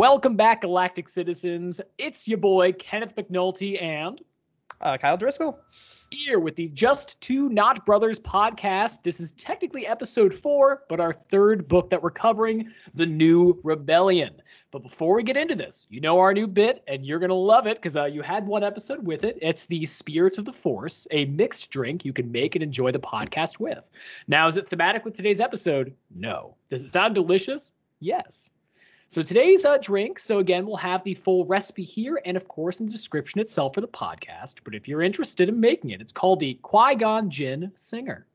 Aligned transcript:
Welcome 0.00 0.34
back, 0.34 0.62
Galactic 0.62 1.10
citizens. 1.10 1.78
It's 1.98 2.26
your 2.26 2.38
boy, 2.38 2.72
Kenneth 2.72 3.14
McNulty, 3.16 3.82
and 3.82 4.18
Uh, 4.80 4.96
Kyle 4.96 5.18
Driscoll. 5.18 5.60
here 6.10 6.38
with 6.38 6.56
the 6.56 6.68
Just 6.68 7.20
Two 7.20 7.50
Not 7.50 7.84
Brothers 7.84 8.18
podcast. 8.18 9.02
This 9.02 9.20
is 9.20 9.32
technically 9.32 9.86
episode 9.86 10.32
four, 10.32 10.84
but 10.88 11.00
our 11.00 11.12
third 11.12 11.68
book 11.68 11.90
that 11.90 12.02
we're 12.02 12.08
covering, 12.08 12.70
The 12.94 13.04
New 13.04 13.60
Rebellion. 13.62 14.40
But 14.70 14.82
before 14.82 15.16
we 15.16 15.22
get 15.22 15.36
into 15.36 15.54
this, 15.54 15.86
you 15.90 16.00
know 16.00 16.18
our 16.18 16.32
new 16.32 16.46
bit, 16.46 16.82
and 16.88 17.04
you're 17.04 17.18
going 17.18 17.28
to 17.28 17.34
love 17.34 17.66
it 17.66 17.76
because 17.76 17.98
uh, 17.98 18.06
you 18.06 18.22
had 18.22 18.46
one 18.46 18.64
episode 18.64 19.04
with 19.06 19.22
it. 19.22 19.38
It's 19.42 19.66
the 19.66 19.84
Spirits 19.84 20.38
of 20.38 20.46
the 20.46 20.52
Force, 20.54 21.06
a 21.10 21.26
mixed 21.26 21.70
drink 21.70 22.06
you 22.06 22.14
can 22.14 22.32
make 22.32 22.54
and 22.56 22.62
enjoy 22.62 22.90
the 22.90 22.98
podcast 23.00 23.60
with. 23.60 23.90
Now, 24.28 24.46
is 24.46 24.56
it 24.56 24.70
thematic 24.70 25.04
with 25.04 25.12
today's 25.12 25.42
episode? 25.42 25.94
No. 26.16 26.56
Does 26.70 26.84
it 26.84 26.88
sound 26.88 27.14
delicious? 27.14 27.74
Yes. 27.98 28.48
So 29.10 29.22
today's 29.22 29.64
uh, 29.64 29.78
drink. 29.78 30.20
So 30.20 30.38
again, 30.38 30.64
we'll 30.64 30.76
have 30.76 31.02
the 31.02 31.14
full 31.14 31.44
recipe 31.44 31.82
here, 31.82 32.22
and 32.24 32.36
of 32.36 32.46
course 32.46 32.78
in 32.78 32.86
the 32.86 32.92
description 32.92 33.40
itself 33.40 33.74
for 33.74 33.80
the 33.80 33.88
podcast. 33.88 34.60
But 34.62 34.72
if 34.72 34.86
you're 34.86 35.02
interested 35.02 35.48
in 35.48 35.58
making 35.58 35.90
it, 35.90 36.00
it's 36.00 36.12
called 36.12 36.38
the 36.38 36.54
Qui 36.62 36.94
Gon 36.94 37.28
Gin 37.28 37.72
Singer. 37.74 38.28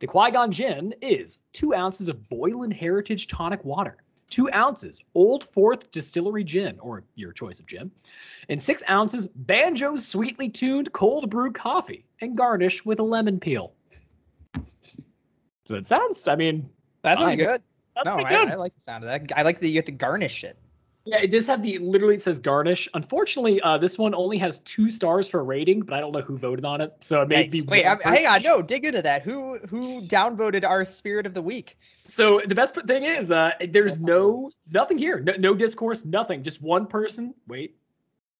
The 0.00 0.08
Qui 0.08 0.32
Gon 0.32 0.50
Gin 0.50 0.92
is 1.00 1.38
two 1.52 1.72
ounces 1.72 2.08
of 2.08 2.28
Boylan 2.28 2.72
Heritage 2.72 3.28
tonic 3.28 3.64
water, 3.64 3.98
two 4.28 4.50
ounces 4.52 5.04
Old 5.14 5.44
Fourth 5.52 5.88
Distillery 5.92 6.42
gin, 6.42 6.80
or 6.80 7.04
your 7.14 7.32
choice 7.32 7.60
of 7.60 7.66
gin, 7.66 7.88
and 8.48 8.60
six 8.60 8.82
ounces 8.90 9.28
Banjo's 9.28 10.04
sweetly 10.04 10.48
tuned 10.48 10.92
cold 10.92 11.30
brew 11.30 11.52
coffee, 11.52 12.04
and 12.22 12.36
garnish 12.36 12.84
with 12.84 12.98
a 12.98 13.04
lemon 13.04 13.38
peel. 13.38 13.72
So 15.66 15.76
it 15.76 15.86
sounds. 15.86 16.26
I 16.26 16.34
mean, 16.34 16.68
That 17.02 17.18
sounds 17.18 17.36
good. 17.36 17.62
That's 18.04 18.16
No, 18.16 18.24
I, 18.24 18.28
good. 18.28 18.48
I 18.48 18.54
like 18.54 18.74
the 18.74 18.80
sound 18.80 19.04
of 19.04 19.10
that. 19.10 19.36
I 19.36 19.42
like 19.42 19.60
that 19.60 19.68
you 19.68 19.76
have 19.76 19.84
to 19.86 19.92
garnish 19.92 20.44
it. 20.44 20.58
Yeah, 21.04 21.22
it 21.22 21.30
does 21.30 21.46
have 21.46 21.62
the 21.62 21.78
literally 21.78 22.16
it 22.16 22.20
says 22.20 22.38
garnish. 22.38 22.86
Unfortunately, 22.92 23.62
uh, 23.62 23.78
this 23.78 23.96
one 23.96 24.14
only 24.14 24.36
has 24.36 24.58
two 24.58 24.90
stars 24.90 25.26
for 25.26 25.42
rating, 25.42 25.80
but 25.80 25.94
I 25.94 26.00
don't 26.00 26.12
know 26.12 26.20
who 26.20 26.36
voted 26.36 26.66
on 26.66 26.82
it, 26.82 26.92
so 27.00 27.22
it 27.22 27.28
may 27.28 27.46
be. 27.46 27.62
Wait, 27.62 27.86
I'm, 27.86 27.98
hang 28.00 28.26
on. 28.26 28.42
No, 28.42 28.60
dig 28.60 28.84
into 28.84 29.00
that. 29.00 29.22
Who 29.22 29.56
who 29.70 30.02
downvoted 30.02 30.68
our 30.68 30.84
spirit 30.84 31.24
of 31.24 31.32
the 31.32 31.40
week? 31.40 31.78
So 32.04 32.42
the 32.46 32.54
best 32.54 32.74
thing 32.74 33.04
is, 33.04 33.32
uh, 33.32 33.52
there's 33.70 33.94
That's 33.94 34.04
no 34.04 34.50
nothing 34.70 34.98
here, 34.98 35.20
no, 35.20 35.32
no 35.38 35.54
discourse, 35.54 36.04
nothing. 36.04 36.42
Just 36.42 36.60
one 36.60 36.86
person. 36.86 37.32
Wait, 37.46 37.76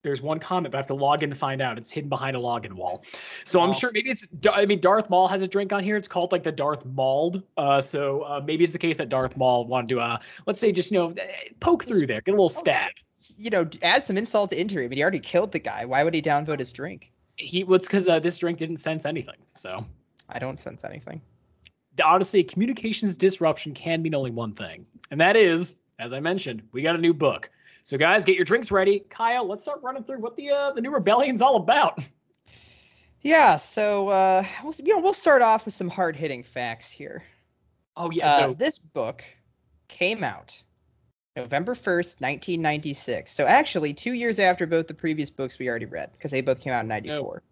there's 0.03 0.23
one 0.23 0.39
comment, 0.39 0.73
but 0.73 0.79
I 0.79 0.81
have 0.81 0.87
to 0.87 0.95
log 0.95 1.23
in 1.23 1.31
to 1.31 1.37
find 1.37 1.61
out. 1.61 1.77
It's 1.77 1.91
hidden 1.91 2.09
behind 2.09 2.37
a 2.37 2.41
login 2.41 2.73
wall. 2.75 3.05
So 3.45 3.61
I'm 3.61 3.73
sure 3.73 3.91
maybe 3.93 4.11
it's. 4.11 4.29
I 4.51 4.65
mean, 4.65 4.81
Darth 4.81 5.11
Maul 5.11 5.27
has 5.29 5.43
a 5.43 5.49
drink 5.49 5.73
on 5.73 5.83
here. 5.83 5.97
It's 5.97 6.09
called 6.09 6.31
like 6.33 6.43
the 6.43 6.53
Darth 6.53 6.85
Mauled. 6.87 7.43
Uh, 7.57 7.81
so 7.81 8.23
uh, 8.23 8.41
maybe 8.45 8.65
it's 8.65 8.73
the 8.73 8.79
case 8.79 8.99
that 8.99 9.09
Darth 9.09 9.37
Maul 9.37 9.67
wanted 9.67 9.89
to, 9.91 10.01
uh, 10.01 10.19
let's 10.47 10.61
say, 10.61 10.71
just 10.71 10.91
you 10.91 10.99
know, 10.99 11.11
eh, 11.11 11.49
poke 11.61 11.85
through 11.85 12.07
there, 12.07 12.21
get 12.21 12.33
a 12.33 12.35
little 12.35 12.49
stab. 12.49 12.93
You 13.37 13.51
know, 13.51 13.69
add 13.83 14.05
some 14.05 14.17
insult 14.17 14.51
to 14.51 14.61
injury. 14.61 14.85
I 14.85 14.89
mean, 14.89 14.97
he 14.97 15.03
already 15.03 15.19
killed 15.19 15.51
the 15.51 15.59
guy. 15.59 15.85
Why 15.85 16.05
would 16.05 16.15
he 16.15 16.23
downvote 16.23 16.61
his 16.61 16.73
drink? 16.73 17.13
He 17.37 17.65
was 17.65 17.83
because 17.83 18.09
uh, 18.09 18.21
this 18.21 18.39
drink 18.39 18.59
didn't 18.59 18.79
sense 18.79 19.05
anything. 19.05 19.37
So. 19.57 19.85
I 20.31 20.39
don't 20.39 20.61
sense 20.61 20.85
anything. 20.85 21.21
honestly, 22.05 22.45
communications 22.45 23.17
disruption 23.17 23.73
can 23.73 24.03
mean 24.03 24.15
only 24.15 24.31
one 24.31 24.53
thing, 24.53 24.85
and 25.11 25.21
that 25.21 25.37
is, 25.37 25.77
as 25.99 26.13
I 26.13 26.21
mentioned, 26.21 26.63
we 26.73 26.83
got 26.83 26.95
a 26.95 26.99
new 26.99 27.15
book. 27.15 27.51
So, 27.89 27.97
guys, 27.97 28.23
get 28.23 28.37
your 28.37 28.45
drinks 28.45 28.71
ready. 28.71 29.01
Kyle, 29.09 29.49
let's 29.49 29.63
start 29.63 29.81
running 29.83 30.05
through 30.05 30.19
what 30.19 30.37
the 30.37 30.51
uh, 30.51 30.73
the 30.73 30.81
new 30.83 30.91
rebellion's 30.91 31.41
all 31.41 31.57
about. 31.57 31.99
Yeah. 33.23 33.57
So, 33.57 34.09
uh, 34.11 34.45
we'll, 34.63 34.75
you 34.75 34.95
know, 34.95 35.03
we'll 35.03 35.15
start 35.15 35.41
off 35.41 35.65
with 35.65 35.73
some 35.73 35.89
hard 35.89 36.15
hitting 36.15 36.43
facts 36.43 36.91
here. 36.91 37.23
Oh 37.97 38.11
yeah, 38.13 38.27
Uh, 38.27 38.39
so 38.39 38.53
this 38.53 38.79
book 38.79 39.25
came 39.89 40.23
out 40.23 40.63
November 41.35 41.75
1st, 41.75 42.21
1996. 42.21 43.33
So 43.33 43.47
actually, 43.47 43.95
two 43.95 44.13
years 44.13 44.39
after 44.39 44.67
both 44.67 44.87
the 44.87 44.93
previous 44.93 45.31
books 45.31 45.59
we 45.59 45.67
already 45.67 45.87
read, 45.87 46.13
because 46.13 46.31
they 46.31 46.43
both 46.43 46.61
came 46.61 46.75
out 46.75 46.83
in 46.83 46.89
94. 46.89 47.43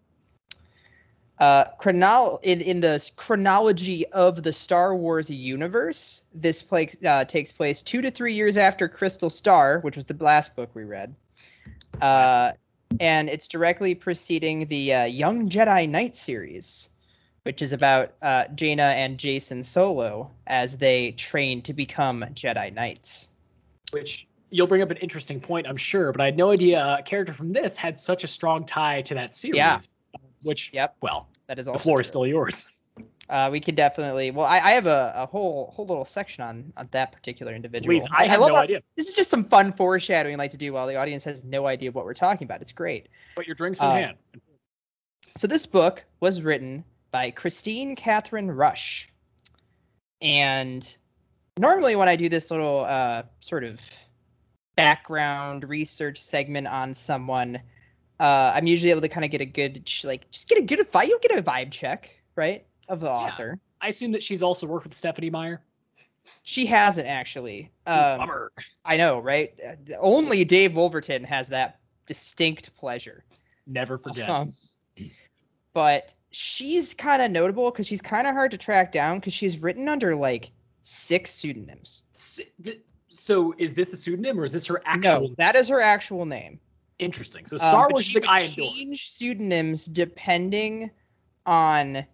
Uh, 1.39 1.65
chronol- 1.79 2.39
in, 2.41 2.61
in 2.61 2.79
the 2.79 3.11
chronology 3.15 4.07
of 4.07 4.41
the 4.41 4.51
Star 4.51 4.95
Wars 4.95 5.29
universe, 5.29 6.23
this 6.33 6.63
play, 6.63 6.89
uh, 7.05 7.25
takes 7.25 7.51
place 7.51 7.83
two 7.83 8.01
to 8.01 8.09
three 8.09 8.33
years 8.33 8.57
after 8.57 8.87
Crystal 8.87 9.29
Star, 9.29 9.79
which 9.81 9.95
was 9.95 10.05
the 10.05 10.15
last 10.15 10.55
book 10.55 10.69
we 10.73 10.83
read. 10.83 11.13
Uh, 12.01 12.53
and 12.99 13.29
it's 13.29 13.47
directly 13.47 13.93
preceding 13.93 14.65
the 14.67 14.93
uh, 14.93 15.05
Young 15.05 15.47
Jedi 15.47 15.87
Knight 15.87 16.15
series, 16.15 16.89
which 17.43 17.61
is 17.61 17.71
about 17.71 18.13
uh, 18.23 18.45
Jaina 18.55 18.83
and 18.83 19.17
Jacen 19.17 19.63
Solo 19.63 20.31
as 20.47 20.77
they 20.77 21.11
train 21.11 21.61
to 21.61 21.73
become 21.73 22.21
Jedi 22.33 22.73
Knights. 22.73 23.27
which 23.91 24.27
you'll 24.49 24.67
bring 24.67 24.81
up 24.81 24.91
an 24.91 24.97
interesting 24.97 25.39
point, 25.39 25.67
I'm 25.67 25.77
sure, 25.77 26.11
but 26.11 26.21
I 26.21 26.25
had 26.25 26.37
no 26.37 26.51
idea 26.51 26.97
a 26.99 27.03
character 27.03 27.33
from 27.33 27.53
this 27.53 27.77
had 27.77 27.97
such 27.97 28.23
a 28.23 28.27
strong 28.27 28.65
tie 28.65 29.01
to 29.03 29.13
that 29.13 29.33
series. 29.33 29.57
Yeah. 29.57 29.77
Which, 30.47 30.71
Yep. 30.73 30.95
well, 31.01 31.27
That 31.47 31.59
is 31.59 31.65
the 31.65 31.71
also 31.73 31.83
floor 31.83 32.01
is 32.01 32.07
still 32.07 32.25
yours. 32.25 32.63
Uh, 33.29 33.49
we 33.51 33.59
could 33.59 33.75
definitely. 33.75 34.31
Well, 34.31 34.45
I, 34.45 34.55
I 34.59 34.71
have 34.71 34.87
a, 34.87 35.11
a 35.13 35.25
whole 35.25 35.69
whole 35.75 35.85
little 35.85 36.05
section 36.05 36.45
on, 36.45 36.71
on 36.77 36.87
that 36.91 37.11
particular 37.11 37.53
individual. 37.53 37.93
Please, 37.93 38.07
I 38.17 38.25
have 38.25 38.39
love 38.39 38.51
no 38.51 38.55
how- 38.55 38.61
idea. 38.61 38.81
This 38.95 39.09
is 39.09 39.15
just 39.17 39.29
some 39.29 39.43
fun 39.43 39.73
foreshadowing 39.73 40.33
I 40.35 40.37
like 40.37 40.51
to 40.51 40.57
do 40.57 40.71
while 40.71 40.87
the 40.87 40.95
audience 40.95 41.25
has 41.25 41.43
no 41.43 41.67
idea 41.67 41.91
what 41.91 42.05
we're 42.05 42.13
talking 42.13 42.45
about. 42.45 42.61
It's 42.61 42.71
great. 42.71 43.09
Put 43.35 43.45
your 43.45 43.55
drinks 43.55 43.81
in 43.81 43.85
Uh, 43.85 43.91
hand. 43.91 44.17
So 45.35 45.45
this 45.45 45.65
book 45.65 46.05
was 46.21 46.41
written 46.41 46.85
by 47.11 47.29
Kristine 47.31 47.97
Kathryn 47.97 48.49
Rusch. 48.55 49.09
And 50.21 50.97
normally 51.59 51.97
when 51.97 52.07
I 52.07 52.15
do 52.15 52.29
this 52.29 52.49
little 52.49 52.85
uh, 52.85 53.23
sort 53.41 53.65
of 53.65 53.81
background 54.77 55.67
research 55.67 56.17
segment 56.21 56.67
on 56.67 56.93
someone, 56.93 57.59
uh, 58.19 58.51
I'm 58.55 58.67
usually 58.67 58.91
able 58.91 59.01
to 59.01 59.09
kind 59.09 59.25
of 59.25 59.31
get 59.31 59.41
a 59.41 59.45
good 59.45 59.89
like 60.03 60.29
just 60.31 60.49
get 60.49 60.57
a 60.57 60.61
good 60.61 60.79
vibe. 60.91 61.07
You'll 61.07 61.19
get 61.19 61.37
a 61.37 61.43
vibe 61.43 61.71
check, 61.71 62.09
right, 62.35 62.65
of 62.89 62.99
the 62.99 63.09
author. 63.09 63.59
I 63.81 63.89
assume 63.89 64.11
that 64.13 64.23
she's 64.23 64.41
also 64.41 64.65
worked 64.65 64.85
with 64.85 64.93
Stephanie 64.93 65.29
Meyer. 65.29 65.61
She 66.43 66.65
hasn't 66.65 67.07
actually. 67.07 67.71
Um, 67.85 68.19
Bummer. 68.19 68.51
I 68.85 68.97
know, 68.97 69.19
right? 69.19 69.57
Uh, 69.65 69.93
Only 69.99 70.43
Dave 70.43 70.75
Wolverton 70.75 71.23
has 71.23 71.47
that 71.49 71.79
distinct 72.05 72.75
pleasure. 72.75 73.23
Never 73.65 73.97
forget. 73.97 74.29
Um, 74.29 74.51
but 75.73 76.13
she's 76.31 76.93
kind 76.93 77.21
of 77.21 77.31
notable 77.31 77.69
because 77.71 77.87
she's 77.87 78.01
kind 78.01 78.27
of 78.27 78.33
hard 78.33 78.51
to 78.51 78.57
track 78.57 78.91
down 78.91 79.19
because 79.19 79.33
she's 79.33 79.59
written 79.59 79.87
under 79.87 80.15
like 80.15 80.51
six 80.81 81.31
pseudonyms. 81.31 82.03
So, 83.07 83.53
is 83.57 83.73
this 83.73 83.93
a 83.93 83.97
pseudonym 83.97 84.39
or 84.39 84.43
is 84.43 84.51
this 84.51 84.65
her 84.67 84.81
actual? 84.85 85.29
No, 85.29 85.35
that 85.37 85.55
is 85.55 85.67
her 85.67 85.81
actual 85.81 86.25
name. 86.25 86.59
Interesting. 86.99 87.45
So, 87.45 87.55
Um, 87.55 87.59
Star 87.59 87.87
but 87.87 87.93
Wars 87.93 88.15
is 88.15 88.23
I 88.27 88.39
endorse. 88.41 88.55
change 88.55 89.09
pseudonyms 89.11 89.85
depending 89.85 90.89
on 91.45 92.05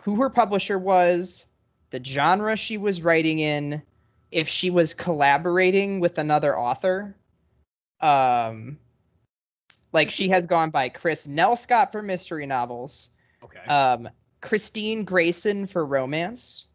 who 0.00 0.16
her 0.16 0.30
publisher 0.30 0.78
was, 0.78 1.46
the 1.90 2.02
genre 2.02 2.56
she 2.56 2.78
was 2.78 3.02
writing 3.02 3.40
in, 3.40 3.82
if 4.30 4.48
she 4.48 4.70
was 4.70 4.94
collaborating 4.94 6.00
with 6.00 6.18
another 6.18 6.58
author. 6.58 7.14
Um, 8.00 8.78
like 9.92 10.10
she 10.10 10.28
has 10.28 10.46
gone 10.46 10.70
by 10.70 10.88
Kris 10.88 11.26
Nelscott 11.26 11.92
for 11.92 12.02
mystery 12.02 12.46
novels, 12.46 13.10
Okay. 13.44 13.60
um, 13.66 14.08
Kristine 14.40 15.04
Grayson 15.04 15.66
for 15.66 15.84
romance. 15.84 16.66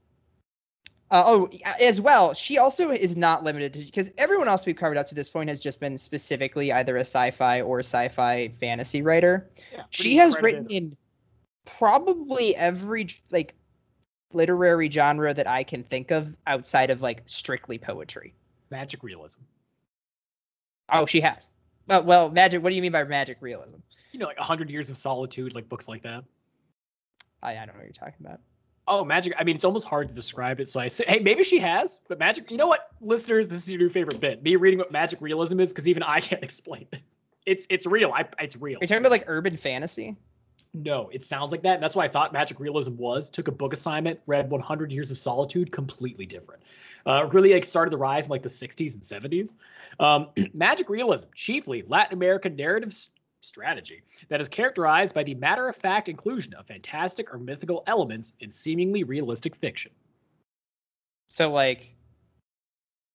Uh, 1.09 1.23
oh, 1.25 1.49
as 1.81 2.01
well, 2.01 2.33
she 2.33 2.57
also 2.57 2.91
is 2.91 3.15
not 3.15 3.43
limited 3.43 3.71
to 3.73 3.79
because 3.79 4.11
everyone 4.17 4.49
else 4.49 4.65
we've 4.65 4.75
covered 4.75 4.97
up 4.97 5.05
to 5.05 5.15
this 5.15 5.29
point 5.29 5.47
has 5.47 5.59
just 5.59 5.79
been 5.79 5.97
specifically 5.97 6.71
either 6.73 6.97
a 6.97 7.01
sci-fi 7.01 7.61
or 7.61 7.79
sci-fi 7.79 8.49
fantasy 8.59 9.01
writer. 9.01 9.49
Yeah, 9.71 9.83
She 9.89 10.17
has 10.17 10.41
written 10.41 10.67
in 10.69 10.97
probably 11.65 12.55
every 12.57 13.07
like 13.31 13.55
literary 14.33 14.89
genre 14.89 15.33
that 15.33 15.47
I 15.47 15.63
can 15.63 15.81
think 15.81 16.11
of 16.11 16.35
outside 16.45 16.89
of 16.89 17.01
like 17.01 17.23
strictly 17.25 17.77
poetry. 17.77 18.33
magic 18.69 19.01
realism. 19.01 19.41
Oh, 20.91 21.05
she 21.05 21.21
has. 21.21 21.49
Uh, 21.89 22.01
well, 22.03 22.29
magic. 22.29 22.61
What 22.61 22.69
do 22.69 22.75
you 22.75 22.81
mean 22.81 22.91
by 22.91 23.05
magic 23.05 23.37
realism? 23.39 23.77
You 24.11 24.19
know, 24.19 24.25
like 24.25 24.37
A 24.37 24.43
Hundred 24.43 24.69
Years 24.69 24.89
of 24.89 24.97
Solitude, 24.97 25.55
like 25.55 25.69
books 25.69 25.87
like 25.87 26.03
that. 26.03 26.23
I, 27.41 27.53
I 27.53 27.65
don't 27.65 27.67
know 27.67 27.73
what 27.75 27.83
you're 27.83 27.93
talking 27.93 28.25
about. 28.25 28.41
Oh, 28.87 29.03
magic. 29.03 29.33
I 29.37 29.43
mean, 29.43 29.55
it's 29.55 29.65
almost 29.65 29.87
hard 29.87 30.07
to 30.07 30.13
describe 30.13 30.59
it. 30.59 30.67
So 30.67 30.79
I 30.79 30.87
say, 30.87 31.03
hey, 31.07 31.19
maybe 31.19 31.43
she 31.43 31.59
has, 31.59 32.01
but 32.07 32.19
magic. 32.19 32.49
You 32.49 32.57
know 32.57 32.67
what, 32.67 32.91
listeners? 33.01 33.49
This 33.49 33.59
is 33.63 33.69
your 33.69 33.79
new 33.79 33.89
favorite 33.89 34.19
bit. 34.19 34.43
Me 34.43 34.55
reading 34.55 34.79
what 34.79 34.91
magic 34.91 35.21
realism 35.21 35.59
is 35.59 35.71
because 35.71 35.87
even 35.87 36.03
I 36.03 36.19
can't 36.21 36.43
explain 36.43 36.87
it. 36.91 37.01
It's 37.45 37.65
it's 37.69 37.85
real. 37.85 38.11
I 38.13 38.25
it's 38.39 38.55
real. 38.57 38.77
Are 38.77 38.83
you 38.83 38.87
talking 38.87 39.01
about 39.01 39.11
like 39.11 39.23
urban 39.27 39.55
fantasy? 39.57 40.15
No, 40.73 41.09
it 41.11 41.23
sounds 41.23 41.51
like 41.51 41.63
that. 41.63 41.75
And 41.75 41.83
that's 41.83 41.95
why 41.95 42.03
I 42.03 42.07
thought 42.07 42.33
magic 42.33 42.59
realism 42.59 42.95
was. 42.97 43.29
Took 43.29 43.47
a 43.47 43.51
book 43.51 43.73
assignment, 43.73 44.19
read 44.27 44.49
100 44.49 44.91
Years 44.91 45.11
of 45.11 45.17
Solitude, 45.17 45.71
completely 45.71 46.25
different. 46.25 46.61
Uh, 47.05 47.25
really 47.31 47.53
like 47.53 47.65
started 47.65 47.91
the 47.91 47.97
rise 47.97 48.25
in 48.25 48.31
like 48.31 48.43
the 48.43 48.49
60s 48.49 48.93
and 48.93 49.01
70s. 49.01 49.55
Um, 49.99 50.27
magic 50.53 50.89
realism, 50.89 51.29
chiefly 51.33 51.83
Latin 51.87 52.13
American 52.13 52.55
narrative 52.55 52.93
strategy 53.47 54.03
that 54.29 54.41
is 54.41 54.49
characterized 54.49 55.15
by 55.15 55.23
the 55.23 55.35
matter 55.35 55.67
of 55.67 55.75
fact 55.75 56.09
inclusion 56.09 56.53
of 56.53 56.67
fantastic 56.67 57.33
or 57.33 57.37
mythical 57.37 57.83
elements 57.87 58.33
in 58.41 58.51
seemingly 58.51 59.03
realistic 59.03 59.55
fiction. 59.55 59.91
So 61.27 61.51
like 61.51 61.95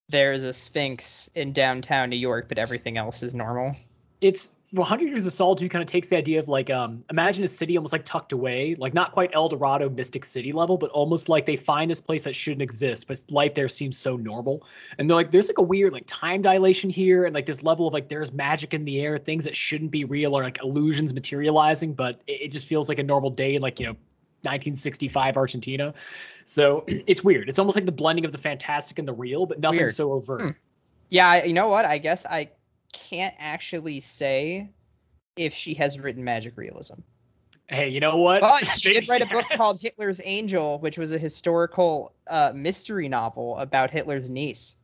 there's 0.09 0.43
a 0.43 0.53
sphinx 0.53 1.29
in 1.35 1.53
downtown 1.53 2.09
New 2.09 2.17
York, 2.17 2.47
but 2.47 2.57
everything 2.57 2.97
else 2.97 3.23
is 3.23 3.33
normal. 3.33 3.75
It's 4.21 4.53
well, 4.73 4.85
Hundred 4.85 5.09
Years 5.09 5.27
of 5.27 5.33
Solitude 5.33 5.69
kind 5.69 5.83
of 5.83 5.87
takes 5.87 6.07
the 6.07 6.17
idea 6.17 6.39
of 6.39 6.49
like 6.49 6.71
um 6.71 7.03
imagine 7.11 7.43
a 7.43 7.47
city 7.47 7.77
almost 7.77 7.93
like 7.93 8.05
tucked 8.05 8.33
away, 8.33 8.75
like 8.79 8.95
not 8.95 9.11
quite 9.11 9.29
El 9.33 9.47
Dorado 9.47 9.87
Mystic 9.87 10.25
City 10.25 10.51
level, 10.51 10.77
but 10.79 10.89
almost 10.89 11.29
like 11.29 11.45
they 11.45 11.55
find 11.55 11.91
this 11.91 12.01
place 12.01 12.23
that 12.23 12.35
shouldn't 12.35 12.63
exist, 12.63 13.07
but 13.07 13.21
life 13.29 13.53
there 13.53 13.69
seems 13.69 13.99
so 13.99 14.17
normal. 14.17 14.65
And 14.97 15.07
they're 15.07 15.15
like, 15.15 15.29
there's 15.29 15.47
like 15.47 15.59
a 15.59 15.63
weird 15.63 15.93
like 15.93 16.05
time 16.07 16.41
dilation 16.41 16.89
here, 16.89 17.25
and 17.25 17.35
like 17.35 17.45
this 17.45 17.61
level 17.61 17.87
of 17.87 17.93
like 17.93 18.07
there's 18.07 18.33
magic 18.33 18.73
in 18.73 18.83
the 18.83 18.99
air, 18.99 19.19
things 19.19 19.43
that 19.43 19.55
shouldn't 19.55 19.91
be 19.91 20.05
real 20.05 20.35
or 20.35 20.43
like 20.43 20.57
illusions 20.63 21.13
materializing, 21.13 21.93
but 21.93 22.21
it, 22.25 22.41
it 22.41 22.51
just 22.51 22.67
feels 22.67 22.89
like 22.89 22.97
a 22.97 23.03
normal 23.03 23.29
day 23.29 23.53
in 23.53 23.61
like 23.61 23.79
you 23.79 23.85
know 23.85 23.93
1965 24.41 25.37
Argentina. 25.37 25.93
So 26.45 26.83
it's 26.87 27.23
weird. 27.23 27.47
It's 27.47 27.59
almost 27.59 27.77
like 27.77 27.85
the 27.85 27.91
blending 27.91 28.25
of 28.25 28.31
the 28.31 28.39
fantastic 28.39 28.97
and 28.97 29.07
the 29.07 29.13
real, 29.13 29.45
but 29.45 29.59
nothing 29.59 29.81
Weird. 29.81 29.95
so 29.95 30.13
overt. 30.13 30.41
Hmm. 30.41 30.49
Yeah, 31.09 31.43
you 31.43 31.53
know 31.53 31.67
what? 31.67 31.85
I 31.85 31.99
guess 31.99 32.25
I 32.25 32.49
can't 32.93 33.35
actually 33.37 33.99
say 33.99 34.69
if 35.35 35.53
she 35.53 35.73
has 35.75 35.99
written 35.99 36.23
magic 36.23 36.57
realism. 36.57 37.01
Hey, 37.67 37.89
you 37.89 37.99
know 37.99 38.17
what? 38.17 38.41
But 38.41 38.67
she 38.77 38.93
did 38.93 39.09
write 39.09 39.21
a 39.21 39.25
book 39.25 39.45
has. 39.49 39.57
called 39.57 39.79
Hitler's 39.81 40.21
Angel, 40.23 40.79
which 40.79 40.97
was 40.97 41.11
a 41.11 41.17
historical 41.17 42.13
uh, 42.27 42.51
mystery 42.53 43.07
novel 43.07 43.57
about 43.57 43.89
Hitler's 43.89 44.29
niece. 44.29 44.75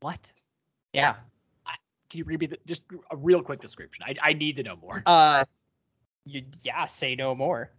What? 0.00 0.32
Yeah. 0.92 1.16
Can 2.08 2.18
you 2.18 2.24
read 2.24 2.40
me 2.40 2.46
the, 2.46 2.58
just 2.66 2.82
a 3.10 3.16
real 3.16 3.40
quick 3.40 3.60
description? 3.60 4.04
I, 4.06 4.30
I 4.30 4.32
need 4.32 4.56
to 4.56 4.64
know 4.64 4.76
more. 4.76 5.02
Uh, 5.06 5.44
you, 6.26 6.42
yeah, 6.62 6.84
say 6.86 7.14
no 7.14 7.34
more. 7.34 7.70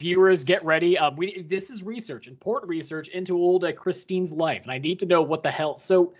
Viewers, 0.00 0.44
get 0.44 0.64
ready. 0.64 0.96
Um, 0.96 1.16
we 1.16 1.42
this 1.48 1.70
is 1.70 1.82
research, 1.82 2.26
important 2.26 2.68
research 2.68 3.08
into 3.08 3.36
old 3.36 3.64
uh, 3.64 3.72
Kristine's 3.72 4.32
life, 4.32 4.62
and 4.62 4.70
I 4.70 4.78
need 4.78 4.98
to 5.00 5.06
know 5.06 5.22
what 5.22 5.42
the 5.42 5.50
hell. 5.50 5.76
So, 5.76 6.12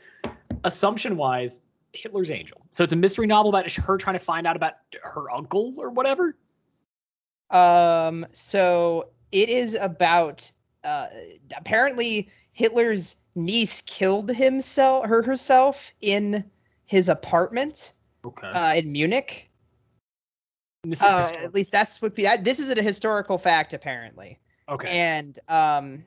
assumption 0.65 1.17
wise, 1.17 1.61
Hitler's 1.97 2.31
Angel. 2.31 2.67
So 2.73 2.85
it's 2.85 2.93
a 2.93 2.97
mystery 2.97 3.27
novel 3.27 3.49
about 3.51 3.71
her 3.71 3.97
trying 3.97 4.15
to 4.19 4.25
find 4.25 4.47
out 4.47 4.57
about 4.57 4.75
her 5.03 5.31
uncle 5.31 5.75
or 5.79 5.91
whatever. 5.91 6.37
Um, 7.51 8.27
so 8.33 9.09
it 9.33 9.49
is 9.49 9.75
about 9.75 10.51
uh, 10.85 11.07
apparently 11.57 12.31
Hitler's 12.53 13.17
niece 13.35 13.81
killed 13.83 14.31
himself, 14.31 15.07
her 15.07 15.23
herself 15.23 15.91
in 16.01 16.45
his 16.87 17.09
apartment 17.09 17.93
Okay. 18.25 18.47
uh, 18.49 18.75
in 18.75 18.91
Munich. 18.93 19.51
this 20.85 21.01
is 21.01 21.07
Uh, 21.07 21.33
at 21.43 21.55
least 21.55 21.73
that's 21.73 22.01
what 22.03 22.15
be- 22.15 22.29
this 22.43 22.59
is 22.59 22.69
a 22.71 22.83
historical 22.83 23.39
fact 23.39 23.73
apparently. 23.75 24.39
okay. 24.69 24.89
and 24.89 25.39
um 25.49 26.05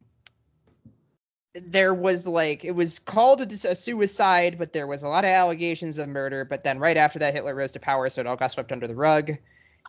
there 1.65 1.93
was 1.93 2.27
like 2.27 2.63
it 2.63 2.71
was 2.71 2.99
called 2.99 3.41
a, 3.41 3.69
a 3.69 3.75
suicide 3.75 4.57
but 4.57 4.73
there 4.73 4.87
was 4.87 5.03
a 5.03 5.07
lot 5.07 5.23
of 5.23 5.29
allegations 5.29 5.97
of 5.97 6.07
murder 6.07 6.45
but 6.45 6.63
then 6.63 6.79
right 6.79 6.97
after 6.97 7.19
that 7.19 7.33
hitler 7.33 7.55
rose 7.55 7.71
to 7.71 7.79
power 7.79 8.09
so 8.09 8.21
it 8.21 8.27
all 8.27 8.35
got 8.35 8.51
swept 8.51 8.71
under 8.71 8.87
the 8.87 8.95
rug 8.95 9.31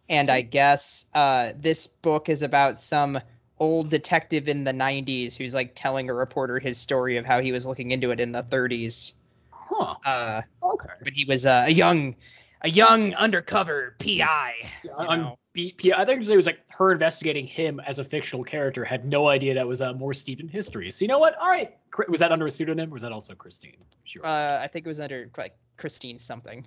and 0.09 0.31
i 0.31 0.41
guess 0.41 1.07
uh 1.15 1.53
this 1.61 1.87
book 1.87 2.29
is 2.29 2.43
about 2.43 2.79
some 2.79 3.21
old 3.61 3.91
detective 3.91 4.49
in 4.49 4.65
the 4.65 4.73
90s 4.73 5.37
who's 5.37 5.55
like 5.55 5.73
telling 5.75 6.09
a 6.09 6.15
reporter 6.15 6.59
his 6.59 6.79
story 6.79 7.17
of 7.17 7.27
how 7.27 7.41
he 7.41 7.53
was 7.53 7.67
looking 7.67 7.91
into 7.91 8.11
it 8.11 8.21
in 8.21 8.33
the 8.33 8.43
30s 8.45 9.13
huh. 9.51 9.95
uh 10.05 10.43
Okay. 10.63 10.89
but 11.03 11.13
he 11.13 11.25
was 11.25 11.45
uh, 11.47 11.65
a 11.67 11.73
young 11.73 12.15
a 12.63 12.71
young 12.71 13.15
undercover 13.15 13.95
pi 13.99 14.53
On 14.97 15.19
know. 15.19 15.39
B- 15.53 15.73
P- 15.77 15.93
I 15.93 16.05
think 16.05 16.23
it 16.29 16.37
was 16.37 16.47
like 16.47 16.61
her 16.69 16.93
investigating 16.93 17.47
him 17.47 17.81
as 17.87 17.99
a 17.99 18.05
fictional 18.05 18.45
character. 18.45 18.85
Had 18.85 19.05
no 19.05 19.29
idea 19.29 19.55
that 19.55 19.67
was 19.67 19.81
uh, 19.83 19.93
more 19.93 20.13
steeped 20.15 20.41
in 20.41 20.49
history. 20.49 20.91
So 20.91 21.05
you 21.05 21.09
know 21.09 21.19
what? 21.19 21.37
All 21.39 21.49
right. 21.49 21.77
Was 22.09 22.21
that 22.21 22.31
under 22.33 22.47
a 22.47 22.51
pseudonym 22.51 22.91
or 22.91 22.95
was 22.95 23.03
that 23.03 23.13
also 23.13 23.35
Christine? 23.35 23.77
Sure. 24.05 24.25
uh 24.25 24.61
i 24.63 24.67
think 24.67 24.87
it 24.87 24.89
was 24.89 25.01
under 25.01 25.31
like 25.37 25.55
kristine 25.77 26.19
something 26.19 26.67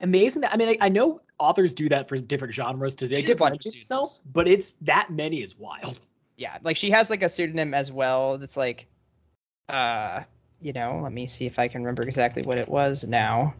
amazing 0.00 0.42
that 0.42 0.52
I 0.52 0.56
mean 0.56 0.68
I, 0.68 0.76
I 0.82 0.88
know 0.88 1.20
authors 1.38 1.74
do 1.74 1.88
that 1.88 2.08
for 2.08 2.16
different 2.16 2.54
genres 2.54 2.94
to 2.96 3.04
She 3.08 3.22
did 3.22 3.30
a 3.30 3.34
bunch 3.36 3.54
of 3.54 3.58
differentiate 3.58 3.74
themselves, 3.74 4.22
but 4.32 4.46
it's 4.46 4.74
that 4.82 5.10
many 5.10 5.42
is 5.42 5.56
wild. 5.58 5.98
yeah 6.36 6.58
like 6.62 6.76
she 6.76 6.90
has 6.90 7.10
like 7.10 7.22
a 7.22 7.28
pseudonym 7.28 7.74
as 7.74 7.90
well 7.90 8.38
that's 8.38 8.56
like 8.56 8.86
uh 9.68 10.22
you 10.60 10.72
know 10.72 11.00
let 11.02 11.12
me 11.12 11.26
see 11.26 11.46
if 11.46 11.58
i 11.58 11.66
can 11.68 11.82
remember 11.82 12.02
exactly 12.04 12.42
what 12.42 12.58
it 12.58 12.68
was 12.68 13.04
now 13.06 13.52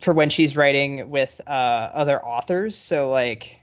for 0.00 0.14
when 0.14 0.30
she's 0.30 0.56
writing 0.56 1.10
with 1.10 1.40
uh 1.46 1.90
other 1.92 2.24
authors 2.24 2.76
so 2.76 3.10
like 3.10 3.60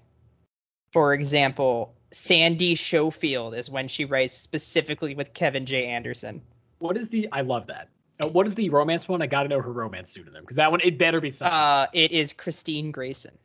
for 0.92 1.14
example 1.14 1.96
sandy 2.12 2.76
schofield 2.76 3.54
is 3.56 3.70
when 3.70 3.88
she 3.88 4.06
writes 4.06 4.34
specifically 4.34 5.16
with 5.16 5.34
kevin 5.34 5.66
j 5.66 5.86
anderson 5.86 6.42
What 6.80 6.98
is 6.98 7.10
the 7.10 7.28
I 7.32 7.42
love 7.42 7.68
that. 7.68 7.90
Uh, 8.24 8.30
what 8.30 8.48
is 8.48 8.56
the 8.56 8.70
romance 8.70 9.10
one? 9.10 9.22
I 9.22 9.28
got 9.28 9.44
to 9.44 9.50
know 9.50 9.60
her 9.60 9.74
romance 9.74 10.12
pseudonym 10.12 10.44
because 10.44 10.56
that 10.56 10.72
one 10.72 10.80
it 10.82 10.98
better 10.98 11.20
be 11.20 11.32
something. 11.32 11.54
uh 11.54 11.88
it 11.94 12.12
is 12.12 12.32
kristine 12.32 12.92
grayson 12.92 13.38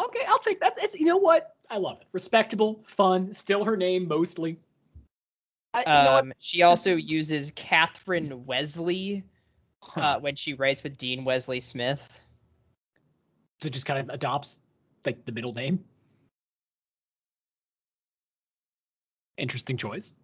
okay, 0.00 0.20
I'll 0.26 0.38
take 0.38 0.60
that. 0.60 0.74
It's 0.78 0.94
you 0.98 1.06
know 1.06 1.16
what? 1.16 1.56
I 1.70 1.76
love 1.76 1.98
it. 2.00 2.06
Respectable, 2.12 2.82
fun, 2.86 3.32
still 3.32 3.64
her 3.64 3.76
name 3.76 4.08
mostly. 4.08 4.58
I, 5.74 5.84
um 5.84 6.32
she 6.38 6.62
also 6.62 6.96
uses 6.96 7.52
kathryn 7.52 8.44
wesley 8.44 9.24
Huh. 9.82 10.00
uh 10.00 10.20
when 10.20 10.34
she 10.36 10.54
writes 10.54 10.82
with 10.82 10.98
dean 10.98 11.24
wesley 11.24 11.60
smith 11.60 12.20
so 13.62 13.68
just 13.68 13.86
kind 13.86 14.00
of 14.00 14.08
adopts 14.14 14.60
like 15.04 15.24
the 15.24 15.32
middle 15.32 15.52
name. 15.52 15.82
Interesting 19.36 19.76
choice. 19.76 20.14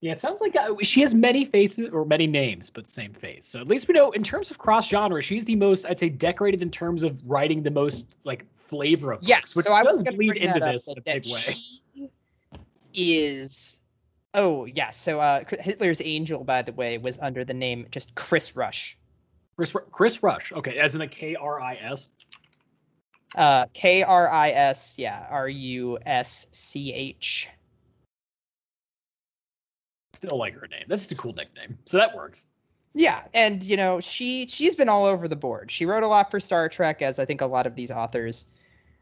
Yeah, 0.00 0.12
it 0.12 0.20
sounds 0.20 0.40
like 0.40 0.56
uh, 0.56 0.74
she 0.82 1.00
has 1.02 1.14
many 1.14 1.44
faces 1.44 1.90
or 1.90 2.04
many 2.04 2.26
names, 2.26 2.70
but 2.70 2.88
same 2.88 3.12
face. 3.12 3.46
So 3.46 3.60
at 3.60 3.68
least 3.68 3.86
we 3.86 3.94
know 3.94 4.10
in 4.10 4.22
terms 4.24 4.50
of 4.50 4.58
cross 4.58 4.88
genre, 4.88 5.22
she's 5.22 5.44
the 5.44 5.54
most, 5.54 5.86
I'd 5.86 5.98
say, 5.98 6.08
decorated 6.08 6.60
in 6.60 6.70
terms 6.70 7.04
of 7.04 7.20
writing 7.24 7.62
the 7.62 7.70
most 7.70 8.16
like 8.24 8.44
flavor 8.58 9.12
of 9.12 9.20
books, 9.20 9.28
Yes, 9.28 9.54
which 9.56 9.66
so 9.66 9.72
I 9.72 9.82
was 9.82 10.00
going 10.00 10.18
to 10.18 10.26
bring 10.26 10.36
into 10.42 10.58
this 10.60 10.88
in 10.88 10.98
a 10.98 11.00
big 11.02 11.24
way. 11.26 12.10
she 12.92 13.14
is. 13.14 13.78
Oh 14.34 14.64
yeah, 14.64 14.90
so 14.90 15.20
uh, 15.20 15.42
Hitler's 15.60 16.00
Angel, 16.02 16.42
by 16.42 16.62
the 16.62 16.72
way, 16.72 16.96
was 16.98 17.18
under 17.20 17.44
the 17.44 17.54
name 17.54 17.86
just 17.90 18.14
Kris 18.14 18.56
Rusch. 18.56 18.96
Kris, 19.56 19.76
Kris 19.90 20.22
Rusch, 20.22 20.52
okay, 20.52 20.78
as 20.78 20.94
in 20.94 21.02
a 21.02 21.08
K 21.08 21.34
R 21.34 21.60
I 21.60 21.74
S. 21.74 22.08
Uh, 23.34 23.66
K 23.74 24.02
R 24.02 24.30
I 24.30 24.50
S, 24.50 24.94
yeah, 24.96 25.26
R 25.30 25.48
U 25.48 25.98
S 26.06 26.46
C 26.50 26.92
H. 26.94 27.48
Still 30.14 30.38
like 30.38 30.54
her 30.54 30.66
name. 30.66 30.84
That's 30.88 31.02
just 31.02 31.12
a 31.12 31.16
cool 31.16 31.34
nickname, 31.34 31.76
so 31.84 31.98
that 31.98 32.14
works. 32.14 32.46
Yeah, 32.94 33.24
and 33.34 33.62
you 33.62 33.76
know 33.76 34.00
she 34.00 34.46
she's 34.46 34.74
been 34.74 34.88
all 34.88 35.04
over 35.04 35.28
the 35.28 35.36
board. 35.36 35.70
She 35.70 35.84
wrote 35.86 36.02
a 36.02 36.06
lot 36.06 36.30
for 36.30 36.40
Star 36.40 36.68
Trek, 36.68 37.02
as 37.02 37.18
I 37.18 37.24
think 37.24 37.40
a 37.40 37.46
lot 37.46 37.66
of 37.66 37.74
these 37.74 37.90
authors 37.90 38.46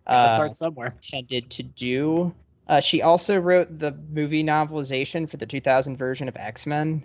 uh, 0.06 0.34
start 0.34 0.52
somewhere. 0.52 0.94
tended 1.00 1.50
to 1.50 1.62
do. 1.62 2.34
Uh, 2.70 2.80
she 2.80 3.02
also 3.02 3.36
wrote 3.36 3.80
the 3.80 3.90
movie 4.12 4.44
novelization 4.44 5.28
for 5.28 5.36
the 5.36 5.44
2000 5.44 5.96
version 5.96 6.28
of 6.28 6.36
X 6.36 6.66
Men. 6.68 7.04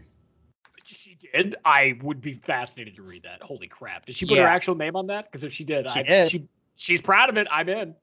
She 0.83 1.17
did. 1.33 1.55
I 1.65 1.97
would 2.03 2.21
be 2.21 2.35
fascinated 2.35 2.95
to 2.97 3.01
read 3.01 3.23
that. 3.23 3.41
Holy 3.41 3.65
crap! 3.67 4.05
Did 4.05 4.15
she 4.15 4.27
put 4.27 4.37
her 4.37 4.45
actual 4.45 4.75
name 4.75 4.95
on 4.95 5.07
that? 5.07 5.25
Because 5.25 5.43
if 5.43 5.51
she 5.51 5.63
did, 5.63 5.89
She 5.89 6.01
I, 6.01 6.03
did. 6.03 6.29
she 6.29 6.47
she's 6.75 7.01
proud 7.01 7.29
of 7.29 7.37
it. 7.37 7.47
I'm 7.49 7.67
in. 7.67 7.95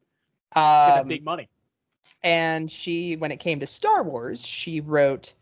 Um, 0.57 1.07
big 1.07 1.25
money. 1.25 1.49
and 2.25 2.69
she 2.69 3.15
when 3.17 3.31
it 3.31 3.39
came 3.39 3.59
to 3.61 3.67
star 3.67 4.03
wars 4.03 4.45
she 4.45 4.81
wrote 4.81 5.33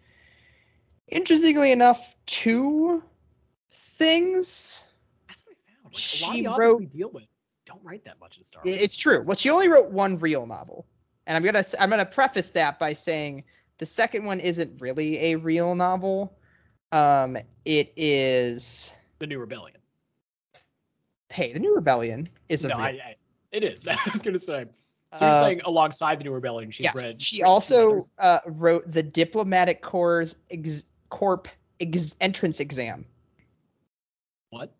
interestingly 1.09 1.73
enough 1.73 2.15
two 2.27 3.03
things 3.73 4.85
That's 5.27 5.43
what 5.47 5.57
I 5.57 5.83
found. 5.83 5.95
Like, 5.95 6.21
a 6.21 6.25
lot 6.25 6.31
of 6.31 6.37
she 6.37 6.61
wrote- 6.61 6.79
we 6.81 6.87
deal 6.87 7.11
with 7.11 7.25
don't 7.67 7.81
write 7.83 8.05
that 8.05 8.21
much 8.21 8.37
in 8.37 8.45
Star 8.45 8.63
Wars. 8.65 8.77
it's 8.77 8.97
true 8.97 9.23
well 9.23 9.37
she 9.37 9.51
only 9.51 9.67
wrote 9.69 9.91
one 9.91 10.17
real 10.19 10.47
novel 10.47 10.87
and 11.31 11.39
i'm 11.39 11.45
gonna 11.53 11.67
I'm 11.81 11.91
gonna 11.91 12.07
preface 12.07 12.51
that 12.57 12.81
by 12.81 12.95
saying 12.95 13.45
the 13.79 13.87
second 13.87 14.27
one 14.27 14.41
isn't 14.41 14.81
really 14.83 15.33
a 15.33 15.37
real 15.37 15.77
novel 15.77 16.39
um 16.93 17.39
it 17.67 17.93
is 17.97 18.93
the 19.21 19.27
New 19.29 19.39
Rebellion. 19.39 19.81
hey 21.31 21.53
the 21.53 21.61
new 21.61 21.75
rebellion 21.75 22.29
is 22.49 22.65
a 22.65 22.69
No, 22.69 22.77
real 22.79 22.85
I, 22.87 22.89
I, 22.91 23.17
it 23.53 23.65
is. 23.65 23.87
I 23.89 24.11
was 24.13 24.23
gonna 24.23 24.39
say. 24.39 24.67
So 25.13 25.25
you're 25.27 25.33
Uh, 25.33 25.41
saying 25.41 25.63
alongside 25.65 26.21
the 26.21 26.25
New 26.25 26.33
Rebellion, 26.33 26.71
she's 26.71 26.85
yes, 26.85 26.95
read. 26.95 27.21
she 27.21 27.43
also 27.43 28.03
uh, 28.19 28.41
wrote 28.47 28.91
the 28.91 29.03
diplomatic 29.03 29.83
corps 29.83 30.37
ex- 30.51 30.85
corp 31.11 31.49
ex- 31.81 32.17
entrance 32.21 32.61
exam 32.61 33.07
what? 34.51 34.73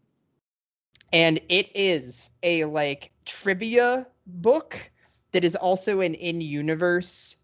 and 1.13 1.41
it 1.49 1.69
is 1.75 2.31
a 2.43 2.65
like 2.67 3.11
trivia 3.25 4.07
book 4.27 4.91
that 5.33 5.45
is 5.45 5.57
also 5.57 6.01
an 6.01 6.15
in-universe 6.15 7.37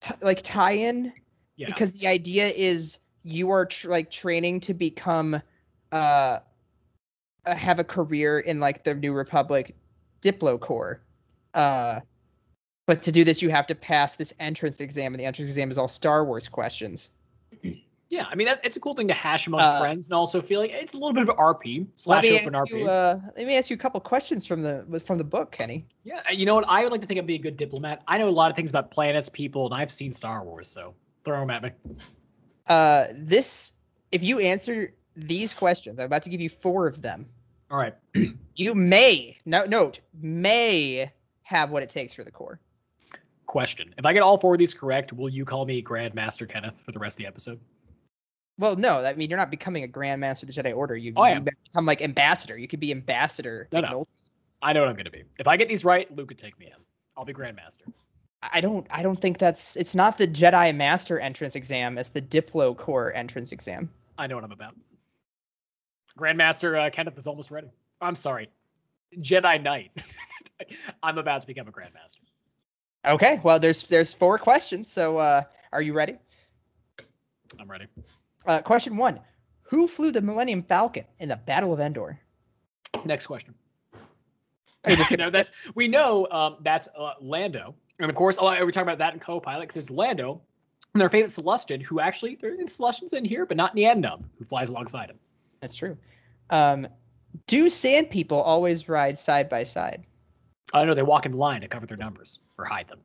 t- 0.00 0.14
like 0.20 0.42
tie-in 0.42 1.12
Yeah. 1.56 1.66
because 1.66 1.98
the 1.98 2.06
idea 2.06 2.48
is 2.48 2.98
you 3.22 3.50
are 3.50 3.66
tr- 3.66 3.90
like 3.90 4.10
training 4.10 4.60
to 4.60 4.74
become 4.74 5.40
uh 5.92 6.38
uh, 7.46 7.54
have 7.54 7.78
a 7.78 7.84
career 7.84 8.40
in 8.40 8.60
like 8.60 8.84
the 8.84 8.94
new 8.94 9.12
republic 9.12 9.74
diplo 10.22 10.60
corps 10.60 11.00
uh 11.54 12.00
but 12.86 13.02
to 13.02 13.12
do 13.12 13.24
this 13.24 13.42
you 13.42 13.48
have 13.50 13.66
to 13.66 13.74
pass 13.74 14.16
this 14.16 14.32
entrance 14.40 14.80
exam 14.80 15.12
and 15.12 15.20
the 15.20 15.24
entrance 15.24 15.50
exam 15.50 15.70
is 15.70 15.78
all 15.78 15.88
star 15.88 16.24
wars 16.24 16.48
questions 16.48 17.10
Yeah, 18.10 18.26
I 18.28 18.34
mean 18.34 18.46
that, 18.46 18.60
it's 18.64 18.76
a 18.76 18.80
cool 18.80 18.94
thing 18.94 19.06
to 19.06 19.14
hash 19.14 19.46
amongst 19.46 19.66
Uh, 19.66 19.78
friends 19.80 20.06
and 20.08 20.14
also 20.14 20.42
feel 20.42 20.58
like 20.60 20.72
it's 20.72 20.94
a 20.94 20.96
little 20.96 21.12
bit 21.12 21.28
of 21.28 21.36
RP 21.36 21.86
Let 21.86 21.98
slash 21.98 22.22
me 22.24 22.34
open 22.40 22.54
ask 22.56 22.72
RP. 22.72 22.80
you. 22.80 22.88
Uh, 22.88 23.20
let 23.36 23.46
me 23.46 23.56
ask 23.56 23.70
you 23.70 23.74
a 23.76 23.78
couple 23.78 24.00
questions 24.00 24.44
from 24.44 24.62
the 24.62 25.00
from 25.04 25.16
the 25.16 25.22
book, 25.24 25.52
Kenny. 25.52 25.86
yeah, 26.02 26.28
you 26.30 26.44
know 26.44 26.56
what? 26.56 26.64
I 26.68 26.82
would 26.82 26.90
like 26.90 27.00
to 27.02 27.06
think 27.06 27.18
I'd 27.20 27.26
be 27.26 27.36
a 27.36 27.38
good 27.38 27.56
diplomat. 27.56 28.02
I 28.08 28.18
know 28.18 28.28
a 28.28 28.30
lot 28.30 28.50
of 28.50 28.56
things 28.56 28.68
about 28.68 28.90
planets, 28.90 29.28
people, 29.28 29.64
and 29.66 29.74
I've 29.74 29.92
seen 29.92 30.10
Star 30.10 30.42
Wars, 30.44 30.66
so 30.66 30.92
throw 31.24 31.38
them 31.38 31.50
at 31.50 31.62
me. 31.62 31.70
Uh, 32.66 33.06
this 33.14 33.72
if 34.10 34.22
you 34.24 34.40
answer 34.40 34.92
these 35.14 35.54
questions, 35.54 36.00
I'm 36.00 36.06
about 36.06 36.24
to 36.24 36.30
give 36.30 36.40
you 36.40 36.48
four 36.48 36.88
of 36.88 37.02
them. 37.02 37.26
All 37.70 37.78
right. 37.78 37.94
You 38.56 38.74
may 38.74 39.38
no 39.46 39.64
note 39.64 40.00
may 40.20 41.10
have 41.44 41.70
what 41.70 41.82
it 41.82 41.88
takes 41.88 42.12
for 42.12 42.24
the 42.24 42.30
core. 42.30 42.60
Question: 43.46 43.94
If 43.96 44.04
I 44.04 44.12
get 44.12 44.20
all 44.20 44.36
four 44.36 44.52
of 44.54 44.58
these 44.58 44.74
correct, 44.74 45.14
will 45.14 45.30
you 45.30 45.46
call 45.46 45.64
me 45.64 45.82
Grandmaster 45.82 46.46
Kenneth 46.46 46.78
for 46.84 46.92
the 46.92 46.98
rest 46.98 47.14
of 47.14 47.18
the 47.18 47.26
episode? 47.26 47.58
Well, 48.60 48.76
no, 48.76 49.02
I 49.04 49.14
mean 49.14 49.30
you're 49.30 49.38
not 49.38 49.50
becoming 49.50 49.84
a 49.84 49.88
Grandmaster 49.88 50.42
of 50.42 50.54
the 50.54 50.62
Jedi 50.62 50.76
Order. 50.76 50.94
You, 50.94 51.14
Oh, 51.16 51.24
you 51.24 51.40
become 51.40 51.86
like 51.86 52.02
ambassador. 52.02 52.58
You 52.58 52.68
could 52.68 52.78
be 52.78 52.92
ambassador. 52.92 53.66
No, 53.72 53.80
no. 53.80 54.06
I 54.62 54.74
know 54.74 54.80
what 54.80 54.90
I'm 54.90 54.94
going 54.94 55.06
to 55.06 55.10
be. 55.10 55.24
If 55.38 55.48
I 55.48 55.56
get 55.56 55.68
these 55.68 55.82
right, 55.82 56.14
Luke 56.14 56.28
could 56.28 56.38
take 56.38 56.58
me 56.58 56.66
in. 56.66 56.72
I'll 57.16 57.24
be 57.24 57.32
Grandmaster. 57.32 57.90
I 58.42 58.60
don't. 58.60 58.86
I 58.90 59.02
don't 59.02 59.20
think 59.20 59.38
that's. 59.38 59.76
It's 59.76 59.94
not 59.94 60.18
the 60.18 60.28
Jedi 60.28 60.74
Master 60.76 61.18
entrance 61.18 61.56
exam. 61.56 61.96
It's 61.96 62.10
the 62.10 62.22
Diplo 62.22 62.76
Corps 62.76 63.12
entrance 63.14 63.50
exam. 63.50 63.90
I 64.18 64.26
know 64.26 64.34
what 64.34 64.44
I'm 64.44 64.52
about. 64.52 64.74
Grandmaster 66.18 66.86
uh, 66.86 66.90
Kenneth 66.90 67.16
is 67.16 67.26
almost 67.26 67.50
ready. 67.50 67.68
I'm 68.02 68.16
sorry, 68.16 68.50
Jedi 69.18 69.62
Knight. 69.62 69.90
I'm 71.02 71.16
about 71.16 71.40
to 71.42 71.46
become 71.46 71.68
a 71.68 71.72
Grandmaster. 71.72 72.20
Okay. 73.06 73.40
Well, 73.42 73.58
there's 73.58 73.88
there's 73.88 74.12
four 74.12 74.38
questions. 74.38 74.90
So, 74.90 75.16
uh, 75.16 75.42
are 75.72 75.82
you 75.82 75.94
ready? 75.94 76.16
I'm 77.58 77.70
ready. 77.70 77.86
Uh, 78.46 78.60
question 78.62 78.96
one: 78.96 79.20
Who 79.62 79.86
flew 79.86 80.12
the 80.12 80.20
Millennium 80.20 80.62
Falcon 80.62 81.04
in 81.18 81.28
the 81.28 81.36
Battle 81.36 81.72
of 81.72 81.80
Endor? 81.80 82.18
Next 83.04 83.26
question. 83.26 83.54
No, 85.18 85.28
that's 85.28 85.52
we 85.74 85.88
know 85.88 86.26
um, 86.30 86.56
that's 86.62 86.88
uh, 86.96 87.12
Lando, 87.20 87.74
and 87.98 88.08
of 88.08 88.16
course, 88.16 88.36
oh, 88.40 88.46
we're 88.46 88.70
talking 88.70 88.88
about 88.88 88.96
that 88.96 89.12
in 89.12 89.20
co-pilot 89.20 89.68
because 89.68 89.76
it's 89.76 89.90
Lando 89.90 90.40
and 90.94 91.00
their 91.00 91.10
favorite 91.10 91.30
Sullustan, 91.30 91.82
who 91.82 92.00
actually 92.00 92.36
there 92.36 92.52
are 92.52 92.56
Sullustans 92.56 93.12
in 93.12 93.24
here, 93.24 93.46
but 93.46 93.56
not 93.56 93.74
Nien 93.74 94.02
Nunb, 94.02 94.24
who 94.38 94.44
flies 94.46 94.70
alongside 94.70 95.10
him. 95.10 95.18
That's 95.60 95.74
true. 95.74 95.96
Um, 96.48 96.88
do 97.46 97.68
sand 97.68 98.10
people 98.10 98.40
always 98.40 98.88
ride 98.88 99.18
side 99.18 99.48
by 99.48 99.62
side? 99.62 100.04
I 100.72 100.84
know 100.84 100.94
they 100.94 101.02
walk 101.02 101.26
in 101.26 101.32
line 101.32 101.60
to 101.60 101.68
cover 101.68 101.86
their 101.86 101.96
numbers 101.96 102.40
or 102.58 102.64
hide 102.64 102.88
them. 102.88 103.00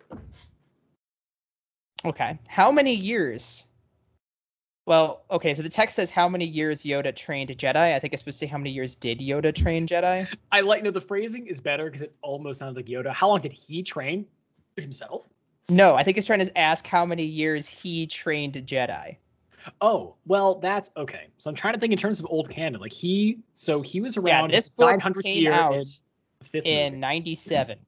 Okay. 2.05 2.39
How 2.47 2.71
many 2.71 2.93
years? 2.93 3.65
Well, 4.85 5.23
okay. 5.31 5.53
So 5.53 5.63
the 5.63 5.69
text 5.69 5.95
says 5.95 6.09
how 6.09 6.29
many 6.29 6.45
years 6.45 6.83
Yoda 6.83 7.15
trained 7.15 7.49
Jedi. 7.49 7.75
I 7.75 7.99
think 7.99 8.13
it's 8.13 8.21
supposed 8.21 8.39
to 8.39 8.45
say 8.45 8.49
how 8.49 8.57
many 8.57 8.69
years 8.69 8.95
did 8.95 9.19
Yoda 9.19 9.53
train 9.53 9.87
Jedi. 9.87 10.31
I 10.51 10.61
like 10.61 10.83
no, 10.83 10.91
the 10.91 11.01
phrasing 11.01 11.47
is 11.47 11.59
better 11.59 11.85
because 11.85 12.01
it 12.01 12.15
almost 12.21 12.59
sounds 12.59 12.77
like 12.77 12.85
Yoda. 12.85 13.11
How 13.11 13.29
long 13.29 13.41
did 13.41 13.51
he 13.51 13.81
train 13.81 14.25
himself? 14.77 15.27
No, 15.69 15.95
I 15.95 16.03
think 16.03 16.17
it's 16.17 16.27
trying 16.27 16.45
to 16.45 16.57
ask 16.57 16.85
how 16.85 17.05
many 17.05 17.23
years 17.23 17.67
he 17.67 18.05
trained 18.05 18.53
Jedi. 18.53 19.17
Oh, 19.81 20.13
well, 20.27 20.59
that's 20.59 20.91
okay. 20.95 21.27
So 21.39 21.49
I'm 21.49 21.55
trying 21.55 21.73
to 21.73 21.79
think 21.79 21.91
in 21.91 21.97
terms 21.97 22.19
of 22.19 22.27
old 22.29 22.51
canon. 22.51 22.79
Like 22.79 22.93
he, 22.93 23.39
so 23.55 23.81
he 23.81 23.99
was 23.99 24.15
around 24.17 24.51
Yeah, 24.51 24.57
this 24.57 24.69
book 24.69 24.99
900th 24.99 25.23
came 25.23 25.47
out 25.47 25.83
in 26.53 26.61
in 26.63 26.99
'97. 26.99 27.79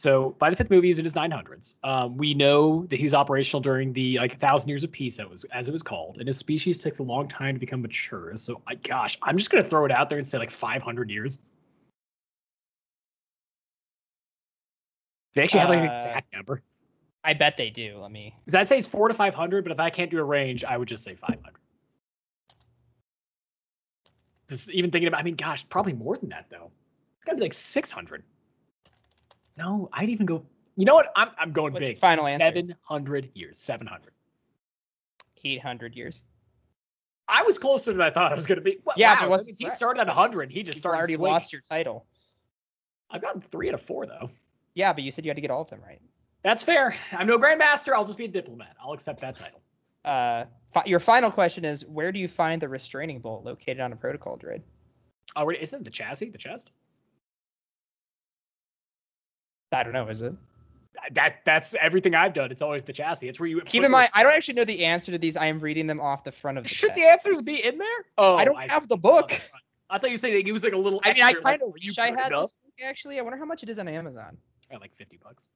So 0.00 0.34
by 0.38 0.48
the 0.48 0.56
fifth 0.56 0.70
movie, 0.70 0.86
he's 0.86 0.98
in 0.98 1.04
his 1.04 1.12
900s. 1.12 1.74
Um, 1.84 2.16
we 2.16 2.32
know 2.32 2.86
that 2.86 2.96
he 2.96 3.02
was 3.02 3.12
operational 3.12 3.60
during 3.60 3.92
the 3.92 4.16
like 4.16 4.38
thousand 4.38 4.70
years 4.70 4.82
of 4.82 4.90
peace, 4.90 5.18
that 5.18 5.28
was 5.28 5.44
as 5.52 5.68
it 5.68 5.72
was 5.72 5.82
called, 5.82 6.16
and 6.16 6.26
his 6.26 6.38
species 6.38 6.82
takes 6.82 7.00
a 7.00 7.02
long 7.02 7.28
time 7.28 7.54
to 7.54 7.60
become 7.60 7.82
mature. 7.82 8.34
So, 8.34 8.62
I, 8.66 8.76
gosh, 8.76 9.18
I'm 9.20 9.36
just 9.36 9.50
gonna 9.50 9.62
throw 9.62 9.84
it 9.84 9.90
out 9.90 10.08
there 10.08 10.16
and 10.16 10.26
say 10.26 10.38
like 10.38 10.50
500 10.50 11.10
years. 11.10 11.40
They 15.34 15.42
actually 15.42 15.60
have 15.60 15.68
like 15.68 15.80
an 15.80 15.88
Uh, 15.88 15.92
exact 15.92 16.32
number. 16.32 16.62
I 17.22 17.34
bet 17.34 17.58
they 17.58 17.68
do. 17.68 17.98
Let 17.98 18.10
me. 18.10 18.34
Because 18.38 18.54
I'd 18.54 18.68
say 18.68 18.78
it's 18.78 18.88
four 18.88 19.08
to 19.08 19.12
500, 19.12 19.64
but 19.64 19.70
if 19.70 19.80
I 19.80 19.90
can't 19.90 20.10
do 20.10 20.18
a 20.18 20.24
range, 20.24 20.64
I 20.64 20.78
would 20.78 20.88
just 20.88 21.04
say 21.04 21.14
500. 21.14 21.60
Because 24.46 24.70
even 24.70 24.90
thinking 24.90 25.08
about, 25.08 25.20
I 25.20 25.24
mean, 25.24 25.36
gosh, 25.36 25.68
probably 25.68 25.92
more 25.92 26.16
than 26.16 26.30
that 26.30 26.46
though. 26.48 26.70
It's 27.18 27.26
got 27.26 27.32
to 27.32 27.36
be 27.36 27.42
like 27.42 27.52
600. 27.52 28.24
No, 29.60 29.90
I'd 29.92 30.08
even 30.08 30.24
go. 30.26 30.42
You 30.76 30.86
know 30.86 30.94
what? 30.94 31.12
I'm 31.16 31.28
I'm 31.38 31.52
going 31.52 31.72
What's 31.72 31.80
big. 31.84 31.98
final 31.98 32.26
answer? 32.26 32.46
700 32.46 33.30
years. 33.34 33.58
700. 33.58 34.12
800 35.44 35.94
years. 35.94 36.22
I 37.28 37.42
was 37.42 37.58
closer 37.58 37.92
than 37.92 38.00
I 38.00 38.10
thought 38.10 38.32
I 38.32 38.34
was 38.34 38.46
going 38.46 38.56
to 38.58 38.64
be. 38.64 38.78
Well, 38.84 38.94
Yeah, 38.98 39.22
wow, 39.26 39.36
but 39.36 39.46
he 39.56 39.68
started 39.70 40.00
at 40.00 40.06
100. 40.08 40.50
He 40.50 40.62
just 40.62 40.78
started 40.78 40.98
already 40.98 41.14
swinging. 41.14 41.32
lost 41.32 41.52
your 41.52 41.62
title. 41.62 42.06
I've 43.10 43.22
gotten 43.22 43.40
three 43.40 43.68
out 43.68 43.74
of 43.74 43.80
four 43.82 44.06
though. 44.06 44.30
Yeah, 44.74 44.92
but 44.92 45.04
you 45.04 45.10
said 45.10 45.24
you 45.24 45.30
had 45.30 45.36
to 45.36 45.40
get 45.42 45.50
all 45.50 45.62
of 45.62 45.70
them 45.70 45.80
right. 45.86 46.00
That's 46.42 46.62
fair. 46.62 46.94
I'm 47.12 47.26
no 47.26 47.38
grandmaster. 47.38 47.92
I'll 47.92 48.04
just 48.04 48.18
be 48.18 48.24
a 48.24 48.28
diplomat. 48.28 48.76
I'll 48.82 48.92
accept 48.92 49.20
that 49.20 49.36
title. 49.36 49.60
Uh, 50.04 50.44
fi- 50.72 50.84
your 50.86 51.00
final 51.00 51.30
question 51.30 51.64
is: 51.64 51.84
Where 51.86 52.12
do 52.12 52.18
you 52.18 52.28
find 52.28 52.62
the 52.62 52.68
restraining 52.68 53.18
bolt 53.20 53.44
located 53.44 53.80
on 53.80 53.92
a 53.92 53.96
protocol 53.96 54.38
droid? 54.38 54.62
Oh, 55.36 55.44
wait, 55.44 55.60
isn't 55.60 55.82
it 55.82 55.84
the 55.84 55.90
chassis, 55.90 56.30
the 56.30 56.38
chest? 56.38 56.70
I 59.72 59.82
don't 59.82 59.92
know. 59.92 60.08
Is 60.08 60.22
it? 60.22 60.34
That 61.12 61.36
that's 61.44 61.74
everything 61.80 62.14
I've 62.14 62.34
done. 62.34 62.50
It's 62.50 62.62
always 62.62 62.84
the 62.84 62.92
chassis. 62.92 63.28
It's 63.28 63.40
where 63.40 63.48
you 63.48 63.60
Keep 63.62 63.84
in 63.84 63.90
mind, 63.90 64.10
I 64.12 64.22
don't 64.22 64.32
actually 64.32 64.54
know 64.54 64.64
the 64.64 64.84
answer 64.84 65.12
to 65.12 65.18
these. 65.18 65.36
I 65.36 65.46
am 65.46 65.58
reading 65.58 65.86
them 65.86 66.00
off 66.00 66.24
the 66.24 66.32
front 66.32 66.58
of 66.58 66.64
the. 66.64 66.68
Should 66.68 66.94
the 66.94 67.04
answers 67.04 67.40
be 67.40 67.64
in 67.64 67.78
there? 67.78 67.88
Oh, 68.18 68.36
I 68.36 68.44
don't 68.44 68.60
see. 68.60 68.68
have 68.68 68.88
the 68.88 68.96
book. 68.96 69.28
the. 69.28 69.40
I 69.88 69.98
thought 69.98 70.10
you 70.10 70.16
said 70.16 70.32
it 70.32 70.52
was 70.52 70.62
like 70.62 70.72
a 70.72 70.78
little. 70.78 71.00
I 71.04 71.12
mean, 71.12 71.22
I 71.22 71.30
extra, 71.30 71.44
like, 71.44 71.60
kind 71.60 71.68
of 71.68 71.74
wish 71.74 71.98
I 71.98 72.08
had 72.08 72.32
this 72.32 72.52
book. 72.52 72.72
Actually, 72.84 73.18
I 73.18 73.22
wonder 73.22 73.38
how 73.38 73.44
much 73.44 73.62
it 73.62 73.68
is 73.68 73.78
on 73.78 73.88
Amazon. 73.88 74.36
Like 74.78 74.94
fifty 74.96 75.18
bucks. 75.22 75.48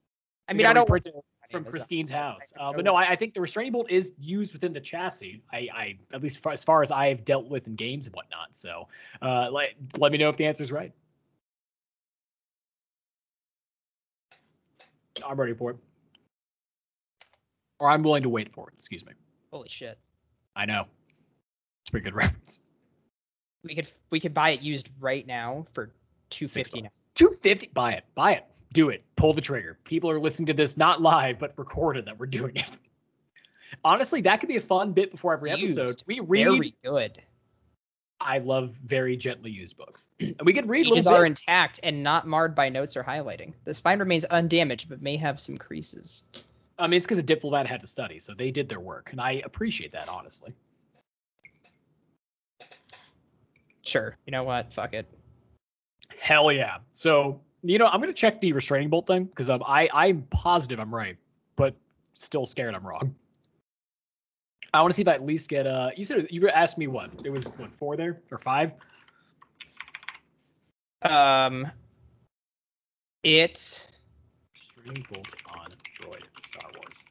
I 0.49 0.53
mean, 0.53 0.67
I 0.67 0.71
gotta 0.71 0.75
don't 0.81 0.91
reprint 0.91 1.07
it 1.07 1.15
from 1.51 1.65
Amazon. 1.65 1.73
Kristine's 1.73 2.11
house. 2.11 2.53
Uh, 2.59 2.73
but 2.73 2.85
no, 2.85 2.95
I, 2.95 3.11
I 3.11 3.17
think 3.17 3.35
the 3.35 3.41
restraining 3.41 3.73
bolt 3.73 3.91
is 3.91 4.13
used 4.19 4.53
within 4.53 4.73
the 4.73 4.81
chassis. 4.81 5.43
I, 5.53 5.69
I 5.73 5.99
at 6.13 6.23
least 6.23 6.41
far, 6.41 6.53
as 6.53 6.65
far 6.65 6.83
as 6.83 6.91
I've 6.91 7.25
dealt 7.25 7.49
with 7.49 7.67
in 7.67 7.77
games 7.77 8.07
and 8.07 8.15
whatnot. 8.15 8.49
So, 8.53 8.89
uh, 9.23 9.51
let 9.51 9.71
let 9.99 10.11
me 10.11 10.19
know 10.19 10.29
if 10.29 10.37
the 10.37 10.47
answer's 10.47 10.73
right. 10.73 10.93
I'm 15.27 15.39
ready 15.39 15.55
for 15.55 15.73
it, 15.73 15.77
or 17.79 17.89
I'm 17.91 18.03
willing 18.03 18.23
to 18.23 18.29
wait 18.29 18.53
for 18.53 18.69
it. 18.69 18.75
Excuse 18.75 19.05
me. 19.05 19.13
Holy 19.53 19.69
shit! 19.69 19.99
I 20.57 20.67
know. 20.67 20.87
It's 21.83 21.89
a 21.89 21.93
pretty 21.93 22.05
good 22.05 22.15
reference. 22.15 22.61
We 23.63 23.75
could 23.75 23.89
we 24.11 24.21
could 24.21 24.35
buy 24.35 24.51
it 24.51 24.63
used 24.63 24.91
right 25.01 25.27
now 25.27 25.67
for 25.73 25.93
two 26.31 26.47
fifty 26.47 26.83
now. 26.83 26.91
Two 27.15 27.29
fifty 27.29 27.69
Buy 27.73 27.93
it. 27.93 28.05
Buy 28.15 28.33
it. 28.33 28.45
Do 28.73 28.89
it. 28.91 29.05
Pull 29.17 29.35
the 29.35 29.41
trigger. 29.41 29.79
People 29.85 30.11
are 30.11 30.19
listening 30.19 30.47
to 30.47 30.55
this 30.55 30.77
not 30.77 31.01
live 31.01 31.39
but 31.39 31.55
recorded 31.57 32.05
that 32.07 32.19
we're 32.19 32.27
doing 32.27 32.57
it. 32.57 32.71
Honestly, 33.85 34.21
that 34.21 34.41
could 34.41 34.49
be 34.49 34.57
a 34.57 34.61
fun 34.61 34.93
bit 34.93 35.11
before 35.11 35.33
every 35.33 35.51
episode. 35.51 36.03
We 36.07 36.21
read. 36.21 36.45
Very 36.45 36.75
good. 36.83 37.23
I 38.25 38.39
love 38.39 38.71
very 38.85 39.17
gently 39.17 39.51
used 39.51 39.77
books. 39.77 40.09
and 40.21 40.41
we 40.43 40.53
could 40.53 40.69
read 40.69 40.87
Pages 40.87 41.07
are 41.07 41.27
intact 41.27 41.79
and 41.83 42.03
not 42.03 42.27
marred 42.27 42.55
by 42.55 42.69
notes 42.69 42.97
or 42.97 43.05
highlighting. 43.05 43.53
The 43.65 43.75
spine 43.75 43.99
remains 43.99 44.25
undamaged, 44.25 44.89
but 44.89 45.03
may 45.03 45.17
have 45.19 45.39
some 45.39 45.59
creases. 45.59 46.23
I 46.79 46.87
mean, 46.87 46.97
it's 46.97 47.07
because 47.07 47.19
a 47.19 47.23
diplomat 47.23 47.67
had 47.67 47.81
to 47.83 47.87
study, 47.87 48.19
so 48.19 48.35
they 48.35 48.51
did 48.51 48.69
their 48.69 48.81
work, 48.81 49.11
and 49.13 49.21
I 49.21 49.43
appreciate 49.45 49.93
that 49.93 50.09
honestly. 50.09 50.53
Sure. 53.83 54.17
You 54.27 54.33
know 54.33 54.43
what? 54.43 54.73
Fuck 54.73 54.95
it. 54.95 55.07
Hell 56.19 56.51
yeah! 56.51 56.79
So 56.95 57.41
you 57.63 57.79
know, 57.79 57.87
I'm 57.87 58.01
gonna 58.01 58.13
check 58.13 58.41
the 58.41 58.53
restraining 58.53 58.89
bolt 58.89 59.07
thing 59.07 59.25
because 59.25 59.51
um, 59.51 59.63
I 59.67 59.89
I'm 59.93 60.23
positive 60.31 60.81
I'm 60.81 60.95
right, 60.95 61.17
but 61.57 61.75
still 62.15 62.47
scared 62.47 62.75
I'm 62.75 62.87
wrong. 62.87 63.15
I 64.75 64.81
want 64.81 64.91
to 64.91 64.97
see 64.97 65.03
if 65.03 65.09
I 65.09 65.13
at 65.13 65.23
least 65.23 65.49
get 65.49 65.69
uh. 65.69 65.91
You 65.97 66.05
said 66.05 66.27
you 66.31 66.49
asked 66.49 66.79
me 66.79 66.89
what? 66.89 67.11
It 67.25 67.31
was 67.31 67.47
what 67.57 67.73
four 67.73 67.97
there 67.97 68.21
or 68.33 68.39
five? 68.39 68.73
Um, 71.03 71.71
it 73.23 73.89
Restraining 74.53 75.07
bolt 75.13 75.29
on 75.57 75.69
droid 76.01 76.25
Star 76.45 76.69
Wars. 76.77 77.05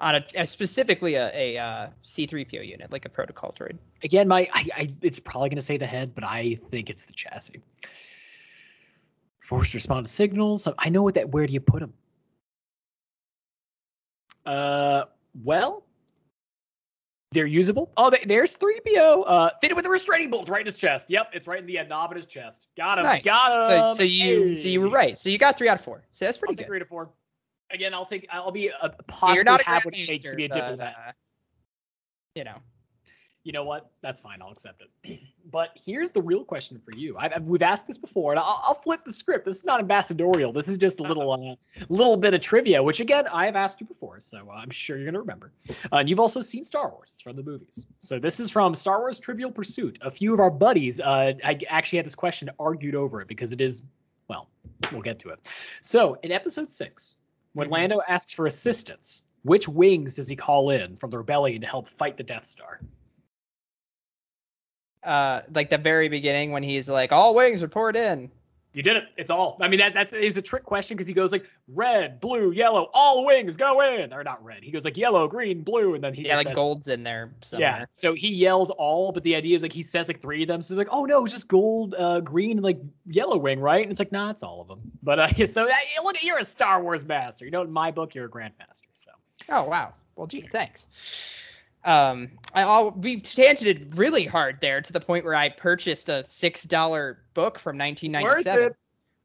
on 0.00 0.16
a, 0.16 0.24
uh, 0.36 0.44
specifically 0.44 1.14
a, 1.14 1.30
a 1.34 1.58
uh, 1.58 1.88
C3PO 2.04 2.66
unit, 2.66 2.92
like 2.92 3.06
a 3.06 3.08
protocol 3.08 3.54
droid. 3.58 3.78
Again, 4.04 4.28
my 4.28 4.46
I, 4.52 4.68
I 4.76 4.94
it's 5.00 5.18
probably 5.18 5.48
gonna 5.48 5.62
say 5.62 5.78
the 5.78 5.86
head, 5.86 6.14
but 6.14 6.24
I 6.24 6.58
think 6.70 6.90
it's 6.90 7.06
the 7.06 7.14
chassis. 7.14 7.62
Force 9.40 9.72
response 9.72 10.10
signals. 10.10 10.68
I 10.78 10.90
know 10.90 11.02
what 11.02 11.14
that. 11.14 11.30
Where 11.30 11.46
do 11.46 11.54
you 11.54 11.60
put 11.60 11.80
them? 11.80 11.94
Uh, 14.44 15.04
well, 15.42 15.85
they're 17.32 17.46
usable. 17.46 17.90
Oh, 17.96 18.08
they, 18.10 18.24
there's 18.26 18.56
3PO. 18.56 19.24
Uh, 19.26 19.50
fitted 19.60 19.76
with 19.76 19.84
a 19.86 19.90
restraining 19.90 20.30
bolt 20.30 20.48
right 20.48 20.60
in 20.60 20.66
his 20.66 20.76
chest. 20.76 21.10
Yep, 21.10 21.30
it's 21.32 21.46
right 21.46 21.58
in 21.60 21.66
the 21.66 21.78
uh, 21.80 21.84
knob 21.84 22.12
in 22.12 22.16
his 22.16 22.26
chest. 22.26 22.68
Got 22.76 22.98
him. 22.98 23.04
Nice. 23.04 23.22
Got 23.24 23.64
So, 23.68 23.84
him. 23.84 23.90
so 23.90 24.02
you 24.04 24.54
so 24.54 24.68
you 24.68 24.80
were 24.80 24.88
right. 24.88 25.18
So 25.18 25.28
you 25.28 25.38
got 25.38 25.58
three 25.58 25.68
out 25.68 25.78
of 25.78 25.84
four. 25.84 26.04
So 26.12 26.24
that's 26.24 26.36
I'll 26.36 26.40
pretty 26.40 26.54
take 26.54 26.66
good. 26.66 26.70
three 26.70 26.78
to 26.78 26.84
four. 26.84 27.10
Again, 27.72 27.92
I'll 27.94 28.04
take. 28.04 28.26
I'll 28.30 28.52
be 28.52 28.68
a 28.68 28.94
You're 29.34 29.42
not 29.44 29.60
a 29.60 29.64
have 29.64 29.84
what 29.84 29.96
it 29.96 30.06
takes 30.06 30.24
to 30.26 30.36
be 30.36 30.44
a 30.44 30.48
but, 30.48 30.54
diplomat. 30.54 30.94
uh, 31.08 31.12
you 32.36 32.44
know, 32.44 32.56
you 33.46 33.52
know 33.52 33.62
what? 33.62 33.92
That's 34.02 34.20
fine. 34.20 34.42
I'll 34.42 34.50
accept 34.50 34.82
it. 34.82 35.20
but 35.52 35.70
here's 35.76 36.10
the 36.10 36.20
real 36.20 36.42
question 36.42 36.80
for 36.84 36.90
you. 36.96 37.16
I've, 37.16 37.44
we've 37.44 37.62
asked 37.62 37.86
this 37.86 37.96
before, 37.96 38.32
and 38.32 38.40
I'll, 38.40 38.60
I'll, 38.66 38.74
flip 38.82 39.04
the 39.04 39.12
script. 39.12 39.44
This 39.44 39.54
is 39.54 39.64
not 39.64 39.78
ambassadorial. 39.78 40.52
This 40.52 40.66
is 40.66 40.76
just 40.76 40.98
a 40.98 41.04
little, 41.04 41.30
uh, 41.30 41.54
little 41.88 42.16
bit 42.16 42.34
of 42.34 42.40
trivia, 42.40 42.82
which 42.82 42.98
again 42.98 43.28
I 43.28 43.46
have 43.46 43.54
asked 43.54 43.80
you 43.80 43.86
before, 43.86 44.18
so 44.18 44.48
uh, 44.50 44.54
I'm 44.54 44.70
sure 44.70 44.96
you're 44.96 45.06
gonna 45.06 45.20
remember. 45.20 45.52
Uh, 45.70 45.98
and 45.98 46.08
you've 46.08 46.18
also 46.18 46.40
seen 46.40 46.64
Star 46.64 46.90
Wars. 46.90 47.12
It's 47.14 47.22
from 47.22 47.36
the 47.36 47.42
movies. 47.44 47.86
So 48.00 48.18
this 48.18 48.40
is 48.40 48.50
from 48.50 48.74
Star 48.74 48.98
Wars 48.98 49.20
Trivial 49.20 49.52
Pursuit. 49.52 49.96
A 50.00 50.10
few 50.10 50.34
of 50.34 50.40
our 50.40 50.50
buddies, 50.50 51.00
uh, 51.00 51.34
I 51.44 51.56
actually 51.68 51.98
had 51.98 52.06
this 52.06 52.16
question 52.16 52.50
argued 52.58 52.96
over 52.96 53.20
it 53.20 53.28
because 53.28 53.52
it 53.52 53.60
is, 53.60 53.84
well, 54.26 54.48
we'll 54.90 55.02
get 55.02 55.20
to 55.20 55.28
it. 55.28 55.48
So 55.82 56.18
in 56.24 56.32
Episode 56.32 56.68
Six, 56.68 57.18
when 57.52 57.66
mm-hmm. 57.66 57.74
Lando 57.74 58.00
asks 58.08 58.32
for 58.32 58.46
assistance, 58.46 59.22
which 59.44 59.68
wings 59.68 60.14
does 60.14 60.26
he 60.26 60.34
call 60.34 60.70
in 60.70 60.96
from 60.96 61.10
the 61.10 61.18
rebellion 61.18 61.60
to 61.60 61.68
help 61.68 61.88
fight 61.88 62.16
the 62.16 62.24
Death 62.24 62.44
Star? 62.44 62.80
Uh 65.06 65.42
like 65.54 65.70
the 65.70 65.78
very 65.78 66.08
beginning 66.08 66.50
when 66.50 66.62
he's 66.62 66.88
like 66.88 67.12
all 67.12 67.34
wings 67.34 67.62
report 67.62 67.96
in. 67.96 68.30
You 68.72 68.82
did 68.82 68.96
it. 68.98 69.04
It's 69.16 69.30
all 69.30 69.56
i 69.62 69.68
mean 69.68 69.78
that 69.78 69.94
that's 69.94 70.12
it's 70.12 70.36
a 70.36 70.42
trick 70.42 70.64
question 70.64 70.98
because 70.98 71.06
he 71.06 71.14
goes 71.14 71.32
like 71.32 71.46
red 71.68 72.20
blue 72.20 72.50
yellow 72.50 72.90
all 72.92 73.24
wings 73.24 73.56
go 73.56 73.80
in. 73.80 74.12
Or 74.12 74.22
not 74.22 74.44
red. 74.44 74.62
He 74.62 74.70
goes 74.70 74.84
like 74.84 74.98
yellow 74.98 75.26
green 75.26 75.62
blue 75.62 75.94
and 75.94 76.04
then 76.04 76.12
he 76.12 76.26
yeah 76.26 76.36
like 76.36 76.48
says, 76.48 76.54
gold's 76.54 76.88
in 76.88 77.02
there 77.02 77.32
somewhere. 77.40 77.70
yeah 77.78 77.84
so 77.92 78.12
he 78.12 78.28
yells 78.28 78.68
all 78.72 79.12
but 79.12 79.22
the 79.22 79.34
idea 79.34 79.56
is 79.56 79.62
like 79.62 79.72
he 79.72 79.82
says 79.82 80.08
like 80.08 80.20
three 80.20 80.42
of 80.42 80.48
them 80.48 80.60
so 80.60 80.74
they're 80.74 80.84
like 80.84 80.92
oh 80.92 81.06
no 81.06 81.24
it's 81.24 81.32
just 81.32 81.48
gold 81.48 81.94
uh 81.94 82.20
green 82.20 82.50
and 82.58 82.62
like 82.62 82.82
yellow 83.06 83.38
wing 83.38 83.60
right? 83.60 83.80
And 83.80 83.90
it's 83.90 83.98
like 83.98 84.12
nah 84.12 84.28
it's 84.30 84.42
all 84.42 84.60
of 84.60 84.68
them 84.68 84.80
but 85.02 85.18
uh 85.18 85.46
so 85.46 85.66
uh, 85.66 86.02
look 86.04 86.22
you're 86.22 86.38
a 86.38 86.44
star 86.44 86.82
wars 86.82 87.02
master. 87.02 87.46
You 87.46 87.52
know 87.52 87.62
in 87.62 87.70
my 87.72 87.90
book 87.90 88.14
you're 88.14 88.26
a 88.26 88.30
grandmaster 88.30 88.82
so. 88.96 89.10
Oh 89.52 89.64
wow. 89.64 89.94
Well 90.16 90.26
gee 90.26 90.42
thanks 90.42 91.55
um, 91.86 92.28
I 92.52 92.62
all 92.62 92.90
we 92.90 93.20
tangented 93.20 93.96
really 93.96 94.24
hard 94.24 94.60
there 94.60 94.80
to 94.80 94.92
the 94.92 95.00
point 95.00 95.24
where 95.24 95.34
I 95.34 95.48
purchased 95.48 96.08
a 96.08 96.24
six 96.24 96.64
dollar 96.64 97.22
book 97.32 97.58
from 97.58 97.78
1997. 97.78 98.74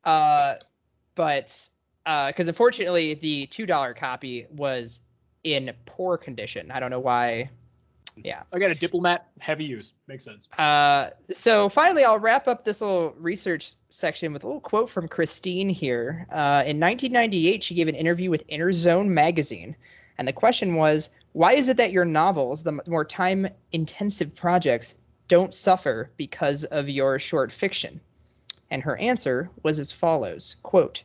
Uh, 0.04 0.56
but 1.16 1.70
uh, 2.06 2.28
because 2.28 2.48
unfortunately 2.48 3.16
the 3.16 3.48
two 3.48 3.66
dollar 3.66 3.94
copy 3.94 4.46
was 4.52 5.02
in 5.44 5.74
poor 5.86 6.18
condition. 6.18 6.72
I 6.72 6.80
don't 6.80 6.92
know 6.92 7.00
why. 7.00 7.50
Yeah. 8.16 8.44
I 8.52 8.60
got 8.60 8.70
a 8.70 8.76
diplomat 8.76 9.30
heavy 9.40 9.64
use. 9.64 9.94
Makes 10.08 10.26
sense. 10.26 10.48
Uh, 10.60 11.12
so 11.32 11.70
finally, 11.70 12.04
I'll 12.04 12.20
wrap 12.20 12.48
up 12.48 12.66
this 12.66 12.82
little 12.82 13.16
research 13.18 13.74
section 13.90 14.34
with 14.34 14.44
a 14.44 14.48
little 14.48 14.62
quote 14.62 14.90
from 14.90 15.08
Kristine 15.08 15.70
here. 15.70 16.28
Uh, 16.30 16.62
in 16.68 16.80
1998, 16.80 17.64
she 17.64 17.74
gave 17.74 17.88
an 17.88 17.96
interview 17.96 18.30
with 18.30 18.46
Interzone 18.48 19.08
magazine, 19.08 19.76
and 20.18 20.28
the 20.28 20.34
question 20.34 20.76
was 20.76 21.10
why 21.34 21.54
is 21.54 21.70
it 21.70 21.78
that 21.78 21.94
your 21.94 22.04
novels, 22.04 22.64
the 22.64 22.82
more 22.88 23.06
time 23.06 23.48
intensive 23.72 24.36
projects, 24.36 24.96
don't 25.30 25.54
suffer 25.54 26.12
because 26.18 26.66
of 26.66 26.90
your 26.90 27.20
short 27.20 27.54
fiction? 27.54 28.02
And 28.70 28.84
her 28.84 28.98
answer 28.98 29.50
was 29.64 29.80
as 29.80 29.94
follows 29.94 30.58
quote, 30.64 31.04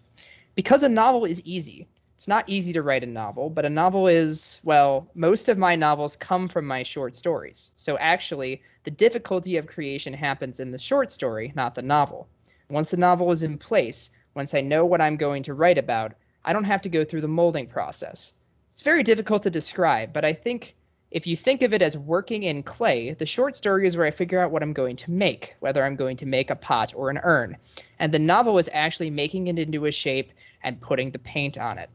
Because 0.56 0.82
a 0.82 0.88
novel 0.88 1.24
is 1.24 1.46
easy. 1.46 1.86
It's 2.16 2.26
not 2.26 2.48
easy 2.48 2.72
to 2.72 2.82
write 2.82 3.04
a 3.04 3.06
novel, 3.06 3.50
but 3.50 3.64
a 3.64 3.70
novel 3.70 4.08
is, 4.08 4.58
well, 4.64 5.08
most 5.14 5.48
of 5.48 5.58
my 5.58 5.76
novels 5.76 6.16
come 6.16 6.48
from 6.48 6.66
my 6.66 6.82
short 6.82 7.14
stories. 7.14 7.70
So 7.76 7.96
actually, 7.98 8.62
the 8.82 8.90
difficulty 8.90 9.56
of 9.58 9.66
creation 9.66 10.12
happens 10.12 10.58
in 10.58 10.72
the 10.72 10.78
short 10.78 11.12
story, 11.12 11.52
not 11.54 11.74
the 11.74 11.82
novel. 11.82 12.26
Once 12.68 12.90
the 12.90 12.96
novel 12.96 13.30
is 13.30 13.44
in 13.44 13.58
place, 13.58 14.10
once 14.34 14.54
I 14.54 14.60
know 14.60 14.84
what 14.84 15.00
I'm 15.00 15.16
going 15.16 15.44
to 15.44 15.54
write 15.54 15.78
about, 15.78 16.14
I 16.44 16.52
don't 16.52 16.64
have 16.64 16.82
to 16.82 16.88
go 16.88 17.04
through 17.04 17.20
the 17.20 17.28
molding 17.28 17.66
process. 17.68 18.32
It's 18.76 18.82
very 18.82 19.02
difficult 19.02 19.42
to 19.44 19.50
describe, 19.50 20.12
but 20.12 20.22
I 20.22 20.34
think 20.34 20.76
if 21.10 21.26
you 21.26 21.34
think 21.34 21.62
of 21.62 21.72
it 21.72 21.80
as 21.80 21.96
working 21.96 22.42
in 22.42 22.62
clay, 22.62 23.14
the 23.14 23.24
short 23.24 23.56
story 23.56 23.86
is 23.86 23.96
where 23.96 24.06
I 24.06 24.10
figure 24.10 24.38
out 24.38 24.50
what 24.50 24.62
I'm 24.62 24.74
going 24.74 24.96
to 24.96 25.10
make, 25.10 25.56
whether 25.60 25.82
I'm 25.82 25.96
going 25.96 26.18
to 26.18 26.26
make 26.26 26.50
a 26.50 26.56
pot 26.56 26.92
or 26.94 27.08
an 27.08 27.18
urn. 27.22 27.56
And 28.00 28.12
the 28.12 28.18
novel 28.18 28.58
is 28.58 28.68
actually 28.74 29.08
making 29.08 29.48
it 29.48 29.58
into 29.58 29.86
a 29.86 29.90
shape 29.90 30.30
and 30.62 30.78
putting 30.78 31.10
the 31.10 31.18
paint 31.18 31.56
on 31.56 31.78
it. 31.78 31.88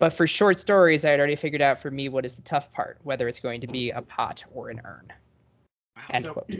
But 0.00 0.12
for 0.12 0.26
short 0.26 0.58
stories, 0.58 1.04
I 1.04 1.10
had 1.10 1.20
already 1.20 1.36
figured 1.36 1.62
out 1.62 1.80
for 1.80 1.92
me 1.92 2.08
what 2.08 2.26
is 2.26 2.34
the 2.34 2.42
tough 2.42 2.72
part, 2.72 2.98
whether 3.04 3.28
it's 3.28 3.38
going 3.38 3.60
to 3.60 3.68
be 3.68 3.92
a 3.92 4.02
pot 4.02 4.42
or 4.52 4.68
an 4.68 4.80
urn. 4.84 5.12
Wow. 5.94 6.02
End 6.10 6.24
so, 6.24 6.32
quote 6.32 6.50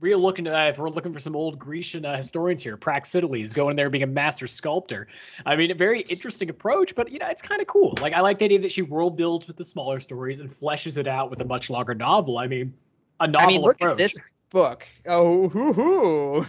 real 0.00 0.18
looking 0.18 0.46
uh, 0.46 0.66
if 0.68 0.78
we're 0.78 0.90
looking 0.90 1.12
for 1.12 1.18
some 1.18 1.34
old 1.34 1.58
Grecian 1.58 2.04
uh, 2.04 2.16
historians 2.16 2.62
here, 2.62 2.76
Praxiteles 2.76 3.52
going 3.54 3.76
there 3.76 3.90
being 3.90 4.04
a 4.04 4.06
master 4.06 4.46
sculptor. 4.46 5.08
I 5.44 5.56
mean, 5.56 5.70
a 5.70 5.74
very 5.74 6.02
interesting 6.02 6.50
approach, 6.50 6.94
but 6.94 7.10
you 7.10 7.18
know, 7.18 7.28
it's 7.28 7.42
kind 7.42 7.60
of 7.60 7.66
cool. 7.66 7.94
Like 8.00 8.12
I 8.12 8.20
like 8.20 8.38
the 8.38 8.44
idea 8.46 8.60
that 8.60 8.72
she 8.72 8.82
world 8.82 9.16
builds 9.16 9.46
with 9.46 9.56
the 9.56 9.64
smaller 9.64 10.00
stories 10.00 10.40
and 10.40 10.50
fleshes 10.50 10.98
it 10.98 11.06
out 11.06 11.30
with 11.30 11.40
a 11.40 11.44
much 11.44 11.70
longer 11.70 11.94
novel. 11.94 12.38
I 12.38 12.46
mean, 12.46 12.74
a 13.20 13.26
novel 13.26 13.48
I 13.48 13.52
mean, 13.52 13.60
look 13.62 13.76
approach. 13.76 13.92
at 13.92 13.98
this 13.98 14.18
book. 14.50 14.86
Oh, 15.06 15.48
hoo 15.48 15.72
hoo. 15.72 16.46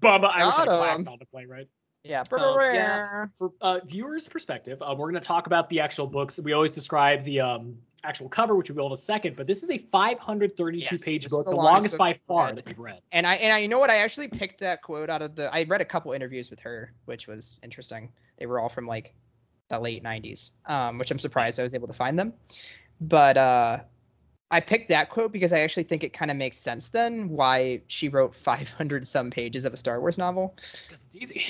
Bubba, 0.00 0.30
I 0.32 0.44
was 0.44 0.58
like 0.58 1.08
on 1.08 1.18
to 1.18 1.26
play, 1.26 1.46
right? 1.46 1.68
Yeah. 2.04 2.24
Um, 2.32 2.58
yeah. 2.60 3.26
For 3.38 3.52
uh, 3.60 3.80
viewers' 3.84 4.26
perspective, 4.26 4.82
uh, 4.82 4.94
we're 4.96 5.10
going 5.10 5.20
to 5.22 5.26
talk 5.26 5.46
about 5.46 5.68
the 5.68 5.80
actual 5.80 6.06
books. 6.06 6.38
We 6.38 6.52
always 6.52 6.72
describe 6.72 7.22
the 7.22 7.40
um, 7.40 7.76
actual 8.04 8.28
cover, 8.28 8.54
which 8.54 8.70
we 8.70 8.76
will 8.76 8.86
in 8.86 8.92
a 8.92 8.96
second. 8.96 9.36
But 9.36 9.46
this 9.46 9.62
is 9.62 9.70
a 9.70 9.78
532 9.78 10.78
yes, 10.78 11.02
page 11.02 11.28
book, 11.28 11.44
the, 11.44 11.50
the 11.50 11.56
longest, 11.56 11.96
longest 11.96 11.98
by 11.98 12.12
far 12.12 12.54
that 12.54 12.66
you've 12.68 12.78
read. 12.78 13.00
And 13.12 13.26
I 13.26 13.34
and 13.36 13.52
I 13.52 13.58
you 13.58 13.68
know 13.68 13.78
what 13.78 13.90
I 13.90 13.98
actually 13.98 14.28
picked 14.28 14.60
that 14.60 14.82
quote 14.82 15.10
out 15.10 15.22
of 15.22 15.36
the. 15.36 15.52
I 15.54 15.64
read 15.64 15.80
a 15.80 15.84
couple 15.84 16.12
interviews 16.12 16.50
with 16.50 16.60
her, 16.60 16.92
which 17.04 17.26
was 17.26 17.58
interesting. 17.62 18.10
They 18.38 18.46
were 18.46 18.60
all 18.60 18.68
from 18.68 18.86
like 18.86 19.14
the 19.68 19.78
late 19.78 20.02
90s, 20.02 20.50
um, 20.66 20.98
which 20.98 21.10
I'm 21.10 21.18
surprised 21.18 21.58
I 21.58 21.62
was 21.62 21.74
able 21.74 21.88
to 21.88 21.94
find 21.94 22.18
them. 22.18 22.34
But 23.00 23.36
uh, 23.36 23.80
I 24.50 24.60
picked 24.60 24.88
that 24.90 25.10
quote 25.10 25.32
because 25.32 25.52
I 25.52 25.60
actually 25.60 25.84
think 25.84 26.04
it 26.04 26.12
kind 26.12 26.30
of 26.30 26.36
makes 26.36 26.58
sense 26.58 26.90
then 26.90 27.28
why 27.28 27.82
she 27.86 28.08
wrote 28.08 28.34
500 28.34 29.06
some 29.06 29.30
pages 29.30 29.64
of 29.64 29.72
a 29.72 29.76
Star 29.76 30.00
Wars 30.00 30.18
novel. 30.18 30.54
Because 30.56 31.04
it's 31.04 31.16
easy. 31.16 31.44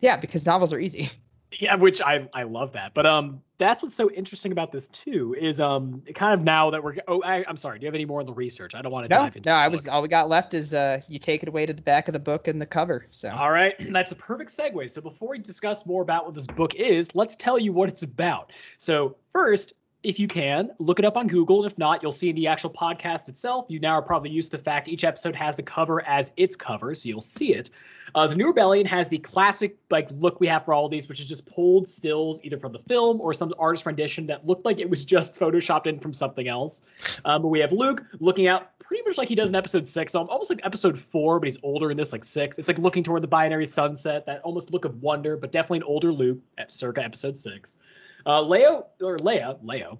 Yeah, 0.00 0.16
because 0.16 0.46
novels 0.46 0.72
are 0.72 0.78
easy. 0.78 1.10
Yeah, 1.50 1.76
which 1.76 2.02
I 2.02 2.28
I 2.34 2.42
love 2.42 2.72
that. 2.72 2.92
But 2.92 3.06
um, 3.06 3.40
that's 3.58 3.82
what's 3.82 3.94
so 3.94 4.10
interesting 4.12 4.52
about 4.52 4.70
this 4.70 4.88
too 4.88 5.34
is 5.38 5.60
um, 5.60 6.02
kind 6.14 6.32
of 6.32 6.44
now 6.44 6.70
that 6.70 6.82
we're 6.82 6.96
oh 7.08 7.20
I, 7.22 7.44
am 7.48 7.56
sorry. 7.56 7.78
Do 7.78 7.84
you 7.84 7.88
have 7.88 7.94
any 7.94 8.04
more 8.04 8.20
on 8.20 8.26
the 8.26 8.32
research? 8.32 8.74
I 8.74 8.82
don't 8.82 8.92
want 8.92 9.08
to 9.08 9.14
no, 9.14 9.22
dive 9.22 9.36
into. 9.36 9.48
No, 9.50 9.56
I 9.56 9.68
was 9.68 9.88
all 9.88 10.00
we 10.00 10.08
got 10.08 10.28
left 10.28 10.54
is 10.54 10.72
uh, 10.72 11.00
you 11.08 11.18
take 11.18 11.42
it 11.42 11.48
away 11.48 11.66
to 11.66 11.72
the 11.72 11.82
back 11.82 12.08
of 12.08 12.12
the 12.12 12.20
book 12.20 12.48
and 12.48 12.60
the 12.60 12.66
cover. 12.66 13.06
So 13.10 13.30
all 13.30 13.50
right, 13.50 13.74
that's 13.92 14.12
a 14.12 14.16
perfect 14.16 14.56
segue. 14.56 14.90
So 14.90 15.00
before 15.00 15.30
we 15.30 15.38
discuss 15.38 15.84
more 15.86 16.02
about 16.02 16.24
what 16.24 16.34
this 16.34 16.46
book 16.46 16.76
is, 16.76 17.14
let's 17.14 17.34
tell 17.34 17.58
you 17.58 17.72
what 17.72 17.88
it's 17.88 18.02
about. 18.02 18.52
So 18.78 19.16
first, 19.32 19.74
if 20.02 20.20
you 20.20 20.28
can, 20.28 20.70
look 20.78 20.98
it 20.98 21.04
up 21.04 21.16
on 21.16 21.26
Google. 21.26 21.64
And 21.64 21.70
if 21.70 21.76
not, 21.76 22.02
you'll 22.02 22.12
see 22.12 22.30
in 22.30 22.36
the 22.36 22.46
actual 22.46 22.70
podcast 22.70 23.28
itself. 23.28 23.66
You 23.68 23.80
now 23.80 23.94
are 23.94 24.02
probably 24.02 24.30
used 24.30 24.52
to 24.52 24.56
the 24.56 24.62
fact 24.62 24.86
each 24.86 25.02
episode 25.02 25.34
has 25.34 25.56
the 25.56 25.62
cover 25.62 26.06
as 26.06 26.30
its 26.36 26.54
cover, 26.54 26.94
so 26.94 27.08
you'll 27.08 27.20
see 27.20 27.54
it. 27.54 27.70
Uh, 28.14 28.26
the 28.26 28.34
New 28.34 28.46
Rebellion 28.46 28.86
has 28.86 29.08
the 29.08 29.18
classic 29.18 29.76
like 29.90 30.08
look 30.12 30.40
we 30.40 30.46
have 30.46 30.64
for 30.64 30.72
all 30.72 30.86
of 30.86 30.90
these, 30.90 31.08
which 31.08 31.20
is 31.20 31.26
just 31.26 31.46
pulled 31.46 31.86
stills 31.86 32.40
either 32.42 32.58
from 32.58 32.72
the 32.72 32.78
film 32.78 33.20
or 33.20 33.34
some 33.34 33.52
artist 33.58 33.84
rendition 33.84 34.26
that 34.26 34.46
looked 34.46 34.64
like 34.64 34.78
it 34.78 34.88
was 34.88 35.04
just 35.04 35.36
photoshopped 35.36 35.86
in 35.86 35.98
from 35.98 36.14
something 36.14 36.48
else. 36.48 36.82
Um, 37.24 37.42
but 37.42 37.48
we 37.48 37.58
have 37.60 37.72
Luke 37.72 38.04
looking 38.20 38.46
out 38.46 38.78
pretty 38.78 39.02
much 39.04 39.18
like 39.18 39.28
he 39.28 39.34
does 39.34 39.50
in 39.50 39.56
episode 39.56 39.86
six, 39.86 40.12
so 40.12 40.26
almost 40.26 40.48
like 40.48 40.60
episode 40.64 40.98
four, 40.98 41.38
but 41.38 41.46
he's 41.48 41.58
older 41.62 41.90
in 41.90 41.96
this 41.96 42.12
like 42.12 42.24
six. 42.24 42.56
It's 42.56 42.68
like 42.68 42.78
looking 42.78 43.02
toward 43.02 43.22
the 43.22 43.28
binary 43.28 43.66
sunset, 43.66 44.24
that 44.26 44.40
almost 44.42 44.72
look 44.72 44.84
of 44.84 45.02
wonder, 45.02 45.36
but 45.36 45.52
definitely 45.52 45.78
an 45.78 45.84
older 45.84 46.12
Luke 46.12 46.38
at 46.56 46.72
circa 46.72 47.04
episode 47.04 47.36
six. 47.36 47.78
Uh, 48.26 48.42
Leo 48.42 48.86
or 49.00 49.16
Leia, 49.18 49.58
Leo, 49.62 49.98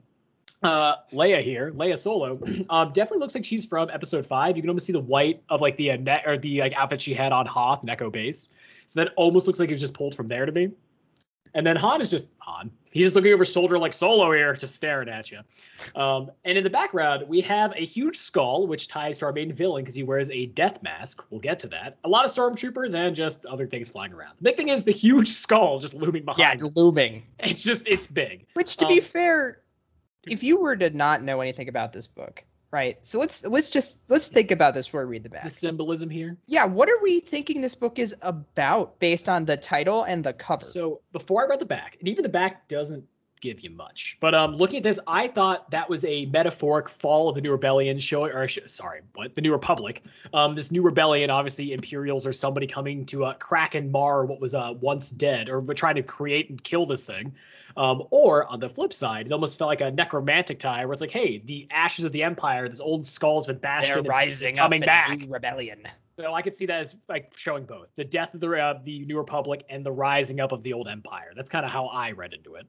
uh, 0.62 0.96
Leia 1.12 1.42
here, 1.42 1.72
Leia 1.72 1.98
Solo, 1.98 2.40
um, 2.70 2.92
definitely 2.92 3.18
looks 3.18 3.34
like 3.34 3.44
she's 3.44 3.64
from 3.64 3.90
Episode 3.90 4.26
Five. 4.26 4.56
You 4.56 4.62
can 4.62 4.70
almost 4.70 4.86
see 4.86 4.92
the 4.92 5.00
white 5.00 5.42
of 5.48 5.60
like 5.60 5.76
the 5.76 5.92
uh, 5.92 5.96
net 5.96 6.24
or 6.26 6.36
the 6.38 6.60
like 6.60 6.72
outfit 6.74 7.00
she 7.00 7.14
had 7.14 7.32
on 7.32 7.46
Hoth 7.46 7.80
and 7.82 7.90
Echo 7.90 8.10
Base. 8.10 8.48
So 8.86 9.00
that 9.00 9.12
almost 9.16 9.46
looks 9.46 9.58
like 9.58 9.68
it 9.68 9.72
was 9.72 9.80
just 9.80 9.94
pulled 9.94 10.14
from 10.14 10.28
there 10.28 10.46
to 10.46 10.52
me. 10.52 10.70
And 11.54 11.66
then 11.66 11.76
Han 11.76 12.00
is 12.00 12.10
just 12.10 12.28
Han. 12.38 12.70
He's 12.90 13.06
just 13.06 13.14
looking 13.14 13.32
over 13.32 13.44
shoulder 13.44 13.78
like 13.78 13.92
Solo 13.92 14.32
here, 14.32 14.54
just 14.54 14.74
staring 14.74 15.08
at 15.08 15.30
you. 15.30 15.40
Um, 15.94 16.30
and 16.44 16.56
in 16.56 16.64
the 16.64 16.70
background, 16.70 17.28
we 17.28 17.40
have 17.42 17.72
a 17.76 17.84
huge 17.84 18.16
skull, 18.16 18.66
which 18.66 18.88
ties 18.88 19.18
to 19.18 19.26
our 19.26 19.32
main 19.32 19.52
villain 19.52 19.84
because 19.84 19.94
he 19.94 20.02
wears 20.02 20.30
a 20.30 20.46
death 20.46 20.82
mask. 20.82 21.22
We'll 21.30 21.40
get 21.40 21.60
to 21.60 21.66
that. 21.68 21.98
A 22.04 22.08
lot 22.08 22.24
of 22.24 22.30
stormtroopers 22.30 22.94
and 22.94 23.14
just 23.14 23.44
other 23.46 23.66
things 23.66 23.88
flying 23.88 24.12
around. 24.12 24.36
The 24.38 24.44
big 24.44 24.56
thing 24.56 24.68
is 24.68 24.84
the 24.84 24.92
huge 24.92 25.28
skull 25.44 25.78
just 25.78 25.94
looming 25.94 26.24
behind. 26.24 26.60
Yeah, 26.60 26.68
looming. 26.74 27.24
It's 27.40 27.62
just 27.62 27.86
it's 27.86 28.06
big. 28.06 28.46
Which, 28.54 28.76
to 28.78 28.86
um, 28.86 28.94
be 28.94 29.00
fair, 29.00 29.60
if 30.26 30.42
you 30.42 30.60
were 30.60 30.76
to 30.76 30.90
not 30.90 31.22
know 31.22 31.40
anything 31.40 31.68
about 31.68 31.92
this 31.92 32.06
book, 32.06 32.44
right? 32.70 32.96
So 33.04 33.18
let's 33.18 33.44
let's 33.46 33.70
just 33.70 34.00
let's 34.08 34.28
think 34.28 34.50
about 34.50 34.74
this 34.74 34.86
before 34.86 35.06
we 35.06 35.12
read 35.12 35.22
the 35.22 35.28
back. 35.28 35.44
The 35.44 35.50
symbolism 35.50 36.10
here. 36.10 36.36
Yeah, 36.46 36.64
what 36.64 36.88
are 36.88 37.00
we 37.02 37.20
thinking 37.20 37.60
this 37.60 37.74
book 37.74 37.98
is 37.98 38.14
about 38.22 38.98
based 38.98 39.28
on 39.28 39.44
the 39.44 39.56
title 39.56 40.04
and 40.04 40.24
the 40.24 40.32
cover? 40.32 40.64
So 40.64 41.00
before 41.12 41.44
I 41.44 41.46
read 41.48 41.60
the 41.60 41.66
back, 41.66 41.96
and 41.98 42.08
even 42.08 42.22
the 42.22 42.28
back 42.28 42.68
doesn't 42.68 43.04
give 43.38 43.60
you 43.60 43.70
much. 43.70 44.16
But 44.20 44.34
um, 44.34 44.56
looking 44.56 44.78
at 44.78 44.82
this, 44.82 44.98
I 45.06 45.28
thought 45.28 45.70
that 45.70 45.88
was 45.88 46.04
a 46.04 46.26
metaphoric 46.26 46.88
fall 46.88 47.28
of 47.28 47.34
the 47.34 47.40
New 47.40 47.52
Rebellion 47.52 47.98
showing, 47.98 48.32
or 48.32 48.48
sh- 48.48 48.58
sorry, 48.66 49.00
what 49.14 49.34
the 49.34 49.40
New 49.40 49.52
Republic. 49.52 50.02
Um, 50.32 50.54
this 50.54 50.70
New 50.70 50.82
Rebellion, 50.82 51.30
obviously, 51.30 51.72
Imperials 51.72 52.26
are 52.26 52.32
somebody 52.32 52.66
coming 52.66 53.06
to 53.06 53.24
uh, 53.24 53.34
crack 53.34 53.74
and 53.74 53.90
mar 53.90 54.24
what 54.24 54.40
was 54.40 54.54
uh, 54.54 54.74
once 54.80 55.10
dead, 55.10 55.48
or 55.48 55.62
trying 55.74 55.94
to 55.96 56.02
create 56.02 56.50
and 56.50 56.62
kill 56.62 56.86
this 56.86 57.04
thing. 57.04 57.32
Um, 57.76 58.02
or 58.10 58.46
on 58.46 58.58
the 58.58 58.68
flip 58.68 58.92
side, 58.92 59.26
it 59.26 59.32
almost 59.32 59.56
felt 59.56 59.68
like 59.68 59.80
a 59.80 59.90
necromantic 59.90 60.58
tie, 60.58 60.84
where 60.84 60.92
it's 60.92 61.00
like, 61.00 61.12
hey, 61.12 61.42
the 61.44 61.68
ashes 61.70 62.04
of 62.04 62.10
the 62.12 62.24
Empire, 62.24 62.68
this 62.68 62.80
old 62.80 63.06
skull 63.06 63.38
has 63.38 63.46
been 63.46 63.58
bashed 63.58 63.88
They're 63.88 63.98
in, 63.98 64.04
rising 64.06 64.56
coming 64.56 64.82
up 64.82 64.86
back. 64.86 65.08
in 65.10 65.22
a 65.22 65.26
new 65.26 65.32
rebellion. 65.32 65.82
So 66.18 66.34
I 66.34 66.42
could 66.42 66.54
see 66.54 66.66
that 66.66 66.80
as 66.80 66.96
like 67.08 67.32
showing 67.36 67.64
both 67.64 67.86
the 67.94 68.02
death 68.04 68.34
of 68.34 68.40
the 68.40 68.50
uh, 68.52 68.80
the 68.82 69.04
New 69.04 69.16
Republic 69.16 69.64
and 69.70 69.86
the 69.86 69.92
rising 69.92 70.40
up 70.40 70.50
of 70.50 70.64
the 70.64 70.72
old 70.72 70.88
Empire. 70.88 71.30
That's 71.36 71.48
kind 71.48 71.64
of 71.64 71.70
how 71.70 71.86
I 71.86 72.10
read 72.10 72.32
into 72.32 72.56
it. 72.56 72.66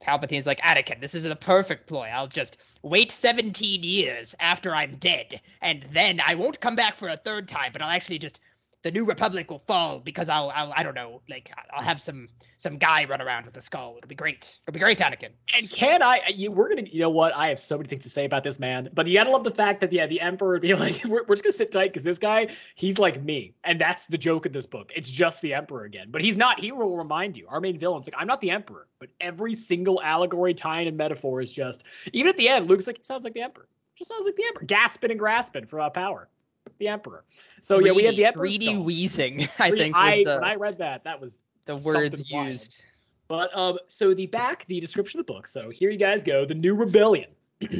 Palpatine's 0.00 0.46
like, 0.46 0.60
Anakin, 0.60 1.00
this 1.00 1.14
is 1.14 1.22
the 1.22 1.34
perfect 1.34 1.86
ploy. 1.86 2.06
I'll 2.06 2.28
just 2.28 2.58
wait 2.82 3.10
17 3.10 3.82
years 3.82 4.34
after 4.40 4.74
I'm 4.74 4.96
dead, 4.96 5.40
and 5.62 5.84
then 5.92 6.20
I 6.24 6.34
won't 6.34 6.60
come 6.60 6.76
back 6.76 6.96
for 6.96 7.08
a 7.08 7.16
third 7.16 7.48
time, 7.48 7.72
but 7.72 7.82
I'll 7.82 7.90
actually 7.90 8.18
just 8.18 8.40
the 8.82 8.90
new 8.90 9.04
republic 9.04 9.50
will 9.50 9.62
fall 9.66 9.98
because 9.98 10.28
I'll, 10.28 10.50
I'll 10.54 10.72
I 10.76 10.82
don't 10.82 10.94
know, 10.94 11.20
like 11.28 11.50
I'll 11.72 11.82
have 11.82 12.00
some 12.00 12.28
some 12.58 12.78
guy 12.78 13.04
run 13.04 13.20
around 13.20 13.44
with 13.44 13.56
a 13.56 13.60
skull. 13.60 13.96
It'll 13.98 14.08
be 14.08 14.14
great. 14.14 14.58
It'll 14.66 14.74
be 14.74 14.80
great, 14.80 14.98
Anakin. 14.98 15.30
And 15.54 15.70
can 15.70 16.02
I? 16.02 16.20
You, 16.28 16.50
we're 16.50 16.68
gonna. 16.68 16.88
You 16.88 17.00
know 17.00 17.10
what? 17.10 17.34
I 17.34 17.48
have 17.48 17.58
so 17.58 17.76
many 17.76 17.88
things 17.88 18.04
to 18.04 18.10
say 18.10 18.24
about 18.24 18.44
this 18.44 18.58
man, 18.58 18.88
but 18.94 19.06
you 19.06 19.14
gotta 19.14 19.30
love 19.30 19.44
the 19.44 19.50
fact 19.50 19.80
that 19.80 19.92
yeah, 19.92 20.06
the 20.06 20.20
Emperor 20.20 20.52
would 20.52 20.62
be 20.62 20.74
like, 20.86 21.04
we're, 21.04 21.24
we're 21.24 21.34
just 21.34 21.44
gonna 21.44 21.52
sit 21.52 21.72
tight 21.72 21.92
because 21.92 22.04
this 22.04 22.18
guy, 22.18 22.48
he's 22.74 22.98
like 22.98 23.22
me, 23.22 23.54
and 23.64 23.80
that's 23.80 24.06
the 24.06 24.18
joke 24.18 24.46
in 24.46 24.52
this 24.52 24.66
book. 24.66 24.92
It's 24.94 25.10
just 25.10 25.42
the 25.42 25.52
Emperor 25.52 25.84
again, 25.84 26.08
but 26.10 26.22
he's 26.22 26.36
not. 26.36 26.60
He 26.60 26.72
will 26.72 26.96
remind 26.96 27.36
you, 27.36 27.46
our 27.48 27.60
main 27.60 27.78
villain's 27.78 28.06
like, 28.06 28.14
I'm 28.18 28.26
not 28.26 28.40
the 28.40 28.50
Emperor, 28.50 28.86
but 28.98 29.08
every 29.20 29.54
single 29.54 30.00
allegory, 30.02 30.54
tie-in, 30.54 30.88
and 30.88 30.96
metaphor 30.96 31.40
is 31.40 31.52
just. 31.52 31.84
Even 32.12 32.30
at 32.30 32.36
the 32.36 32.48
end, 32.48 32.68
Luke's 32.68 32.86
like, 32.86 32.98
he 32.98 33.04
sounds 33.04 33.24
like 33.24 33.34
the 33.34 33.42
Emperor. 33.42 33.68
Just 33.96 34.10
sounds 34.10 34.26
like 34.26 34.36
the 34.36 34.44
Emperor, 34.46 34.64
gasping 34.64 35.10
and 35.10 35.18
grasping 35.18 35.66
for 35.66 35.80
uh, 35.80 35.90
power. 35.90 36.28
The 36.78 36.88
Emperor. 36.88 37.24
So 37.60 37.78
yeah, 37.78 37.92
we 37.92 38.04
have 38.04 38.16
the 38.16 38.26
Emperor. 38.26 38.40
greedy 38.42 38.66
skull. 38.66 38.82
wheezing. 38.84 39.48
I 39.58 39.70
Greedy- 39.70 39.84
think 39.84 39.96
was 39.96 40.04
I, 40.14 40.24
the 40.24 40.34
when 40.40 40.44
I 40.44 40.54
read 40.56 40.78
that, 40.78 41.04
that 41.04 41.20
was 41.20 41.40
the 41.64 41.76
words 41.76 42.24
wild. 42.30 42.48
used. 42.48 42.82
But 43.28 43.56
um, 43.56 43.78
so 43.88 44.14
the 44.14 44.26
back, 44.26 44.64
the 44.66 44.78
description 44.80 45.18
of 45.20 45.26
the 45.26 45.32
book. 45.32 45.46
So 45.46 45.68
here 45.70 45.90
you 45.90 45.98
guys 45.98 46.22
go. 46.22 46.44
The 46.44 46.54
New 46.54 46.74
Rebellion. 46.74 47.30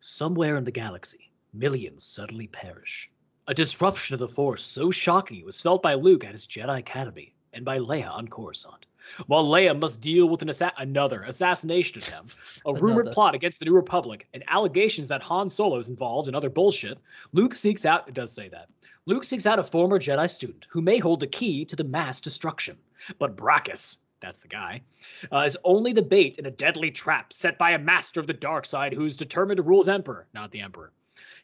Somewhere 0.00 0.56
in 0.56 0.64
the 0.64 0.70
galaxy, 0.70 1.32
millions 1.52 2.04
suddenly 2.04 2.46
perish. 2.48 3.10
A 3.48 3.54
disruption 3.54 4.14
of 4.14 4.20
the 4.20 4.28
Force 4.28 4.64
so 4.64 4.90
shocking 4.90 5.38
it 5.38 5.44
was 5.44 5.60
felt 5.60 5.82
by 5.82 5.94
Luke 5.94 6.24
at 6.24 6.32
his 6.32 6.46
Jedi 6.46 6.78
Academy 6.78 7.34
and 7.52 7.64
by 7.64 7.78
Leia 7.78 8.10
on 8.10 8.28
Coruscant. 8.28 8.86
While 9.26 9.44
Leia 9.44 9.78
must 9.78 10.00
deal 10.00 10.28
with 10.28 10.42
an 10.42 10.50
assa- 10.50 10.72
another 10.78 11.22
assassination 11.22 11.98
attempt, 11.98 12.36
a 12.66 12.74
rumored 12.74 13.12
plot 13.12 13.34
against 13.34 13.58
the 13.58 13.64
New 13.64 13.74
Republic, 13.74 14.26
and 14.34 14.44
allegations 14.48 15.08
that 15.08 15.22
Han 15.22 15.48
Solo 15.48 15.78
is 15.78 15.88
involved 15.88 16.28
in 16.28 16.34
other 16.34 16.50
bullshit, 16.50 16.98
Luke 17.32 17.54
seeks 17.54 17.84
out. 17.84 18.08
It 18.08 18.14
does 18.14 18.32
say 18.32 18.48
that. 18.48 18.68
Luke 19.06 19.24
seeks 19.24 19.46
out 19.46 19.58
a 19.58 19.62
former 19.62 20.00
Jedi 20.00 20.28
student 20.28 20.66
who 20.68 20.82
may 20.82 20.98
hold 20.98 21.20
the 21.20 21.26
key 21.26 21.64
to 21.64 21.76
the 21.76 21.84
mass 21.84 22.20
destruction. 22.20 22.76
But 23.18 23.36
Brakiss, 23.36 23.98
that's 24.20 24.40
the 24.40 24.48
guy, 24.48 24.82
uh, 25.30 25.40
is 25.40 25.56
only 25.62 25.92
the 25.92 26.02
bait 26.02 26.38
in 26.38 26.46
a 26.46 26.50
deadly 26.50 26.90
trap 26.90 27.32
set 27.32 27.56
by 27.56 27.70
a 27.70 27.78
master 27.78 28.18
of 28.18 28.26
the 28.26 28.32
dark 28.32 28.64
side 28.64 28.92
who's 28.92 29.16
determined 29.16 29.58
to 29.58 29.62
rule 29.62 29.80
as 29.80 29.88
Emperor, 29.88 30.26
not 30.34 30.50
the 30.50 30.60
Emperor. 30.60 30.92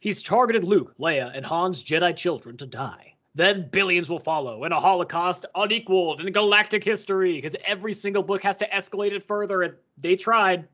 He's 0.01 0.23
targeted 0.23 0.65
Luke, 0.65 0.95
Leia, 0.99 1.31
and 1.33 1.47
Han's 1.47 1.85
Jedi 1.85 2.17
children 2.17 2.57
to 2.57 2.67
die. 2.67 3.12
Then 3.35 3.69
billions 3.71 4.11
will 4.11 4.19
follow, 4.19 4.65
and 4.65 4.75
a 4.75 4.81
Holocaust 4.81 5.47
unequaled 5.55 6.21
in 6.21 6.31
galactic 6.33 6.85
history, 6.85 7.37
because 7.37 7.57
every 7.65 7.95
single 7.95 8.23
book 8.23 8.43
has 8.43 8.59
to 8.59 8.69
escalate 8.69 9.13
it 9.13 9.23
further, 9.23 9.63
and 9.63 9.75
they 9.97 10.17
tried. 10.17 10.69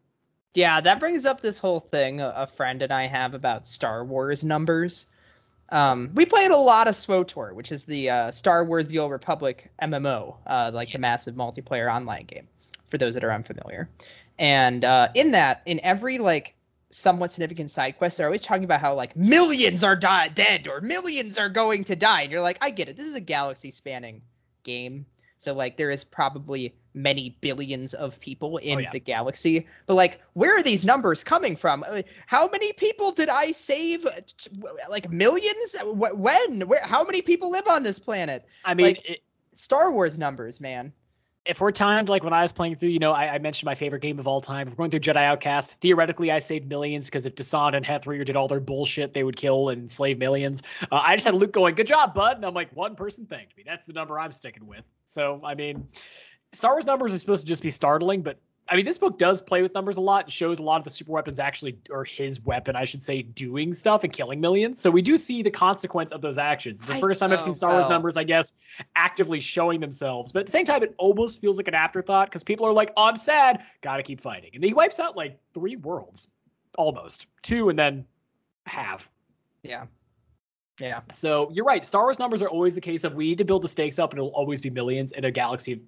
Yeah, 0.55 0.81
that 0.81 0.99
brings 0.99 1.25
up 1.25 1.41
this 1.41 1.59
whole 1.59 1.79
thing 1.79 2.21
a, 2.21 2.47
friend 2.47 2.83
and 2.83 2.93
I 2.93 3.07
have 3.07 3.35
about 3.35 3.67
Star 3.67 4.05
Wars 4.05 4.43
numbers. 4.43 5.07
Um, 5.69 6.11
we 6.15 6.25
played 6.25 6.51
a 6.51 6.57
lot 6.57 6.89
of 6.89 6.97
SWOTOR, 6.97 7.55
which 7.55 7.71
is 7.71 7.85
the 7.85 8.11
uh, 8.11 8.31
Star 8.33 8.65
Wars: 8.65 8.89
The 8.89 8.99
Old 8.99 9.13
Republic 9.13 9.71
MMO, 9.81 10.35
uh, 10.47 10.73
like 10.75 10.91
the 10.91 10.99
massive 10.99 11.37
multiplayer 11.37 11.93
online 11.95 12.25
game. 12.25 12.49
For 12.89 12.99
those 12.99 13.15
that 13.15 13.23
are 13.23 13.33
unfamiliar, 13.33 13.89
and 14.39 14.85
uh, 14.85 15.09
in 15.15 15.31
that, 15.33 15.63
in 15.67 15.79
every 15.85 16.19
like 16.19 16.55
somewhat 16.91 17.31
significant 17.31 17.71
side 17.71 17.99
quests. 17.99 18.17
they're 18.17 18.27
always 18.27 18.41
talking 18.41 18.65
about 18.65 18.81
how 18.81 18.95
like 18.95 19.15
millions 19.17 19.85
are 19.85 19.97
di- 19.97 20.29
dead 20.29 20.67
or 20.67 20.81
millions 20.81 21.39
are 21.39 21.49
going 21.49 21.85
to 21.85 21.97
die, 21.97 22.23
and 22.23 22.33
you're 22.33 22.41
like, 22.41 22.59
I 22.61 22.71
get 22.71 22.89
it. 22.89 22.97
This 22.97 23.07
is 23.07 23.15
a 23.15 23.21
galaxy-spanning 23.21 24.23
game, 24.63 25.05
so 25.37 25.53
like 25.53 25.77
there 25.77 25.91
is 25.91 26.05
probably 26.05 26.75
many 26.95 27.37
billions 27.41 27.95
of 27.95 28.19
people 28.21 28.57
in 28.59 28.81
yeah. 28.81 28.91
the 28.91 28.99
galaxy. 28.99 29.67
But 29.87 29.95
like, 29.95 30.21
where 30.33 30.59
are 30.59 30.63
these 30.63 30.85
numbers 30.85 31.23
coming 31.23 31.55
from? 31.55 31.85
How 32.27 32.49
many 32.49 32.73
people 32.73 33.13
did 33.13 33.29
I 33.29 33.53
save? 33.53 34.05
Uh, 34.07 34.13
Like 34.89 35.11
millions? 35.11 35.77
Wh- 35.81 36.19
When? 36.19 36.63
Where? 36.63 36.81
How 36.83 37.05
many 37.05 37.23
people 37.23 37.51
live 37.51 37.69
on 37.69 37.83
this 37.83 37.99
planet? 37.99 38.47
I 38.65 38.75
mean, 38.75 38.87
Like- 38.87 39.09
it, 39.09 39.21
Star 39.53 39.93
Wars 39.93 40.19
numbers, 40.19 40.61
man. 40.61 40.93
If 41.49 41.63
we're 41.63 41.73
timed 41.73 42.11
like 42.11 42.23
when 42.23 42.35
I 42.35 42.43
was 42.43 42.53
playing 42.53 42.75
through, 42.77 42.91
you 42.91 42.99
know, 42.99 43.13
I, 43.13 43.35
I 43.35 43.39
mentioned 43.39 43.65
my 43.65 43.75
favorite 43.75 44.03
game 44.03 44.19
of 44.19 44.27
all 44.27 44.43
time. 44.43 44.69
If 44.69 44.75
we're 44.75 44.77
going 44.77 44.91
through 44.91 45.01
Jedi 45.01 45.25
Outcast, 45.25 45.81
theoretically, 45.81 46.31
I 46.31 46.41
saved 46.41 46.69
millions 46.69 47.07
because 47.07 47.25
if 47.25 47.35
Desann 47.35 47.75
and 47.75 47.87
Hethrir 47.87 48.23
did 48.25 48.37
all 48.37 48.49
their 48.49 48.61
bullshit, 48.61 49.15
they 49.15 49.25
would 49.25 49.37
kill 49.37 49.71
and 49.71 49.91
slave 49.91 50.19
millions. 50.19 50.63
Uh, 50.93 51.01
I 51.03 51.17
just 51.17 51.25
had 51.25 51.35
Luke 51.35 51.53
going, 51.53 51.75
"Good 51.75 51.87
job, 51.87 52.13
bud," 52.13 52.37
and 52.37 52.45
I'm 52.45 52.53
like, 52.53 52.71
one 52.77 52.95
person 52.95 53.25
thanked 53.25 53.57
me. 53.57 53.63
That's 53.67 53.87
the 53.87 53.95
number 53.95 54.21
I'm 54.21 54.31
sticking 54.31 54.67
with. 54.67 54.85
So, 55.07 55.41
I 55.43 55.55
mean, 55.55 55.89
Star 56.53 56.73
Wars 56.73 56.85
numbers 56.85 57.15
are 57.15 57.19
supposed 57.19 57.43
to 57.43 57.49
just 57.49 57.63
be 57.63 57.71
startling, 57.71 58.21
but 58.21 58.39
I 58.71 58.77
mean, 58.77 58.85
this 58.85 58.99
book 58.99 59.19
does 59.19 59.41
play 59.41 59.63
with 59.63 59.73
numbers 59.75 59.97
a 59.97 60.01
lot. 60.01 60.29
It 60.29 60.33
shows 60.33 60.59
a 60.59 60.63
lot 60.63 60.77
of 60.77 60.85
the 60.85 60.91
super 60.91 61.13
weapons 61.13 61.41
actually, 61.41 61.79
or 61.91 62.05
his 62.05 62.43
weapon, 62.43 62.77
I 62.77 62.85
should 62.85 63.03
say, 63.03 63.23
doing 63.23 63.73
stuff 63.73 64.05
and 64.05 64.13
killing 64.13 64.41
millions. 64.41 64.79
So 64.79 64.91
we 64.91 65.01
do 65.01 65.17
see 65.17 65.43
the 65.43 65.51
consequence 65.51 66.13
of 66.13 66.21
those 66.21 66.37
actions. 66.37 66.81
The 66.83 66.95
I- 66.95 67.01
first 67.01 67.21
time 67.21 67.33
I've 67.33 67.41
seen 67.41 67.55
Star 67.55 67.73
Wars 67.73 67.89
numbers, 67.89 68.17
I 68.17 68.25
guess, 68.25 68.53
actively 68.95 69.41
showing 69.41 69.81
themselves. 69.81 70.33
But 70.33 70.41
at 70.41 70.47
the 70.47 70.53
same 70.53 70.67
time, 70.67 70.83
it 70.83 70.95
almost 70.99 71.41
feels 71.41 71.57
like 71.57 71.69
an 71.69 71.75
afterthought 71.75 72.29
because 72.29 72.43
people 72.43 72.67
are 72.67 72.73
like, 72.73 72.93
oh, 72.97 73.05
I'm 73.05 73.17
sad, 73.17 73.63
gotta 73.81 74.03
keep 74.03 74.21
fighting. 74.21 74.51
And 74.55 74.63
he 74.63 74.75
wipes 74.75 75.01
out 75.01 75.17
like 75.17 75.39
three 75.55 75.77
worlds, 75.77 76.29
almost 76.77 77.27
two, 77.43 77.71
and 77.71 77.79
then 77.79 78.05
half. 78.67 79.11
Yeah. 79.63 79.87
Yeah. 80.79 81.01
So 81.11 81.51
you're 81.53 81.65
right. 81.65 81.85
Star 81.85 82.03
Wars 82.03 82.19
numbers 82.19 82.43
are 82.43 82.49
always 82.49 82.75
the 82.75 82.81
case 82.81 83.03
of 83.05 83.15
we 83.15 83.29
need 83.29 83.39
to 83.39 83.45
build 83.45 83.63
the 83.63 83.69
stakes 83.69 83.99
up, 83.99 84.13
and 84.13 84.19
it'll 84.19 84.31
always 84.31 84.61
be 84.61 84.71
millions 84.71 85.13
in 85.13 85.25
a 85.25 85.31
galaxy 85.31 85.73
of 85.73 85.81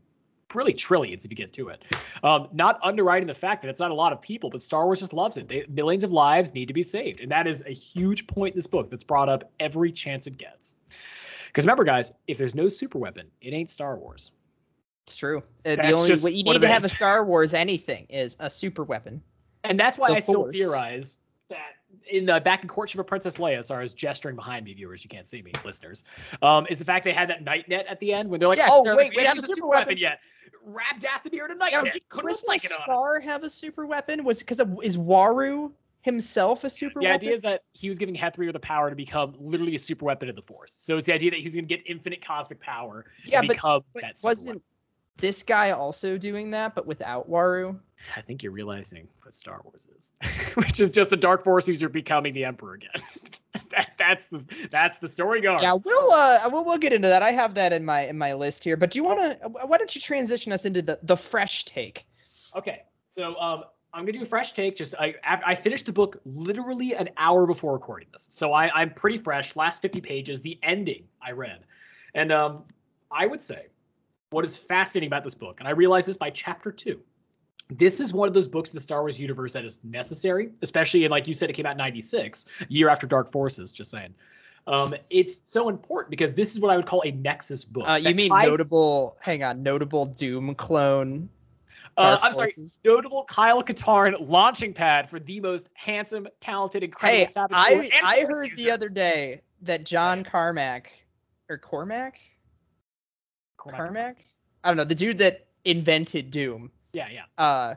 really 0.54 0.72
trillions 0.72 1.24
if 1.24 1.30
you 1.30 1.36
get 1.36 1.52
to 1.54 1.68
it. 1.68 1.84
Um, 2.22 2.48
not 2.52 2.78
underwriting 2.82 3.26
the 3.26 3.34
fact 3.34 3.62
that 3.62 3.68
it's 3.68 3.80
not 3.80 3.90
a 3.90 3.94
lot 3.94 4.12
of 4.12 4.20
people, 4.20 4.50
but 4.50 4.62
Star 4.62 4.84
Wars 4.84 5.00
just 5.00 5.12
loves 5.12 5.36
it. 5.36 5.48
They, 5.48 5.64
millions 5.68 6.04
of 6.04 6.12
lives 6.12 6.54
need 6.54 6.66
to 6.68 6.74
be 6.74 6.82
saved, 6.82 7.20
and 7.20 7.30
that 7.30 7.46
is 7.46 7.62
a 7.66 7.72
huge 7.72 8.26
point 8.26 8.54
in 8.54 8.58
this 8.58 8.66
book 8.66 8.90
that's 8.90 9.04
brought 9.04 9.28
up 9.28 9.50
every 9.60 9.92
chance 9.92 10.26
it 10.26 10.38
gets. 10.38 10.76
Because 11.48 11.64
remember, 11.64 11.84
guys, 11.84 12.12
if 12.28 12.38
there's 12.38 12.54
no 12.54 12.68
super 12.68 12.98
weapon, 12.98 13.26
it 13.40 13.52
ain't 13.52 13.70
Star 13.70 13.96
Wars. 13.96 14.32
It's 15.06 15.16
true. 15.16 15.42
Uh, 15.66 15.76
the 15.76 15.92
only 15.92 16.14
what 16.16 16.34
you 16.34 16.44
need 16.44 16.62
to 16.62 16.68
have 16.68 16.84
a. 16.84 16.88
Star 17.00 17.24
Wars 17.24 17.54
anything 17.54 18.06
is 18.08 18.36
a 18.38 18.48
super 18.48 18.84
weapon. 18.84 19.20
And 19.64 19.78
that's 19.78 19.98
why 19.98 20.10
The 20.10 20.16
I 20.16 20.20
still 20.20 20.50
theorize 20.52 21.18
in 22.11 22.26
the 22.26 22.40
back 22.40 22.62
in 22.62 22.68
Courtship 22.68 23.00
of 23.00 23.07
Princess 23.07 23.37
Leia, 23.37 23.64
sorry, 23.64 23.81
I 23.81 23.83
was 23.83 23.94
gesturing 23.94 24.37
behind 24.37 24.64
me, 24.64 24.74
viewers, 24.74 25.05
you 25.05 25.11
can't 25.11 25.29
see 25.29 25.42
me, 25.42 25.53
listeners, 25.64 26.05
um, 26.42 26.66
is 26.70 26.79
the 26.79 26.85
fact 26.85 27.05
they 27.05 27.12
had 27.12 27.29
that 27.31 27.42
night 27.44 27.68
net 27.68 27.87
at 27.88 27.98
the 28.00 28.12
end 28.12 28.29
when 28.29 28.40
they're 28.40 28.48
like, 28.48 28.59
Yeah, 28.59 28.68
oh, 28.70 28.85
they're 28.85 28.96
wait, 28.96 29.09
like, 29.09 29.16
we 29.16 29.22
we 29.22 29.26
have 29.26 29.38
a 29.38 29.40
super 29.42 29.55
super 29.55 29.68
weapon 29.68 29.88
weapon. 29.88 29.98
yet. 29.98 30.20
Wrap 30.64 31.00
Dathomir 31.00 31.46
in 31.46 31.53
a 31.53 31.55
night 31.55 31.72
Now, 31.72 31.83
net. 31.83 31.94
did 31.94 32.09
Put 32.09 32.20
a 32.20 32.22
Crystal 32.22 32.50
on 32.50 32.57
it. 32.57 32.62
Star 32.62 33.20
have 33.20 33.44
a 33.44 33.50
super 33.50 33.87
weapon? 33.87 34.24
Was 34.24 34.40
because 34.40 34.61
is 34.83 34.96
Waru 34.98 35.72
himself 36.03 36.64
a 36.64 36.70
super 36.70 37.00
The 37.00 37.07
weapon? 37.07 37.14
idea 37.16 37.33
is 37.33 37.42
that 37.42 37.62
he 37.72 37.88
was 37.88 37.98
giving 37.98 38.14
Hethrir 38.14 38.53
the 38.53 38.59
power 38.61 38.90
to 38.90 38.96
become 38.96 39.35
literally 39.38 39.74
a 39.74 39.79
super 39.79 40.05
weapon 40.05 40.29
of 40.29 40.37
the 40.37 40.42
Force. 40.42 40.74
So 40.79 40.96
it's 40.98 41.07
the 41.07 41.14
idea 41.14 41.31
that 41.31 41.40
he's 41.40 41.55
going 41.55 41.66
to 41.66 41.74
get 41.76 41.85
infinite 41.88 42.24
cosmic 42.24 42.61
power 42.61 43.07
yeah, 43.24 43.40
but, 43.40 43.48
become 43.48 43.83
but 43.94 44.03
that 44.03 44.18
super 44.18 44.29
wasn't 44.31 44.57
weapon. 44.57 44.62
This 45.18 45.42
guy 45.42 45.70
also 45.70 46.18
doing 46.18 46.51
that, 46.51 46.75
but 46.75 46.87
without 46.87 47.31
Waru? 47.31 47.79
I 48.16 48.20
think 48.20 48.42
you're 48.42 48.53
realizing 48.53 49.07
what 49.23 49.35
Star 49.35 49.61
Wars 49.64 49.87
is, 49.96 50.12
which 50.55 50.81
is 50.81 50.90
just 50.90 51.12
a 51.12 51.16
dark 51.16 51.44
force 51.44 51.68
user 51.68 51.88
becoming 51.88 52.33
the 52.33 52.44
Emperor 52.44 52.75
again. 52.75 53.03
that, 53.70 53.92
that's 53.99 54.27
the 54.27 54.68
that's 54.70 54.99
the 54.99 55.09
story 55.09 55.40
going. 55.40 55.62
Yeah, 55.62 55.75
we'll 55.85 56.12
uh 56.12 56.49
we'll, 56.51 56.64
we'll 56.64 56.79
get 56.79 56.92
into 56.92 57.09
that. 57.09 57.23
I 57.23 57.33
have 57.33 57.55
that 57.55 57.73
in 57.73 57.85
my 57.85 58.07
in 58.07 58.16
my 58.16 58.35
list 58.35 58.64
here. 58.64 58.77
But 58.77 58.90
do 58.90 58.99
you 58.99 59.05
want 59.05 59.18
to? 59.18 59.49
Why 59.49 59.77
don't 59.77 59.94
you 59.94 60.01
transition 60.01 60.53
us 60.53 60.64
into 60.64 60.83
the 60.83 60.99
the 61.03 61.16
fresh 61.16 61.64
take? 61.66 62.07
Okay, 62.57 62.83
so 63.07 63.37
um, 63.37 63.64
I'm 63.92 64.05
gonna 64.05 64.18
do 64.18 64.23
a 64.23 64.27
fresh 64.27 64.53
take. 64.53 64.77
Just 64.77 64.94
I 64.99 65.14
I 65.25 65.55
finished 65.55 65.87
the 65.87 65.92
book 65.92 66.20
literally 66.25 66.94
an 66.94 67.11
hour 67.16 67.46
before 67.46 67.73
recording 67.73 68.09
this, 68.12 68.29
so 68.31 68.53
I 68.53 68.70
I'm 68.75 68.90
pretty 68.94 69.18
fresh. 69.18 69.57
Last 69.57 69.83
50 69.83 70.01
pages, 70.01 70.40
the 70.40 70.59
ending 70.62 71.05
I 71.23 71.33
read, 71.33 71.61
and 72.14 72.33
um, 72.33 72.64
I 73.11 73.27
would 73.27 73.42
say 73.42 73.66
what 74.30 74.44
is 74.44 74.56
fascinating 74.56 75.08
about 75.08 75.24
this 75.24 75.34
book, 75.34 75.58
and 75.58 75.68
I 75.68 75.72
realize 75.72 76.06
this 76.06 76.16
by 76.16 76.30
chapter 76.30 76.70
two. 76.70 77.00
This 77.68 78.00
is 78.00 78.12
one 78.12 78.26
of 78.26 78.34
those 78.34 78.48
books 78.48 78.70
in 78.70 78.76
the 78.76 78.80
Star 78.80 79.00
Wars 79.00 79.18
universe 79.18 79.52
that 79.52 79.64
is 79.64 79.84
necessary, 79.84 80.50
especially 80.62 81.04
in 81.04 81.10
like 81.10 81.28
you 81.28 81.34
said, 81.34 81.50
it 81.50 81.52
came 81.52 81.66
out 81.66 81.72
in 81.72 81.78
'96, 81.78 82.46
year 82.68 82.88
after 82.88 83.06
Dark 83.06 83.30
Forces. 83.30 83.72
Just 83.72 83.90
saying. 83.90 84.14
Um, 84.66 84.94
it's 85.08 85.40
so 85.42 85.68
important 85.68 86.10
because 86.10 86.34
this 86.34 86.54
is 86.54 86.60
what 86.60 86.70
I 86.70 86.76
would 86.76 86.86
call 86.86 87.02
a 87.04 87.10
nexus 87.12 87.64
book. 87.64 87.88
Uh, 87.88 87.94
you 87.94 88.14
mean 88.14 88.28
ties- 88.28 88.48
notable? 88.48 89.16
Hang 89.20 89.42
on, 89.42 89.62
notable 89.62 90.06
Doom 90.06 90.54
clone. 90.54 91.28
Uh, 91.96 92.18
I'm 92.22 92.32
sorry. 92.32 92.52
Notable 92.84 93.24
Kyle 93.24 93.62
Katarn 93.62 94.14
launching 94.28 94.72
pad 94.72 95.10
for 95.10 95.18
the 95.18 95.40
most 95.40 95.68
handsome, 95.74 96.28
talented, 96.40 96.84
incredible 96.84 97.26
Hey. 97.26 97.48
I 97.50 97.90
I 98.02 98.26
heard 98.28 98.50
the 98.56 98.70
other 98.70 98.88
day 98.88 99.40
that 99.62 99.84
John 99.84 100.22
Carmack 100.22 100.86
or 101.48 101.58
Cormac. 101.58 102.20
Carmack 103.68 104.25
I 104.64 104.68
don't 104.68 104.77
know 104.77 104.85
the 104.85 104.94
dude 104.94 105.18
that 105.18 105.46
invented 105.64 106.31
Doom 106.31 106.70
Yeah, 106.92 107.09
yeah. 107.11 107.25
uh 107.38 107.75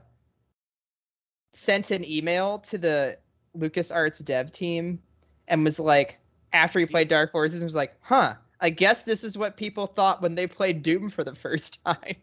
sent 1.54 1.92
an 1.92 2.04
email 2.06 2.60
to 2.60 2.78
the 2.78 3.18
LucasArts 3.58 4.24
dev 4.24 4.52
team 4.52 5.02
and 5.48 5.64
was 5.64 5.80
like 5.80 6.20
after 6.54 6.80
he 6.80 6.86
See? 6.86 6.92
played 6.92 7.08
Dark 7.08 7.32
Forces 7.32 7.64
was 7.64 7.76
like, 7.76 7.96
"Huh, 8.02 8.36
I 8.62 8.70
guess 8.70 9.04
this 9.04 9.24
is 9.24 9.38
what 9.38 9.58
people 9.58 9.88
thought 9.88 10.22
when 10.22 10.36
they 10.36 10.48
played 10.48 10.82
Doom 10.84 11.10
for 11.10 11.24
the 11.24 11.36
first 11.36 11.84
time." 11.84 12.16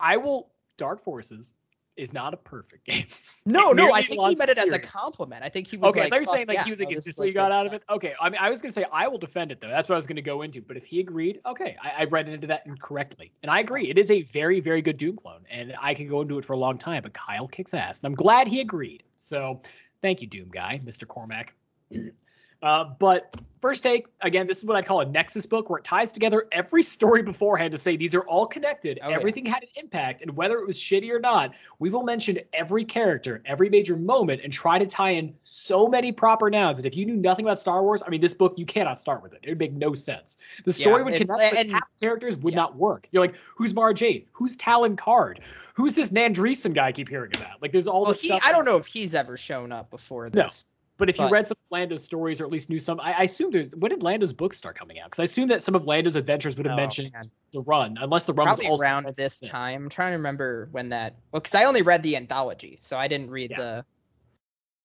I 0.00 0.16
will. 0.16 0.50
Dark 0.76 1.02
Forces 1.04 1.54
is 1.96 2.12
not 2.12 2.34
a 2.34 2.36
perfect 2.36 2.86
game. 2.86 3.06
No, 3.46 3.72
no, 3.72 3.92
I 3.92 4.02
think 4.02 4.20
he 4.22 4.34
meant 4.36 4.50
it 4.50 4.58
as 4.58 4.72
a 4.72 4.78
compliment. 4.78 5.42
I 5.42 5.48
think 5.48 5.66
he 5.66 5.76
was 5.76 5.90
Okay, 5.90 6.00
like, 6.00 6.06
I 6.06 6.10
thought 6.10 6.16
you 6.16 6.20
were 6.20 6.34
saying 6.34 6.46
like 6.48 6.54
yeah, 6.56 6.64
he 6.64 6.70
was 6.70 6.80
like, 6.80 6.90
no, 6.90 6.96
"Is 6.96 7.04
this 7.04 7.18
what 7.18 7.28
you 7.28 7.34
got 7.34 7.52
out 7.52 7.66
of 7.66 7.72
it?" 7.72 7.82
Okay, 7.90 8.14
I 8.20 8.30
mean, 8.30 8.38
I 8.40 8.50
was 8.50 8.62
gonna 8.62 8.72
say 8.72 8.86
I 8.92 9.06
will 9.08 9.18
defend 9.18 9.52
it 9.52 9.60
though. 9.60 9.68
That's 9.68 9.88
what 9.88 9.94
I 9.94 9.98
was 9.98 10.06
gonna 10.06 10.22
go 10.22 10.42
into. 10.42 10.60
But 10.60 10.76
if 10.76 10.84
he 10.84 11.00
agreed, 11.00 11.40
okay, 11.46 11.76
I, 11.82 12.02
I 12.02 12.04
read 12.04 12.28
into 12.28 12.46
that 12.48 12.62
incorrectly, 12.66 13.32
and 13.42 13.50
I 13.50 13.60
agree. 13.60 13.90
It 13.90 13.98
is 13.98 14.10
a 14.10 14.22
very, 14.22 14.60
very 14.60 14.82
good 14.82 14.96
Doom 14.96 15.16
clone, 15.16 15.44
and 15.50 15.74
I 15.80 15.94
could 15.94 16.08
go 16.08 16.22
into 16.22 16.38
it 16.38 16.44
for 16.44 16.54
a 16.54 16.58
long 16.58 16.78
time. 16.78 17.02
But 17.02 17.12
Kyle 17.14 17.48
kicks 17.48 17.74
ass, 17.74 18.00
and 18.00 18.06
I'm 18.06 18.14
glad 18.14 18.48
he 18.48 18.60
agreed. 18.60 19.02
So, 19.16 19.60
thank 20.02 20.20
you, 20.20 20.26
Doom 20.26 20.50
guy, 20.50 20.80
Mr. 20.84 21.06
Cormac. 21.06 21.54
Uh, 22.64 22.84
but 22.98 23.36
first 23.60 23.82
take 23.82 24.06
again, 24.22 24.46
this 24.46 24.58
is 24.58 24.64
what 24.64 24.74
I 24.76 24.80
call 24.82 25.00
a 25.00 25.04
nexus 25.04 25.44
book, 25.44 25.68
where 25.68 25.78
it 25.78 25.84
ties 25.84 26.12
together 26.12 26.48
every 26.50 26.82
story 26.82 27.22
beforehand 27.22 27.72
to 27.72 27.78
say 27.78 27.94
these 27.94 28.14
are 28.14 28.22
all 28.22 28.46
connected. 28.46 28.98
Oh, 29.02 29.10
yeah. 29.10 29.16
everything 29.16 29.44
had 29.44 29.62
an 29.64 29.68
impact, 29.76 30.22
and 30.22 30.34
whether 30.34 30.56
it 30.58 30.66
was 30.66 30.78
shitty 30.78 31.10
or 31.10 31.20
not, 31.20 31.52
we 31.78 31.90
will 31.90 32.02
mention 32.04 32.38
every 32.54 32.82
character, 32.84 33.42
every 33.44 33.68
major 33.68 33.96
moment, 33.96 34.40
and 34.42 34.50
try 34.50 34.78
to 34.78 34.86
tie 34.86 35.10
in 35.10 35.34
so 35.42 35.86
many 35.86 36.10
proper 36.10 36.48
nouns 36.48 36.78
that 36.78 36.86
if 36.86 36.96
you 36.96 37.04
knew 37.04 37.16
nothing 37.16 37.44
about 37.44 37.58
Star 37.58 37.82
Wars, 37.82 38.02
I 38.06 38.08
mean, 38.08 38.22
this 38.22 38.32
book 38.34 38.54
you 38.56 38.64
cannot 38.64 38.98
start 38.98 39.22
with 39.22 39.34
it. 39.34 39.40
It 39.42 39.50
would 39.50 39.58
make 39.58 39.74
no 39.74 39.92
sense. 39.92 40.38
The 40.64 40.72
story 40.72 41.00
Yeah, 41.00 41.04
would 41.04 41.14
and- 41.14 41.28
connect, 41.28 41.52
but 41.52 41.58
and- 41.60 41.70
half 41.70 41.88
characters 42.00 42.38
would 42.38 42.54
yeah. 42.54 42.60
not 42.60 42.76
work. 42.76 43.08
You're 43.12 43.22
like, 43.22 43.36
who's 43.56 43.74
Mara 43.74 43.92
Jade? 43.92 44.26
Who's 44.32 44.56
Talon 44.56 44.96
Karrde? 44.96 45.40
Who's 45.74 45.92
this 45.94 46.10
Nandreeson 46.10 46.72
guy 46.72 46.86
I 46.86 46.92
keep 46.92 47.10
hearing 47.10 47.32
about? 47.36 47.60
Like, 47.60 47.72
there's 47.72 47.86
all 47.86 48.02
Well, 48.02 48.12
this 48.12 48.22
he, 48.22 48.28
stuff. 48.28 48.40
I 48.42 48.52
don't 48.52 48.64
know 48.64 48.76
if 48.78 48.86
he's 48.86 49.14
ever 49.14 49.36
shown 49.36 49.70
up 49.70 49.90
before 49.90 50.30
No. 50.32 50.48
But 50.96 51.10
if 51.10 51.18
you 51.18 51.28
read 51.28 51.46
some 51.46 51.56
of 51.56 51.70
Lando's 51.72 52.04
stories 52.04 52.40
or 52.40 52.44
at 52.44 52.50
least 52.52 52.70
knew 52.70 52.78
some, 52.78 53.00
I, 53.00 53.12
I 53.12 53.22
assume 53.24 53.50
there's 53.50 53.68
when 53.76 53.90
did 53.90 54.02
Lando's 54.02 54.32
books 54.32 54.56
start 54.56 54.78
coming 54.78 55.00
out? 55.00 55.06
Because 55.06 55.18
I 55.18 55.24
assume 55.24 55.48
that 55.48 55.60
some 55.60 55.74
of 55.74 55.86
Lando's 55.86 56.14
adventures 56.14 56.56
would 56.56 56.66
have 56.66 56.74
Oh, 56.74 56.76
mentioned 56.76 57.12
man. 57.12 57.24
the 57.52 57.62
run, 57.62 57.98
unless 58.00 58.24
the 58.26 58.32
run 58.32 58.46
Probably 58.46 58.66
was 58.66 58.72
also 58.80 58.82
around 58.84 59.14
this 59.16 59.40
time. 59.40 59.84
I'm 59.84 59.88
trying 59.88 60.12
to 60.12 60.16
remember 60.16 60.68
when 60.70 60.88
that. 60.90 61.16
Well, 61.32 61.40
because 61.40 61.54
I 61.56 61.64
only 61.64 61.82
read 61.82 62.02
the 62.04 62.16
anthology, 62.16 62.78
so 62.80 62.96
I 62.96 63.08
didn't 63.08 63.30
read 63.30 63.50
Yeah. 63.50 63.56
the 63.58 63.86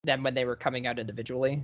them 0.02 0.22
when 0.22 0.34
they 0.34 0.44
were 0.44 0.56
coming 0.56 0.86
out 0.86 0.98
individually. 0.98 1.62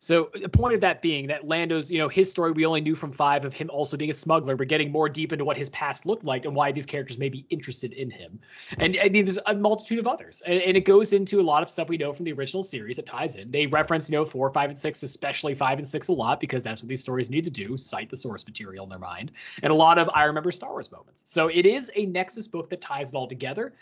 So 0.00 0.26
uh, 0.26 0.40
the 0.42 0.48
point 0.48 0.74
of 0.74 0.80
that 0.80 1.02
being 1.02 1.26
that 1.26 1.46
Lando's, 1.46 1.90
you 1.90 1.98
know, 1.98 2.08
his 2.08 2.30
story 2.30 2.52
we 2.52 2.64
only 2.64 2.80
knew 2.80 2.94
from 2.94 3.10
five 3.10 3.44
of 3.44 3.52
him 3.52 3.68
also 3.70 3.96
being 3.96 4.10
a 4.10 4.14
smuggler, 4.14 4.56
but 4.56 4.68
getting 4.68 4.92
more 4.92 5.08
deep 5.08 5.32
into 5.32 5.44
what 5.44 5.56
his 5.56 5.68
past 5.70 6.06
looked 6.06 6.24
like 6.24 6.44
and 6.44 6.54
why 6.54 6.70
these 6.70 6.86
characters 6.86 7.18
may 7.18 7.28
be 7.28 7.44
interested 7.50 7.92
in 7.92 8.10
him. 8.10 8.38
And 8.78 8.96
I 9.02 9.08
mean, 9.08 9.24
there's 9.24 9.38
a 9.46 9.54
multitude 9.54 9.98
of 9.98 10.06
others, 10.06 10.42
and, 10.46 10.60
and 10.62 10.76
it 10.76 10.82
goes 10.82 11.12
into 11.12 11.40
a 11.40 11.42
lot 11.42 11.62
of 11.62 11.70
stuff 11.70 11.88
we 11.88 11.96
know 11.96 12.12
from 12.12 12.24
the 12.24 12.32
original 12.32 12.62
series. 12.62 12.98
It 12.98 13.06
ties 13.06 13.34
in. 13.34 13.50
They 13.50 13.66
reference, 13.66 14.08
you 14.08 14.16
know, 14.16 14.24
four, 14.24 14.50
five, 14.50 14.70
and 14.70 14.78
six, 14.78 15.02
especially 15.02 15.54
five 15.54 15.78
and 15.78 15.86
six, 15.86 16.08
a 16.08 16.12
lot 16.12 16.40
because 16.40 16.62
that's 16.62 16.82
what 16.82 16.88
these 16.88 17.00
stories 17.00 17.30
need 17.30 17.44
to 17.44 17.50
do: 17.50 17.76
cite 17.76 18.10
the 18.10 18.16
source 18.16 18.46
material 18.46 18.84
in 18.84 18.90
their 18.90 18.98
mind, 18.98 19.32
and 19.62 19.72
a 19.72 19.76
lot 19.76 19.98
of 19.98 20.08
I 20.14 20.24
remember 20.24 20.52
Star 20.52 20.70
Wars 20.70 20.90
moments. 20.92 21.24
So 21.26 21.48
it 21.48 21.66
is 21.66 21.90
a 21.96 22.06
Nexus 22.06 22.46
book 22.46 22.70
that 22.70 22.80
ties 22.80 23.10
it 23.10 23.16
all 23.16 23.26
together. 23.26 23.74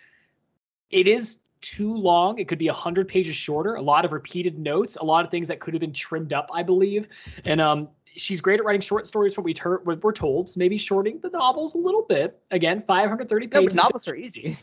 It 0.90 1.06
is 1.08 1.40
too 1.60 1.94
long. 1.94 2.38
It 2.38 2.48
could 2.48 2.58
be 2.58 2.66
100 2.68 3.08
pages 3.08 3.34
shorter, 3.34 3.74
a 3.76 3.82
lot 3.82 4.04
of 4.04 4.12
repeated 4.12 4.58
notes, 4.58 4.96
a 4.96 5.04
lot 5.04 5.24
of 5.24 5.30
things 5.30 5.48
that 5.48 5.60
could 5.60 5.74
have 5.74 5.80
been 5.80 5.92
trimmed 5.92 6.32
up, 6.32 6.48
I 6.52 6.62
believe. 6.62 7.08
And 7.44 7.60
um, 7.60 7.88
she's 8.14 8.40
great 8.40 8.60
at 8.60 8.66
writing 8.66 8.80
short 8.80 9.06
stories 9.06 9.34
from 9.34 9.44
what 9.44 9.86
we 9.86 9.94
we're 9.96 10.12
told, 10.12 10.50
so 10.50 10.58
maybe 10.58 10.76
shorting 10.78 11.18
the 11.20 11.30
novels 11.30 11.74
a 11.74 11.78
little 11.78 12.02
bit. 12.02 12.40
Again, 12.50 12.80
530 12.80 13.46
No, 13.46 13.60
pages. 13.60 13.74
but 13.74 13.82
novels 13.82 14.08
are 14.08 14.16
easy. 14.16 14.56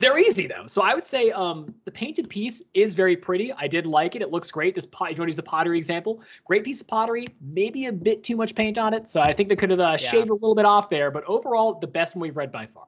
They're 0.00 0.18
easy 0.18 0.46
though. 0.46 0.66
So 0.68 0.82
I 0.82 0.94
would 0.94 1.04
say 1.04 1.32
um, 1.32 1.74
the 1.84 1.90
painted 1.90 2.28
piece 2.28 2.62
is 2.72 2.94
very 2.94 3.16
pretty. 3.16 3.52
I 3.54 3.66
did 3.66 3.84
like 3.84 4.14
it. 4.14 4.22
It 4.22 4.30
looks 4.30 4.48
great. 4.48 4.76
This 4.76 4.86
pot, 4.86 5.10
if 5.10 5.16
you 5.16 5.22
want 5.22 5.26
to 5.26 5.30
use 5.30 5.36
the 5.36 5.42
pottery 5.42 5.76
example, 5.76 6.22
great 6.44 6.62
piece 6.62 6.80
of 6.80 6.86
pottery. 6.86 7.26
Maybe 7.40 7.86
a 7.86 7.92
bit 7.92 8.22
too 8.22 8.36
much 8.36 8.54
paint 8.54 8.78
on 8.78 8.94
it. 8.94 9.08
So 9.08 9.20
I 9.20 9.32
think 9.32 9.48
they 9.48 9.56
could 9.56 9.70
have 9.70 9.80
uh, 9.80 9.96
Yeah. 10.00 10.08
shaved 10.08 10.30
a 10.30 10.34
little 10.34 10.54
bit 10.54 10.66
off 10.66 10.88
there. 10.88 11.10
But 11.10 11.24
overall, 11.24 11.74
the 11.80 11.88
best 11.88 12.14
one 12.14 12.20
we've 12.22 12.36
read 12.36 12.52
by 12.52 12.66
far. 12.66 12.86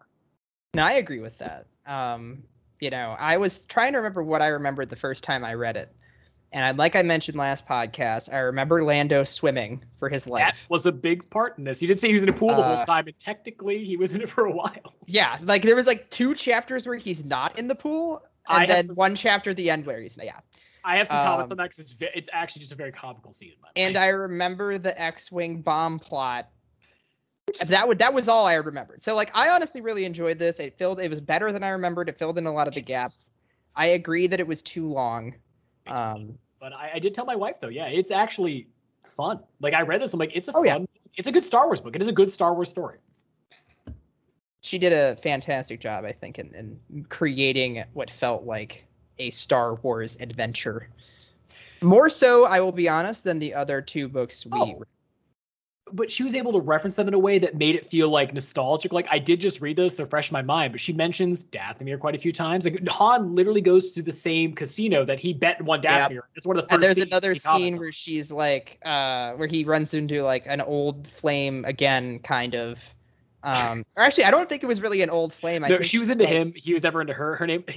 No, 0.75 0.85
I 0.85 0.93
agree 0.93 1.19
with 1.19 1.37
that. 1.39 1.67
Um, 1.85 2.45
you 2.81 2.91
know, 2.91 3.15
I 3.19 3.37
was 3.37 3.65
trying 3.67 3.93
to 3.93 3.99
remember 3.99 4.23
what 4.23 4.43
I 4.43 4.49
remembered 4.49 4.91
the 4.91 4.97
first 4.97 5.23
time 5.23 5.45
I 5.45 5.55
read 5.55 5.77
it. 5.77 5.95
And 6.53 6.65
I, 6.65 6.73
like 6.73 6.97
I 6.97 7.03
mentioned 7.03 7.39
last 7.39 7.69
podcast, 7.69 8.33
I 8.35 8.39
remember 8.39 8.83
Lando 8.83 9.23
swimming 9.23 9.85
for 10.01 10.09
his 10.09 10.25
That 10.25 10.31
life. 10.31 10.67
was 10.69 10.85
a 10.85 10.91
big 10.91 11.29
part 11.31 11.57
in 11.59 11.65
this. 11.65 11.79
He 11.79 11.87
did 11.87 11.97
say 11.99 12.09
he 12.09 12.15
was 12.15 12.25
in 12.25 12.29
a 12.29 12.33
pool 12.33 12.49
the 12.49 12.55
whole 12.63 12.73
Uh, 12.79 12.85
time, 12.85 13.07
and 13.07 13.17
technically 13.21 13.85
he 13.85 13.97
was 13.97 14.15
in 14.15 14.21
it 14.23 14.29
for 14.29 14.47
a 14.47 14.51
while. 14.53 14.95
Yeah, 15.07 15.39
like 15.43 15.63
there 15.63 15.77
was 15.77 15.87
like 15.87 16.09
two 16.11 16.35
chapters 16.35 16.87
where 16.89 16.97
he's 16.97 17.25
not 17.25 17.57
in 17.59 17.69
the 17.69 17.75
pool, 17.77 18.23
and 18.49 18.61
have 18.61 18.69
then 18.69 18.85
some- 18.87 18.97
one 18.97 19.15
chapter 19.15 19.51
at 19.51 19.57
the 19.57 19.71
end 19.71 19.87
where 19.87 20.01
he's 20.01 20.19
yeah. 20.21 20.39
I 20.85 20.97
have 20.97 21.07
some 21.09 21.19
comments 21.19 21.51
Um, 21.51 21.55
on 21.55 21.57
that 21.65 21.77
because 21.77 21.93
it's, 21.93 21.95
it's 22.15 22.31
actually 22.33 22.61
just 22.61 22.73
a 22.73 22.77
very 22.77 22.91
comical 22.91 23.33
scene. 23.33 23.51
In 23.53 23.57
my 23.63 23.69
And. 23.77 23.97
I 23.99 24.07
remember 24.07 24.79
the 24.79 24.99
X-wing 25.01 25.61
bomb 25.63 25.99
plot. 25.99 26.49
That 27.67 27.87
would 27.89 27.99
that 27.99 28.13
was 28.13 28.29
all 28.29 28.47
I 28.47 28.55
remembered. 28.55 29.03
So 29.03 29.15
like 29.15 29.31
I 29.35 29.49
honestly 29.51 29.81
really 29.81 30.05
enjoyed 30.05 30.39
this. 30.39 30.61
It 30.61 30.77
filled 30.79 31.01
it 31.01 31.09
was 31.09 31.21
better 31.21 31.53
than 31.53 31.63
I 31.63 31.69
remembered. 31.71 32.09
It 32.09 32.19
filled 32.19 32.39
in 32.39 32.47
a 32.47 32.53
lot 32.53 32.67
of 32.69 32.75
the 32.75 32.81
It's- 32.81 32.89
gaps. 32.89 33.31
I 33.77 33.87
agree 33.89 34.27
that 34.27 34.41
it 34.41 34.47
was 34.47 34.63
too 34.63 34.85
long. 34.87 35.35
Um, 35.87 36.37
But 36.61 36.73
I, 36.73 36.91
I 36.95 36.99
did 36.99 37.15
tell 37.15 37.25
my 37.25 37.37
wife 37.37 37.57
though, 37.61 37.69
yeah, 37.69 37.87
it's 37.87 38.11
actually 38.11 38.69
fun. 39.07 39.41
Like 39.61 39.75
I 39.75 39.83
read 39.83 40.01
this, 40.03 40.13
I'm 40.13 40.19
like, 40.19 40.35
it's 40.35 40.49
a 40.49 40.53
Oh, 40.55 40.65
yeah. 40.65 40.73
fun, 40.75 40.89
it's 41.17 41.29
a 41.29 41.33
good 41.33 41.45
Star 41.45 41.67
Wars 41.67 41.81
book. 41.81 41.95
It 41.97 42.03
is 42.03 42.09
a 42.09 42.13
good 42.13 42.31
Star 42.31 42.53
Wars 42.55 42.69
story. 42.69 42.99
she 44.63 44.79
did 44.79 44.93
a 44.93 45.17
fantastic 45.17 45.81
job, 45.81 46.05
I 46.05 46.13
think, 46.13 46.39
in, 46.39 46.55
in 46.93 47.05
creating 47.09 47.83
what 47.95 48.11
felt 48.11 48.45
like 48.45 48.85
a 49.19 49.31
Star 49.31 49.77
Wars 49.77 50.17
adventure. 50.21 50.91
More 51.83 52.11
so, 52.11 52.45
I 52.45 52.61
will 52.61 52.73
be 52.73 52.89
honest, 52.89 53.25
than 53.25 53.39
the 53.39 53.55
other 53.55 53.81
two 53.81 54.07
books 54.09 54.45
we. 54.45 54.53
Oh, 54.61 54.83
But 55.93 56.11
she 56.11 56.23
was 56.23 56.35
able 56.35 56.53
to 56.53 56.61
reference 56.61 56.97
them 56.97 57.09
in 57.09 57.15
a 57.15 57.19
way 57.19 57.39
that 57.39 57.57
made 57.57 57.75
it 57.75 57.85
feel 57.87 58.09
like 58.09 58.33
nostalgic. 58.33 58.93
Like 58.93 59.07
I 59.11 59.19
did 59.19 59.41
just 59.41 59.61
read 59.61 59.77
those; 59.77 59.97
they're 59.97 60.07
fresh 60.07 60.31
in 60.31 60.35
my 60.35 60.43
mind. 60.43 60.73
But 60.73 60.81
she 60.81 60.93
mentions 60.93 61.45
Dathomir 61.45 61.99
quite 61.99 62.15
a 62.15 62.19
few 62.19 62.33
times. 62.33 62.65
Like 62.65 62.87
Han 62.89 63.35
literally 63.35 63.61
goes 63.61 63.93
to 63.93 64.03
the 64.03 64.13
same 64.13 64.55
casino 64.55 65.05
that 65.05 65.19
he 65.19 65.33
bet 65.33 65.59
and 65.59 65.67
won 65.67 65.81
Yep. 65.83 66.11
Dathomir. 66.11 66.21
It's 66.35 66.47
one 66.47 66.57
of 66.57 66.65
the 66.65 66.69
first. 66.69 66.75
And 66.75 66.97
there's 66.97 67.07
another 67.07 67.35
scene 67.35 67.75
on. 67.75 67.81
where 67.81 67.93
she's 67.93 68.31
like, 68.31 68.79
uh, 68.85 69.33
where 69.35 69.49
he 69.49 69.65
runs 69.65 69.95
into 69.95 70.23
like 70.23 70.45
an 70.47 70.61
old 70.61 71.07
flame 71.07 71.65
again, 71.65 72.19
kind 72.21 72.55
of. 72.55 72.79
Um, 73.43 73.85
or 73.97 74.03
actually, 74.03 74.25
I 74.25 74.31
don't 74.31 74.49
think 74.49 74.63
it 74.63 74.67
was 74.67 74.83
really 74.83 75.01
an 75.03 75.11
old 75.11 75.33
flame. 75.33 75.65
I 75.65 75.69
No, 75.69 75.77
think 75.77 75.87
she 75.87 75.99
was 75.99 76.11
into 76.11 76.25
like- 76.25 76.33
him. 76.33 76.53
He 76.55 76.73
was 76.73 76.83
never 76.83 77.01
into 77.01 77.15
her. 77.15 77.37
Her 77.37 77.47
name, 77.47 77.65
I 77.69 77.73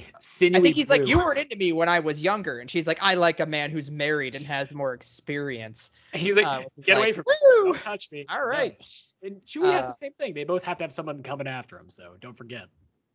think 0.60 0.74
he's 0.76 0.90
like, 0.90 1.06
you 1.06 1.18
weren't 1.18 1.38
into 1.38 1.56
me 1.56 1.72
when 1.72 1.88
I 1.88 2.00
was 2.00 2.20
younger, 2.20 2.58
and 2.58 2.70
she's 2.70 2.86
like, 2.86 2.98
I 3.02 3.14
like 3.14 3.40
a 3.40 3.46
man 3.46 3.70
who's 3.70 3.90
married 3.90 4.34
and 4.34 4.44
has 4.46 4.74
more 4.74 4.92
experience. 4.94 5.90
And 6.12 6.20
he 6.20 6.28
was 6.28 6.36
like, 6.36 6.46
Uh, 6.46 6.62
get 6.84 6.98
away 6.98 7.06
like, 7.06 7.14
from 7.14 7.24
me! 7.26 7.34
Don't 7.72 7.78
touch 7.80 8.10
me! 8.12 8.26
All 8.28 8.46
No. 8.46 8.70
And 9.22 9.40
Chewie 9.46 9.72
has 9.72 9.84
Uh, 9.84 9.88
the 9.88 9.94
same 9.94 10.12
thing. 10.12 10.34
They 10.34 10.44
both 10.44 10.62
have 10.64 10.76
to 10.78 10.84
have 10.84 10.92
someone 10.92 11.22
coming 11.22 11.46
after 11.46 11.78
him. 11.78 11.88
So 11.88 12.14
don't 12.20 12.36
forget. 12.36 12.66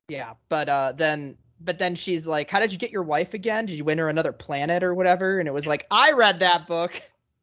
Yeah, 0.07 0.33
but 0.49 0.67
uh, 0.67 0.93
then 0.95 1.37
but 1.61 1.77
then 1.77 1.93
she's 1.93 2.25
like, 2.25 2.49
"How 2.49 2.59
did 2.59 2.71
you 2.71 2.79
get 2.79 2.89
your 2.89 3.03
wife 3.03 3.35
again? 3.35 3.67
Did 3.67 3.77
you 3.77 3.83
win 3.83 3.99
her 3.99 4.09
another 4.09 4.31
planet 4.31 4.83
or 4.83 4.95
whatever?" 4.95 5.37
And 5.39 5.47
it 5.47 5.51
was 5.51 5.67
like, 5.67 5.85
"I 5.91 6.13
read 6.13 6.39
that 6.39 6.65
book." 6.65 6.99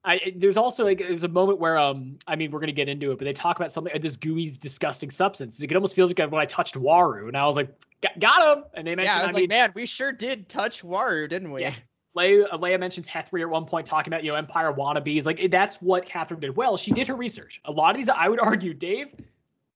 I 0.07 0.33
there's 0.37 0.57
also 0.57 0.85
like 0.85 0.99
there's 0.99 1.25
a 1.25 1.29
moment 1.29 1.59
where 1.59 1.77
um 1.77 2.17
I 2.29 2.37
mean 2.37 2.53
we're 2.53 2.61
gonna 2.61 2.73
get 2.73 2.89
into 2.89 3.11
it, 3.11 3.19
but 3.19 3.25
they 3.25 3.33
talk 3.33 3.57
about 3.57 3.73
something 3.73 4.01
this 4.01 4.17
gooey 4.17 4.49
disgusting 4.61 5.11
substance. 5.11 5.61
It 5.61 5.75
almost 5.75 5.97
feels 5.97 6.11
like 6.17 6.31
when 6.31 6.41
I 6.41 6.47
touched 6.47 6.77
Waru, 6.77 7.27
and 7.27 7.37
I 7.37 7.45
was 7.45 7.57
like, 7.57 7.69
got, 8.01 8.19
got 8.21 8.59
him. 8.59 8.65
And 8.75 8.87
they 8.87 8.95
mentioned 8.95 9.17
Yeah, 9.17 9.19
I 9.19 9.23
I, 9.25 9.27
was 9.27 9.35
mean 9.35 9.43
like, 9.43 9.49
"Man, 9.49 9.73
we 9.75 9.85
sure 9.85 10.13
did 10.13 10.49
touch 10.49 10.85
Waru, 10.85 11.29
didn't 11.29 11.51
we?" 11.51 11.63
Yeah. 11.63 11.75
Leia, 12.17 12.47
uh, 12.51 12.57
Leia 12.57 12.81
mentions 12.81 13.07
Hethrir 13.07 13.43
at 13.43 13.51
one 13.51 13.67
point 13.67 13.87
talking 13.87 14.13
about 14.13 14.25
you 14.25 14.31
know 14.31 14.37
Empire 14.37 14.73
wannabes. 14.73 15.27
Like 15.27 15.51
that's 15.51 15.83
what 15.83 16.07
Kathryn 16.07 16.41
did 16.41 16.57
well. 16.57 16.77
She 16.77 16.93
did 16.93 17.09
her 17.09 17.17
research. 17.17 17.61
A 17.65 17.73
lot 17.73 17.91
of 17.91 17.97
these, 17.97 18.09
I 18.09 18.29
would 18.29 18.41
argue, 18.41 18.73
Dave. 18.73 19.09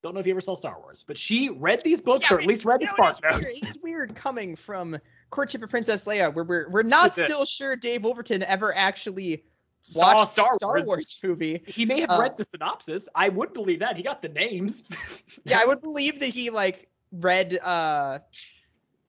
Don't 0.01 0.15
know 0.15 0.19
if 0.19 0.25
you 0.25 0.31
ever 0.31 0.41
saw 0.41 0.55
Star 0.55 0.79
Wars, 0.79 1.03
but 1.05 1.15
she 1.15 1.49
read 1.49 1.81
these 1.83 2.01
books 2.01 2.31
Yeah, 2.31 2.37
or 2.37 2.39
at 2.39 2.47
least 2.47 2.65
read 2.65 2.79
the 2.79 2.85
You 2.85 2.89
Spark 2.89 3.17
it's, 3.21 3.21
weird. 3.21 3.45
It's 3.61 3.77
weird 3.83 4.15
coming 4.15 4.55
from 4.55 4.97
Courtship 5.29 5.61
of 5.61 5.69
Princess 5.69 6.05
Leia, 6.05 6.33
where 6.33 6.43
we're 6.43 6.69
we're 6.69 6.81
not 6.83 7.13
still 7.13 7.45
sure 7.45 7.75
Dave 7.75 8.03
Wolverton 8.03 8.41
ever 8.43 8.75
actually 8.75 9.43
Saw 9.81 10.23
Star, 10.23 10.53
Star 10.55 10.73
Wars. 10.75 10.85
Wars. 10.85 11.19
movie. 11.23 11.63
He 11.67 11.85
may 11.85 11.99
have 12.01 12.09
Uh, 12.11 12.19
read 12.21 12.37
the 12.37 12.43
synopsis. 12.43 13.09
I 13.15 13.29
would 13.29 13.51
believe 13.53 13.79
that. 13.79 13.97
He 13.97 14.03
got 14.03 14.21
the 14.21 14.29
names. 14.29 14.83
Yeah, 15.45 15.59
I 15.61 15.65
would 15.65 15.81
believe 15.81 16.19
that 16.19 16.27
he 16.29 16.49
like 16.49 16.87
read 17.11 17.57
uh 17.63 18.19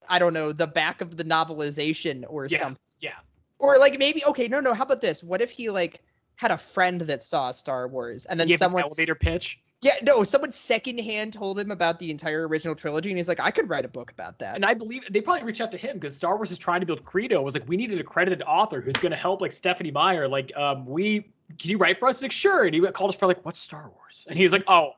I 0.08 0.18
don't 0.18 0.32
know, 0.34 0.50
the 0.52 0.66
back 0.66 1.00
of 1.00 1.16
the 1.16 1.24
novelization 1.24 2.24
or 2.28 2.46
Yeah, 2.46 2.60
something. 2.60 2.80
yeah. 3.00 3.12
Or 3.58 3.78
like 3.78 3.98
maybe 3.98 4.24
okay, 4.24 4.48
no, 4.48 4.60
no. 4.60 4.74
How 4.74 4.82
about 4.84 5.00
this? 5.00 5.22
What 5.22 5.40
if 5.40 5.50
he 5.50 5.70
like 5.70 6.02
had 6.36 6.50
a 6.50 6.58
friend 6.58 7.00
that 7.02 7.22
saw 7.22 7.50
Star 7.52 7.86
Wars 7.86 8.24
and 8.26 8.40
then 8.40 8.50
someone 8.56 8.82
elevator 8.82 9.14
pitch. 9.14 9.60
Yeah, 9.82 9.94
no, 10.04 10.22
someone 10.22 10.52
secondhand 10.52 11.32
told 11.32 11.58
him 11.58 11.72
about 11.72 11.98
the 11.98 12.08
entire 12.12 12.46
original 12.46 12.76
trilogy, 12.76 13.10
and 13.10 13.18
he's 13.18 13.26
like, 13.26 13.40
I 13.40 13.50
could 13.50 13.68
write 13.68 13.84
a 13.84 13.88
book 13.88 14.12
about 14.12 14.38
that. 14.38 14.54
And 14.54 14.64
I 14.64 14.74
believe 14.74 15.02
they 15.10 15.20
probably 15.20 15.42
reached 15.42 15.60
out 15.60 15.72
to 15.72 15.76
him 15.76 15.96
because 15.96 16.14
Star 16.14 16.36
Wars 16.36 16.52
is 16.52 16.58
trying 16.58 16.78
to 16.80 16.86
build 16.86 17.04
Credo. 17.04 17.40
It 17.40 17.44
was 17.44 17.54
like 17.54 17.68
we 17.68 17.76
needed 17.76 17.94
an 17.94 18.00
accredited 18.00 18.42
author 18.46 18.80
who's 18.80 18.94
going 18.94 19.10
to 19.10 19.16
help 19.16 19.40
like 19.40 19.50
Stephanie 19.50 19.90
Meyer. 19.90 20.28
Like, 20.28 20.56
um, 20.56 20.86
we 20.86 21.32
can 21.58 21.70
you 21.70 21.78
write 21.78 21.98
for 21.98 22.08
us? 22.08 22.18
He's 22.18 22.22
like, 22.22 22.32
sure. 22.32 22.64
And 22.64 22.74
he 22.74 22.80
called 22.92 23.10
us 23.10 23.16
for 23.16 23.26
like, 23.26 23.44
what's 23.44 23.58
Star 23.58 23.88
Wars? 23.88 24.24
And 24.28 24.38
he 24.38 24.44
was 24.44 24.52
like, 24.52 24.62
oh, 24.68 24.92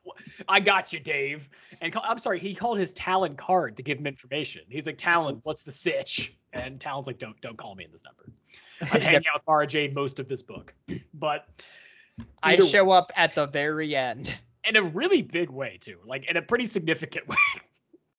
I 0.48 0.60
got 0.60 0.92
you, 0.92 1.00
Dave. 1.00 1.48
And 1.80 1.90
call, 1.90 2.02
I'm 2.06 2.18
sorry, 2.18 2.38
he 2.38 2.54
called 2.54 2.78
his 2.78 2.92
Talon 2.92 3.36
Karrde 3.36 3.76
to 3.76 3.82
give 3.82 3.98
him 3.98 4.06
information. 4.06 4.62
He's 4.68 4.86
like, 4.86 4.98
Talon, 4.98 5.40
what's 5.44 5.62
the 5.62 5.72
sitch? 5.72 6.36
And 6.52 6.78
Talon's 6.78 7.06
like, 7.06 7.18
don't 7.18 7.40
don't 7.40 7.56
call 7.56 7.74
me 7.74 7.84
in 7.84 7.90
this 7.90 8.02
number. 8.04 8.30
I'm 8.94 9.00
hanging 9.00 9.26
out 9.28 9.36
with 9.36 9.46
Mara 9.46 9.66
Jade 9.66 9.94
most 9.94 10.20
of 10.20 10.28
this 10.28 10.42
book, 10.42 10.74
but 11.14 11.48
I 12.42 12.58
show 12.58 12.90
up 12.90 13.12
at 13.16 13.34
the 13.34 13.46
very 13.46 13.96
end 13.96 14.34
in 14.66 14.76
a 14.76 14.82
really 14.82 15.22
big 15.22 15.50
way 15.50 15.78
too, 15.80 15.98
like 16.06 16.28
in 16.30 16.36
a 16.36 16.42
pretty 16.42 16.66
significant 16.66 17.28
way. 17.28 17.36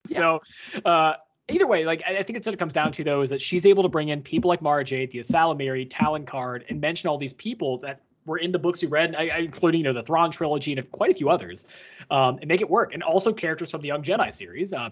Yeah. 0.08 0.18
So, 0.18 0.42
uh, 0.84 1.14
either 1.48 1.66
way, 1.66 1.84
like 1.84 2.02
I 2.06 2.22
think 2.22 2.36
it's 2.36 2.46
what 2.46 2.54
it 2.54 2.58
comes 2.58 2.72
down 2.72 2.92
to 2.92 3.04
though 3.04 3.22
is 3.22 3.30
that 3.30 3.42
she's 3.42 3.66
able 3.66 3.82
to 3.82 3.88
bring 3.88 4.08
in 4.08 4.22
people 4.22 4.48
like 4.48 4.62
Mara 4.62 4.84
Jade, 4.84 5.10
the 5.10 5.18
Ysalamiri, 5.18 5.86
Talon 5.90 6.24
Karrde, 6.24 6.64
and 6.68 6.80
mention 6.80 7.08
all 7.08 7.18
these 7.18 7.32
people 7.34 7.78
that 7.78 8.00
were 8.26 8.38
in 8.38 8.50
the 8.50 8.58
books 8.58 8.82
you 8.82 8.88
read, 8.88 9.14
including 9.38 9.80
you 9.80 9.84
know 9.84 9.92
the 9.92 10.02
Thrawn 10.02 10.30
trilogy 10.30 10.72
and 10.72 10.90
quite 10.90 11.10
a 11.10 11.14
few 11.14 11.30
others, 11.30 11.66
um, 12.10 12.38
and 12.38 12.48
make 12.48 12.60
it 12.60 12.68
work. 12.68 12.92
And 12.92 13.02
also 13.02 13.32
characters 13.32 13.70
from 13.70 13.80
the 13.80 13.88
Young 13.88 14.02
Jedi 14.02 14.32
series, 14.32 14.72
uh, 14.72 14.90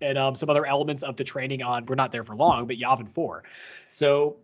and 0.00 0.18
um, 0.18 0.34
some 0.34 0.50
other 0.50 0.66
elements 0.66 1.02
of 1.02 1.16
the 1.16 1.24
training 1.24 1.62
on. 1.62 1.86
We're 1.86 1.94
not 1.94 2.12
there 2.12 2.24
for 2.24 2.34
long, 2.34 2.66
but 2.66 2.76
Yavin 2.76 3.08
Four. 3.12 3.44
So 3.88 4.36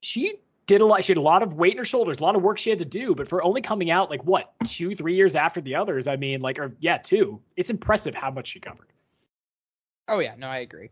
she 0.00 0.36
did 0.66 0.80
a 0.80 0.86
lot. 0.86 1.04
She 1.04 1.12
had 1.12 1.18
a 1.18 1.22
lot 1.22 1.42
of 1.42 1.54
weight 1.54 1.72
in 1.72 1.78
her 1.78 1.84
shoulders, 1.84 2.20
a 2.20 2.22
lot 2.22 2.36
of 2.36 2.42
work 2.42 2.58
she 2.58 2.70
had 2.70 2.78
to 2.78 2.84
do. 2.84 3.14
But 3.14 3.28
for 3.28 3.42
only 3.42 3.60
coming 3.60 3.90
out 3.90 4.10
like 4.10 4.24
what 4.24 4.52
two, 4.64 4.94
three 4.94 5.14
years 5.14 5.36
after 5.36 5.60
the 5.60 5.74
others, 5.74 6.06
I 6.06 6.16
mean, 6.16 6.40
like, 6.40 6.58
or 6.58 6.74
yeah, 6.80 6.98
two. 6.98 7.40
It's 7.56 7.70
impressive 7.70 8.14
how 8.14 8.30
much 8.30 8.48
she 8.48 8.60
covered. 8.60 8.88
Oh 10.08 10.18
yeah, 10.18 10.34
no, 10.36 10.48
I 10.48 10.58
agree. 10.58 10.90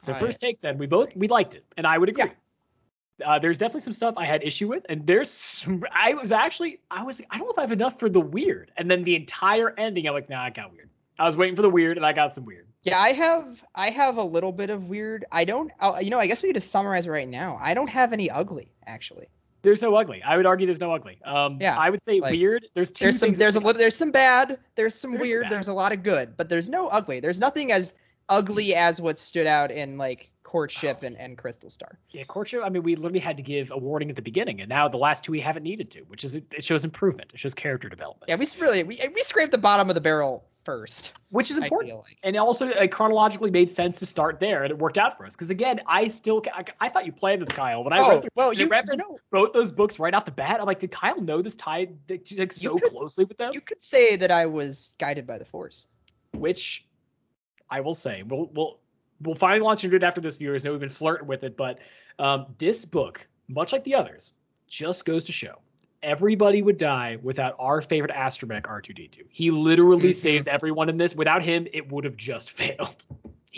So 0.00 0.12
I, 0.12 0.20
first 0.20 0.40
take, 0.40 0.60
then 0.60 0.78
we 0.78 0.86
both 0.86 1.14
we 1.16 1.28
liked 1.28 1.54
it, 1.54 1.64
and 1.76 1.86
I 1.86 1.98
would 1.98 2.08
agree. 2.08 2.24
Yeah. 2.24 2.32
Uh, 3.26 3.38
there's 3.38 3.58
definitely 3.58 3.80
some 3.80 3.92
stuff 3.92 4.14
I 4.16 4.24
had 4.26 4.44
issue 4.44 4.68
with, 4.68 4.86
and 4.88 5.04
there's 5.04 5.28
some, 5.28 5.82
I 5.92 6.14
was 6.14 6.30
actually 6.30 6.80
I 6.90 7.02
was 7.02 7.20
I 7.30 7.38
don't 7.38 7.46
know 7.46 7.52
if 7.52 7.58
I 7.58 7.62
have 7.62 7.72
enough 7.72 7.98
for 7.98 8.08
the 8.08 8.20
weird, 8.20 8.70
and 8.76 8.90
then 8.90 9.02
the 9.02 9.16
entire 9.16 9.74
ending 9.78 10.06
I'm 10.06 10.14
like, 10.14 10.30
nah, 10.30 10.44
I 10.44 10.50
got 10.50 10.72
weird. 10.72 10.88
I 11.18 11.24
was 11.24 11.36
waiting 11.36 11.56
for 11.56 11.62
the 11.62 11.70
weird, 11.70 11.96
and 11.96 12.06
I 12.06 12.12
got 12.12 12.32
some 12.32 12.44
weird. 12.44 12.66
Yeah, 12.82 12.98
I 12.98 13.12
have 13.12 13.64
I 13.74 13.90
have 13.90 14.16
a 14.16 14.22
little 14.22 14.52
bit 14.52 14.70
of 14.70 14.88
weird. 14.88 15.24
I 15.32 15.44
don't. 15.44 15.70
I'll, 15.80 16.00
you 16.00 16.10
know, 16.10 16.18
I 16.18 16.26
guess 16.26 16.42
we 16.42 16.48
could 16.48 16.54
just 16.56 16.70
summarize 16.70 17.08
right 17.08 17.28
now. 17.28 17.58
I 17.60 17.74
don't 17.74 17.90
have 17.90 18.12
any 18.12 18.30
ugly 18.30 18.70
actually. 18.86 19.28
There's 19.62 19.82
no 19.82 19.94
ugly. 19.96 20.22
I 20.22 20.36
would 20.36 20.46
argue 20.46 20.66
there's 20.66 20.80
no 20.80 20.94
ugly. 20.94 21.18
Um, 21.24 21.58
yeah, 21.60 21.76
I 21.76 21.90
would 21.90 22.00
say 22.00 22.20
like, 22.20 22.32
weird. 22.32 22.66
There's 22.74 22.92
two. 22.92 23.06
There's 23.06 23.18
some. 23.18 23.34
There's 23.34 23.56
a 23.56 23.60
little. 23.60 23.78
There's 23.78 23.96
some 23.96 24.12
bad. 24.12 24.58
There's 24.76 24.94
some 24.94 25.12
there's 25.12 25.28
weird. 25.28 25.50
There's 25.50 25.68
a 25.68 25.72
lot 25.72 25.92
of 25.92 26.02
good, 26.02 26.36
but 26.36 26.48
there's 26.48 26.68
no 26.68 26.88
ugly. 26.88 27.18
There's 27.20 27.40
nothing 27.40 27.72
as 27.72 27.94
ugly 28.28 28.74
as 28.74 29.00
what 29.00 29.18
stood 29.18 29.46
out 29.46 29.70
in 29.70 29.98
like 29.98 30.30
courtship 30.44 31.00
oh. 31.02 31.06
and, 31.06 31.16
and 31.18 31.36
crystal 31.36 31.68
star 31.68 31.98
yeah 32.08 32.24
courtship 32.24 32.62
i 32.64 32.70
mean 32.70 32.82
we 32.82 32.96
literally 32.96 33.18
had 33.18 33.36
to 33.36 33.42
give 33.42 33.70
a 33.70 33.76
warning 33.76 34.08
at 34.08 34.16
the 34.16 34.22
beginning 34.22 34.60
and 34.60 34.68
now 34.68 34.88
the 34.88 34.96
last 34.96 35.22
two 35.22 35.30
we 35.30 35.40
haven't 35.40 35.62
needed 35.62 35.90
to 35.90 36.00
which 36.02 36.24
is 36.24 36.36
it 36.36 36.64
shows 36.64 36.86
improvement 36.86 37.30
it 37.34 37.38
shows 37.38 37.52
character 37.52 37.86
development 37.86 38.24
yeah 38.28 38.34
we 38.34 38.46
really 38.58 38.82
we, 38.82 38.98
we 39.14 39.22
scraped 39.22 39.52
the 39.52 39.58
bottom 39.58 39.90
of 39.90 39.94
the 39.94 40.00
barrel 40.00 40.46
first, 40.68 41.18
which 41.30 41.50
is 41.50 41.56
important, 41.56 41.96
like. 41.96 42.18
and 42.24 42.36
also 42.36 42.66
like, 42.74 42.90
chronologically 42.90 43.50
made 43.50 43.70
sense 43.70 43.98
to 43.98 44.04
start 44.04 44.38
there, 44.38 44.64
and 44.64 44.70
it 44.70 44.78
worked 44.78 44.98
out 44.98 45.16
for 45.16 45.24
us. 45.24 45.32
Because 45.34 45.48
again, 45.48 45.80
I 45.86 46.08
still 46.08 46.42
I, 46.52 46.62
I, 46.78 46.90
thought 46.90 47.06
you 47.06 47.12
played 47.12 47.40
this, 47.40 47.48
Kyle. 47.48 47.82
When 47.82 47.94
I 47.94 48.00
oh, 48.00 48.08
read 48.10 48.20
through, 48.20 48.30
well, 48.34 48.52
you, 48.52 48.68
you 48.68 48.96
know, 48.98 49.18
both 49.30 49.54
those 49.54 49.72
books 49.72 49.98
right 49.98 50.12
off 50.12 50.26
the 50.26 50.30
bat, 50.30 50.60
I'm 50.60 50.66
like, 50.66 50.78
did 50.78 50.90
Kyle 50.90 51.18
know 51.22 51.40
this 51.40 51.54
tied 51.54 51.96
like 52.36 52.52
so 52.52 52.78
could, 52.78 52.90
closely 52.90 53.24
with 53.24 53.38
them? 53.38 53.52
You 53.54 53.62
could 53.62 53.80
say 53.80 54.14
that 54.16 54.30
I 54.30 54.44
was 54.44 54.92
guided 54.98 55.26
by 55.26 55.38
the 55.38 55.44
Force, 55.46 55.86
which 56.34 56.86
I 57.70 57.80
will 57.80 57.94
say 57.94 58.22
we'll 58.24 58.50
we'll 58.52 58.78
we'll 59.22 59.36
finally 59.36 59.60
launch 59.60 59.84
into 59.84 59.96
it 59.96 60.02
after 60.02 60.20
this. 60.20 60.36
Viewers 60.36 60.64
know 60.64 60.72
we've 60.72 60.80
been 60.80 60.90
flirting 60.90 61.26
with 61.26 61.44
it, 61.44 61.56
but 61.56 61.78
um, 62.18 62.44
this 62.58 62.84
book, 62.84 63.26
much 63.48 63.72
like 63.72 63.84
the 63.84 63.94
others, 63.94 64.34
just 64.68 65.06
goes 65.06 65.24
to 65.24 65.32
show 65.32 65.54
everybody 66.02 66.62
would 66.62 66.78
die 66.78 67.18
without 67.22 67.54
our 67.58 67.80
favorite 67.80 68.12
astromech 68.12 68.62
R2D2. 68.62 69.24
He 69.30 69.50
literally 69.50 70.10
mm-hmm. 70.10 70.12
saves 70.12 70.46
everyone 70.46 70.88
in 70.88 70.96
this. 70.96 71.14
Without 71.14 71.42
him, 71.42 71.66
it 71.72 71.90
would 71.90 72.04
have 72.04 72.16
just 72.16 72.50
failed. 72.58 73.04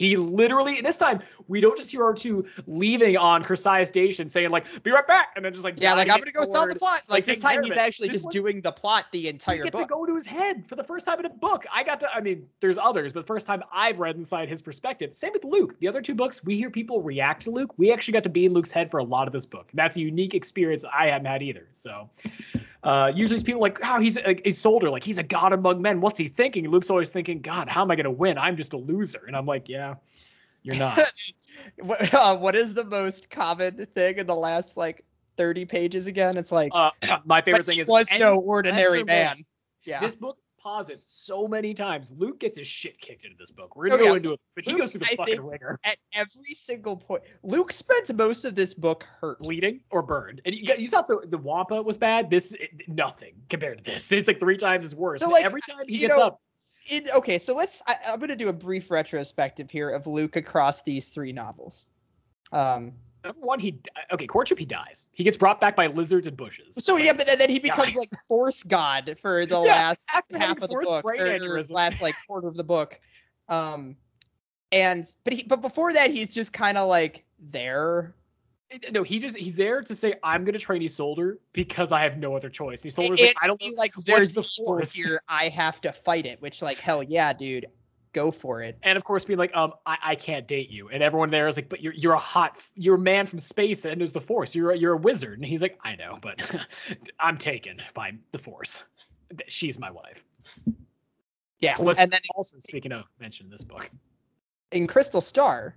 He 0.00 0.16
literally, 0.16 0.78
and 0.78 0.86
this 0.86 0.96
time, 0.96 1.20
we 1.46 1.60
don't 1.60 1.76
just 1.76 1.90
hear 1.90 2.00
R2 2.00 2.64
leaving 2.66 3.18
on 3.18 3.44
Kursiya 3.44 3.86
Station 3.86 4.30
saying, 4.30 4.48
like, 4.48 4.82
be 4.82 4.90
right 4.90 5.06
back. 5.06 5.34
And 5.36 5.44
then 5.44 5.52
just 5.52 5.62
like, 5.62 5.74
yeah, 5.76 5.92
like, 5.92 6.08
I'm 6.08 6.16
going 6.16 6.24
to 6.24 6.32
go 6.32 6.46
solve 6.46 6.70
the 6.70 6.74
plot. 6.74 7.02
Like, 7.06 7.26
this 7.26 7.40
time, 7.40 7.62
he's 7.62 7.74
actually 7.74 8.08
this 8.08 8.14
just 8.14 8.24
one, 8.24 8.32
doing 8.32 8.62
the 8.62 8.72
plot 8.72 9.08
the 9.12 9.28
entire 9.28 9.64
book. 9.64 9.82
to 9.82 9.86
go 9.86 10.06
to 10.06 10.14
his 10.14 10.24
head 10.24 10.66
for 10.66 10.74
the 10.74 10.82
first 10.82 11.04
time 11.04 11.18
in 11.18 11.26
a 11.26 11.28
book. 11.28 11.66
I 11.70 11.84
got 11.84 12.00
to, 12.00 12.10
I 12.10 12.22
mean, 12.22 12.46
there's 12.60 12.78
others, 12.78 13.12
but 13.12 13.20
the 13.20 13.26
first 13.26 13.46
time 13.46 13.62
I've 13.74 14.00
read 14.00 14.16
inside 14.16 14.48
his 14.48 14.62
perspective. 14.62 15.14
Same 15.14 15.34
with 15.34 15.44
Luke. 15.44 15.78
The 15.80 15.88
other 15.88 16.00
two 16.00 16.14
books, 16.14 16.42
we 16.42 16.56
hear 16.56 16.70
people 16.70 17.02
react 17.02 17.42
to 17.42 17.50
Luke. 17.50 17.74
We 17.76 17.92
actually 17.92 18.12
got 18.12 18.22
to 18.22 18.30
be 18.30 18.46
in 18.46 18.54
Luke's 18.54 18.70
head 18.70 18.90
for 18.90 19.00
a 19.00 19.04
lot 19.04 19.26
of 19.26 19.34
this 19.34 19.44
book. 19.44 19.68
That's 19.74 19.98
a 19.98 20.00
unique 20.00 20.32
experience 20.32 20.82
I 20.98 21.08
haven't 21.08 21.26
had 21.26 21.42
either. 21.42 21.68
So, 21.72 22.08
uh, 22.82 23.12
usually 23.14 23.36
it's 23.36 23.44
people 23.44 23.60
like, 23.60 23.78
oh, 23.84 24.00
he's 24.00 24.16
a, 24.16 24.48
a 24.48 24.50
soldier, 24.50 24.90
like 24.90 25.04
he's 25.04 25.18
a 25.18 25.22
god 25.22 25.52
among 25.52 25.82
men. 25.82 26.00
What's 26.00 26.18
he 26.18 26.28
thinking? 26.28 26.68
Luke's 26.68 26.90
always 26.90 27.10
thinking, 27.10 27.40
God, 27.40 27.68
how 27.68 27.82
am 27.82 27.90
I 27.90 27.96
going 27.96 28.04
to 28.04 28.10
win? 28.10 28.38
I'm 28.38 28.56
just 28.56 28.72
a 28.72 28.76
loser. 28.76 29.24
And 29.26 29.36
I'm 29.36 29.46
like, 29.46 29.68
yeah, 29.68 29.96
you're 30.62 30.76
not. 30.76 30.98
what, 31.82 32.14
uh, 32.14 32.36
what 32.36 32.56
is 32.56 32.72
the 32.72 32.84
most 32.84 33.28
common 33.28 33.86
thing 33.94 34.18
in 34.18 34.26
the 34.26 34.34
last 34.34 34.76
like 34.76 35.04
30 35.36 35.66
pages 35.66 36.06
again? 36.06 36.38
It's 36.38 36.52
like, 36.52 36.72
uh, 36.74 36.90
my 37.24 37.42
favorite 37.42 37.66
thing 37.66 37.78
is 37.78 37.86
was 37.86 38.08
no 38.18 38.38
ordinary 38.38 39.04
man. 39.04 39.36
Yeah. 39.84 40.00
This 40.00 40.14
book 40.14 40.38
posits 40.62 41.02
so 41.04 41.48
many 41.48 41.74
times. 41.74 42.12
Luke 42.16 42.40
gets 42.40 42.58
his 42.58 42.66
shit 42.66 43.00
kicked 43.00 43.24
into 43.24 43.36
this 43.38 43.50
book. 43.50 43.76
We're 43.76 43.88
gonna 43.88 44.02
oh, 44.02 44.04
go 44.04 44.10
yeah. 44.10 44.16
into 44.16 44.32
it, 44.32 44.40
but 44.54 44.66
Luke, 44.66 44.76
he 44.76 44.80
goes 44.80 44.90
through 44.92 45.00
the 45.00 45.06
I 45.12 45.16
fucking 45.16 45.42
ringer. 45.42 45.78
At 45.84 45.96
every 46.12 46.52
single 46.52 46.96
point, 46.96 47.22
Luke 47.42 47.72
spends 47.72 48.12
most 48.12 48.44
of 48.44 48.54
this 48.54 48.74
book 48.74 49.04
hurt, 49.20 49.40
bleeding, 49.40 49.80
or 49.90 50.02
burned. 50.02 50.40
And 50.44 50.54
you, 50.54 50.74
you 50.74 50.88
thought 50.88 51.08
the 51.08 51.26
the 51.28 51.38
Wampa 51.38 51.82
was 51.82 51.96
bad. 51.96 52.30
This 52.30 52.54
nothing 52.88 53.34
compared 53.48 53.78
to 53.78 53.84
this. 53.84 54.06
This 54.06 54.22
is 54.22 54.28
like 54.28 54.40
three 54.40 54.56
times 54.56 54.84
as 54.84 54.94
worse. 54.94 55.20
So 55.20 55.28
like 55.28 55.44
every 55.44 55.60
time 55.62 55.86
he 55.86 55.98
gets 55.98 56.16
know, 56.16 56.22
up. 56.22 56.40
In, 56.88 57.06
okay, 57.14 57.38
so 57.38 57.54
let's. 57.54 57.82
I, 57.86 57.94
I'm 58.08 58.20
gonna 58.20 58.36
do 58.36 58.48
a 58.48 58.52
brief 58.52 58.90
retrospective 58.90 59.70
here 59.70 59.90
of 59.90 60.06
Luke 60.06 60.36
across 60.36 60.82
these 60.82 61.08
three 61.08 61.32
novels. 61.32 61.88
Um, 62.52 62.92
Number 63.24 63.40
one, 63.40 63.58
he 63.60 63.78
okay. 64.12 64.26
Courtship, 64.26 64.58
he 64.58 64.64
dies. 64.64 65.06
He 65.12 65.24
gets 65.24 65.36
brought 65.36 65.60
back 65.60 65.76
by 65.76 65.86
lizards 65.86 66.26
and 66.26 66.36
bushes. 66.36 66.76
So 66.78 66.96
yeah, 66.96 67.12
but 67.12 67.26
then 67.26 67.50
he 67.50 67.58
becomes 67.58 67.88
dies. 67.88 67.96
like 67.96 68.08
force 68.28 68.62
god 68.62 69.16
for 69.20 69.44
the 69.44 69.60
yeah, 69.64 69.88
last 69.88 70.08
half 70.10 70.24
of 70.60 70.70
the 70.70 70.76
book, 70.82 71.04
or, 71.04 71.14
or 71.14 71.62
last 71.70 72.00
like 72.00 72.14
quarter 72.26 72.48
of 72.48 72.56
the 72.56 72.64
book. 72.64 72.98
Um, 73.48 73.96
and 74.72 75.12
but 75.24 75.32
he 75.32 75.42
but 75.42 75.60
before 75.60 75.92
that, 75.92 76.10
he's 76.10 76.30
just 76.30 76.52
kind 76.52 76.78
of 76.78 76.88
like 76.88 77.24
there. 77.38 78.14
No, 78.92 79.02
he 79.02 79.18
just 79.18 79.36
he's 79.36 79.56
there 79.56 79.82
to 79.82 79.94
say 79.94 80.14
I'm 80.22 80.44
gonna 80.44 80.58
train 80.58 80.80
Isolder 80.80 81.38
because 81.52 81.92
I 81.92 82.02
have 82.02 82.18
no 82.18 82.36
other 82.36 82.48
choice. 82.48 82.84
Isolder's 82.84 83.20
like 83.20 83.34
I 83.42 83.48
don't 83.48 83.60
like 83.76 83.92
there's 84.04 84.32
the 84.32 84.42
force 84.42 84.92
here. 84.92 85.20
I 85.28 85.48
have 85.48 85.80
to 85.82 85.92
fight 85.92 86.24
it. 86.24 86.40
Which 86.40 86.62
like 86.62 86.78
hell 86.78 87.02
yeah, 87.02 87.32
dude 87.32 87.66
go 88.12 88.30
for 88.30 88.62
it. 88.62 88.78
And 88.82 88.96
of 88.96 89.04
course, 89.04 89.24
being 89.24 89.38
like, 89.38 89.54
um, 89.56 89.72
I, 89.86 89.96
I 90.02 90.14
can't 90.14 90.46
date 90.46 90.70
you, 90.70 90.88
and 90.88 91.02
everyone 91.02 91.30
there 91.30 91.48
is 91.48 91.56
like, 91.56 91.68
but 91.68 91.80
you're 91.80 91.94
you're 91.94 92.14
a 92.14 92.18
hot, 92.18 92.60
you're 92.74 92.96
a 92.96 92.98
man 92.98 93.26
from 93.26 93.38
space 93.38 93.82
that 93.82 93.96
knows 93.96 94.12
the 94.12 94.20
Force. 94.20 94.54
You're 94.54 94.72
a, 94.72 94.76
you're 94.78 94.94
a 94.94 94.98
wizard, 94.98 95.38
and 95.38 95.44
he's 95.44 95.62
like, 95.62 95.78
I 95.84 95.96
know, 95.96 96.18
but 96.20 96.54
I'm 97.20 97.38
taken 97.38 97.80
by 97.94 98.12
the 98.32 98.38
Force. 98.38 98.84
She's 99.48 99.78
my 99.78 99.90
wife. 99.90 100.24
Yeah, 101.60 101.74
so 101.74 101.88
and 101.90 102.10
then 102.10 102.20
also 102.34 102.58
speaking 102.58 102.92
of 102.92 103.04
mention 103.20 103.50
this 103.50 103.62
book 103.62 103.90
in 104.72 104.86
Crystal 104.86 105.20
Star, 105.20 105.76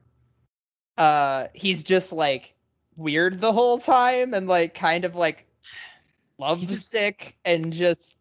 uh, 0.97 1.47
he's 1.53 1.83
just 1.83 2.13
like 2.13 2.55
weird 2.95 3.41
the 3.41 3.51
whole 3.51 3.77
time 3.77 4.33
and 4.33 4.47
like 4.47 4.75
kind 4.75 5.05
of 5.05 5.15
like 5.15 5.47
just, 6.59 6.89
sick 6.89 7.37
and 7.45 7.73
just 7.73 8.19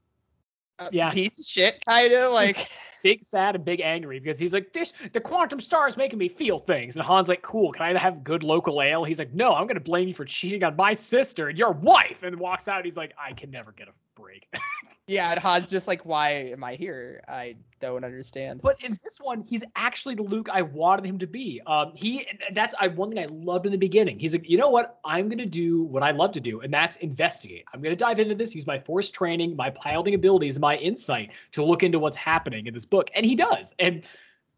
yeah. 0.92 1.10
piece 1.10 1.38
of 1.38 1.44
shit, 1.44 1.84
kind 1.84 2.12
of 2.12 2.32
like 2.32 2.68
big 3.02 3.24
sad 3.24 3.54
and 3.54 3.64
big 3.64 3.80
angry 3.80 4.18
because 4.18 4.38
he's 4.38 4.52
like, 4.52 4.72
this 4.72 4.92
the 5.12 5.20
quantum 5.20 5.60
star 5.60 5.86
is 5.86 5.96
making 5.96 6.18
me 6.18 6.28
feel 6.28 6.58
things. 6.58 6.96
And 6.96 7.04
Han's 7.04 7.28
like, 7.28 7.42
cool, 7.42 7.72
can 7.72 7.84
I 7.84 7.98
have 7.98 8.24
good 8.24 8.44
local 8.44 8.82
ale? 8.82 9.04
He's 9.04 9.18
like, 9.18 9.32
no, 9.32 9.54
I'm 9.54 9.66
gonna 9.66 9.80
blame 9.80 10.08
you 10.08 10.14
for 10.14 10.24
cheating 10.24 10.64
on 10.64 10.76
my 10.76 10.94
sister 10.94 11.48
and 11.48 11.58
your 11.58 11.72
wife. 11.72 12.22
And 12.22 12.38
walks 12.38 12.68
out. 12.68 12.84
He's 12.84 12.96
like, 12.96 13.12
I 13.18 13.32
can 13.32 13.50
never 13.50 13.72
get 13.72 13.88
a 13.88 13.92
break. 14.14 14.48
yeah, 15.06 15.32
and 15.32 15.40
Han's 15.40 15.70
just 15.70 15.88
like, 15.88 16.04
why 16.04 16.30
am 16.30 16.62
I 16.64 16.74
here? 16.74 17.22
I 17.28 17.56
don't 17.80 18.04
understand. 18.04 18.60
But 18.62 18.82
in 18.84 18.98
this 19.02 19.18
one, 19.20 19.42
he's 19.42 19.64
actually 19.76 20.14
the 20.14 20.22
Luke 20.22 20.48
I 20.52 20.62
wanted 20.62 21.06
him 21.06 21.18
to 21.18 21.26
be. 21.26 21.60
Um, 21.66 21.92
he 21.94 22.26
that's 22.52 22.74
I 22.80 22.88
one 22.88 23.10
thing 23.10 23.18
I 23.18 23.26
loved 23.30 23.66
in 23.66 23.72
the 23.72 23.78
beginning. 23.78 24.18
He's 24.18 24.32
like, 24.32 24.48
you 24.48 24.56
know 24.56 24.68
what? 24.68 25.00
I'm 25.04 25.28
gonna 25.28 25.46
do 25.46 25.82
what 25.84 26.02
I 26.02 26.10
love 26.10 26.32
to 26.32 26.40
do, 26.40 26.60
and 26.60 26.72
that's 26.72 26.96
investigate. 26.96 27.64
I'm 27.72 27.82
gonna 27.82 27.96
dive 27.96 28.20
into 28.20 28.34
this, 28.34 28.54
use 28.54 28.66
my 28.66 28.78
force 28.78 29.10
training, 29.10 29.56
my 29.56 29.70
piloting 29.70 30.14
abilities, 30.14 30.58
my 30.58 30.76
insight 30.76 31.32
to 31.52 31.64
look 31.64 31.82
into 31.82 31.98
what's 31.98 32.16
happening 32.16 32.66
in 32.66 32.74
this 32.74 32.84
book, 32.84 33.10
and 33.14 33.26
he 33.26 33.34
does. 33.34 33.74
And 33.78 34.04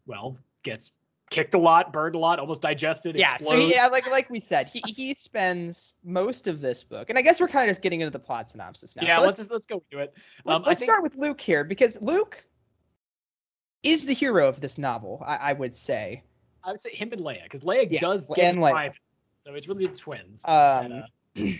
well, 0.05 0.37
gets 0.63 0.91
kicked 1.29 1.53
a 1.53 1.57
lot, 1.59 1.91
burned 1.91 2.15
a 2.15 2.17
lot, 2.17 2.39
almost 2.39 2.61
digested. 2.61 3.15
Yeah, 3.15 3.37
so 3.37 3.55
yeah, 3.55 3.87
like 3.87 4.09
like 4.09 4.29
we 4.29 4.39
said, 4.39 4.69
he 4.69 4.81
he 4.85 5.13
spends 5.13 5.95
most 6.03 6.47
of 6.47 6.61
this 6.61 6.83
book, 6.83 7.09
and 7.09 7.17
I 7.17 7.21
guess 7.21 7.39
we're 7.39 7.47
kind 7.47 7.69
of 7.69 7.71
just 7.71 7.81
getting 7.81 8.01
into 8.01 8.11
the 8.11 8.19
plot 8.19 8.49
synopsis 8.49 8.95
now. 8.95 9.03
Yeah, 9.03 9.17
so 9.17 9.21
let's 9.23 9.37
let's, 9.37 9.51
let's 9.51 9.65
go 9.65 9.83
into 9.91 10.03
it. 10.03 10.13
Um, 10.45 10.63
let, 10.63 10.77
us 10.77 10.83
start 10.83 11.03
with 11.03 11.15
Luke 11.15 11.41
here 11.41 11.63
because 11.63 12.01
Luke 12.01 12.45
is 13.83 14.05
the 14.05 14.13
hero 14.13 14.47
of 14.47 14.61
this 14.61 14.77
novel. 14.77 15.23
I, 15.25 15.37
I 15.37 15.53
would 15.53 15.75
say. 15.75 16.23
I 16.63 16.71
would 16.71 16.81
say 16.81 16.91
him 16.91 17.11
and 17.11 17.21
Leia 17.21 17.43
because 17.43 17.61
Leia 17.61 17.89
yes, 17.89 18.01
does 18.01 18.27
get 18.35 18.55
and 18.55 18.59
Leia. 18.59 18.91
so 19.37 19.53
it's 19.53 19.67
really 19.67 19.85
the 19.85 19.95
twins. 19.95 20.43
Um, 20.45 21.03
and, 21.35 21.53
uh... 21.55 21.57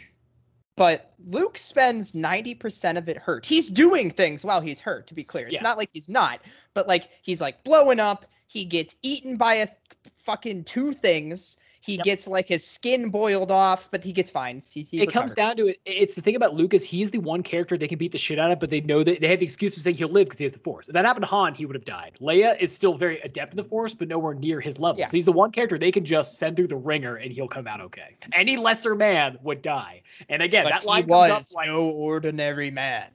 but 0.76 1.13
Luke 1.24 1.59
spends 1.59 2.13
90% 2.13 2.97
of 2.97 3.07
it 3.07 3.18
hurt. 3.18 3.45
He's 3.45 3.70
doing 3.70 4.09
things 4.09 4.43
while 4.43 4.61
he's 4.61 4.80
hurt, 4.80 5.05
to 5.07 5.13
be 5.13 5.24
clear. 5.24 5.45
It's 5.45 5.55
yeah. 5.55 5.61
not 5.61 5.78
like 5.78 5.89
he's 5.91 6.09
not, 6.09 6.39
but 6.74 6.88
like 6.88 7.09
he's 7.22 7.39
like 7.39 7.63
blowing 7.63 7.99
up. 7.99 8.26
He 8.48 8.66
gets 8.66 8.96
eaten 9.02 9.38
by 9.38 9.56
a 9.56 9.68
fucking 10.16 10.64
two 10.66 10.93
things. 10.93 11.58
He 11.86 11.98
yep. 11.98 12.06
gets 12.06 12.28
like 12.28 12.48
his 12.48 12.66
skin 12.66 13.10
boiled 13.10 13.52
off, 13.52 13.89
but 13.91 14.04
he 14.04 14.12
gets 14.12 14.32
fine. 14.32 14.60
He, 14.68 14.82
he 14.82 15.04
it 15.04 15.12
comes 15.12 15.36
down 15.36 15.56
to 15.58 15.68
it. 15.68 15.80
It's 15.86 16.16
the 16.16 16.22
thing 16.22 16.36
about 16.36 16.56
Lucas. 16.56 16.84
He's 16.84 17.12
the 17.12 17.20
one 17.20 17.43
character 17.43 17.78
they 17.78 17.88
can 17.88 18.00
beat 18.00 18.12
the 18.12 18.18
shit 18.18 18.39
out 18.39 18.50
of, 18.50 18.60
but 18.60 18.72
they 18.72 18.82
know 18.82 19.04
that 19.04 19.22
they 19.22 19.28
have 19.28 19.39
the 19.39 19.46
excuse 19.46 19.78
of 19.78 19.84
saying 19.84 19.98
he'll 19.98 20.10
live 20.10 20.26
because 20.26 20.39
he 20.39 20.46
has 20.46 20.52
the 20.52 20.58
Force. 20.58 20.88
If 20.88 20.93
that 20.93 21.06
happened 21.06 21.26
to 21.26 21.30
Han, 21.30 21.54
he 21.54 21.68
would 21.68 21.76
have 21.76 21.86
died. 21.86 22.18
Leia 22.20 22.60
is 22.60 22.74
still 22.74 22.96
very 22.98 23.20
adept 23.20 23.54
in 23.54 23.58
the 23.58 23.64
Force, 23.64 23.93
but 23.93 24.08
nowhere 24.08 24.34
near 24.34 24.60
his 24.60 24.80
level. 24.80 24.98
Yeah. 24.98 25.06
So 25.06 25.18
he's 25.18 25.26
the 25.26 25.32
one 25.32 25.52
character 25.52 25.78
they 25.78 25.91
can 25.91 26.04
just 26.04 26.39
send 26.39 26.56
through 26.56 26.70
the 26.70 26.76
ringer 26.76 27.18
and 27.18 27.32
he'll 27.32 27.48
come 27.48 27.68
out 27.68 27.80
okay. 27.82 28.16
Any 28.34 28.58
lesser 28.58 28.96
man 28.96 29.38
would 29.43 29.62
die. 29.62 30.02
And 30.28 30.41
again, 30.41 30.64
but 30.64 30.74
that 30.74 30.86
line 30.86 31.06
was 31.06 31.30
comes 31.30 31.52
up 31.52 31.56
like 31.56 31.68
no 31.68 31.88
ordinary 31.88 32.72
man. 32.72 33.10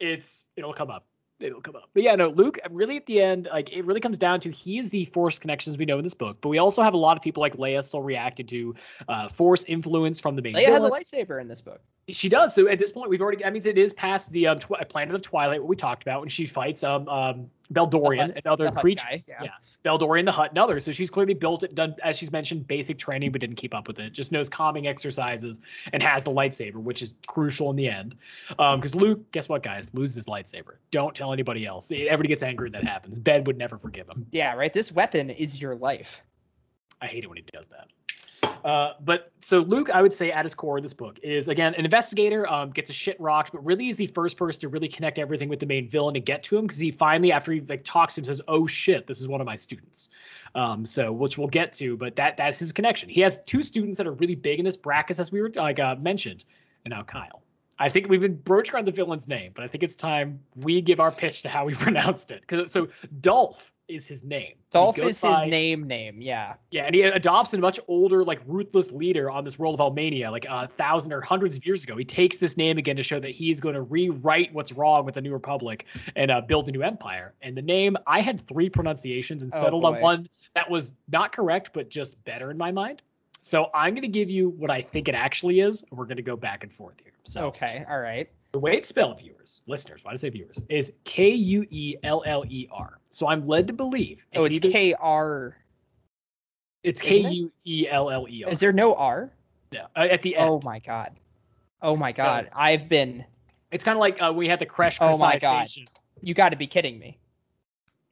it's 0.00 0.46
it'll 0.56 0.74
come 0.74 0.90
up 0.90 1.06
it'll 1.40 1.60
come 1.60 1.76
up. 1.76 1.90
But 1.94 2.02
yeah, 2.02 2.14
no, 2.14 2.28
Luke 2.28 2.58
really 2.70 2.96
at 2.96 3.06
the 3.06 3.20
end, 3.20 3.48
like 3.52 3.72
it 3.72 3.84
really 3.84 4.00
comes 4.00 4.18
down 4.18 4.40
to 4.40 4.50
he 4.50 4.78
is 4.78 4.90
the 4.90 5.04
force 5.06 5.38
connections 5.38 5.78
we 5.78 5.84
know 5.84 5.98
in 5.98 6.02
this 6.02 6.14
book, 6.14 6.38
but 6.40 6.48
we 6.48 6.58
also 6.58 6.82
have 6.82 6.94
a 6.94 6.98
lot 6.98 7.16
of 7.16 7.22
people 7.22 7.40
like 7.40 7.56
Leia 7.56 7.82
still 7.82 8.02
reacted 8.02 8.48
to 8.48 8.74
uh, 9.08 9.28
force 9.28 9.64
influence 9.64 10.18
from 10.18 10.36
the 10.36 10.42
main. 10.42 10.54
Leia 10.54 10.66
villain. 10.66 10.92
has 10.92 11.12
a 11.12 11.16
lightsaber 11.24 11.40
in 11.40 11.48
this 11.48 11.60
book. 11.60 11.80
She 12.08 12.28
does. 12.28 12.54
So 12.54 12.68
at 12.68 12.78
this 12.78 12.90
point, 12.90 13.10
we've 13.10 13.20
already. 13.20 13.42
That 13.42 13.52
means 13.52 13.66
it 13.66 13.76
is 13.76 13.92
past 13.92 14.32
the 14.32 14.46
um, 14.46 14.58
tw- 14.58 14.88
Planet 14.88 15.14
of 15.14 15.22
Twilight, 15.22 15.60
what 15.60 15.68
we 15.68 15.76
talked 15.76 16.02
about 16.02 16.20
when 16.20 16.28
she 16.28 16.46
fights 16.46 16.82
um 16.82 17.08
um 17.08 17.50
Beldorion 17.72 18.34
and 18.34 18.46
other 18.46 18.70
creatures. 18.70 19.04
Guys, 19.08 19.28
yeah. 19.28 19.42
yeah, 19.42 19.50
Beldorion 19.84 20.24
the 20.24 20.32
Hutt 20.32 20.50
and 20.50 20.58
others. 20.58 20.84
So 20.84 20.92
she's 20.92 21.10
clearly 21.10 21.34
built 21.34 21.62
it, 21.62 21.74
done 21.74 21.94
as 22.02 22.18
she's 22.18 22.32
mentioned, 22.32 22.66
basic 22.66 22.98
training, 22.98 23.32
but 23.32 23.40
didn't 23.40 23.56
keep 23.56 23.74
up 23.74 23.88
with 23.88 23.98
it. 23.98 24.12
Just 24.12 24.32
knows 24.32 24.48
calming 24.48 24.86
exercises 24.86 25.60
and 25.92 26.02
has 26.02 26.24
the 26.24 26.30
lightsaber, 26.30 26.76
which 26.76 27.02
is 27.02 27.14
crucial 27.26 27.70
in 27.70 27.76
the 27.76 27.88
end. 27.88 28.14
Um, 28.58 28.80
because 28.80 28.94
Luke, 28.94 29.30
guess 29.32 29.48
what, 29.48 29.62
guys, 29.62 29.90
loses 29.92 30.26
lightsaber. 30.26 30.76
Don't 30.90 31.14
tell 31.14 31.32
anybody 31.32 31.66
else. 31.66 31.90
Everybody 31.90 32.28
gets 32.28 32.42
angry 32.42 32.70
that 32.70 32.84
happens. 32.84 33.18
Ben 33.18 33.44
would 33.44 33.58
never 33.58 33.78
forgive 33.78 34.08
him. 34.08 34.26
Yeah, 34.30 34.54
right. 34.54 34.72
This 34.72 34.92
weapon 34.92 35.30
is 35.30 35.60
your 35.60 35.74
life. 35.74 36.22
I 37.00 37.06
hate 37.06 37.24
it 37.24 37.28
when 37.28 37.36
he 37.36 37.44
does 37.52 37.68
that. 37.68 37.88
Uh, 38.64 38.94
but 39.00 39.32
so 39.40 39.60
Luke, 39.60 39.90
I 39.90 40.02
would 40.02 40.12
say 40.12 40.30
at 40.30 40.44
his 40.44 40.54
core, 40.54 40.80
this 40.80 40.92
book 40.92 41.18
is 41.22 41.48
again 41.48 41.74
an 41.74 41.84
investigator, 41.84 42.50
um, 42.50 42.70
gets 42.70 42.90
a 42.90 42.92
shit 42.92 43.18
rocked, 43.20 43.52
but 43.52 43.64
really 43.64 43.88
is 43.88 43.96
the 43.96 44.06
first 44.06 44.36
person 44.36 44.60
to 44.60 44.68
really 44.68 44.88
connect 44.88 45.18
everything 45.18 45.48
with 45.48 45.60
the 45.60 45.66
main 45.66 45.88
villain 45.88 46.14
to 46.14 46.20
get 46.20 46.42
to 46.44 46.58
him 46.58 46.66
because 46.66 46.78
he 46.78 46.90
finally, 46.90 47.32
after 47.32 47.52
he 47.52 47.60
like 47.60 47.84
talks 47.84 48.14
to 48.14 48.20
him, 48.20 48.24
says, 48.24 48.42
"Oh 48.48 48.66
shit, 48.66 49.06
this 49.06 49.20
is 49.20 49.28
one 49.28 49.40
of 49.40 49.46
my 49.46 49.56
students." 49.56 50.10
Um, 50.54 50.84
so 50.84 51.12
which 51.12 51.38
we'll 51.38 51.48
get 51.48 51.72
to, 51.74 51.96
but 51.96 52.16
that 52.16 52.36
that's 52.36 52.58
his 52.58 52.72
connection. 52.72 53.08
He 53.08 53.20
has 53.20 53.40
two 53.46 53.62
students 53.62 53.98
that 53.98 54.06
are 54.06 54.12
really 54.14 54.34
big 54.34 54.58
in 54.58 54.64
this 54.64 54.76
Brakiss, 54.76 55.20
as 55.20 55.32
we 55.32 55.40
were 55.40 55.50
like 55.54 55.78
uh, 55.78 55.96
mentioned, 55.96 56.44
and 56.84 56.92
now 56.92 57.02
Kyle. 57.02 57.42
I 57.80 57.88
think 57.88 58.08
we've 58.08 58.20
been 58.20 58.34
broaching 58.34 58.74
on 58.74 58.84
the 58.84 58.90
villain's 58.90 59.28
name, 59.28 59.52
but 59.54 59.64
I 59.64 59.68
think 59.68 59.84
it's 59.84 59.94
time 59.94 60.40
we 60.56 60.80
give 60.80 60.98
our 60.98 61.12
pitch 61.12 61.42
to 61.42 61.48
how 61.48 61.64
we 61.64 61.74
pronounced 61.86 62.30
it. 62.30 62.40
Because 62.40 62.72
so 62.72 62.88
Dolph 63.20 63.72
is 63.88 64.06
his 64.06 64.22
name. 64.24 64.54
Dolph 64.70 64.98
is 64.98 65.20
by, 65.20 65.42
his 65.42 65.50
name. 65.50 65.82
Name, 65.84 66.20
yeah. 66.20 66.54
Yeah, 66.70 66.84
and 66.84 66.94
he 66.94 67.02
adopts 67.02 67.54
a 67.54 67.58
much 67.58 67.80
older, 67.88 68.24
like 68.24 68.40
ruthless 68.46 68.92
leader 68.92 69.30
on 69.30 69.44
this 69.44 69.58
world 69.58 69.80
of 69.80 69.92
Almania, 69.92 70.30
like 70.30 70.46
a 70.48 70.68
thousand 70.68 71.12
or 71.12 71.20
hundreds 71.20 71.56
of 71.56 71.64
years 71.66 71.84
ago. 71.84 71.96
He 71.96 72.04
takes 72.04 72.36
this 72.36 72.56
name 72.56 72.78
again 72.78 72.96
to 72.96 73.02
show 73.02 73.18
that 73.20 73.30
he's 73.30 73.60
going 73.60 73.74
to 73.74 73.82
rewrite 73.82 74.52
what's 74.52 74.72
wrong 74.72 75.04
with 75.04 75.14
the 75.14 75.20
New 75.20 75.32
Republic 75.32 75.86
and 76.16 76.30
uh, 76.30 76.40
build 76.40 76.68
a 76.68 76.72
new 76.72 76.82
empire. 76.82 77.34
And 77.42 77.56
the 77.56 77.62
name, 77.62 77.96
I 78.06 78.20
had 78.20 78.46
three 78.46 78.68
pronunciations 78.68 79.42
and 79.42 79.52
oh, 79.54 79.60
settled 79.60 79.84
oh, 79.84 79.94
on 79.94 80.00
one 80.00 80.28
that 80.54 80.70
was 80.70 80.92
not 81.10 81.32
correct, 81.32 81.70
but 81.72 81.88
just 81.88 82.22
better 82.24 82.50
in 82.50 82.58
my 82.58 82.70
mind. 82.70 83.02
So 83.40 83.70
I'm 83.72 83.94
going 83.94 84.02
to 84.02 84.08
give 84.08 84.28
you 84.28 84.50
what 84.50 84.70
I 84.70 84.82
think 84.82 85.08
it 85.08 85.14
actually 85.14 85.60
is. 85.60 85.82
And 85.82 85.98
we're 85.98 86.06
going 86.06 86.16
to 86.16 86.22
go 86.22 86.36
back 86.36 86.64
and 86.64 86.72
forth 86.72 86.96
here. 87.02 87.12
So 87.24 87.46
okay, 87.46 87.84
all 87.88 88.00
right. 88.00 88.28
The 88.52 88.58
way 88.58 88.76
it's 88.76 88.88
spelled, 88.88 89.20
viewers, 89.20 89.62
listeners, 89.66 90.02
why 90.04 90.12
do 90.12 90.14
I 90.14 90.16
say 90.16 90.30
viewers, 90.30 90.62
is 90.70 90.92
K 91.04 91.28
U 91.30 91.66
E 91.70 91.96
L 92.02 92.22
L 92.26 92.44
E 92.48 92.66
R. 92.72 92.97
So 93.10 93.28
I'm 93.28 93.46
led 93.46 93.66
to 93.68 93.72
believe. 93.72 94.26
Oh, 94.34 94.44
it's 94.44 94.58
K 94.58 94.94
R. 94.94 95.56
It's 96.82 97.02
K 97.02 97.28
U 97.28 97.52
E 97.66 97.86
L 97.88 98.10
L 98.10 98.26
E 98.28 98.44
R. 98.44 98.50
Is 98.50 98.60
there 98.60 98.72
no 98.72 98.94
R? 98.94 99.30
Yeah, 99.70 99.86
uh, 99.96 100.00
at 100.00 100.22
the 100.22 100.36
end. 100.36 100.48
Oh 100.48 100.60
my 100.62 100.78
god. 100.78 101.16
Oh 101.82 101.96
my 101.96 102.12
god. 102.12 102.48
So, 102.52 102.58
I've 102.58 102.88
been. 102.88 103.24
It's 103.70 103.84
kind 103.84 103.96
of 103.96 104.00
like 104.00 104.20
uh, 104.20 104.32
we 104.32 104.48
had 104.48 104.58
the 104.58 104.66
crash. 104.66 104.98
Oh 105.00 105.18
my 105.18 105.38
god. 105.38 105.68
Station. 105.68 105.88
You 106.20 106.34
got 106.34 106.50
to 106.50 106.56
be 106.56 106.66
kidding 106.66 106.98
me. 106.98 107.18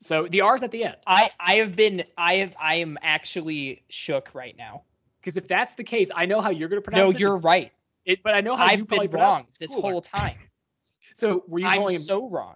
So 0.01 0.29
the 0.29 0.43
R's 0.43 0.63
at 0.63 0.71
the 0.71 0.85
end. 0.85 0.97
I 1.07 1.31
I 1.41 1.55
have 1.55 1.75
been 1.75 2.05
I 2.17 2.35
have 2.35 2.55
I 2.61 2.77
am 2.77 2.99
actually 3.03 3.83
shook 3.89 4.35
right 4.35 4.57
now. 4.57 4.83
Because 5.21 5.37
if 5.37 5.49
that's 5.49 5.75
the 5.75 5.83
case, 5.83 6.11
I 6.15 6.27
know 6.27 6.41
how 6.41 6.51
you're 6.51 6.69
going 6.69 6.81
to 6.81 6.85
pronounce 6.85 7.03
no, 7.03 7.11
it. 7.11 7.15
No, 7.15 7.19
you're 7.19 7.41
right. 7.41 7.73
It, 8.05 8.23
but 8.23 8.35
I 8.35 8.41
know 8.41 8.55
how 8.57 8.65
I've 8.65 8.87
been 8.87 9.11
wrong 9.11 9.47
this 9.59 9.71
cooler. 9.71 9.91
whole 9.91 10.01
time. 10.01 10.37
so 11.15 11.43
were 11.49 11.59
you 11.59 11.67
I'm 11.67 11.79
calling 11.79 11.97
him 11.97 12.03
so 12.03 12.31
wrong? 12.31 12.55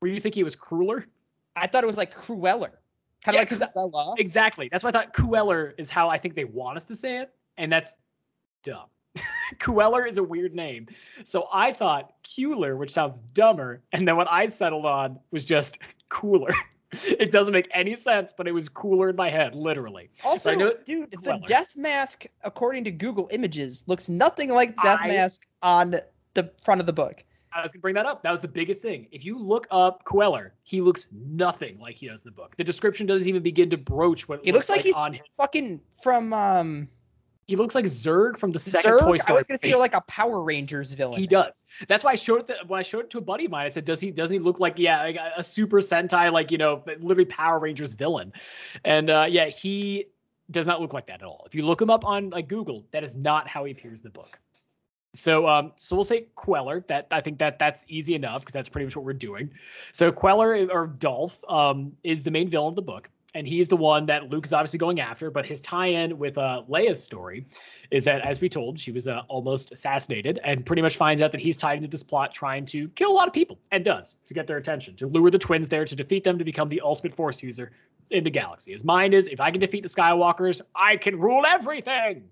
Were 0.00 0.06
you 0.06 0.20
thinking 0.20 0.42
it 0.42 0.44
was 0.44 0.54
crueler? 0.54 1.06
I 1.60 1.66
thought 1.66 1.84
it 1.84 1.86
was 1.86 1.96
like 1.96 2.14
crueller, 2.14 2.80
kind 3.24 3.36
of 3.36 3.50
yeah, 3.50 3.58
like 3.58 3.74
Cruella. 3.74 4.14
Exactly. 4.18 4.68
That's 4.70 4.84
why 4.84 4.90
I 4.90 4.92
thought 4.92 5.12
Crueller 5.12 5.74
is 5.78 5.90
how 5.90 6.08
I 6.08 6.18
think 6.18 6.34
they 6.34 6.44
want 6.44 6.76
us 6.76 6.84
to 6.86 6.94
say 6.94 7.18
it, 7.18 7.30
and 7.56 7.70
that's 7.70 7.96
dumb. 8.62 8.86
Kueller 9.58 10.06
is 10.06 10.18
a 10.18 10.22
weird 10.22 10.54
name. 10.54 10.86
So 11.24 11.48
I 11.52 11.72
thought 11.72 12.12
Cooler, 12.36 12.76
which 12.76 12.92
sounds 12.92 13.20
dumber, 13.34 13.82
and 13.92 14.06
then 14.06 14.16
what 14.16 14.30
I 14.30 14.46
settled 14.46 14.86
on 14.86 15.18
was 15.30 15.44
just 15.44 15.78
cooler. 16.08 16.50
it 16.92 17.30
doesn't 17.30 17.52
make 17.52 17.68
any 17.72 17.94
sense, 17.94 18.32
but 18.36 18.48
it 18.48 18.52
was 18.52 18.68
cooler 18.68 19.10
in 19.10 19.16
my 19.16 19.28
head, 19.28 19.54
literally. 19.54 20.08
Also, 20.24 20.72
dude, 20.86 21.10
the 21.10 21.42
death 21.46 21.76
mask, 21.76 22.26
according 22.44 22.84
to 22.84 22.90
Google 22.90 23.28
Images, 23.30 23.84
looks 23.86 24.08
nothing 24.08 24.48
like 24.48 24.74
the 24.76 24.82
death 24.82 25.00
I, 25.02 25.08
mask 25.08 25.46
on 25.62 26.00
the 26.34 26.50
front 26.62 26.80
of 26.80 26.86
the 26.86 26.92
book. 26.92 27.24
I 27.58 27.62
was 27.62 27.72
gonna 27.72 27.80
bring 27.80 27.94
that 27.94 28.06
up. 28.06 28.22
That 28.22 28.30
was 28.30 28.40
the 28.40 28.48
biggest 28.48 28.82
thing. 28.82 29.08
If 29.10 29.24
you 29.24 29.38
look 29.38 29.66
up 29.70 30.04
Kueller, 30.04 30.50
he 30.62 30.80
looks 30.80 31.08
nothing 31.12 31.78
like 31.78 31.96
he 31.96 32.08
does 32.08 32.22
in 32.22 32.28
the 32.28 32.32
book. 32.32 32.56
The 32.56 32.64
description 32.64 33.06
doesn't 33.06 33.28
even 33.28 33.42
begin 33.42 33.68
to 33.70 33.76
broach 33.76 34.28
what 34.28 34.40
he 34.44 34.52
looks, 34.52 34.68
looks 34.68 34.78
like, 34.78 34.78
like, 34.78 34.86
he's 34.86 34.94
on 34.94 35.12
his... 35.14 35.22
fucking 35.30 35.80
from 36.02 36.32
um 36.32 36.88
he 37.48 37.56
looks 37.56 37.74
like 37.74 37.86
Zurg 37.86 38.38
from 38.38 38.52
the 38.52 38.58
second 38.58 38.92
Zurg? 38.92 39.00
Toy 39.00 39.16
Story. 39.16 39.36
I 39.36 39.38
was 39.38 39.46
gonna 39.46 39.58
say 39.58 39.74
like 39.74 39.94
a 39.94 40.02
Power 40.02 40.42
Rangers 40.42 40.92
villain. 40.92 41.18
He 41.18 41.26
does. 41.26 41.64
That's 41.88 42.04
why 42.04 42.12
I 42.12 42.14
showed 42.14 42.40
it 42.40 42.46
to 42.48 42.56
when 42.66 42.78
I 42.78 42.82
showed 42.82 43.04
it 43.04 43.10
to 43.10 43.18
a 43.18 43.22
buddy 43.22 43.46
of 43.46 43.50
mine. 43.50 43.64
I 43.64 43.70
said, 43.70 43.86
"Does 43.86 44.00
he? 44.00 44.10
Doesn't 44.10 44.34
he 44.34 44.38
look 44.38 44.60
like 44.60 44.78
yeah, 44.78 45.02
like 45.02 45.18
a 45.36 45.42
Super 45.42 45.78
Sentai, 45.78 46.30
like 46.30 46.50
you 46.50 46.58
know, 46.58 46.84
literally 47.00 47.24
Power 47.24 47.58
Rangers 47.58 47.94
villain?" 47.94 48.34
And 48.84 49.08
uh, 49.08 49.26
yeah, 49.28 49.46
he 49.46 50.08
does 50.50 50.66
not 50.66 50.82
look 50.82 50.92
like 50.92 51.06
that 51.06 51.22
at 51.22 51.26
all. 51.26 51.42
If 51.46 51.54
you 51.54 51.64
look 51.64 51.80
him 51.80 51.88
up 51.88 52.04
on 52.04 52.28
like 52.30 52.48
Google, 52.48 52.84
that 52.92 53.02
is 53.02 53.16
not 53.16 53.48
how 53.48 53.64
he 53.64 53.72
appears 53.72 54.00
in 54.00 54.04
the 54.04 54.10
book. 54.10 54.38
So 55.14 55.48
um, 55.48 55.72
so 55.76 55.96
we'll 55.96 56.04
say 56.04 56.26
Kueller. 56.36 56.86
That 56.86 57.06
I 57.10 57.20
think 57.20 57.38
that 57.38 57.58
that's 57.58 57.84
easy 57.88 58.14
enough 58.14 58.42
because 58.42 58.52
that's 58.52 58.68
pretty 58.68 58.86
much 58.86 58.96
what 58.96 59.04
we're 59.04 59.12
doing. 59.14 59.50
So 59.92 60.12
Kueller 60.12 60.68
or 60.72 60.86
Dolph 60.86 61.40
um, 61.48 61.92
is 62.04 62.22
the 62.22 62.30
main 62.30 62.48
villain 62.48 62.72
of 62.72 62.76
the 62.76 62.82
book 62.82 63.08
and 63.34 63.46
he's 63.46 63.68
the 63.68 63.76
one 63.76 64.06
that 64.06 64.30
Luke 64.30 64.46
is 64.46 64.52
obviously 64.52 64.78
going 64.78 65.00
after. 65.00 65.30
But 65.30 65.46
his 65.46 65.60
tie-in 65.60 66.18
with 66.18 66.38
uh, 66.38 66.62
Leia's 66.68 67.02
story 67.02 67.46
is 67.90 68.04
that, 68.04 68.22
as 68.22 68.40
we 68.40 68.48
told, 68.48 68.78
she 68.78 68.90
was 68.90 69.06
uh, 69.06 69.22
almost 69.28 69.72
assassinated, 69.72 70.40
and 70.44 70.64
pretty 70.64 70.82
much 70.82 70.96
finds 70.96 71.22
out 71.22 71.32
that 71.32 71.40
he's 71.40 71.56
tied 71.56 71.76
into 71.76 71.88
this 71.88 72.02
plot, 72.02 72.34
trying 72.34 72.64
to 72.66 72.88
kill 72.90 73.10
a 73.10 73.12
lot 73.12 73.28
of 73.28 73.34
people, 73.34 73.58
and 73.70 73.84
does 73.84 74.16
to 74.26 74.34
get 74.34 74.46
their 74.46 74.56
attention, 74.56 74.96
to 74.96 75.06
lure 75.06 75.30
the 75.30 75.38
twins 75.38 75.68
there, 75.68 75.84
to 75.84 75.94
defeat 75.94 76.24
them, 76.24 76.38
to 76.38 76.44
become 76.44 76.68
the 76.68 76.80
ultimate 76.80 77.14
Force 77.14 77.42
user 77.42 77.72
in 78.10 78.24
the 78.24 78.30
galaxy. 78.30 78.72
His 78.72 78.84
mind 78.84 79.14
is, 79.14 79.28
if 79.28 79.40
I 79.40 79.50
can 79.50 79.60
defeat 79.60 79.82
the 79.82 79.88
Skywalkers, 79.88 80.60
I 80.74 80.96
can 80.96 81.18
rule 81.20 81.44
everything. 81.46 82.24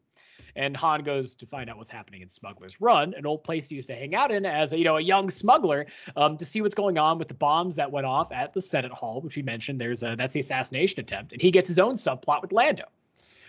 And 0.56 0.76
Han 0.76 1.02
goes 1.02 1.34
to 1.34 1.46
find 1.46 1.70
out 1.70 1.76
what's 1.76 1.90
happening 1.90 2.22
in 2.22 2.28
Smuggler's 2.28 2.80
Run, 2.80 3.14
an 3.14 3.26
old 3.26 3.44
place 3.44 3.68
he 3.68 3.76
used 3.76 3.88
to 3.88 3.94
hang 3.94 4.14
out 4.14 4.32
in 4.32 4.44
as 4.46 4.72
a, 4.72 4.78
you 4.78 4.84
know 4.84 4.96
a 4.96 5.00
young 5.00 5.30
smuggler, 5.30 5.86
um, 6.16 6.36
to 6.36 6.44
see 6.44 6.62
what's 6.62 6.74
going 6.74 6.98
on 6.98 7.18
with 7.18 7.28
the 7.28 7.34
bombs 7.34 7.76
that 7.76 7.90
went 7.90 8.06
off 8.06 8.32
at 8.32 8.52
the 8.52 8.60
Senate 8.60 8.92
Hall, 8.92 9.20
which 9.20 9.36
we 9.36 9.42
mentioned. 9.42 9.80
There's 9.80 10.02
a 10.02 10.16
that's 10.16 10.32
the 10.32 10.40
assassination 10.40 11.00
attempt, 11.00 11.32
and 11.32 11.40
he 11.40 11.50
gets 11.50 11.68
his 11.68 11.78
own 11.78 11.94
subplot 11.94 12.42
with 12.42 12.52
Lando. 12.52 12.84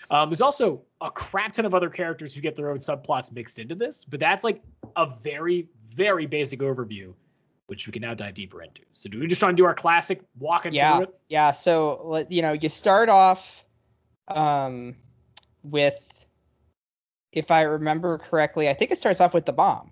Um, 0.09 0.29
there's 0.29 0.41
also 0.41 0.81
a 1.01 1.11
crap 1.11 1.53
ton 1.53 1.65
of 1.65 1.73
other 1.73 1.89
characters 1.89 2.33
who 2.33 2.41
get 2.41 2.55
their 2.55 2.71
own 2.71 2.77
subplots 2.77 3.31
mixed 3.31 3.59
into 3.59 3.75
this, 3.75 4.05
but 4.05 4.19
that's 4.19 4.43
like 4.43 4.61
a 4.95 5.05
very, 5.05 5.67
very 5.85 6.25
basic 6.25 6.59
overview, 6.61 7.13
which 7.67 7.87
we 7.87 7.91
can 7.91 8.01
now 8.01 8.13
dive 8.13 8.33
deeper 8.33 8.61
into. 8.61 8.81
So, 8.93 9.09
do 9.09 9.19
we 9.19 9.27
just 9.27 9.41
want 9.41 9.55
to 9.55 9.61
do 9.61 9.65
our 9.65 9.73
classic 9.73 10.21
walking 10.39 10.73
yeah, 10.73 10.95
through 10.95 11.03
it? 11.03 11.19
Yeah. 11.29 11.51
So, 11.51 12.01
let 12.03 12.31
you 12.31 12.41
know, 12.41 12.53
you 12.53 12.69
start 12.69 13.09
off 13.09 13.65
um, 14.29 14.95
with 15.63 15.99
if 17.37 17.51
I 17.51 17.61
remember 17.61 18.17
correctly, 18.17 18.67
I 18.67 18.73
think 18.73 18.91
it 18.91 18.97
starts 18.97 19.21
off 19.21 19.33
with 19.33 19.45
the 19.45 19.53
bomb. 19.53 19.91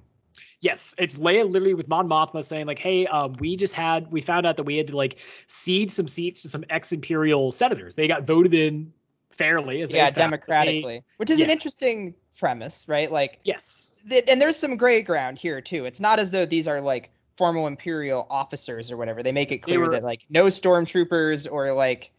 Yes, 0.62 0.96
it's 0.98 1.18
Leia 1.18 1.48
literally 1.50 1.76
with 1.76 1.88
Mon 1.88 2.08
Mothma 2.10 2.44
saying 2.44 2.66
like, 2.66 2.80
"Hey, 2.80 3.06
um, 3.08 3.34
we 3.40 3.56
just 3.56 3.74
had 3.74 4.12
we 4.12 4.20
found 4.20 4.48
out 4.48 4.58
that 4.58 4.64
we 4.64 4.78
had 4.78 4.88
to 4.88 4.98
like 4.98 5.18
cede 5.48 5.92
some 5.92 6.08
seats 6.08 6.42
to 6.42 6.50
some 6.50 6.64
ex-imperial 6.72 7.52
senators. 7.52 7.94
They 7.96 8.08
got 8.08 8.24
voted 8.24 8.54
in 8.54 8.92
fairly 9.30 9.82
as 9.82 9.92
yeah 9.92 10.10
democratically, 10.10 11.00
They- 11.00 11.04
which 11.18 11.30
is 11.30 11.40
an 11.40 11.50
interesting 11.52 12.16
premise, 12.40 12.88
right? 12.88 13.12
Like, 13.12 13.40
yes, 13.44 13.92
th- 14.10 14.24
and 14.28 14.42
there's 14.42 14.58
some 14.58 14.76
gray 14.76 15.02
ground 15.04 15.38
here 15.38 15.62
too. 15.62 15.86
It's 15.86 16.00
not 16.00 16.20
as 16.20 16.32
though 16.32 16.46
these 16.48 16.68
are 16.68 16.82
like 16.82 17.12
formal 17.38 17.68
imperial 17.68 18.26
officers 18.30 18.92
or 18.92 18.98
whatever. 18.98 19.22
They 19.22 19.34
make 19.34 19.52
it 19.52 19.60
clear 19.60 19.82
were- 19.82 19.90
that 19.90 20.04
like 20.04 20.22
no 20.30 20.46
stormtroopers 20.46 21.52
or 21.52 21.74
like 21.74 22.12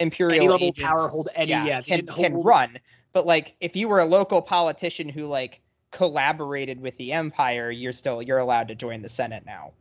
imperial 0.00 0.36
Any 0.40 0.48
level 0.48 0.66
agents, 0.68 0.88
power 0.88 1.08
hold 1.08 1.28
any- 1.36 1.50
yeah, 1.50 1.80
they 1.80 1.86
can 1.98 2.06
can 2.06 2.32
hold- 2.32 2.44
run. 2.46 2.78
But 3.12 3.26
like 3.26 3.54
if 3.60 3.76
you 3.76 3.88
were 3.88 4.00
a 4.00 4.04
local 4.04 4.42
politician 4.42 5.08
who 5.08 5.26
like 5.26 5.60
collaborated 5.90 6.80
with 6.80 6.96
the 6.98 7.12
empire, 7.12 7.70
you're 7.70 7.92
still 7.92 8.22
you're 8.22 8.38
allowed 8.38 8.68
to 8.68 8.74
join 8.74 9.02
the 9.02 9.08
Senate 9.08 9.44
now. 9.46 9.72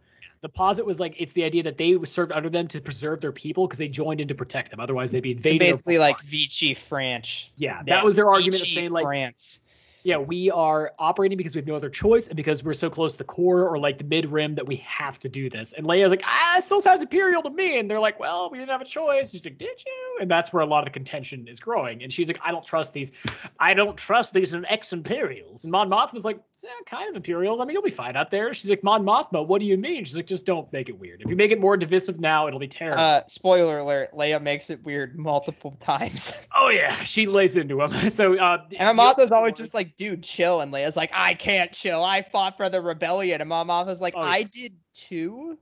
the 0.41 0.49
posit 0.49 0.85
was 0.85 0.99
like 0.99 1.15
it's 1.19 1.33
the 1.33 1.43
idea 1.43 1.63
that 1.63 1.77
they 1.77 1.97
served 2.05 2.31
under 2.31 2.49
them 2.49 2.67
to 2.67 2.79
preserve 2.79 3.21
their 3.21 3.31
people 3.31 3.67
because 3.67 3.79
they 3.79 3.87
joined 3.87 4.21
in 4.21 4.27
to 4.27 4.35
protect 4.35 4.71
them. 4.71 4.79
Otherwise, 4.79 5.11
they'd 5.11 5.21
be 5.21 5.31
invaded. 5.31 5.59
basically 5.59 5.97
like. 5.97 6.21
Vichy 6.21 6.73
France. 6.73 7.51
yeah, 7.55 7.81
that 7.85 8.03
was 8.03 8.15
their 8.15 8.29
argument 8.29 8.61
of 8.61 8.67
saying 8.67 8.91
like 8.91 9.03
France. 9.03 9.61
Yeah, 10.07 10.17
we 10.17 10.49
are 10.49 10.93
operating 10.99 11.37
because 11.37 11.53
we 11.53 11.59
have 11.59 11.67
no 11.67 11.75
other 11.75 11.89
choice 11.89 12.27
and 12.27 12.37
because 12.37 12.63
we're 12.63 12.73
so 12.73 12.89
close 12.89 13.11
to 13.11 13.17
the 13.17 13.23
core 13.25 13.67
or 13.67 13.77
like 13.77 13.97
the 13.97 14.05
mid 14.05 14.25
rim 14.31 14.55
that 14.55 14.65
we 14.65 14.77
have 14.77 15.19
to 15.19 15.27
do 15.27 15.49
this. 15.49 15.73
And 15.73 15.85
Leia's 15.85 16.11
like, 16.11 16.21
ah, 16.23 16.57
it 16.57 16.63
still 16.63 16.79
sounds 16.79 17.03
imperial 17.03 17.43
to 17.43 17.49
me. 17.49 17.77
And 17.77 17.91
they're 17.91 17.99
like, 17.99 18.17
well, 18.17 18.49
we 18.49 18.57
didn't 18.57 18.69
have 18.69 18.79
a 18.79 18.85
choice. 18.85 19.31
She's 19.31 19.43
like, 19.43 19.57
did 19.57 19.83
you? 19.85 20.17
And 20.21 20.31
that's 20.31 20.53
where 20.53 20.63
a 20.63 20.65
lot 20.65 20.79
of 20.79 20.85
the 20.85 20.91
contention 20.91 21.45
is 21.49 21.59
growing. 21.59 22.03
And 22.03 22.13
she's 22.13 22.29
like, 22.29 22.39
I 22.41 22.51
don't 22.51 22.65
trust 22.65 22.93
these. 22.93 23.11
I 23.59 23.73
don't 23.73 23.97
trust 23.97 24.33
these 24.33 24.55
ex 24.69 24.93
imperials. 24.93 25.65
And 25.65 25.71
Mon 25.73 25.89
Mothma's 25.89 26.23
like, 26.23 26.39
yeah, 26.63 26.69
kind 26.85 27.09
of 27.09 27.15
imperials. 27.17 27.59
I 27.59 27.65
mean, 27.65 27.73
you'll 27.73 27.83
be 27.83 27.89
fine 27.89 28.15
out 28.15 28.31
there. 28.31 28.53
She's 28.53 28.69
like, 28.69 28.85
Mon 28.85 29.03
Mothma, 29.03 29.45
what 29.45 29.59
do 29.59 29.65
you 29.65 29.75
mean? 29.75 30.05
She's 30.05 30.15
like, 30.15 30.25
just 30.25 30.45
don't 30.45 30.71
make 30.71 30.87
it 30.87 30.97
weird. 30.97 31.21
If 31.21 31.29
you 31.29 31.35
make 31.35 31.51
it 31.51 31.59
more 31.59 31.75
divisive 31.75 32.21
now, 32.21 32.47
it'll 32.47 32.61
be 32.61 32.67
terrible. 32.69 33.01
Uh, 33.01 33.23
spoiler 33.27 33.79
alert: 33.79 34.11
Leia 34.13 34.41
makes 34.41 34.69
it 34.69 34.81
weird 34.85 35.19
multiple 35.19 35.71
times. 35.81 36.47
oh 36.55 36.69
yeah, 36.69 36.95
she 37.03 37.27
lays 37.27 37.57
into 37.57 37.81
him. 37.81 37.91
So 38.17 38.37
uh, 38.37 38.63
And 38.79 38.95
Mama's 38.97 39.31
always 39.31 39.53
just 39.55 39.73
like, 39.73 39.96
dude, 39.97 40.23
chill. 40.23 40.61
And 40.61 40.71
Leia's 40.71 40.95
like, 40.95 41.11
I 41.13 41.33
can't 41.33 41.71
chill. 41.71 42.03
I 42.03 42.21
fought 42.21 42.55
for 42.55 42.69
the 42.69 42.79
rebellion. 42.79 43.41
And 43.41 43.49
Mama's 43.49 43.99
like, 43.99 44.13
Oh, 44.15 44.21
yeah. 44.21 44.27
I 44.27 44.43
did 44.43 44.73
too. 44.93 45.57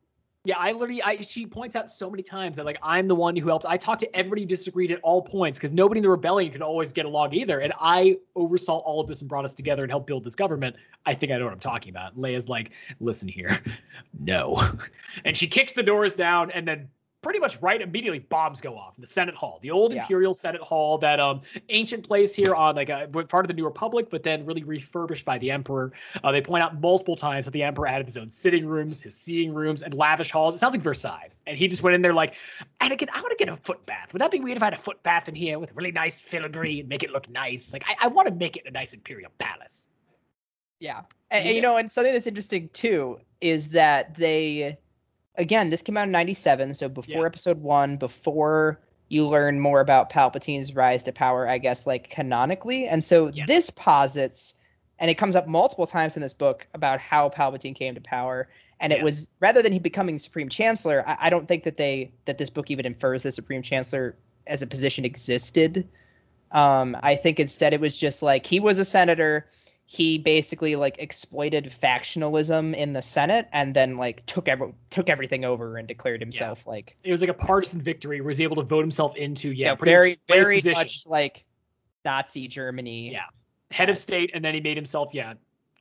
Yeah, 0.46 0.58
I 0.60 0.74
literally, 0.74 1.02
I 1.02 1.20
she 1.22 1.48
points 1.48 1.76
out 1.76 1.90
so 1.90 2.08
many 2.08 2.22
times 2.22 2.58
that 2.58 2.68
like 2.68 2.78
I'm 2.84 3.08
the 3.08 3.16
one 3.16 3.36
who 3.36 3.48
helped. 3.48 3.66
I 3.66 3.78
talked 3.78 4.02
to 4.02 4.16
everybody 4.16 4.44
who 4.44 4.48
disagreed 4.48 4.92
at 4.92 5.00
all 5.02 5.24
points 5.24 5.58
because 5.58 5.72
nobody 5.72 5.98
in 5.98 6.04
the 6.04 6.10
rebellion 6.10 6.52
could 6.52 6.62
always 6.62 6.94
get 6.94 7.06
along 7.08 7.34
either, 7.34 7.62
and 7.62 7.74
I 7.80 8.18
oversaw 8.36 8.78
all 8.78 9.02
of 9.02 9.08
this 9.08 9.22
and 9.22 9.30
brought 9.30 9.44
us 9.44 9.56
together 9.56 9.82
and 9.82 9.92
helped 9.92 10.06
build 10.06 10.24
this 10.24 10.36
government. 10.36 10.76
I 11.08 11.16
think 11.16 11.32
I 11.32 11.40
know 11.40 11.46
what 11.46 11.54
I'm 11.54 11.60
talking 11.60 11.90
about. 11.90 12.16
Leia's 12.16 12.48
like, 12.48 12.74
listen 13.00 13.28
here, 13.28 13.60
no, 14.20 14.62
and 15.26 15.36
she 15.36 15.48
kicks 15.48 15.74
the 15.74 15.82
doors 15.82 16.16
down, 16.16 16.52
and 16.52 16.68
then 16.68 16.90
pretty 17.26 17.40
much 17.40 17.60
right 17.60 17.82
immediately 17.82 18.20
bombs 18.20 18.62
go 18.62 18.78
off 18.78 18.96
in 18.98 19.02
the 19.02 19.08
Senate 19.08 19.34
Hall, 19.34 19.58
the 19.64 19.72
old 19.72 19.92
Yeah. 19.92 20.04
Imperial 20.04 20.36
Senate 20.36 20.62
Hall, 20.62 21.00
that 21.00 21.20
um 21.20 21.42
ancient 21.70 22.08
place 22.08 22.36
here 22.36 22.54
on 22.54 22.76
like 22.76 22.90
a 22.90 23.08
part 23.08 23.46
of 23.46 23.48
the 23.48 23.54
New 23.56 23.66
Republic, 23.66 24.10
but 24.12 24.22
then 24.22 24.46
really 24.46 24.64
refurbished 24.64 25.26
by 25.26 25.40
the 25.40 25.50
Emperor. 25.50 25.92
Uh, 26.24 26.32
they 26.32 26.40
point 26.40 26.64
out 26.64 26.80
multiple 26.80 27.16
times 27.16 27.46
that 27.46 27.52
the 27.52 27.64
Emperor 27.64 27.88
added 27.88 28.06
his 28.06 28.16
own 28.16 28.30
sitting 28.30 28.68
rooms, 28.68 29.02
his 29.02 29.16
seeing 29.16 29.56
rooms, 29.56 29.82
and 29.82 29.96
lavish 29.96 30.30
halls. 30.30 30.54
It 30.54 30.60
sounds 30.60 30.76
like 30.76 30.84
Versailles. 30.84 31.30
And 31.48 31.58
he 31.58 31.68
just 31.68 31.82
went 31.82 31.96
in 31.96 32.04
there 32.04 32.14
like, 32.14 32.36
Anakin, 32.80 33.10
I 33.12 33.22
want 33.22 33.36
to 33.36 33.44
get 33.44 33.52
a 33.52 33.58
foot 33.58 33.84
bath. 33.88 34.14
Would 34.14 34.22
that 34.22 34.30
be 34.30 34.40
weird 34.40 34.58
if 34.58 34.62
I 34.62 34.68
had 34.68 34.76
a 34.76 34.78
foot 34.78 35.02
bath 35.02 35.28
in 35.28 35.34
here 35.34 35.58
with 35.58 35.74
really 35.74 35.92
nice 35.92 36.22
filigree 36.22 36.82
and 36.82 36.88
make 36.88 37.02
it 37.02 37.10
look 37.10 37.28
nice? 37.32 37.74
Like, 37.74 37.86
I, 37.88 38.06
I 38.06 38.08
want 38.08 38.28
to 38.28 38.36
make 38.36 38.56
it 38.56 38.68
a 38.68 38.72
nice 38.72 38.94
Imperial 38.94 39.32
palace. 39.40 39.90
Yeah. 40.80 41.00
And, 41.00 41.08
and, 41.32 41.46
Yeah. 41.46 41.52
you 41.54 41.62
know, 41.62 41.78
and 41.78 41.92
something 41.92 42.14
that's 42.14 42.28
interesting 42.28 42.70
too 42.70 43.20
is 43.42 43.70
that 43.70 44.14
they, 44.14 44.78
again, 45.38 45.70
this 45.70 45.82
came 45.82 45.98
out 45.98 46.06
in 46.08 46.12
97. 46.12 46.74
So 46.74 46.90
before 46.90 47.22
Yeah. 47.22 47.28
episode 47.28 47.62
one, 47.62 47.98
before 47.98 48.80
you 49.10 49.28
learn 49.28 49.60
more 49.60 49.82
about 49.82 50.10
Palpatine's 50.10 50.76
rise 50.76 51.04
to 51.04 51.12
power, 51.12 51.48
I 51.48 51.58
guess, 51.58 51.86
like 51.86 52.10
canonically. 52.10 52.88
And 52.88 53.04
so 53.06 53.28
Yes. 53.28 53.48
this 53.48 53.70
posits, 53.70 54.56
and 55.00 55.12
it 55.12 55.16
comes 55.16 55.36
up 55.36 55.48
multiple 55.48 55.86
times 55.88 56.16
in 56.16 56.22
this 56.22 56.34
book 56.34 56.68
about 56.74 57.00
how 57.00 57.30
Palpatine 57.30 57.76
came 57.76 57.94
to 57.96 58.02
power. 58.02 58.48
And 58.80 58.92
it 58.92 59.02
was 59.02 59.30
rather 59.40 59.62
than 59.62 59.72
he 59.72 59.80
becoming 59.80 60.20
Supreme 60.20 60.50
Chancellor, 60.50 61.04
I, 61.08 61.18
I 61.22 61.30
don't 61.30 61.48
think 61.48 61.64
that 61.64 61.78
they 61.78 62.12
that 62.26 62.38
this 62.38 62.50
book 62.50 62.70
even 62.70 62.86
infers 62.86 63.24
the 63.24 63.32
Supreme 63.32 63.62
Chancellor 63.62 64.18
as 64.48 64.62
a 64.62 64.68
position 64.68 65.06
existed. 65.06 65.88
Um, 66.52 66.98
I 67.02 67.16
think 67.16 67.40
instead 67.40 67.74
it 67.74 67.80
was 67.80 67.98
just 67.98 68.22
like 68.22 68.46
he 68.46 68.60
was 68.60 68.78
a 68.80 68.86
senator. 68.86 69.48
He 69.88 70.18
basically 70.18 70.76
like 70.76 70.98
exploited 71.00 71.66
factionalism 71.66 72.76
in 72.76 72.94
the 72.94 73.02
Senate 73.02 73.48
and 73.54 73.76
then 73.76 73.98
like 73.98 74.26
took 74.26 74.48
every, 74.48 74.74
took 74.90 75.10
everything 75.10 75.46
over 75.46 75.78
and 75.78 75.88
declared 75.88 76.22
himself 76.22 76.66
like 76.66 76.98
It 77.04 77.12
was 77.12 77.22
like 77.22 77.30
a 77.30 77.36
partisan 77.36 77.82
victory. 77.82 78.20
Where 78.20 78.26
he 78.26 78.28
was 78.28 78.42
able 78.42 78.56
to 78.56 78.64
vote 78.64 78.82
himself 78.82 79.16
into, 79.16 79.52
yeah, 79.52 79.70
yeah, 79.70 79.76
very 79.76 80.12
much 80.12 80.20
very 80.28 80.58
position. 80.58 80.80
much 80.80 81.04
like 81.06 81.46
Nazi 82.04 82.48
Germany. 82.48 83.12
Yeah. 83.12 83.26
head 83.72 83.90
of 83.90 83.98
state, 83.98 84.32
and 84.34 84.44
then 84.44 84.54
he 84.54 84.62
made 84.62 84.78
himself, 84.78 85.14
yeah, 85.14 85.34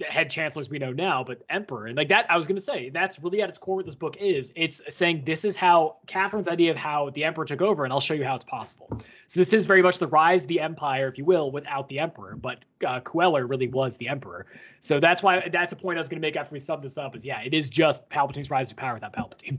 head 0.08 0.30
chancellors 0.30 0.68
we 0.68 0.78
know 0.78 0.92
now, 0.92 1.22
but 1.22 1.42
emperor. 1.50 1.86
And 1.86 1.96
like 1.96 2.08
that, 2.08 2.26
I 2.30 2.36
was 2.36 2.46
gonna 2.46 2.60
say, 2.60 2.90
that's 2.90 3.20
really 3.20 3.42
at 3.42 3.48
its 3.48 3.58
core 3.58 3.76
what 3.76 3.86
this 3.86 3.94
book 3.94 4.16
is. 4.18 4.52
It's 4.56 4.82
saying 4.88 5.22
this 5.24 5.44
is 5.44 5.56
how 5.56 5.96
Kathryn's 6.06 6.48
idea 6.48 6.70
of 6.70 6.76
how 6.76 7.10
the 7.10 7.24
emperor 7.24 7.44
took 7.44 7.62
over, 7.62 7.84
and 7.84 7.92
I'll 7.92 8.00
show 8.00 8.14
you 8.14 8.24
how 8.24 8.34
it's 8.34 8.44
possible. 8.44 9.00
So 9.28 9.40
this 9.40 9.52
is 9.52 9.66
very 9.66 9.82
much 9.82 9.98
the 9.98 10.08
rise 10.08 10.42
of 10.42 10.48
the 10.48 10.60
empire, 10.60 11.08
if 11.08 11.16
you 11.16 11.24
will, 11.24 11.50
without 11.50 11.88
the 11.88 11.98
emperor. 11.98 12.36
But 12.36 12.64
uh, 12.86 13.00
Kueller 13.00 13.48
really 13.48 13.68
was 13.68 13.96
the 13.96 14.08
emperor. 14.08 14.46
So 14.80 14.98
that's 14.98 15.22
why 15.22 15.48
that's 15.52 15.72
a 15.72 15.76
point 15.76 15.98
I 15.98 16.00
was 16.00 16.08
gonna 16.08 16.20
make 16.20 16.36
after 16.36 16.52
we 16.52 16.58
sum 16.58 16.80
this 16.82 16.98
up. 16.98 17.14
Is 17.14 17.24
yeah, 17.24 17.40
it 17.40 17.54
is 17.54 17.70
just 17.70 18.08
Palpatine's 18.10 18.50
rise 18.50 18.68
to 18.70 18.74
power 18.74 18.94
without 18.94 19.12
Palpatine. 19.12 19.58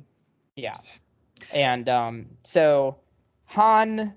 Yeah. 0.56 0.78
And 1.54 1.90
um, 1.90 2.26
so 2.44 2.98
Han, 3.46 4.14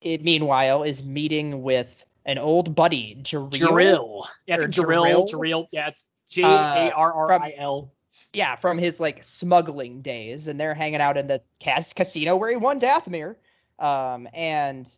it, 0.00 0.22
meanwhile, 0.22 0.82
is 0.82 1.02
meeting 1.04 1.62
with 1.62 2.04
an 2.28 2.38
old 2.38 2.74
buddy, 2.74 3.16
Jarril. 3.22 3.50
Jarril, 3.50 4.26
yeah, 4.46 4.54
I 4.54 4.58
Or 4.58 4.62
think 4.62 4.74
Jarril, 4.74 5.26
Jarril? 5.26 5.30
Jarril, 5.30 5.66
yeah, 5.72 5.88
it's 5.88 6.06
J 6.28 6.42
A 6.42 6.92
R 6.94 7.12
R 7.12 7.32
I 7.32 7.54
L. 7.56 7.92
Yeah, 8.34 8.54
from 8.54 8.76
his 8.76 9.00
like 9.00 9.24
smuggling 9.24 10.02
days, 10.02 10.46
and 10.46 10.60
they're 10.60 10.74
hanging 10.74 11.00
out 11.00 11.16
in 11.16 11.26
the 11.26 11.40
cas- 11.58 11.94
casino 11.94 12.36
where 12.36 12.50
he 12.50 12.56
won 12.56 12.78
Dathomir. 12.78 13.36
Um, 13.78 14.28
and 14.34 14.94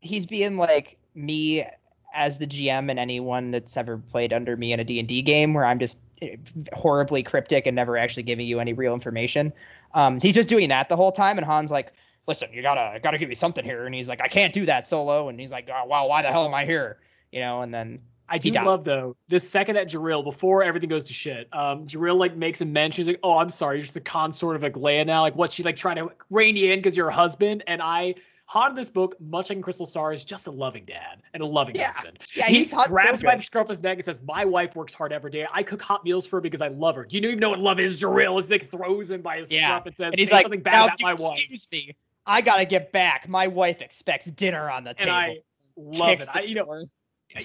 he's 0.00 0.26
being 0.26 0.58
like 0.58 0.98
me 1.14 1.64
as 2.12 2.38
the 2.38 2.46
GM 2.46 2.90
and 2.90 2.98
anyone 2.98 3.50
that's 3.50 3.76
ever 3.76 3.96
played 3.96 4.32
under 4.32 4.56
me 4.56 4.72
in 4.72 4.80
a 4.80 4.84
D&D 4.84 5.22
game 5.22 5.54
where 5.54 5.64
I'm 5.64 5.78
just 5.78 6.02
eh, 6.20 6.36
horribly 6.74 7.22
cryptic 7.22 7.66
and 7.66 7.74
never 7.74 7.96
actually 7.96 8.22
giving 8.24 8.46
you 8.46 8.60
any 8.60 8.72
real 8.74 8.92
information. 8.94 9.52
Um, 9.94 10.20
he's 10.20 10.34
just 10.34 10.48
doing 10.48 10.68
that 10.68 10.88
the 10.90 10.96
whole 10.96 11.12
time, 11.12 11.38
and 11.38 11.46
Han's 11.46 11.70
like, 11.70 11.92
"Listen, 12.26 12.48
you 12.52 12.62
gotta 12.62 12.98
gotta 13.00 13.18
give 13.18 13.28
me 13.28 13.34
something 13.34 13.64
here," 13.64 13.86
and 13.86 13.94
he's 13.94 14.08
like, 14.08 14.20
"I 14.20 14.28
can't 14.28 14.52
do 14.52 14.66
that 14.66 14.86
solo," 14.86 15.28
and 15.28 15.38
he's 15.38 15.52
like, 15.52 15.68
oh, 15.72 15.84
"Wow, 15.86 16.08
why 16.08 16.22
the 16.22 16.28
hell 16.28 16.44
am 16.46 16.54
I 16.54 16.64
here?" 16.64 16.98
You 17.32 17.40
know, 17.40 17.62
and 17.62 17.72
then 17.72 18.00
I 18.28 18.38
do 18.38 18.50
love 18.50 18.84
though 18.84 19.16
this 19.28 19.48
second 19.48 19.76
at 19.76 19.88
Jarril 19.88 20.24
before 20.24 20.62
everything 20.64 20.88
goes 20.88 21.04
to 21.04 21.12
shit. 21.14 21.48
Um, 21.52 21.86
Jarril 21.86 22.16
like 22.18 22.36
makes 22.36 22.60
a 22.60 22.64
mention. 22.64 23.02
She's 23.02 23.08
like, 23.08 23.20
"Oh, 23.22 23.38
I'm 23.38 23.50
sorry, 23.50 23.76
you're 23.76 23.82
just 23.82 23.94
the 23.94 24.00
consort 24.00 24.56
of 24.56 24.62
like 24.62 24.74
Leia 24.74 25.06
now. 25.06 25.20
Like, 25.22 25.36
what 25.36 25.52
she 25.52 25.62
like 25.62 25.76
trying 25.76 25.96
to 25.96 26.10
rein 26.30 26.56
you 26.56 26.72
in 26.72 26.80
because 26.80 26.96
you're 26.96 27.06
her 27.06 27.12
husband?" 27.12 27.62
And 27.68 27.80
I, 27.80 28.14
Han, 28.46 28.70
in 28.70 28.76
this 28.76 28.90
book, 28.90 29.16
much 29.20 29.48
like 29.50 29.56
in 29.56 29.62
Crystal 29.62 29.86
Star, 29.86 30.12
is 30.12 30.24
just 30.24 30.46
a 30.46 30.50
loving 30.52 30.84
dad 30.84 31.20
and 31.34 31.42
a 31.42 31.46
loving 31.46 31.74
Yeah. 31.74 31.92
husband. 31.92 32.20
yeah, 32.34 32.46
he 32.46 32.58
he's 32.58 32.72
hot 32.72 32.88
grabs 32.88 33.20
so 33.20 33.26
by 33.26 33.36
the 33.36 33.42
scruff 33.42 33.64
of 33.64 33.70
his 33.70 33.82
neck 33.82 33.98
and 33.98 34.04
says, 34.04 34.20
"My 34.22 34.44
wife 34.44 34.74
works 34.76 34.94
hard 34.94 35.12
every 35.12 35.30
day. 35.32 35.46
I 35.52 35.62
cook 35.64 35.82
hot 35.82 36.04
meals 36.04 36.26
for 36.26 36.36
her 36.36 36.40
because 36.40 36.60
I 36.62 36.68
love 36.68 36.94
her. 36.96 37.04
Do 37.04 37.16
you 37.16 37.26
even 37.28 37.38
know 37.40 37.50
what 37.50 37.58
love 37.60 37.78
is, 37.80 37.98
Jarril?" 38.00 38.38
As 38.38 38.48
Nick 38.48 38.70
throws 38.70 39.10
him 39.10 39.20
by 39.20 39.38
his 39.38 39.50
Yeah. 39.52 39.68
scruff 39.68 39.86
and 39.86 39.94
says, 39.94 40.12
and 40.12 40.18
he's 40.20 40.28
"Say 40.28 40.36
like, 40.36 40.42
something 40.42 40.62
bad 40.62 40.84
about 40.86 41.00
my 41.00 41.14
wife." 41.14 41.38
excuse 41.38 41.66
me, 41.72 41.96
I 42.26 42.40
gotta 42.40 42.64
get 42.64 42.92
back. 42.92 43.28
My 43.28 43.46
wife 43.46 43.80
expects 43.80 44.26
dinner 44.26 44.70
on 44.70 44.84
the 44.84 44.90
And 44.90 44.98
table. 44.98 45.12
I 45.12 45.36
love 45.76 46.08
Kicks 46.10 46.24
it. 46.24 46.30
I, 46.34 46.40
you 46.42 46.54
know. 46.54 46.84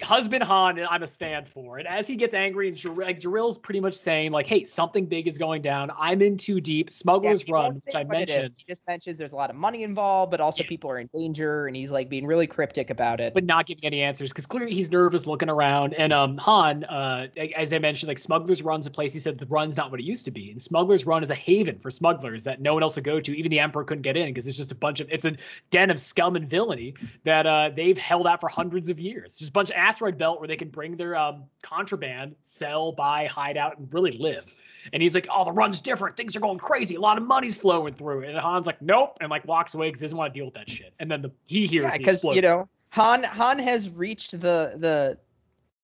Husband 0.04 0.44
Han, 0.44 0.78
and 0.78 0.88
I'm 0.90 1.04
a 1.04 1.08
stand 1.08 1.48
for. 1.48 1.80
And 1.80 1.88
as 1.88 2.08
he 2.08 2.16
gets 2.16 2.34
angry, 2.34 2.68
and 2.68 2.78
Jar- 2.78 2.94
like 2.94 3.20
Jarril's 3.20 3.58
pretty 3.58 3.80
much 3.80 3.94
saying, 3.96 4.32
like, 4.32 4.46
"Hey, 4.48 4.64
something 4.64 5.06
big 5.06 5.28
is 5.28 5.38
going 5.38 5.62
down. 5.64 5.92
I'm 6.00 6.22
in 6.22 6.38
too 6.38 6.62
deep. 6.62 6.90
Smuggler's 6.92 7.44
won't 7.48 7.66
Run, 7.66 7.74
which 7.74 7.96
I 7.96 8.04
what 8.04 8.18
it 8.22 8.30
is. 8.30 8.36
mentioned, 8.36 8.56
He 8.60 8.74
just 8.74 8.82
mentions 8.88 9.18
there's 9.18 9.32
a 9.32 9.36
lot 9.36 9.50
of 9.50 9.56
money 9.56 9.84
involved, 9.84 10.30
but 10.32 10.40
also 10.40 10.64
Yeah. 10.64 10.70
people 10.70 10.90
are 10.92 11.00
in 11.00 11.10
danger, 11.16 11.66
and 11.68 11.76
he's 11.76 11.92
like 11.92 12.10
being 12.10 12.26
really 12.28 12.48
cryptic 12.48 12.90
about 12.92 13.20
it. 13.20 13.34
but 13.34 13.44
not 13.44 13.66
giving 13.66 13.84
any 13.84 14.02
answers 14.02 14.30
because 14.32 14.46
clearly 14.46 14.72
he's 14.74 14.92
nervous, 14.92 15.26
looking 15.26 15.50
around. 15.50 15.94
And 15.96 16.14
um, 16.14 16.38
Han, 16.38 16.84
uh, 16.86 17.28
as 17.58 17.74
I 17.74 17.80
mentioned, 17.80 18.08
like 18.08 18.20
Smuggler's 18.20 18.62
Run's 18.62 18.86
a 18.86 18.92
place. 18.92 19.14
He 19.14 19.20
said 19.20 19.40
the 19.40 19.48
Run's 19.48 19.76
not 19.78 19.90
what 19.90 20.00
it 20.00 20.04
used 20.04 20.26
to 20.26 20.32
be, 20.32 20.52
and 20.52 20.62
Smuggler's 20.62 21.06
Run 21.08 21.24
is 21.24 21.32
a 21.32 21.36
haven 21.36 21.80
for 21.80 21.90
smugglers 21.90 22.44
that 22.44 22.62
no 22.62 22.74
one 22.76 22.84
else 22.84 22.96
would 22.96 23.04
go 23.06 23.20
to. 23.20 23.38
Even 23.38 23.50
the 23.50 23.60
Emperor 23.60 23.84
couldn't 23.84 24.04
get 24.04 24.16
in 24.16 24.28
because 24.28 24.48
it's 24.48 24.58
just 24.58 24.72
a 24.72 24.76
bunch 24.76 25.00
of 25.00 25.10
it's 25.12 25.26
a 25.26 25.36
den 25.72 25.90
of 25.90 26.00
scum 26.00 26.36
and 26.36 26.48
villainy 26.48 26.94
that 27.24 27.46
uh, 27.48 27.72
they've 27.76 27.98
held 27.98 28.28
out 28.28 28.40
for 28.40 28.48
hundreds 28.48 28.88
of 28.90 29.00
years. 29.00 29.36
Just 29.38 29.50
a 29.50 29.54
bunch 29.54 29.71
asteroid 29.72 30.18
belt 30.18 30.40
where 30.40 30.48
they 30.48 30.58
can 30.58 30.70
bring 30.70 30.96
their 30.96 31.16
um, 31.16 31.44
contraband, 31.62 32.36
sell, 32.42 32.92
buy, 32.92 33.26
hide 33.28 33.58
out, 33.58 33.78
and 33.78 33.94
really 33.94 34.18
live. 34.18 34.54
And 34.94 35.02
he's 35.02 35.14
like, 35.14 35.28
"Oh, 35.32 35.46
the 35.46 35.52
run's 35.52 35.80
different. 35.80 36.18
Things 36.18 36.36
are 36.36 36.40
going 36.40 36.58
crazy. 36.58 36.96
A 36.96 37.00
lot 37.00 37.18
of 37.18 37.26
money's 37.26 37.56
flowing 37.56 37.94
through. 37.94 38.24
And 38.24 38.38
Han's 38.38 38.66
like, 38.66 38.82
"Nope," 38.82 39.18
and 39.22 39.30
like 39.30 39.46
walks 39.46 39.74
away 39.74 39.90
because 39.90 40.02
he 40.02 40.06
doesn't 40.06 40.18
want 40.18 40.34
to 40.34 40.38
deal 40.38 40.46
with 40.46 40.56
that 40.56 40.70
shit. 40.70 40.94
And 41.00 41.10
then 41.10 41.22
the 41.22 41.32
he 41.46 41.68
hears 41.68 41.84
yeah, 41.84 41.98
because 41.98 42.24
you 42.24 42.42
know 42.42 42.68
Han 42.92 43.24
Han 43.24 43.60
has 43.60 43.90
reached 43.90 44.32
the 44.32 44.76
the 44.78 45.18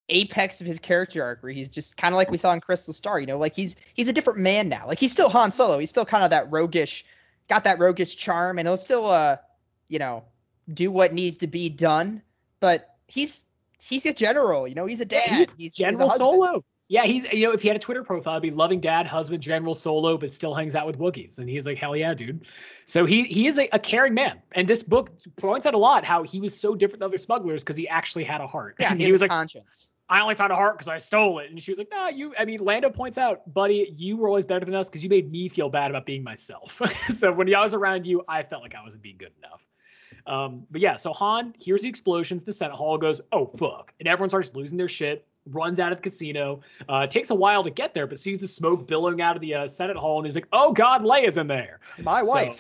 apex 0.10 0.62
of 0.62 0.68
his 0.68 0.80
character 0.80 1.22
arc 1.24 1.44
where 1.44 1.52
he's 1.52 1.68
just 1.68 1.98
kind 1.98 2.14
of 2.14 2.18
like 2.18 2.32
we 2.32 2.38
saw 2.38 2.54
in 2.54 2.62
Crystal 2.62 2.94
Star, 2.94 3.20
you 3.20 3.28
know, 3.28 3.38
like 3.38 3.56
he's 3.56 3.76
he's 3.94 4.08
a 4.08 4.14
different 4.14 4.40
man 4.40 4.70
now. 4.70 4.88
Like 4.88 5.00
he's 5.00 5.12
still 5.12 5.30
Han 5.30 5.52
Solo. 5.52 5.80
He's 5.80 5.90
still 5.90 6.06
kind 6.06 6.24
of 6.24 6.30
that 6.30 6.52
roguish, 6.52 7.06
got 7.50 7.64
that 7.64 7.80
roguish 7.80 8.16
charm, 8.16 8.60
and 8.60 8.68
he'll 8.68 8.78
still 8.78 9.08
uh, 9.08 9.38
you 9.88 10.00
know, 10.00 10.24
do 10.74 10.92
what 10.92 11.14
needs 11.14 11.38
to 11.38 11.48
be 11.48 11.70
done. 11.70 12.22
But 12.60 12.96
he's 13.08 13.46
he's 13.82 14.06
a 14.06 14.14
general, 14.14 14.68
you 14.68 14.76
know, 14.76 14.86
he's 14.86 15.02
a 15.02 15.06
dad. 15.06 15.28
He's, 15.28 15.56
he's 15.56 15.74
General 15.74 16.10
he's 16.10 16.18
Solo. 16.18 16.64
Yeah, 16.90 17.04
he's 17.04 17.26
you 17.34 17.46
know 17.46 17.52
if 17.52 17.62
he 17.62 17.68
had 17.68 17.76
a 17.76 17.80
Twitter 17.80 18.02
profile, 18.02 18.36
it'd 18.36 18.44
be 18.44 18.52
loving 18.52 18.80
dad, 18.80 19.08
husband, 19.08 19.44
General 19.44 19.74
Solo, 19.74 20.18
but 20.18 20.34
still 20.34 20.54
hangs 20.54 20.74
out 20.74 20.88
with 20.88 20.98
Wookiees, 20.98 21.38
and 21.38 21.50
he's 21.50 21.66
like 21.66 21.78
hell 21.78 21.98
yeah, 21.98 22.14
dude. 22.14 22.48
So 22.86 23.06
he 23.06 23.26
he 23.26 23.48
is 23.48 23.60
a, 23.60 23.68
a 23.74 23.80
caring 23.80 24.14
man, 24.14 24.42
and 24.54 24.68
this 24.68 24.84
book 24.84 25.12
points 25.36 25.66
out 25.66 25.74
a 25.74 25.78
lot 25.78 26.06
how 26.06 26.24
he 26.24 26.40
was 26.40 26.58
so 26.58 26.76
different 26.76 27.02
than 27.02 27.08
other 27.08 27.18
smugglers 27.18 27.62
because 27.62 27.76
he 27.76 27.90
actually 27.90 28.24
had 28.24 28.40
a 28.40 28.48
heart. 28.48 28.76
Yeah, 28.80 28.94
he, 28.96 29.06
he 29.06 29.12
was 29.12 29.22
a 29.22 29.26
like, 29.26 29.32
conscience. 29.32 29.90
I 30.10 30.22
only 30.22 30.36
found 30.36 30.54
a 30.54 30.56
heart 30.56 30.78
because 30.78 30.88
I 30.88 30.98
stole 31.00 31.40
it, 31.40 31.52
and 31.52 31.62
she 31.62 31.72
was 31.72 31.78
like, 31.78 31.90
Nah, 31.92 32.08
you. 32.08 32.34
I 32.40 32.46
mean, 32.46 32.60
Lando 32.60 32.90
points 32.90 33.18
out, 33.18 33.54
buddy, 33.54 33.94
you 33.94 34.16
were 34.16 34.30
always 34.30 34.46
better 34.46 34.66
than 34.66 34.74
us 34.74 34.88
because 34.88 35.04
you 35.04 35.10
made 35.10 35.30
me 35.30 35.50
feel 35.50 35.68
bad 35.68 35.92
about 35.92 36.06
being 36.06 36.24
myself. 36.24 36.82
so 37.10 37.34
when 37.34 37.54
I 37.54 37.62
was 37.62 37.74
around 37.74 38.06
you, 38.06 38.24
I 38.30 38.44
felt 38.44 38.62
like 38.62 38.76
I 38.76 38.82
wasn't 38.82 39.04
being 39.04 39.18
good 39.18 39.34
enough. 39.40 39.66
Um, 40.28 40.64
but 40.72 40.82
yeah, 40.82 40.96
so 40.96 41.14
Han 41.14 41.54
hears 41.58 41.82
the 41.82 41.90
explosions 41.90 42.44
the 42.44 42.52
Senate 42.52 42.76
Hall, 42.76 42.98
goes, 42.98 43.22
"Oh 43.32 43.46
fuck!" 43.58 43.94
and 44.00 44.08
everyone 44.08 44.30
starts 44.30 44.52
losing 44.54 44.78
their 44.78 44.90
shit. 44.90 45.26
Runs 45.50 45.80
out 45.80 45.94
of 45.94 46.00
the 46.00 46.02
casino. 46.02 46.60
Uh, 46.90 46.98
it 47.06 47.12
takes 47.12 47.30
a 47.30 47.36
while 47.36 47.64
to 47.64 47.70
get 47.70 47.94
there, 47.94 48.06
but 48.06 48.20
sees 48.20 48.40
the 48.40 48.48
smoke 48.48 48.86
billowing 48.86 49.22
out 49.22 49.38
of 49.38 49.42
the 49.42 49.54
uh, 49.56 49.68
Senate 49.68 49.96
Hall, 49.96 50.18
and 50.20 50.26
he's 50.28 50.36
like, 50.36 50.48
"Oh 50.52 50.74
God, 50.74 51.04
Leia's 51.04 51.38
in 51.38 51.48
there." 51.48 51.80
My 52.04 52.22
So- 52.22 52.30
wife. 52.30 52.60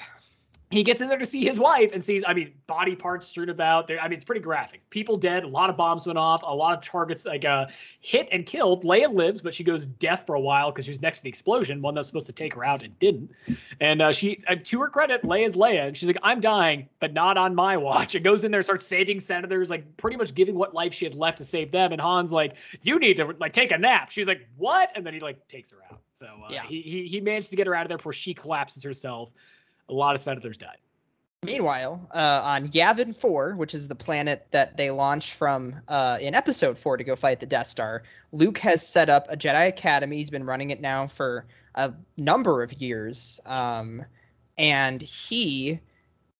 He 0.70 0.84
gets 0.84 1.00
in 1.00 1.08
there 1.08 1.18
to 1.18 1.26
see 1.26 1.46
his 1.46 1.58
wife 1.58 1.92
and 1.94 2.04
sees, 2.04 2.26
I 2.28 2.34
mean, 2.34 2.52
body 2.68 2.94
parts 2.94 3.26
strewn 3.26 3.48
about. 3.48 3.88
There, 3.88 4.02
I 4.02 4.10
mean, 4.10 4.18
it's 4.18 4.26
pretty 4.26 4.42
graphic. 4.42 4.82
People 4.90 5.16
dead. 5.16 5.46
A 5.46 5.48
lot 5.48 5.70
of 5.70 5.78
bombs 5.78 6.06
went 6.06 6.18
off. 6.18 6.44
A 6.44 6.54
lot 6.54 6.78
of 6.78 6.84
targets 6.84 7.26
like 7.26 7.46
uh, 7.46 7.68
hit 8.02 8.28
and 8.34 8.46
killed. 8.46 8.84
Leia 8.84 9.10
lives, 9.14 9.40
but 9.42 9.54
she 9.54 9.64
goes 9.64 9.86
deaf 9.86 10.26
for 10.26 10.36
a 10.36 10.40
while 10.42 10.70
because 10.72 10.84
she 10.84 10.92
was 10.92 11.02
next 11.02 11.20
to 11.20 11.24
the 11.24 11.30
explosion. 11.30 11.82
One 11.82 11.96
that's 11.96 12.10
supposed 12.10 12.28
to 12.28 12.34
take 12.34 12.54
her 12.54 12.66
out 12.66 12.84
and 12.84 13.00
didn't. 13.00 13.32
And 13.80 14.02
uh, 14.02 14.12
she, 14.12 14.44
uh, 14.50 14.56
to 14.62 14.82
her 14.82 14.90
credit, 14.90 15.24
Leia's 15.24 15.56
Leia, 15.56 15.88
and 15.88 15.96
she's 15.96 16.10
like, 16.10 16.20
"I'm 16.22 16.42
dying, 16.42 16.90
but 17.00 17.14
not 17.14 17.38
on 17.38 17.56
my 17.56 17.78
watch." 17.78 18.16
And 18.16 18.24
goes 18.26 18.44
in 18.44 18.52
there, 18.52 18.62
starts 18.62 18.86
saving 18.86 19.22
senators, 19.22 19.70
like 19.70 19.96
pretty 19.96 20.18
much 20.18 20.36
giving 20.36 20.56
what 20.56 20.74
life 20.74 20.94
she 20.94 21.06
had 21.06 21.16
left 21.16 21.38
to 21.38 21.46
save 21.46 21.72
them. 21.72 21.94
And 21.94 22.02
Han's 22.02 22.34
like, 22.34 22.56
"You 22.82 23.00
need 23.00 23.16
to 23.18 23.34
like 23.40 23.54
take 23.54 23.72
a 23.72 23.78
nap." 23.78 24.12
She's 24.12 24.28
like, 24.28 24.46
"What?" 24.58 24.92
And 24.96 25.06
then 25.06 25.14
he 25.14 25.22
like 25.22 25.48
takes 25.48 25.72
her 25.72 25.78
out. 25.90 26.02
So 26.12 26.28
uh, 26.28 26.50
Yeah. 26.50 26.64
he, 26.64 26.82
he 26.82 27.08
he 27.08 27.22
managed 27.22 27.52
to 27.52 27.56
get 27.56 27.68
her 27.68 27.74
out 27.76 27.84
of 27.84 27.88
there 27.88 27.98
before 27.98 28.12
she 28.12 28.34
collapses 28.34 28.84
herself. 28.84 29.32
A 29.90 29.94
lot 29.94 30.16
of 30.16 30.22
senators 30.22 30.58
died. 30.58 30.78
Meanwhile, 31.44 32.10
uh, 32.16 32.42
on 32.44 32.70
Yavin 32.70 33.16
4, 33.16 33.56
which 33.56 33.76
is 33.76 33.88
the 33.88 33.96
planet 33.96 34.48
that 34.52 34.76
they 34.76 34.90
launched 34.90 35.34
from 35.34 35.76
uh, 35.88 36.18
in 36.20 36.34
Episode 36.34 36.78
4 36.78 36.98
to 36.98 37.04
go 37.04 37.16
fight 37.16 37.40
the 37.40 37.46
Death 37.46 37.68
Star, 37.68 38.04
Luke 38.32 38.58
has 38.58 38.86
set 38.86 39.08
up 39.08 39.28
a 39.30 39.38
Jedi 39.38 39.68
Academy. 39.68 40.18
He's 40.18 40.32
been 40.32 40.46
running 40.46 40.72
it 40.72 40.82
now 40.82 41.06
for 41.06 41.46
a 41.76 41.94
number 42.18 42.64
of 42.64 42.74
years. 42.74 43.40
Um, 43.46 44.04
and 44.58 45.00
he 45.02 45.80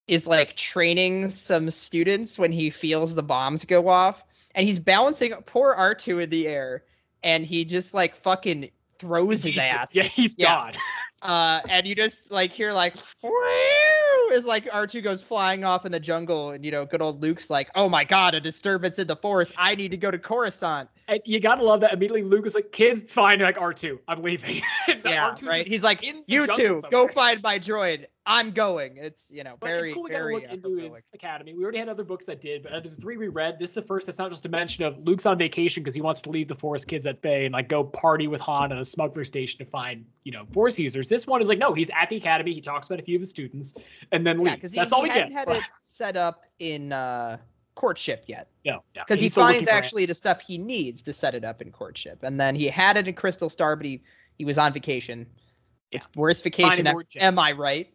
is 0.08 0.26
like 0.26 0.56
training 0.56 1.30
some 1.30 1.70
students 1.70 2.36
when 2.36 2.50
he 2.50 2.68
feels 2.68 3.14
the 3.14 3.22
bombs 3.22 3.64
go 3.64 3.88
off. 3.88 4.24
And 4.56 4.66
he's 4.66 4.80
balancing 4.80 5.32
poor 5.46 5.76
R2 5.76 6.24
in 6.24 6.30
the 6.30 6.48
air. 6.48 6.82
And 7.22 7.46
he 7.46 7.64
just 7.64 7.94
like 7.94 8.16
fucking 8.16 8.70
throws 8.98 9.42
his 9.42 9.54
Jesus. 9.54 9.72
ass. 9.72 9.94
Yeah, 9.94 10.02
he's 10.04 10.34
Yeah. 10.38 10.54
gone. 10.54 10.72
Uh, 11.20 11.60
and 11.68 11.84
you 11.84 11.96
just 11.96 12.30
like 12.30 12.52
hear 12.52 12.72
like 12.72 12.96
is 14.32 14.44
like 14.44 14.64
R2 14.66 15.02
goes 15.02 15.20
flying 15.20 15.64
off 15.64 15.84
in 15.84 15.90
the 15.90 15.98
jungle, 15.98 16.50
and 16.50 16.64
you 16.64 16.70
know, 16.70 16.86
good 16.86 17.02
old 17.02 17.20
Luke's 17.20 17.50
like, 17.50 17.68
"Oh 17.74 17.88
my 17.88 18.04
god, 18.04 18.36
a 18.36 18.40
disturbance 18.40 19.00
in 19.00 19.08
the 19.08 19.16
forest! 19.16 19.52
I 19.56 19.74
need 19.74 19.90
to 19.90 19.96
go 19.96 20.12
to 20.12 20.18
Coruscant." 20.18 20.88
And 21.08 21.22
you 21.24 21.40
gotta 21.40 21.64
love 21.64 21.80
that. 21.80 21.94
Immediately, 21.94 22.22
Luke 22.22 22.44
is 22.44 22.54
like, 22.54 22.70
"Kids, 22.70 23.02
fine." 23.10 23.40
Like 23.40 23.58
R 23.58 23.72
two, 23.72 23.98
I'm 24.08 24.20
leaving. 24.20 24.60
Yeah, 25.04 25.30
R2's 25.30 25.42
right. 25.42 25.66
He's 25.66 25.82
like, 25.82 26.04
"You 26.26 26.46
two, 26.46 26.82
go 26.90 27.08
find 27.08 27.42
my 27.42 27.58
droid. 27.58 28.04
I'm 28.26 28.50
going." 28.50 28.98
It's 28.98 29.30
you 29.32 29.42
know 29.42 29.56
But 29.58 29.68
very 29.68 29.88
it's 29.88 29.94
cool 29.94 30.02
we 30.02 30.10
very 30.10 30.34
look 30.34 30.44
uh, 30.50 30.52
into 30.54 30.76
his 30.76 31.08
academy. 31.14 31.54
We 31.54 31.62
already 31.62 31.78
had 31.78 31.88
other 31.88 32.04
books 32.04 32.26
that 32.26 32.42
did, 32.42 32.62
but 32.62 32.74
out 32.74 32.84
of 32.84 32.94
the 32.94 33.00
three 33.00 33.16
we 33.16 33.28
read, 33.28 33.58
this 33.58 33.70
is 33.70 33.74
the 33.74 33.82
first 33.82 34.04
that's 34.04 34.18
not 34.18 34.30
just 34.30 34.44
a 34.44 34.50
mention 34.50 34.84
of 34.84 34.98
Luke's 34.98 35.24
on 35.24 35.38
vacation 35.38 35.82
because 35.82 35.94
he 35.94 36.02
wants 36.02 36.20
to 36.22 36.30
leave 36.30 36.46
the 36.46 36.54
Force 36.54 36.84
kids 36.84 37.06
at 37.06 37.22
bay 37.22 37.46
and 37.46 37.54
like 37.54 37.70
go 37.70 37.84
party 37.84 38.28
with 38.28 38.42
Han 38.42 38.70
at 38.70 38.78
a 38.78 38.84
smuggler 38.84 39.24
station 39.24 39.58
to 39.58 39.64
find, 39.64 40.04
you 40.24 40.32
know, 40.32 40.44
Force 40.52 40.78
users. 40.78 41.08
This 41.08 41.26
one 41.26 41.40
is 41.40 41.48
like, 41.48 41.58
no, 41.58 41.72
he's 41.72 41.90
at 41.98 42.10
the 42.10 42.16
academy. 42.16 42.52
He 42.52 42.60
talks 42.60 42.86
about 42.86 43.00
a 43.00 43.02
few 43.02 43.16
of 43.16 43.20
his 43.20 43.30
students 43.30 43.74
and 44.12 44.26
then 44.26 44.36
Yeah, 44.38 44.44
leaves. 44.44 44.56
because 44.56 44.72
that's 44.72 44.90
he, 44.90 44.94
all 44.94 45.02
he 45.02 45.08
we 45.08 45.14
hadn't 45.14 45.30
get. 45.30 45.48
had 45.48 45.48
it 45.56 45.64
set 45.80 46.18
up 46.18 46.42
in 46.58 46.92
uh, 46.92 47.38
courtship 47.78 48.24
yet. 48.26 48.48
yeah, 48.64 48.78
yeah. 48.94 49.04
because 49.04 49.20
he 49.20 49.26
He's 49.26 49.32
still 49.32 49.44
looking 49.44 49.60
finds 49.60 49.70
actually 49.70 50.04
the 50.04 50.14
stuff 50.14 50.40
he 50.40 50.58
needs 50.58 51.00
to 51.02 51.12
set 51.12 51.36
it 51.36 51.44
up 51.44 51.62
in 51.62 51.70
courtship, 51.70 52.18
and 52.24 52.38
then 52.38 52.56
he 52.56 52.66
had 52.66 52.96
it 52.96 53.06
in 53.06 53.14
Crystal 53.14 53.48
Star, 53.48 53.76
but 53.76 53.86
he 53.86 54.02
he 54.36 54.44
was 54.44 54.58
on 54.58 54.72
vacation. 54.72 55.26
It's 55.92 56.08
worst 56.16 56.42
vacation. 56.42 56.86
Ever. 56.86 57.04
Am 57.20 57.38
I 57.38 57.52
right? 57.52 57.88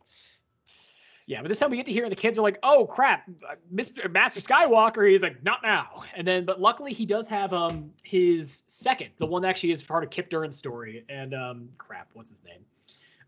Yeah, 1.25 1.41
but 1.41 1.49
this 1.49 1.59
time 1.59 1.69
we 1.69 1.77
get 1.77 1.86
to 1.86 1.93
hear 1.93 2.03
and 2.03 2.11
the 2.11 2.15
kids 2.15 2.39
are 2.39 2.41
like, 2.41 2.59
"Oh 2.63 2.86
crap, 2.86 3.29
Mr. 3.73 4.09
Master 4.09 4.39
Skywalker." 4.39 5.09
He's 5.09 5.21
like, 5.21 5.43
"Not 5.43 5.59
now." 5.63 6.03
And 6.15 6.25
then, 6.25 6.45
but 6.45 6.61
luckily 6.61 6.93
he 6.93 7.05
does 7.05 7.27
have 7.27 7.51
um 7.51 7.91
his 8.03 8.63
second, 8.67 9.09
the 9.17 9.25
one 9.25 9.41
that 9.41 9.49
actually 9.49 9.71
is 9.71 9.84
part 9.84 10.05
of 10.05 10.09
Kyp 10.09 10.29
Durron's 10.29 10.55
story. 10.55 11.03
And 11.09 11.34
um, 11.34 11.69
crap, 11.77 12.09
what's 12.13 12.29
his 12.29 12.43
name? 12.43 12.63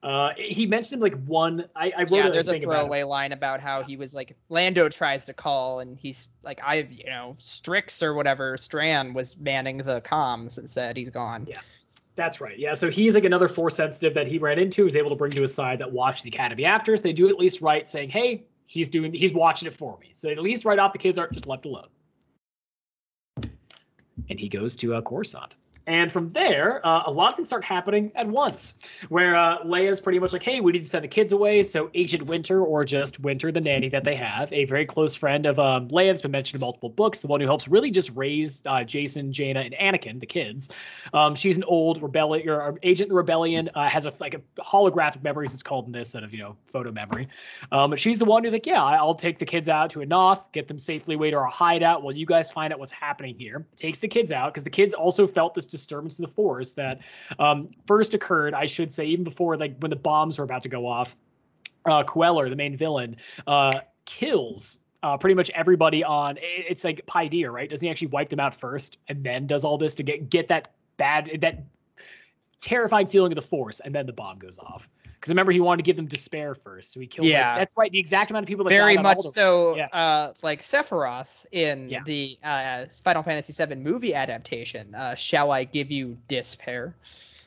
Uh, 0.06 0.30
he 0.38 0.68
mentioned 0.68 1.02
like 1.02 1.16
one. 1.26 1.68
I, 1.76 1.92
I 1.98 2.02
wrote 2.02 2.12
Yeah, 2.12 2.28
a 2.28 2.32
there's 2.32 2.48
a 2.48 2.52
about 2.52 2.62
throwaway 2.62 3.02
line 3.02 3.32
about 3.32 3.60
how 3.60 3.82
he 3.82 3.98
was 3.98 4.14
like 4.14 4.38
Lando 4.50 4.88
tries 4.88 5.26
to 5.26 5.34
call, 5.34 5.80
and 5.80 5.98
he's 5.98 6.28
like, 6.44 6.62
I, 6.64 6.88
you 6.92 7.08
know, 7.08 7.36
Strix 7.40 8.04
or 8.04 8.14
whatever 8.14 8.56
Strand 8.56 9.16
was 9.16 9.36
manning 9.38 9.80
the 9.80 10.02
comms 10.02 10.60
and 10.60 10.70
said 10.70 10.96
he's 10.96 11.10
gone. 11.10 11.48
Yeah. 11.50 11.60
That's 12.16 12.40
right. 12.40 12.58
Yeah. 12.58 12.76
So 12.76 12.92
he's 12.92 13.16
like 13.16 13.24
another 13.24 13.48
force 13.48 13.76
sensitive 13.76 14.14
that 14.14 14.28
he 14.28 14.38
ran 14.38 14.60
into, 14.60 14.86
was 14.86 14.96
able 14.96 15.10
to 15.10 15.16
bring 15.16 15.32
to 15.32 15.42
his 15.42 15.54
side 15.56 15.80
that 15.80 15.92
watched 15.92 16.24
the 16.24 16.30
academy 16.30 16.66
after. 16.66 16.96
So 16.96 17.02
they 17.02 17.12
do 17.12 17.28
at 17.28 17.40
least 17.40 17.62
right, 17.62 17.88
saying, 17.88 18.10
"Hey, 18.10 18.44
he's 18.68 18.90
doing, 18.90 19.12
he's 19.12 19.34
watching 19.34 19.68
it 19.68 19.74
for 19.74 19.98
me." 19.98 20.12
So 20.14 20.30
at 20.30 20.38
least 20.38 20.66
right 20.66 20.78
off, 20.78 20.94
the 20.94 21.00
kids 21.00 21.18
aren't 21.18 21.34
just 21.34 21.48
left 21.48 21.66
alone. 21.66 21.88
And 24.30 24.40
he 24.40 24.50
goes 24.50 24.76
to 24.78 24.94
uh, 24.94 25.02
Coruscant. 25.02 25.56
And 25.88 26.12
from 26.12 26.30
there, 26.30 26.86
uh, 26.86 27.04
a 27.06 27.12
lot 27.12 27.30
of 27.30 27.36
things 27.36 27.50
start 27.50 27.64
happening 27.64 28.12
at 28.16 28.26
once. 28.26 28.80
Where 29.10 29.36
uh, 29.36 29.60
Leia's 29.64 30.00
pretty 30.00 30.18
much 30.20 30.34
like, 30.34 30.42
"Hey, 30.42 30.60
we 30.62 30.72
need 30.72 30.84
to 30.84 30.90
send 30.90 31.04
the 31.04 31.10
kids 31.10 31.32
away." 31.32 31.62
So 31.62 31.92
Agent 31.94 32.24
Winter, 32.24 32.64
or 32.64 32.84
just 32.86 33.20
Winter, 33.20 33.52
the 33.52 33.62
nanny 33.62 33.90
that 33.90 34.04
they 34.04 34.16
have, 34.16 34.52
a 34.52 34.66
very 34.66 34.86
close 34.86 35.16
friend 35.16 35.46
of 35.46 35.60
um, 35.60 35.88
Leia, 35.90 36.12
has 36.12 36.22
been 36.22 36.32
mentioned 36.32 36.56
in 36.56 36.66
multiple 36.66 36.90
books. 36.90 37.20
The 37.20 37.28
one 37.28 37.40
who 37.40 37.46
helps 37.46 37.68
really 37.68 37.92
just 37.92 38.10
raise 38.16 38.64
uh, 38.66 38.78
Jacen, 38.78 39.30
Jaina, 39.30 39.60
and 39.60 39.76
Anakin, 39.76 40.20
the 40.20 40.26
kids. 40.26 40.70
Um, 41.14 41.36
she's 41.36 41.58
an 41.58 41.64
old 41.66 42.02
rebellion 42.02 42.50
or 42.50 42.80
agent 42.82 43.10
the 43.10 43.16
rebellion. 43.16 43.70
Uh, 43.76 43.88
has 43.88 44.08
a 44.08 44.14
like 44.20 44.34
a 44.34 44.62
holographic 44.62 45.22
memories. 45.24 45.54
It's 45.54 45.64
called 45.64 45.86
in 45.86 45.92
this 45.92 46.16
instead 46.16 46.24
of 46.24 46.34
you 46.34 46.40
know 46.40 46.56
photo 46.68 46.92
memory. 46.92 47.28
Um, 47.72 47.90
but 47.90 48.00
she's 48.00 48.20
the 48.20 48.26
one 48.26 48.44
who's 48.44 48.54
like, 48.54 48.66
yeah, 48.66 48.82
I'll 48.82 49.14
take 49.14 49.38
the 49.38 49.46
kids 49.46 49.68
out 49.68 49.90
to 49.92 50.00
Anoth, 50.00 50.52
get 50.54 50.68
them 50.68 50.80
safely 50.80 51.16
away 51.16 51.32
to 51.32 51.38
our 51.38 51.48
hideout 51.48 52.04
while 52.04 52.16
you 52.16 52.26
guys 52.26 52.50
find 52.52 52.72
out 52.72 52.80
what's 52.80 52.92
happening 52.92 53.36
here. 53.38 53.66
Takes 53.76 54.00
the 54.00 54.08
kids 54.08 54.32
out 54.32 54.54
because 54.54 54.64
the 54.64 54.70
kids 54.70 54.94
also 54.94 55.28
felt 55.28 55.54
this 55.54 55.66
disturbance 55.76 56.18
in 56.18 56.24
the 56.24 56.32
force 56.32 56.72
that 56.74 57.00
um, 57.40 57.70
first 57.86 58.14
occurred, 58.14 58.54
I 58.54 58.66
should 58.66 58.92
say, 58.92 59.06
even 59.06 59.24
before 59.24 59.58
like 59.58 59.76
when 59.80 59.90
the 59.90 59.96
bombs 59.96 60.38
were 60.38 60.46
about 60.46 60.64
to 60.64 60.70
go 60.70 60.88
off. 60.88 61.16
Uh, 61.86 62.04
Kueller, 62.04 62.50
the 62.50 62.56
main 62.56 62.76
villain, 62.76 63.16
uh, 63.46 63.82
kills 64.06 64.80
uh, 65.04 65.16
pretty 65.16 65.36
much 65.36 65.52
everybody 65.52 66.04
on. 66.04 66.36
It's 66.42 66.84
like 66.84 67.06
Pydyr, 67.06 67.52
right? 67.52 67.70
Doesn't 67.70 67.86
he 67.86 67.92
actually 67.92 68.08
wipe 68.08 68.30
them 68.30 68.40
out 68.40 68.56
first 68.56 68.98
and 69.08 69.24
then 69.24 69.46
does 69.46 69.64
all 69.64 69.78
this 69.78 69.94
to 69.96 70.04
get 70.04 70.32
get 70.32 70.48
that 70.48 70.74
bad 70.98 71.30
that 71.42 71.64
terrifying 72.60 73.06
feeling 73.06 73.32
of 73.32 73.36
the 73.36 73.42
force, 73.44 73.80
and 73.82 73.94
then 73.94 74.08
the 74.08 74.14
bomb 74.14 74.40
goes 74.40 74.58
off. 74.58 74.90
Because 75.26 75.32
remember, 75.32 75.52
he 75.52 75.60
wanted 75.60 75.78
to 75.78 75.88
give 75.88 75.96
them 75.96 76.06
despair 76.06 76.54
first, 76.54 76.94
so 76.94 77.00
he 77.00 77.08
killed. 77.08 77.26
like- 77.26 77.32
Yeah. 77.32 77.58
that's 77.58 77.76
right. 77.76 77.92
The 77.92 77.98
exact 77.98 78.30
amount 78.30 78.44
of 78.44 78.48
people 78.48 78.64
that 78.64 78.70
Very 78.70 78.96
much 78.96 79.22
so, 79.22 79.76
Yeah. 79.76 79.88
uh, 79.88 80.34
like 80.44 80.62
Sephiroth 80.62 81.48
in 81.52 81.90
Yeah. 81.90 82.04
the 82.06 82.38
uh, 82.44 82.86
Final 83.04 83.24
Fantasy 83.24 83.52
VII 83.52 83.74
movie 83.74 84.14
adaptation. 84.14 84.94
Uh, 84.94 85.16
Shall 85.16 85.50
I 85.52 85.64
give 85.64 85.90
you 85.90 86.16
despair? 86.28 86.96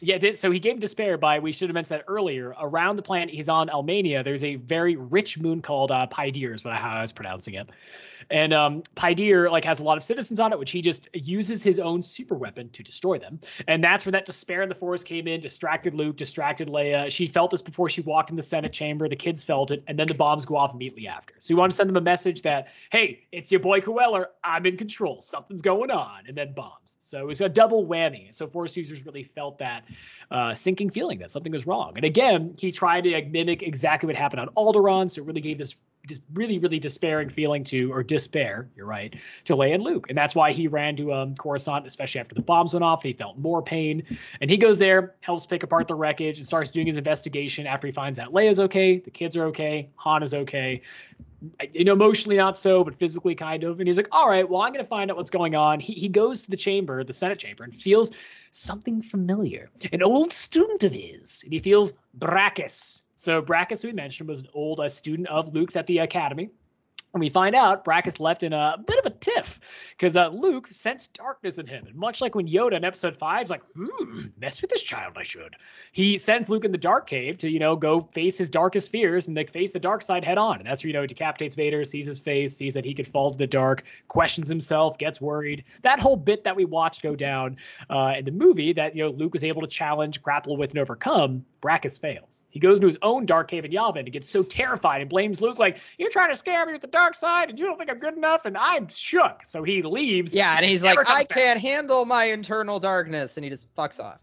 Yeah, 0.00 0.18
this, 0.18 0.40
so 0.40 0.50
he 0.50 0.58
gave 0.58 0.80
despair 0.80 1.16
by, 1.18 1.38
we 1.38 1.52
should 1.52 1.68
have 1.68 1.74
mentioned 1.74 2.00
that 2.00 2.04
earlier, 2.08 2.52
around 2.60 2.96
the 2.96 3.02
planet 3.02 3.32
he's 3.32 3.48
on, 3.48 3.68
Almania, 3.68 4.24
there's 4.24 4.42
a 4.42 4.56
very 4.56 4.96
rich 4.96 5.38
moon 5.38 5.62
called 5.62 5.92
uh, 5.92 6.08
Pydyr, 6.10 6.52
is 6.54 6.64
what, 6.64 6.74
how 6.74 6.96
I 6.96 7.00
was 7.02 7.12
pronouncing 7.12 7.54
it. 7.54 7.68
And 8.30 8.52
um, 8.52 8.82
Pydyr 8.96 9.50
like 9.50 9.64
has 9.64 9.80
a 9.80 9.82
lot 9.82 9.96
of 9.96 10.02
citizens 10.02 10.40
on 10.40 10.52
it, 10.52 10.58
which 10.58 10.70
he 10.70 10.82
just 10.82 11.08
uses 11.12 11.62
his 11.62 11.78
own 11.78 12.02
super 12.02 12.34
weapon 12.34 12.68
to 12.70 12.82
destroy 12.82 13.18
them. 13.18 13.40
And 13.66 13.82
that's 13.82 14.04
where 14.04 14.12
that 14.12 14.26
despair 14.26 14.62
in 14.62 14.68
the 14.68 14.74
forest 14.74 15.06
came 15.06 15.28
in, 15.28 15.40
distracted 15.40 15.94
Luke, 15.94 16.16
distracted 16.16 16.68
Leia. 16.68 17.10
She 17.10 17.26
felt 17.26 17.50
this 17.50 17.62
before 17.62 17.88
she 17.88 18.00
walked 18.02 18.30
in 18.30 18.36
the 18.36 18.42
Senate 18.42 18.72
chamber. 18.72 19.08
The 19.08 19.16
kids 19.16 19.44
felt 19.44 19.70
it, 19.70 19.82
and 19.86 19.98
then 19.98 20.06
the 20.06 20.14
bombs 20.14 20.44
go 20.44 20.56
off 20.56 20.74
immediately 20.74 21.08
after. 21.08 21.34
So 21.38 21.52
you 21.52 21.58
want 21.58 21.72
to 21.72 21.76
send 21.76 21.88
them 21.88 21.96
a 21.96 22.00
message 22.00 22.42
that, 22.42 22.68
hey, 22.90 23.24
it's 23.32 23.50
your 23.50 23.60
boy 23.60 23.80
Kueller. 23.80 24.26
I'm 24.44 24.66
in 24.66 24.76
control. 24.76 25.20
Something's 25.20 25.62
going 25.62 25.90
on, 25.90 26.24
and 26.26 26.36
then 26.36 26.52
bombs. 26.52 26.96
So 27.00 27.20
it 27.20 27.26
was 27.26 27.40
a 27.40 27.48
double 27.48 27.86
whammy. 27.86 28.34
So 28.34 28.46
Force 28.46 28.76
users 28.76 29.04
really 29.04 29.22
felt 29.22 29.58
that 29.58 29.84
uh, 30.30 30.54
sinking 30.54 30.90
feeling 30.90 31.18
that 31.18 31.30
something 31.30 31.52
was 31.52 31.66
wrong. 31.66 31.92
And 31.96 32.04
again, 32.04 32.54
he 32.58 32.72
tried 32.72 33.02
to 33.04 33.12
like, 33.12 33.30
mimic 33.30 33.62
exactly 33.62 34.06
what 34.06 34.16
happened 34.16 34.40
on 34.40 34.48
Alderaan. 34.56 35.10
So 35.10 35.22
it 35.22 35.26
really 35.26 35.40
gave 35.40 35.58
this 35.58 35.76
this 36.08 36.20
really, 36.32 36.58
really 36.58 36.78
despairing 36.78 37.28
feeling 37.28 37.62
to, 37.64 37.92
or 37.92 38.02
despair, 38.02 38.68
you're 38.74 38.86
right, 38.86 39.14
to 39.44 39.54
Leia 39.54 39.74
and 39.74 39.82
Luke. 39.82 40.06
And 40.08 40.16
that's 40.16 40.34
why 40.34 40.52
he 40.52 40.66
ran 40.66 40.96
to 40.96 41.12
um, 41.12 41.34
Coruscant, 41.34 41.86
especially 41.86 42.20
after 42.20 42.34
the 42.34 42.42
bombs 42.42 42.72
went 42.72 42.82
off. 42.82 43.02
He 43.02 43.12
felt 43.12 43.38
more 43.38 43.62
pain. 43.62 44.02
And 44.40 44.50
he 44.50 44.56
goes 44.56 44.78
there, 44.78 45.14
helps 45.20 45.46
pick 45.46 45.62
apart 45.62 45.86
the 45.86 45.94
wreckage, 45.94 46.38
and 46.38 46.46
starts 46.46 46.70
doing 46.70 46.86
his 46.86 46.98
investigation 46.98 47.66
after 47.66 47.86
he 47.86 47.92
finds 47.92 48.18
out 48.18 48.32
Leia's 48.32 48.58
okay, 48.58 48.98
the 48.98 49.10
kids 49.10 49.36
are 49.36 49.44
okay, 49.44 49.90
Han 49.96 50.22
is 50.22 50.34
okay. 50.34 50.80
You 51.72 51.84
know, 51.84 51.92
emotionally 51.92 52.36
not 52.36 52.58
so, 52.58 52.82
but 52.82 52.96
physically 52.96 53.34
kind 53.34 53.62
of. 53.62 53.78
And 53.78 53.86
he's 53.86 53.96
like, 53.96 54.08
all 54.10 54.28
right, 54.28 54.48
well, 54.48 54.62
I'm 54.62 54.72
going 54.72 54.84
to 54.84 54.88
find 54.88 55.08
out 55.08 55.16
what's 55.16 55.30
going 55.30 55.54
on. 55.54 55.78
He, 55.78 55.92
he 55.92 56.08
goes 56.08 56.42
to 56.42 56.50
the 56.50 56.56
chamber, 56.56 57.04
the 57.04 57.12
Senate 57.12 57.38
chamber, 57.38 57.62
and 57.62 57.72
feels 57.72 58.10
something 58.50 59.00
familiar. 59.00 59.70
An 59.92 60.02
old 60.02 60.32
student 60.32 60.82
of 60.82 60.92
his. 60.92 61.42
And 61.44 61.52
he 61.52 61.60
feels 61.60 61.92
Brakiss 62.18 63.02
so 63.18 63.42
Brakiss, 63.42 63.82
we 63.82 63.90
mentioned, 63.90 64.28
was 64.28 64.38
an 64.38 64.48
old 64.54 64.78
uh, 64.78 64.88
student 64.88 65.26
of 65.26 65.52
Luke's 65.52 65.74
at 65.74 65.88
the 65.88 65.98
academy. 65.98 66.50
And 67.14 67.20
we 67.20 67.30
find 67.30 67.56
out 67.56 67.86
Brakiss 67.86 68.20
left 68.20 68.42
in 68.42 68.52
a 68.52 68.76
bit 68.86 68.98
of 68.98 69.06
a 69.06 69.10
tiff 69.10 69.60
because 69.96 70.14
uh, 70.14 70.28
Luke 70.28 70.68
sensed 70.70 71.14
darkness 71.14 71.56
in 71.56 71.66
him. 71.66 71.86
And 71.86 71.96
much 71.96 72.20
like 72.20 72.34
when 72.34 72.46
Yoda 72.46 72.74
in 72.76 72.84
episode 72.84 73.16
five 73.16 73.44
is 73.44 73.50
like, 73.50 73.62
hmm, 73.74 74.26
mess 74.38 74.60
with 74.60 74.70
this 74.70 74.82
child, 74.82 75.14
I 75.16 75.22
should. 75.22 75.56
He 75.92 76.18
sends 76.18 76.50
Luke 76.50 76.66
in 76.66 76.70
the 76.70 76.76
dark 76.78 77.08
cave 77.08 77.38
to, 77.38 77.48
you 77.48 77.58
know, 77.58 77.76
go 77.76 78.02
face 78.12 78.36
his 78.36 78.50
darkest 78.50 78.90
fears 78.90 79.26
and 79.26 79.34
like 79.34 79.50
face 79.50 79.72
the 79.72 79.80
dark 79.80 80.02
side 80.02 80.22
head 80.22 80.36
on. 80.36 80.58
And 80.58 80.66
that's 80.66 80.84
where, 80.84 80.88
you 80.88 80.92
know, 80.92 81.00
he 81.00 81.06
decapitates 81.06 81.54
Vader, 81.54 81.82
sees 81.82 82.06
his 82.06 82.18
face, 82.18 82.54
sees 82.54 82.74
that 82.74 82.84
he 82.84 82.92
could 82.92 83.06
fall 83.06 83.32
to 83.32 83.38
the 83.38 83.46
dark, 83.46 83.84
questions 84.08 84.48
himself, 84.48 84.98
gets 84.98 85.18
worried. 85.18 85.64
That 85.80 86.00
whole 86.00 86.16
bit 86.16 86.44
that 86.44 86.54
we 86.54 86.66
watched 86.66 87.02
go 87.02 87.16
down 87.16 87.56
uh, 87.88 88.14
in 88.18 88.26
the 88.26 88.32
movie 88.32 88.74
that, 88.74 88.94
you 88.94 89.02
know, 89.02 89.10
Luke 89.10 89.32
was 89.32 89.44
able 89.44 89.62
to 89.62 89.68
challenge, 89.68 90.22
grapple 90.22 90.58
with, 90.58 90.70
and 90.70 90.78
overcome, 90.78 91.42
Brakiss 91.62 91.98
fails. 91.98 92.44
He 92.50 92.60
goes 92.60 92.76
into 92.76 92.86
his 92.86 92.98
own 93.00 93.24
dark 93.24 93.48
cave 93.48 93.64
in 93.64 93.72
Yavin 93.72 94.00
and 94.00 94.12
gets 94.12 94.28
so 94.28 94.42
terrified 94.42 95.00
and 95.00 95.08
blames 95.08 95.40
Luke, 95.40 95.58
like, 95.58 95.80
you're 95.96 96.10
trying 96.10 96.30
to 96.30 96.36
scare 96.36 96.66
me 96.66 96.72
with 96.72 96.82
the 96.82 96.86
dark 96.86 96.97
side 97.14 97.50
and 97.50 97.58
you 97.58 97.66
don't 97.66 97.78
think 97.78 97.90
I'm 97.90 97.98
good 97.98 98.16
enough 98.16 98.44
and 98.44 98.56
I'm 98.56 98.88
shook. 98.88 99.44
So 99.44 99.62
he 99.62 99.82
leaves. 99.82 100.34
Yeah, 100.34 100.56
and 100.56 100.64
he's 100.64 100.82
like, 100.82 100.98
I 101.06 101.22
back. 101.22 101.28
can't 101.28 101.60
handle 101.60 102.04
my 102.04 102.24
internal 102.24 102.80
darkness. 102.80 103.36
And 103.36 103.44
he 103.44 103.50
just 103.50 103.74
fucks 103.74 104.00
off. 104.02 104.20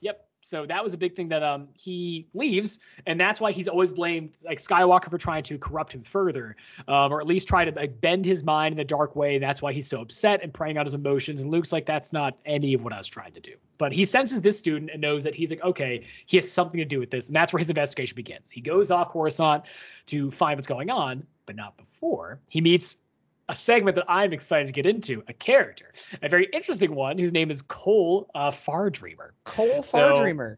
Yep. 0.00 0.26
So 0.42 0.64
that 0.66 0.84
was 0.84 0.94
a 0.94 0.96
big 0.96 1.16
thing 1.16 1.28
that 1.30 1.42
um 1.42 1.66
he 1.74 2.28
leaves, 2.32 2.78
and 3.06 3.18
that's 3.18 3.40
why 3.40 3.50
he's 3.50 3.66
always 3.66 3.92
blamed 3.92 4.38
like 4.44 4.58
Skywalker 4.58 5.10
for 5.10 5.18
trying 5.18 5.42
to 5.42 5.58
corrupt 5.58 5.92
him 5.92 6.04
further, 6.04 6.54
um, 6.86 7.12
or 7.12 7.20
at 7.20 7.26
least 7.26 7.48
try 7.48 7.64
to 7.64 7.72
like 7.72 8.00
bend 8.00 8.24
his 8.24 8.44
mind 8.44 8.72
in 8.72 8.76
the 8.76 8.84
dark 8.84 9.16
way. 9.16 9.38
That's 9.38 9.60
why 9.60 9.72
he's 9.72 9.88
so 9.88 10.00
upset 10.00 10.44
and 10.44 10.54
preying 10.54 10.78
out 10.78 10.86
his 10.86 10.94
emotions. 10.94 11.42
And 11.42 11.50
Luke's 11.50 11.72
like, 11.72 11.84
that's 11.84 12.12
not 12.12 12.38
any 12.44 12.74
of 12.74 12.84
what 12.84 12.92
I 12.92 12.98
was 12.98 13.08
trying 13.08 13.32
to 13.32 13.40
do. 13.40 13.54
But 13.78 13.92
he 13.92 14.04
senses 14.04 14.40
this 14.40 14.56
student 14.56 14.92
and 14.92 15.00
knows 15.00 15.24
that 15.24 15.34
he's 15.34 15.50
like, 15.50 15.64
okay, 15.64 16.06
he 16.26 16.36
has 16.36 16.48
something 16.48 16.78
to 16.78 16.84
do 16.84 17.00
with 17.00 17.10
this, 17.10 17.26
and 17.26 17.34
that's 17.34 17.52
where 17.52 17.58
his 17.58 17.68
investigation 17.68 18.14
begins. 18.14 18.48
He 18.48 18.60
goes 18.60 18.92
off 18.92 19.10
Coruscant 19.10 19.64
to 20.06 20.30
find 20.30 20.56
what's 20.56 20.68
going 20.68 20.90
on, 20.90 21.26
but 21.46 21.56
not 21.56 21.76
before 21.76 22.40
he 22.48 22.60
meets 22.60 22.98
a 23.48 23.54
segment 23.54 23.94
that 23.94 24.04
I'm 24.08 24.32
excited 24.32 24.66
to 24.66 24.72
get 24.72 24.86
into, 24.86 25.22
a 25.28 25.32
character, 25.32 25.92
a 26.22 26.28
very 26.28 26.48
interesting 26.52 26.94
one 26.94 27.16
whose 27.16 27.32
name 27.32 27.50
is 27.50 27.62
Cole 27.62 28.28
uh, 28.34 28.50
Fardreamer. 28.50 29.30
Cole 29.44 29.82
so, 29.82 29.98
Fardreamer. 29.98 30.56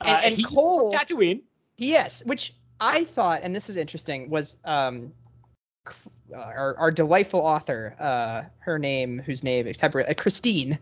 Uh, 0.00 0.20
and, 0.24 0.34
uh, 0.34 0.36
and 0.36 0.46
Cole 0.46 0.92
Tatooine. 0.92 1.42
Yes, 1.76 2.24
which 2.24 2.54
I 2.80 3.04
thought, 3.04 3.42
and 3.42 3.54
this 3.54 3.68
is 3.68 3.76
interesting, 3.76 4.30
was 4.30 4.56
um, 4.64 5.12
our, 6.34 6.76
our 6.76 6.90
delightful 6.90 7.40
author, 7.40 7.96
uh, 7.98 8.42
her 8.60 8.78
name, 8.78 9.18
whose 9.18 9.42
name, 9.42 9.66
uh, 9.66 9.72
Kristine. 9.72 10.78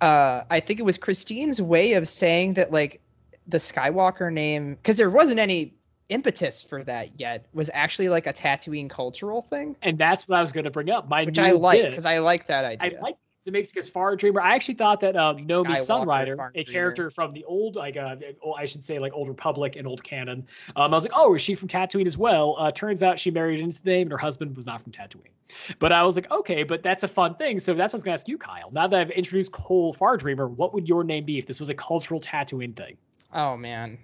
Uh, 0.00 0.42
I 0.50 0.60
think 0.60 0.80
it 0.80 0.84
was 0.84 0.98
Kristine's 0.98 1.62
way 1.62 1.92
of 1.92 2.08
saying 2.08 2.54
that, 2.54 2.72
like, 2.72 3.00
the 3.46 3.58
Skywalker 3.58 4.32
name, 4.32 4.74
because 4.74 4.96
there 4.96 5.10
wasn't 5.10 5.38
any 5.38 5.74
impetus 6.08 6.62
for 6.62 6.82
that 6.84 7.18
yet 7.20 7.46
was 7.52 7.70
actually 7.74 8.08
like 8.08 8.26
a 8.26 8.32
Tatooine 8.32 8.88
cultural 8.88 9.42
thing. 9.42 9.76
And 9.82 9.98
that's 9.98 10.26
what 10.26 10.38
I 10.38 10.40
was 10.40 10.52
going 10.52 10.64
to 10.64 10.70
bring 10.70 10.90
up. 10.90 11.08
My 11.08 11.24
which 11.24 11.38
I 11.38 11.52
like 11.52 11.82
because 11.82 12.04
I 12.04 12.18
like 12.18 12.46
that 12.46 12.64
idea. 12.64 12.98
I 12.98 13.02
like 13.02 13.16
it 13.48 13.52
makes 13.52 13.70
it 13.70 13.74
because 13.74 13.90
Fardreamer. 13.90 14.40
I 14.40 14.54
actually 14.54 14.74
thought 14.74 15.00
that 15.00 15.16
um, 15.16 15.38
Nomi 15.38 15.76
Sunrider, 15.76 16.50
a 16.54 16.64
character 16.64 17.10
from 17.10 17.32
the 17.32 17.44
old, 17.44 17.76
like 17.76 17.96
uh, 17.96 18.16
I 18.56 18.64
should 18.64 18.84
say, 18.84 18.98
like 18.98 19.12
Old 19.14 19.28
Republic 19.28 19.76
and 19.76 19.86
Old 19.86 20.04
Canon. 20.04 20.46
Um, 20.76 20.92
I 20.92 20.96
was 20.96 21.04
like, 21.04 21.12
oh, 21.16 21.34
is 21.34 21.42
she 21.42 21.54
from 21.54 21.68
Tatooine 21.68 22.06
as 22.06 22.18
well? 22.18 22.56
Uh, 22.58 22.70
turns 22.70 23.02
out 23.02 23.18
she 23.18 23.30
married 23.30 23.60
into 23.60 23.82
the 23.82 23.90
name, 23.90 24.02
and 24.02 24.12
her 24.12 24.18
husband 24.18 24.54
was 24.54 24.66
not 24.66 24.82
from 24.82 24.92
Tatooine. 24.92 25.32
But 25.78 25.92
I 25.92 26.02
was 26.02 26.14
like, 26.14 26.30
okay, 26.30 26.62
but 26.62 26.82
that's 26.82 27.02
a 27.02 27.08
fun 27.08 27.34
thing. 27.36 27.58
So 27.58 27.74
that's 27.74 27.92
what 27.92 27.96
I 27.96 27.98
was 27.98 28.02
gonna 28.04 28.14
ask 28.14 28.28
you, 28.28 28.38
Kyle. 28.38 28.70
Now 28.70 28.86
that 28.86 29.00
I've 29.00 29.10
introduced 29.10 29.52
Cole 29.52 29.94
Fardreamer, 29.94 30.50
what 30.50 30.74
would 30.74 30.86
your 30.86 31.02
name 31.02 31.24
be 31.24 31.38
if 31.38 31.46
this 31.46 31.58
was 31.58 31.70
a 31.70 31.74
cultural 31.74 32.20
Tatooine 32.20 32.76
thing? 32.76 32.96
Oh 33.32 33.56
man, 33.56 33.98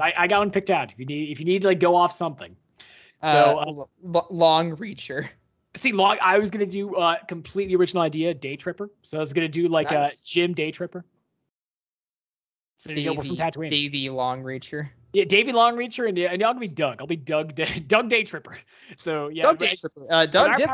I, 0.00 0.12
I 0.16 0.26
got 0.26 0.40
one 0.40 0.50
picked 0.50 0.70
out. 0.70 0.92
If 0.92 0.98
you 0.98 1.06
need, 1.06 1.30
if 1.30 1.40
you 1.40 1.46
need 1.46 1.62
to 1.62 1.68
like 1.68 1.80
go 1.80 1.96
off 1.96 2.12
something. 2.12 2.54
So 3.22 3.86
uh, 4.04 4.18
uh, 4.18 4.22
long 4.30 4.76
reacher. 4.76 5.28
See, 5.74 5.92
long. 5.92 6.18
I 6.22 6.38
was 6.38 6.50
gonna 6.50 6.66
do 6.66 6.94
uh 6.96 7.16
completely 7.26 7.74
original 7.74 8.02
idea, 8.02 8.32
day 8.34 8.56
tripper. 8.56 8.90
So 9.02 9.18
I 9.18 9.20
was 9.20 9.32
gonna 9.32 9.48
do 9.48 9.68
like 9.68 9.90
nice. 9.90 10.14
a 10.14 10.22
Jim 10.22 10.54
day 10.54 10.70
tripper. 10.70 11.04
So 12.76 12.94
Davey, 12.94 13.16
from 13.16 13.36
Tatooine. 13.36 13.68
Davy 13.68 14.08
long 14.08 14.42
reacher. 14.42 14.88
Yeah, 15.12 15.24
Davy 15.24 15.52
long 15.52 15.74
reacher, 15.74 16.08
and, 16.08 16.18
and 16.18 16.42
I'll 16.42 16.54
be 16.54 16.68
Doug. 16.68 16.98
I'll 17.00 17.06
be 17.06 17.16
Doug 17.16 17.54
Doug 17.88 18.08
Day 18.08 18.24
Tripper. 18.24 18.58
So 18.96 19.28
yeah, 19.28 19.42
Doug 19.42 19.58
Day 19.58 19.74
Tripper. 19.74 20.06
Uh, 20.08 20.26
Doug 20.26 20.56
Dip, 20.56 20.70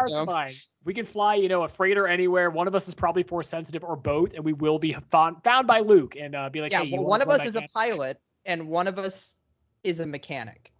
we 0.85 0.93
can 0.93 1.07
fly, 1.07 1.37
you 1.37 1.49
know, 1.49 1.63
a 1.63 1.69
freighter 1.69 2.09
anywhere. 2.09 2.51
One 2.51 2.67
of 2.67 2.75
us 2.75 2.89
is 2.89 2.95
probably 2.95 3.23
force 3.23 3.49
sensitive, 3.49 3.85
or 3.85 3.97
both, 3.97 4.35
and 4.35 4.45
we 4.45 4.53
will 4.53 4.79
be 4.79 4.97
found 5.11 5.43
found 5.45 5.67
by 5.67 5.81
Luke 5.81 6.17
and 6.19 6.35
uh, 6.35 6.51
be 6.51 6.61
like, 6.61 6.73
yeah, 6.73 6.83
hey, 6.83 6.93
well, 6.93 7.07
one 7.07 7.23
of 7.23 7.29
us 7.29 7.47
is 7.47 7.55
a 7.55 7.63
pilot, 7.73 8.21
and 8.47 8.69
one 8.69 8.87
of 8.87 8.99
us 8.99 9.37
is 9.83 10.01
a 10.01 10.07
mechanic. 10.07 10.73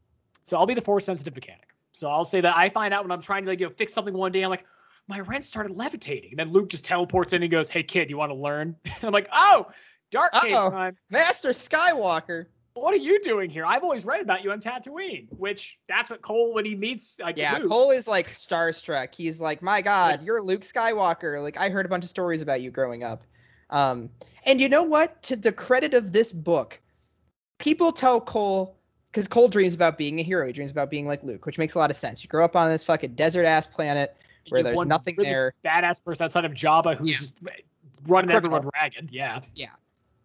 So 0.43 0.57
I'll 0.57 0.67
be 0.67 0.75
the 0.75 0.81
force 0.81 1.05
sensitive 1.05 1.35
mechanic. 1.35 1.69
So 1.93 2.09
I'll 2.09 2.25
say 2.25 2.41
that 2.41 2.57
I 2.57 2.69
find 2.69 2.93
out 2.93 3.05
when 3.05 3.13
I'm 3.13 3.23
trying 3.23 3.45
to 3.45 3.51
like 3.51 3.61
you 3.61 3.67
know, 3.67 3.73
fix 3.77 3.93
something 3.93 4.15
one 4.15 4.33
day, 4.33 4.43
I'm 4.43 4.51
like, 4.51 4.65
my 5.07 5.21
wrench 5.21 5.45
started 5.45 5.77
levitating. 5.77 6.31
And 6.31 6.39
then 6.39 6.53
Luke 6.53 6.69
just 6.69 6.85
teleports 6.85 7.33
in 7.33 7.43
and 7.43 7.51
goes, 7.51 7.69
Hey 7.69 7.83
kid, 7.83 8.11
you 8.11 8.17
want 8.17 8.31
to 8.31 8.37
learn? 8.37 8.77
And 8.85 8.95
I'm 9.03 9.13
like, 9.13 9.29
Oh, 9.33 9.69
dark 10.11 10.33
cave 10.33 10.53
time. 10.53 10.97
Master 11.11 11.51
Skywalker. 11.51 12.47
What 12.75 12.93
are 12.93 12.99
you 12.99 13.23
doing 13.23 13.51
here? 13.51 13.65
I've 13.65 13.85
always 13.85 14.05
read 14.05 14.21
about 14.21 14.43
you 14.43 14.51
on 14.51 14.61
Tatooine, 14.61 15.29
which 15.31 15.79
that's 15.89 16.11
what 16.11 16.23
Cole 16.23 16.53
when 16.53 16.65
he 16.65 16.75
meets 16.75 17.21
like 17.21 17.37
Yeah, 17.37 17.59
Luke. 17.59 17.69
Cole 17.69 17.93
is 17.93 18.09
like 18.09 18.29
starstruck. 18.29 19.15
He's 19.15 19.41
like, 19.41 19.63
My 19.63 19.81
God, 19.81 20.23
you're 20.25 20.43
Luke 20.43 20.63
Skywalker. 20.63 21.41
Like 21.41 21.57
I 21.57 21.69
heard 21.71 21.87
a 21.87 21.89
bunch 21.89 22.03
of 22.03 22.11
stories 22.11 22.43
about 22.43 22.61
you 22.63 22.71
growing 22.71 23.05
up. 23.05 23.23
Um, 23.71 24.11
and 24.47 24.61
you 24.61 24.69
know 24.69 24.83
what? 24.83 25.23
To 25.25 25.37
the 25.37 25.53
credit 25.53 25.95
of 25.95 26.13
this 26.13 26.33
book, 26.33 26.81
people 27.59 27.93
tell 27.93 28.21
Cole 28.21 28.77
because 29.11 29.29
Cole 29.29 29.49
dreams 29.49 29.75
about 29.75 29.97
being 29.97 30.19
a 30.19 30.23
hero. 30.23 30.47
He 30.47 30.53
dreams 30.53 30.73
about 30.73 30.91
being 30.91 31.07
like 31.07 31.23
Luke, 31.23 31.47
which 31.47 31.59
makes 31.59 31.75
a 31.75 31.79
lot 31.79 31.91
of 31.91 31.97
sense. 31.97 32.23
You 32.23 32.29
grow 32.29 32.45
up 32.45 32.57
on 32.57 32.69
this 32.69 32.83
fucking 32.85 33.15
desert 33.15 33.45
ass 33.45 33.67
planet 33.67 34.17
where 34.49 34.63
there's 34.63 34.85
nothing 34.85 35.15
really 35.17 35.31
there. 35.31 35.55
Badass 35.65 36.03
person 36.05 36.25
outside 36.25 36.45
of 36.45 36.53
Jabba 36.53 36.97
who's 36.97 37.11
yeah. 37.11 37.17
just 37.17 37.39
running 38.09 38.31
everyone 38.31 38.69
ragged. 38.75 39.11
Yeah. 39.11 39.41
Yeah. 39.55 39.71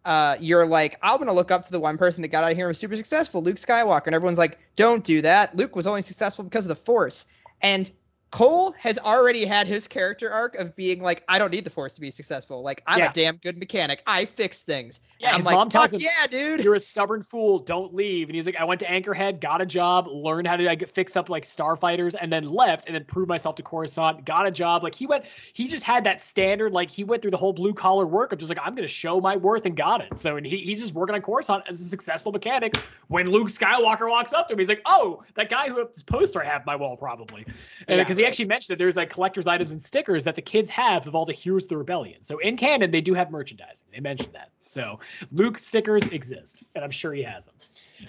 Uh, 0.04 0.36
you're 0.40 0.64
like, 0.64 0.98
I'm 1.02 1.18
gonna 1.18 1.32
look 1.32 1.50
up 1.50 1.62
to 1.64 1.70
the 1.70 1.80
one 1.80 1.98
person 1.98 2.22
that 2.22 2.28
got 2.28 2.42
out 2.42 2.50
of 2.50 2.56
here 2.56 2.66
and 2.66 2.70
was 2.70 2.78
super 2.78 2.96
successful, 2.96 3.42
Luke 3.42 3.56
Skywalker, 3.56 4.06
and 4.06 4.14
everyone's 4.14 4.38
like, 4.38 4.58
don't 4.76 5.04
do 5.04 5.20
that. 5.22 5.54
Luke 5.54 5.76
was 5.76 5.86
only 5.86 6.00
successful 6.00 6.42
because 6.42 6.64
of 6.64 6.70
the 6.70 6.74
Force, 6.74 7.26
and 7.60 7.90
Cole 8.30 8.72
has 8.78 8.98
already 8.98 9.44
had 9.44 9.66
his 9.66 9.88
character 9.88 10.30
arc 10.30 10.54
of 10.54 10.76
being 10.76 11.00
like, 11.00 11.24
I 11.28 11.38
don't 11.38 11.50
need 11.50 11.64
the 11.64 11.70
force 11.70 11.94
to 11.94 12.00
be 12.00 12.10
successful. 12.10 12.62
Like, 12.62 12.82
I'm 12.86 13.00
yeah. 13.00 13.10
a 13.10 13.12
damn 13.12 13.36
good 13.38 13.58
mechanic. 13.58 14.02
I 14.06 14.24
fix 14.24 14.62
things. 14.62 15.00
Yeah, 15.20 15.36
his 15.36 15.44
like, 15.44 15.54
mom 15.54 15.68
tells 15.68 15.92
him, 15.92 16.00
"Yeah, 16.00 16.26
dude, 16.30 16.64
you're 16.64 16.76
a 16.76 16.80
stubborn 16.80 17.22
fool. 17.22 17.58
Don't 17.58 17.94
leave." 17.94 18.28
And 18.30 18.34
he's 18.34 18.46
like, 18.46 18.56
"I 18.56 18.64
went 18.64 18.80
to 18.80 18.86
Anchorhead, 18.86 19.38
got 19.40 19.60
a 19.60 19.66
job, 19.66 20.06
learned 20.06 20.46
how 20.46 20.56
to 20.56 20.64
like 20.64 20.90
fix 20.90 21.14
up 21.14 21.28
like 21.28 21.44
starfighters, 21.44 22.14
and 22.18 22.32
then 22.32 22.44
left, 22.44 22.86
and 22.86 22.94
then 22.94 23.04
proved 23.04 23.28
myself 23.28 23.54
to 23.56 23.62
Coruscant. 23.62 24.24
Got 24.24 24.46
a 24.46 24.50
job. 24.50 24.82
Like 24.82 24.94
he 24.94 25.06
went, 25.06 25.26
he 25.52 25.68
just 25.68 25.84
had 25.84 26.04
that 26.04 26.22
standard. 26.22 26.72
Like 26.72 26.90
he 26.90 27.04
went 27.04 27.20
through 27.20 27.32
the 27.32 27.36
whole 27.36 27.52
blue 27.52 27.74
collar 27.74 28.06
work 28.06 28.32
of 28.32 28.38
just 28.38 28.48
like 28.50 28.58
I'm 28.62 28.74
going 28.74 28.88
to 28.88 28.92
show 28.92 29.20
my 29.20 29.36
worth 29.36 29.66
and 29.66 29.76
got 29.76 30.00
it. 30.00 30.16
So 30.16 30.38
and 30.38 30.46
he, 30.46 30.56
he's 30.56 30.80
just 30.80 30.94
working 30.94 31.14
on 31.14 31.20
Coruscant 31.20 31.64
as 31.68 31.82
a 31.82 31.84
successful 31.84 32.32
mechanic. 32.32 32.78
When 33.08 33.30
Luke 33.30 33.48
Skywalker 33.48 34.08
walks 34.08 34.32
up 34.32 34.48
to 34.48 34.54
him, 34.54 34.58
he's 34.58 34.70
like, 34.70 34.80
"Oh, 34.86 35.22
that 35.34 35.50
guy 35.50 35.68
who 35.68 35.86
this 35.86 36.02
poster 36.02 36.42
I 36.42 36.46
have 36.46 36.64
my 36.64 36.76
wall 36.76 36.96
probably," 36.96 37.44
because 37.86 38.16
he 38.20 38.26
actually 38.26 38.46
mentioned 38.46 38.74
that 38.74 38.78
there's 38.78 38.96
like 38.96 39.10
collector's 39.10 39.46
items 39.46 39.72
and 39.72 39.82
stickers 39.82 40.24
that 40.24 40.36
the 40.36 40.42
kids 40.42 40.68
have 40.70 41.06
of 41.06 41.14
all 41.14 41.24
the 41.24 41.32
heroes 41.32 41.64
of 41.64 41.70
the 41.70 41.76
rebellion. 41.76 42.22
So 42.22 42.38
in 42.38 42.56
canon, 42.56 42.90
they 42.90 43.00
do 43.00 43.14
have 43.14 43.30
merchandising. 43.30 43.86
They 43.92 44.00
mentioned 44.00 44.34
that. 44.34 44.50
So 44.64 45.00
Luke 45.32 45.58
stickers 45.58 46.06
exist, 46.06 46.62
and 46.74 46.84
I'm 46.84 46.90
sure 46.90 47.12
he 47.12 47.22
has 47.22 47.46
them. 47.46 47.54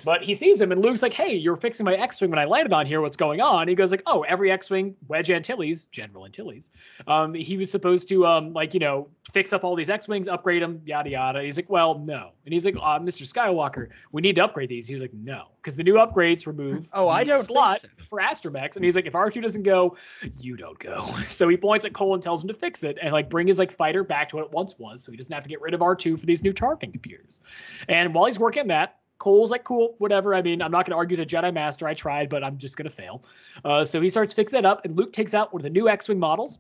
But 0.04 0.24
he 0.24 0.36
sees 0.36 0.60
him, 0.60 0.72
and 0.72 0.82
Luke's 0.82 1.02
like, 1.02 1.14
"Hey, 1.14 1.36
you're 1.36 1.56
fixing 1.56 1.86
my 1.86 1.96
X-wing 1.96 2.30
when 2.30 2.40
I 2.40 2.46
landed 2.46 2.74
on 2.74 2.86
here. 2.86 3.02
What's 3.02 3.18
going 3.18 3.42
on?" 3.42 3.68
he 3.68 3.76
goes 3.76 3.92
like, 3.92 4.04
"Oh, 4.06 4.22
every 4.24 4.52
X-wing, 4.52 4.96
Wedge 5.08 5.32
Antilles, 5.32 5.86
General 5.86 6.26
Antilles, 6.26 6.70
um, 7.08 7.34
he 7.34 7.58
was 7.58 7.70
supposed 7.70 8.08
to 8.10 8.26
um, 8.26 8.54
like 8.54 8.74
you 8.74 8.80
know 8.80 9.08
fix 9.32 9.54
up 9.54 9.64
all 9.64 9.76
these 9.76 9.90
X-wings, 9.90 10.28
upgrade 10.28 10.62
them, 10.62 10.82
yada 10.86 11.10
yada." 11.10 11.42
He's 11.42 11.58
like, 11.58 11.70
"Well, 11.70 12.00
no," 12.00 12.32
and 12.46 12.54
he's 12.54 12.66
like, 12.66 12.76
uh, 12.76 13.00
"Mr. 13.00 13.24
Skywalker, 13.24 13.90
we 14.12 14.22
need 14.22 14.36
to 14.36 14.44
upgrade 14.44 14.70
these." 14.70 14.88
He 14.88 14.94
was 14.94 15.02
like, 15.02 15.14
"No," 15.14 15.48
because 15.58 15.76
the 15.76 15.84
new 15.84 15.96
upgrades 15.96 16.48
remove 16.48 16.90
oh, 16.94 17.10
I 17.10 17.24
don't 17.24 17.44
slot 17.44 17.82
so. 17.82 17.88
for 18.10 18.20
astromechs, 18.20 18.76
and 18.76 18.86
he's 18.86 18.96
like, 18.96 19.06
"If 19.06 19.14
R2 19.14 19.42
doesn't 19.42 19.64
go, 19.64 19.96
you 20.40 20.56
don't 20.56 20.80
go." 20.80 21.10
So 21.32 21.48
he 21.48 21.56
points 21.56 21.86
at 21.86 21.94
Cole 21.94 22.14
and 22.14 22.22
tells 22.22 22.42
him 22.42 22.50
to 22.50 22.54
fix 22.54 22.84
it 22.84 22.98
and 23.02 23.14
like 23.14 23.30
bring 23.30 23.48
his 23.48 23.58
like 23.58 23.72
fighter 23.72 24.04
back 24.04 24.30
to 24.30 24.36
what 24.36 24.46
it 24.46 24.52
once 24.52 24.78
was, 24.78 25.04
so 25.04 25.12
he 25.12 25.18
doesn't 25.18 25.34
have 25.34 25.44
to 25.44 25.50
get 25.50 25.62
rid 25.62 25.74
of 25.74 25.80
R2 25.80 26.20
for 26.20 26.26
these 26.26 26.44
new 26.44 26.52
targeting 26.52 26.92
computers. 26.92 27.42
And 27.88 28.14
while 28.14 28.26
he's 28.26 28.38
working 28.38 28.62
on 28.62 28.68
that, 28.68 29.01
Cole's 29.22 29.52
like, 29.52 29.64
cool, 29.64 29.94
whatever. 30.00 30.34
I 30.34 30.42
mean, 30.42 30.64
I'm 30.64 30.72
not 30.72 30.88
going 30.88 30.94
to 30.94 30.98
argue 30.98 31.16
the 31.16 31.24
Jedi 31.24 31.54
Master. 31.54 31.88
I 31.88 31.94
tried, 31.94 32.28
but 32.28 32.44
I'm 32.44 32.58
just 32.58 32.76
going 32.76 32.90
to 32.90 32.96
fail. 32.96 33.24
Uh, 33.64 33.86
so 33.86 34.02
he 34.02 34.10
starts 34.10 34.34
fixing 34.34 34.58
it 34.58 34.66
up, 34.66 34.84
and 34.84 34.98
Luke 34.98 35.14
takes 35.14 35.36
out 35.36 35.54
one 35.54 35.60
of 35.60 35.64
the 35.64 35.70
new 35.70 35.88
X 35.88 36.10
Wing 36.10 36.18
models 36.18 36.58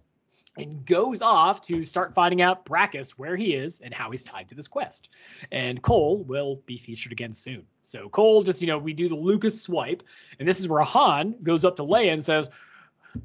and 0.57 0.85
goes 0.85 1.23
off 1.23 1.59
to 1.63 1.83
start 1.83 2.13
finding 2.13 2.43
out 2.43 2.63
Brakiss 2.63 3.11
where 3.11 3.35
he 3.35 3.55
is 3.55 3.79
and 3.79 3.91
how 3.91 4.11
he's 4.11 4.23
tied 4.23 4.47
to 4.49 4.53
this 4.53 4.67
quest. 4.67 5.09
And 5.51 5.81
Cole 5.81 6.23
will 6.25 6.61
be 6.67 6.77
featured 6.77 7.11
again 7.11 7.33
soon. 7.33 7.65
So 7.81 8.09
Cole 8.09 8.43
just, 8.43 8.61
you 8.61 8.67
know, 8.67 8.77
we 8.77 8.93
do 8.93 9.09
the 9.09 9.15
Lucas 9.15 9.59
swipe, 9.59 10.03
and 10.37 10.47
this 10.47 10.59
is 10.59 10.67
where 10.67 10.83
Han 10.83 11.33
goes 11.41 11.65
up 11.65 11.75
to 11.77 11.83
Leia 11.83 12.13
and 12.13 12.23
says, 12.23 12.47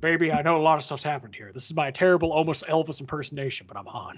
Baby, 0.00 0.32
I 0.32 0.40
know 0.40 0.56
a 0.56 0.62
lot 0.62 0.78
of 0.78 0.84
stuff's 0.84 1.02
happened 1.02 1.34
here. 1.34 1.52
This 1.52 1.66
is 1.66 1.76
my 1.76 1.90
terrible, 1.90 2.32
almost 2.32 2.64
Elvis 2.64 3.00
impersonation, 3.00 3.66
but 3.68 3.76
I'm 3.76 3.84
Han. 3.84 4.16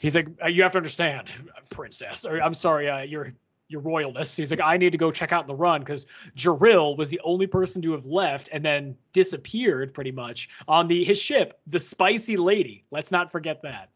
He's 0.00 0.16
like, 0.16 0.26
you 0.48 0.64
have 0.64 0.72
to 0.72 0.78
understand, 0.78 1.32
princess. 1.70 2.26
Or 2.26 2.42
I'm 2.42 2.54
sorry, 2.54 2.90
uh, 2.90 3.02
you're 3.02 3.32
your 3.68 3.82
royalness. 3.82 4.34
He's 4.34 4.50
like, 4.50 4.60
I 4.60 4.76
need 4.76 4.92
to 4.92 4.98
go 4.98 5.12
check 5.12 5.32
out 5.32 5.46
the 5.46 5.54
run 5.54 5.80
because 5.80 6.06
Jarril 6.36 6.96
was 6.96 7.10
the 7.10 7.20
only 7.22 7.46
person 7.46 7.82
to 7.82 7.92
have 7.92 8.06
left 8.06 8.48
and 8.50 8.64
then 8.64 8.96
disappeared 9.12 9.92
pretty 9.92 10.10
much 10.10 10.48
on 10.66 10.88
the 10.88 11.04
his 11.04 11.20
ship, 11.20 11.60
the 11.66 11.78
Spicy 11.78 12.36
Lady. 12.36 12.84
Let's 12.90 13.12
not 13.12 13.30
forget 13.30 13.60
that. 13.62 13.90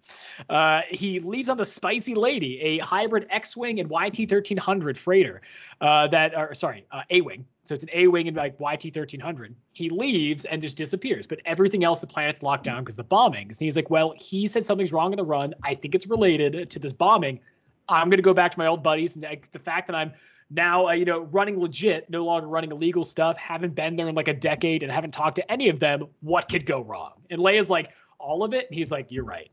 Uh, 0.51 0.83
he 0.91 1.21
leaves 1.21 1.49
on 1.49 1.57
the 1.57 1.65
Spicy 1.65 2.15
Lady, 2.15 2.61
a 2.61 2.79
hybrid 2.79 3.27
X-wing 3.31 3.81
and 3.81 3.91
YT 3.91 4.29
thirteen 4.29 4.59
hundred 4.59 4.99
freighter. 4.99 5.41
Uh, 5.81 6.07
that, 6.09 6.37
or 6.37 6.53
sorry, 6.55 6.87
uh, 6.93 7.03
A-wing. 7.11 7.47
So 7.65 7.75
it's 7.75 7.85
an 7.85 7.91
A-wing 7.93 8.29
and 8.29 8.37
like 8.37 8.57
YT 8.61 8.93
thirteen 8.93 9.21
hundred. 9.21 9.55
He 9.73 9.89
leaves 9.89 10.45
and 10.45 10.61
just 10.61 10.77
disappears, 10.77 11.27
but 11.27 11.41
everything 11.47 11.83
else 11.83 12.01
the 12.01 12.07
planet's 12.07 12.43
locked 12.43 12.65
down 12.65 12.83
because 12.83 12.97
the 12.97 13.05
bombings. 13.05 13.53
And 13.53 13.61
he's 13.61 13.77
like, 13.77 13.89
well, 13.89 14.13
he 14.19 14.47
said 14.47 14.65
something's 14.65 14.93
wrong 14.93 15.13
in 15.13 15.17
the 15.17 15.25
run. 15.25 15.55
I 15.63 15.75
think 15.75 15.95
it's 15.95 16.07
related 16.07 16.69
to 16.69 16.79
this 16.79 16.93
bombing. 16.93 17.41
I'm 17.89 18.09
going 18.09 18.19
to 18.19 18.23
go 18.23 18.35
back 18.35 18.53
to 18.53 18.59
my 18.59 18.67
old 18.67 18.83
buddies. 18.83 19.17
And 19.17 19.25
the 19.53 19.59
fact 19.59 19.87
that 19.89 19.97
I'm 19.97 20.13
now, 20.51 20.89
uh, 20.89 20.93
you 20.93 21.05
know, 21.05 21.21
running 21.33 21.59
legit, 21.59 22.09
no 22.11 22.25
longer 22.25 22.47
running 22.47 22.71
illegal 22.71 23.05
stuff, 23.05 23.39
haven't 23.39 23.75
been 23.75 23.97
there 23.97 24.09
in 24.09 24.15
like 24.15 24.29
a 24.29 24.35
decade 24.35 24.83
and 24.83 24.93
haven't 24.93 25.13
talked 25.13 25.37
to 25.37 25.53
any 25.53 25.69
of 25.69 25.81
them, 25.81 26.07
what 26.21 26.49
could 26.49 26.67
go 26.67 26.83
wrong? 26.83 27.13
And 27.31 27.41
Leia's 27.41 27.71
like, 27.71 27.91
all 28.19 28.45
of 28.45 28.55
it? 28.55 28.67
And 28.69 28.75
he's 28.75 28.93
like, 28.93 29.07
you're 29.11 29.25
right. 29.25 29.51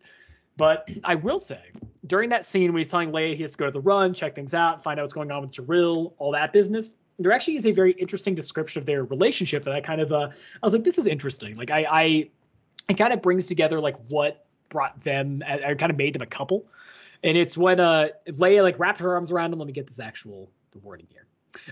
But 0.58 0.90
I 1.06 1.16
will 1.16 1.40
say, 1.40 1.62
during 2.08 2.30
that 2.30 2.46
scene 2.46 2.74
when 2.74 2.80
he's 2.80 2.90
telling 2.90 3.12
Leia 3.12 3.34
he 3.34 3.42
has 3.42 3.52
to 3.52 3.58
go 3.58 3.66
to 3.66 3.72
the 3.72 3.80
run, 3.80 4.14
check 4.14 4.36
things 4.36 4.54
out, 4.54 4.84
find 4.84 5.00
out 5.00 5.04
what's 5.04 5.14
going 5.14 5.32
on 5.32 5.42
with 5.42 5.52
Jarril, 5.52 6.14
all 6.18 6.32
that 6.34 6.52
business, 6.52 6.96
there 7.18 7.32
actually 7.32 7.58
is 7.58 7.66
a 7.66 7.72
very 7.72 7.92
interesting 7.94 8.36
description 8.36 8.80
of 8.80 8.86
their 8.86 9.04
relationship 9.04 9.64
that 9.64 9.74
I 9.74 9.82
kind 9.82 10.02
of, 10.02 10.12
uh, 10.12 10.30
I 10.30 10.66
was 10.66 10.74
like, 10.74 10.84
this 10.84 10.98
is 10.98 11.08
interesting. 11.08 11.56
Like, 11.56 11.70
I, 11.70 11.86
I, 11.90 12.30
it 12.90 12.98
kind 12.98 13.14
of 13.14 13.22
brings 13.22 13.48
together 13.48 13.80
like 13.80 13.96
what 14.08 14.46
brought 14.70 15.00
them, 15.02 15.44
I, 15.46 15.72
I 15.72 15.74
kind 15.76 15.92
of 15.92 15.98
made 15.98 16.14
them 16.14 16.22
a 16.22 16.28
couple 16.28 16.66
and 17.24 17.38
it's 17.38 17.58
when 17.58 17.80
uh 17.80 18.10
Leia 18.28 18.64
like 18.64 18.80
wrapped 18.80 19.00
her 19.00 19.14
arms 19.14 19.32
around 19.32 19.54
him. 19.54 19.60
Let 19.60 19.68
me 19.68 19.74
get 19.74 19.88
this 19.88 20.00
actual 20.00 20.52
the 20.72 20.80
wording 20.80 21.08
here. 21.10 21.26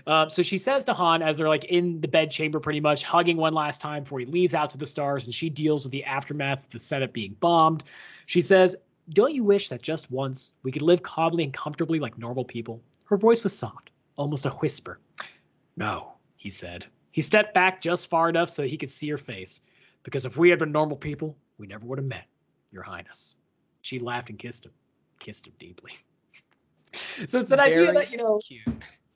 Um, 0.06 0.28
so 0.28 0.42
she 0.42 0.58
says 0.58 0.84
to 0.84 0.92
Han 0.92 1.22
as 1.22 1.38
they're 1.38 1.48
like 1.48 1.64
in 1.64 2.00
the 2.00 2.08
bed 2.08 2.30
chamber, 2.30 2.58
pretty 2.58 2.80
much 2.80 3.04
hugging 3.04 3.36
one 3.36 3.54
last 3.54 3.80
time 3.80 4.02
before 4.02 4.18
he 4.18 4.26
leaves 4.26 4.54
out 4.54 4.70
to 4.70 4.78
the 4.78 4.86
stars, 4.86 5.24
and 5.24 5.32
she 5.32 5.48
deals 5.48 5.84
with 5.84 5.92
the 5.92 6.04
aftermath 6.04 6.64
of 6.64 6.70
the 6.70 6.78
Senate 6.78 7.12
being 7.12 7.36
bombed. 7.40 7.84
She 8.26 8.40
says, 8.40 8.76
"Don't 9.10 9.34
you 9.34 9.44
wish 9.44 9.68
that 9.68 9.82
just 9.82 10.10
once 10.10 10.52
we 10.62 10.72
could 10.72 10.82
live 10.82 11.02
calmly 11.02 11.44
and 11.44 11.52
comfortably 11.52 12.00
like 12.00 12.18
normal 12.18 12.44
people?" 12.44 12.82
Her 13.04 13.16
voice 13.16 13.42
was 13.42 13.56
soft, 13.56 13.90
almost 14.16 14.46
a 14.46 14.50
whisper. 14.50 14.98
No, 15.76 16.12
he 16.36 16.50
said. 16.50 16.86
He 17.12 17.22
stepped 17.22 17.54
back 17.54 17.80
just 17.80 18.10
far 18.10 18.28
enough 18.28 18.50
so 18.50 18.64
he 18.64 18.76
could 18.76 18.90
see 18.90 19.08
her 19.08 19.18
face. 19.18 19.60
Because 20.02 20.26
if 20.26 20.36
we 20.36 20.50
had 20.50 20.58
been 20.58 20.72
normal 20.72 20.96
people, 20.96 21.36
we 21.56 21.66
never 21.66 21.86
would 21.86 21.98
have 21.98 22.06
met, 22.06 22.26
Your 22.70 22.82
Highness. 22.82 23.36
She 23.82 23.98
laughed 23.98 24.30
and 24.30 24.38
kissed 24.38 24.66
him 24.66 24.72
kissed 25.18 25.46
him 25.46 25.54
deeply. 25.58 25.92
so 26.92 27.38
it's 27.38 27.48
that 27.48 27.58
Very 27.58 27.72
idea 27.72 27.92
that 27.92 28.10
you 28.10 28.18
know 28.18 28.40
cute. 28.46 28.66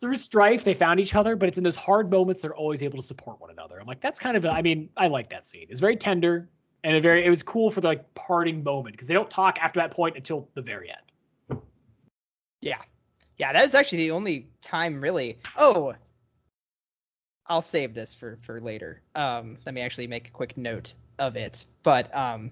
through 0.00 0.16
strife 0.16 0.64
they 0.64 0.74
found 0.74 1.00
each 1.00 1.14
other, 1.14 1.36
but 1.36 1.48
it's 1.48 1.58
in 1.58 1.64
those 1.64 1.76
hard 1.76 2.10
moments 2.10 2.42
they're 2.42 2.54
always 2.54 2.82
able 2.82 2.98
to 2.98 3.04
support 3.04 3.40
one 3.40 3.50
another. 3.50 3.80
I'm 3.80 3.86
like, 3.86 4.00
that's 4.00 4.18
kind 4.18 4.36
of 4.36 4.44
a, 4.44 4.50
I 4.50 4.62
mean, 4.62 4.88
I 4.96 5.06
like 5.06 5.30
that 5.30 5.46
scene. 5.46 5.66
It's 5.70 5.80
very 5.80 5.96
tender 5.96 6.48
and 6.84 6.96
a 6.96 7.00
very 7.00 7.24
it 7.24 7.28
was 7.28 7.42
cool 7.42 7.70
for 7.70 7.80
the 7.80 7.88
like 7.88 8.14
parting 8.14 8.62
moment 8.62 8.94
because 8.94 9.08
they 9.08 9.14
don't 9.14 9.30
talk 9.30 9.58
after 9.60 9.80
that 9.80 9.90
point 9.90 10.16
until 10.16 10.48
the 10.54 10.62
very 10.62 10.90
end. 10.90 11.60
Yeah. 12.60 12.80
Yeah, 13.38 13.52
that 13.52 13.64
is 13.64 13.74
actually 13.74 13.98
the 13.98 14.10
only 14.10 14.48
time 14.60 15.00
really. 15.00 15.38
Oh, 15.56 15.94
I'll 17.46 17.62
save 17.62 17.94
this 17.94 18.14
for 18.14 18.38
for 18.42 18.60
later. 18.60 19.02
Um, 19.14 19.58
let 19.66 19.74
me 19.74 19.80
actually 19.80 20.06
make 20.06 20.28
a 20.28 20.30
quick 20.30 20.56
note 20.56 20.94
of 21.18 21.36
it. 21.36 21.64
But 21.82 22.14
um, 22.14 22.50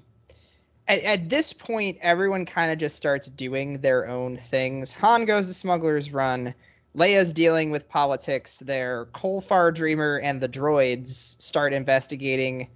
at, 0.91 1.05
at 1.05 1.29
this 1.29 1.53
point, 1.53 1.97
everyone 2.01 2.45
kind 2.45 2.73
of 2.73 2.79
just 2.79 2.97
starts 2.97 3.29
doing 3.29 3.81
their 3.81 4.09
own 4.09 4.37
things. 4.37 4.93
Han 4.95 5.25
goes 5.25 5.47
to 5.47 5.55
Smuggler's 5.55 6.13
Run. 6.13 6.55
Leia's 6.97 7.33
dealing 7.33 7.71
with 7.71 7.89
politics 7.89 8.59
there. 8.59 9.07
Cole 9.13 9.41
Fardreamer 9.41 10.21
and 10.23 10.41
the 10.41 10.49
droids 10.49 11.41
start 11.41 11.73
investigating 11.73 12.69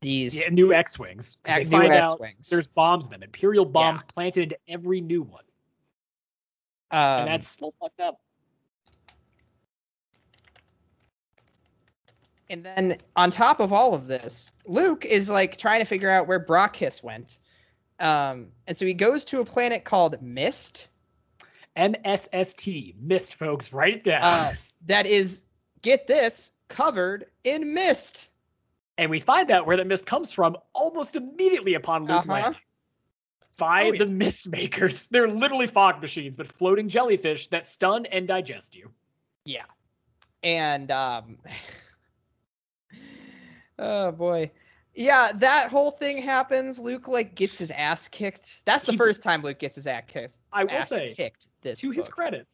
these 0.00 0.34
yeah, 0.34 0.48
new 0.50 0.74
X-wings. 0.74 1.36
X- 1.44 1.70
new 1.70 1.84
X-wings. 1.84 2.50
There's 2.50 2.66
bombs 2.66 3.06
in 3.06 3.12
them, 3.12 3.22
Imperial 3.22 3.64
bombs 3.64 4.00
yeah. 4.02 4.12
planted 4.12 4.42
into 4.42 4.56
every 4.68 5.00
new 5.00 5.22
one, 5.22 5.44
um, 6.90 7.20
and 7.20 7.28
that's 7.28 7.48
still 7.48 7.70
fucked 7.70 8.00
up. 8.00 8.20
And 12.50 12.64
then 12.64 12.98
on 13.16 13.30
top 13.30 13.60
of 13.60 13.72
all 13.72 13.94
of 13.94 14.06
this, 14.08 14.50
Luke 14.66 15.06
is 15.06 15.30
like 15.30 15.56
trying 15.56 15.80
to 15.80 15.86
figure 15.86 16.10
out 16.10 16.26
where 16.26 16.44
Brakiss 16.44 17.02
went. 17.02 17.38
Um, 18.04 18.48
and 18.68 18.76
so 18.76 18.84
he 18.84 18.94
goes 18.94 19.24
to 19.26 19.40
a 19.40 19.44
planet 19.44 19.84
called 19.84 20.20
Mist. 20.22 20.88
MSST, 21.76 22.94
Mist, 23.00 23.34
folks, 23.34 23.72
write 23.72 23.94
it 23.94 24.02
down. 24.04 24.22
Uh, 24.22 24.54
that 24.86 25.06
is, 25.06 25.42
get 25.82 26.06
this, 26.06 26.52
covered 26.68 27.26
in 27.42 27.74
mist. 27.74 28.30
And 28.96 29.10
we 29.10 29.18
find 29.18 29.50
out 29.50 29.66
where 29.66 29.76
the 29.76 29.84
mist 29.84 30.06
comes 30.06 30.32
from 30.32 30.56
almost 30.72 31.16
immediately 31.16 31.74
upon 31.74 32.02
Luke 32.02 32.18
uh-huh. 32.18 32.32
landing. 32.32 32.60
By 33.56 33.86
oh, 33.86 33.92
the 33.92 34.06
yeah. 34.06 34.12
mist 34.12 34.48
makers. 34.48 35.08
They're 35.10 35.28
literally 35.28 35.66
fog 35.66 36.00
machines, 36.00 36.36
but 36.36 36.46
floating 36.46 36.88
jellyfish 36.88 37.48
that 37.48 37.66
stun 37.66 38.06
and 38.06 38.28
digest 38.28 38.74
you. 38.74 38.90
Yeah. 39.44 39.64
And 40.42 40.90
um 40.90 41.38
oh 43.78 44.12
boy. 44.12 44.50
Yeah, 44.94 45.32
that 45.36 45.70
whole 45.70 45.90
thing 45.90 46.18
happens. 46.18 46.78
Luke 46.78 47.08
like 47.08 47.34
gets 47.34 47.58
his 47.58 47.70
ass 47.72 48.08
kicked. 48.08 48.64
That's 48.64 48.84
the 48.84 48.92
he, 48.92 48.98
first 48.98 49.22
time 49.22 49.42
Luke 49.42 49.58
gets 49.58 49.74
his 49.74 49.86
ass 49.86 50.04
kicked. 50.06 50.38
I 50.52 50.64
will 50.64 50.82
say, 50.82 51.14
kicked 51.14 51.48
this 51.62 51.80
to 51.80 51.88
book. 51.88 51.96
his 51.96 52.08
credit 52.08 52.46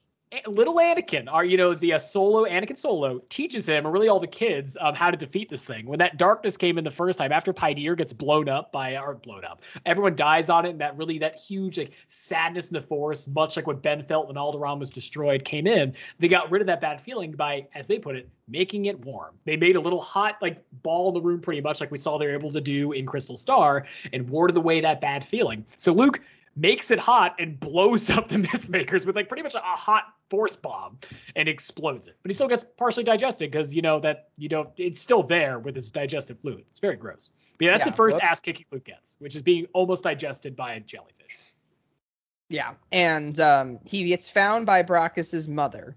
little 0.46 0.76
Anakin, 0.76 1.28
are 1.30 1.44
you 1.44 1.56
know 1.56 1.74
the 1.74 1.94
uh, 1.94 1.98
Solo 1.98 2.44
Anakin 2.44 2.78
Solo 2.78 3.20
teaches 3.30 3.68
him, 3.68 3.86
or 3.86 3.90
really 3.90 4.08
all 4.08 4.20
the 4.20 4.28
kids, 4.28 4.76
um, 4.80 4.94
how 4.94 5.10
to 5.10 5.16
defeat 5.16 5.48
this 5.48 5.64
thing. 5.64 5.86
When 5.86 5.98
that 5.98 6.18
darkness 6.18 6.56
came 6.56 6.78
in 6.78 6.84
the 6.84 6.90
first 6.90 7.18
time, 7.18 7.32
after 7.32 7.52
Pydyr 7.52 7.96
gets 7.96 8.12
blown 8.12 8.48
up 8.48 8.70
by 8.70 8.96
or 8.96 9.14
blown 9.14 9.44
up, 9.44 9.62
everyone 9.86 10.14
dies 10.14 10.48
on 10.48 10.66
it, 10.66 10.70
and 10.70 10.80
that 10.80 10.96
really 10.96 11.18
that 11.18 11.38
huge 11.38 11.78
like 11.78 11.92
sadness 12.08 12.68
in 12.68 12.74
the 12.74 12.80
force, 12.80 13.26
much 13.26 13.56
like 13.56 13.66
what 13.66 13.82
Ben 13.82 14.04
felt 14.04 14.28
when 14.28 14.36
Alderaan 14.36 14.78
was 14.78 14.90
destroyed, 14.90 15.44
came 15.44 15.66
in. 15.66 15.94
They 16.20 16.28
got 16.28 16.48
rid 16.50 16.62
of 16.62 16.66
that 16.66 16.80
bad 16.80 17.00
feeling 17.00 17.32
by, 17.32 17.66
as 17.74 17.88
they 17.88 17.98
put 17.98 18.14
it, 18.14 18.28
making 18.46 18.84
it 18.84 19.04
warm. 19.04 19.34
They 19.46 19.56
made 19.56 19.74
a 19.74 19.80
little 19.80 20.00
hot 20.00 20.36
like 20.40 20.64
ball 20.82 21.08
in 21.08 21.14
the 21.14 21.20
room, 21.20 21.40
pretty 21.40 21.60
much 21.60 21.80
like 21.80 21.90
we 21.90 21.98
saw 21.98 22.18
they 22.18 22.26
were 22.26 22.34
able 22.34 22.52
to 22.52 22.60
do 22.60 22.92
in 22.92 23.04
Crystal 23.04 23.36
Star, 23.36 23.84
and 24.12 24.28
warded 24.28 24.56
away 24.56 24.80
that 24.80 25.00
bad 25.00 25.24
feeling. 25.24 25.64
So 25.76 25.92
Luke 25.92 26.20
makes 26.56 26.90
it 26.90 26.98
hot 26.98 27.34
and 27.38 27.58
blows 27.58 28.10
up 28.16 28.28
the 28.28 28.36
mistmakers 28.36 29.06
with 29.06 29.16
like 29.16 29.28
pretty 29.28 29.42
much 29.42 29.54
a, 29.54 29.60
hot 29.60 30.14
force 30.28 30.56
bomb 30.56 30.98
and 31.36 31.48
explodes 31.48 32.06
it. 32.06 32.16
But 32.22 32.30
he 32.30 32.34
still 32.34 32.48
gets 32.48 32.64
partially 32.76 33.04
digested 33.04 33.50
because 33.50 33.74
you 33.74 33.82
know 33.82 34.00
that 34.00 34.28
you 34.36 34.48
know 34.48 34.72
it's 34.76 35.00
still 35.00 35.22
there 35.22 35.58
with 35.58 35.76
its 35.76 35.90
digestive 35.90 36.40
fluid. 36.40 36.64
It's 36.68 36.78
very 36.78 36.96
gross. 36.96 37.30
But 37.58 37.66
yeah, 37.66 37.70
that's 37.72 37.86
yeah, 37.86 37.90
the 37.90 37.96
first 37.96 38.18
ass 38.22 38.40
kicking 38.40 38.66
Luke 38.70 38.84
gets, 38.84 39.16
which 39.18 39.34
is 39.34 39.42
being 39.42 39.66
almost 39.74 40.04
digested 40.04 40.56
by 40.56 40.74
a 40.74 40.80
jellyfish. 40.80 41.36
Yeah, 42.48 42.74
and 42.90 43.38
um, 43.40 43.78
he 43.84 44.04
gets 44.04 44.28
found 44.28 44.66
by 44.66 44.82
Brakiss's 44.82 45.46
mother. 45.46 45.94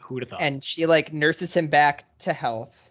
Who'd 0.00 0.22
have 0.22 0.30
thought? 0.30 0.42
And 0.42 0.64
she 0.64 0.86
like 0.86 1.12
nurses 1.12 1.54
him 1.54 1.68
back 1.68 2.18
to 2.20 2.32
health, 2.32 2.90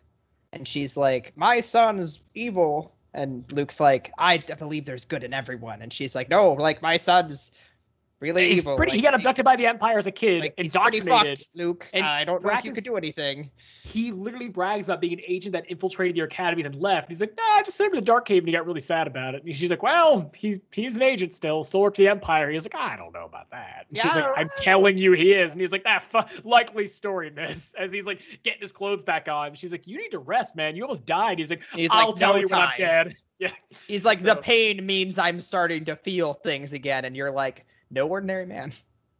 and 0.53 0.68
she's 0.68 0.95
like, 0.95 1.34
"My 1.36 1.59
son's 1.59 2.22
evil," 2.36 2.95
And 3.14 3.43
Luke's 3.51 3.80
like, 3.80 4.12
I 4.18 4.38
believe 4.38 4.86
there's 4.86 5.05
good 5.05 5.24
in 5.24 5.34
everyone. 5.34 5.82
And 5.82 5.91
she's 5.91 6.16
like, 6.16 6.30
no, 6.30 6.53
like 6.53 6.82
my 6.82 6.97
son's 6.97 7.51
really 8.22 8.49
he's 8.49 8.59
evil. 8.59 8.78
Pretty, 8.78 8.91
like, 8.91 8.95
he 8.97 9.01
got 9.01 9.13
abducted 9.13 9.43
by 9.43 9.55
the 9.55 9.65
Empire 9.65 9.97
as 9.97 10.07
a 10.07 10.11
kid, 10.11 10.41
like, 10.41 10.53
indoctrinated. 10.57 11.39
Fucked, 11.39 11.49
Luke, 11.55 11.88
and 11.93 12.05
uh, 12.05 12.09
I 12.09 12.24
don't 12.24 12.43
know 12.43 12.51
if 12.51 12.63
you 12.63 12.72
could 12.72 12.84
do 12.84 12.95
anything. 12.95 13.49
He 13.84 14.11
literally 14.11 14.47
brags 14.47 14.88
about 14.88 15.01
being 15.01 15.13
an 15.13 15.22
agent 15.28 15.53
that 15.53 15.69
infiltrated 15.69 16.15
the 16.15 16.22
academy 16.22 16.63
and 16.63 16.76
left. 16.76 17.09
He's 17.09 17.22
like, 17.22 17.36
nah, 17.36 17.43
I 17.43 17.63
just 17.63 17.78
sent 17.78 17.88
him 17.88 17.95
to 17.95 18.01
the 18.01 18.05
Dark 18.05 18.26
Cave 18.26 18.43
and 18.43 18.47
he 18.47 18.53
got 18.53 18.65
really 18.65 18.80
sad 18.80 19.07
about 19.07 19.36
it. 19.36 19.43
And 19.43 19.57
she's 19.57 19.72
like, 19.72 19.84
well, 19.84 20.32
he's 20.36 20.59
he's 20.72 20.95
an 20.95 21.01
agent 21.01 21.34
still, 21.34 21.63
still 21.63 21.82
works 21.82 21.97
the 21.97 22.07
Empire. 22.07 22.49
He's 22.51 22.65
like, 22.65 22.76
I 22.76 22.95
don't 22.95 23.13
know 23.13 23.26
about 23.26 23.49
that. 23.51 23.88
And 23.89 23.97
yeah. 23.97 24.03
she's 24.03 24.15
like, 24.15 24.34
I'm 24.38 24.49
telling 24.57 24.97
you, 24.97 25.13
he 25.13 25.32
is. 25.32 25.53
And 25.53 25.61
he's 25.61 25.72
like, 25.72 25.84
that 25.84 26.03
ah, 26.13 26.28
likely 26.43 26.88
story, 26.88 27.30
miss. 27.30 27.74
As 27.80 27.91
he's 27.91 28.05
like 28.05 28.19
getting 28.43 28.61
his 28.61 28.72
clothes 28.72 29.03
back 29.03 29.28
on. 29.28 29.55
She's 29.55 29.72
like, 29.72 29.88
you 29.88 29.97
need 29.97 30.11
to 30.11 30.19
rest, 30.19 30.55
man. 30.55 30.76
You 30.76 30.84
almost 30.84 31.05
died. 31.05 31.39
He's 31.39 31.49
like, 31.49 31.63
he's 31.74 31.89
I'll 31.91 32.09
like, 32.09 32.15
tell 32.17 32.34
no 32.34 32.39
you 32.39 32.47
time. 32.47 32.59
when 32.59 32.89
I'm 32.89 33.05
dead. 33.05 33.15
Yeah. 33.41 33.49
He's 33.88 34.05
like, 34.05 34.19
so, 34.19 34.26
the 34.26 34.36
pain 34.36 34.86
means 34.86 35.17
I'm 35.17 35.41
starting 35.41 35.84
to 35.86 35.95
feel 35.95 36.36
things 36.36 36.74
again. 36.74 37.05
And 37.05 37.15
you're 37.15 37.32
like, 37.32 37.65
no 37.92 38.08
ordinary 38.08 38.46
man. 38.46 38.72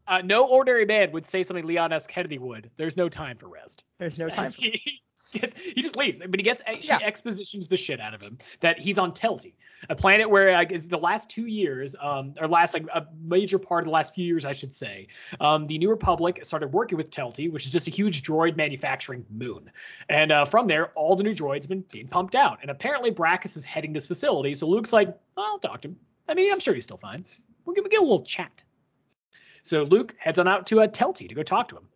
Uh, 0.08 0.22
no 0.26 0.48
ordinary 0.48 0.86
man 0.86 1.12
would 1.12 1.26
say 1.26 1.44
something 1.44 1.66
Leon 1.66 1.94
S. 1.94 2.08
Kennedy 2.08 2.40
would. 2.40 2.70
There's 2.76 2.98
no 2.98 3.08
time 3.08 3.38
for 3.38 3.48
rest. 3.48 3.84
There's 4.00 4.18
no 4.18 4.28
time. 4.38 4.52
For- 4.52 4.62
he, 4.62 5.40
gets, 5.40 5.56
he 5.56 5.82
just 5.84 5.96
leaves, 5.96 6.20
but 6.20 6.40
he 6.40 6.44
gets 6.44 6.62
she 6.80 6.88
Yeah. 6.88 6.98
expositions 7.04 7.68
the 7.68 7.78
shit 7.78 8.00
out 8.02 8.14
of 8.16 8.20
him 8.22 8.40
that 8.62 8.80
he's 8.80 8.98
on 8.98 9.12
Telti, 9.12 9.54
a 9.90 9.96
planet 9.96 10.28
where 10.28 10.52
like 10.54 10.72
is 10.72 10.88
the 10.88 10.98
last 10.98 11.30
two 11.30 11.46
years, 11.46 11.96
um, 12.02 12.34
or 12.42 12.48
last 12.48 12.74
like 12.74 12.88
a 12.94 13.06
major 13.22 13.60
part 13.60 13.84
of 13.84 13.86
the 13.86 13.92
last 13.92 14.16
few 14.16 14.26
years, 14.26 14.44
I 14.44 14.52
should 14.52 14.74
say, 14.74 15.08
um, 15.40 15.66
the 15.66 15.78
New 15.78 15.90
Republic 15.92 16.40
started 16.44 16.74
working 16.74 16.98
with 16.98 17.12
Telti, 17.12 17.52
which 17.52 17.66
is 17.66 17.72
just 17.72 17.88
a 17.88 17.92
huge 17.92 18.24
droid 18.24 18.58
manufacturing 18.58 19.24
moon, 19.30 19.72
and 20.10 20.32
uh, 20.32 20.44
from 20.44 20.66
there, 20.66 20.88
all 20.96 21.16
the 21.16 21.24
new 21.24 21.36
droids 21.36 21.62
have 21.64 21.70
been 21.70 21.86
being 21.92 22.08
pumped 22.08 22.34
out, 22.34 22.58
and 22.64 22.72
apparently 22.72 23.12
Brakiss 23.12 23.56
is 23.56 23.64
heading 23.64 23.94
this 23.94 24.08
facility, 24.08 24.56
so 24.56 24.68
Luke's 24.68 24.92
like, 24.92 25.16
I'll 25.38 25.60
talk 25.60 25.82
to 25.82 25.90
him. 25.90 25.98
I 26.28 26.34
mean, 26.34 26.52
I'm 26.52 26.60
sure 26.60 26.74
he's 26.74 26.84
still 26.86 26.98
fine. 26.98 27.24
Get, 27.66 27.84
we'll 27.84 27.90
get 27.90 28.00
a 28.00 28.04
little 28.04 28.24
chat. 28.24 28.64
So 29.64 29.84
Luke 29.84 30.16
heads 30.18 30.40
on 30.40 30.48
out 30.48 30.66
to 30.68 30.82
uh, 30.82 30.88
Telti 30.88 31.30
to 31.30 31.36
go 31.36 31.44
talk 31.44 31.68
to 31.70 31.78
him. 31.78 31.88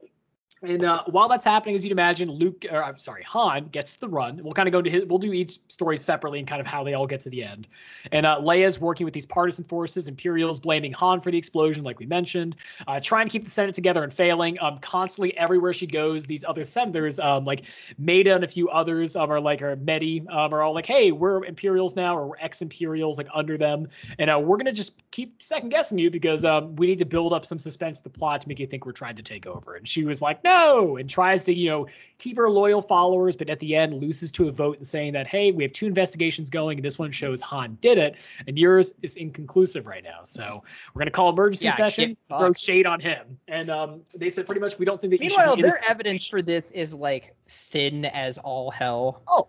And 0.61 0.83
uh, 0.83 1.03
while 1.07 1.27
that's 1.27 1.45
happening, 1.45 1.75
as 1.75 1.83
you'd 1.83 1.91
imagine, 1.91 2.29
Luke, 2.29 2.65
or 2.71 2.83
I'm 2.83 2.97
sorry, 2.97 3.23
Han 3.23 3.65
gets 3.65 3.97
the 3.97 4.07
run. 4.07 4.39
We'll 4.41 4.53
kind 4.53 4.67
of 4.67 4.71
go 4.71 4.81
to 4.81 4.89
his, 4.89 5.05
we'll 5.05 5.19
do 5.19 5.33
each 5.33 5.59
story 5.67 5.97
separately 5.97 6.39
and 6.39 6.47
kind 6.47 6.61
of 6.61 6.65
how 6.65 6.83
they 6.83 6.93
all 6.93 7.05
get 7.05 7.19
to 7.21 7.29
the 7.29 7.43
end. 7.43 7.67
And 8.11 8.25
uh, 8.25 8.39
Leia's 8.39 8.79
working 8.79 9.05
with 9.05 9.13
these 9.13 9.25
partisan 9.25 9.63
forces, 9.65 10.07
Imperials 10.07 10.59
blaming 10.59 10.93
Han 10.93 11.21
for 11.21 11.29
the 11.29 11.37
explosion, 11.37 11.83
like 11.83 11.99
we 11.99 12.05
mentioned, 12.05 12.55
uh, 12.87 12.99
trying 12.99 13.27
to 13.27 13.31
keep 13.31 13.43
the 13.43 13.49
Senate 13.49 13.75
together 13.75 14.03
and 14.03 14.11
failing. 14.11 14.57
Um, 14.61 14.79
constantly 14.79 15.37
everywhere 15.37 15.73
she 15.73 15.87
goes, 15.87 16.25
these 16.25 16.43
other 16.43 16.63
senators, 16.63 17.19
um, 17.19 17.45
like 17.45 17.65
Maida 17.97 18.33
and 18.33 18.43
a 18.43 18.47
few 18.47 18.69
others, 18.69 19.15
um, 19.15 19.29
are 19.31 19.41
like, 19.41 19.61
or 19.61 19.75
Medi, 19.75 20.25
um, 20.29 20.53
are 20.53 20.63
all 20.63 20.73
like, 20.73 20.85
hey, 20.85 21.11
we're 21.11 21.43
Imperials 21.45 21.95
now, 21.95 22.17
or 22.17 22.27
we're 22.27 22.37
ex-Imperials, 22.39 23.17
like 23.17 23.27
under 23.35 23.57
them, 23.57 23.87
and 24.19 24.29
uh, 24.31 24.39
we're 24.39 24.57
gonna 24.57 24.71
just 24.71 24.93
keep 25.11 25.43
second 25.43 25.69
guessing 25.69 25.97
you 25.97 26.09
because 26.09 26.43
um, 26.43 26.75
we 26.77 26.87
need 26.87 26.99
to 26.99 27.05
build 27.05 27.33
up 27.33 27.45
some 27.45 27.59
suspense 27.59 27.99
to 27.99 28.03
the 28.05 28.09
plot 28.09 28.41
to 28.41 28.47
make 28.47 28.59
you 28.59 28.67
think 28.67 28.85
we're 28.85 28.91
trying 28.91 29.15
to 29.15 29.23
take 29.23 29.45
over. 29.45 29.75
And 29.75 29.87
she 29.87 30.05
was 30.05 30.21
like, 30.21 30.34
no, 30.43 30.97
and 30.97 31.09
tries 31.09 31.43
to, 31.45 31.53
you 31.53 31.69
know, 31.69 31.87
keep 32.17 32.37
her 32.37 32.49
loyal 32.49 32.81
followers, 32.81 33.35
but 33.35 33.49
at 33.49 33.59
the 33.59 33.75
end 33.75 34.01
loses 34.01 34.31
to 34.33 34.47
a 34.47 34.51
vote 34.51 34.77
and 34.77 34.87
saying 34.87 35.13
that, 35.13 35.27
hey, 35.27 35.51
we 35.51 35.63
have 35.63 35.73
two 35.73 35.85
investigations 35.85 36.49
going, 36.49 36.77
and 36.77 36.85
this 36.85 36.97
one 36.97 37.11
shows 37.11 37.41
Han 37.41 37.77
did 37.81 37.97
it, 37.97 38.15
and 38.47 38.57
yours 38.57 38.93
is 39.01 39.15
inconclusive 39.15 39.85
right 39.85 40.03
now. 40.03 40.19
So 40.23 40.63
we're 40.93 40.99
gonna 40.99 41.11
call 41.11 41.29
emergency 41.29 41.65
Yeah, 41.65 41.75
sessions, 41.75 42.25
throw 42.27 42.53
shade 42.53 42.85
on 42.85 42.99
him. 42.99 43.37
And 43.47 43.69
um, 43.69 44.01
they 44.15 44.29
said 44.29 44.45
pretty 44.45 44.61
much 44.61 44.79
we 44.79 44.85
don't 44.85 44.99
think 44.99 45.11
that 45.11 45.21
you 45.21 45.29
should 45.29 45.37
Meanwhile, 45.37 45.57
their 45.57 45.79
evidence 45.89 46.27
for 46.27 46.41
this 46.41 46.71
is 46.71 46.93
like 46.93 47.35
thin 47.47 48.05
as 48.05 48.37
all 48.37 48.71
hell. 48.71 49.23
Oh 49.27 49.47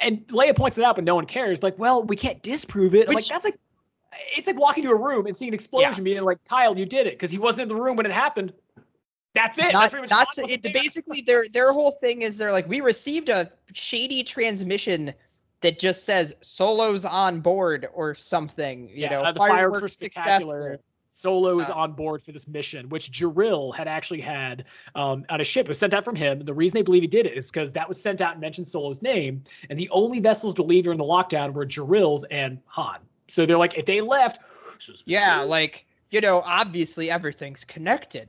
and 0.00 0.26
Leia 0.28 0.56
points 0.56 0.78
it 0.78 0.84
out, 0.84 0.94
but 0.94 1.04
no 1.04 1.14
one 1.14 1.26
cares. 1.26 1.62
Like, 1.62 1.78
well, 1.78 2.02
we 2.02 2.16
can't 2.16 2.42
disprove 2.42 2.94
it. 2.94 3.02
I'm 3.02 3.08
like, 3.08 3.16
Which- 3.16 3.28
that's 3.28 3.44
like, 3.44 3.58
it's 4.36 4.46
like 4.46 4.58
walking 4.58 4.84
to 4.84 4.90
a 4.90 5.00
room 5.00 5.26
and 5.26 5.36
seeing 5.36 5.50
an 5.50 5.54
explosion, 5.54 6.02
being 6.02 6.22
like, 6.22 6.42
Kyle, 6.44 6.76
you 6.76 6.86
did 6.86 7.06
it 7.06 7.14
because 7.14 7.30
he 7.30 7.38
wasn't 7.38 7.70
in 7.70 7.76
the 7.76 7.80
room 7.80 7.96
when 7.96 8.06
it 8.06 8.12
happened. 8.12 8.52
That's 9.34 9.58
it. 9.58 9.72
That's 9.72 9.92
Not, 9.92 10.10
not 10.10 10.28
Han 10.36 10.50
it, 10.50 10.72
basically 10.72 11.20
their 11.20 11.46
their 11.48 11.72
whole 11.72 11.92
thing 11.92 12.22
is 12.22 12.36
they're 12.36 12.52
like 12.52 12.68
we 12.68 12.80
received 12.80 13.28
a 13.28 13.50
shady 13.72 14.24
transmission 14.24 15.12
that 15.60 15.78
just 15.78 16.04
says 16.04 16.34
solos 16.40 17.04
on 17.04 17.40
board 17.40 17.88
or 17.92 18.14
something. 18.14 18.88
You 18.88 19.02
Yeah, 19.02 19.10
know, 19.10 19.22
uh, 19.22 19.32
the 19.32 19.40
fireworks 19.40 19.82
were 19.82 19.88
fireworks 19.88 19.96
spectacular. 19.96 20.60
successful. 20.60 20.84
Solo 21.10 21.58
is 21.58 21.68
Uh, 21.68 21.74
on 21.74 21.92
board 21.92 22.22
for 22.22 22.30
this 22.30 22.46
mission, 22.46 22.88
which 22.90 23.10
Jarril 23.10 23.74
had 23.74 23.88
actually 23.88 24.20
had 24.20 24.66
um, 24.94 25.24
on 25.30 25.40
a 25.40 25.44
ship. 25.44 25.66
It 25.66 25.68
was 25.68 25.78
sent 25.78 25.92
out 25.92 26.04
from 26.04 26.14
him. 26.14 26.44
The 26.44 26.54
reason 26.54 26.76
they 26.76 26.82
believe 26.82 27.02
he 27.02 27.08
did 27.08 27.26
it 27.26 27.36
is 27.36 27.50
because 27.50 27.72
that 27.72 27.88
was 27.88 28.00
sent 28.00 28.20
out 28.20 28.32
and 28.32 28.40
mentioned 28.40 28.68
Solo's 28.68 29.02
name, 29.02 29.42
and 29.68 29.76
the 29.76 29.88
only 29.90 30.20
vessels 30.20 30.54
to 30.54 30.62
leave 30.62 30.84
during 30.84 30.98
the 30.98 31.04
lockdown 31.04 31.52
were 31.52 31.66
Jarril's 31.66 32.22
and 32.30 32.60
Han. 32.66 33.00
So 33.26 33.44
they're 33.46 33.58
like, 33.58 33.76
if 33.76 33.84
they 33.84 34.00
left, 34.00 34.38
Yeah, 35.06 35.40
like 35.40 35.86
you 36.12 36.20
know, 36.20 36.40
obviously 36.46 37.10
everything's 37.10 37.64
connected. 37.64 38.28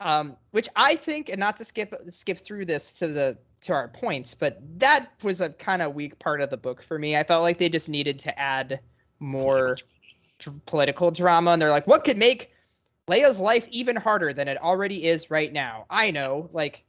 Um, 0.00 0.36
which 0.52 0.68
I 0.76 0.94
think, 0.94 1.28
and 1.28 1.40
not 1.40 1.56
to 1.56 1.64
skip 1.64 1.92
skip 2.08 2.38
through 2.38 2.66
this 2.66 2.92
to 2.94 3.08
the 3.08 3.36
to 3.62 3.72
our 3.72 3.88
points, 3.88 4.34
but 4.34 4.60
that 4.78 5.08
was 5.22 5.40
a 5.40 5.50
kind 5.50 5.82
of 5.82 5.94
weak 5.94 6.18
part 6.20 6.40
of 6.40 6.50
the 6.50 6.56
book 6.56 6.82
for 6.82 6.98
me. 6.98 7.16
I 7.16 7.24
felt 7.24 7.42
like 7.42 7.58
they 7.58 7.68
just 7.68 7.88
needed 7.88 8.18
to 8.20 8.38
add 8.38 8.80
more 9.18 9.76
dr- 10.38 10.64
political 10.66 11.10
drama, 11.10 11.50
and 11.52 11.60
they're 11.60 11.70
like, 11.70 11.86
what 11.88 12.04
could 12.04 12.16
make 12.16 12.52
Leia's 13.08 13.40
life 13.40 13.66
even 13.70 13.96
harder 13.96 14.32
than 14.32 14.46
it 14.46 14.62
already 14.62 15.06
is 15.06 15.30
right 15.30 15.52
now? 15.52 15.86
I 15.90 16.12
know, 16.12 16.48
like, 16.52 16.84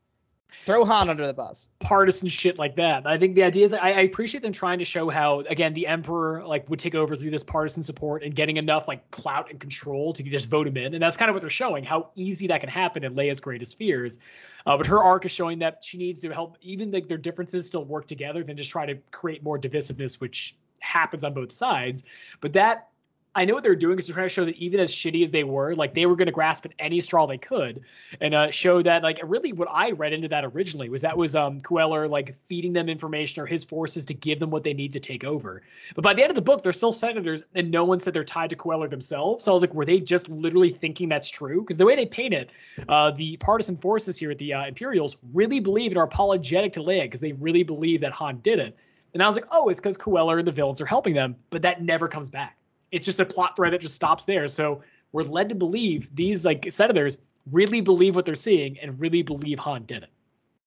throw 0.66 0.86
Han 0.86 1.10
under 1.10 1.26
the 1.26 1.34
bus. 1.34 1.68
partisan 1.80 2.28
shit 2.28 2.58
like 2.58 2.76
that. 2.76 3.06
I 3.08 3.18
think 3.18 3.36
the 3.36 3.43
idea 3.43 3.66
is 3.66 3.74
I, 3.74 3.91
I 3.91 4.02
appreciate 4.02 4.41
them 4.41 4.54
trying 4.54 4.80
to 4.80 4.86
show 4.86 5.10
how 5.10 5.41
again 5.41 5.74
the 5.74 5.88
emperor 5.88 6.45
like 6.45 6.70
would 6.70 6.80
take 6.80 6.95
over 6.95 7.16
through 7.16 7.32
this 7.32 7.43
partisan 7.43 7.84
support 7.84 8.24
and 8.24 8.36
getting 8.36 8.58
enough 8.58 8.88
like 8.88 9.10
clout 9.12 9.50
and 9.50 9.60
control 9.60 10.14
to 10.14 10.24
just 10.24 10.50
vote 10.50 10.68
him 10.68 10.78
in, 10.78 10.93
and 10.93 11.02
that's 11.02 11.18
kind 11.18 11.30
of 11.30 11.36
what 11.36 11.41
they're 11.41 11.50
showing 11.50 11.84
how 11.84 12.10
easy 12.16 12.47
that 12.47 12.62
can 12.62 12.70
happen 12.70 13.04
in 13.04 13.16
Leia's 13.16 13.39
greatest 13.39 13.78
fears. 13.78 14.20
Uh, 14.66 14.78
but 14.78 14.86
her 14.86 15.02
arc 15.02 15.26
is 15.26 15.32
showing 15.32 15.60
that 15.60 15.80
she 15.82 15.97
needs 15.97 16.22
to 16.22 16.30
help 16.30 16.58
even 16.62 16.91
like 16.91 17.08
their 17.08 17.18
differences 17.18 17.66
still 17.66 17.86
work 17.86 18.08
together 18.08 18.43
than 18.43 18.58
just 18.58 18.70
try 18.70 18.86
to 18.86 18.95
create 19.12 19.41
more 19.41 19.58
divisiveness, 19.58 20.16
which 20.16 20.56
happens 20.80 21.24
on 21.24 21.34
both 21.34 21.52
sides. 21.52 22.04
But 22.41 22.54
that 22.54 22.89
I 23.36 23.46
know 23.46 23.54
what 23.54 23.62
they're 23.62 23.76
doing 23.76 24.00
is 24.00 24.08
they're 24.08 24.16
trying 24.16 24.28
to 24.28 24.34
show 24.34 24.46
that 24.46 24.56
even 24.56 24.80
as 24.80 24.92
shitty 24.92 25.22
as 25.22 25.30
they 25.30 25.44
were, 25.44 25.76
like 25.76 25.94
they 25.94 26.08
were 26.08 26.16
going 26.16 26.26
to 26.26 26.32
grasp 26.32 26.66
at 26.66 26.74
any 26.80 27.00
straw 27.00 27.28
they 27.28 27.38
could, 27.38 27.82
and 28.22 28.34
uh, 28.34 28.50
show 28.50 28.82
that 28.82 29.04
like 29.04 29.20
really 29.24 29.54
what 29.54 29.68
I 29.72 29.92
read 29.92 30.14
into 30.14 30.28
that 30.30 30.44
originally 30.46 30.90
was 30.90 31.02
that 31.04 31.16
was 31.16 31.36
um 31.36 31.62
Kueller 31.62 32.10
like 32.10 32.36
feeding 32.36 32.74
them 32.74 32.90
information 32.90 33.44
or 33.44 33.46
his 33.46 33.64
forces 33.64 34.04
to 34.06 34.16
give 34.16 34.40
them 34.40 34.50
what 34.50 34.64
they 34.64 34.74
need 34.74 34.92
to 34.94 35.00
take 35.00 35.24
over. 35.24 35.62
But 35.94 36.04
by 36.04 36.16
the 36.16 36.24
end 36.24 36.32
of 36.32 36.36
the 36.36 36.42
book, 36.42 36.64
they're 36.64 36.74
still 36.74 36.92
senators, 36.92 37.44
and 37.54 37.70
no 37.70 37.84
one 37.84 38.00
said 38.00 38.16
they're 38.16 38.24
tied 38.24 38.50
to 38.50 38.56
Kueller 38.56 38.90
themselves. 38.90 39.44
So 39.44 39.52
I 39.52 39.54
was 39.54 39.62
like, 39.62 39.76
were 39.76 39.86
they 39.86 40.00
just 40.00 40.28
literally 40.30 40.72
thinking 40.72 41.08
that's 41.08 41.30
true? 41.30 41.62
Because 41.62 41.78
the 41.78 41.86
way 41.86 41.96
they 41.96 42.08
paint 42.08 42.34
it, 42.34 42.50
uh, 42.88 43.12
the 43.12 43.38
partisan 43.38 43.78
forces 43.78 44.18
here 44.18 44.32
at 44.32 44.40
the 44.40 44.56
uh, 44.56 44.66
Imperials 44.66 45.18
really 45.34 45.60
believe 45.60 45.92
and 45.92 46.00
are 46.00 46.06
apologetic 46.06 46.74
to 46.74 46.80
Leia 46.80 47.04
because 47.04 47.22
they 47.22 47.34
really 47.34 47.62
believe 47.64 48.02
that 48.02 48.12
Han 48.14 48.40
did 48.40 48.58
it. 48.58 48.76
And 49.14 49.22
I 49.22 49.28
was 49.28 49.36
like, 49.36 49.46
oh, 49.52 49.70
it's 49.70 49.80
because 49.80 49.98
Kueller 49.98 50.40
and 50.40 50.48
the 50.48 50.52
villains 50.52 50.82
are 50.82 50.86
helping 50.86 51.14
them, 51.14 51.36
but 51.52 51.62
that 51.62 51.84
never 51.84 52.08
comes 52.08 52.30
back. 52.30 52.59
It's 52.92 53.06
just 53.06 53.20
a 53.20 53.26
plot 53.26 53.56
thread 53.56 53.74
that 53.74 53.82
just 53.82 53.96
stops 53.96 54.26
there. 54.26 54.48
So 54.48 54.82
we're 55.12 55.24
led 55.24 55.50
to 55.50 55.56
believe 55.56 56.14
these 56.16 56.46
like 56.46 56.68
senators 56.72 57.18
really 57.52 57.82
believe 57.82 58.16
what 58.16 58.26
they're 58.26 58.36
seeing 58.36 58.78
and 58.80 59.00
really 59.00 59.22
believe 59.22 59.60
Han 59.60 59.84
did 59.86 60.04
it. 60.04 60.10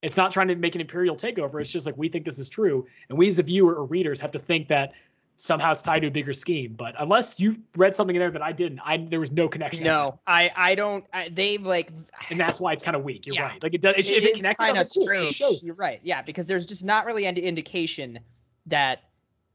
It's 0.03 0.17
not 0.17 0.33
trying 0.33 0.49
to 0.49 0.57
make 0.57 0.75
an 0.75 0.81
imperial 0.81 1.15
takeover. 1.17 1.61
It's 1.61 1.71
just 1.71 1.87
like 1.87 1.97
we 1.97 2.09
think 2.09 2.25
this 2.25 2.39
is 2.39 2.49
true, 2.49 2.87
and 3.09 3.17
we 3.17 3.29
as 3.29 3.39
a 3.39 3.43
viewer 3.43 3.75
or 3.75 3.85
readers 3.85 4.19
have 4.21 4.33
to 4.33 4.39
think 4.39 4.67
that 4.69 4.93
somehow 5.37 5.73
it's 5.73 5.83
tied 5.83 6.01
to 6.01 6.09
a 6.09 6.11
bigger 6.11 6.33
scheme. 6.33 6.75
But 6.77 6.95
unless 6.99 7.39
you've 7.39 7.59
read 7.77 7.95
something 7.95 8.17
in 8.17 8.21
there 8.21 8.31
that 8.33 8.43
I 8.43 8.51
didn't, 8.51 8.81
I 8.85 8.97
there 8.97 9.21
was 9.21 9.31
no 9.31 9.49
connection. 9.49 9.85
No, 9.85 10.19
I 10.27 10.51
I 10.57 10.75
don't. 10.75 11.05
I, 11.13 11.29
they 11.29 11.57
like 11.59 11.93
and 12.31 12.41
that's 12.41 12.59
why 12.59 12.73
it's 12.73 12.83
kind 12.83 12.97
of 12.97 13.05
weak. 13.05 13.27
You're 13.27 13.37
Yeah. 13.37 13.43
right. 13.45 13.63
Like 13.63 13.75
it 13.75 13.81
does. 13.81 13.95
It, 13.97 14.11
it 14.11 14.11
if 14.11 14.25
it 14.25 14.31
is 14.31 14.37
connected, 14.39 14.65
kind 14.65 14.79
of 14.79 14.91
cool, 14.93 15.09
it 15.09 15.33
shows. 15.33 15.65
You're 15.65 15.77
right. 15.77 16.01
Yeah, 16.03 16.21
because 16.23 16.47
there's 16.47 16.67
just 16.67 16.83
not 16.85 17.07
really 17.07 17.25
any 17.27 17.41
indication 17.41 18.19
that 18.67 19.05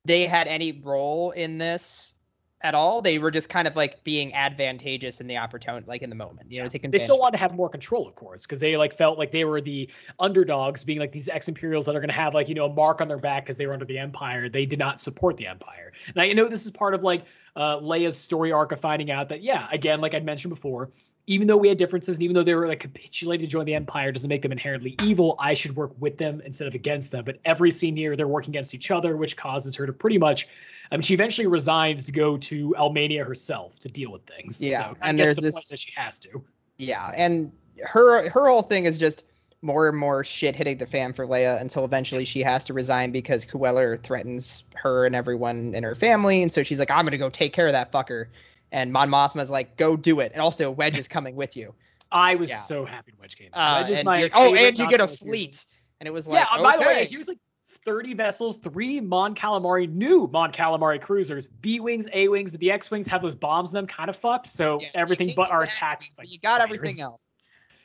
they 0.06 0.24
had 0.26 0.48
any 0.48 0.72
role 0.82 1.32
in 1.32 1.58
this 1.58 2.14
at 2.62 2.74
all. 2.74 3.02
They 3.02 3.18
were 3.20 3.32
just 3.32 3.50
kind 3.50 3.68
of 3.68 3.76
like 3.76 4.04
being 4.04 4.34
advantageous 4.34 5.22
in 5.22 5.28
the 5.28 5.38
opportunity, 5.38 5.86
like 5.88 6.02
in 6.02 6.10
the 6.10 6.16
moment. 6.16 6.52
You 6.52 6.64
know, 6.64 6.70
taking 6.70 6.92
They 6.92 6.98
still 6.98 7.20
wanted 7.20 7.38
to 7.38 7.42
have 7.42 7.54
more 7.54 7.70
control, 7.70 8.08
of 8.08 8.16
course, 8.16 8.44
because 8.44 8.60
they 8.60 8.78
like 8.78 8.94
felt 8.94 9.18
like 9.18 9.32
they 9.32 9.46
were 9.46 9.62
the 9.62 9.90
underdogs, 10.20 10.84
being 10.84 11.00
like 11.00 11.12
these 11.12 11.30
ex-imperials 11.30 11.86
that 11.86 11.96
are 11.96 12.00
going 12.00 12.10
to 12.10 12.16
have 12.16 12.34
like 12.34 12.50
you 12.50 12.56
know 12.56 12.66
a 12.66 12.74
mark 12.74 13.02
on 13.02 13.08
their 13.08 13.18
back 13.18 13.46
because 13.46 13.58
they 13.58 13.68
were 13.68 13.74
under 13.74 13.86
the 13.86 13.98
empire. 13.98 14.50
They 14.50 14.66
did 14.66 14.80
not 14.80 15.00
support 15.00 15.38
the 15.38 15.48
empire, 15.48 15.94
and 16.08 16.22
I 16.22 16.32
know 16.34 16.48
this 16.48 16.66
is 16.66 16.72
part 16.72 16.94
of 16.94 17.04
like 17.04 17.26
uh, 17.56 17.78
Leia's 17.78 18.18
story 18.18 18.52
arc 18.52 18.72
of 18.72 18.80
finding 18.80 19.12
out 19.12 19.30
that 19.30 19.42
yeah, 19.42 19.68
again, 19.72 20.02
like 20.02 20.14
I 20.14 20.20
mentioned 20.20 20.54
before, 20.54 20.90
even 21.30 21.46
though 21.46 21.58
we 21.58 21.68
had 21.68 21.78
differences 21.78 22.16
and 22.16 22.24
even 22.24 22.34
though 22.34 22.44
they 22.44 22.56
were 22.56 22.68
like 22.68 22.80
capitulated 22.80 23.48
to 23.48 23.52
join 23.52 23.66
the 23.66 23.76
empire 23.76 24.14
doesn't 24.14 24.30
make 24.30 24.42
them 24.42 24.54
inherently 24.54 24.96
evil. 25.04 25.36
I 25.40 25.54
should 25.54 25.76
work 25.76 25.92
with 26.00 26.18
them 26.18 26.42
instead 26.46 26.68
of 26.68 26.74
against 26.74 27.12
them. 27.12 27.26
But 27.26 27.38
every 27.44 27.70
senior 27.70 28.16
they're 28.16 28.30
working 28.30 28.52
against 28.52 28.74
each 28.74 28.92
other, 28.92 29.18
which 29.18 29.36
causes 29.36 29.76
her 29.76 29.86
to 29.86 29.94
pretty 29.94 30.18
much. 30.18 30.48
I 30.90 30.96
mean, 30.96 31.02
she 31.02 31.14
eventually 31.14 31.48
resigns 31.48 32.06
to 32.06 32.14
go 32.14 32.38
to 32.38 32.74
Almania 32.80 33.26
herself 33.26 33.78
to 33.80 33.90
deal 33.90 34.10
with 34.10 34.26
things. 34.26 34.62
Yeah, 34.62 34.92
so 34.92 34.98
and 35.02 35.20
there's 35.20 35.36
to 35.36 35.42
the 35.42 35.52
point 35.52 35.56
this- 35.56 35.70
that 35.70 35.80
she 35.80 35.92
has 35.98 36.18
to. 36.20 36.42
Yeah, 36.78 37.12
and 37.18 37.52
her 37.84 38.30
her 38.30 38.48
whole 38.48 38.62
thing 38.62 38.86
is 38.86 38.98
just 38.98 39.26
more 39.62 39.90
and 39.90 39.98
more 39.98 40.24
shit 40.24 40.56
hitting 40.56 40.78
the 40.78 40.86
fan 40.86 41.12
for 41.12 41.26
Leia 41.26 41.60
until 41.60 41.84
eventually 41.84 42.24
she 42.24 42.42
has 42.42 42.64
to 42.64 42.74
resign 42.74 43.12
because 43.12 43.46
Kueller 43.46 44.02
threatens 44.02 44.64
her 44.76 45.06
and 45.06 45.16
everyone 45.16 45.74
in 45.76 45.84
her 45.84 45.96
family, 45.96 46.42
and 46.42 46.54
so 46.54 46.64
she's 46.64 46.80
like, 46.80 46.92
"I'm 46.92 47.04
gonna 47.04 47.18
go 47.18 47.30
take 47.30 47.52
care 47.52 47.68
of 47.68 47.74
that 47.74 47.92
fucker." 47.92 48.28
And 48.72 48.92
Mon 48.92 49.10
Mothma's 49.10 49.50
like, 49.50 49.78
"Go 49.78 49.96
do 49.96 50.20
it." 50.20 50.32
And 50.34 50.42
also, 50.42 50.70
Wedge 50.72 50.98
is 50.98 51.08
coming 51.08 51.36
with 51.36 51.56
you. 51.56 51.74
I 52.12 52.36
was 52.36 52.50
Yeah. 52.50 52.60
so 52.60 52.86
happy 52.86 53.14
Wedge 53.20 53.38
came. 53.38 53.50
Uh, 53.54 53.82
Wedge 53.82 53.98
is 53.98 54.04
my 54.04 54.30
oh, 54.34 54.56
and 54.56 54.78
you 54.78 54.90
get 54.90 55.02
a 55.02 55.08
fleet. 55.08 55.66
And 56.00 56.08
it 56.08 56.12
was 56.12 56.28
like, 56.28 56.46
yeah. 56.52 56.62
By 56.62 56.78
the 56.78 56.86
way, 56.86 57.06
he 57.06 57.18
was 57.18 57.28
like 57.28 57.40
30 57.86 58.14
vessels, 58.14 58.58
three 58.58 59.02
Mon 59.02 59.34
Calamari, 59.34 59.92
new 59.92 60.28
Mon 60.32 60.52
Calamari 60.52 61.02
cruisers, 61.02 61.48
B 61.48 61.80
wings, 61.80 62.08
A 62.14 62.28
wings, 62.28 62.52
but 62.52 62.60
the 62.60 62.72
X 62.72 62.92
wings 62.92 63.08
have 63.08 63.22
those 63.22 63.36
bombs 63.36 63.72
in 63.72 63.76
them, 63.76 63.88
kind 63.88 64.10
of 64.10 64.16
fucked. 64.16 64.48
So 64.48 64.80
Yeah, 64.80 64.90
everything 64.94 65.32
but 65.36 65.50
our 65.50 65.64
attack. 65.64 66.02
Like, 66.02 66.18
but 66.18 66.28
you 66.30 66.40
got 66.40 66.62
fighters. 66.62 66.78
everything 66.78 67.02
else. 67.02 67.30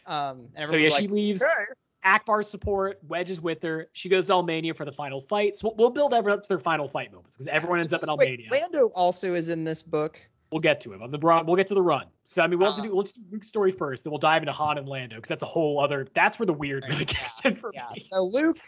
Um, 0.07 0.49
and 0.57 0.69
So 0.71 0.77
yeah, 0.77 0.89
everyone's 0.89 0.97
she 0.97 1.09
leaves. 1.09 1.43
"Okay." 1.43 1.65
Ackbar's 2.05 2.51
support. 2.51 2.99
Wedge 3.07 3.31
is 3.31 3.41
with 3.41 3.63
her. 3.63 3.89
She 3.93 4.09
goes 4.09 4.27
to 4.27 4.33
Almania 4.33 4.77
for 4.77 4.85
the 4.85 4.91
final 4.91 5.21
fight. 5.21 5.55
So 5.55 5.69
we'll, 5.69 5.77
we'll 5.77 5.91
build 5.91 6.15
everyone 6.15 6.39
up 6.39 6.43
to 6.43 6.49
their 6.49 6.59
final 6.59 6.89
fight 6.89 7.13
moments 7.13 7.37
because 7.37 7.47
everyone 7.47 7.79
ends 7.79 7.93
up 7.93 8.03
in 8.03 8.09
Wait, 8.17 8.41
Almania. 8.41 8.51
Lando 8.51 8.87
also 8.89 9.35
is 9.35 9.49
in 9.49 9.63
this 9.63 9.83
book. 9.83 10.21
We'll 10.53 10.61
get 10.61 10.81
to 10.83 10.93
him 10.93 11.03
on 11.03 11.11
the 11.11 11.19
run. 11.19 11.47
We'll 11.47 11.57
get 11.57 11.67
to 11.69 11.75
the 11.75 11.83
run. 11.83 12.07
So 12.27 12.43
I 12.43 12.47
mean, 12.47 12.59
we'll 12.59 12.71
have 12.71 12.83
to 12.83 12.87
do. 12.87 12.95
Let's 12.95 13.13
do 13.13 13.23
Luke's 13.31 13.49
story 13.49 13.73
first. 13.73 14.05
Then 14.05 14.11
we'll 14.11 14.19
dive 14.19 14.43
into 14.43 14.53
Han 14.53 14.77
and 14.77 14.87
Lando 14.87 15.17
because 15.17 15.31
that's 15.31 15.43
a 15.43 15.47
whole 15.47 15.81
other. 15.81 16.07
That's 16.15 16.39
where 16.39 16.47
the 16.47 16.53
weird 16.53 16.85
really 16.89 17.05
gets 17.07 17.45
in 17.45 17.57
for 17.57 17.71
Yeah. 17.73 17.87
me. 17.95 18.07
So 18.13 18.23
Luke. 18.25 18.59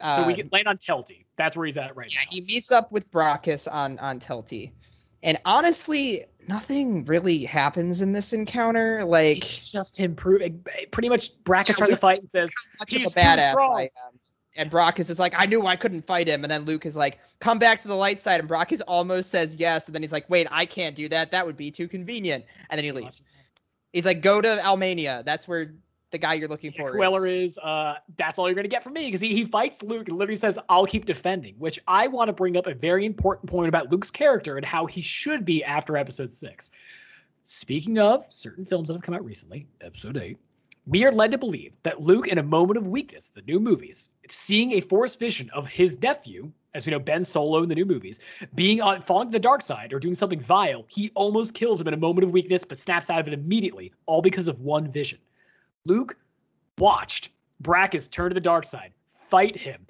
So 0.00 0.26
we 0.26 0.32
uh, 0.32 0.36
get 0.36 0.52
land 0.52 0.66
on 0.66 0.78
Telti. 0.78 1.26
That's 1.36 1.56
where 1.56 1.66
he's 1.66 1.78
at 1.78 1.94
right 1.94 2.12
Yeah, 2.12 2.20
now. 2.20 2.30
he 2.30 2.40
meets 2.40 2.72
up 2.72 2.90
with 2.90 3.08
Brakiss 3.12 3.72
on 3.72 3.98
on 4.00 4.18
Telti, 4.18 4.72
and 5.22 5.38
honestly, 5.44 6.24
nothing 6.48 7.04
really 7.04 7.44
happens 7.44 8.02
in 8.02 8.12
this 8.12 8.32
encounter. 8.32 9.04
Like, 9.04 9.38
it's 9.38 9.70
just 9.70 9.96
him 9.96 10.16
proving. 10.16 10.64
Pretty 10.90 11.08
much, 11.08 11.40
Brakiss 11.44 11.68
Yeah, 11.68 11.74
tries 11.74 11.90
to 11.90 11.96
fight 11.96 12.18
and 12.18 12.28
says, 12.28 12.52
He's 12.88 13.12
too 13.12 13.20
badass 13.20 13.50
strong. 13.50 13.86
And 14.56 14.70
Brock 14.70 15.00
is 15.00 15.18
like, 15.18 15.34
I 15.36 15.46
knew 15.46 15.66
I 15.66 15.76
couldn't 15.76 16.06
fight 16.06 16.28
him. 16.28 16.44
And 16.44 16.50
then 16.50 16.64
Luke 16.64 16.84
is 16.84 16.94
like, 16.94 17.20
come 17.40 17.58
back 17.58 17.80
to 17.82 17.88
the 17.88 17.96
light 17.96 18.20
side. 18.20 18.38
And 18.38 18.48
Brock 18.48 18.72
is 18.72 18.82
almost 18.82 19.30
says 19.30 19.56
yes. 19.56 19.86
And 19.86 19.94
then 19.94 20.02
he's 20.02 20.12
like, 20.12 20.28
wait, 20.28 20.46
I 20.50 20.66
can't 20.66 20.94
do 20.94 21.08
that. 21.08 21.30
That 21.30 21.46
would 21.46 21.56
be 21.56 21.70
too 21.70 21.88
convenient. 21.88 22.44
And 22.68 22.78
then 22.78 22.84
he 22.84 22.92
leaves. 22.92 23.22
He's 23.92 24.04
like, 24.04 24.20
go 24.20 24.40
to 24.42 24.48
Almania. 24.62 25.24
That's 25.24 25.48
where 25.48 25.74
the 26.10 26.18
guy 26.18 26.34
you're 26.34 26.48
looking 26.48 26.72
Yeah, 26.72 26.82
for 26.88 26.94
Kueller 26.94 27.26
is. 27.26 27.52
is, 27.52 27.58
uh, 27.58 27.94
that's 28.18 28.38
all 28.38 28.46
you're 28.46 28.54
going 28.54 28.64
to 28.64 28.68
get 28.68 28.84
from 28.84 28.92
me 28.92 29.06
because 29.06 29.22
he, 29.22 29.34
he 29.34 29.46
fights 29.46 29.82
Luke 29.82 30.08
and 30.08 30.18
literally 30.18 30.36
says, 30.36 30.58
I'll 30.68 30.86
keep 30.86 31.06
defending, 31.06 31.54
which 31.56 31.80
I 31.88 32.06
want 32.06 32.28
to 32.28 32.34
bring 32.34 32.58
up 32.58 32.66
a 32.66 32.74
very 32.74 33.06
important 33.06 33.50
point 33.50 33.68
about 33.68 33.90
Luke's 33.90 34.10
character 34.10 34.58
and 34.58 34.66
how 34.66 34.84
he 34.84 35.00
should 35.00 35.46
be 35.46 35.64
after 35.64 35.96
episode 35.96 36.32
six. 36.32 36.70
Speaking 37.44 37.98
of 37.98 38.26
certain 38.28 38.66
films 38.66 38.88
that 38.88 38.94
have 38.94 39.02
come 39.02 39.14
out 39.14 39.24
recently, 39.24 39.66
episode 39.80 40.18
eight, 40.18 40.36
we 40.86 41.04
are 41.04 41.12
led 41.12 41.30
to 41.30 41.38
believe 41.38 41.72
that 41.84 42.00
Luke, 42.00 42.26
in 42.26 42.38
a 42.38 42.42
moment 42.42 42.76
of 42.76 42.88
weakness, 42.88 43.30
the 43.30 43.42
new 43.42 43.60
movies, 43.60 44.10
seeing 44.28 44.72
a 44.72 44.80
force 44.80 45.14
vision 45.14 45.48
of 45.50 45.68
his 45.68 46.00
nephew, 46.02 46.50
as 46.74 46.86
we 46.86 46.90
know 46.90 46.98
Ben 46.98 47.22
Solo 47.22 47.62
in 47.62 47.68
the 47.68 47.74
new 47.74 47.84
movies, 47.84 48.18
being 48.54 48.80
on 48.80 49.00
falling 49.00 49.28
to 49.28 49.32
the 49.32 49.38
dark 49.38 49.62
side 49.62 49.92
or 49.92 50.00
doing 50.00 50.14
something 50.14 50.40
vile, 50.40 50.84
he 50.88 51.10
almost 51.14 51.54
kills 51.54 51.80
him 51.80 51.86
in 51.86 51.94
a 51.94 51.98
moment 51.98 52.24
of 52.24 52.32
weakness, 52.32 52.64
but 52.64 52.78
snaps 52.78 53.10
out 53.10 53.20
of 53.20 53.28
it 53.28 53.34
immediately, 53.34 53.92
all 54.06 54.22
because 54.22 54.48
of 54.48 54.60
one 54.60 54.90
vision. 54.90 55.18
Luke 55.84 56.16
watched 56.78 57.30
Brakiss 57.62 58.10
turn 58.10 58.30
to 58.30 58.34
the 58.34 58.40
dark 58.40 58.64
side, 58.64 58.92
fight 59.08 59.54
him, 59.54 59.86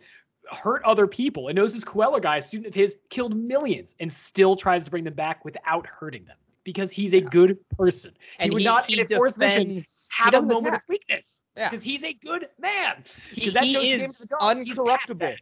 hurt 0.50 0.82
other 0.84 1.06
people, 1.06 1.48
and 1.48 1.56
knows 1.56 1.72
this 1.72 1.84
Kueller 1.84 2.20
guy, 2.20 2.36
a 2.36 2.42
student 2.42 2.68
of 2.68 2.74
his, 2.74 2.96
killed 3.08 3.34
millions 3.34 3.94
and 4.00 4.12
still 4.12 4.56
tries 4.56 4.84
to 4.84 4.90
bring 4.90 5.04
them 5.04 5.14
back 5.14 5.42
without 5.44 5.86
hurting 5.86 6.24
them 6.26 6.36
because 6.64 6.90
he's 6.90 7.14
a 7.14 7.20
Yeah. 7.20 7.28
good 7.30 7.58
person. 7.70 8.12
And 8.38 8.50
he 8.50 8.54
would 8.54 8.60
he, 8.60 8.64
not, 8.64 8.86
he 8.86 9.00
in 9.00 9.04
a 9.04 9.08
force 9.08 9.36
he 9.36 9.82
have 10.10 10.34
a 10.34 10.42
moment 10.42 10.66
attack. 10.68 10.82
of 10.82 10.88
weakness 10.88 11.42
Yeah. 11.56 11.70
because 11.70 11.82
he's 11.84 12.04
a 12.04 12.12
good 12.14 12.48
man. 12.58 13.04
He, 13.30 13.40
Because 13.40 13.54
that 13.54 13.64
he 13.64 13.74
shows 13.74 13.82
Game 13.84 14.00
of 14.00 14.06
is 14.06 14.18
the 14.18 14.26
Dark. 14.38 14.58
He's 14.58 14.76
uncorruptible. 14.76 15.36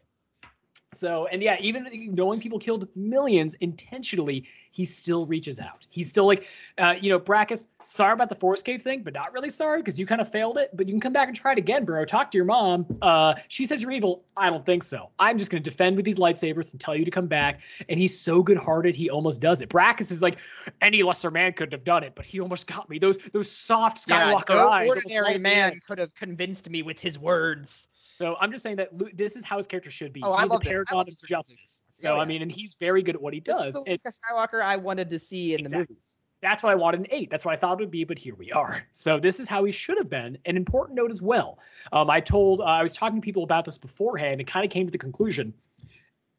So, 0.92 1.28
and 1.28 1.40
yeah, 1.40 1.56
even 1.60 1.88
knowing 2.12 2.40
people 2.40 2.58
killed 2.58 2.88
millions 2.96 3.54
intentionally, 3.60 4.44
he 4.72 4.84
still 4.84 5.24
reaches 5.24 5.60
out. 5.60 5.86
He's 5.88 6.10
still 6.10 6.26
like, 6.26 6.48
uh, 6.78 6.94
you 7.00 7.10
know, 7.10 7.20
Brakiss, 7.20 7.68
sorry 7.80 8.12
about 8.12 8.28
the 8.28 8.34
Forest 8.34 8.64
Cave 8.64 8.82
thing, 8.82 9.04
but 9.04 9.14
not 9.14 9.32
really 9.32 9.50
sorry 9.50 9.82
because 9.82 10.00
you 10.00 10.06
kind 10.06 10.20
of 10.20 10.28
failed 10.28 10.58
it. 10.58 10.70
But 10.74 10.88
you 10.88 10.92
can 10.92 11.00
come 11.00 11.12
back 11.12 11.28
and 11.28 11.36
try 11.36 11.52
it 11.52 11.58
again, 11.58 11.84
bro. 11.84 12.04
Talk 12.04 12.32
to 12.32 12.38
your 12.38 12.44
mom. 12.44 12.86
Uh, 13.02 13.34
she 13.46 13.66
says 13.66 13.82
you're 13.82 13.92
evil. 13.92 14.24
I 14.36 14.50
don't 14.50 14.66
think 14.66 14.82
so. 14.82 15.10
I'm 15.20 15.38
just 15.38 15.52
going 15.52 15.62
to 15.62 15.70
defend 15.70 15.94
with 15.94 16.04
these 16.04 16.16
lightsabers 16.16 16.72
and 16.72 16.80
tell 16.80 16.96
you 16.96 17.04
to 17.04 17.10
come 17.12 17.28
back. 17.28 17.60
And 17.88 18.00
he's 18.00 18.18
so 18.18 18.42
good 18.42 18.58
hearted, 18.58 18.96
he 18.96 19.10
almost 19.10 19.40
does 19.40 19.60
it. 19.60 19.68
Brakiss 19.68 20.10
is 20.10 20.22
like, 20.22 20.38
any 20.80 21.04
lesser 21.04 21.30
man 21.30 21.52
couldn't 21.52 21.72
have 21.72 21.84
done 21.84 22.02
it, 22.02 22.16
but 22.16 22.26
he 22.26 22.40
almost 22.40 22.66
got 22.66 22.90
me. 22.90 22.98
Those 22.98 23.16
those 23.32 23.50
soft 23.50 24.04
Yeah, 24.08 24.32
Skywalker 24.34 24.48
no 24.50 24.68
eyes. 24.70 24.88
ordinary 24.88 25.38
man 25.38 25.78
could 25.86 25.98
have 25.98 26.12
convinced 26.16 26.68
me 26.68 26.82
with 26.82 26.98
his 26.98 27.16
words. 27.16 27.86
So 28.20 28.36
I'm 28.38 28.52
just 28.52 28.62
saying 28.62 28.76
that 28.76 28.94
Lu 28.94 29.08
this 29.14 29.34
is 29.34 29.46
how 29.46 29.56
his 29.56 29.66
character 29.66 29.90
should 29.90 30.12
be. 30.12 30.20
Oh, 30.22 30.34
I 30.34 30.42
he's 30.42 30.50
love 30.50 30.60
a. 30.62 30.68
I 30.68 30.72
paragon 30.72 31.00
of 31.00 31.06
this 31.06 31.22
version 31.22 31.36
of 31.36 31.46
justice. 31.46 31.80
So 31.94 32.16
Oh, 32.16 32.20
I 32.20 32.26
mean, 32.26 32.42
and 32.42 32.52
he's 32.52 32.74
very 32.74 33.02
good 33.02 33.14
at 33.14 33.22
what 33.22 33.32
he 33.32 33.40
does. 33.40 33.72
This 33.72 33.76
is 33.76 33.82
the 33.84 33.90
and 33.92 34.00
Skywalker 34.02 34.62
I 34.62 34.76
wanted 34.76 35.08
to 35.08 35.18
see 35.18 35.54
in 35.54 35.64
the 35.64 35.70
movies. 35.70 36.16
that's 36.42 36.62
what 36.62 36.70
I 36.70 36.74
wanted 36.74 37.00
in 37.00 37.06
eight. 37.12 37.30
That's 37.30 37.46
what 37.46 37.54
I 37.54 37.56
thought 37.56 37.80
it 37.80 37.84
would 37.84 37.90
be, 37.90 38.04
but 38.04 38.18
here 38.18 38.34
we 38.34 38.52
are. 38.52 38.84
So 38.92 39.18
this 39.18 39.40
is 39.40 39.48
how 39.48 39.64
he 39.64 39.72
should 39.72 39.96
have 39.96 40.10
been. 40.10 40.36
An 40.44 40.58
important 40.58 40.96
note 40.96 41.10
as 41.10 41.22
well. 41.22 41.58
Um, 41.94 42.10
I 42.10 42.20
told 42.20 42.60
uh, 42.60 42.64
I 42.64 42.82
was 42.82 42.94
talking 42.94 43.22
to 43.22 43.24
people 43.24 43.42
about 43.42 43.64
this 43.64 43.78
beforehand 43.78 44.32
and 44.32 44.42
it 44.42 44.46
kind 44.46 44.66
of 44.66 44.70
came 44.70 44.86
to 44.86 44.92
the 44.92 44.98
conclusion. 44.98 45.54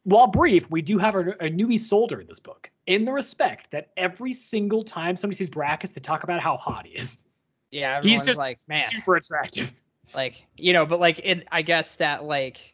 While 0.04 0.28
brief, 0.28 0.70
we 0.70 0.82
do 0.82 0.98
have 0.98 1.16
a, 1.16 1.30
a 1.40 1.50
newbie 1.50 1.74
Isolder 1.74 2.20
in 2.20 2.28
this 2.28 2.38
book, 2.38 2.70
in 2.86 3.04
the 3.04 3.12
respect 3.12 3.72
that 3.72 3.90
every 3.96 4.32
single 4.32 4.84
time 4.84 5.16
somebody 5.16 5.36
sees 5.36 5.50
Brakiss, 5.50 5.94
they 5.94 6.00
talk 6.00 6.22
about 6.22 6.40
how 6.40 6.56
hot 6.56 6.86
he 6.86 6.92
is. 6.92 7.24
Yeah, 7.72 8.00
He's 8.02 8.24
just 8.24 8.38
like, 8.38 8.60
man, 8.68 8.84
Super 8.84 9.16
attractive. 9.16 9.72
Like 10.14 10.46
you 10.56 10.72
know, 10.72 10.86
but 10.86 11.00
like 11.00 11.20
it, 11.24 11.46
I 11.52 11.62
guess 11.62 11.96
that 11.96 12.24
like 12.24 12.71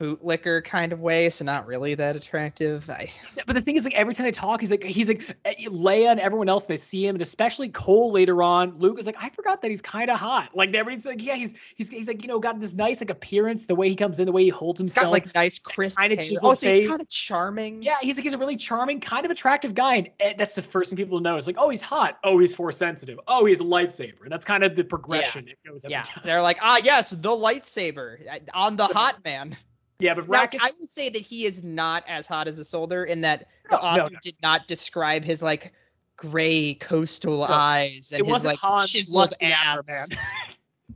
bootlicker 0.00 0.64
kind 0.64 0.92
of 0.92 1.00
way, 1.00 1.28
so 1.28 1.44
not 1.44 1.66
really 1.66 1.94
that 1.94 2.16
attractive. 2.16 2.88
I 2.88 3.10
But 3.46 3.54
the 3.54 3.60
thing 3.60 3.76
is, 3.76 3.84
like 3.84 3.94
every 3.94 4.14
time 4.14 4.24
they 4.24 4.30
talk, 4.30 4.60
he's 4.60 4.70
like, 4.70 4.82
he's 4.84 5.08
like 5.08 5.36
eh, 5.44 5.54
Leia 5.68 6.10
and 6.10 6.20
everyone 6.20 6.48
else. 6.48 6.66
They 6.66 6.76
see 6.76 7.06
him, 7.06 7.14
and 7.16 7.22
especially 7.22 7.68
Cole 7.68 8.12
later 8.12 8.42
on. 8.42 8.78
Luke 8.78 8.98
is 8.98 9.06
like, 9.06 9.16
I 9.18 9.28
forgot 9.30 9.60
that 9.62 9.70
he's 9.70 9.82
kind 9.82 10.10
of 10.10 10.18
hot. 10.18 10.50
Like 10.54 10.74
everybody's 10.74 11.06
like, 11.06 11.22
yeah, 11.22 11.34
he's 11.34 11.54
he's 11.74 11.88
he's 11.88 12.08
like, 12.08 12.22
you 12.22 12.28
know, 12.28 12.38
got 12.38 12.60
this 12.60 12.74
nice 12.74 13.00
like 13.00 13.10
appearance, 13.10 13.66
the 13.66 13.74
way 13.74 13.88
he 13.88 13.96
comes 13.96 14.18
in, 14.20 14.26
the 14.26 14.32
way 14.32 14.44
he 14.44 14.50
holds 14.50 14.80
he's 14.80 14.88
himself. 14.94 15.06
got 15.06 15.12
like 15.12 15.34
nice 15.34 15.58
crisp 15.58 15.98
hair. 15.98 16.16
chiseled 16.16 16.40
Oh, 16.44 16.54
so 16.54 16.68
he's 16.70 16.86
kind 16.88 17.00
of 17.00 17.08
charming. 17.08 17.82
yeah, 17.82 17.96
he's 18.00 18.16
like 18.16 18.24
he's 18.24 18.32
a 18.34 18.38
really 18.38 18.56
charming, 18.56 19.00
kind 19.00 19.24
of 19.24 19.30
attractive 19.30 19.74
guy, 19.74 19.96
and 19.96 20.10
eh, 20.20 20.34
that's 20.38 20.54
the 20.54 20.62
first 20.62 20.90
thing 20.90 20.96
people 20.96 21.20
know. 21.20 21.36
It's 21.36 21.46
like, 21.46 21.56
oh, 21.58 21.68
he's 21.70 21.82
hot. 21.82 22.18
Oh, 22.24 22.38
he's 22.38 22.54
force 22.54 22.76
sensitive. 22.76 23.18
Oh, 23.26 23.44
he's 23.46 23.60
a 23.60 23.64
lightsaber. 23.64 24.22
And 24.22 24.32
that's 24.32 24.44
kind 24.44 24.62
of 24.64 24.76
the 24.76 24.84
progression 24.84 25.48
it 25.48 25.58
goes 25.66 25.84
Yeah, 25.88 26.02
time. 26.02 26.22
they're 26.24 26.42
like, 26.42 26.58
ah, 26.62 26.80
yes, 26.82 27.10
the 27.10 27.30
lightsaber 27.30 28.18
on 28.54 28.76
the 28.76 28.86
hot 28.86 29.22
man. 29.24 29.56
Yeah, 30.00 30.14
but 30.14 30.28
Now, 30.28 30.46
I 30.60 30.70
would 30.78 30.88
say 30.88 31.08
that 31.08 31.22
he 31.22 31.44
is 31.44 31.64
not 31.64 32.04
as 32.06 32.26
hot 32.26 32.46
as 32.46 32.60
Isolder 32.60 33.06
in 33.08 33.20
that 33.22 33.48
the 33.68 33.76
No, 33.76 33.82
no, 33.82 33.88
author 33.88 34.12
no. 34.12 34.18
did 34.22 34.36
not 34.42 34.68
describe 34.68 35.24
his 35.24 35.42
like 35.42 35.72
gray 36.16 36.74
coastal 36.74 37.44
eyes 37.44 38.12
and 38.12 38.26
his 38.26 38.44
like 38.44 38.58
Han 38.60 38.86
chiseled 38.86 39.30
the 39.40 39.52
abs. 39.52 40.08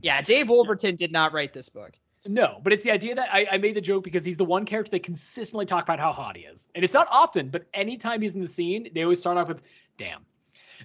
Yeah, 0.01 0.21
Dave 0.21 0.49
Wolverton 0.49 0.95
did 0.95 1.11
not 1.13 1.31
write 1.31 1.53
this 1.53 1.69
book. 1.69 1.93
No, 2.25 2.59
but 2.63 2.73
it's 2.73 2.83
the 2.83 2.91
idea 2.91 3.15
that 3.15 3.29
I, 3.31 3.47
I 3.51 3.57
made 3.57 3.75
the 3.75 3.81
joke 3.81 4.03
because 4.03 4.25
he's 4.25 4.35
the 4.35 4.43
one 4.43 4.65
character 4.65 4.89
they 4.89 4.99
consistently 4.99 5.65
talk 5.65 5.83
about 5.83 5.99
how 5.99 6.11
hot 6.11 6.35
he 6.35 6.43
is. 6.43 6.67
And 6.75 6.83
it's 6.83 6.93
not 6.93 7.07
often, 7.11 7.49
but 7.49 7.65
anytime 7.73 8.21
he's 8.21 8.35
in 8.35 8.41
the 8.41 8.47
scene, 8.47 8.89
they 8.93 9.03
always 9.03 9.19
start 9.19 9.37
off 9.37 9.47
with, 9.47 9.61
damn. 9.97 10.25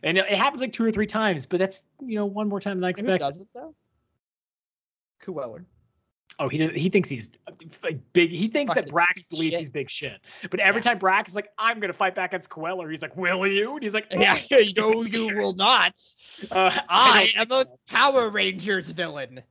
And 0.03 0.19
it, 0.19 0.27
it 0.31 0.37
happens 0.37 0.61
like 0.61 0.73
two 0.73 0.85
or 0.85 0.93
three 0.93 1.07
times, 1.07 1.47
but 1.47 1.59
that's, 1.59 1.85
you 2.05 2.17
know, 2.17 2.27
one 2.27 2.49
more 2.49 2.61
time 2.61 2.77
than 2.77 2.85
I 2.85 2.91
expect. 2.91 3.23
Who 3.23 3.27
does 3.27 3.39
it 3.39 3.49
though? 3.55 3.75
Kueller. 5.25 5.65
Oh, 6.41 6.49
he 6.49 6.65
he 6.69 6.89
thinks 6.89 7.09
he's 7.09 7.31
like 7.83 7.99
big. 8.13 8.31
He 8.31 8.47
thinks 8.47 8.75
that 8.75 8.89
Brax 8.89 9.29
believes 9.29 9.53
shit. 9.55 9.59
he's 9.61 9.69
big 9.69 9.91
shit. 9.91 10.21
But 10.51 10.61
every 10.61 10.79
Yeah. 10.81 10.85
time 10.93 10.99
Brax 11.01 11.29
is 11.29 11.35
like, 11.35 11.49
I'm 11.59 11.81
going 11.81 11.89
to 11.93 11.97
fight 11.97 12.15
back 12.15 12.31
against 12.33 12.49
Kueller, 12.49 12.89
he's 12.91 13.03
like, 13.03 13.17
will 13.17 13.45
you? 13.47 13.75
And 13.75 13.83
he's 13.83 13.95
like, 13.95 14.07
Yeah, 14.13 14.39
"Yeah." 14.51 14.63
no, 14.77 15.03
you 15.03 15.27
will 15.37 15.55
not. 15.55 15.95
Uh, 16.51 16.71
I 16.89 17.33
don't 17.37 17.53
am 17.61 17.67
a. 17.67 17.93
Power 17.93 18.31
Rangers 18.31 18.93
villain. 18.93 19.43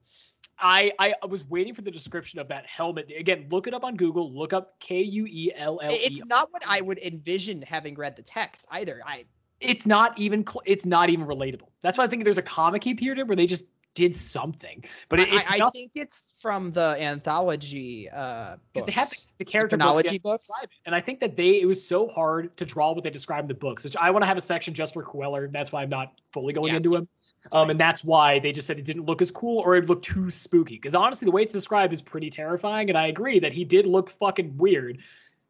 I, 0.59 0.91
I 0.97 1.13
was 1.27 1.45
waiting 1.47 1.73
for 1.75 1.81
the 1.83 1.91
description 1.91 2.39
of 2.39 2.47
that 2.47 2.65
helmet. 2.65 3.11
Again, 3.15 3.45
look 3.51 3.67
it 3.67 3.73
up 3.75 3.83
on 3.83 3.95
Google. 3.95 4.33
Look 4.33 4.53
up 4.53 4.79
K 4.79 5.01
U 5.01 5.25
E 5.27 5.51
L 5.55 5.79
L 5.83 5.91
E. 5.91 5.95
It's 5.95 6.25
not 6.25 6.47
what 6.51 6.63
I 6.67 6.81
would 6.81 6.97
envision 6.99 7.61
having 7.61 7.95
read 7.95 8.15
the 8.15 8.23
text 8.23 8.65
either. 8.71 9.01
I 9.05 9.25
it's 9.59 9.85
not 9.85 10.17
even 10.17 10.45
cl- 10.47 10.63
it's 10.65 10.85
not 10.85 11.09
even 11.09 11.25
relatable. 11.27 11.69
That's 11.81 11.97
why 11.97 12.05
I 12.05 12.07
think 12.07 12.23
there's 12.23 12.37
a 12.39 12.43
comic 12.43 12.83
he 12.83 12.91
appeared 12.91 13.19
in 13.19 13.27
where 13.27 13.35
they 13.35 13.45
just 13.45 13.65
did 13.97 14.15
something, 14.15 14.83
but 15.09 15.19
it, 15.19 15.29
I, 15.31 15.37
it's 15.37 15.49
I 15.49 15.69
think 15.71 15.93
it's 15.95 16.37
from 16.39 16.71
the 16.71 16.95
anthology 17.01 18.07
uh 18.11 18.57
because 18.71 18.85
they 18.85 18.91
have 18.91 19.11
the, 19.39 19.43
character 19.43 19.75
chronology 19.75 20.19
books, 20.19 20.43
books? 20.43 20.73
and 20.85 20.93
I 20.93 21.01
think 21.01 21.19
that 21.19 21.35
they 21.35 21.59
it 21.59 21.65
was 21.65 21.85
so 21.85 22.07
hard 22.07 22.55
to 22.57 22.63
draw 22.63 22.91
what 22.93 23.03
they 23.03 23.09
described 23.09 23.45
in 23.45 23.47
the 23.47 23.55
books, 23.55 23.83
which 23.83 23.97
I 23.97 24.11
want 24.11 24.21
to 24.21 24.27
have 24.27 24.37
a 24.37 24.41
section 24.41 24.75
just 24.75 24.93
for 24.93 25.03
Kueller. 25.03 25.51
That's 25.51 25.71
why 25.71 25.81
I'm 25.81 25.89
not 25.89 26.13
fully 26.31 26.53
going 26.53 26.73
Yeah. 26.73 26.77
into 26.77 26.95
him. 26.95 27.07
Um, 27.53 27.71
and 27.71 27.79
that's 27.79 28.03
why 28.03 28.37
they 28.37 28.51
just 28.51 28.67
said 28.67 28.77
it 28.77 28.85
didn't 28.85 29.05
look 29.05 29.21
as 29.21 29.31
cool 29.31 29.59
or 29.59 29.75
it 29.77 29.89
looked 29.89 30.05
too 30.05 30.29
spooky. 30.29 30.75
Because 30.75 30.93
honestly, 30.93 31.25
the 31.25 31.31
way 31.31 31.41
it's 31.41 31.53
described 31.53 31.91
is 31.91 32.01
pretty 32.01 32.29
terrifying, 32.29 32.89
and 32.89 32.97
I 32.97 33.07
agree 33.07 33.39
that 33.39 33.53
he 33.53 33.63
did 33.63 33.87
look 33.87 34.11
fucking 34.11 34.57
weird. 34.57 34.99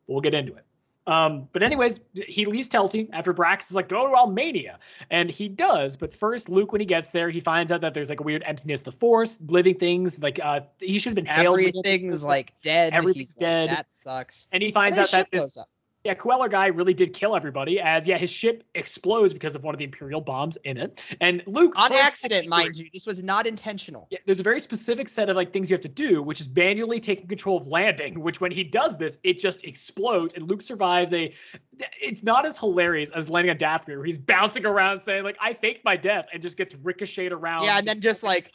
We'll 0.05 0.21
get 0.21 0.33
into 0.33 0.55
it. 0.55 0.66
Um, 1.07 1.47
but 1.53 1.63
anyways, 1.63 2.01
he 2.13 2.45
leaves 2.45 2.67
Telti 2.67 3.09
after 3.13 3.33
Brax 3.33 3.69
is 3.69 3.75
like, 3.75 3.87
go 3.87 4.07
to 4.07 4.13
Almania. 4.13 4.75
And 5.09 5.29
he 5.29 5.47
does, 5.47 5.95
but 5.95 6.13
first, 6.13 6.49
Luke, 6.49 6.73
when 6.73 6.81
he 6.81 6.85
gets 6.85 7.09
there, 7.09 7.29
he 7.29 7.39
finds 7.39 7.71
out 7.71 7.79
that 7.81 7.93
there's 7.93 8.09
like 8.09 8.19
a 8.19 8.23
weird 8.23 8.43
emptiness 8.45 8.81
of 8.81 8.85
the 8.85 8.91
force, 8.91 9.39
living 9.47 9.75
things, 9.75 10.19
like 10.21 10.39
uh 10.43 10.59
he 10.79 10.99
should 10.99 11.11
have 11.11 11.15
been 11.15 11.25
hailed. 11.25 11.59
Everything's 11.59 12.23
like 12.23 12.53
dead. 12.61 12.93
Everything's 12.93 13.29
He's 13.29 13.37
like, 13.37 13.49
dead. 13.49 13.69
that 13.69 13.89
sucks. 13.89 14.47
and 14.51 14.61
he 14.61 14.71
finds 14.71 14.97
then 14.97 15.05
out 15.05 15.11
that 15.11 15.31
this 15.31 15.57
up. 15.57 15.69
Yeah, 16.07 16.13
Kueller 16.13 16.49
guy 16.49 16.67
really 16.67 16.93
did 16.93 17.11
kill 17.13 17.35
everybody, 17.35 17.81
as 17.81 18.07
yeah, 18.07 18.17
his 18.17 18.29
ship 18.29 18.63
explodes 18.75 19.33
because 19.33 19.55
of 19.55 19.63
one 19.65 19.75
of 19.75 19.79
the 19.79 19.83
Imperial 19.83 20.21
bombs 20.21 20.57
in 20.63 20.77
it. 20.77 21.03
And 21.19 21.43
Luke 21.45 21.73
on 21.75 21.91
accident, 21.91 22.47
mind 22.47 22.77
you. 22.77 22.87
This 22.93 23.05
was 23.05 23.23
not 23.23 23.45
intentional. 23.45 24.07
Yeah, 24.09 24.19
there's 24.25 24.39
a 24.39 24.43
very 24.43 24.61
specific 24.61 25.09
set 25.09 25.27
of 25.27 25.35
like 25.35 25.51
things 25.51 25.69
you 25.69 25.73
have 25.73 25.81
to 25.81 25.89
do, 25.89 26.23
which 26.23 26.39
is 26.39 26.47
manually 26.55 27.01
taking 27.01 27.27
control 27.27 27.57
of 27.57 27.67
landing. 27.67 28.21
Which 28.21 28.39
when 28.39 28.53
he 28.53 28.63
does 28.63 28.97
this, 28.97 29.17
it 29.25 29.37
just 29.37 29.65
explodes, 29.65 30.33
and 30.35 30.47
Luke 30.47 30.61
survives 30.61 31.11
a 31.13 31.33
it's 32.01 32.23
not 32.23 32.45
as 32.45 32.57
hilarious 32.57 33.11
as 33.11 33.29
landing 33.29 33.51
on 33.51 33.57
Dathomir, 33.57 33.97
where 33.97 34.05
he's 34.05 34.17
bouncing 34.17 34.65
around 34.65 34.99
saying 34.99 35.23
like 35.23 35.37
I 35.41 35.53
faked 35.53 35.83
my 35.83 35.95
death 35.95 36.27
and 36.33 36.41
just 36.41 36.57
gets 36.57 36.75
ricocheted 36.75 37.31
around. 37.31 37.63
Yeah, 37.63 37.77
and 37.77 37.87
then 37.87 38.01
just 38.01 38.23
like 38.23 38.51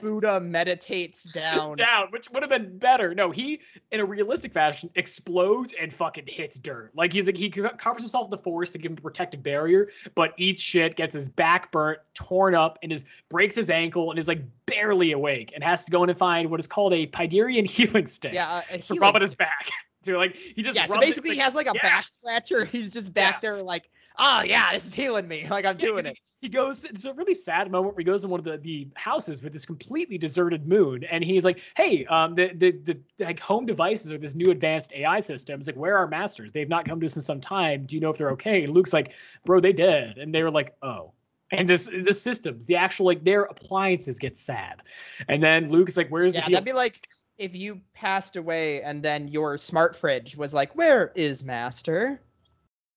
Buddha 0.00 0.40
meditates 0.40 1.22
down. 1.32 1.76
down, 1.76 2.08
which 2.10 2.30
would 2.30 2.42
have 2.42 2.50
been 2.50 2.78
better. 2.78 3.14
No, 3.14 3.30
he 3.30 3.60
in 3.90 4.00
a 4.00 4.04
realistic 4.04 4.52
fashion 4.52 4.90
explodes 4.94 5.74
and 5.80 5.92
fucking 5.92 6.24
hits 6.26 6.58
dirt. 6.58 6.90
Like 6.94 7.12
he's 7.12 7.26
like 7.26 7.36
he 7.36 7.50
covers 7.50 8.02
himself 8.02 8.26
in 8.26 8.30
the 8.30 8.38
forest 8.38 8.72
to 8.72 8.78
give 8.78 8.92
him 8.92 8.98
a 8.98 9.02
protective 9.02 9.42
barrier, 9.42 9.88
but 10.14 10.32
eats 10.38 10.62
shit, 10.62 10.96
gets 10.96 11.14
his 11.14 11.28
back 11.28 11.72
burnt, 11.72 11.98
torn 12.14 12.54
up, 12.54 12.78
and 12.82 12.92
is 12.92 13.04
breaks 13.28 13.54
his 13.54 13.70
ankle 13.70 14.10
and 14.10 14.18
is 14.18 14.28
like 14.28 14.42
barely 14.66 15.12
awake 15.12 15.52
and 15.54 15.64
has 15.64 15.84
to 15.84 15.90
go 15.90 16.02
in 16.02 16.10
and 16.10 16.18
find 16.18 16.50
what 16.50 16.60
is 16.60 16.66
called 16.66 16.92
a 16.92 17.06
Pydyrian 17.06 17.68
healing 17.70 18.06
stick. 18.06 18.32
Yeah, 18.32 18.62
a 18.70 18.78
to 18.78 18.94
rub 18.94 19.14
on 19.14 19.22
his 19.22 19.34
back. 19.34 19.70
So 20.02 20.12
like 20.12 20.34
he 20.34 20.62
just 20.62 20.76
yeah. 20.76 20.86
So 20.86 20.98
basically, 20.98 21.30
it, 21.30 21.34
he 21.34 21.40
has 21.40 21.54
like 21.54 21.66
a 21.66 21.72
yeah. 21.74 21.82
back 21.82 22.08
scratcher. 22.08 22.64
He's 22.64 22.90
just 22.90 23.12
back 23.12 23.34
yeah. 23.34 23.40
there 23.40 23.62
like, 23.62 23.90
oh 24.18 24.42
yeah, 24.42 24.72
this 24.72 24.86
is 24.86 24.94
healing 24.94 25.28
me. 25.28 25.46
Like 25.50 25.66
I'm 25.66 25.78
yeah, 25.78 25.86
doing 25.86 26.06
it. 26.06 26.16
He, 26.40 26.46
he 26.46 26.48
goes. 26.48 26.84
It's 26.84 27.04
a 27.04 27.12
really 27.12 27.34
sad 27.34 27.70
moment 27.70 27.94
where 27.94 28.00
he 28.00 28.04
goes 28.04 28.24
in 28.24 28.30
one 28.30 28.40
of 28.40 28.44
the, 28.44 28.56
the 28.58 28.88
houses 28.96 29.42
with 29.42 29.52
this 29.52 29.66
completely 29.66 30.16
deserted 30.16 30.66
moon, 30.66 31.04
and 31.04 31.22
he's 31.22 31.44
like, 31.44 31.60
hey, 31.76 32.06
um, 32.06 32.34
the 32.34 32.52
the 32.54 32.70
the 32.70 33.24
like 33.24 33.40
home 33.40 33.66
devices 33.66 34.10
or 34.10 34.16
this 34.16 34.34
new 34.34 34.50
advanced 34.50 34.92
AI 34.94 35.20
system. 35.20 35.60
It's 35.60 35.68
like, 35.68 35.76
where 35.76 35.96
are 35.96 35.98
our 35.98 36.08
masters? 36.08 36.50
They've 36.52 36.68
not 36.68 36.88
come 36.88 36.98
to 37.00 37.06
us 37.06 37.16
in 37.16 37.22
some 37.22 37.40
time. 37.40 37.84
Do 37.84 37.94
you 37.94 38.00
know 38.00 38.10
if 38.10 38.16
they're 38.16 38.30
okay? 38.30 38.64
And 38.64 38.72
Luke's 38.72 38.94
like, 38.94 39.12
bro, 39.44 39.60
they 39.60 39.72
dead, 39.72 40.16
and 40.16 40.34
they 40.34 40.42
were 40.42 40.50
like, 40.50 40.74
oh 40.82 41.12
and 41.52 41.68
this 41.68 41.90
the 42.04 42.12
systems, 42.12 42.66
the 42.66 42.76
actual 42.76 43.06
like 43.06 43.24
their 43.24 43.42
appliances 43.44 44.18
get 44.18 44.38
sad, 44.38 44.82
and 45.28 45.42
then 45.42 45.70
Luke's 45.70 45.96
like, 45.96 46.08
"Where's 46.08 46.34
yeah, 46.34 46.42
the?" 46.44 46.52
Yeah, 46.52 46.56
that'd 46.56 46.64
be 46.64 46.72
like 46.72 47.08
if 47.40 47.56
you 47.56 47.80
passed 47.94 48.36
away 48.36 48.82
and 48.82 49.02
then 49.02 49.26
your 49.26 49.56
smart 49.58 49.96
fridge 49.96 50.36
was 50.36 50.54
like, 50.54 50.76
"Where 50.76 51.10
is 51.16 51.42
Master?" 51.42 52.20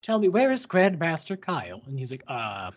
Tell 0.02 0.20
me, 0.20 0.28
where 0.28 0.52
is 0.52 0.68
Grandmaster 0.68 1.40
Kyle? 1.40 1.82
And 1.88 1.98
he's 1.98 2.11
like, 2.11 2.26
"Uh, 2.28 2.72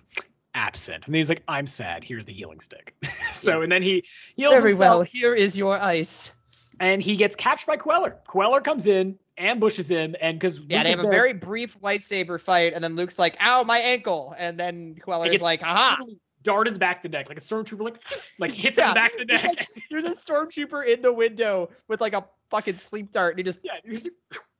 absent." 0.54 1.06
And 1.06 1.14
he's 1.14 1.28
like, 1.28 1.42
"I'm 1.48 1.66
sad. 1.66 2.04
Here's 2.04 2.24
the 2.24 2.32
healing 2.32 2.60
stick." 2.60 2.94
so, 3.32 3.62
and 3.62 3.70
then 3.70 3.82
he 3.82 4.04
heals 4.36 4.54
Very 4.54 4.70
himself, 4.70 4.98
well. 4.98 5.02
Here 5.02 5.34
is 5.34 5.58
your 5.58 5.78
ice. 5.82 6.32
And 6.78 7.02
he 7.02 7.16
gets 7.16 7.34
captured 7.34 7.66
by 7.66 7.76
Kueller. 7.78 8.14
Kueller 8.28 8.62
comes 8.62 8.86
in, 8.86 9.18
ambushes 9.38 9.90
him, 9.90 10.14
and 10.20 10.38
because 10.38 10.60
yeah, 10.68 10.84
they 10.84 10.90
have 10.90 11.04
a 11.04 11.08
very 11.08 11.32
brief 11.32 11.80
lightsaber 11.80 12.40
fight, 12.40 12.74
and 12.74 12.84
then 12.84 12.94
Luke's 12.94 13.18
like, 13.18 13.36
"Ow, 13.40 13.64
my 13.64 13.78
ankle!" 13.78 14.34
And 14.38 14.60
then 14.60 14.94
Kueller 14.94 15.32
is 15.32 15.42
like, 15.42 15.62
"Aha!" 15.62 15.98
Darted 16.46 16.78
back 16.78 17.02
the 17.02 17.08
neck 17.08 17.28
like 17.28 17.38
a 17.38 17.40
stormtrooper, 17.40 17.80
like 17.80 18.02
like 18.38 18.52
hits 18.52 18.78
yeah. 18.78 18.88
him 18.88 18.94
back 18.94 19.12
the 19.18 19.24
neck. 19.24 19.44
Like, 19.44 19.68
there's 19.90 20.04
a 20.04 20.10
stormtrooper 20.10 20.86
in 20.86 21.02
the 21.02 21.12
window 21.12 21.68
with 21.88 22.00
like 22.00 22.12
a 22.12 22.24
fucking 22.50 22.76
sleep 22.76 23.10
dart, 23.10 23.32
and 23.32 23.40
he 23.40 23.42
just 23.42 23.58
yeah, 23.64 23.98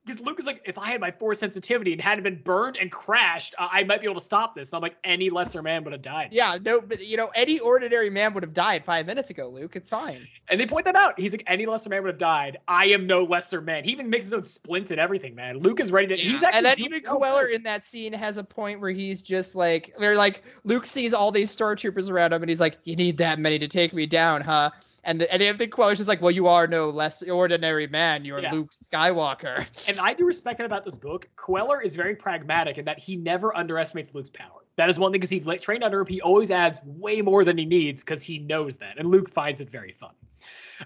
because 0.07 0.21
Luke 0.21 0.39
is 0.39 0.45
like, 0.45 0.61
if 0.65 0.77
I 0.77 0.89
had 0.89 1.01
my 1.01 1.11
force 1.11 1.39
sensitivity 1.39 1.91
and 1.91 2.01
hadn't 2.01 2.23
been 2.23 2.41
burned 2.41 2.77
and 2.77 2.89
crashed, 2.89 3.53
uh, 3.59 3.67
I 3.69 3.83
might 3.83 3.99
be 3.99 4.05
able 4.05 4.15
to 4.15 4.23
stop 4.23 4.55
this. 4.55 4.69
And 4.69 4.77
I'm 4.77 4.81
like, 4.81 4.95
any 5.03 5.29
lesser 5.29 5.61
man 5.61 5.83
would 5.83 5.91
have 5.91 6.01
died. 6.01 6.29
Yeah, 6.31 6.57
no, 6.63 6.79
but 6.79 7.05
you 7.05 7.17
know, 7.17 7.29
any 7.35 7.59
ordinary 7.59 8.09
man 8.09 8.33
would 8.33 8.43
have 8.43 8.53
died 8.53 8.85
five 8.85 9.05
minutes 9.05 9.29
ago, 9.29 9.49
Luke. 9.49 9.75
It's 9.75 9.89
fine. 9.89 10.27
And 10.49 10.57
they 10.57 10.65
point 10.65 10.85
that 10.85 10.95
out. 10.95 11.19
He's 11.19 11.33
like, 11.33 11.43
any 11.47 11.65
lesser 11.65 11.89
man 11.89 12.03
would 12.03 12.13
have 12.13 12.17
died. 12.17 12.57
I 12.69 12.85
am 12.85 13.05
no 13.05 13.25
lesser 13.25 13.59
man. 13.59 13.83
He 13.83 13.91
even 13.91 14.09
makes 14.09 14.27
his 14.27 14.33
own 14.33 14.43
splints 14.43 14.91
and 14.91 14.99
everything, 14.99 15.35
man. 15.35 15.57
Luke 15.57 15.81
is 15.81 15.91
ready 15.91 16.07
to. 16.07 16.17
Yeah. 16.17 16.31
He's 16.31 16.41
actually. 16.41 16.57
And 16.57 16.65
then 16.65 16.79
even 16.79 17.01
Kueller 17.01 17.51
in 17.51 17.63
that 17.63 17.83
scene 17.83 18.13
has 18.13 18.37
a 18.37 18.45
point 18.45 18.79
where 18.79 18.91
he's 18.91 19.21
just 19.21 19.55
like, 19.55 19.93
they're 19.99 20.15
like, 20.15 20.43
Luke 20.63 20.85
sees 20.85 21.13
all 21.13 21.33
these 21.33 21.53
stormtroopers 21.53 22.09
around 22.09 22.31
him, 22.31 22.43
and 22.43 22.49
he's 22.49 22.61
like, 22.61 22.77
you 22.85 22.95
need 22.95 23.17
that 23.17 23.39
many 23.39 23.59
to 23.59 23.67
take 23.67 23.93
me 23.93 24.05
down, 24.05 24.39
huh? 24.39 24.71
And 25.07 25.21
the, 25.21 25.33
and 25.33 25.57
the 25.57 25.67
quote 25.67 26.01
is 26.01 26.07
like, 26.09 26.21
"Well, 26.21 26.31
you 26.31 26.47
are 26.47 26.67
no 26.67 26.89
less 26.89 27.23
ordinary 27.23 27.87
man. 27.87 28.25
You're 28.25 28.39
yeah. 28.39 28.51
Luke 28.51 28.71
Skywalker." 28.71 29.65
And 29.87 29.97
I 30.01 30.13
do 30.13 30.25
respect 30.25 30.57
that 30.57 30.65
about 30.65 30.83
this 30.83 30.97
book. 30.97 31.29
Kueller 31.37 31.81
is 31.81 31.95
very 31.95 32.13
pragmatic 32.13 32.77
in 32.77 32.83
that 32.85 32.99
he 32.99 33.15
never 33.15 33.55
underestimates 33.55 34.13
Luke's 34.13 34.29
power. 34.29 34.65
That 34.75 34.89
is 34.89 34.99
one 34.99 35.13
thing 35.13 35.21
because 35.21 35.29
he's 35.29 35.47
trained 35.61 35.85
under 35.85 36.01
him. 36.01 36.07
He 36.07 36.19
always 36.19 36.51
adds 36.51 36.81
way 36.83 37.21
more 37.21 37.45
than 37.45 37.57
he 37.57 37.63
needs 37.63 38.03
because 38.03 38.21
he 38.21 38.39
knows 38.39 38.75
that, 38.77 38.99
and 38.99 39.09
Luke 39.09 39.29
finds 39.29 39.61
it 39.61 39.69
very 39.69 39.93
fun. 39.93 40.11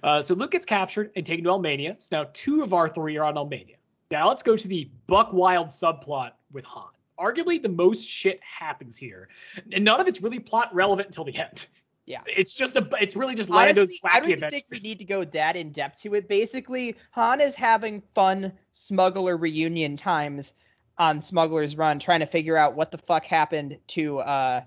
Uh, 0.03 0.21
so 0.21 0.35
Luke 0.35 0.51
gets 0.51 0.67
captured 0.67 1.11
and 1.15 1.25
taken 1.25 1.43
to 1.45 1.49
Almania. 1.49 2.01
So 2.01 2.21
now 2.21 2.29
two 2.33 2.61
of 2.61 2.73
our 2.73 2.87
three 2.87 3.17
are 3.17 3.25
on 3.25 3.33
Almania. 3.33 3.77
Now 4.11 4.27
let's 4.27 4.43
go 4.43 4.55
to 4.55 4.67
the 4.67 4.89
Buck 5.07 5.33
Wild 5.33 5.67
subplot 5.67 6.33
with 6.51 6.63
Han. 6.65 6.89
Arguably, 7.19 7.59
the 7.59 7.69
most 7.69 8.07
shit 8.07 8.39
happens 8.43 8.95
here, 8.97 9.29
and 9.71 9.83
none 9.83 9.99
of 9.99 10.07
it's 10.07 10.21
really 10.21 10.39
plot 10.39 10.73
relevant 10.75 11.07
until 11.07 11.23
the 11.23 11.35
end. 11.35 11.65
Yeah, 12.05 12.21
it's 12.25 12.53
just 12.55 12.75
a. 12.75 12.87
It's 12.99 13.15
really 13.15 13.35
just 13.35 13.49
Honestly, 13.49 13.81
Lando's 13.81 13.99
wacky 14.03 14.09
I 14.11 14.19
don't 14.19 14.31
adventures. 14.31 14.51
think 14.51 14.65
we 14.71 14.79
need 14.79 14.99
to 14.99 15.05
go 15.05 15.23
that 15.23 15.55
in 15.55 15.71
depth 15.71 16.01
to 16.01 16.15
it. 16.15 16.27
Basically, 16.27 16.95
Han 17.11 17.39
is 17.39 17.55
having 17.55 18.01
fun 18.15 18.51
smuggler 18.71 19.37
reunion 19.37 19.95
times 19.95 20.53
on 20.97 21.21
Smuggler's 21.21 21.77
Run, 21.77 21.99
trying 21.99 22.19
to 22.19 22.25
figure 22.25 22.57
out 22.57 22.75
what 22.75 22.91
the 22.91 22.97
fuck 22.97 23.23
happened 23.25 23.77
to 23.87 24.19
uh 24.19 24.61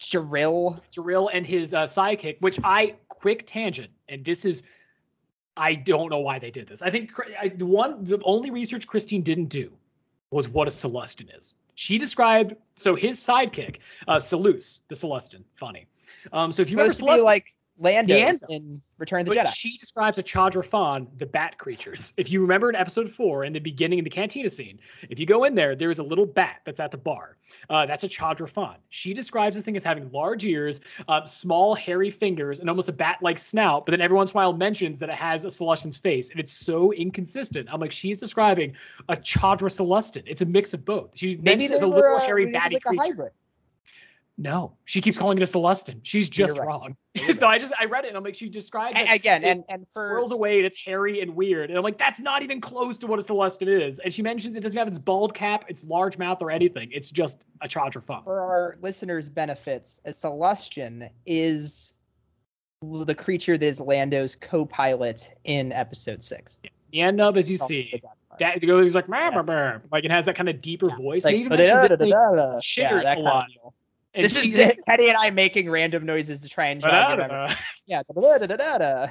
Jarril. 0.00 0.80
Jarril 0.90 1.30
and 1.32 1.46
his 1.46 1.74
uh, 1.74 1.84
sidekick, 1.84 2.40
which 2.40 2.58
I 2.64 2.96
quick 3.08 3.46
tangent, 3.46 3.90
and 4.08 4.24
this 4.24 4.44
is. 4.44 4.62
I 5.58 5.74
don't 5.74 6.08
know 6.08 6.20
why 6.20 6.38
they 6.38 6.50
did 6.50 6.66
this. 6.66 6.80
I 6.80 6.90
think 6.90 7.12
I, 7.38 7.48
the 7.48 7.66
one, 7.66 8.02
the 8.04 8.18
only 8.24 8.50
research 8.50 8.86
Kristine 8.86 9.22
didn't 9.22 9.50
do 9.50 9.70
was 10.30 10.48
what 10.48 10.66
a 10.66 10.70
Sullustan 10.70 11.28
is. 11.38 11.54
She 11.74 11.98
described 11.98 12.56
so 12.74 12.94
his 12.94 13.18
sidekick, 13.18 13.76
uh, 14.08 14.16
Seluss, 14.16 14.78
the 14.88 14.94
Sullustan, 14.94 15.44
funny, 15.60 15.86
um, 16.32 16.52
so 16.52 16.62
if 16.62 16.70
you 16.70 16.76
remember, 16.76 16.94
to 16.94 17.04
be 17.04 17.20
like 17.20 17.44
Lando's 17.78 18.44
in 18.48 18.80
Return 18.98 19.20
of 19.20 19.26
the 19.26 19.34
but 19.34 19.46
Jedi. 19.46 19.54
She 19.54 19.76
describes 19.78 20.18
a 20.18 20.22
Chadrafan, 20.22 21.06
the 21.18 21.26
bat 21.26 21.58
creatures. 21.58 22.12
If 22.16 22.30
you 22.30 22.40
remember 22.40 22.68
in 22.68 22.76
episode 22.76 23.10
four, 23.10 23.44
in 23.44 23.52
the 23.52 23.58
beginning 23.58 23.98
of 23.98 24.04
the 24.04 24.10
cantina 24.10 24.48
scene, 24.48 24.78
if 25.10 25.18
you 25.18 25.26
go 25.26 25.44
in 25.44 25.54
there, 25.54 25.74
there 25.74 25.90
is 25.90 25.98
a 25.98 26.02
little 26.02 26.26
bat 26.26 26.60
that's 26.64 26.78
at 26.78 26.90
the 26.90 26.98
bar. 26.98 27.38
Uh, 27.70 27.86
that's 27.86 28.04
a 28.04 28.08
Chadrafan. 28.08 28.76
She 28.90 29.12
describes 29.12 29.56
this 29.56 29.64
thing 29.64 29.74
as 29.74 29.82
having 29.82 30.10
large 30.12 30.44
ears, 30.44 30.80
uh, 31.08 31.24
small 31.24 31.74
hairy 31.74 32.10
fingers, 32.10 32.60
and 32.60 32.68
almost 32.68 32.88
a 32.88 32.92
bat-like 32.92 33.38
snout. 33.38 33.86
But 33.86 33.92
then 33.92 34.00
every 34.00 34.16
once 34.16 34.30
in 34.30 34.36
a 34.36 34.38
while 34.38 34.52
mentions 34.52 35.00
that 35.00 35.08
it 35.08 35.16
has 35.16 35.44
a 35.44 35.48
Sullustan's 35.48 35.96
face, 35.96 36.30
and 36.30 36.38
it's 36.38 36.52
so 36.52 36.92
inconsistent. 36.92 37.68
I'm 37.72 37.80
like, 37.80 37.92
she's 37.92 38.20
describing 38.20 38.76
a 39.08 39.16
Chadra 39.16 39.70
Sullustan. 39.70 40.22
It's 40.26 40.42
a 40.42 40.46
mix 40.46 40.74
of 40.74 40.84
both. 40.84 41.10
She 41.16 41.36
maybe 41.36 41.64
mentions 41.64 41.80
a 41.80 41.86
little 41.86 42.16
uh, 42.16 42.20
hairy 42.20 42.52
batty 42.52 42.74
like 42.74 42.84
creature. 42.84 43.32
No, 44.42 44.72
she 44.86 45.00
keeps 45.00 45.16
calling 45.16 45.38
it 45.38 45.42
a 45.42 45.46
Sullustan. 45.46 46.00
She's 46.02 46.28
just 46.28 46.58
right. 46.58 46.66
wrong. 46.66 46.96
so 47.36 47.46
I 47.46 47.58
just 47.58 47.72
I 47.78 47.84
read 47.84 48.04
it 48.04 48.08
and 48.08 48.16
I'm 48.16 48.24
like, 48.24 48.34
she 48.34 48.48
describes 48.48 48.98
it 48.98 49.08
again 49.08 49.44
and 49.44 49.62
and 49.68 49.86
for 49.88 50.08
swirls 50.10 50.32
away 50.32 50.56
and 50.56 50.66
it's 50.66 50.76
hairy 50.76 51.20
and 51.20 51.36
weird. 51.36 51.70
And 51.70 51.78
I'm 51.78 51.84
like, 51.84 51.96
that's 51.96 52.18
not 52.18 52.42
even 52.42 52.60
close 52.60 52.98
to 52.98 53.06
what 53.06 53.20
a 53.20 53.22
Sullustan 53.22 53.68
is. 53.68 54.00
And 54.00 54.12
she 54.12 54.20
mentions 54.20 54.56
it 54.56 54.62
doesn't 54.62 54.76
have 54.76 54.88
its 54.88 54.98
bald 54.98 55.32
cap, 55.32 55.64
its 55.68 55.84
large 55.84 56.18
mouth, 56.18 56.42
or 56.42 56.50
anything. 56.50 56.90
It's 56.92 57.08
just 57.08 57.44
a 57.60 57.68
Chadrafan. 57.68 58.24
For 58.24 58.40
our 58.40 58.78
listeners' 58.82 59.28
benefits, 59.28 60.00
a 60.06 60.10
Sullustan 60.10 61.08
is 61.24 61.92
the 62.82 63.14
creature 63.14 63.56
that 63.56 63.64
is 63.64 63.80
Lando's 63.80 64.34
co-pilot 64.34 65.34
in 65.44 65.70
episode 65.70 66.20
six. 66.20 66.58
Yeah. 66.64 66.70
The 66.90 67.00
end 67.00 67.20
of, 67.20 67.38
as 67.38 67.48
you 67.48 67.58
see, 67.58 68.02
that 68.40 68.60
goes 68.60 68.96
like, 68.96 69.08
like 69.08 70.04
it 70.04 70.10
has 70.10 70.26
that 70.26 70.34
kind 70.34 70.48
of 70.48 70.60
deeper 70.60 70.88
yeah. 70.88 70.96
voice. 70.96 71.24
Like, 71.24 71.32
they 71.32 71.38
even 71.38 71.56
mentioned 71.56 71.90
this 71.90 71.96
thing 71.96 72.12
shitters 72.12 73.16
a 73.16 73.20
lot. 73.20 73.46
And 74.14 74.24
this 74.24 74.38
she, 74.38 74.54
is 74.54 74.76
Teddy 74.86 75.08
and 75.08 75.16
I 75.16 75.30
making 75.30 75.70
random 75.70 76.04
noises 76.04 76.40
to 76.40 76.48
try 76.48 76.66
and 76.66 76.82
try 76.82 77.12
and 77.12 77.56
Yeah. 77.86 78.02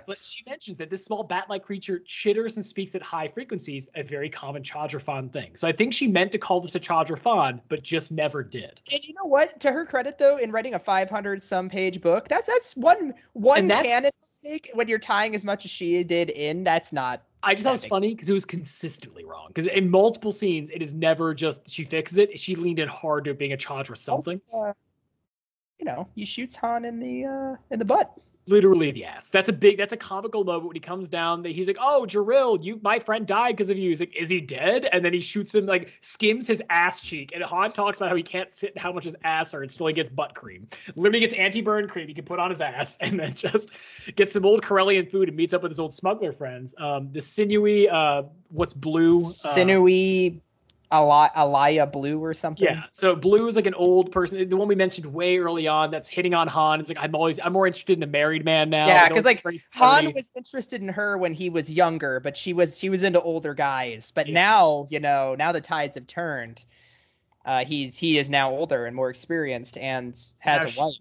But 0.06 0.18
she 0.22 0.44
mentions 0.48 0.78
that 0.78 0.90
this 0.90 1.04
small 1.04 1.24
bat-like 1.24 1.64
creature 1.64 2.00
chitters 2.06 2.58
and 2.58 2.66
speaks 2.66 2.94
at 2.94 3.02
high 3.02 3.28
frequencies, 3.28 3.90
a 3.96 4.04
very 4.04 4.30
common 4.30 4.62
Chadrafan 4.64 5.32
thing. 5.34 5.56
So 5.56 5.68
I 5.68 5.72
think 5.72 5.94
she 5.94 6.08
meant 6.08 6.32
to 6.34 6.38
call 6.38 6.62
this 6.62 6.76
a 6.76 6.80
Chadrafan, 6.80 7.62
but 7.68 7.82
just 7.82 8.12
never 8.12 8.44
did. 8.44 8.80
And 8.92 9.04
you 9.04 9.14
know 9.16 9.28
what? 9.28 9.60
To 9.62 9.72
her 9.72 9.86
credit, 9.86 10.18
though, 10.18 10.38
in 10.38 10.52
writing 10.52 10.76
a 10.76 10.80
500 10.80 11.42
some 11.42 11.70
page 11.70 12.00
book, 12.02 12.28
that's 12.28 12.48
that's 12.48 12.76
one 12.76 13.14
one 13.34 13.68
that's, 13.68 13.88
canon 13.88 14.12
mistake 14.20 14.70
when 14.74 14.88
you're 14.88 15.00
tying 15.00 15.34
as 15.34 15.44
much 15.44 15.66
as 15.66 15.72
she 15.72 16.04
did 16.04 16.30
in. 16.30 16.64
That's 16.64 16.94
not 16.94 17.24
I 17.44 17.54
just 17.54 17.64
thought 17.64 17.72
it 17.72 17.74
was 17.74 17.86
funny 17.86 18.14
because 18.14 18.30
it 18.30 18.34
was 18.34 18.46
consistently 18.46 19.26
wrong. 19.26 19.48
Because 19.48 19.68
in 19.68 19.90
multiple 19.90 20.32
scenes, 20.32 20.70
it 20.70 20.82
is 20.82 20.94
never 20.94 21.34
just 21.34 21.70
she 21.70 21.86
fixes 21.86 22.18
it. 22.18 22.40
She 22.40 22.56
leaned 22.56 22.80
in 22.80 22.88
hard 22.88 23.26
to 23.26 23.34
being 23.34 23.54
a 23.54 23.58
Chadra 23.58 23.98
something. 23.98 24.40
Also, 24.52 24.70
uh, 24.70 24.74
you 25.82 25.86
know, 25.86 26.08
he 26.16 26.26
shoots 26.26 26.56
Han 26.58 26.86
in 26.86 27.00
the 27.00 27.26
uh 27.26 27.56
in 27.72 27.80
the 27.80 27.86
butt. 27.86 28.14
Literally 28.48 28.92
the 28.92 29.06
ass. 29.06 29.30
That's 29.30 29.50
a 29.50 29.54
big. 29.54 29.78
That's 29.78 29.94
a 29.94 29.98
comical 29.98 30.44
moment 30.44 30.66
when 30.66 30.76
he 30.76 30.80
comes 30.80 31.08
down. 31.08 31.44
That 31.44 31.52
he's 31.52 31.68
like, 31.68 31.78
"Oh, 31.80 32.06
Jarril, 32.08 32.64
you, 32.64 32.80
my 32.82 32.98
friend, 32.98 33.26
died 33.26 33.56
because 33.56 33.70
of 33.70 33.78
you." 33.78 33.90
He's 33.90 34.00
like, 34.00 34.16
"Is 34.16 34.30
he 34.30 34.42
dead?" 34.42 34.90
And 34.92 35.06
then 35.06 35.14
he 35.14 35.22
shoots 35.22 35.54
him, 35.54 35.68
like 35.68 35.94
skims 36.02 36.48
his 36.48 36.62
ass 36.72 37.02
cheek. 37.02 37.32
And 37.36 37.44
Han 37.44 37.72
talks 37.72 38.00
about 38.00 38.10
how 38.10 38.16
he 38.16 38.24
can't 38.24 38.52
sit 38.52 38.76
how 38.78 38.92
much 38.92 39.04
his 39.04 39.16
ass 39.24 39.52
hurts 39.52 39.76
until 39.76 39.88
he 39.88 39.94
gets 39.94 40.10
butt 40.10 40.34
cream. 40.34 40.68
Literally 40.96 41.20
gets 41.20 41.36
anti-burn 41.36 41.88
cream 41.88 42.08
he 42.08 42.16
can 42.16 42.26
put 42.26 42.40
on 42.40 42.50
his 42.50 42.62
ass, 42.62 42.98
and 43.02 43.20
then 43.20 43.36
just 43.36 43.72
gets 44.16 44.34
some 44.34 44.46
old 44.46 44.64
Corellian 44.64 45.10
food 45.10 45.28
and 45.28 45.38
meets 45.38 45.54
up 45.54 45.62
with 45.62 45.72
his 45.72 45.80
old 45.80 45.94
smuggler 45.94 46.32
friends. 46.32 46.74
Um, 46.80 47.12
the 47.12 47.22
sinewy, 47.22 47.90
uh, 47.90 48.24
what's 48.50 48.74
blue? 48.74 49.18
Uh, 49.18 49.20
sinewy 49.20 50.26
Eli- 50.26 50.40
Elia 50.92 51.86
Blue 51.88 52.24
or 52.24 52.34
something. 52.34 52.66
Yeah. 52.66 52.84
So 52.92 53.16
Blue 53.16 53.48
is 53.48 53.56
like 53.56 53.66
an 53.68 53.74
old 53.76 54.12
person, 54.12 54.48
the 54.50 54.58
one 54.58 54.68
we 54.68 54.76
mentioned 54.76 55.06
way 55.14 55.38
early 55.38 55.68
on 55.68 55.90
that's 55.92 56.08
hitting 56.08 56.34
on 56.34 56.48
Han. 56.48 56.80
It's 56.80 56.90
like 56.90 56.98
I'm 57.00 57.16
always 57.16 57.40
I'm 57.40 57.54
more 57.54 57.66
interested 57.68 57.98
in 57.98 58.04
a 58.04 58.08
married 58.08 58.44
man 58.44 58.70
now. 58.70 58.88
Yeah, 58.88 59.04
I 59.06 59.10
don't 59.10 59.16
'cause, 59.16 59.26
like, 59.26 59.44
Han 59.74 60.14
was 60.14 60.32
interested 60.36 60.82
in 60.82 60.90
her 60.90 61.18
when 61.18 61.34
he 61.34 61.50
was 61.50 61.72
younger, 61.72 62.20
but 62.20 62.36
she 62.36 62.54
was 62.54 62.78
she 62.78 62.90
was 62.90 63.04
into 63.04 63.22
older 63.22 63.54
guys. 63.54 64.12
But 64.12 64.28
Yeah. 64.28 64.34
now, 64.34 64.88
you 64.90 65.00
know, 65.00 65.36
now 65.36 65.52
the 65.52 65.62
tides 65.62 65.96
have 65.96 66.08
turned. 66.08 66.64
Uh, 67.46 67.66
he's 67.66 67.98
he 67.98 68.18
is 68.20 68.30
now 68.30 68.52
older 68.52 68.86
and 68.86 68.96
more 68.96 69.10
experienced 69.10 69.78
and 69.78 70.14
Now 70.46 70.52
has 70.52 70.78
a 70.78 70.82
wife. 70.82 70.96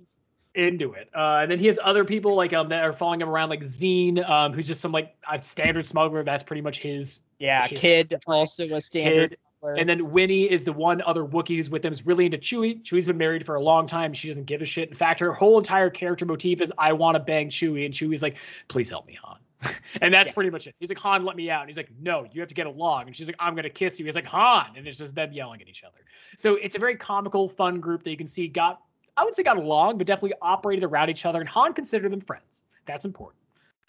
into 0.55 0.93
it. 0.95 1.09
Uh, 1.15 1.39
and 1.43 1.51
then 1.51 1.59
he 1.59 1.67
has 1.67 1.79
other 1.83 2.05
people 2.05 2.35
like 2.35 2.53
um 2.53 2.69
that 2.71 2.83
are 2.85 2.93
following 2.93 3.21
him 3.21 3.29
around, 3.29 3.51
like 3.51 3.61
Zine, 3.63 4.29
um, 4.29 4.53
who's 4.53 4.67
just 4.67 4.81
some 4.81 4.93
like 4.93 5.15
a 5.31 5.43
standard 5.43 5.85
smuggler. 5.87 6.25
That's 6.25 6.43
pretty 6.43 6.63
much 6.63 6.79
his. 6.81 7.21
Yeah, 7.39 7.67
his 7.69 7.81
Kid 7.81 8.15
also 8.27 8.65
a 8.75 8.81
standard 8.81 9.31
Kid, 9.31 9.37
smuggler. 9.39 9.50
And 9.63 9.89
then 9.89 10.11
Winnie 10.11 10.51
is 10.51 10.65
the 10.65 10.73
one 10.73 11.03
other 11.03 11.25
Wookiee 11.25 11.57
who's 11.57 11.71
with 11.71 11.85
him. 11.85 11.93
Is 11.93 12.07
really 12.07 12.27
into 12.27 12.39
Chewie. 12.39 12.83
Chewie's 12.83 13.07
been 13.07 13.19
married 13.19 13.45
for 13.45 13.57
a 13.57 13.63
long 13.63 13.87
time. 13.87 14.15
She 14.15 14.29
doesn't 14.29 14.47
give 14.47 14.63
a 14.63 14.65
shit. 14.65 14.89
In 14.89 14.95
fact, 14.95 15.21
her 15.21 15.33
whole 15.33 15.59
entire 15.59 15.91
character 15.91 16.25
motif 16.25 16.61
is 16.61 16.73
I 16.79 16.93
want 16.93 17.17
to 17.17 17.21
bang 17.21 17.51
Chewie, 17.51 17.85
and 17.85 17.93
Chewie's 17.93 18.23
like, 18.23 18.37
please 18.69 18.89
help 18.89 19.07
me, 19.07 19.19
Han. 19.23 19.39
and 20.01 20.15
that's 20.15 20.31
Yeah. 20.31 20.35
pretty 20.35 20.51
much 20.51 20.67
it. 20.67 20.75
He's 20.81 20.89
like, 20.89 20.99
Han, 21.01 21.25
let 21.25 21.37
me 21.37 21.51
out. 21.51 21.61
And 21.61 21.69
he's 21.69 21.77
like, 21.77 21.91
no, 22.01 22.27
you 22.33 22.41
have 22.41 22.49
to 22.49 22.55
get 22.55 22.67
along. 22.67 23.07
And 23.07 23.15
she's 23.15 23.27
like, 23.27 23.37
I'm 23.39 23.55
gonna 23.55 23.69
kiss 23.69 23.99
you. 23.99 24.07
He's 24.07 24.15
like, 24.15 24.25
Han, 24.25 24.69
and 24.77 24.87
it's 24.87 24.97
just 24.97 25.15
them 25.15 25.33
yelling 25.33 25.61
at 25.61 25.69
each 25.69 25.85
other. 25.85 25.99
So 26.37 26.55
it's 26.55 26.77
a 26.77 26.79
very 26.79 26.97
comical, 26.97 27.47
fun 27.49 27.81
group 27.81 28.03
that 28.05 28.11
you 28.11 28.17
can 28.17 28.27
see 28.27 28.49
got, 28.49 28.81
I 29.19 29.25
would 29.25 29.35
say, 29.35 29.43
got 29.43 29.59
along, 29.59 29.99
but 29.99 30.07
definitely 30.07 30.35
operated 30.41 30.85
around 30.85 31.11
each 31.11 31.27
other. 31.27 31.41
And 31.41 31.49
Han 31.51 31.75
considered 31.75 32.11
them 32.11 32.23
friends. 32.23 32.63
That's 32.87 33.05
important. 33.05 33.37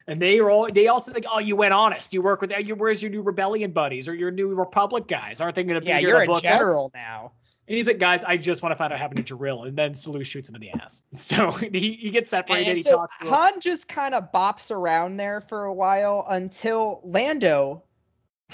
And 0.07 0.22
they 0.22 0.40
are 0.40 0.49
all. 0.49 0.68
They 0.68 0.88
also 0.88 1.11
think, 1.11 1.26
oh, 1.32 1.40
you 1.40 1.56
went 1.56 1.73
honest. 1.73 2.14
You 2.14 2.22
work 2.22 2.41
with. 2.41 2.52
You, 2.52 2.76
where's 2.76 3.02
your 3.02 3.11
new 3.11 3.22
rebellion 3.22 3.72
buddies 3.72 4.07
or 4.07 4.15
your 4.15 4.32
new 4.32 4.53
Republic 4.53 5.07
guys? 5.07 5.40
Aren't 5.41 5.56
they 5.56 5.64
going 5.64 5.76
to 5.76 5.82
be 5.82 5.88
yeah, 5.88 5.99
you're 5.99 6.22
a 6.22 6.26
book 6.26 6.38
us? 6.38 6.41
general 6.41 6.91
now. 6.94 7.32
And 7.68 7.78
he's 7.78 7.88
like, 7.88 7.99
guys, 7.99 8.23
I 8.23 8.36
just 8.36 8.64
want 8.64 8.72
to 8.72 8.76
find 8.76 8.91
out 8.91 8.95
what 8.95 9.02
happened 9.02 9.26
to 9.26 9.36
Jarril. 9.36 9.68
And 9.68 9.78
then 9.78 9.94
Salu 9.94 10.26
shoots 10.26 10.49
him 10.49 10.56
in 10.56 10.61
the 10.61 10.72
ass. 10.72 11.03
So 11.15 11.52
he, 11.72 11.94
he 12.02 12.10
gets 12.10 12.30
separated. 12.30 12.68
And 12.68 12.78
he 12.78 12.84
so 12.84 12.98
talks 12.98 13.18
to 13.19 13.26
him. 13.26 13.32
Han 13.32 13.60
just 13.60 13.88
kind 13.88 14.14
of 14.14 14.32
bops 14.34 14.72
around 14.72 15.18
there 15.18 15.41
for 15.41 15.65
a 15.65 15.73
while 15.73 16.26
until 16.30 17.02
Lando, 17.03 17.84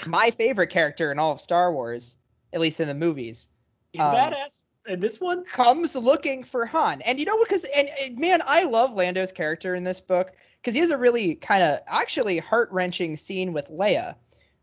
my 0.06 0.30
favorite 0.30 0.68
character 0.68 1.10
in 1.10 1.18
all 1.18 1.32
of 1.32 1.40
Star 1.40 1.72
Wars, 1.72 2.16
at 2.52 2.60
least 2.60 2.80
in 2.80 2.88
the 2.88 2.94
movies, 2.94 3.48
He's 3.92 4.02
um, 4.02 4.14
badass. 4.14 4.62
And 4.86 5.02
this 5.02 5.20
one, 5.20 5.44
comes 5.44 5.94
looking 5.94 6.44
for 6.44 6.64
Han. 6.66 7.02
And 7.02 7.18
you 7.18 7.24
know 7.24 7.36
what? 7.36 7.48
because 7.48 7.64
and, 7.76 7.88
and 8.00 8.18
man, 8.18 8.40
I 8.46 8.64
love 8.64 8.94
Lando's 8.94 9.32
character 9.32 9.74
in 9.74 9.84
this 9.84 10.00
book 10.00 10.32
because 10.68 10.74
he 10.74 10.80
has 10.82 10.90
a 10.90 10.98
really 10.98 11.34
kind 11.36 11.62
of 11.62 11.80
actually 11.86 12.36
heart 12.36 12.68
wrenching 12.70 13.16
scene 13.16 13.54
with 13.54 13.70
Leia, 13.70 14.14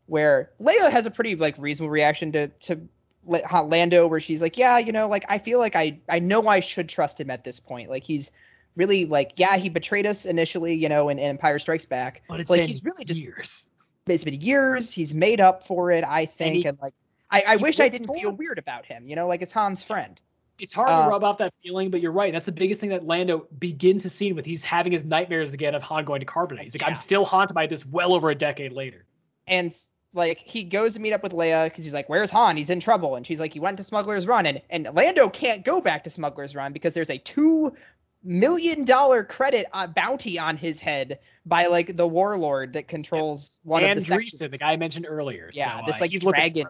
where 0.06 0.52
Leia 0.61 0.91
has 0.91 1.07
a 1.07 1.11
pretty 1.11 1.36
like 1.36 1.56
reasonable 1.57 1.90
reaction 1.90 2.32
to 2.34 2.48
to 2.48 2.80
La- 3.26 3.61
Lando, 3.61 4.06
where 4.06 4.19
she's 4.19 4.40
like, 4.40 4.56
yeah, 4.56 4.77
you 4.77 4.91
know, 4.91 5.07
like 5.07 5.26
I 5.30 5.40
feel 5.40 5.57
like 5.57 5.76
I 5.76 5.99
I 6.07 6.19
know 6.19 6.48
I 6.48 6.60
should 6.60 6.88
trust 6.88 7.19
him 7.19 7.32
at 7.32 7.44
this 7.44 7.60
point. 7.60 7.90
Like 7.90 8.03
he's 8.03 8.32
really 8.76 9.06
like, 9.06 9.32
yeah, 9.38 9.57
he 9.57 9.68
betrayed 9.68 10.06
us 10.06 10.26
initially, 10.26 10.76
you 10.76 10.88
know, 10.90 11.10
in, 11.10 11.18
in 11.18 11.26
Empire 11.30 11.57
Strikes 11.57 11.86
Back. 11.86 12.22
but 12.30 12.40
it's 12.40 12.52
like 12.52 12.61
been 12.61 12.68
he's 12.68 12.84
really 12.84 13.03
just 13.03 13.19
years. 13.19 13.69
it's 14.06 14.23
been 14.23 14.40
years. 14.40 14.91
He's 14.91 15.11
made 15.11 15.41
up 15.41 15.65
for 15.65 15.90
it, 15.90 16.03
I 16.07 16.27
think, 16.27 16.57
he- 16.57 16.68
and, 16.68 16.77
like 16.84 16.94
I, 17.32 17.44
I 17.48 17.56
wish 17.56 17.80
I 17.80 17.90
didn't 17.90 18.14
feel 18.14 18.30
weird 18.30 18.60
about 18.60 18.86
him. 18.86 19.07
You 19.07 19.15
know, 19.15 19.26
like 19.26 19.41
it's 19.41 19.52
Han's 19.53 19.82
friend. 19.82 20.22
It's 20.60 20.72
hard 20.73 20.90
Uh, 20.90 21.03
to 21.03 21.10
rub 21.10 21.23
off 21.23 21.38
that 21.40 21.53
feeling, 21.61 21.90
but 21.91 21.99
you're 22.02 22.11
right. 22.14 22.32
That's 22.32 22.45
the 22.45 22.52
biggest 22.52 22.80
thing 22.80 22.90
that 22.91 23.06
Lando 23.06 23.48
begins 23.60 24.03
his 24.03 24.14
scene 24.14 24.36
with. 24.36 24.45
He's 24.45 24.64
having 24.64 24.91
his 24.91 25.03
nightmares 25.03 25.53
again 25.53 25.76
of 25.76 25.82
Han 25.84 26.06
going 26.06 26.19
to 26.22 26.26
Carbonite. 26.26 26.61
He's 26.64 26.76
like, 26.76 26.82
Yeah. 26.82 26.88
I'm 26.88 26.95
still 26.95 27.26
haunted 27.26 27.53
by 27.56 27.68
this 27.68 27.86
well 27.86 28.14
over 28.14 28.30
a 28.30 28.36
decade 28.36 28.72
later. 28.72 29.06
and 29.48 29.76
like 30.14 30.38
he 30.38 30.64
goes 30.64 30.94
to 30.94 31.02
meet 31.02 31.11
up 31.11 31.22
with 31.23 31.34
Leia 31.34 31.65
because 31.65 31.84
he's 31.84 31.94
like, 31.94 32.07
"Where's 32.07 32.32
Han? 32.32 32.56
He's 32.56 32.69
in 32.69 32.80
trouble." 32.80 33.15
And 33.15 33.27
she's 33.27 33.41
like, 33.41 33.52
"He 33.52 33.60
went 33.60 33.76
to 33.77 33.84
Smuggler's 33.84 34.26
Run." 34.27 34.45
And 34.45 34.61
and 34.69 34.88
Lando 34.94 35.27
can't 35.27 35.65
go 35.65 35.82
back 35.82 36.06
to 36.06 36.10
Smuggler's 36.10 36.56
Run 36.56 36.72
because 36.72 36.94
there's 36.94 37.10
a 37.10 37.18
two 37.18 37.76
million 38.23 38.86
dollar 38.86 39.23
credit 39.26 39.68
uh, 39.73 39.88
bounty 39.88 40.40
on 40.40 40.56
his 40.57 40.80
head 40.80 41.19
by 41.45 41.65
like 41.68 41.98
the 41.98 42.07
warlord 42.07 42.72
that 42.73 42.88
controls 42.88 43.60
one 43.64 43.84
and 43.84 43.91
of 43.91 43.98
the 43.98 44.02
sections. 44.06 44.52
the 44.52 44.57
guy 44.57 44.72
I 44.72 44.77
mentioned 44.77 45.06
earlier. 45.07 45.49
Yeah, 45.53 45.80
so, 45.82 45.86
this, 45.86 45.98
uh, 45.98 45.99
like, 46.02 46.11
he's 46.11 46.22
dragon 46.23 46.68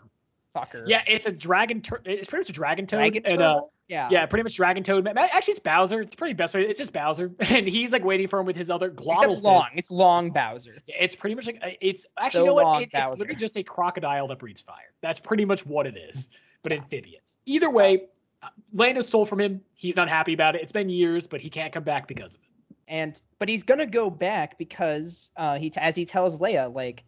fucker. 0.55 0.83
Yeah, 0.87 1.03
it's 1.07 1.27
a 1.27 1.31
dragon. 1.31 1.81
Tur- 1.81 2.01
it's 2.03 2.27
pretty 2.27 2.41
much 2.41 2.49
a 2.49 2.53
dragon 2.53 2.87
toad. 2.87 2.97
dragon 2.97 3.23
and, 3.25 3.41
uh. 3.41 3.61
Yeah, 3.87 4.09
Yeah, 4.11 4.25
pretty 4.25 4.43
much 4.43 4.55
Dragon 4.55 4.83
Toad. 4.83 5.07
Actually, 5.07 5.51
it's 5.51 5.59
Bowser. 5.59 6.01
It's 6.01 6.15
pretty 6.15 6.33
best 6.33 6.53
way. 6.53 6.61
It's 6.61 6.79
just 6.79 6.91
Bowser, 6.93 7.31
and 7.49 7.67
he's 7.67 7.91
like 7.91 8.03
waiting 8.03 8.27
for 8.27 8.39
him 8.39 8.45
with 8.45 8.55
his 8.55 8.69
other 8.69 8.89
glottal. 8.89 9.23
Except 9.23 9.41
long. 9.43 9.67
It's 9.75 9.91
long 9.91 10.31
Bowser. 10.31 10.77
Yeah, 10.87 10.95
It's 10.99 11.15
pretty 11.15 11.35
much 11.35 11.45
like 11.47 11.59
uh, 11.63 11.67
it's 11.81 12.05
actually 12.19 12.31
So 12.31 12.39
you 12.41 12.45
know 12.47 12.53
what? 12.55 12.81
It- 12.81 12.89
it's 12.93 13.19
literally 13.19 13.35
just 13.39 13.57
a 13.57 13.63
crocodile 13.63 14.27
that 14.29 14.39
breathes 14.39 14.61
fire. 14.61 14.93
That's 15.01 15.19
pretty 15.19 15.45
much 15.45 15.65
what 15.65 15.85
it 15.87 15.97
is, 15.97 16.29
but 16.63 16.71
amphibious. 16.71 17.37
Either 17.45 17.69
way, 17.69 18.05
uh, 18.41 18.47
Lando 18.73 19.01
stole 19.01 19.25
from 19.25 19.39
him. 19.39 19.61
He's 19.73 19.95
not 19.95 20.09
happy 20.09 20.33
about 20.33 20.55
it. 20.55 20.61
It's 20.61 20.71
been 20.71 20.89
years, 20.89 21.27
but 21.27 21.41
he 21.41 21.49
can't 21.49 21.71
come 21.73 21.83
back 21.83 22.07
because 22.07 22.35
of 22.35 22.41
it. 22.41 22.75
and 22.87 23.21
but 23.39 23.49
he's 23.49 23.63
gonna 23.63 23.85
go 23.85 24.09
back 24.09 24.57
because 24.57 25.31
uh 25.37 25.57
he 25.57 25.71
as 25.77 25.95
he 25.95 26.05
tells 26.05 26.37
Leia 26.37 26.73
like 26.73 27.03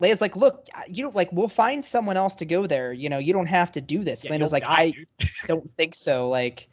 Leia's 0.00 0.20
like 0.20 0.36
look 0.36 0.66
you 0.88 1.02
don't 1.02 1.14
like 1.14 1.32
we'll 1.32 1.48
find 1.48 1.84
someone 1.84 2.16
else 2.16 2.34
to 2.36 2.44
go 2.44 2.66
there. 2.66 2.92
You 2.92 3.08
know 3.08 3.18
you 3.18 3.32
don't 3.32 3.46
have 3.46 3.72
to 3.72 3.80
do 3.80 4.04
this. 4.04 4.24
Yeah, 4.24 4.30
Lando's 4.30 4.52
like 4.52 4.64
die, 4.64 4.92
I 5.20 5.26
don't 5.46 5.70
think 5.76 5.94
so. 5.94 6.28
Like 6.28 6.68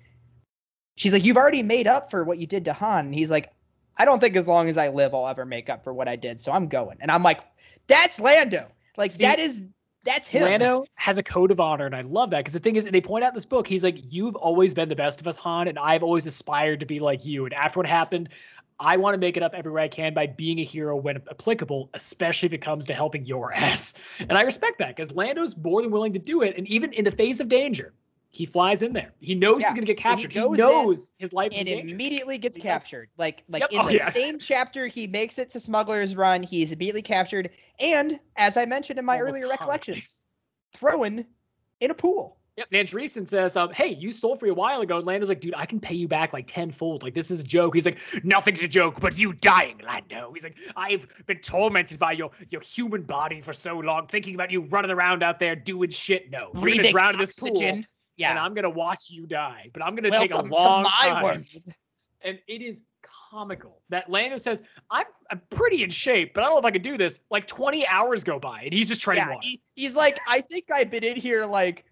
she's 0.96 1.14
like 1.14 1.24
you've 1.24 1.38
already 1.38 1.64
made 1.64 1.88
up 1.88 2.12
for 2.12 2.24
what 2.24 2.38
you 2.38 2.48
did 2.48 2.66
to 2.66 2.74
Han. 2.74 3.08
And 3.08 3.16
he's 3.16 3.32
like 3.32 3.52
I 3.98 4.06
don't 4.06 4.20
think 4.20 4.36
as 4.36 4.48
long 4.48 4.70
as 4.70 4.78
I 4.78 4.90
live 4.90 5.14
I'll 5.14 5.28
ever 5.28 5.46
make 5.46 5.70
up 5.70 5.84
for 5.84 5.94
what 5.94 6.08
I 6.08 6.16
did 6.16 6.40
so 6.40 6.52
I'm 6.52 6.68
going. 6.68 6.98
And 7.02 7.10
I'm 7.10 7.24
like 7.24 7.42
that's 7.88 8.20
Lando. 8.20 8.68
Like 8.98 9.12
See, 9.12 9.24
that 9.24 9.40
is 9.40 9.64
that's 10.06 10.28
him. 10.28 10.44
Lando 10.44 10.86
has 10.96 11.18
a 11.18 11.24
code 11.24 11.50
of 11.50 11.60
honor, 11.60 11.88
and 11.88 11.96
I 11.96 12.02
love 12.02 12.30
that 12.30 12.42
because 12.42 12.54
the 12.54 12.60
thing 12.60 12.76
is, 12.76 12.86
they 12.86 13.02
point 13.02 13.24
out 13.24 13.30
in 13.30 13.34
this 13.34 13.44
book, 13.44 13.68
he's 13.68 13.84
like, 13.84 13.98
"You've 14.08 14.36
always 14.36 14.74
been 14.74 14.88
the 14.88 14.96
best 14.96 15.20
of 15.20 15.28
us, 15.28 15.36
Han, 15.38 15.68
and 15.68 15.80
I've 15.80 16.04
always 16.04 16.28
aspired 16.28 16.80
to 16.82 16.86
be 16.86 17.00
like 17.00 17.26
you. 17.26 17.46
And 17.46 17.54
after 17.56 17.80
what 17.80 17.88
happened, 17.88 18.30
I 18.80 18.98
want 18.98 19.14
to 19.14 19.18
make 19.18 19.38
it 19.38 19.44
up 19.44 19.54
every 19.54 19.72
way 19.72 19.84
I 19.84 19.88
can 19.88 20.14
by 20.14 20.28
being 20.28 20.60
a 20.60 20.64
hero 20.64 20.96
when 20.98 21.18
applicable, 21.32 21.90
especially 21.94 22.48
if 22.48 22.54
it 22.54 22.60
comes 22.62 22.86
to 22.88 22.94
helping 22.94 23.26
your 23.26 23.54
ass." 23.56 23.94
And 24.20 24.34
I 24.38 24.42
respect 24.42 24.78
that 24.80 24.96
because 24.96 25.12
Lando's 25.14 25.56
more 25.58 25.82
than 25.82 25.92
willing 25.92 26.14
to 26.14 26.20
do 26.20 26.42
it, 26.42 26.56
and 26.58 26.68
even 26.68 26.92
in 26.94 27.06
the 27.06 27.12
face 27.12 27.40
of 27.40 27.48
danger, 27.48 27.94
he 28.32 28.46
flies 28.46 28.84
in 28.84 28.92
there. 28.92 29.14
He 29.22 29.34
knows 29.34 29.62
Yeah, 29.62 29.70
he's 29.70 29.76
gonna 29.76 29.86
get 29.86 29.98
so 29.98 30.10
he 30.16 30.24
captured. 30.28 30.32
he, 30.34 30.40
knows 30.40 31.12
his 31.20 31.32
life 31.32 31.54
and 31.56 31.70
in 31.70 31.88
immediately 31.90 32.38
gets 32.38 32.58
captured. 32.58 33.10
Like 33.18 33.44
like 33.48 33.62
Yep. 33.62 33.72
in 33.72 33.80
Oh, 33.80 33.88
the 33.88 33.94
yeah. 33.94 34.10
same 34.10 34.38
chapter, 34.40 34.88
he 34.88 35.08
makes 35.08 35.40
it 35.40 35.50
to 35.52 35.60
Smuggler's 35.60 36.18
Run. 36.18 36.44
He's 36.44 36.74
immediately 36.74 37.02
captured, 37.02 37.52
and 37.80 38.20
as 38.36 38.58
I 38.58 38.66
mentioned 38.66 39.00
in 39.00 39.06
my 39.06 39.20
Almost 39.20 39.38
earlier 39.38 39.48
recollections, 39.48 40.18
thrown 40.74 41.26
in 41.80 41.92
a 41.92 41.96
pool. 41.96 42.38
Yep, 42.58 42.68
and 42.72 42.88
Nandreeson 42.88 43.28
says, 43.28 43.58
um, 43.58 43.74
"Hey, 43.74 43.96
you 43.96 44.12
stole 44.12 44.38
for 44.38 44.46
me 44.46 44.52
a 44.52 44.54
while 44.54 44.80
ago." 44.80 44.98
And 44.98 45.06
Lando's 45.06 45.28
like, 45.28 45.42
"Dude, 45.42 45.54
I 45.58 45.66
can 45.66 45.80
pay 45.80 45.94
you 45.96 46.08
back 46.08 46.32
like 46.32 46.48
tenfold. 46.48 47.04
Like 47.04 47.14
this 47.14 47.30
is 47.30 47.40
a 47.40 47.44
joke." 47.44 47.74
He's 47.76 47.86
like, 47.86 47.98
"Nothing's 48.24 48.64
a 48.64 48.68
joke, 48.68 49.02
but 49.02 49.18
you 49.18 49.34
dying, 49.34 49.82
Lando." 49.84 50.32
He's 50.34 50.46
like, 50.46 50.56
"I've 50.78 51.06
been 51.26 51.40
tormented 51.40 52.00
by 52.00 52.14
your 52.14 52.32
your 52.52 52.62
human 52.62 53.04
body 53.04 53.42
for 53.42 53.52
so 53.52 53.78
long, 53.80 54.08
thinking 54.08 54.36
about 54.36 54.52
you 54.52 54.62
running 54.62 54.92
around 54.92 55.22
out 55.22 55.38
there 55.40 55.56
doing 55.56 55.90
shit. 55.90 56.32
No, 56.32 56.38
you're 56.40 56.48
gonna 56.54 56.62
Breathing 56.62 56.92
drown 56.94 57.14
in 57.16 57.20
this 57.20 57.38
pool, 57.38 57.50
oxygen. 57.50 57.86
and 58.32 58.40
I'm 58.40 58.54
gonna 58.54 58.70
watch 58.70 59.10
you 59.10 59.28
die. 59.28 59.70
But 59.74 59.84
I'm 59.84 59.94
gonna 59.94 60.12
take 60.12 60.32
a 60.32 60.42
long 60.42 60.84
to 60.84 60.90
my 60.90 61.10
time." 61.10 61.24
world. 61.24 61.46
And 62.22 62.40
it 62.48 62.62
is 62.62 62.82
comical 63.02 63.82
that 63.90 64.10
Lando 64.10 64.38
says, 64.38 64.64
"I'm 64.90 65.06
I'm 65.30 65.42
pretty 65.50 65.84
in 65.84 65.90
shape, 65.90 66.34
but 66.34 66.42
I 66.42 66.46
don't 66.46 66.56
know 66.56 66.60
if 66.60 66.66
I 66.66 66.72
could 66.72 66.82
do 66.84 66.98
this." 66.98 67.20
Like 67.30 67.48
20 67.48 67.86
hours 67.86 68.24
go 68.24 68.40
by, 68.40 68.62
and 68.62 68.74
he's 68.74 68.88
just 68.88 69.02
treading 69.02 69.24
Yeah, 69.26 69.34
water 69.36 69.46
he- 69.46 69.62
he's 69.76 69.94
like, 69.96 70.18
I 70.26 70.40
think 70.40 70.72
I've 70.72 70.90
been 70.90 71.04
in 71.04 71.18
here 71.18 71.44
like 71.46 71.84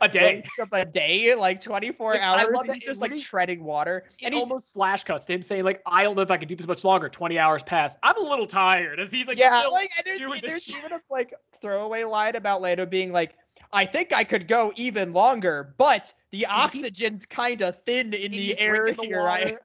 a 0.00 0.08
day. 0.08 0.42
of 0.60 0.68
a 0.72 0.84
day, 0.84 1.34
like 1.34 1.60
24 1.60 2.12
Like, 2.12 2.20
hours. 2.20 2.52
love 2.52 2.60
and 2.60 2.68
that 2.68 2.74
he's 2.76 2.84
just 2.84 3.00
like 3.00 3.16
treading 3.18 3.64
water. 3.64 4.04
And 4.22 4.34
he, 4.34 4.40
almost 4.40 4.72
slash 4.72 5.04
cuts 5.04 5.26
to 5.26 5.34
him 5.34 5.42
saying 5.42 5.64
like, 5.64 5.82
"I 5.86 6.02
don't 6.02 6.16
know 6.16 6.22
if 6.22 6.30
I 6.30 6.36
can 6.36 6.48
do 6.48 6.56
this 6.56 6.66
much 6.66 6.84
longer." 6.84 7.08
Twenty 7.08 7.38
hours 7.38 7.62
pass. 7.62 7.96
I'm 8.02 8.16
a 8.16 8.28
little 8.28 8.46
tired. 8.46 9.00
As 9.00 9.10
he's 9.10 9.28
like, 9.28 9.38
yeah, 9.38 9.62
like 9.70 9.90
and 9.98 10.06
there's, 10.06 10.40
there's 10.40 10.68
even 10.68 10.92
a 10.92 11.00
like 11.10 11.34
throwaway 11.60 12.04
line 12.04 12.36
about 12.36 12.60
Lando 12.60 12.86
being 12.86 13.12
like, 13.12 13.34
I 13.72 13.86
think 13.86 14.12
I 14.12 14.24
could 14.24 14.48
go 14.48 14.72
even 14.76 15.12
longer, 15.12 15.74
but 15.78 16.12
the 16.30 16.46
oxygen's 16.46 17.24
kind 17.24 17.62
of 17.62 17.82
thin 17.84 18.12
in 18.12 18.32
the 18.32 18.58
air 18.58 18.92
the 18.92 19.02
here. 19.02 19.22
I, 19.22 19.56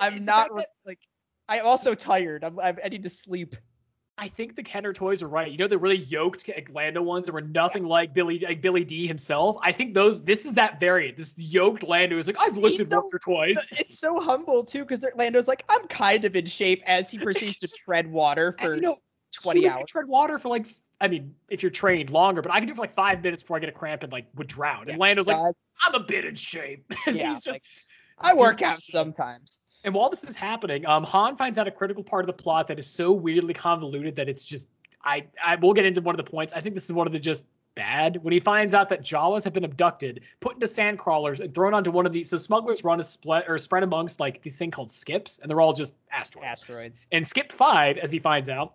I'm 0.00 0.20
the 0.20 0.24
not 0.24 0.50
that 0.56 0.68
like, 0.84 1.00
I'm 1.48 1.64
also 1.66 1.94
tired. 1.94 2.44
I'm, 2.44 2.58
I'm, 2.60 2.78
I 2.84 2.88
need 2.88 3.02
to 3.02 3.08
sleep. 3.08 3.56
I 4.18 4.28
think 4.28 4.56
the 4.56 4.62
Kenner 4.62 4.94
toys 4.94 5.22
are 5.22 5.28
right. 5.28 5.50
You 5.50 5.58
know, 5.58 5.68
the 5.68 5.76
really 5.76 5.98
yoked 5.98 6.48
like, 6.48 6.70
Lando 6.72 7.02
ones 7.02 7.26
that 7.26 7.32
were 7.32 7.42
nothing 7.42 7.84
like 7.84 8.14
Billy 8.14 8.38
like 8.38 8.62
Billy 8.62 8.82
Dee 8.82 9.06
himself. 9.06 9.56
I 9.62 9.72
think 9.72 9.92
those. 9.92 10.22
This 10.22 10.46
is 10.46 10.52
that 10.54 10.80
variant. 10.80 11.18
This 11.18 11.34
yoked 11.36 11.82
Lando 11.82 12.16
is 12.16 12.26
like, 12.26 12.36
I've 12.40 12.56
lifted 12.56 12.78
He's 12.80 12.88
so- 12.88 13.00
once 13.00 13.12
or 13.14 13.18
twice. 13.18 13.68
It's 13.72 13.98
so 13.98 14.18
humble 14.20 14.64
too, 14.64 14.84
because 14.84 15.04
Lando's 15.16 15.46
like, 15.48 15.64
I'm 15.68 15.86
kind 15.88 16.24
of 16.24 16.34
in 16.34 16.46
shape 16.46 16.82
as 16.86 17.10
he 17.10 17.18
proceeds 17.22 17.58
to 17.58 17.68
tread 17.68 18.10
water 18.10 18.56
As 18.58 18.72
for 18.72 18.76
you 18.76 18.82
know, 18.82 18.96
20 19.34 19.60
humans 19.60 19.76
hours. 19.76 19.84
tread 19.88 20.08
water 20.08 20.38
for 20.38 20.48
like. 20.48 20.66
I 20.98 21.08
mean, 21.08 21.34
if 21.50 21.62
you're 21.62 21.68
trained 21.68 22.08
longer, 22.08 22.40
but 22.40 22.50
I 22.50 22.58
can 22.58 22.68
do 22.68 22.72
it 22.72 22.76
for 22.76 22.80
like 22.80 22.94
five 22.94 23.22
minutes 23.22 23.42
before 23.42 23.58
I 23.58 23.60
get 23.60 23.68
a 23.68 23.72
cramp 23.72 24.02
and 24.02 24.10
like 24.10 24.24
would 24.34 24.46
drown. 24.46 24.88
And 24.88 24.98
Lando's 24.98 25.26
like, 25.26 25.36
I'm 25.84 25.94
a 25.94 26.00
bit 26.00 26.24
in 26.24 26.34
shape. 26.36 26.90
Yeah, 27.06 27.12
he's 27.12 27.20
just 27.20 27.46
like, 27.48 27.62
I 28.18 28.32
work 28.32 28.62
out 28.62 28.80
sometimes. 28.80 29.58
And 29.86 29.94
while 29.94 30.10
this 30.10 30.24
is 30.24 30.34
happening, 30.34 30.84
um, 30.84 31.04
Han 31.04 31.36
finds 31.36 31.58
out 31.58 31.68
a 31.68 31.70
critical 31.70 32.02
part 32.02 32.24
of 32.24 32.26
the 32.26 32.42
plot 32.42 32.66
that 32.66 32.78
is 32.78 32.88
so 32.88 33.12
weirdly 33.12 33.54
convoluted 33.54 34.16
that 34.16 34.28
it's 34.28 34.44
just 34.44 34.68
I 35.04 35.24
I 35.42 35.54
will 35.54 35.72
get 35.72 35.86
into 35.86 36.00
one 36.00 36.18
of 36.18 36.22
the 36.22 36.28
points. 36.28 36.52
I 36.52 36.60
think 36.60 36.74
this 36.74 36.84
is 36.84 36.92
one 36.92 37.06
of 37.06 37.12
the 37.12 37.20
just 37.20 37.46
bad 37.76 38.18
when 38.24 38.32
he 38.32 38.40
finds 38.40 38.74
out 38.74 38.88
that 38.88 39.02
Jawas 39.04 39.44
have 39.44 39.52
been 39.52 39.62
abducted, 39.62 40.22
put 40.40 40.54
into 40.54 40.66
sand 40.66 40.98
crawlers, 40.98 41.38
and 41.38 41.54
thrown 41.54 41.72
onto 41.72 41.92
one 41.92 42.04
of 42.04 42.10
these. 42.10 42.28
So 42.28 42.36
smugglers 42.36 42.82
run 42.82 42.98
a 42.98 43.04
split 43.04 43.44
or 43.46 43.58
spread 43.58 43.84
amongst 43.84 44.18
like 44.18 44.42
these 44.42 44.58
thing 44.58 44.72
called 44.72 44.90
skips, 44.90 45.38
and 45.38 45.48
they're 45.48 45.60
all 45.60 45.72
just 45.72 45.94
asteroids. 46.10 46.48
Asteroids. 46.48 47.06
And 47.12 47.24
Skip 47.24 47.52
Five, 47.52 47.96
as 47.98 48.10
he 48.10 48.18
finds 48.18 48.48
out, 48.48 48.74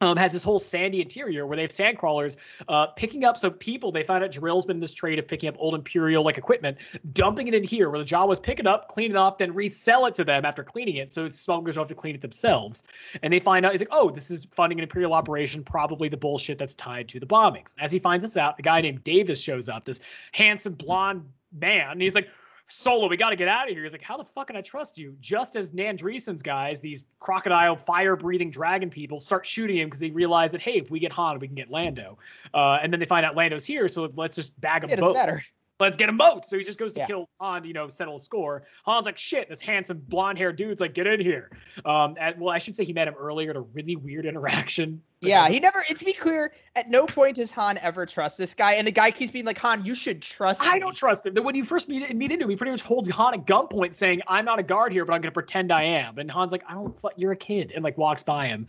um, 0.00 0.16
has 0.16 0.32
this 0.32 0.42
whole 0.42 0.58
sandy 0.58 1.00
interior 1.00 1.46
where 1.46 1.56
they 1.56 1.62
have 1.62 1.72
sand 1.72 1.98
crawlers 1.98 2.36
uh, 2.68 2.88
picking 2.88 3.24
up. 3.24 3.36
some 3.36 3.52
people, 3.52 3.90
they 3.90 4.02
find 4.02 4.22
out 4.22 4.30
Jarril's 4.30 4.66
been 4.66 4.76
in 4.76 4.80
this 4.80 4.92
trade 4.92 5.18
of 5.18 5.26
picking 5.26 5.48
up 5.48 5.56
old 5.58 5.74
Imperial 5.74 6.22
like 6.22 6.36
equipment, 6.36 6.76
dumping 7.12 7.48
it 7.48 7.54
in 7.54 7.64
here 7.64 7.88
where 7.88 7.98
the 7.98 8.04
Jawas 8.04 8.42
pick 8.42 8.60
it 8.60 8.66
up, 8.66 8.88
clean 8.88 9.10
it 9.10 9.16
off, 9.16 9.38
then 9.38 9.54
resell 9.54 10.06
it 10.06 10.14
to 10.16 10.24
them 10.24 10.44
after 10.44 10.62
cleaning 10.62 10.96
it. 10.96 11.10
So 11.10 11.28
smugglers 11.28 11.76
don't 11.76 11.82
have 11.82 11.88
to 11.88 11.94
clean 11.94 12.14
it 12.14 12.20
themselves. 12.20 12.84
And 13.22 13.32
they 13.32 13.40
find 13.40 13.64
out 13.64 13.72
he's 13.72 13.80
like, 13.80 13.88
oh, 13.90 14.10
this 14.10 14.30
is 14.30 14.46
funding 14.52 14.78
an 14.78 14.82
Imperial 14.82 15.14
operation, 15.14 15.64
probably 15.64 16.08
the 16.08 16.16
bullshit 16.16 16.58
that's 16.58 16.74
tied 16.74 17.08
to 17.10 17.20
the 17.20 17.26
bombings. 17.26 17.74
As 17.78 17.90
he 17.90 17.98
finds 17.98 18.22
this 18.22 18.36
out, 18.36 18.58
a 18.58 18.62
guy 18.62 18.80
named 18.80 19.02
Davis 19.04 19.40
shows 19.40 19.68
up, 19.68 19.84
this 19.84 20.00
handsome 20.32 20.74
blonde 20.74 21.24
man. 21.58 21.92
And 21.92 22.02
he's 22.02 22.14
like, 22.14 22.28
Solo, 22.68 23.08
we 23.08 23.16
got 23.16 23.30
to 23.30 23.36
get 23.36 23.46
out 23.46 23.68
of 23.68 23.74
here. 23.74 23.84
He's 23.84 23.92
like, 23.92 24.02
how 24.02 24.16
the 24.16 24.24
fuck 24.24 24.48
can 24.48 24.56
I 24.56 24.60
trust 24.60 24.98
you? 24.98 25.16
Just 25.20 25.54
as 25.54 25.70
Nandreeson's 25.70 26.42
guys, 26.42 26.80
these 26.80 27.04
crocodile 27.20 27.76
fire 27.76 28.16
breathing 28.16 28.50
dragon 28.50 28.90
people, 28.90 29.20
start 29.20 29.46
shooting 29.46 29.76
him 29.76 29.86
because 29.86 30.00
they 30.00 30.10
realize 30.10 30.50
that, 30.52 30.60
hey, 30.60 30.72
if 30.78 30.90
we 30.90 30.98
get 30.98 31.12
Han, 31.12 31.38
we 31.38 31.46
can 31.46 31.54
get 31.54 31.70
Lando. 31.70 32.18
Uh, 32.52 32.78
and 32.82 32.92
then 32.92 32.98
they 32.98 33.06
find 33.06 33.24
out 33.24 33.36
Lando's 33.36 33.64
here, 33.64 33.88
so 33.88 34.08
let's 34.16 34.34
just 34.34 34.60
bag 34.60 34.82
them 34.82 34.90
It 34.90 34.98
both. 34.98 35.14
matter. 35.14 35.44
Let's 35.78 35.96
get 35.98 36.06
them 36.06 36.16
both. 36.16 36.46
So 36.48 36.56
he 36.56 36.64
just 36.64 36.78
goes 36.78 36.94
to 36.94 37.00
Yeah. 37.00 37.06
kill 37.06 37.28
Han, 37.38 37.64
you 37.64 37.74
know, 37.74 37.88
settle 37.90 38.16
a 38.16 38.18
score. 38.18 38.64
Han's 38.86 39.04
like, 39.06 39.18
shit, 39.18 39.48
this 39.48 39.60
handsome 39.60 40.02
blonde 40.08 40.38
haired 40.38 40.56
dude's 40.56 40.80
like, 40.80 40.94
get 40.94 41.06
in 41.06 41.20
here. 41.20 41.50
Um, 41.84 42.16
and, 42.18 42.40
well, 42.40 42.48
I 42.54 42.58
should 42.58 42.74
say 42.74 42.84
he 42.84 42.94
met 42.94 43.06
him 43.06 43.14
earlier 43.18 43.50
at 43.50 43.56
a 43.56 43.60
really 43.60 43.94
weird 43.94 44.24
interaction. 44.26 45.02
Yeah, 45.22 45.48
he 45.48 45.58
never. 45.60 45.82
To 45.82 46.04
be 46.04 46.12
clear, 46.12 46.52
at 46.74 46.90
no 46.90 47.06
point 47.06 47.36
does 47.36 47.50
Han 47.52 47.78
ever 47.78 48.04
trust 48.04 48.36
this 48.36 48.52
guy, 48.52 48.74
and 48.74 48.86
the 48.86 48.92
guy 48.92 49.10
keeps 49.10 49.32
being 49.32 49.46
like, 49.46 49.56
"Han, 49.58 49.84
you 49.84 49.94
should 49.94 50.20
trust." 50.20 50.60
I 50.62 50.74
me." 50.74 50.80
don't 50.80 50.94
trust 50.96 51.24
him. 51.24 51.34
When 51.42 51.54
you 51.54 51.64
first 51.64 51.88
meet 51.88 52.14
meet 52.14 52.30
into 52.32 52.44
him, 52.44 52.50
he 52.50 52.56
pretty 52.56 52.70
much 52.70 52.82
holds 52.82 53.08
Han 53.08 53.32
at 53.34 53.46
gunpoint, 53.46 53.94
saying, 53.94 54.20
"I'm 54.28 54.44
not 54.44 54.58
a 54.58 54.62
guard 54.62 54.92
here, 54.92 55.04
but 55.06 55.14
I'm 55.14 55.22
going 55.22 55.30
to 55.30 55.34
pretend 55.34 55.72
I 55.72 55.84
am." 55.84 56.18
And 56.18 56.30
Han's 56.30 56.52
like, 56.52 56.62
"I 56.68 56.74
don't. 56.74 56.94
You're 57.16 57.32
a 57.32 57.36
kid," 57.36 57.72
and 57.74 57.82
like 57.82 57.96
walks 57.96 58.22
by 58.22 58.46
him. 58.46 58.66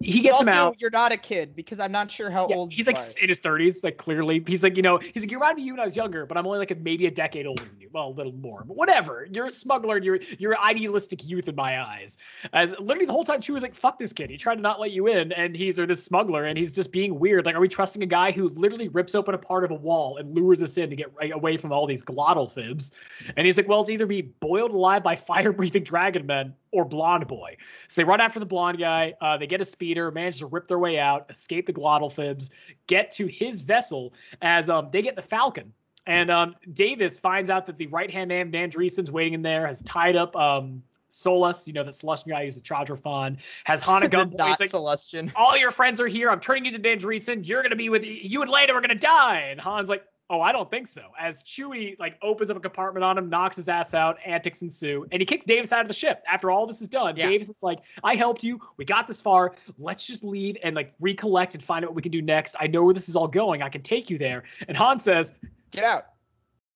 He 0.00 0.20
gets 0.20 0.34
also, 0.34 0.44
him 0.46 0.48
out. 0.48 0.76
you're 0.80 0.90
not 0.90 1.12
a 1.12 1.16
kid 1.16 1.54
because 1.54 1.78
I'm 1.78 1.92
not 1.92 2.10
sure 2.10 2.28
how 2.28 2.48
Yeah, 2.48 2.56
old 2.56 2.72
he's 2.72 2.88
like 2.88 2.96
are. 2.96 3.04
in 3.22 3.28
his 3.28 3.40
30s, 3.40 3.84
like 3.84 3.96
clearly. 3.96 4.42
He's 4.46 4.64
like, 4.64 4.76
you 4.76 4.82
know, 4.82 4.98
he's 4.98 5.22
like, 5.22 5.30
you 5.30 5.38
remind 5.38 5.56
me 5.56 5.62
of 5.62 5.66
you 5.66 5.72
when 5.74 5.80
I 5.80 5.84
was 5.84 5.94
younger, 5.94 6.26
but 6.26 6.36
I'm 6.36 6.46
only 6.46 6.58
like 6.58 6.72
a, 6.72 6.74
maybe 6.76 7.06
a 7.06 7.10
decade 7.10 7.46
older 7.46 7.62
than 7.64 7.78
you. 7.80 7.88
Well, 7.92 8.08
a 8.08 8.10
little 8.10 8.32
more, 8.32 8.64
but 8.66 8.76
whatever. 8.76 9.28
You're 9.30 9.46
a 9.46 9.50
smuggler. 9.50 9.96
And 9.96 10.04
you're 10.04 10.18
you're 10.38 10.58
idealistic 10.58 11.24
youth 11.24 11.46
in 11.48 11.54
my 11.54 11.80
eyes. 11.80 12.18
As 12.52 12.72
literally 12.80 13.06
the 13.06 13.12
whole 13.12 13.22
time, 13.24 13.40
too, 13.40 13.52
was 13.52 13.62
like, 13.62 13.74
fuck 13.74 13.98
this 14.00 14.12
kid. 14.12 14.30
He 14.30 14.36
tried 14.36 14.56
to 14.56 14.60
not 14.60 14.80
let 14.80 14.90
you 14.90 15.06
in, 15.06 15.30
and 15.32 15.54
he's 15.54 15.78
or 15.84 15.86
this 15.86 16.02
smuggler, 16.02 16.44
and 16.44 16.58
he's 16.58 16.72
just 16.72 16.90
being 16.90 17.18
weird. 17.18 17.46
Like, 17.46 17.54
are 17.54 17.60
we 17.60 17.68
trusting 17.68 18.02
a 18.02 18.06
guy 18.06 18.32
who 18.32 18.48
literally 18.48 18.88
rips 18.88 19.14
open 19.14 19.34
a 19.34 19.38
part 19.38 19.64
of 19.64 19.70
a 19.70 19.74
wall 19.74 20.16
and 20.16 20.34
lures 20.34 20.62
us 20.62 20.76
in 20.76 20.90
to 20.90 20.96
get 20.96 21.14
right 21.14 21.32
away 21.32 21.56
from 21.56 21.72
all 21.72 21.86
these 21.86 22.02
Glottalphibs? 22.02 22.90
And 23.36 23.46
he's 23.46 23.56
like, 23.56 23.68
well, 23.68 23.80
it's 23.80 23.90
either 23.90 24.06
be 24.06 24.22
boiled 24.22 24.72
alive 24.72 25.02
by 25.02 25.14
fire 25.34 25.52
breathing 25.52 25.84
dragon 25.84 26.26
men 26.26 26.54
or 26.72 26.84
blonde 26.84 27.28
boy. 27.28 27.56
So 27.86 28.00
they 28.00 28.04
run 28.04 28.20
after 28.20 28.40
the 28.40 28.46
blonde 28.46 28.78
guy. 28.78 29.14
Uh, 29.20 29.36
they 29.36 29.46
get 29.46 29.60
a 29.60 29.64
speeder, 29.64 30.10
manage 30.10 30.38
to 30.38 30.46
rip 30.46 30.66
their 30.66 30.78
way 30.78 30.98
out, 30.98 31.26
escape 31.30 31.66
the 31.66 31.72
Glottalphibs, 31.72 32.50
get 32.88 33.10
to 33.12 33.26
his 33.26 33.60
vessel 33.60 34.12
as 34.42 34.68
um, 34.68 34.88
they 34.90 35.02
get 35.02 35.14
the 35.14 35.22
Falcon. 35.22 35.72
And 36.06 36.30
um, 36.30 36.54
Davis 36.72 37.18
finds 37.18 37.48
out 37.48 37.66
that 37.66 37.78
the 37.78 37.86
right 37.86 38.10
hand 38.10 38.28
man, 38.28 38.50
Nandreeson's 38.50 39.10
waiting 39.10 39.34
in 39.34 39.42
there, 39.42 39.66
has 39.66 39.82
tied 39.82 40.16
up 40.16 40.36
um, 40.36 40.82
Seluss, 41.14 41.66
you 41.66 41.72
know, 41.72 41.84
that 41.84 41.94
Sullustan 41.94 42.28
guy 42.30 42.44
who's 42.44 42.56
a 42.56 42.60
Chadra 42.60 43.38
has 43.64 43.82
Hana 43.84 44.08
the 44.08 44.16
gunpoint. 44.16 44.36
not 44.38 44.48
He's 44.60 44.60
like, 44.60 44.70
Sullustan. 44.70 45.30
all 45.36 45.56
your 45.56 45.70
friends 45.70 46.00
are 46.00 46.06
here. 46.08 46.30
I'm 46.30 46.40
turning 46.40 46.64
you 46.64 46.72
to 46.72 46.78
Nandreeson. 46.78 47.46
You're 47.46 47.62
gonna 47.62 47.76
be 47.76 47.88
with 47.88 48.02
you 48.04 48.42
and 48.42 48.50
Lando 48.50 48.74
are 48.74 48.80
gonna 48.80 48.94
die. 48.94 49.46
And 49.50 49.60
Han's 49.60 49.88
like, 49.88 50.04
oh, 50.30 50.40
I 50.40 50.52
don't 50.52 50.70
think 50.70 50.86
so. 50.88 51.02
As 51.20 51.42
Chewie 51.44 51.98
like 51.98 52.18
opens 52.22 52.50
up 52.50 52.56
a 52.56 52.60
compartment 52.60 53.04
on 53.04 53.16
him, 53.18 53.28
knocks 53.28 53.56
his 53.56 53.68
ass 53.68 53.92
out, 53.94 54.16
antics 54.24 54.62
ensue, 54.62 55.06
and 55.12 55.20
he 55.20 55.26
kicks 55.26 55.44
Davis 55.44 55.70
out 55.72 55.82
of 55.82 55.86
the 55.86 55.92
ship. 55.92 56.22
After 56.26 56.50
all 56.50 56.66
this 56.66 56.80
is 56.80 56.88
done, 56.88 57.14
Yeah. 57.16 57.28
Davis 57.28 57.48
is 57.50 57.62
like, 57.62 57.80
I 58.02 58.14
helped 58.14 58.42
you. 58.42 58.58
We 58.78 58.84
got 58.84 59.06
this 59.06 59.20
far. 59.20 59.54
Let's 59.78 60.06
just 60.06 60.24
leave 60.24 60.56
and 60.64 60.74
like 60.74 60.94
recollect 60.98 61.54
and 61.54 61.62
find 61.62 61.84
out 61.84 61.90
what 61.90 61.96
we 61.96 62.02
can 62.02 62.10
do 62.12 62.22
next. 62.22 62.56
I 62.58 62.66
know 62.66 62.84
where 62.84 62.94
this 62.94 63.08
is 63.08 63.16
all 63.16 63.28
going. 63.28 63.62
I 63.62 63.68
can 63.68 63.82
take 63.82 64.08
you 64.10 64.16
there. 64.18 64.44
And 64.66 64.76
Han 64.76 64.98
says, 64.98 65.34
Get 65.70 65.84
out. 65.84 66.06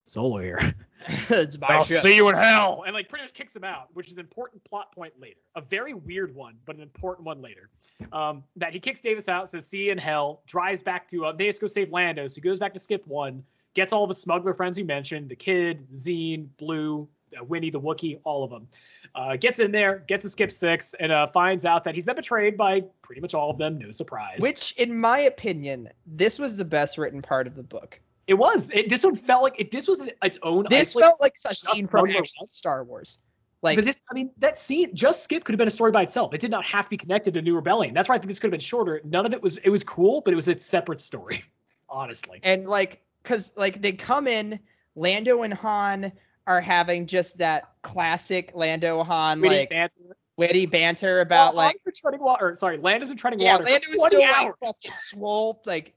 Solo 0.09 0.39
here. 0.39 0.59
it's 1.29 1.59
my 1.59 1.69
I'll 1.69 1.85
ship. 1.85 2.01
see 2.01 2.17
you 2.17 2.29
in 2.29 2.35
hell. 2.35 2.85
And 2.87 2.95
like 2.95 3.09
pretty 3.09 3.25
much 3.25 3.35
kicks 3.35 3.55
him 3.55 3.65
out, 3.65 3.89
which 3.95 4.09
is 4.09 4.15
an 4.15 4.21
important 4.21 4.63
plot 4.65 4.93
point 4.93 5.13
later. 5.21 5.39
A 5.55 5.61
very 5.61 5.95
weird 5.95 6.35
one, 6.35 6.55
but 6.65 6.77
an 6.77 6.83
important 6.83 7.27
one 7.27 7.43
later. 7.43 7.69
Um, 8.13 8.43
that 8.57 8.73
he 8.73 8.81
kicks 8.81 9.01
Davis 9.01 9.29
out, 9.29 9.49
says 9.49 9.67
see 9.67 9.85
you 9.85 9.93
in 9.93 9.99
hell, 9.99 10.43
drives 10.47 10.83
back 10.83 11.09
to 11.09 11.27
uh, 11.27 11.33
they 11.33 11.47
just 11.47 11.61
go 11.61 11.67
save 11.67 11.91
Lando. 11.93 12.27
So 12.27 12.37
he 12.37 12.41
goes 12.41 12.59
back 12.59 12.73
to 12.75 12.81
skip 12.81 13.07
one, 13.07 13.43
gets 13.75 13.93
all 13.93 14.07
the 14.07 14.15
smuggler 14.15 14.55
friends 14.55 14.79
you 14.79 14.85
mentioned, 14.85 15.29
the 15.29 15.37
kid, 15.37 15.87
Zine, 15.95 16.49
Blue, 16.57 17.09
uh, 17.39 17.45
Winnie 17.45 17.71
the 17.71 17.81
Wookiee, 17.81 18.19
all 18.25 18.43
of 18.43 18.51
them. 18.51 18.67
Uh, 19.15 19.37
gets 19.37 19.59
in 19.59 19.71
there, 19.71 20.05
gets 20.07 20.25
a 20.25 20.31
skip 20.31 20.51
six, 20.51 20.95
and 21.01 21.13
uh, 21.13 21.27
finds 21.27 21.65
out 21.65 21.85
that 21.85 21.95
he's 21.95 22.05
been 22.05 22.17
betrayed 22.17 22.57
by 22.57 22.83
pretty 23.03 23.21
much 23.21 23.35
all 23.35 23.51
of 23.51 23.59
them. 23.59 23.79
No 23.79 23.91
surprise. 23.91 24.39
Which, 24.39 24.73
in 24.73 24.99
my 24.99 25.21
opinion, 25.21 25.89
this 26.07 26.39
was 26.39 26.57
the 26.57 26.65
best 26.65 26.99
written 26.99 27.23
part 27.23 27.47
of 27.47 27.55
the 27.55 27.63
book. 27.63 28.01
It 28.29 28.35
was. 28.35 28.71
It, 28.73 28.89
this 28.89 29.03
one 29.03 29.17
felt 29.17 29.43
like 29.43 29.59
if 29.59 29.71
this 29.71 29.89
was 29.89 30.01
an, 30.01 30.11
its 30.23 30.39
own. 30.43 30.67
This 30.69 30.93
felt 30.93 31.21
like 31.21 31.35
a 31.47 31.55
scene 31.55 31.87
from 31.87 32.07
Star 32.47 32.85
Wars. 32.85 33.19
Like, 33.63 33.77
but 33.77 33.85
this, 33.85 34.03
I 34.09 34.15
mean, 34.15 34.31
that 34.39 34.57
scene, 34.57 34.95
just 34.95 35.25
Skip 35.25 35.43
could 35.43 35.53
have 35.53 35.59
been 35.59 35.67
a 35.67 35.73
story 35.73 35.91
by 35.91 36.03
itself. 36.03 36.33
It 36.33 36.41
did 36.41 36.51
not 36.51 36.65
have 36.65 36.85
to 36.85 36.91
be 36.91 36.97
connected 36.97 37.35
to 37.35 37.43
New 37.43 37.57
Rebellion. 37.57 37.93
That's 37.93 38.09
why 38.09 38.15
I 38.15 38.19
think 38.19 38.29
this 38.29 38.39
could 38.39 38.49
have 38.49 38.53
been 38.53 38.61
shorter. 38.61 39.01
None 39.05 39.27
of 39.27 39.33
it 39.33 39.43
was, 39.43 39.57
it 39.59 39.71
was 39.71 39.83
cool, 39.83 40.21
but 40.21 40.33
it 40.33 40.37
was 40.37 40.47
its 40.47 40.65
separate 40.65 41.01
story, 41.01 41.43
honestly. 41.89 42.39
and 42.45 42.69
like, 42.69 43.03
cause 43.25 43.53
like 43.57 43.83
they 43.83 43.93
come 43.93 44.29
in, 44.29 44.61
Lando 44.95 45.43
and 45.43 45.53
Han 45.55 46.13
are 46.47 46.61
having 46.61 47.07
just 47.07 47.39
that 47.39 47.73
classic 47.83 48.53
Lando 48.55 49.03
Han 49.03 49.41
Witty 49.41 49.57
like 49.57 49.71
banter. 49.71 50.17
witty 50.37 50.67
banter 50.67 51.21
about 51.21 51.49
Well, 51.49 51.57
like 51.57 51.73
Han's 51.73 51.83
been 51.83 51.95
treading 51.95 52.21
water. 52.21 52.55
Sorry, 52.55 52.79
Lando's 52.79 53.09
been 53.09 53.17
treading 53.17 53.41
yeah, 53.41 53.55
water. 53.55 53.67
Is 53.67 53.77
still 53.77 54.23
hours. 54.23 54.55
like 54.61 54.75
fucking 54.75 54.93
swole, 55.09 55.61
like 55.67 55.95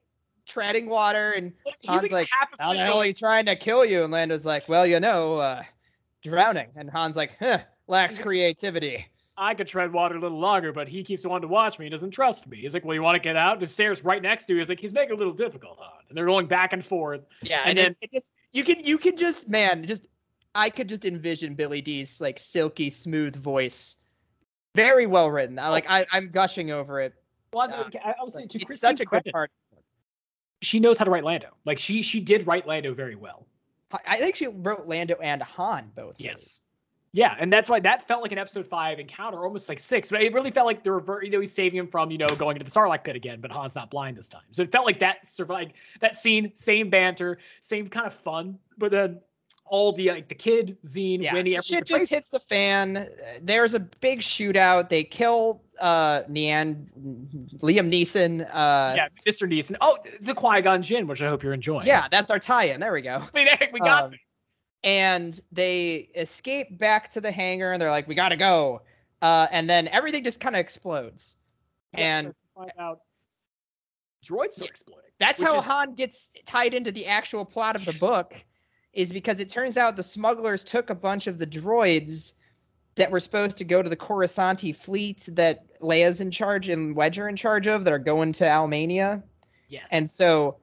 treading 0.51 0.87
water, 0.87 1.33
and 1.35 1.53
He's 1.79 1.89
Han's 1.89 2.03
like, 2.03 2.11
like, 2.11 2.29
how 2.59 2.73
the 2.73 2.79
hell 2.79 2.99
are 2.99 3.05
you 3.05 3.13
trying 3.13 3.45
to 3.45 3.55
kill 3.55 3.85
you? 3.85 4.03
And 4.03 4.11
Lando's 4.11 4.45
like, 4.45 4.67
well, 4.67 4.85
you 4.85 4.99
know, 4.99 5.35
uh, 5.35 5.63
drowning. 6.21 6.67
And 6.75 6.89
Han's 6.89 7.15
like, 7.15 7.37
huh, 7.39 7.59
lacks 7.87 8.19
creativity. 8.19 9.07
I 9.37 9.55
could 9.55 9.67
tread 9.67 9.91
water 9.91 10.15
a 10.15 10.19
little 10.19 10.39
longer, 10.39 10.71
but 10.71 10.87
he 10.87 11.03
keeps 11.03 11.25
wanting 11.25 11.47
to 11.47 11.47
watch 11.47 11.79
me. 11.79 11.85
He 11.85 11.89
doesn't 11.89 12.11
trust 12.11 12.47
me. 12.47 12.57
He's 12.57 12.73
like, 12.73 12.85
well, 12.85 12.93
you 12.93 13.01
want 13.01 13.15
to 13.15 13.19
get 13.19 13.35
out? 13.35 13.59
The 13.59 13.65
stairs 13.65 14.03
right 14.03 14.21
next 14.21 14.45
to 14.45 14.53
you. 14.53 14.59
He's 14.59 14.69
like, 14.69 14.79
he's 14.79 14.93
making 14.93 15.11
it 15.11 15.15
a 15.15 15.17
little 15.17 15.33
difficult, 15.33 15.77
Han. 15.79 16.03
And 16.09 16.17
they're 16.17 16.25
going 16.25 16.45
back 16.45 16.73
and 16.73 16.85
forth. 16.85 17.21
Yeah, 17.41 17.61
And 17.65 17.79
and, 17.79 17.87
it's, 17.87 17.99
just 18.13 18.33
you 18.51 18.63
can 18.63 18.83
you 18.83 18.97
can 18.97 19.15
just 19.15 19.49
man 19.49 19.85
just 19.85 20.07
I 20.53 20.69
could 20.69 20.89
just 20.89 21.05
envision 21.05 21.55
Billy 21.55 21.81
Dee's 21.81 22.19
like 22.21 22.37
silky 22.37 22.89
smooth 22.89 23.35
voice, 23.35 23.95
very 24.75 25.07
well 25.07 25.31
written. 25.31 25.57
I 25.57 25.69
like 25.69 25.89
I 25.89 26.05
I'm 26.13 26.29
gushing 26.29 26.71
over 26.71 26.99
it. 26.99 27.13
Well. 27.53 27.73
I, 27.73 28.15
I 28.19 28.23
was 28.23 28.33
saying 28.33 28.49
to 28.49 28.59
Kristine's 28.59 28.79
such 28.79 28.99
a 28.99 29.05
credit, 29.05 29.25
good 29.25 29.33
part. 29.33 29.51
She 30.61 30.79
knows 30.79 30.97
how 30.97 31.05
to 31.05 31.11
write 31.11 31.23
Lando. 31.23 31.49
Like 31.65 31.77
she 31.79 32.01
she 32.01 32.19
did 32.19 32.47
write 32.47 32.67
Lando 32.67 32.93
very 32.93 33.15
well. 33.15 33.45
I- 34.07 34.17
think 34.17 34.35
she 34.37 34.47
wrote 34.47 34.87
Lando 34.87 35.15
and 35.21 35.41
Han 35.43 35.91
both. 35.95 36.15
really. 36.19 36.29
Yes. 36.31 36.61
Yeah, 37.13 37.35
and 37.39 37.51
that's 37.51 37.69
why 37.69 37.81
that 37.81 38.07
felt 38.07 38.21
like 38.21 38.31
an 38.31 38.37
episode 38.37 38.65
five 38.65 38.97
encounter, 38.97 39.43
almost 39.43 39.67
like 39.67 39.79
six. 39.79 40.09
But 40.09 40.23
it 40.23 40.31
really 40.33 40.49
felt 40.49 40.65
like 40.65 40.81
the 40.81 40.93
revert. 40.93 41.25
You 41.25 41.31
know, 41.31 41.41
he's 41.41 41.51
saving 41.51 41.77
him 41.77 41.87
from 41.87 42.09
you 42.09 42.17
know 42.17 42.27
going 42.29 42.55
into 42.55 42.63
the 42.63 42.71
Sarlacc 42.71 43.03
pit 43.03 43.17
again, 43.17 43.41
but 43.41 43.51
Han's 43.51 43.75
not 43.75 43.91
blind 43.91 44.15
this 44.15 44.29
time. 44.29 44.43
So 44.51 44.61
it 44.61 44.71
felt 44.71 44.85
like 44.85 44.99
that 44.99 45.25
survived. 45.25 45.73
That 45.99 46.15
scene, 46.15 46.55
same 46.55 46.89
banter, 46.89 47.39
same 47.59 47.89
kind 47.89 48.07
of 48.07 48.13
fun, 48.13 48.57
but 48.77 48.91
then 48.91 49.19
all 49.71 49.93
the 49.93 50.09
like 50.11 50.27
the 50.27 50.35
kid, 50.35 50.77
Zine, 50.85 51.23
Yeah, 51.23 51.33
Winnie, 51.33 51.55
shit 51.61 51.85
just 51.85 52.09
hits 52.09 52.29
the 52.29 52.41
fan. 52.41 52.97
Uh, 52.97 53.05
There's 53.41 53.73
a 53.73 53.79
big 53.79 54.19
shootout. 54.19 54.89
They 54.89 55.03
kill 55.03 55.63
uh 55.79 56.23
Nean 56.27 56.89
Liam 57.61 57.89
Neeson. 57.89 58.41
Uh, 58.51 58.93
yeah, 58.97 59.07
Mr. 59.25 59.47
Neeson. 59.49 59.77
Oh, 59.79 59.97
the 60.19 60.33
Qui 60.33 60.61
Gon 60.61 60.83
Jinn, 60.83 61.07
which 61.07 61.21
I 61.21 61.27
hope 61.29 61.41
you're 61.41 61.53
enjoying. 61.53 61.87
yeah, 61.87 62.07
that's 62.11 62.29
our 62.29 62.37
tie-in. 62.37 62.81
There 62.81 62.91
we 62.91 63.01
go. 63.01 63.21
See, 63.33 63.45
there, 63.45 63.69
we 63.71 63.79
got. 63.79 64.03
Um, 64.03 64.13
and 64.83 65.39
they 65.53 66.09
escape 66.15 66.77
back 66.77 67.09
to 67.11 67.21
the 67.21 67.31
hangar 67.31 67.71
and 67.71 67.81
they're 67.81 67.91
like 67.91 68.07
we 68.07 68.15
gotta 68.15 68.35
go 68.35 68.81
uh, 69.21 69.47
and 69.51 69.69
then 69.69 69.87
everything 69.89 70.23
just 70.23 70.39
kind 70.39 70.55
of 70.55 70.59
explodes 70.59 71.37
Yes, 71.95 72.25
and 72.25 72.33
find 72.55 72.71
out 72.79 72.99
droids 74.25 74.59
are 74.59 74.63
Yeah, 74.65 74.69
exploding. 74.69 75.11
that's 75.19 75.39
how 75.41 75.57
is- 75.57 75.65
han 75.65 75.93
gets 75.93 76.31
tied 76.45 76.73
into 76.73 76.91
the 76.91 77.05
actual 77.05 77.45
plot 77.45 77.75
of 77.75 77.85
the 77.85 77.93
book 77.93 78.43
is 78.93 79.11
because 79.11 79.39
it 79.39 79.49
turns 79.49 79.77
out 79.77 79.95
the 79.95 80.03
smugglers 80.03 80.63
took 80.63 80.89
a 80.89 80.95
bunch 80.95 81.27
of 81.27 81.37
the 81.37 81.47
droids 81.47 82.33
that 82.95 83.09
were 83.09 83.19
supposed 83.19 83.57
to 83.57 83.63
go 83.63 83.81
to 83.81 83.89
the 83.89 83.95
Coruscanti 83.95 84.75
fleet 84.75 85.27
that 85.31 85.79
Leia's 85.79 86.19
in 86.19 86.29
charge 86.29 86.67
and 86.67 86.95
Wedge 86.95 87.17
are 87.17 87.29
in 87.29 87.35
charge 87.35 87.67
of 87.67 87.85
that 87.85 87.93
are 87.93 87.99
going 87.99 88.33
to 88.33 88.43
Almania. 88.43 89.23
Yes. 89.69 89.87
And 89.91 90.09
so 90.09 90.57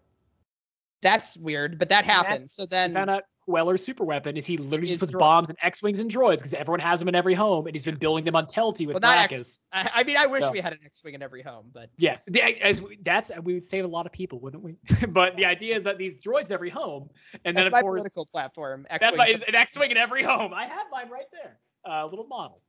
that's 1.00 1.36
weird, 1.38 1.78
but 1.78 1.88
that 1.88 2.04
happens. 2.04 2.52
So 2.52 2.66
then 2.66 2.92
found 2.92 3.08
out 3.08 3.24
Kueller's 3.48 3.82
super 3.84 4.04
weapon 4.04 4.36
is 4.36 4.44
he 4.46 4.56
literally 4.58 4.88
just 4.88 5.00
puts 5.00 5.12
droids. 5.12 5.18
bombs 5.18 5.48
and 5.48 5.58
X-wings 5.62 6.00
and 6.00 6.10
droids 6.10 6.36
because 6.38 6.52
everyone 6.54 6.80
has 6.80 6.98
them 7.00 7.08
in 7.08 7.14
every 7.14 7.34
home, 7.34 7.66
and 7.66 7.74
he's 7.74 7.84
been 7.84 7.96
building 7.96 8.24
them 8.24 8.36
on 8.36 8.46
Telti 8.46 8.86
with 8.86 9.00
Well, 9.02 9.26
Brakiss. 9.28 9.60
I, 9.72 9.90
I 9.94 10.04
mean, 10.04 10.16
I 10.16 10.26
wish 10.26 10.42
So- 10.42 10.52
we 10.52 10.60
had 10.60 10.72
an 10.72 10.80
X-wing 10.84 11.14
in 11.14 11.22
every 11.22 11.42
home, 11.42 11.70
but 11.72 11.90
Yeah, 11.96 12.18
as 12.62 12.82
we, 12.82 12.98
that's 13.02 13.30
we 13.42 13.54
would 13.54 13.64
save 13.64 13.84
a 13.84 13.88
lot 13.88 14.06
of 14.06 14.12
people, 14.12 14.38
wouldn't 14.40 14.62
we? 14.62 14.76
but 15.08 15.36
the 15.36 15.46
idea 15.46 15.76
is 15.76 15.84
that 15.84 15.98
these 15.98 16.20
droids 16.20 16.46
in 16.46 16.52
every 16.52 16.70
home, 16.70 17.08
and 17.44 17.56
that's 17.56 17.64
then 17.66 17.72
my 17.72 17.78
of 17.78 17.82
course 17.82 17.98
political 17.98 18.26
platform. 18.26 18.86
that's 18.90 19.02
X-wing 19.04 19.26
for- 19.26 19.32
it's 19.32 19.44
an 19.48 19.54
X-wing 19.54 19.90
in 19.90 19.96
every 19.96 20.22
home. 20.22 20.52
I 20.52 20.66
have 20.66 20.86
mine 20.92 21.08
right 21.10 21.26
there, 21.32 21.58
a 21.84 22.06
little 22.06 22.26
model, 22.26 22.60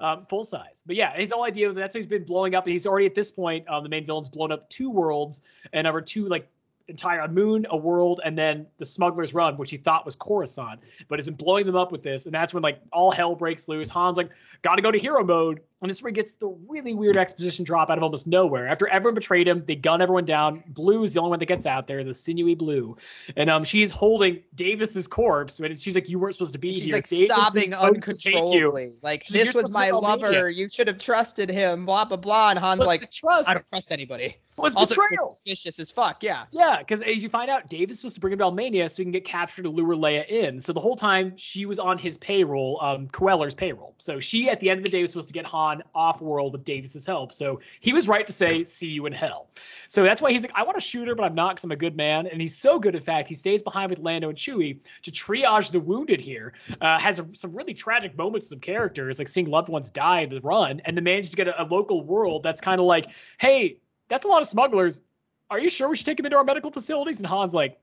um, 0.00 0.26
full 0.28 0.44
size. 0.44 0.82
But 0.86 0.96
yeah, 0.96 1.16
his 1.16 1.32
whole 1.32 1.44
idea 1.44 1.66
was 1.66 1.76
that's 1.76 1.94
what 1.94 1.98
he's 1.98 2.06
been 2.06 2.24
blowing 2.24 2.54
up. 2.54 2.64
And 2.64 2.72
he's 2.72 2.86
already 2.86 3.06
at 3.06 3.14
this 3.14 3.30
point, 3.30 3.68
um, 3.68 3.82
the 3.82 3.88
main 3.88 4.06
villain's 4.06 4.28
blown 4.28 4.52
up 4.52 4.68
two 4.70 4.90
worlds 4.90 5.42
and 5.72 5.86
over 5.86 6.00
two 6.00 6.28
like 6.28 6.48
entire 6.88 7.26
moon, 7.28 7.66
a 7.70 7.76
world, 7.76 8.20
and 8.24 8.36
then 8.36 8.66
the 8.78 8.84
Smuggler's 8.84 9.34
Run, 9.34 9.56
which 9.56 9.70
he 9.70 9.76
thought 9.76 10.04
was 10.04 10.16
Coruscant, 10.16 10.80
but 11.08 11.18
has 11.18 11.26
been 11.26 11.34
blowing 11.34 11.66
them 11.66 11.76
up 11.76 11.92
with 11.92 12.02
this. 12.02 12.26
And 12.26 12.34
that's 12.34 12.54
when 12.54 12.62
like 12.62 12.80
all 12.92 13.10
hell 13.10 13.34
breaks 13.34 13.68
loose. 13.68 13.90
Han's 13.90 14.16
like, 14.16 14.30
gotta 14.62 14.82
go 14.82 14.90
to 14.90 14.98
hero 14.98 15.24
mode. 15.24 15.60
And 15.80 15.88
this 15.88 15.98
is 15.98 16.02
where 16.02 16.10
he 16.10 16.14
gets 16.14 16.34
the 16.34 16.48
really 16.66 16.92
weird 16.92 17.16
exposition 17.16 17.64
drop 17.64 17.88
out 17.88 17.98
of 17.98 18.02
almost 18.02 18.26
nowhere. 18.26 18.66
After 18.66 18.88
everyone 18.88 19.14
betrayed 19.14 19.46
him, 19.46 19.62
they 19.64 19.76
gun 19.76 20.02
everyone 20.02 20.24
down. 20.24 20.64
Blue 20.70 21.04
is 21.04 21.12
the 21.12 21.20
only 21.20 21.30
one 21.30 21.38
that 21.38 21.46
gets 21.46 21.66
out 21.66 21.86
there, 21.86 22.02
the 22.02 22.12
sinewy 22.14 22.56
blue. 22.56 22.96
And 23.36 23.48
um, 23.48 23.62
she's 23.62 23.92
holding 23.92 24.42
Davis's 24.56 25.06
corpse, 25.06 25.60
and 25.60 25.78
she's 25.78 25.94
like, 25.94 26.08
"You 26.08 26.18
weren't 26.18 26.34
supposed 26.34 26.52
to 26.54 26.58
be 26.58 26.74
She's 26.74 26.82
here." 26.86 26.94
like 26.96 27.08
Davis 27.08 27.28
sobbing 27.28 27.74
uncontrollably. 27.74 28.94
Like 29.02 29.24
She's 29.26 29.32
this 29.44 29.54
"You're 29.54 29.62
was 29.62 29.72
my 29.72 29.86
be 29.86 29.92
Albania." 29.92 30.26
lover. 30.30 30.50
You 30.50 30.68
should 30.68 30.88
have 30.88 30.98
trusted 30.98 31.48
him. 31.50 31.86
Blah 31.86 32.06
blah 32.06 32.16
blah. 32.16 32.50
And 32.50 32.58
Han's 32.58 32.78
But 32.78 32.88
like, 32.88 33.10
trust 33.12 33.48
I 33.48 33.54
don't 33.54 33.66
trust 33.66 33.92
anybody. 33.92 34.36
was 34.56 34.74
Also, 34.74 34.96
was 34.96 35.06
betrayal. 35.08 35.30
suspicious 35.30 35.78
as 35.78 35.90
fuck. 35.92 36.22
Yeah. 36.24 36.46
Yeah, 36.50 36.78
because 36.78 37.02
as 37.02 37.22
you 37.22 37.28
find 37.28 37.48
out, 37.50 37.68
Davis 37.68 38.02
was 38.02 38.14
to 38.14 38.20
bring 38.20 38.32
him 38.32 38.40
to 38.40 38.46
Almania 38.46 38.90
so 38.90 38.96
he 38.96 39.04
can 39.04 39.12
get 39.12 39.24
captured 39.24 39.62
to 39.62 39.68
lure 39.70 39.94
Leia 39.94 40.26
in. 40.28 40.58
So 40.60 40.72
the 40.72 40.80
whole 40.80 40.96
time 40.96 41.34
she 41.36 41.66
was 41.66 41.78
on 41.78 41.98
his 41.98 42.18
payroll, 42.18 42.80
um, 42.82 43.06
Kueller's 43.08 43.54
payroll. 43.54 43.94
So 43.98 44.18
she, 44.18 44.47
at 44.48 44.60
the 44.60 44.70
end 44.70 44.78
of 44.78 44.84
the 44.84 44.90
day, 44.90 45.02
was 45.02 45.10
supposed 45.10 45.28
to 45.28 45.34
get 45.34 45.44
Han 45.46 45.82
off 45.94 46.20
world 46.20 46.52
with 46.52 46.64
Davis's 46.64 47.06
help. 47.06 47.32
So 47.32 47.60
he 47.80 47.92
was 47.92 48.08
right 48.08 48.26
to 48.26 48.32
say, 48.32 48.64
"See 48.64 48.88
you 48.88 49.06
in 49.06 49.12
hell." 49.12 49.50
So 49.88 50.02
that's 50.02 50.20
why 50.20 50.32
he's 50.32 50.42
like, 50.42 50.52
"I 50.54 50.62
want 50.62 50.76
to 50.76 50.80
shoot 50.80 51.08
her, 51.08 51.14
but 51.14 51.24
I'm 51.24 51.34
not 51.34 51.56
because 51.56 51.64
I'm 51.64 51.72
a 51.72 51.76
good 51.76 51.96
man." 51.96 52.26
And 52.26 52.40
he's 52.40 52.56
so 52.56 52.78
good, 52.78 52.94
in 52.94 53.02
fact, 53.02 53.28
he 53.28 53.34
stays 53.34 53.62
behind 53.62 53.90
with 53.90 53.98
Lando 54.00 54.28
and 54.28 54.38
Chewie 54.38 54.78
to 55.02 55.10
triage 55.10 55.70
the 55.70 55.80
wounded 55.80 56.20
here. 56.20 56.54
Uh, 56.80 56.98
has 56.98 57.18
a, 57.18 57.26
some 57.32 57.52
really 57.52 57.74
tragic 57.74 58.16
moments 58.16 58.52
of 58.52 58.60
characters, 58.60 59.18
like 59.18 59.28
seeing 59.28 59.48
loved 59.48 59.68
ones 59.68 59.90
die 59.90 60.20
in 60.20 60.28
the 60.28 60.40
run, 60.40 60.80
and 60.84 60.96
then 60.96 61.04
manages 61.04 61.30
to 61.30 61.36
get 61.36 61.48
a, 61.48 61.62
a 61.62 61.64
local 61.64 62.02
world 62.04 62.42
that's 62.42 62.60
kind 62.60 62.80
of 62.80 62.86
like, 62.86 63.06
"Hey, 63.38 63.78
that's 64.08 64.24
a 64.24 64.28
lot 64.28 64.42
of 64.42 64.48
smugglers." 64.48 65.02
Are 65.50 65.58
you 65.58 65.70
sure 65.70 65.88
we 65.88 65.96
should 65.96 66.04
take 66.04 66.18
him 66.18 66.26
into 66.26 66.36
our 66.36 66.44
medical 66.44 66.70
facilities? 66.70 67.20
And 67.20 67.26
Han's 67.26 67.54
like, 67.54 67.78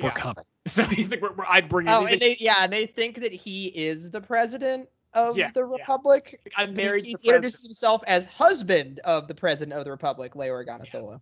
we're 0.00 0.08
Yeah. 0.08 0.14
coming. 0.14 0.44
So 0.66 0.82
he's 0.84 1.10
like, 1.10 1.20
we're, 1.20 1.34
we're, 1.34 1.44
I'd 1.46 1.68
bring. 1.68 1.86
Oh, 1.88 2.00
and 2.00 2.12
like, 2.12 2.20
they 2.20 2.36
yeah, 2.40 2.54
and 2.60 2.72
they 2.72 2.86
think 2.86 3.20
that 3.20 3.34
he 3.34 3.66
is 3.66 4.10
the 4.10 4.20
president 4.20 4.88
of 5.14 5.36
Yeah, 5.36 5.50
the 5.52 5.60
yeah. 5.60 5.72
Republic. 5.80 6.40
I'm 6.56 6.72
But 6.72 6.80
he- 6.82 6.86
married. 6.86 7.04
He, 7.04 7.14
the 7.22 7.28
introduces 7.28 7.62
himself 7.62 8.02
as 8.06 8.26
husband 8.26 9.00
of 9.00 9.28
the 9.28 9.34
president 9.34 9.78
of 9.78 9.84
the 9.84 9.90
Republic, 9.90 10.34
Leia 10.34 10.50
Organa 10.50 10.86
Solo. 10.86 11.20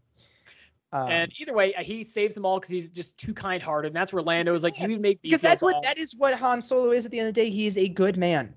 Um, 0.94 1.10
and 1.10 1.32
either 1.40 1.54
way, 1.54 1.74
uh, 1.74 1.82
he 1.82 2.04
saves 2.04 2.34
them 2.34 2.44
all 2.44 2.58
because 2.58 2.70
he's 2.70 2.90
just 2.90 3.16
too 3.16 3.32
kind-hearted. 3.32 3.88
And 3.88 3.96
that's 3.96 4.12
where 4.12 4.22
Lando 4.22 4.52
is 4.52 4.62
like, 4.62 4.78
you 4.78 4.98
make 4.98 5.22
because 5.22 5.40
that's 5.40 5.62
what 5.62 5.74
bad." 5.82 5.84
that 5.84 5.98
is 5.98 6.14
what 6.14 6.34
Han 6.34 6.60
Solo 6.60 6.90
is 6.90 7.06
at 7.06 7.10
the 7.12 7.18
end 7.18 7.28
of 7.28 7.34
the 7.34 7.40
day. 7.40 7.48
He 7.48 7.66
is 7.66 7.78
a 7.78 7.88
good 7.88 8.16
man. 8.18 8.54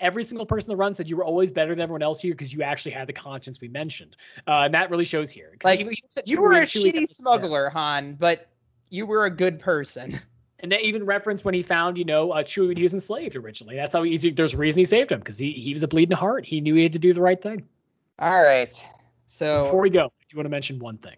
every 0.00 0.24
single 0.24 0.44
person 0.46 0.68
that 0.70 0.76
run 0.76 0.92
said 0.94 1.08
you 1.08 1.16
were 1.16 1.24
always 1.24 1.50
better 1.52 1.70
than 1.70 1.80
everyone 1.80 2.02
else 2.02 2.20
here 2.20 2.32
because 2.32 2.52
you 2.52 2.62
actually 2.62 2.90
had 2.92 3.06
the 3.06 3.12
conscience 3.12 3.60
we 3.60 3.68
mentioned, 3.68 4.16
uh, 4.48 4.62
and 4.64 4.74
that 4.74 4.90
really 4.90 5.04
shows 5.04 5.30
here. 5.30 5.56
Like, 5.62 5.78
even 5.80 5.94
said 6.08 6.24
You 6.28 6.40
were 6.42 6.52
a 6.54 6.56
and 6.60 6.66
Chewie 6.66 6.92
got 6.92 7.02
shitty 7.02 7.06
smuggler, 7.06 7.68
Han, 7.70 8.14
but 8.18 8.48
you 8.90 9.06
were 9.06 9.26
a 9.26 9.30
good 9.30 9.60
person. 9.60 10.18
And 10.64 10.72
they 10.72 10.80
even 10.80 11.04
referenced 11.04 11.44
when 11.44 11.52
he 11.52 11.60
found, 11.60 11.98
you 11.98 12.06
know, 12.06 12.30
uh, 12.30 12.42
Chewie 12.42 12.68
when 12.68 12.78
he 12.78 12.84
was 12.84 12.94
enslaved 12.94 13.36
originally. 13.36 13.76
That's 13.76 13.92
how 13.92 14.02
easy. 14.02 14.30
There's 14.30 14.54
a 14.54 14.56
reason 14.56 14.78
he 14.78 14.86
saved 14.86 15.12
him 15.12 15.18
because 15.18 15.36
he 15.36 15.52
he 15.52 15.74
was 15.74 15.82
a 15.82 15.88
bleeding 15.88 16.16
heart. 16.16 16.46
He 16.46 16.58
knew 16.58 16.74
he 16.74 16.82
had 16.84 16.92
to 16.94 16.98
do 16.98 17.12
the 17.12 17.20
right 17.20 17.40
thing. 17.40 17.68
All 18.18 18.42
right. 18.42 18.72
So 19.26 19.64
Before 19.64 19.82
we 19.82 19.90
go, 19.90 20.06
I 20.06 20.24
do 20.30 20.38
want 20.38 20.46
to 20.46 20.50
mention 20.50 20.78
one 20.78 20.96
thing. 20.96 21.16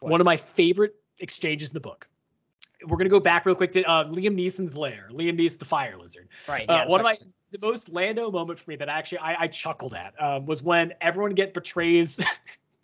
What? 0.00 0.10
One 0.10 0.20
of 0.20 0.24
my 0.24 0.36
favorite 0.36 0.96
exchanges 1.20 1.68
in 1.68 1.74
the 1.74 1.80
book. 1.80 2.08
We're 2.84 2.96
gonna 2.96 3.10
go 3.10 3.20
back 3.20 3.46
real 3.46 3.54
quick 3.54 3.70
to 3.72 3.84
uh, 3.84 4.06
Liam 4.08 4.36
Neeson's 4.36 4.76
lair. 4.76 5.08
Liam 5.12 5.38
Neeson, 5.38 5.60
the 5.60 5.66
fire 5.66 5.96
lizard. 5.96 6.28
right, 6.48 6.68
Uh, 6.68 6.72
yeah, 6.72 6.86
one 6.88 6.98
of 6.98 7.04
my 7.04 7.16
the 7.52 7.64
most 7.64 7.90
Lando 7.90 8.28
moment 8.28 8.58
for 8.58 8.72
me 8.72 8.76
that 8.76 8.88
actually 8.88 9.18
I, 9.18 9.42
I 9.42 9.46
chuckled 9.46 9.94
at 9.94 10.20
um, 10.20 10.46
was 10.46 10.64
when 10.64 10.94
everyone 11.00 11.34
get 11.34 11.54
betrays 11.54 12.18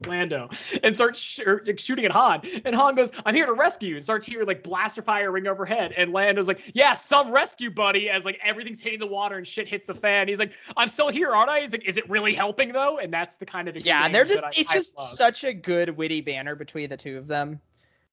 Lando 0.07 0.51
and 0.83 0.95
starts 0.95 1.19
sh- 1.19 1.41
like, 1.67 1.79
shooting 1.79 2.05
at 2.05 2.11
Han, 2.11 2.43
and 2.67 2.75
Han 2.75 2.95
goes, 2.95 3.11
"I'm 3.25 3.35
here 3.35 3.47
to 3.47 3.55
rescue," 3.55 3.95
and 3.95 4.05
starts 4.05 4.27
hearing 4.27 4.47
like 4.47 4.63
blaster 4.63 5.01
fire 5.01 5.31
ring 5.33 5.47
overhead, 5.47 5.93
and 5.97 6.13
Lando's 6.13 6.49
like, 6.49 6.61
"Yeah, 6.75 6.93
some 6.93 7.31
rescue, 7.33 7.71
buddy," 7.71 8.11
as 8.11 8.27
like 8.27 8.39
everything's 8.43 8.81
hitting 8.81 8.99
the 8.99 9.07
water 9.07 9.39
and 9.39 9.47
shit 9.47 9.67
hits 9.67 9.87
the 9.87 9.95
fan. 9.95 10.29
He's 10.29 10.39
like, 10.39 10.53
"I'm 10.77 10.89
still 10.89 11.09
here, 11.09 11.31
aren't 11.35 11.49
I?" 11.49 11.61
He's 11.61 11.73
like, 11.73 11.87
"Is 11.87 11.97
it 11.97 12.09
really 12.11 12.35
helping 12.35 12.73
though?" 12.73 12.99
And 12.99 13.11
that's 13.13 13.37
the 13.37 13.47
kind 13.47 13.69
of 13.69 13.77
yeah, 13.87 14.05
and 14.05 14.15
they're 14.15 14.27
just 14.27 14.45
I- 14.45 14.51
it's 14.55 14.71
I 14.71 14.75
just 14.75 14.97
love. 14.99 15.09
such 15.09 15.45
a 15.45 15.55
good 15.55 15.97
witty 15.97 16.21
banner 16.21 16.55
between 16.57 16.91
the 16.91 16.97
two 16.99 17.17
of 17.17 17.27
them. 17.27 17.59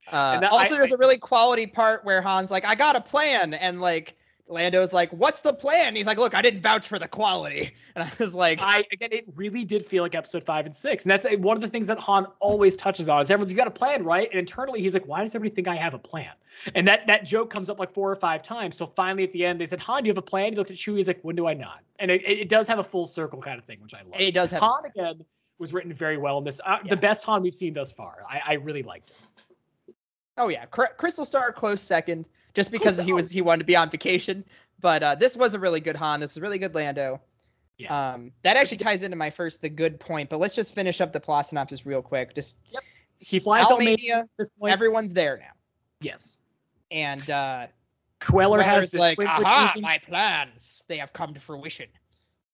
Uh, 0.09 0.39
that- 0.39 0.51
also, 0.51 0.75
I- 0.75 0.77
there's 0.77 0.93
a 0.93 0.97
really 0.97 1.17
quality 1.17 1.67
part 1.67 2.05
where 2.05 2.21
Han's 2.21 2.49
like, 2.49 2.63
"I 2.65 2.75
got 2.75 2.95
a 2.95 3.01
plan," 3.01 3.53
and 3.53 3.81
like 3.81 4.15
Lando's 4.47 4.91
like, 4.93 5.09
"What's 5.11 5.41
the 5.41 5.53
plan?" 5.53 5.87
And 5.89 5.97
he's 5.97 6.05
like, 6.05 6.17
"Look, 6.17 6.35
I 6.35 6.41
didn't 6.41 6.61
vouch 6.61 6.87
for 6.87 6.99
the 6.99 7.07
quality," 7.07 7.73
and 7.95 8.03
I 8.03 8.11
was 8.19 8.35
like, 8.35 8.59
I 8.61 8.83
again, 8.91 9.09
it 9.11 9.25
really 9.35 9.63
did 9.63 9.85
feel 9.85 10.03
like 10.03 10.15
episode 10.15 10.43
five 10.43 10.65
and 10.65 10.75
six, 10.75 11.05
and 11.05 11.11
that's 11.11 11.25
uh, 11.25 11.37
one 11.37 11.55
of 11.55 11.61
the 11.61 11.67
things 11.67 11.87
that 11.87 11.99
Han 11.99 12.27
always 12.39 12.75
touches 12.75 13.07
on. 13.09 13.21
Is 13.21 13.31
everyone's 13.31 13.51
you 13.51 13.57
got 13.57 13.67
a 13.67 13.71
plan, 13.71 14.03
right? 14.03 14.29
And 14.29 14.39
internally, 14.39 14.81
he's 14.81 14.93
like, 14.93 15.07
"Why 15.07 15.21
does 15.21 15.33
everybody 15.33 15.55
think 15.55 15.67
I 15.69 15.75
have 15.75 15.93
a 15.93 15.99
plan?" 15.99 16.31
And 16.75 16.87
that 16.87 17.07
that 17.07 17.25
joke 17.25 17.49
comes 17.49 17.69
up 17.69 17.79
like 17.79 17.91
four 17.91 18.11
or 18.11 18.15
five 18.15 18.43
times. 18.43 18.75
So 18.77 18.85
finally, 18.85 19.23
at 19.23 19.31
the 19.31 19.45
end, 19.45 19.61
they 19.61 19.65
said, 19.65 19.79
"Han, 19.79 20.03
do 20.03 20.07
you 20.07 20.11
have 20.11 20.17
a 20.17 20.21
plan?" 20.21 20.51
He 20.51 20.57
looked 20.57 20.71
at 20.71 20.77
Chewie. 20.77 20.97
He's 20.97 21.07
like, 21.07 21.21
"When 21.21 21.35
do 21.35 21.47
I 21.47 21.53
not?" 21.53 21.79
And 21.99 22.11
it, 22.11 22.21
it, 22.27 22.39
it 22.39 22.49
does 22.49 22.67
have 22.67 22.79
a 22.79 22.83
full 22.83 23.05
circle 23.05 23.41
kind 23.41 23.57
of 23.57 23.63
thing, 23.65 23.79
which 23.81 23.93
I 23.93 23.99
love. 24.01 24.11
and 24.13 24.21
he 24.21 24.31
does 24.31 24.51
have. 24.51 24.61
Han 24.61 24.85
again 24.85 25.23
was 25.59 25.71
written 25.71 25.93
very 25.93 26.17
well 26.17 26.37
in 26.39 26.43
this. 26.43 26.59
Uh, 26.65 26.79
Yeah. 26.83 26.89
The 26.89 26.97
best 26.97 27.23
Han 27.25 27.41
we've 27.41 27.53
seen 27.55 27.73
thus 27.73 27.91
far. 27.91 28.23
I, 28.29 28.41
I 28.45 28.53
really 28.55 28.83
liked 28.83 29.11
it. 29.11 29.95
Oh 30.37 30.49
yeah, 30.49 30.65
Cr- 30.65 30.93
Crystal 30.97 31.23
Star 31.25 31.51
close 31.51 31.79
second, 31.79 32.27
just 32.53 32.71
because 32.71 32.97
he 32.99 33.13
was 33.13 33.29
he 33.29 33.41
wanted 33.41 33.59
to 33.59 33.65
be 33.65 33.75
on 33.75 33.89
vacation. 33.89 34.43
But 34.79 35.03
uh, 35.03 35.15
this 35.15 35.37
was 35.37 35.53
a 35.53 35.59
really 35.59 35.79
good 35.79 35.95
Han. 35.95 36.19
This 36.19 36.35
was 36.35 36.41
really 36.41 36.59
good 36.59 36.75
Lando. 36.75 37.21
Yeah. 37.77 38.11
Um, 38.13 38.31
that 38.43 38.57
actually 38.57 38.77
ties 38.77 39.03
into 39.03 39.17
my 39.17 39.29
first 39.29 39.61
the 39.61 39.69
good 39.69 39.99
point. 39.99 40.29
But 40.29 40.39
let's 40.39 40.55
just 40.55 40.75
finish 40.75 41.01
up 41.01 41.11
the 41.11 41.19
plot 41.19 41.47
synopsis 41.47 41.85
real 41.85 42.01
quick. 42.01 42.35
Just 42.35 42.57
He 43.19 43.39
flies 43.39 43.67
to 43.67 44.27
this 44.37 44.49
point. 44.51 44.71
everyone's 44.71 45.13
there 45.13 45.37
now, 45.37 45.53
yes. 46.01 46.37
and 46.91 47.27
uh, 47.29 47.67
Kueller 48.19 48.61
has 48.61 48.91
Kueller's 48.91 48.93
like, 48.93 49.19
aha, 49.19 49.73
my 49.79 49.97
plans, 49.97 50.83
they 50.87 50.97
have 50.97 51.13
come 51.13 51.33
to 51.33 51.39
fruition. 51.39 51.87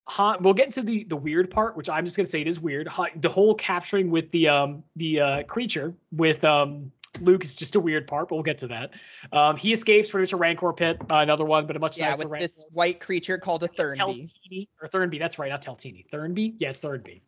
Han, 0.08 0.38
we'll 0.40 0.54
get 0.54 0.66
into 0.66 0.82
the 0.82 1.04
the 1.04 1.16
weird 1.16 1.50
part, 1.50 1.76
which 1.76 1.88
I'm 1.88 2.04
just 2.04 2.16
gonna 2.16 2.26
say 2.26 2.40
it 2.40 2.48
is 2.48 2.58
weird. 2.58 2.88
Han, 2.88 3.08
the 3.16 3.28
whole 3.28 3.54
capturing 3.54 4.10
with 4.10 4.30
the 4.32 4.48
um 4.48 4.82
the 4.96 5.20
uh, 5.20 5.42
creature 5.44 5.94
with 6.12 6.42
um 6.42 6.90
Luke 7.20 7.44
is 7.44 7.54
just 7.54 7.74
a 7.74 7.80
weird 7.80 8.06
part, 8.06 8.28
but 8.28 8.36
we'll 8.36 8.42
get 8.42 8.58
to 8.58 8.66
that. 8.68 8.90
Um, 9.32 9.56
he 9.56 9.72
escapes 9.72 10.08
from 10.08 10.24
a 10.30 10.36
Rancor 10.36 10.72
pit, 10.72 10.96
uh, 11.10 11.16
another 11.16 11.44
one, 11.44 11.66
but 11.66 11.76
a 11.76 11.78
much 11.78 11.98
Yeah, 11.98 12.10
nicer 12.10 12.24
with 12.24 12.32
Rancor. 12.32 12.44
this 12.44 12.64
white 12.70 13.00
creature 13.00 13.36
called 13.38 13.62
a 13.64 13.68
Thernbee. 13.68 13.96
Teltini 13.98 14.68
or 14.80 14.88
Thernbee. 14.88 15.18
That's 15.18 15.38
right, 15.38 15.50
not 15.50 15.62
Teltini. 15.62 16.08
Thernbee. 16.10 16.54
Yeah, 16.58 16.70
it's 16.70 16.80
Thernbee. 16.80 17.20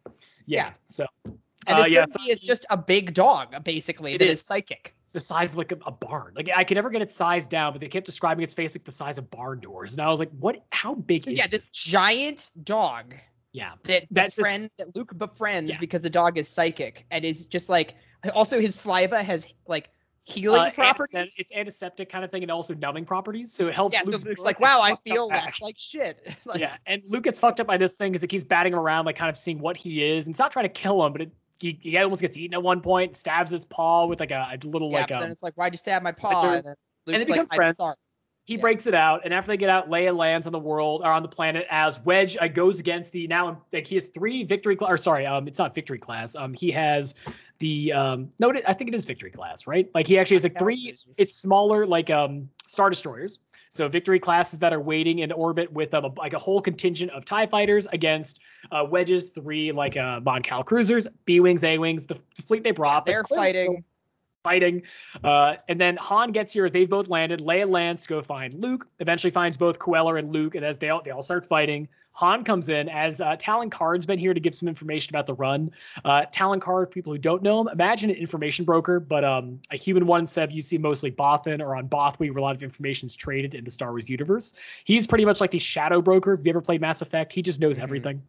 Yeah. 0.46 0.66
Yeah. 0.66 0.72
So 0.84 1.06
And 1.24 1.78
Uh, 1.78 1.82
this 1.82 1.90
yeah, 1.90 2.06
Thernbee 2.06 2.28
is 2.30 2.40
just 2.42 2.64
a 2.70 2.76
big 2.76 3.14
dog, 3.14 3.62
basically, 3.64 4.16
that 4.16 4.24
is. 4.26 4.38
is 4.40 4.44
psychic. 4.46 4.94
the 5.12 5.20
size 5.20 5.52
of 5.52 5.58
like 5.58 5.72
a, 5.72 5.78
a 5.86 5.90
barn. 5.92 6.32
Like 6.34 6.48
I 6.56 6.64
could 6.64 6.76
never 6.76 6.88
get 6.88 7.02
its 7.02 7.14
size 7.14 7.46
down, 7.46 7.72
but 7.74 7.80
they 7.82 7.88
kept 7.88 8.06
describing 8.06 8.42
its 8.44 8.54
face 8.54 8.74
like 8.74 8.84
the 8.84 8.90
size 8.90 9.18
of 9.18 9.30
barn 9.30 9.60
doors, 9.60 9.92
and 9.92 10.00
I 10.00 10.08
was 10.08 10.20
like, 10.20 10.30
what? 10.38 10.64
How 10.70 10.94
big 10.94 11.22
So 11.22 11.30
is 11.32 11.36
yeah, 11.38 11.46
this 11.48 11.68
giant 11.68 12.50
dog 12.64 13.14
Yeah. 13.52 13.72
that 13.84 14.06
That 14.10 14.34
just- 14.34 14.70
that 14.78 14.96
Luke 14.96 15.12
befriends 15.18 15.72
Yeah. 15.72 15.78
because 15.80 16.00
the 16.00 16.08
dog 16.08 16.38
is 16.38 16.48
psychic 16.48 17.04
and 17.10 17.24
is 17.26 17.46
just 17.46 17.68
like 17.68 17.94
also 18.30 18.60
his 18.60 18.74
saliva 18.74 19.22
has 19.22 19.52
like 19.66 19.90
healing 20.24 20.60
Uh, 20.60 20.70
properties. 20.70 21.14
antisep- 21.14 21.40
It's 21.40 21.52
antiseptic 21.52 22.08
kind 22.08 22.24
of 22.24 22.30
thing, 22.30 22.42
and 22.42 22.50
also 22.50 22.74
numbing 22.74 23.04
properties. 23.04 23.52
So 23.52 23.68
it 23.68 23.74
helps. 23.74 23.94
yeah, 23.94 24.02
so 24.02 24.10
Luke's 24.10 24.24
Luke's 24.24 24.40
like, 24.42 24.60
wow, 24.60 24.80
I 24.80 24.94
feel 25.04 25.26
less 25.28 25.60
like 25.60 25.76
shit. 25.78 26.28
like, 26.44 26.60
yeah, 26.60 26.76
and 26.86 27.02
Luke 27.08 27.24
gets 27.24 27.40
fucked 27.40 27.60
up 27.60 27.66
by 27.66 27.76
this 27.76 27.92
thing 27.92 28.12
because 28.12 28.22
it 28.22 28.28
keeps 28.28 28.44
batting 28.44 28.72
him 28.72 28.78
around, 28.78 29.04
like 29.06 29.16
kind 29.16 29.30
of 29.30 29.36
seeing 29.36 29.58
what 29.58 29.76
he 29.76 30.04
is. 30.04 30.26
And 30.26 30.32
it's 30.32 30.38
not 30.38 30.52
trying 30.52 30.64
to 30.66 30.68
kill 30.68 31.04
him, 31.04 31.12
but 31.12 31.22
it 31.22 31.30
he, 31.58 31.78
he 31.80 31.96
almost 31.98 32.20
gets 32.20 32.36
eaten 32.36 32.54
at 32.54 32.62
one 32.62 32.80
point, 32.80 33.14
stabs 33.14 33.52
its 33.52 33.64
paw 33.64 34.06
with 34.06 34.18
like 34.20 34.32
a, 34.32 34.48
a 34.52 34.66
little 34.66 34.90
yeah, 34.90 35.00
like 35.00 35.12
um, 35.12 35.20
then 35.20 35.30
it's 35.30 35.42
like, 35.42 35.54
why'd 35.54 35.72
you 35.72 35.78
stab 35.78 36.02
my 36.02 36.10
paw? 36.12 36.54
And 36.54 36.64
then 36.64 36.74
they 37.06 37.18
become 37.20 37.28
like, 37.28 37.46
I'm 37.52 37.56
friends. 37.56 37.80
He 38.44 38.54
yeah. 38.54 38.60
breaks 38.60 38.86
it 38.86 38.94
out, 38.94 39.20
and 39.24 39.32
after 39.32 39.52
they 39.52 39.56
get 39.56 39.70
out, 39.70 39.88
Leia 39.88 40.16
lands 40.16 40.46
on 40.46 40.52
the 40.52 40.58
world 40.58 41.02
or 41.04 41.12
on 41.12 41.22
the 41.22 41.28
planet 41.28 41.64
as 41.70 42.00
Wedge 42.04 42.36
uh, 42.40 42.48
goes 42.48 42.80
against 42.80 43.12
the 43.12 43.26
now 43.28 43.62
like 43.72 43.86
he 43.86 43.94
has 43.94 44.06
three 44.08 44.42
victory 44.42 44.74
class. 44.74 44.90
or 44.90 44.96
sorry, 44.96 45.26
um, 45.26 45.46
it's 45.46 45.58
not 45.60 45.74
victory 45.74 45.98
class. 45.98 46.34
Um, 46.34 46.52
he 46.52 46.70
has 46.72 47.14
the 47.60 47.92
um, 47.92 48.30
no, 48.40 48.50
it- 48.50 48.64
I 48.66 48.74
think 48.74 48.88
it 48.88 48.94
is 48.94 49.04
victory 49.04 49.30
class, 49.30 49.66
right? 49.66 49.88
Like 49.94 50.08
he 50.08 50.18
actually 50.18 50.34
has 50.36 50.42
like 50.42 50.58
three. 50.58 50.94
It's 51.16 51.34
smaller 51.34 51.86
like 51.86 52.10
um 52.10 52.48
star 52.66 52.90
destroyers. 52.90 53.38
So 53.70 53.88
victory 53.88 54.18
classes 54.18 54.58
that 54.58 54.72
are 54.74 54.80
waiting 54.80 55.20
in 55.20 55.32
orbit 55.32 55.72
with 55.72 55.94
um, 55.94 56.04
a, 56.04 56.08
like 56.18 56.34
a 56.34 56.38
whole 56.38 56.60
contingent 56.60 57.10
of 57.12 57.24
Tie 57.24 57.46
fighters 57.46 57.86
against 57.92 58.40
uh, 58.70 58.84
Wedge's 58.88 59.30
three 59.30 59.70
like 59.70 59.96
uh 59.96 60.18
Mon 60.20 60.42
Cal 60.42 60.64
cruisers, 60.64 61.06
B 61.26 61.38
wings, 61.38 61.62
A 61.62 61.78
wings, 61.78 62.06
the, 62.06 62.18
the 62.36 62.42
fleet 62.42 62.64
they 62.64 62.72
brought. 62.72 63.06
but 63.06 63.12
they're 63.12 63.24
fighting. 63.24 63.84
Fighting. 64.44 64.82
Uh, 65.22 65.54
and 65.68 65.80
then 65.80 65.96
Han 65.98 66.32
gets 66.32 66.52
here 66.52 66.64
as 66.64 66.72
they've 66.72 66.90
both 66.90 67.08
landed. 67.08 67.40
Leia 67.40 67.68
lands 67.68 68.02
to 68.02 68.08
go 68.08 68.22
find 68.22 68.54
Luke. 68.54 68.88
Eventually 68.98 69.30
finds 69.30 69.56
both 69.56 69.78
Kueller 69.78 70.18
and 70.18 70.32
Luke, 70.32 70.56
and 70.56 70.64
as 70.64 70.78
they 70.78 70.88
all 70.88 71.00
they 71.00 71.12
all 71.12 71.22
start 71.22 71.46
fighting, 71.46 71.88
Han 72.14 72.42
comes 72.44 72.68
in 72.68 72.88
as 72.88 73.20
uh, 73.20 73.36
Talon 73.38 73.70
Karrde's 73.70 74.04
been 74.04 74.18
here 74.18 74.34
to 74.34 74.40
give 74.40 74.54
some 74.54 74.68
information 74.68 75.14
about 75.14 75.26
the 75.26 75.34
run. 75.34 75.70
Uh, 76.04 76.24
Talon 76.32 76.58
Karrde, 76.60 76.90
people 76.90 77.12
who 77.12 77.18
don't 77.18 77.42
know 77.42 77.60
him, 77.60 77.68
imagine 77.68 78.10
an 78.10 78.16
information 78.16 78.64
broker, 78.64 79.00
but 79.00 79.24
um, 79.24 79.60
a 79.70 79.76
human 79.76 80.06
one 80.06 80.20
instead 80.20 80.44
of 80.44 80.50
you 80.52 80.62
see 80.62 80.76
mostly 80.76 81.10
Bothan 81.10 81.60
or 81.60 81.76
on 81.76 81.88
Bothawui, 81.88 82.30
where 82.30 82.38
a 82.38 82.42
lot 82.42 82.56
of 82.56 82.62
information 82.62 83.06
is 83.06 83.14
traded 83.14 83.54
in 83.54 83.64
the 83.64 83.70
Star 83.70 83.90
Wars 83.90 84.08
universe. 84.08 84.54
He's 84.84 85.06
pretty 85.06 85.24
much 85.24 85.40
like 85.40 85.52
the 85.52 85.58
shadow 85.58 86.02
broker. 86.02 86.34
If 86.34 86.44
you 86.44 86.50
ever 86.50 86.60
played 86.60 86.80
Mass 86.80 87.00
Effect, 87.00 87.32
he 87.32 87.42
just 87.42 87.60
knows 87.60 87.76
mm-hmm. 87.76 87.84
everything. 87.84 88.22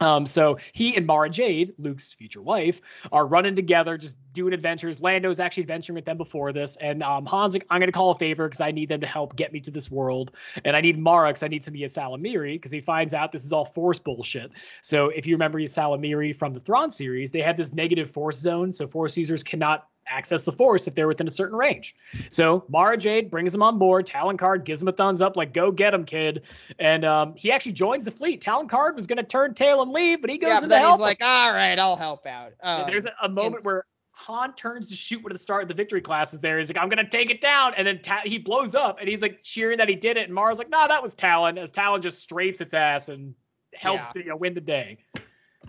Um, 0.00 0.26
so 0.26 0.58
he 0.72 0.96
and 0.96 1.06
Mara 1.06 1.28
Jade, 1.28 1.74
Luke's 1.78 2.12
future 2.12 2.42
wife, 2.42 2.80
are 3.10 3.26
running 3.26 3.56
together, 3.56 3.98
just 3.98 4.16
doing 4.32 4.52
adventures. 4.52 5.00
Lando's 5.00 5.40
actually 5.40 5.64
adventuring 5.64 5.96
with 5.96 6.04
them 6.04 6.16
before 6.16 6.52
this, 6.52 6.76
and 6.76 7.02
um, 7.02 7.26
Han's 7.26 7.54
like, 7.54 7.66
"I'm 7.70 7.80
going 7.80 7.88
to 7.88 7.96
call 7.96 8.12
a 8.12 8.14
favor 8.14 8.46
because 8.46 8.60
I 8.60 8.70
need 8.70 8.88
them 8.88 9.00
to 9.00 9.06
help 9.06 9.34
get 9.36 9.52
me 9.52 9.60
to 9.60 9.70
this 9.70 9.90
world, 9.90 10.32
and 10.64 10.76
I 10.76 10.80
need 10.80 10.98
Mara 10.98 11.30
because 11.30 11.42
I 11.42 11.48
need 11.48 11.62
to 11.62 11.70
be 11.70 11.84
a 11.84 11.88
Salamiri 11.88 12.54
because 12.54 12.70
he 12.70 12.80
finds 12.80 13.14
out 13.14 13.32
this 13.32 13.44
is 13.44 13.52
all 13.52 13.64
Force 13.64 13.98
bullshit. 13.98 14.52
So 14.82 15.08
if 15.08 15.26
you 15.26 15.34
remember 15.34 15.58
Ysalamiri 15.58 16.00
Miri 16.00 16.32
from 16.32 16.54
the 16.54 16.60
Thrawn 16.60 16.90
series, 16.90 17.32
they 17.32 17.42
have 17.42 17.56
this 17.56 17.72
negative 17.72 18.10
Force 18.10 18.38
zone, 18.38 18.72
so 18.72 18.86
Force 18.86 19.16
users 19.16 19.42
cannot 19.42 19.88
access 20.10 20.42
the 20.42 20.52
force 20.52 20.86
if 20.86 20.94
they're 20.94 21.08
within 21.08 21.26
a 21.26 21.30
certain 21.30 21.56
range. 21.56 21.94
So 22.30 22.64
Mara 22.68 22.96
Jade 22.96 23.30
brings 23.30 23.54
him 23.54 23.62
on 23.62 23.78
board. 23.78 24.06
Talon 24.06 24.36
Karrde 24.36 24.64
gives 24.64 24.82
him 24.82 24.88
a 24.88 24.92
thumbs 24.92 25.22
up, 25.22 25.36
like 25.36 25.52
"Go 25.52 25.70
get 25.70 25.94
him, 25.94 26.04
kid!" 26.04 26.42
And 26.78 27.04
um, 27.04 27.34
he 27.36 27.50
actually 27.52 27.72
joins 27.72 28.04
the 28.04 28.10
fleet. 28.10 28.40
Talon 28.40 28.68
Karrde 28.68 28.94
was 28.94 29.06
going 29.06 29.18
to 29.18 29.22
turn 29.22 29.54
tail 29.54 29.82
and 29.82 29.92
leave, 29.92 30.20
but 30.20 30.30
he 30.30 30.38
goes 30.38 30.48
yeah, 30.48 30.62
in 30.62 30.68
to 30.68 30.78
help. 30.78 30.96
He's 30.96 31.00
like, 31.00 31.22
"All 31.22 31.52
right, 31.52 31.78
I'll 31.78 31.96
help 31.96 32.26
out." 32.26 32.52
Um, 32.62 32.84
There's 32.86 33.06
a, 33.06 33.12
a 33.22 33.28
moment 33.28 33.64
where 33.64 33.84
Han 34.18 34.52
turns 34.54 34.88
to 34.88 34.94
shoot 34.94 35.22
one 35.22 35.30
of 35.30 35.36
the 35.36 35.42
start 35.42 35.62
of 35.62 35.68
the 35.68 35.74
victory 35.74 36.00
classes 36.00 36.40
there. 36.40 36.58
He's 36.58 36.68
like, 36.68 36.82
I'm 36.82 36.88
gonna 36.88 37.08
take 37.08 37.30
it 37.30 37.40
down. 37.40 37.72
And 37.76 37.86
then 37.86 38.00
Ta- 38.02 38.22
he 38.24 38.36
blows 38.36 38.74
up 38.74 38.98
and 38.98 39.08
he's 39.08 39.22
like 39.22 39.42
cheering 39.44 39.78
that 39.78 39.88
he 39.88 39.94
did 39.94 40.16
it. 40.16 40.24
And 40.24 40.34
Mara's 40.34 40.58
like, 40.58 40.70
nah, 40.70 40.88
that 40.88 41.00
was 41.00 41.14
Talon, 41.14 41.56
as 41.56 41.70
Talon 41.70 42.02
just 42.02 42.28
strafes 42.28 42.60
its 42.60 42.74
ass 42.74 43.10
and 43.10 43.32
helps 43.74 44.06
yeah. 44.08 44.12
to 44.12 44.18
you 44.18 44.30
know, 44.30 44.36
win 44.36 44.54
the 44.54 44.60
day. 44.60 44.98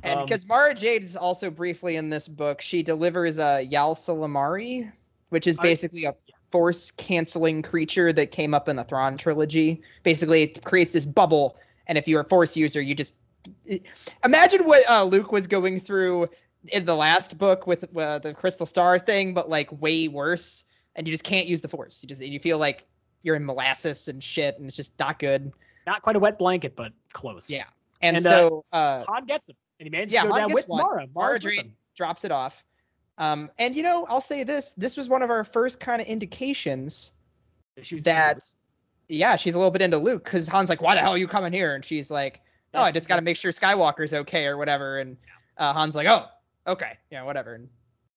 And 0.04 0.26
because 0.26 0.44
um, 0.44 0.50
Mara 0.50 0.74
Jade 0.74 1.04
is 1.04 1.16
also 1.16 1.50
briefly 1.50 1.96
in 1.96 2.10
this 2.10 2.28
book, 2.28 2.62
she 2.62 2.84
delivers 2.84 3.38
a 3.40 3.68
Ysalamiri, 3.72 4.92
which 5.30 5.48
is 5.48 5.58
basically 5.58 6.06
a 6.06 6.16
force 6.52 6.92
canceling 6.92 7.62
creature 7.62 8.12
that 8.14 8.32
came 8.32 8.54
up 8.54 8.70
in 8.70 8.76
the 8.76 8.84
Thrawn 8.84 9.18
trilogy. 9.18 9.82
Basically, 10.04 10.44
it 10.44 10.64
creates 10.64 10.94
this 10.94 11.06
bubble, 11.06 11.58
and 11.88 11.98
if 11.98 12.08
you're 12.08 12.22
a 12.22 12.26
force 12.26 12.56
user, 12.56 12.82
you 12.82 12.96
just 12.96 13.14
imagine 14.24 14.66
what 14.66 14.88
uh, 14.90 15.04
Luke 15.04 15.32
was 15.32 15.48
going 15.48 15.80
through 15.80 16.28
in 16.74 16.86
the 16.86 16.96
last 16.96 17.38
book 17.38 17.68
with 17.68 17.86
uh, 17.96 18.20
the 18.20 18.34
Crystal 18.34 18.66
Star 18.66 19.00
thing, 19.00 19.34
but 19.34 19.50
like 19.50 19.82
way 19.82 20.08
worse, 20.08 20.66
and 20.96 21.08
you 21.08 21.14
just 21.14 21.24
can't 21.24 21.48
use 21.48 21.62
the 21.62 21.70
force. 21.70 22.02
You 22.02 22.10
just 22.10 22.22
you 22.22 22.40
feel 22.40 22.58
like 22.58 22.86
you're 23.24 23.36
in 23.36 23.46
molasses 23.46 24.08
and 24.08 24.24
shit, 24.24 24.58
and 24.58 24.68
it's 24.68 24.76
just 24.76 24.98
not 25.00 25.20
good. 25.20 25.52
Not 25.86 26.02
quite 26.02 26.16
a 26.16 26.20
wet 26.20 26.38
blanket, 26.38 26.76
but 26.76 26.92
close. 27.14 27.50
Yeah. 27.50 27.66
And, 28.02 28.18
and 28.18 28.24
so 28.24 28.64
uh, 28.72 28.76
uh, 28.76 29.06
Han 29.08 29.26
gets 29.26 29.50
him 29.50 29.56
and 29.80 29.86
he 29.86 29.90
manages 29.90 30.14
yeah, 30.14 30.24
to 30.24 30.30
go 30.30 30.36
down 30.36 30.54
with 30.54 30.68
one. 30.68 30.82
Mara. 30.84 31.08
Mara 31.16 31.40
drops 31.96 32.26
it 32.26 32.32
off. 32.32 32.64
Um, 33.18 33.50
and 33.60 33.76
you 33.76 33.84
know, 33.84 34.06
I'll 34.10 34.22
say 34.22 34.44
this: 34.44 34.74
this 34.74 34.96
was 34.96 35.10
one 35.10 35.22
of 35.22 35.30
our 35.30 35.44
first 35.44 35.80
kind 35.80 36.02
of 36.02 36.08
indications 36.08 37.14
that, 38.04 38.54
yeah, 39.08 39.36
she's 39.36 39.56
a 39.56 39.58
little 39.58 39.72
bit 39.72 39.82
into 39.82 39.98
Luke 39.98 40.24
because 40.24 40.48
Han's 40.48 40.70
like, 40.70 40.82
"Why 40.82 40.96
the 40.96 41.02
hell 41.02 41.14
are 41.14 41.18
you 41.18 41.28
coming 41.28 41.52
here?" 41.52 41.76
And 41.76 41.84
she's 41.84 42.12
like, 42.12 42.42
"Oh, 42.74 42.82
I 42.82 42.92
just 42.92 43.08
got 43.08 43.18
to 43.18 43.22
make 43.22 43.38
sure 43.38 43.52
Skywalker's 43.52 44.14
okay 44.14 44.46
or 44.46 44.58
whatever." 44.58 45.00
And 45.00 45.18
uh, 45.58 45.74
Han's 45.74 45.96
like, 45.96 46.08
"Oh, 46.08 46.26
okay, 46.68 46.98
yeah, 47.12 47.24
whatever." 47.24 47.56
And 47.56 47.68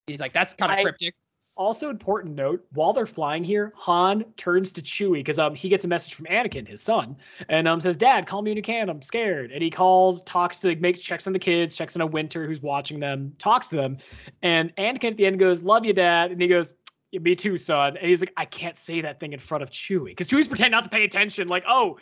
he's 0.06 0.20
like, 0.20 0.32
"That's 0.32 0.54
kind 0.54 0.72
of 0.72 0.78
cryptic." 0.82 1.14
Also 1.62 1.90
important 1.90 2.34
note, 2.34 2.66
while 2.72 2.92
they're 2.92 3.06
flying 3.06 3.44
here, 3.44 3.72
Han 3.76 4.24
turns 4.36 4.72
to 4.72 4.82
Chewie 4.82 5.20
because 5.20 5.38
um 5.38 5.54
he 5.54 5.68
gets 5.68 5.84
a 5.84 5.88
message 5.88 6.14
from 6.14 6.26
Anakin, 6.26 6.66
his 6.66 6.82
son, 6.82 7.16
and 7.48 7.68
um 7.68 7.80
says, 7.80 7.96
"Dad, 7.96 8.26
call 8.26 8.42
me 8.42 8.50
when 8.50 8.56
you 8.56 8.64
can. 8.64 8.88
I'm 8.88 9.00
scared." 9.00 9.52
And 9.52 9.62
he 9.62 9.70
calls, 9.70 10.22
talks 10.22 10.58
to 10.62 10.74
makes 10.74 11.00
checks 11.00 11.28
on 11.28 11.32
the 11.32 11.38
kids, 11.38 11.76
checks 11.76 11.94
on 11.94 12.02
a 12.02 12.06
Winter 12.06 12.48
who's 12.48 12.60
watching 12.60 12.98
them, 12.98 13.32
talks 13.38 13.68
to 13.68 13.76
them, 13.76 13.98
and 14.42 14.74
Anakin 14.74 15.12
at 15.12 15.16
the 15.16 15.24
end 15.24 15.38
goes, 15.38 15.62
"Love 15.62 15.84
you, 15.84 15.92
Dad," 15.92 16.32
and 16.32 16.42
he 16.42 16.48
goes, 16.48 16.74
yeah, 17.12 17.20
"Me 17.20 17.36
too, 17.36 17.56
son." 17.56 17.96
And 17.96 18.08
he's 18.08 18.18
like, 18.18 18.32
"I 18.36 18.44
can't 18.44 18.76
say 18.76 19.00
that 19.00 19.20
thing 19.20 19.32
in 19.32 19.38
front 19.38 19.62
of 19.62 19.70
Chewie 19.70 20.06
because 20.06 20.26
Chewie's 20.26 20.48
pretending 20.48 20.72
not 20.72 20.82
to 20.82 20.90
pay 20.90 21.04
attention, 21.04 21.46
like, 21.46 21.62
oh." 21.68 21.96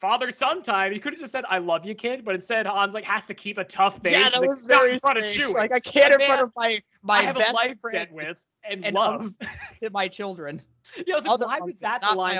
father 0.00 0.32
son 0.32 0.64
time. 0.64 0.92
He 0.92 0.98
could 0.98 1.12
have 1.12 1.20
just 1.20 1.30
said, 1.30 1.44
I 1.48 1.58
love 1.58 1.86
you, 1.86 1.94
kid, 1.94 2.24
but 2.24 2.34
instead 2.34 2.66
Hans 2.66 2.92
like 2.92 3.04
has 3.04 3.24
to 3.28 3.34
keep 3.34 3.56
a 3.56 3.62
tough 3.62 4.00
face. 4.00 4.14
Yeah, 4.14 4.30
that 4.30 4.40
like, 4.40 4.50
very 4.66 4.94
in 4.94 4.98
front 4.98 5.16
of 5.16 5.24
Chewie. 5.26 5.54
Like 5.54 5.72
I 5.72 5.78
can't 5.78 6.20
in 6.20 6.26
front 6.26 6.40
of 6.40 6.50
my 6.56 6.82
my 7.02 7.30
best 7.30 7.80
friend 7.80 8.08
with 8.10 8.36
and, 8.68 8.84
and 8.84 8.94
love 8.94 9.34
to 9.80 9.90
my 9.90 10.08
children. 10.08 10.62
Yeah, 11.06 11.14
I 11.14 11.16
was 11.16 11.24
like, 11.24 11.40
why 11.40 11.58
was 11.60 11.76
that 11.78 12.02
the 12.02 12.12
line? 12.12 12.36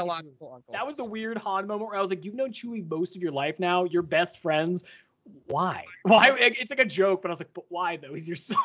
That 0.72 0.86
was 0.86 0.96
the 0.96 1.04
weird 1.04 1.38
Han 1.38 1.66
moment 1.66 1.90
where 1.90 1.98
I 1.98 2.00
was 2.00 2.10
like, 2.10 2.24
you've 2.24 2.34
known 2.34 2.52
Chewie 2.52 2.88
most 2.88 3.16
of 3.16 3.22
your 3.22 3.32
life 3.32 3.58
now. 3.58 3.84
You're 3.84 4.02
best 4.02 4.38
friends. 4.38 4.84
Why? 5.46 5.84
Why? 6.02 6.30
It's 6.40 6.70
like 6.70 6.80
a 6.80 6.84
joke, 6.84 7.22
but 7.22 7.28
I 7.28 7.32
was 7.32 7.40
like, 7.40 7.54
but 7.54 7.64
why 7.68 7.96
though? 7.96 8.12
He's 8.12 8.26
your 8.26 8.36
son. 8.50 8.56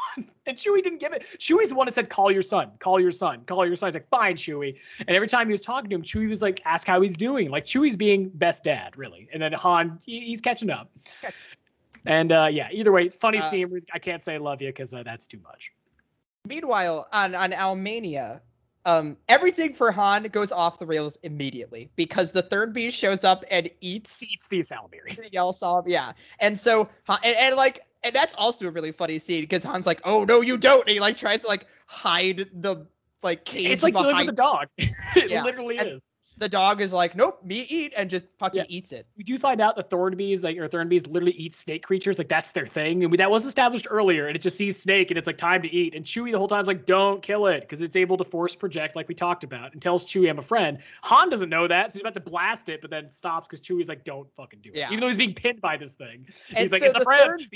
And 0.46 0.58
Chewie 0.58 0.84
didn't 0.84 1.00
give 1.00 1.14
it. 1.14 1.26
Chewie's 1.38 1.70
the 1.70 1.76
one 1.76 1.86
that 1.86 1.94
said, 1.94 2.10
call 2.10 2.32
your 2.32 2.42
son, 2.42 2.72
call 2.80 3.00
your 3.00 3.12
son, 3.12 3.44
call 3.46 3.66
your 3.66 3.76
son. 3.76 3.90
He's 3.90 3.96
like, 3.96 4.10
fine, 4.10 4.36
Chewie. 4.36 4.78
And 5.00 5.10
every 5.10 5.28
time 5.28 5.48
he 5.48 5.52
was 5.52 5.62
talking 5.62 5.90
to 5.90 5.96
him, 5.96 6.02
Chewie 6.02 6.30
was 6.30 6.42
like, 6.42 6.62
ask 6.66 6.88
how 6.88 7.02
he's 7.02 7.16
doing. 7.16 7.50
Like 7.50 7.66
Chewie's 7.66 7.96
being 7.96 8.30
best 8.30 8.64
dad, 8.64 8.98
really. 8.98 9.30
And 9.32 9.42
then 9.42 9.54
Han, 9.54 10.00
he, 10.06 10.22
he's 10.22 10.42
catching 10.42 10.70
up. 10.70 10.90
And 12.06 12.32
uh, 12.32 12.48
yeah, 12.50 12.70
either 12.72 12.92
way, 12.92 13.10
funny 13.10 13.40
uh, 13.40 13.50
scene. 13.50 13.78
I 13.94 14.00
can't 14.00 14.24
say 14.24 14.36
I 14.36 14.38
love 14.38 14.62
you 14.62 14.70
because 14.70 14.94
uh, 14.94 15.04
that's 15.04 15.28
too 15.28 15.40
much. 15.44 15.74
Meanwhile, 16.48 17.08
on 17.12 17.36
on 17.36 17.52
Almania, 17.52 18.42
um, 18.86 19.18
everything 19.28 19.74
for 19.74 19.92
Han 19.92 20.24
goes 20.24 20.52
off 20.52 20.80
the 20.80 20.86
rails 20.86 21.18
immediately 21.24 21.90
because 21.96 22.32
the 22.32 22.42
third 22.42 22.74
beast 22.74 22.98
shows 22.98 23.24
up 23.24 23.44
and 23.52 23.70
eats 23.82 24.24
eats 24.24 24.48
the 24.48 24.60
Salamiri. 24.60 25.54
Saw, 25.54 25.82
yeah. 25.86 26.14
And 26.40 26.60
so, 26.60 26.88
and, 27.10 27.36
and 27.38 27.56
like, 27.56 27.82
and 28.04 28.16
that's 28.16 28.34
also 28.36 28.68
a 28.68 28.72
really 28.72 28.92
funny 28.92 29.20
scene 29.20 29.42
because 29.42 29.64
Han's 29.64 29.86
like, 29.86 30.00
"Oh 30.06 30.24
no, 30.24 30.42
you 30.42 30.58
don't!" 30.58 30.82
And 30.82 30.92
he 30.92 31.00
like 31.00 31.18
tries 31.18 31.42
to 31.42 31.48
like 31.48 31.68
hide 31.88 32.50
the 32.54 32.88
like 33.24 33.44
cage. 33.44 33.72
It's 33.72 33.84
like 33.84 33.94
behind 33.94 34.30
the 34.30 34.34
dog. 34.34 34.68
it 34.78 35.30
yeah. 35.30 35.44
literally 35.44 35.78
and, 35.78 35.90
is 35.90 36.10
the 36.38 36.48
dog 36.48 36.82
is 36.82 36.94
like, 36.94 37.16
nope, 37.16 37.44
me 37.44 37.62
eat, 37.70 37.94
and 37.98 38.10
just 38.10 38.26
fucking 38.38 38.60
yeah. 38.60 38.66
eats 38.70 38.92
it. 38.92 39.08
We 39.18 39.24
do 39.24 39.38
find 39.38 39.60
out 39.60 39.76
the 39.76 39.84
Thernbees, 39.84 40.44
like 40.44 40.58
or 40.58 40.68
Thernbees, 40.68 41.08
literally 41.08 41.34
eat 41.34 41.56
snake 41.56 41.84
creatures. 41.84 42.18
Like 42.18 42.30
that's 42.30 42.52
their 42.52 42.66
thing, 42.66 43.04
and 43.04 43.12
we, 43.12 43.18
that 43.18 43.30
was 43.30 43.46
established 43.46 43.88
earlier. 43.90 44.28
And 44.28 44.36
it 44.36 44.42
just 44.42 44.58
sees 44.58 44.82
snake, 44.82 45.12
and 45.12 45.18
it's 45.18 45.28
like 45.28 45.38
time 45.38 45.62
to 45.62 45.70
eat. 45.70 45.96
And 45.96 46.06
Chewie 46.06 46.32
the 46.32 46.38
whole 46.38 46.48
time's 46.48 46.68
like, 46.68 46.86
don't 46.86 47.22
kill 47.22 47.48
it, 47.48 47.62
because 47.62 47.82
it's 47.82 47.96
able 47.96 48.18
to 48.18 48.24
force 48.24 48.56
project, 48.56 48.96
like 48.96 49.08
we 49.08 49.16
talked 49.16 49.44
about, 49.44 49.74
and 49.74 49.82
tells 49.82 50.06
Chewie 50.06 50.30
I'm 50.30 50.40
a 50.40 50.44
friend. 50.44 50.78
Han 51.04 51.30
doesn't 51.30 51.50
know 51.50 51.68
that, 51.68 51.92
so 51.92 51.96
he's 51.96 52.02
about 52.02 52.14
to 52.14 52.20
blast 52.20 52.70
it, 52.70 52.82
but 52.82 52.90
then 52.90 53.10
stops 53.10 53.48
because 53.48 53.62
Chewie's 53.62 53.90
like, 53.90 54.04
don't 54.04 54.32
fucking 54.36 54.60
do 54.62 54.70
it, 54.70 54.78
yeah. 54.78 54.88
even 54.88 55.00
though 55.00 55.08
he's 55.08 55.18
being 55.18 55.34
pinned 55.34 55.62
by 55.62 55.78
this 55.78 55.94
thing. 55.94 56.26
And 56.50 56.58
he's 56.60 56.70
so 56.70 56.76
like, 56.76 56.84
it's 56.84 56.96
a 56.96 57.04
friend. 57.04 57.48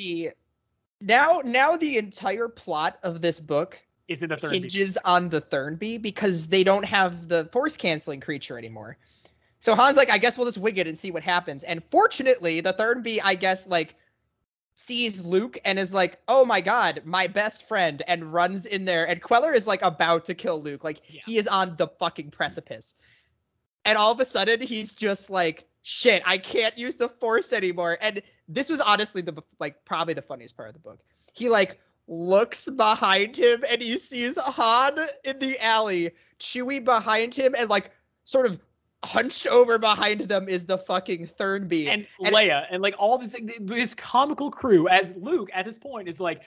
Now, 1.01 1.41
now 1.43 1.75
the 1.77 1.97
entire 1.97 2.47
plot 2.47 2.99
of 3.03 3.21
this 3.21 3.39
book 3.39 3.81
is 4.11 4.23
in 4.23 4.29
the 4.29 4.35
hinges 4.35 4.97
on 5.05 5.29
the 5.29 5.41
Thernbee 5.41 6.01
because 6.01 6.47
they 6.47 6.63
don't 6.63 6.83
have 6.83 7.27
the 7.27 7.45
force 7.51 7.77
canceling 7.77 8.19
creature 8.19 8.57
anymore. 8.57 8.97
So 9.59 9.75
Han's 9.75 9.97
like, 9.97 10.09
I 10.09 10.17
guess 10.17 10.37
we'll 10.37 10.47
just 10.47 10.57
wing 10.57 10.77
it 10.77 10.87
and 10.87 10.97
see 10.97 11.11
what 11.11 11.23
happens. 11.23 11.63
And 11.63 11.83
fortunately, 11.91 12.61
the 12.61 12.73
Thernbee, 12.73 13.19
I 13.23 13.35
guess, 13.35 13.67
like 13.67 13.95
sees 14.73 15.23
Luke 15.23 15.57
and 15.65 15.77
is 15.77 15.93
like, 15.93 16.19
"Oh 16.27 16.45
my 16.45 16.61
god, 16.61 17.01
my 17.05 17.27
best 17.27 17.67
friend," 17.67 18.01
and 18.07 18.33
runs 18.33 18.65
in 18.65 18.85
there. 18.85 19.07
And 19.07 19.21
Kueller 19.21 19.55
is 19.55 19.67
like 19.67 19.81
about 19.81 20.25
to 20.25 20.33
kill 20.33 20.61
Luke, 20.61 20.83
like 20.83 21.01
yeah. 21.07 21.21
he 21.25 21.37
is 21.37 21.47
on 21.47 21.75
the 21.77 21.87
fucking 21.87 22.31
precipice. 22.31 22.95
And 23.85 23.97
all 23.97 24.11
of 24.11 24.19
a 24.19 24.25
sudden, 24.25 24.61
he's 24.61 24.93
just 24.93 25.29
like, 25.29 25.67
"Shit, 25.83 26.23
I 26.25 26.37
can't 26.37 26.77
use 26.77 26.95
the 26.95 27.09
Force 27.09 27.53
anymore." 27.53 27.97
And 28.01 28.21
this 28.47 28.69
was 28.69 28.81
honestly 28.81 29.21
the 29.21 29.43
like 29.59 29.85
probably 29.85 30.13
the 30.13 30.21
funniest 30.21 30.57
part 30.57 30.69
of 30.69 30.73
the 30.73 30.79
book. 30.79 30.99
He 31.33 31.49
like 31.49 31.79
looks 32.11 32.67
behind 32.69 33.37
him 33.37 33.63
and 33.69 33.81
he 33.81 33.97
sees 33.97 34.37
Han 34.37 34.99
in 35.23 35.39
the 35.39 35.57
alley, 35.63 36.11
Chewie 36.39 36.83
behind 36.83 37.33
him, 37.33 37.55
and 37.57 37.69
like 37.69 37.91
sort 38.25 38.45
of 38.45 38.59
hunched 39.03 39.47
over 39.47 39.79
behind 39.79 40.21
them 40.21 40.47
is 40.47 40.67
the 40.67 40.77
fucking 40.77 41.25
Thernbee 41.25 41.87
and, 41.87 42.05
and 42.23 42.35
Leia 42.35 42.67
and 42.69 42.83
like 42.83 42.93
all 42.99 43.17
this 43.17 43.35
this 43.61 43.95
comical 43.95 44.51
crew 44.51 44.87
as 44.89 45.15
Luke 45.17 45.49
at 45.53 45.65
this 45.65 45.79
point 45.79 46.07
is 46.07 46.19
like 46.19 46.43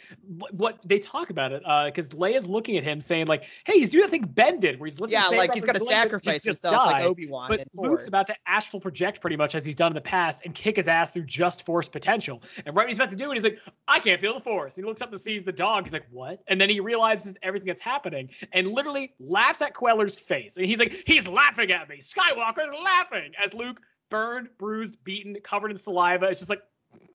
what 0.53 0.79
they 0.85 1.01
talk 1.01 1.31
about 1.31 1.51
it 1.51 1.63
uh 1.67 1.87
because 1.87 2.11
Leia's 2.11 2.47
looking 2.47 2.77
at 2.77 2.85
him 2.85 3.01
saying 3.01 3.27
like 3.27 3.45
hey 3.67 3.73
he's 3.73 3.91
doing 3.91 4.03
that 4.03 4.11
thing 4.13 4.23
Ben 4.23 4.61
did 4.61 4.79
where 4.79 4.87
he's 4.87 5.01
looking 5.01 5.15
yeah 5.15 5.27
like 5.37 5.53
he's 5.53 5.65
got 5.65 5.75
to 5.75 5.85
sacrifice 5.85 6.45
himself 6.45 6.75
died. 6.75 7.01
like 7.01 7.11
Obi 7.11 7.27
Wan 7.27 7.49
but 7.49 7.67
Luke's 7.75 8.07
about 8.07 8.29
to 8.29 8.37
astral 8.47 8.81
project 8.81 9.21
pretty 9.21 9.37
much 9.37 9.57
as 9.57 9.65
he's 9.65 9.75
done 9.75 9.91
in 9.91 9.97
the 9.97 10.01
past 10.01 10.43
and 10.45 10.55
kick 10.55 10.77
his 10.77 10.87
ass 10.87 11.11
through 11.11 11.25
just 11.25 11.67
Force 11.67 11.89
potential. 11.89 12.41
And 12.67 12.77
right 12.77 12.85
when 12.85 12.89
he's 12.89 12.99
about 12.99 13.11
to 13.11 13.17
do 13.17 13.33
it 13.33 13.35
he's 13.35 13.45
like 13.45 13.59
I 13.89 13.99
can't 13.99 14.21
feel 14.21 14.35
the 14.35 14.41
Force. 14.41 14.77
And 14.77 14.85
he 14.85 14.89
looks 14.89 15.03
up 15.03 15.11
and 15.11 15.21
sees 15.21 15.43
the 15.43 15.53
dog. 15.53 15.85
He's 15.85 15.93
like 15.93 16.07
what? 16.13 16.41
And 16.47 16.61
then 16.61 16.71
he 16.71 16.79
realizes 16.79 17.35
everything 17.43 17.67
that's 17.67 17.83
happening 17.83 18.31
and 18.53 18.69
literally 18.69 19.13
laughs 19.19 19.61
at 19.61 19.75
Kueller's 19.75 20.17
face. 20.17 20.57
And 20.57 20.67
he's 20.67 20.79
like 20.79 21.03
he's 21.05 21.27
laughing 21.27 21.73
at 21.73 21.89
me. 21.89 21.99
Skywalker 21.99 22.44
Skywalker 22.45 22.67
is 22.67 22.73
laughing 22.85 23.33
as 23.43 23.55
Luke, 23.55 23.81
burned, 24.11 24.49
bruised, 24.59 25.03
beaten, 25.05 25.37
covered 25.43 25.71
in 25.71 25.77
saliva, 25.77 26.27
is 26.27 26.39
just 26.39 26.51
like 26.51 26.63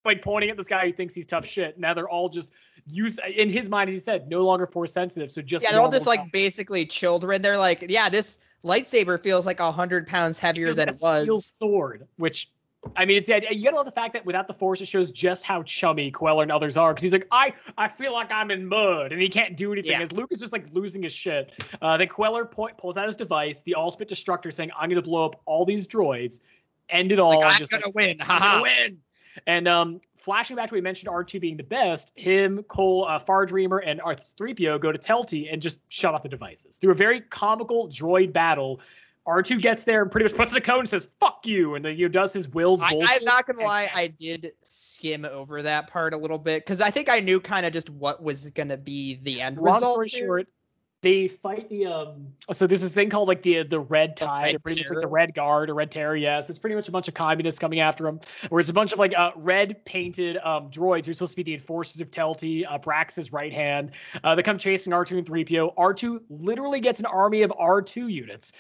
like 0.06 0.22
pointing 0.22 0.50
at 0.50 0.58
this 0.58 0.68
guy 0.68 0.88
who 0.88 0.94
thinks 0.94 1.14
he's 1.14 1.26
tough 1.26 1.46
shit. 1.46 1.80
Now 1.80 1.94
they're 1.94 2.10
all 2.10 2.30
just 2.30 2.50
use 2.86 3.20
in 3.36 3.50
his 3.50 3.70
mind, 3.70 3.90
as 3.90 3.96
he 3.96 4.00
said, 4.00 4.30
no 4.30 4.42
longer 4.42 4.66
force 4.66 4.92
sensitive. 4.94 5.32
So 5.32 5.42
just 5.42 5.64
yeah, 5.64 5.72
they're 5.72 5.82
all 5.82 5.92
just 5.92 6.08
like 6.08 6.32
basically 6.32 6.86
children. 6.86 7.42
They're 7.42 7.58
like, 7.58 7.86
yeah, 7.90 8.10
this 8.10 8.40
lightsaber 8.64 9.22
feels 9.22 9.46
like 9.46 9.60
a 9.60 9.72
hundred 9.72 10.08
pounds 10.08 10.38
heavier 10.38 10.74
than 10.74 10.88
like 10.88 10.96
it 10.96 11.02
a 11.04 11.22
steel 11.22 11.36
was. 11.36 11.46
sword, 11.46 12.08
which 12.18 12.50
I 12.96 13.06
mean, 13.06 13.18
it's 13.18 13.28
the 13.28 13.36
idea. 13.36 13.52
You 13.52 13.64
gotta 13.66 13.76
love 13.76 13.86
the 13.86 13.92
fact 13.92 14.14
that 14.14 14.26
without 14.26 14.48
the 14.48 14.54
force, 14.54 14.80
it 14.80 14.88
shows 14.88 15.12
just 15.12 15.44
how 15.44 15.64
chummy 15.64 16.12
Kueller 16.12 16.44
and 16.44 16.52
others 16.52 16.78
are. 16.78 16.94
Because 16.94 17.04
he's 17.04 17.14
like, 17.14 17.28
I, 17.32 17.54
I 17.78 17.88
feel 17.88 18.14
like 18.14 18.32
I'm 18.32 18.52
in 18.52 18.66
mud, 18.66 19.12
and 19.12 19.22
he 19.22 19.28
can't 19.28 19.58
do 19.58 19.74
anything. 19.74 19.92
Yeah. 19.92 20.02
As 20.02 20.14
Luke 20.14 20.32
is 20.32 20.40
just 20.40 20.54
like 20.54 20.66
losing 20.74 21.04
his 21.04 21.14
shit. 21.14 21.52
Uh, 21.82 21.98
then 21.98 22.08
Kueller 22.08 22.50
point, 22.50 22.78
pulls 22.78 22.96
out 22.96 23.06
his 23.06 23.18
device, 23.18 23.62
the 23.64 23.76
ultimate 23.76 24.08
destructor, 24.08 24.50
saying, 24.50 24.72
"I'm 24.78 24.90
gonna 24.90 25.02
blow 25.02 25.26
up 25.26 25.42
all 25.46 25.66
these 25.66 25.88
droids, 25.88 26.40
end 26.90 27.12
it 27.12 27.20
all." 27.20 27.40
Like, 27.40 27.42
and 27.42 27.52
I'm 27.52 27.58
just, 27.58 27.72
gonna 27.72 27.86
like, 27.88 27.96
win. 27.96 28.18
I'm 28.22 28.40
gonna 28.40 28.62
win. 28.62 28.98
And 29.46 29.68
um, 29.68 30.02
flashing 30.16 30.56
back 30.56 30.70
to 30.70 30.74
what 30.74 30.78
we 30.78 30.82
mentioned 30.82 31.12
R2 31.12 31.40
being 31.40 31.58
the 31.58 31.64
best, 31.64 32.12
him, 32.16 32.64
Cole, 32.64 33.06
uh, 33.08 33.20
Fardreamer, 33.20 33.82
and 33.86 34.00
R3PO 34.02 34.80
go 34.80 34.92
to 34.92 34.98
Telti 34.98 35.52
and 35.52 35.62
just 35.62 35.78
shut 35.88 36.14
off 36.14 36.24
the 36.24 36.30
devices. 36.30 36.78
Through 36.78 36.92
a 36.92 36.96
very 36.96 37.22
comical 37.22 37.88
droid 37.88 38.34
battle, 38.34 38.80
R2 39.30 39.62
gets 39.62 39.84
there 39.84 40.02
and 40.02 40.12
pretty 40.12 40.26
much 40.26 40.36
puts 40.36 40.52
in 40.52 40.58
a 40.58 40.62
code 40.62 40.80
and 40.80 40.90
says, 40.90 41.08
fuck 41.20 41.46
you. 41.46 41.76
And 41.76 41.86
then 41.86 41.98
you 41.98 42.08
know, 42.08 42.12
does 42.12 42.34
his 42.34 42.48
Will's 42.48 42.82
I, 42.82 43.00
I'm 43.04 43.24
not 43.24 43.46
gonna 43.46 43.64
lie, 43.64 43.90
I 43.94 44.08
did 44.08 44.54
skim 44.64 45.26
over 45.26 45.62
that 45.62 45.88
part 45.88 46.14
a 46.14 46.18
little 46.18 46.40
bit 46.40 46.66
because 46.66 46.82
I 46.82 46.90
think 46.90 47.10
I 47.10 47.20
knew 47.20 47.40
kind 47.40 47.66
of 47.66 47.74
just 47.74 47.90
what 47.90 48.24
was 48.24 48.50
gonna 48.50 48.78
be 48.78 49.20
the 49.24 49.42
end 49.42 49.58
Long 49.58 49.76
result. 49.76 49.94
story 49.94 50.10
short, 50.10 50.48
they 51.02 51.30
fight 51.30 51.70
the 51.70 51.86
um. 51.86 52.28
So 52.52 52.68
there's 52.68 52.82
this 52.82 52.94
thing 52.94 53.10
called 53.10 53.30
like 53.30 53.42
the 53.42 53.64
the 53.64 53.80
Red 53.80 54.12
The 54.18 54.26
Tide, 54.26 54.56
or 54.56 54.60
pretty 54.60 54.82
much 54.82 54.90
like 54.90 55.02
the 55.02 55.08
Red 55.08 55.34
Guard 55.34 55.70
or 55.70 55.76
Red 55.76 55.92
Terror. 55.92 56.18
Yes, 56.18 56.50
it's 56.50 56.60
pretty 56.60 56.76
much 56.76 56.90
a 56.90 56.92
bunch 56.92 57.08
of 57.08 57.14
communists 57.14 57.58
coming 57.58 57.80
after 57.80 58.06
him. 58.06 58.20
Where 58.50 58.60
it's 58.60 58.70
a 58.70 58.74
bunch 58.74 58.92
of 58.92 59.00
like 59.00 59.18
uh 59.18 59.32
red 59.38 59.84
painted 59.86 60.38
um 60.44 60.70
droids 60.70 61.06
who 61.06 61.12
are 61.12 61.14
supposed 61.14 61.32
to 61.32 61.38
be 61.38 61.44
the 61.44 61.54
enforcers 61.54 62.02
of 62.02 62.12
Telti, 62.12 62.66
uh, 62.70 62.78
Brakiss's 62.78 63.32
right 63.32 63.54
hand. 63.54 63.92
Uh, 64.24 64.36
they 64.36 64.44
come 64.44 64.58
chasing 64.58 64.92
R2 64.92 65.20
and 65.20 65.26
3PO. 65.26 65.74
R2 65.76 66.20
literally 66.30 66.82
gets 66.82 67.00
an 67.00 67.06
army 67.06 67.44
of 67.44 67.52
R2 67.52 68.12
units. 68.12 68.52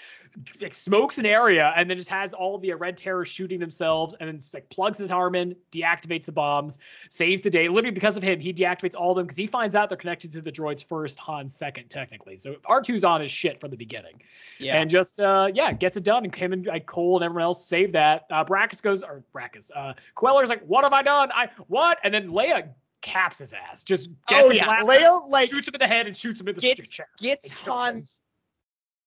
Like, 0.61 0.73
smokes 0.73 1.18
an 1.18 1.26
area 1.26 1.73
and 1.76 1.89
then 1.89 1.97
just 1.97 2.10
has 2.10 2.34
all 2.34 2.57
the 2.57 2.73
red 2.73 2.97
terror 2.97 3.26
shooting 3.26 3.60
themselves 3.60 4.15
and 4.19 4.27
then 4.27 4.38
just, 4.38 4.53
like 4.53 4.69
plugs 4.69 4.97
his 4.97 5.11
arm 5.11 5.35
in, 5.35 5.56
deactivates 5.72 6.26
the 6.26 6.31
bombs, 6.31 6.80
saves 7.10 7.41
the 7.41 7.49
day. 7.49 7.68
Literally 7.68 7.91
because 7.91 8.18
of 8.18 8.23
him, 8.23 8.39
he 8.39 8.53
deactivates 8.53 8.95
all 8.95 9.11
of 9.11 9.18
them 9.18 9.26
because 9.26 9.38
he 9.38 9.47
finds 9.47 9.76
out 9.76 9.89
they're 9.89 9.97
connected 9.97 10.31
to 10.34 10.41
the 10.41 10.51
droids 10.51 10.84
first, 10.84 11.19
Han 11.19 11.47
second, 11.47 11.89
technically. 11.89 12.38
So 12.38 12.56
R2's 12.68 13.03
on 13.03 13.22
his 13.22 13.31
shit 13.31 13.60
from 13.60 13.72
the 13.72 13.77
beginning. 13.77 14.22
Yeah. 14.60 14.80
And 14.80 14.89
just 14.89 15.19
uh 15.19 15.49
yeah, 15.53 15.72
gets 15.72 15.97
it 15.97 16.03
done. 16.03 16.23
And 16.23 16.35
him 16.35 16.53
and 16.53 16.65
like 16.65 16.85
Cole 16.85 17.18
and 17.18 17.23
everyone 17.23 17.43
else 17.43 17.65
save 17.65 17.91
that. 17.93 18.26
Uh 18.30 18.43
Brakiss 18.43 18.81
goes 18.81 19.03
or 19.03 19.23
Brakiss, 19.34 19.72
uh 19.76 19.93
Kueller's 20.15 20.49
like, 20.49 20.64
what 20.65 20.84
have 20.84 20.93
I 20.93 21.03
done? 21.03 21.30
I 21.34 21.49
what? 21.68 21.97
And 22.03 22.14
then 22.14 22.30
Leia 22.30 22.69
caps 23.01 23.39
his 23.39 23.53
ass. 23.53 23.84
Just 23.84 24.10
gets 24.27 24.45
oh 24.45 24.51
yeah, 24.51 24.81
Leia 24.81 25.30
like 25.30 25.49
shoots 25.49 25.68
him 25.68 25.76
in 25.76 25.80
the 25.80 25.88
head 25.88 26.07
and 26.07 26.15
shoots 26.15 26.39
him 26.39 26.47
in 26.47 26.56
the 26.56 26.61
gets 26.61 26.91
chest. 26.91 27.10
gets. 27.19 27.49
Han's 27.49 28.22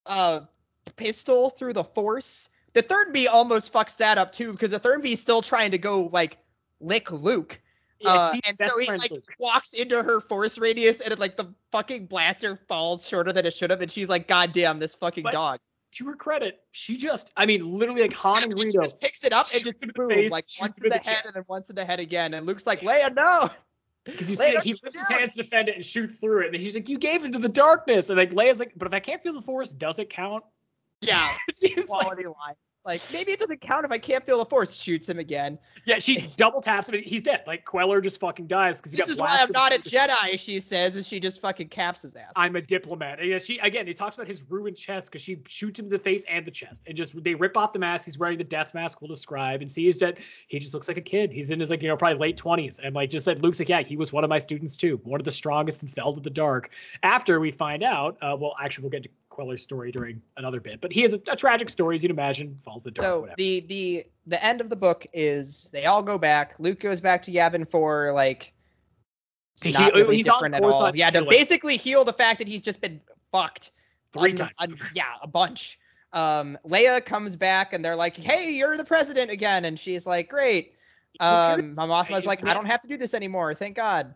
uh 0.06 0.40
pistol 0.96 1.50
through 1.50 1.72
the 1.74 1.84
force. 1.84 2.48
The 2.74 2.82
Thernbee 2.82 3.26
almost 3.30 3.72
fucks 3.72 3.96
that 3.98 4.18
up 4.18 4.32
too 4.32 4.52
because 4.52 4.70
the 4.72 4.80
Thernbee 4.80 5.12
is 5.12 5.20
still 5.20 5.42
trying 5.42 5.70
to 5.70 5.78
go 5.78 6.08
like 6.12 6.38
lick 6.80 7.10
Luke. 7.10 7.60
Uh, 8.04 8.34
and 8.48 8.58
so 8.58 8.78
he 8.80 8.88
like 8.88 9.10
Luke. 9.12 9.32
walks 9.38 9.74
into 9.74 10.02
her 10.02 10.20
force 10.20 10.58
radius 10.58 11.00
and 11.00 11.12
it, 11.12 11.20
like 11.20 11.36
the 11.36 11.46
fucking 11.70 12.06
blaster 12.06 12.56
falls 12.66 13.06
shorter 13.06 13.32
than 13.32 13.46
it 13.46 13.52
should 13.52 13.70
have 13.70 13.80
and 13.80 13.92
she's 13.92 14.08
like 14.08 14.26
god 14.26 14.50
damn 14.50 14.80
this 14.80 14.92
fucking 14.92 15.22
But 15.22 15.30
dog 15.30 15.60
to 15.92 16.06
her 16.06 16.16
credit, 16.16 16.62
she 16.72 16.96
just, 16.96 17.30
I 17.36 17.46
mean, 17.46 17.70
literally 17.78 18.00
like 18.02 18.14
Han 18.14 18.42
and 18.44 18.54
Rito. 18.54 18.82
just 18.82 19.00
picks 19.00 19.24
it 19.24 19.32
up 19.32 19.46
and 19.54 19.62
just 19.62 19.80
boom, 19.94 20.08
face, 20.08 20.30
like 20.30 20.46
once 20.60 20.78
in 20.78 20.84
the 20.84 20.88
the 20.88 20.94
head 20.96 21.02
chest. 21.04 21.24
and 21.26 21.34
then 21.34 21.44
once 21.48 21.70
in 21.70 21.76
the 21.76 21.84
head 21.84 22.00
again 22.00 22.34
and 22.34 22.46
Luke's 22.46 22.66
like 22.66 22.80
Leia 22.80 23.14
no 23.14 23.50
Because 24.04 24.28
you 24.28 24.34
see, 24.34 24.56
he 24.64 24.72
lifts 24.72 24.96
his 24.96 25.06
hands 25.06 25.34
to 25.34 25.42
defend 25.44 25.68
it 25.68 25.76
and 25.76 25.86
shoots 25.86 26.16
through 26.16 26.40
it. 26.40 26.46
And 26.48 26.56
he's 26.56 26.74
like, 26.74 26.88
You 26.88 26.98
gave 26.98 27.24
into 27.24 27.38
the 27.38 27.48
darkness. 27.48 28.08
And 28.08 28.18
like 28.18 28.30
Leia's 28.32 28.58
like, 28.58 28.72
But 28.76 28.86
if 28.88 28.94
I 28.94 28.98
can't 28.98 29.22
feel 29.22 29.32
the 29.32 29.42
force, 29.42 29.70
does 29.72 30.00
it 30.00 30.10
count? 30.10 30.42
Yeah 31.02 31.28
She's 31.54 31.88
like, 31.88 32.00
quality 32.00 32.24
line 32.24 32.54
like 32.84 33.00
maybe 33.12 33.30
it 33.30 33.38
doesn't 33.38 33.60
count 33.60 33.84
if 33.84 33.92
I 33.92 33.98
can't 33.98 34.24
feel 34.26 34.38
the 34.38 34.44
force 34.44 34.74
shoots 34.74 35.08
him 35.08 35.18
again 35.18 35.58
Yeah, 35.84 35.98
she 35.98 36.26
double 36.36 36.60
taps 36.60 36.88
him 36.88 36.96
and 36.96 37.04
he's 37.04 37.22
dead. 37.22 37.42
Like 37.46 37.64
Kueller 37.64 38.02
just 38.02 38.18
fucking 38.18 38.46
dies 38.48 38.78
because 38.78 38.92
This 38.92 39.02
got 39.02 39.08
is 39.10 39.18
why 39.18 39.38
I'm 39.40 39.52
not 39.52 39.72
a. 39.72 39.78
Jedi, 39.78 40.38
she 40.38 40.58
says, 40.58 40.96
and 40.96 41.04
she 41.04 41.20
just 41.20 41.40
fucking 41.40 41.68
caps 41.68 42.02
his 42.02 42.14
ass. 42.16 42.32
I'm 42.36 42.56
a 42.56 42.60
diplomat. 42.60 43.20
And 43.20 43.28
yeah, 43.28 43.38
she 43.38 43.58
again. 43.58 43.86
He 43.86 43.94
talks 43.94 44.16
about 44.16 44.26
his 44.26 44.42
ruined 44.48 44.76
chest 44.76 45.10
because 45.10 45.22
she 45.22 45.38
shoots 45.46 45.78
him 45.78 45.86
in 45.86 45.90
the 45.90 45.98
face 45.98 46.24
and 46.28 46.44
the 46.46 46.50
chest, 46.50 46.82
and 46.86 46.96
just 46.96 47.22
they 47.22 47.34
rip 47.34 47.56
off 47.56 47.72
the 47.72 47.78
mask. 47.78 48.04
He's 48.04 48.18
wearing 48.18 48.38
the 48.38 48.44
death 48.44 48.74
mask. 48.74 49.00
We'll 49.00 49.08
describe 49.08 49.60
and 49.60 49.70
see 49.70 49.84
he's 49.84 49.98
dead. 49.98 50.18
He 50.48 50.58
just 50.58 50.74
looks 50.74 50.88
like 50.88 50.96
a 50.96 51.02
kid. 51.02 51.32
He's 51.32 51.50
in 51.50 51.60
his 51.60 51.70
like 51.70 51.82
you 51.82 51.88
know 51.88 51.96
probably 51.96 52.18
late 52.18 52.36
twenties, 52.36 52.80
and 52.82 52.94
like 52.94 53.10
just 53.10 53.24
said 53.24 53.42
Luke's 53.42 53.58
like 53.58 53.68
yeah 53.68 53.82
he 53.82 53.96
was 53.96 54.12
one 54.12 54.24
of 54.24 54.30
my 54.30 54.38
students 54.38 54.76
too, 54.76 55.00
one 55.04 55.20
of 55.20 55.24
the 55.24 55.30
strongest 55.30 55.82
and 55.82 55.90
fell 55.90 56.12
to 56.12 56.20
the 56.20 56.30
dark. 56.30 56.70
After 57.02 57.40
we 57.40 57.50
find 57.50 57.82
out, 57.82 58.16
uh, 58.22 58.36
well 58.38 58.54
actually 58.60 58.82
we'll 58.82 58.90
get 58.90 59.04
to 59.04 59.08
Kueller's 59.32 59.62
story 59.62 59.90
during 59.90 60.20
another 60.36 60.60
bit, 60.60 60.80
but 60.80 60.92
he 60.92 61.02
has 61.02 61.14
a, 61.14 61.20
a 61.30 61.36
tragic 61.36 61.70
story 61.70 61.94
as 61.94 62.02
you'd 62.02 62.10
imagine. 62.10 62.58
Falls 62.64 62.82
the 62.82 62.90
dark. 62.90 63.06
so 63.06 63.20
whatever. 63.20 63.36
the 63.36 63.60
the 63.60 64.06
the 64.26 64.44
end 64.44 64.60
of 64.60 64.68
the 64.68 64.76
book 64.76 65.06
is 65.12 65.68
they 65.72 65.86
all 65.86 66.02
go 66.02 66.18
back. 66.18 66.54
Luke 66.58 66.80
goes 66.80 67.00
back 67.00 67.22
to 67.22 67.32
Yavin 67.32 67.68
for 67.68 68.12
like 68.12 68.52
To 69.62 69.70
heal- 69.70 69.90
really 69.94 70.16
he's 70.16 70.26
different 70.26 70.54
at 70.54 70.62
all. 70.62 70.94
Yeah, 70.94 71.10
to 71.10 71.24
basically 71.24 71.76
heal 71.76 72.04
the 72.04 72.12
fact 72.12 72.38
that 72.38 72.48
he's 72.48 72.62
just 72.62 72.80
been 72.80 73.00
fucked 73.30 73.70
Three 74.12 74.34
times. 74.34 74.80
yeah, 74.94 75.04
a 75.22 75.26
bunch. 75.26 75.78
Um, 76.12 76.58
Leia 76.66 77.02
comes 77.02 77.36
back 77.36 77.72
and 77.72 77.82
they're 77.82 77.96
like, 77.96 78.14
"Hey, 78.16 78.52
you're 78.52 78.76
the 78.76 78.84
president 78.84 79.30
again," 79.30 79.64
and 79.64 79.78
she's 79.78 80.06
like, 80.06 80.28
"Great." 80.28 80.74
Um, 81.20 81.74
my 81.74 81.84
like, 81.84 82.46
"I 82.46 82.52
don't 82.54 82.66
have 82.66 82.82
to 82.82 82.88
do 82.88 82.98
this 82.98 83.14
anymore. 83.14 83.54
Thank 83.54 83.76
God." 83.76 84.14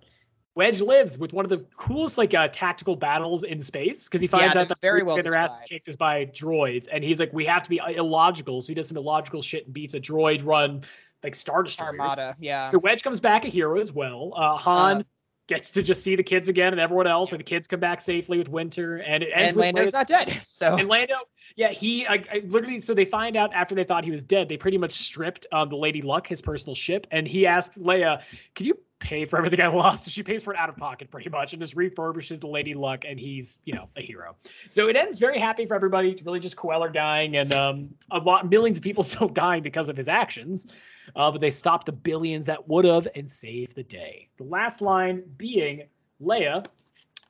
Wedge 0.57 0.81
lives 0.81 1.19
with 1.19 1.35
one 1.35 1.45
of 1.45 1.51
the 1.51 1.59
coolest 1.77 2.17
like 2.17 2.33
uh, 2.33 2.49
tactical 2.49 2.97
battles 2.97 3.45
in 3.45 3.61
space 3.61 4.05
because 4.05 4.23
he 4.23 4.27
finds 4.27 4.57
Yeah, 4.57 4.63
out 4.63 4.69
that 4.71 4.81
very 4.81 5.03
well 5.03 5.17
their 5.23 5.37
ass 5.37 5.61
kicked 5.61 5.87
is 5.87 5.97
by 5.97 6.25
droids, 6.27 6.89
and 6.91 7.05
he's 7.05 7.21
like, 7.21 7.33
we 7.33 7.45
have 7.45 7.63
to 7.63 7.71
be 7.71 7.79
uh, 7.79 7.91
illogical, 7.91 8.63
so 8.63 8.69
he 8.69 8.75
does 8.75 8.89
some 8.89 8.97
illogical 8.97 9.43
shit 9.43 9.67
and 9.67 9.75
beats 9.75 9.93
a 9.93 10.01
droid 10.01 10.45
run 10.45 10.83
like 11.23 11.35
Star 11.35 11.63
Destroyers. 11.63 12.01
Armada, 12.01 12.37
yeah. 12.41 12.69
So 12.69 12.79
Wedge 12.79 13.03
comes 13.03 13.21
back 13.21 13.45
a 13.45 13.49
hero 13.49 13.79
as 13.79 13.93
well. 13.93 14.33
Uh, 14.35 14.57
Han 14.57 15.01
Uh, 15.01 15.03
gets 15.47 15.71
to 15.71 15.83
just 15.83 16.03
see 16.03 16.17
the 16.17 16.23
kids 16.23 16.49
again 16.49 16.73
and 16.73 16.81
everyone 16.81 17.07
else, 17.07 17.33
or 17.33 17.37
the 17.37 17.45
kids 17.45 17.67
come 17.67 17.81
back 17.81 18.01
safely 18.01 18.39
with 18.39 18.49
Winter, 18.49 18.97
and 18.99 19.23
it 19.23 19.31
ends 19.35 19.51
and 19.51 19.57
Lando's 19.57 19.93
not 19.93 20.07
dead, 20.07 20.41
so 20.47 20.77
and 20.77 20.89
Lando, 20.89 21.17
yeah, 21.55 21.71
he 21.71 22.07
I, 22.07 22.23
I 22.33 22.43
literally. 22.47 22.81
So 22.81 22.95
they 22.95 23.05
find 23.05 23.37
out 23.37 23.53
after 23.55 23.75
they 23.75 23.85
thought 23.85 24.05
he 24.05 24.11
was 24.11 24.25
dead, 24.25 24.49
they 24.49 24.57
pretty 24.57 24.79
much 24.79 24.93
stripped 24.93 25.47
um, 25.53 25.69
the 25.69 25.77
Lady 25.77 26.03
Luck, 26.03 26.27
his 26.27 26.41
personal 26.41 26.75
ship, 26.75 27.07
and 27.11 27.27
he 27.27 27.47
asks 27.47 27.79
Leia, 27.79 28.23
"Can 28.55 28.67
you 28.67 28.79
pay 28.99 29.25
for 29.25 29.37
everything 29.39 29.61
I 29.61 29.69
lost?" 29.69 30.05
So 30.05 30.11
she 30.11 30.23
pays 30.23 30.43
for 30.43 30.53
it 30.53 30.59
out 30.59 30.69
of 30.69 30.77
pocket, 30.77 31.11
pretty 31.11 31.31
much, 31.31 31.53
and 31.53 31.63
just 31.63 31.77
refurbishes 31.77 32.41
the 32.41 32.49
Lady 32.49 32.75
Luck, 32.75 33.05
and 33.09 33.19
he's 33.19 33.59
you 33.65 33.75
know 33.75 33.89
a 33.97 34.03
hero. 34.03 34.37
So 34.69 34.89
it 34.89 34.97
ends 34.97 35.19
very 35.19 35.39
happy 35.39 35.67
for 35.67 35.75
everybody. 35.75 36.21
Really 36.25 36.41
just 36.41 36.57
Kueller 36.57 36.93
dying, 36.93 37.37
and 37.37 37.55
um, 37.55 37.91
a 38.11 38.19
lot 38.19 38.49
millions 38.51 38.79
of 38.79 38.83
people 38.83 39.03
still 39.05 39.29
dying 39.29 39.63
because 39.63 39.89
of 39.89 39.97
his 39.97 40.09
actions. 40.09 40.67
Uh, 41.15 41.31
but 41.31 41.41
they 41.41 41.51
stopped 41.51 41.87
the 41.87 41.93
billions 41.93 42.47
that 42.47 42.67
would 42.69 42.85
have 42.85 43.07
and 43.15 43.31
saved 43.31 43.77
the 43.77 43.83
day. 43.83 44.29
The 44.37 44.45
last 44.45 44.81
line 44.81 45.23
being 45.37 45.85
Leia 46.23 46.67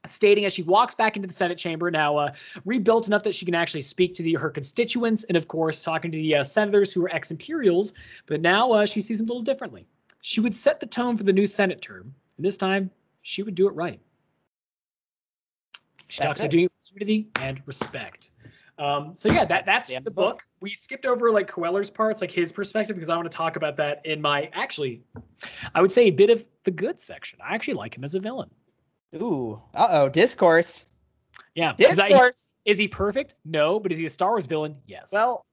stating 0.09 0.45
as 0.45 0.53
she 0.53 0.63
walks 0.63 0.95
back 0.95 1.17
into 1.17 1.27
the 1.27 1.35
Senate 1.35 1.59
chamber, 1.59 1.91
now 1.91 2.17
uh, 2.17 2.33
rebuilt 2.65 3.07
enough 3.07 3.23
that 3.25 3.35
she 3.35 3.45
can 3.45 3.55
actually 3.55 3.83
speak 3.83 4.15
to 4.15 4.23
the, 4.23 4.35
her 4.35 4.51
constituents, 4.51 5.25
and 5.25 5.37
of 5.37 5.49
course, 5.49 5.83
talking 5.83 6.11
to 6.11 6.17
the 6.17 6.37
uh, 6.37 6.45
senators 6.45 6.93
who 6.93 7.05
are 7.05 7.11
ex 7.11 7.31
Imperials. 7.31 7.93
But 8.27 8.41
now 8.41 8.73
uh, 8.73 8.87
she 8.87 9.01
sees 9.01 9.19
them 9.19 9.27
a 9.27 9.29
little 9.29 9.43
differently. 9.43 9.87
She 10.23 10.41
would 10.41 10.55
set 10.55 10.81
the 10.81 10.87
tone 10.87 11.17
for 11.17 11.25
the 11.25 11.33
new 11.33 11.47
Senate 11.47 11.83
term, 11.83 12.15
and 12.37 12.47
this 12.47 12.57
time 12.57 12.91
she 13.23 13.43
would 13.43 13.55
do 13.55 13.69
it 13.69 13.75
right. 13.75 14.01
She 16.09 16.19
That's 16.19 16.27
talks 16.27 16.41
about 16.41 16.51
doing 16.51 16.65
it 16.65 16.73
with 16.73 17.01
unity 17.01 17.29
and 17.37 17.61
respect. 17.67 18.31
Um, 18.79 19.13
so 19.17 19.31
yeah, 19.31 19.45
that 19.47 19.65
that's 19.65 19.89
the 19.89 20.11
book. 20.11 20.43
We 20.61 20.75
skipped 20.75 21.07
over 21.07 21.31
like 21.31 21.51
Kueller's 21.51 21.91
parts, 21.91 22.21
like 22.21 22.31
his 22.31 22.53
perspective, 22.53 22.95
because 22.97 23.09
I 23.09 23.17
want 23.17 23.31
to 23.31 23.35
talk 23.37 23.57
about 23.57 23.77
that 23.79 24.05
in 24.05 24.21
my 24.21 24.51
actually, 24.53 25.03
I 25.75 25.81
would 25.81 25.91
say 25.91 26.05
a 26.05 26.11
bit 26.11 26.29
of 26.31 26.45
the 26.65 26.71
good 26.71 27.01
section. 27.01 27.39
I 27.43 27.55
actually 27.55 27.75
like 27.75 27.97
him 27.97 28.05
as 28.05 28.15
a 28.15 28.21
villain. 28.21 28.51
Ooh, 29.15 29.61
uh 29.75 29.89
oh, 29.91 30.09
discourse. 30.11 30.87
Yeah, 31.55 31.73
'cause 31.73 31.99
I- 31.99 32.09
Discourse. 32.09 32.55
Is 32.67 32.77
he 32.77 32.87
perfect? 32.89 33.35
No, 33.47 33.81
but 33.81 33.93
is 33.93 33.99
he 33.99 34.05
a 34.07 34.11
Star 34.11 34.31
Wars 34.31 34.45
villain? 34.47 34.77
Yes. 34.87 35.11
Well, 35.11 35.47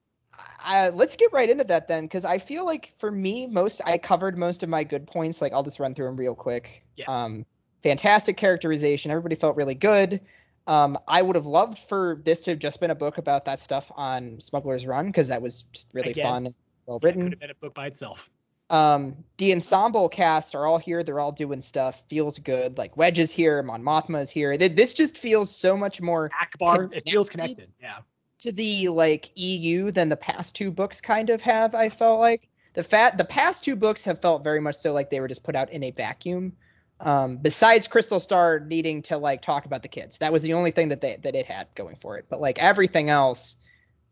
I, 0.58 0.88
let's 0.90 1.16
get 1.16 1.32
right 1.32 1.48
into 1.48 1.64
that 1.64 1.86
then, 1.88 2.04
because 2.04 2.24
I 2.24 2.38
feel 2.38 2.64
like 2.66 2.92
for 2.98 3.10
me, 3.10 3.46
most 3.46 3.80
I 3.86 3.96
covered 3.98 4.36
most 4.36 4.62
of 4.62 4.68
my 4.68 4.84
good 4.84 5.06
points. 5.06 5.40
Like 5.40 5.52
I'll 5.52 5.62
just 5.62 5.78
run 5.80 5.94
through 5.94 6.06
them 6.06 6.16
real 6.16 6.34
quick. 6.34 6.84
Yeah. 6.96 7.04
Um, 7.06 7.46
fantastic 7.82 8.36
characterization. 8.36 9.10
Everybody 9.10 9.36
felt 9.36 9.56
really 9.56 9.74
good. 9.74 10.20
Um, 10.66 10.98
I 11.08 11.20
would 11.22 11.36
have 11.36 11.46
loved 11.46 11.78
for 11.78 12.22
this 12.24 12.40
to 12.42 12.52
have 12.52 12.58
just 12.58 12.80
been 12.80 12.90
a 12.90 12.94
book 12.94 13.18
about 13.18 13.44
that 13.44 13.60
stuff 13.60 13.92
on 13.96 14.40
Smuggler's 14.40 14.86
Run 14.86 15.06
because 15.08 15.28
that 15.28 15.42
was 15.42 15.62
just 15.72 15.92
really 15.92 16.12
Again, 16.12 16.24
fun 16.24 16.46
and 16.46 16.54
well 16.86 16.98
That 16.98 17.08
could 17.08 17.16
written. 17.16 17.30
have 17.32 17.40
been 17.40 17.50
a 17.50 17.54
book 17.54 17.74
by 17.74 17.86
itself. 17.86 18.30
Um, 18.70 19.14
the 19.36 19.52
ensemble 19.52 20.08
cast 20.08 20.54
are 20.54 20.64
all 20.66 20.78
here. 20.78 21.04
They're 21.04 21.20
all 21.20 21.32
doing 21.32 21.60
stuff. 21.60 22.02
Feels 22.08 22.38
good. 22.38 22.78
Like 22.78 22.96
Wedge 22.96 23.18
is 23.18 23.30
here. 23.30 23.62
Mon 23.62 23.82
Mothma 23.82 24.22
is 24.22 24.30
here. 24.30 24.56
This 24.56 24.94
just 24.94 25.18
feels 25.18 25.54
so 25.54 25.76
much 25.76 26.00
more 26.00 26.30
Ackbar, 26.42 26.90
it 26.94 27.08
feels 27.08 27.28
Connected. 27.28 27.56
connected. 27.56 27.74
Yeah. 27.82 27.98
to 28.38 28.52
the 28.52 28.88
like 28.88 29.30
EU 29.34 29.90
than 29.90 30.08
the 30.08 30.16
past 30.16 30.54
two 30.54 30.70
books 30.70 30.98
kind 31.00 31.28
of 31.28 31.42
have. 31.42 31.74
I 31.74 31.90
felt 31.90 32.20
like 32.20 32.48
the 32.72 32.82
fat 32.82 33.18
the 33.18 33.24
past 33.26 33.64
two 33.64 33.76
books 33.76 34.02
have 34.04 34.22
felt 34.22 34.42
very 34.42 34.60
much 34.62 34.76
so 34.76 34.92
like 34.94 35.10
they 35.10 35.20
were 35.20 35.28
just 35.28 35.44
put 35.44 35.54
out 35.54 35.70
in 35.70 35.82
a 35.84 35.90
vacuum. 35.90 36.54
Um, 37.00 37.36
besides 37.38 37.86
Crystal 37.88 38.20
Star 38.20 38.60
needing 38.60 39.02
to 39.02 39.16
like 39.18 39.42
talk 39.42 39.66
about 39.66 39.82
the 39.82 39.88
kids, 39.88 40.18
that 40.18 40.32
was 40.32 40.42
the 40.42 40.54
only 40.54 40.70
thing 40.70 40.88
that 40.88 41.00
they 41.00 41.16
that 41.22 41.34
it 41.34 41.46
had 41.46 41.66
going 41.74 41.96
for 41.96 42.16
it. 42.16 42.26
But 42.28 42.40
like 42.40 42.58
everything 42.62 43.10
else, 43.10 43.56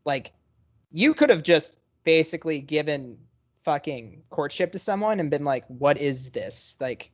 like 0.05 0.33
you 0.91 1.13
could 1.13 1.29
have 1.29 1.43
just 1.43 1.77
basically 2.03 2.59
given 2.59 3.17
fucking 3.63 4.21
courtship 4.29 4.71
to 4.73 4.79
someone 4.79 5.19
and 5.19 5.29
been 5.31 5.45
like, 5.45 5.63
"What 5.67 5.97
is 5.97 6.29
this?" 6.31 6.75
Like, 6.79 7.09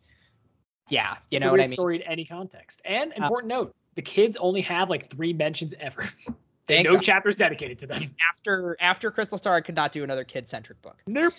yeah, 0.90 1.18
you 1.30 1.38
it's 1.38 1.46
know 1.46 1.52
what 1.52 1.60
I 1.60 1.64
mean. 1.64 1.72
story 1.74 1.96
in 1.98 2.02
any 2.04 2.26
context. 2.26 2.82
And 2.86 3.12
Uh, 3.14 3.24
important 3.24 3.50
note: 3.50 3.76
the 3.96 4.02
kids 4.02 4.38
only 4.38 4.62
have 4.62 4.90
like 4.90 5.10
three 5.10 5.34
mentions 5.34 5.74
ever. 5.80 6.10
They 6.68 6.84
no 6.84 6.94
God. 6.94 7.02
chapters 7.02 7.36
dedicated 7.36 7.80
to 7.80 7.88
them. 7.88 8.16
After 8.30 8.78
after 8.80 9.10
Crystal 9.10 9.40
Star, 9.40 9.56
I 9.56 9.62
could 9.62 9.76
not 9.76 9.92
do 9.92 10.04
another 10.04 10.24
kid 10.24 10.48
centric 10.48 10.80
book. 10.84 11.02
Nope. 11.08 11.34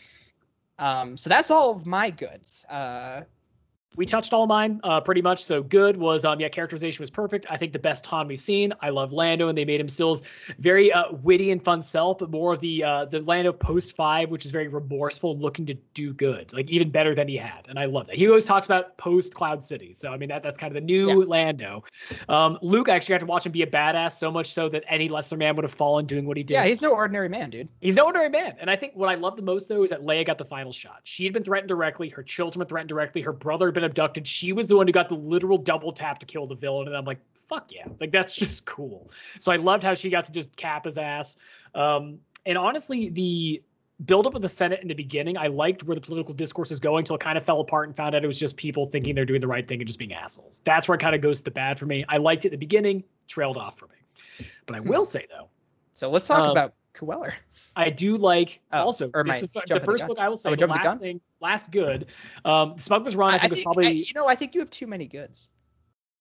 Um, 0.80 1.16
so 1.16 1.30
that's 1.30 1.52
all 1.52 1.70
of 1.70 1.86
my 1.86 2.10
goods. 2.10 2.66
Uh, 2.68 3.20
we 3.96 4.06
touched 4.06 4.32
all 4.32 4.46
mine 4.46 4.80
uh, 4.84 5.00
pretty 5.00 5.22
much. 5.22 5.42
So 5.42 5.62
good 5.62 5.96
was 5.96 6.24
um 6.24 6.40
yeah, 6.40 6.48
characterization 6.48 7.02
was 7.02 7.10
perfect. 7.10 7.46
I 7.50 7.56
think 7.56 7.72
the 7.72 7.78
best 7.78 8.06
Han 8.06 8.28
we've 8.28 8.40
seen. 8.40 8.72
I 8.80 8.90
love 8.90 9.12
Lando, 9.12 9.48
and 9.48 9.58
they 9.58 9.64
made 9.64 9.80
him 9.80 9.88
still 9.88 10.20
very 10.58 10.92
uh, 10.92 11.12
witty 11.12 11.50
and 11.50 11.62
fun 11.62 11.82
self, 11.82 12.18
but 12.18 12.30
more 12.30 12.52
of 12.52 12.60
the 12.60 12.84
uh, 12.84 13.04
the 13.06 13.20
Lando 13.22 13.52
post 13.52 13.96
five, 13.96 14.30
which 14.30 14.44
is 14.44 14.50
very 14.50 14.68
remorseful 14.68 15.32
and 15.32 15.42
looking 15.42 15.66
to 15.66 15.74
do 15.94 16.12
good, 16.12 16.52
like 16.52 16.70
even 16.70 16.90
better 16.90 17.14
than 17.14 17.28
he 17.28 17.36
had. 17.36 17.66
And 17.68 17.78
I 17.78 17.86
love 17.86 18.06
that. 18.06 18.16
He 18.16 18.28
always 18.28 18.44
talks 18.44 18.66
about 18.66 18.96
post 18.96 19.34
Cloud 19.34 19.62
City. 19.62 19.92
So 19.92 20.12
I 20.12 20.16
mean 20.16 20.28
that 20.28 20.42
that's 20.42 20.58
kind 20.58 20.70
of 20.70 20.74
the 20.74 20.86
new 20.86 21.24
Lando. 21.24 21.84
Um, 22.28 22.58
Luke, 22.62 22.88
I 22.88 22.96
actually 22.96 23.14
got 23.14 23.20
to 23.20 23.26
watch 23.26 23.46
him 23.46 23.52
be 23.52 23.62
a 23.62 23.66
badass 23.66 24.12
so 24.12 24.30
much 24.30 24.52
so 24.52 24.68
that 24.68 24.84
any 24.88 25.08
lesser 25.08 25.36
man 25.36 25.56
would 25.56 25.64
have 25.64 25.74
fallen 25.74 26.06
doing 26.06 26.26
what 26.26 26.36
he 26.36 26.42
did. 26.42 26.54
yeah, 26.54 26.64
he's 26.64 26.80
no 26.80 26.92
ordinary 26.94 27.28
man, 27.28 27.50
dude. 27.50 27.68
He's 27.80 27.96
no 27.96 28.04
ordinary 28.04 28.28
man. 28.28 28.56
And 28.60 28.70
I 28.70 28.76
think 28.76 28.94
what 28.94 29.08
I 29.08 29.14
love 29.14 29.36
the 29.36 29.42
most, 29.42 29.68
though, 29.68 29.82
is 29.82 29.90
that 29.90 30.02
Leia 30.02 30.24
got 30.24 30.38
the 30.38 30.44
final 30.44 30.72
shot. 30.72 31.00
She 31.04 31.24
had 31.24 31.32
been 31.32 31.44
threatened 31.44 31.68
directly. 31.68 32.08
Her 32.08 32.22
children 32.22 32.60
were 32.60 32.66
threatened 32.66 32.88
directly. 32.88 33.20
Her 33.22 33.32
brother 33.32 33.66
had 33.66 33.74
been 33.80 33.90
abducted. 33.90 34.26
She 34.28 34.52
was 34.52 34.66
the 34.66 34.76
one 34.76 34.86
who 34.86 34.92
got 34.92 35.08
the 35.08 35.14
literal 35.16 35.58
double 35.58 35.92
tap 35.92 36.18
to 36.20 36.26
kill 36.26 36.46
the 36.46 36.54
villain. 36.54 36.88
And 36.88 36.96
I'm 36.96 37.04
like, 37.04 37.20
fuck 37.48 37.72
yeah. 37.72 37.86
Like, 38.00 38.12
that's 38.12 38.34
just 38.44 38.66
cool. 38.66 39.10
So 39.38 39.52
I 39.52 39.56
loved 39.56 39.82
how 39.82 39.94
she 39.94 40.10
got 40.10 40.24
to 40.26 40.32
just 40.32 40.54
cap 40.56 40.84
his 40.84 40.98
ass. 40.98 41.36
Um, 41.74 42.18
and 42.46 42.56
honestly, 42.56 43.10
the 43.10 43.62
buildup 44.06 44.34
of 44.34 44.42
the 44.42 44.48
Senate 44.48 44.80
in 44.80 44.88
the 44.88 44.94
beginning, 44.94 45.36
I 45.36 45.48
liked 45.48 45.84
where 45.84 45.94
the 45.94 46.00
political 46.00 46.34
discourse 46.34 46.70
is 46.70 46.80
going 46.80 47.02
until 47.02 47.16
it 47.16 47.20
kind 47.20 47.36
of 47.36 47.44
fell 47.44 47.60
apart 47.60 47.88
and 47.88 47.96
found 47.96 48.14
out 48.14 48.24
it 48.24 48.28
was 48.28 48.38
just 48.38 48.56
people 48.56 48.86
thinking 48.86 49.14
they're 49.14 49.26
doing 49.26 49.42
the 49.42 49.46
right 49.46 49.66
thing 49.66 49.80
and 49.80 49.86
just 49.86 49.98
being 49.98 50.12
assholes. 50.14 50.62
That's 50.64 50.88
where 50.88 50.94
it 50.96 51.00
kind 51.00 51.14
of 51.14 51.20
goes 51.20 51.38
to 51.38 51.44
the 51.44 51.50
bad 51.50 51.78
for 51.78 51.86
me. 51.86 52.04
I 52.08 52.16
liked 52.16 52.44
it 52.44 52.48
at 52.48 52.52
the 52.52 52.56
beginning, 52.56 53.04
trailed 53.28 53.56
off 53.58 53.78
for 53.78 53.88
me. 53.88 54.46
But 54.66 54.76
I 54.76 54.80
Hmm. 54.80 54.88
will 54.88 55.04
say, 55.04 55.26
though, 55.30 55.48
So 55.92 56.10
let's 56.10 56.26
talk 56.26 56.38
Um, 56.38 56.50
about 56.52 56.74
Kueller. 57.00 57.32
I 57.76 57.90
do 57.90 58.16
like 58.16 58.60
Oh, 58.72 58.80
also 58.84 59.10
or 59.14 59.24
this 59.24 59.40
the, 59.40 59.46
the 59.66 59.74
the 59.74 59.80
first 59.80 60.00
gun? 60.02 60.08
book 60.08 60.18
I 60.18 60.28
will 60.28 60.36
say 60.36 60.50
the 60.50 60.56
the 60.56 60.66
last 60.66 60.98
thing 61.00 61.20
last 61.40 61.70
good. 61.70 62.06
Um 62.44 62.78
Smuggler's 62.78 63.16
Run 63.16 63.34
I, 63.34 63.38
think 63.38 63.52
was 63.52 63.62
probably 63.62 63.86
I- 63.86 63.90
you 63.90 64.12
know, 64.14 64.26
I 64.28 64.34
think 64.34 64.54
you 64.54 64.60
have 64.60 64.70
too 64.70 64.86
many 64.86 65.06
goods. 65.06 65.48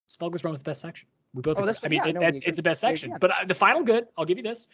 Smuggler's 0.08 0.44
Run 0.44 0.52
was 0.52 0.62
the 0.62 0.70
best 0.70 0.82
section. 0.82 1.08
We 1.34 1.42
both 1.42 1.60
Oh, 1.60 1.66
that's 1.66 1.80
I 1.84 1.88
mean 1.90 1.98
yeah, 2.04 2.08
it- 2.10 2.14
no, 2.14 2.22
that's 2.22 2.42
it's 2.44 2.58
the 2.58 2.64
best 2.64 2.82
section. 2.82 3.14
But 3.20 3.32
uh, 3.32 3.46
the 3.48 3.56
final 3.56 3.84
good, 3.84 4.06
I'll 4.18 4.26
give 4.26 4.38
you 4.38 4.44
this. 4.44 4.68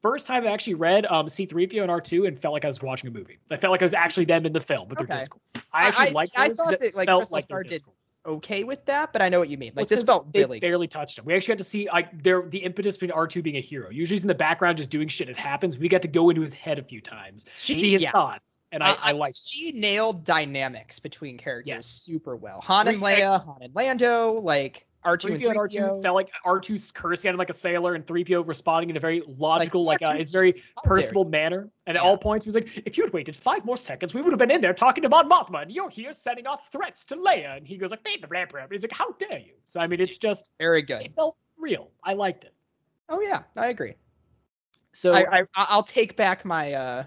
First 0.00 0.26
time 0.28 0.44
I 0.46 0.52
actually 0.52 0.74
read 0.74 1.06
um 1.06 1.26
C3PO 1.26 1.82
and 1.82 1.90
R2 1.90 2.28
and 2.28 2.38
felt 2.38 2.52
like 2.54 2.64
I 2.64 2.68
was 2.68 2.80
watching 2.80 3.08
a 3.08 3.12
movie. 3.12 3.38
I 3.50 3.56
felt 3.56 3.72
like 3.72 3.82
I 3.82 3.84
was 3.84 3.94
actually 3.94 4.26
them 4.26 4.46
in 4.46 4.52
the 4.52 4.60
film 4.60 4.88
with 4.88 4.98
Okay. 5.00 5.06
their 5.08 5.18
discourse. 5.18 5.42
I 5.72 5.88
actually 5.88 6.08
I- 6.08 6.12
liked 6.12 6.38
I 6.38 6.48
thought 6.50 6.70
that, 6.78 6.94
like, 6.94 7.08
Crystal 7.08 7.28
like 7.36 7.44
Star 7.44 7.62
did. 7.64 7.82
Okay 8.26 8.64
with 8.64 8.84
that, 8.86 9.12
but 9.12 9.22
I 9.22 9.28
know 9.28 9.38
what 9.38 9.48
you 9.48 9.56
mean. 9.56 9.72
Well, 9.74 9.82
Like 9.82 9.88
this 9.88 10.00
'cause 10.00 10.06
felt 10.06 10.26
really 10.34 10.60
barely 10.60 10.88
touched 10.88 11.18
him. 11.18 11.24
We 11.24 11.34
actually 11.34 11.52
got 11.54 11.58
to 11.58 11.64
see 11.64 11.88
like 11.90 12.22
there 12.22 12.42
the 12.48 12.58
impetus 12.58 12.96
between 12.96 13.12
R2 13.16 13.42
being 13.42 13.56
a 13.56 13.60
hero. 13.60 13.90
Usually 13.90 14.16
he's 14.16 14.24
in 14.24 14.28
the 14.28 14.34
background 14.34 14.76
just 14.76 14.90
doing 14.90 15.08
shit. 15.08 15.28
It 15.28 15.38
happens. 15.38 15.78
We 15.78 15.88
got 15.88 16.02
to 16.02 16.08
go 16.08 16.28
into 16.28 16.42
his 16.42 16.52
head 16.52 16.78
a 16.78 16.82
few 16.82 17.00
times, 17.00 17.46
She- 17.56 17.74
see 17.74 17.92
his 17.92 18.02
yeah. 18.02 18.10
thoughts, 18.12 18.58
and 18.72 18.82
I, 18.82 18.90
Uh, 18.90 18.96
I 19.00 19.12
liked. 19.12 19.38
She 19.38 19.72
nailed 19.72 20.24
dynamics 20.24 20.98
between 20.98 21.38
characters 21.38 21.68
Yes. 21.68 21.86
super 21.86 22.36
well. 22.36 22.60
Han 22.62 22.88
and 22.88 23.00
Leia, 23.00 23.42
Han 23.44 23.58
and 23.62 23.74
Lando, 23.74 24.32
like 24.32 24.86
R2 25.04 25.32
and 25.32 25.42
3PO 25.42 25.50
and 25.50 25.58
3PO. 25.58 25.98
R2 25.98 26.02
felt 26.02 26.14
like 26.14 26.30
R2's 26.44 26.90
cursing 26.90 27.28
at 27.28 27.34
him 27.34 27.38
like 27.38 27.50
a 27.50 27.54
sailor, 27.54 27.94
and 27.94 28.06
3PO 28.06 28.46
responding 28.46 28.90
in 28.90 28.96
a 28.96 29.00
very 29.00 29.22
logical, 29.26 29.84
like, 29.84 30.00
yeah, 30.00 30.10
uh, 30.10 30.16
his 30.16 30.30
very 30.30 30.52
personable 30.84 31.24
manner. 31.24 31.70
And 31.86 31.96
at 31.96 32.02
all 32.02 32.18
points, 32.18 32.44
he 32.44 32.48
was 32.48 32.54
like, 32.56 32.86
"If 32.86 32.98
you 32.98 33.04
had 33.04 33.12
waited 33.12 33.36
five 33.36 33.64
more 33.64 33.76
seconds, 33.76 34.12
we 34.12 34.22
would 34.22 34.32
have 34.32 34.38
been 34.38 34.50
in 34.50 34.60
there 34.60 34.74
talking 34.74 35.02
to 35.02 35.08
Mon 35.08 35.28
Mothma, 35.28 35.62
and 35.62 35.72
you're 35.72 35.88
here 35.88 36.12
sending 36.12 36.46
off 36.46 36.70
threats 36.72 37.04
to 37.06 37.16
Leia." 37.16 37.56
And 37.56 37.66
he 37.66 37.76
goes 37.76 37.90
like, 37.90 38.02
"Blah 38.02 38.16
blah 38.26 38.46
blah." 38.46 38.46
blah. 38.46 38.66
He's 38.70 38.82
like, 38.82 38.92
"How 38.92 39.12
dare 39.12 39.38
you?" 39.38 39.54
So 39.64 39.80
I 39.80 39.86
mean, 39.86 40.00
it's 40.00 40.18
just 40.18 40.50
Very 40.58 40.82
good. 40.82 41.02
it 41.02 41.14
felt 41.14 41.36
real. 41.56 41.90
I 42.02 42.14
liked 42.14 42.44
it. 42.44 42.54
Oh 43.08 43.20
yeah, 43.20 43.42
I 43.56 43.68
agree. 43.68 43.94
So, 44.92 45.12
I, 45.12 45.40
I 45.40 45.44
I'll 45.54 45.82
take 45.82 46.16
back 46.16 46.44
my 46.44 46.72
uh 46.72 47.04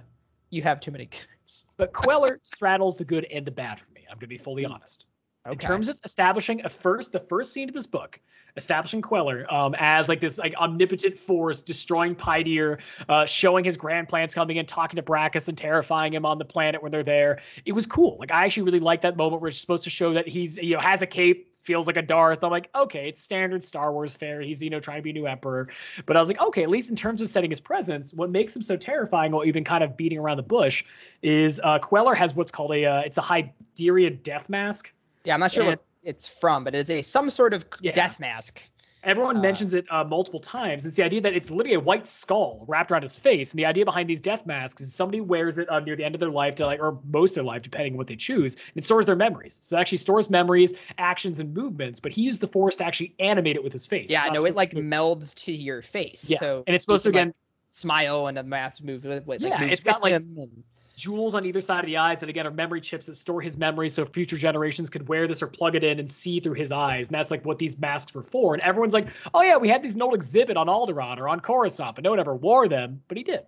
you 0.50 0.62
have 0.62 0.80
too 0.80 0.92
many 0.92 1.06
goods. 1.06 1.66
but 1.78 1.92
Kueller 1.94 2.38
straddles 2.44 2.98
the 2.98 3.06
good 3.06 3.26
and 3.26 3.46
the 3.46 3.52
bad 3.52 3.80
for 3.80 3.92
me. 3.94 4.06
I'm 4.10 4.18
gonna 4.18 4.28
be 4.28 4.38
fully 4.38 4.66
honest. 4.66 5.06
In 5.50 5.58
terms 5.58 5.88
of 5.88 5.98
establishing 6.04 6.64
a 6.66 6.70
first, 6.70 7.12
the 7.12 7.20
first 7.20 7.52
scene 7.52 7.68
of 7.68 7.74
this 7.74 7.88
book, 7.88 8.20
establishing 8.58 9.02
Kueller 9.02 9.52
um, 9.52 9.76
as 9.80 10.08
like 10.08 10.20
this 10.20 10.38
like 10.38 10.54
omnipotent 10.56 11.18
force, 11.18 11.62
destroying 11.64 12.16
Pydyr, 12.16 12.80
uh, 13.10 13.26
showing 13.26 13.66
his 13.66 13.76
grand 13.76 14.08
plans 14.08 14.36
coming 14.36 14.58
in, 14.58 14.68
talking 14.68 14.98
to 14.98 15.02
Brakiss 15.02 15.48
and 15.48 15.58
terrifying 15.58 16.14
him 16.14 16.26
on 16.26 16.38
the 16.38 16.46
planet 16.46 16.84
when 16.84 16.92
they're 16.92 17.04
there. 17.04 17.40
It 17.66 17.72
was 17.72 17.88
cool. 17.88 18.18
Like 18.20 18.32
I 18.32 18.46
actually 18.46 18.64
really 18.64 18.80
like 18.80 19.02
that 19.02 19.18
moment 19.18 19.42
where 19.42 19.50
it's 19.50 19.60
supposed 19.60 19.84
to 19.86 19.90
show 19.90 20.14
that 20.14 20.28
he's 20.28 20.58
you 20.58 20.76
know 20.76 20.80
has 20.80 21.02
a 21.02 21.08
cape, 21.08 21.48
feels 21.64 21.88
like 21.88 21.98
a 21.98 22.04
Darth. 22.04 22.44
I'm 22.44 22.52
like, 22.52 22.70
okay, 22.76 23.10
it's 23.10 23.20
standard 23.20 23.64
Star 23.64 23.92
Wars 23.94 24.14
fare. 24.14 24.42
He's 24.42 24.62
you 24.62 24.70
know 24.70 24.80
trying 24.80 24.98
to 24.98 25.04
be 25.04 25.10
a 25.10 25.14
new 25.14 25.26
emperor. 25.26 25.70
But 26.06 26.18
I 26.18 26.20
was 26.20 26.30
like, 26.30 26.42
okay, 26.42 26.62
at 26.62 26.70
least 26.70 26.92
in 26.92 26.96
terms 26.96 27.20
of 27.20 27.30
setting 27.30 27.50
his 27.50 27.60
presence, 27.60 28.14
what 28.14 28.30
makes 28.30 28.56
him 28.56 28.62
so 28.62 28.78
terrifying, 28.78 29.32
while 29.32 29.46
even 29.46 29.64
kind 29.64 29.84
of 29.84 29.98
beating 29.98 30.20
around 30.20 30.38
the 30.38 30.44
bush, 30.44 30.84
is 31.24 31.60
uh, 31.64 31.80
Kueller 31.80 32.16
has 32.16 32.36
what's 32.36 32.52
called 32.52 32.74
a 32.74 32.86
uh, 32.86 33.00
it's 33.00 33.16
the 33.16 33.22
Pydyrian 33.24 34.22
death 34.22 34.48
mask. 34.48 34.94
Yeah, 35.24 35.34
I'm 35.34 35.40
not 35.40 35.52
sure 35.52 35.64
and- 35.64 35.72
what 35.72 35.84
it's 36.04 36.28
from, 36.28 36.64
but 36.64 36.74
it's 36.76 36.90
a 36.90 37.02
some 37.02 37.30
sort 37.30 37.54
of 37.54 37.66
Yeah. 37.82 37.92
death 37.92 38.20
mask. 38.20 38.62
Everyone 39.04 39.38
Uh, 39.38 39.42
mentions 39.42 39.74
it 39.74 39.84
uh, 39.90 40.04
multiple 40.04 40.40
times. 40.40 40.86
It's 40.86 40.96
the 40.96 41.02
idea 41.02 41.22
that 41.22 41.34
it's 41.34 41.50
literally 41.50 41.74
a 41.74 41.80
white 41.80 42.06
skull 42.06 42.64
wrapped 42.68 42.92
around 42.92 43.02
his 43.02 43.18
face. 43.18 43.52
And 43.52 43.58
the 43.58 43.66
idea 43.66 43.84
behind 43.84 44.08
these 44.08 44.20
death 44.22 44.46
masks 44.46 44.80
is 44.80 44.94
somebody 44.94 45.22
wears 45.22 45.58
it 45.58 45.68
uh, 45.72 45.80
near 45.80 45.96
the 45.96 46.04
end 46.04 46.14
of 46.14 46.20
their 46.22 46.30
life, 46.30 46.54
to 46.56 46.68
like, 46.68 46.80
or 46.80 47.00
most 47.10 47.32
of 47.32 47.36
their 47.36 47.44
life, 47.44 47.64
depending 47.64 47.94
on 47.94 47.98
what 47.98 48.06
they 48.06 48.16
choose. 48.16 48.54
And 48.54 48.62
it 48.76 48.86
stores 48.86 49.08
their 49.08 49.16
memories. 49.16 49.58
So 49.60 49.76
it 49.76 49.80
actually 49.82 49.98
stores 49.98 50.30
memories, 50.30 50.74
actions, 51.00 51.40
and 51.40 51.52
movements. 51.52 52.00
But 52.00 52.12
he 52.12 52.22
used 52.22 52.42
the 52.42 52.48
force 52.48 52.76
to 52.76 52.86
actually 52.86 53.16
animate 53.20 53.56
it 53.56 53.64
with 53.64 53.74
his 53.74 53.88
face. 53.88 54.12
Yeah, 54.12 54.26
know 54.26 54.46
it 54.46 54.56
like 54.56 54.70
to- 54.72 54.78
melds 54.78 55.34
to 55.46 55.52
your 55.52 55.82
face. 55.82 56.30
Yeah, 56.30 56.38
So 56.38 56.64
and 56.68 56.76
it's 56.76 56.86
supposed 56.86 57.04
to 57.06 57.10
again 57.10 57.28
like, 57.30 57.36
smile 57.70 58.28
and 58.28 58.38
a 58.38 58.44
mouth 58.44 58.80
move 58.84 59.04
with, 59.06 59.26
like, 59.26 59.42
Yeah, 59.42 59.64
it's 59.64 59.84
got, 59.84 60.04
like, 60.04 60.14
and- 60.14 60.64
jewels 61.02 61.34
on 61.34 61.46
either 61.48 61.62
side 61.62 61.80
of 61.80 61.88
the 61.88 61.98
eyes 61.98 62.20
that 62.20 62.30
again 62.30 62.46
are 62.46 62.52
memory 62.52 62.80
chips 62.80 63.08
that 63.08 63.16
store 63.16 63.42
his 63.42 63.58
memories 63.58 63.94
so 63.94 64.06
future 64.06 64.38
generations 64.38 64.88
could 64.88 65.08
wear 65.08 65.28
this 65.28 65.42
or 65.42 65.48
plug 65.48 65.76
it 65.76 65.84
in 65.84 66.00
and 66.00 66.10
see 66.10 66.40
through 66.40 66.54
his 66.54 66.72
eyes. 66.72 67.08
And 67.08 67.16
that's 67.16 67.32
like 67.32 67.44
what 67.44 67.58
these 67.58 67.80
masks 67.80 68.14
were 68.14 68.22
for. 68.22 68.54
And 68.54 68.62
everyone's 68.62 68.94
like 68.94 69.08
oh 69.34 69.42
yeah 69.42 69.58
we 69.58 69.68
had 69.68 69.82
these 69.82 70.00
old 70.00 70.14
exhibit 70.14 70.58
on 70.58 70.68
Alderaan 70.68 71.18
or 71.18 71.28
on 71.28 71.40
Coruscant 71.40 71.96
but 71.96 72.04
no 72.04 72.12
one 72.12 72.20
ever 72.20 72.36
wore 72.36 72.68
them. 72.68 73.02
But 73.08 73.18
he 73.18 73.24
did 73.24 73.42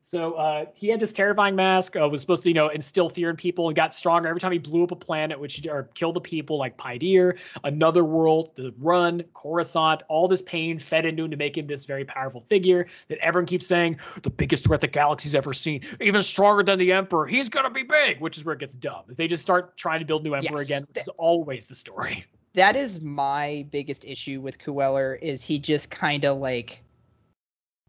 so 0.00 0.34
uh, 0.34 0.64
he 0.74 0.88
had 0.88 1.00
this 1.00 1.12
terrifying 1.12 1.56
mask 1.56 1.96
uh, 1.96 2.08
was 2.08 2.20
supposed 2.20 2.42
to 2.44 2.50
you 2.50 2.54
know 2.54 2.68
instill 2.68 3.08
fear 3.08 3.30
in 3.30 3.36
people 3.36 3.68
and 3.68 3.76
got 3.76 3.94
stronger 3.94 4.28
every 4.28 4.40
time 4.40 4.52
he 4.52 4.58
blew 4.58 4.84
up 4.84 4.90
a 4.90 4.96
planet 4.96 5.38
which 5.38 5.66
or 5.66 5.84
killed 5.94 6.16
the 6.16 6.20
people 6.20 6.56
like 6.58 6.76
Pydyr 6.76 7.38
another 7.64 8.04
world 8.04 8.52
the 8.56 8.72
run 8.78 9.22
Coruscant 9.34 10.02
all 10.08 10.28
this 10.28 10.42
pain 10.42 10.78
fed 10.78 11.04
into 11.04 11.24
him 11.24 11.30
to 11.30 11.36
make 11.36 11.56
him 11.56 11.66
this 11.66 11.84
very 11.84 12.04
powerful 12.04 12.40
figure 12.48 12.86
that 13.08 13.18
everyone 13.18 13.46
keeps 13.46 13.66
saying 13.66 13.98
the 14.22 14.30
biggest 14.30 14.64
threat 14.64 14.80
the 14.80 14.86
galaxy's 14.86 15.34
ever 15.34 15.52
seen, 15.52 15.82
even 16.00 16.22
stronger 16.22 16.62
than 16.62 16.78
the 16.78 16.92
Emperor. 16.92 17.26
He's 17.26 17.48
gonna 17.48 17.70
be 17.70 17.82
big, 17.82 18.20
which 18.20 18.38
is 18.38 18.44
where 18.44 18.54
it 18.54 18.60
gets 18.60 18.74
dumb. 18.74 19.02
Is 19.08 19.16
they 19.16 19.28
just 19.28 19.42
start 19.42 19.76
trying 19.76 20.00
to 20.00 20.06
build 20.06 20.24
new 20.24 20.34
Emperor 20.34 20.58
Yes, 20.58 20.68
again, 20.68 20.82
which 20.88 21.02
is 21.02 21.08
always 21.16 21.66
the 21.66 21.74
story. 21.74 22.24
that 22.54 22.76
is 22.76 23.00
my 23.00 23.66
biggest 23.70 24.04
issue 24.04 24.40
with 24.40 24.58
Kueller 24.58 25.18
is 25.20 25.44
he 25.44 25.58
just 25.58 25.90
kind 25.90 26.24
of 26.24 26.38
like 26.38 26.82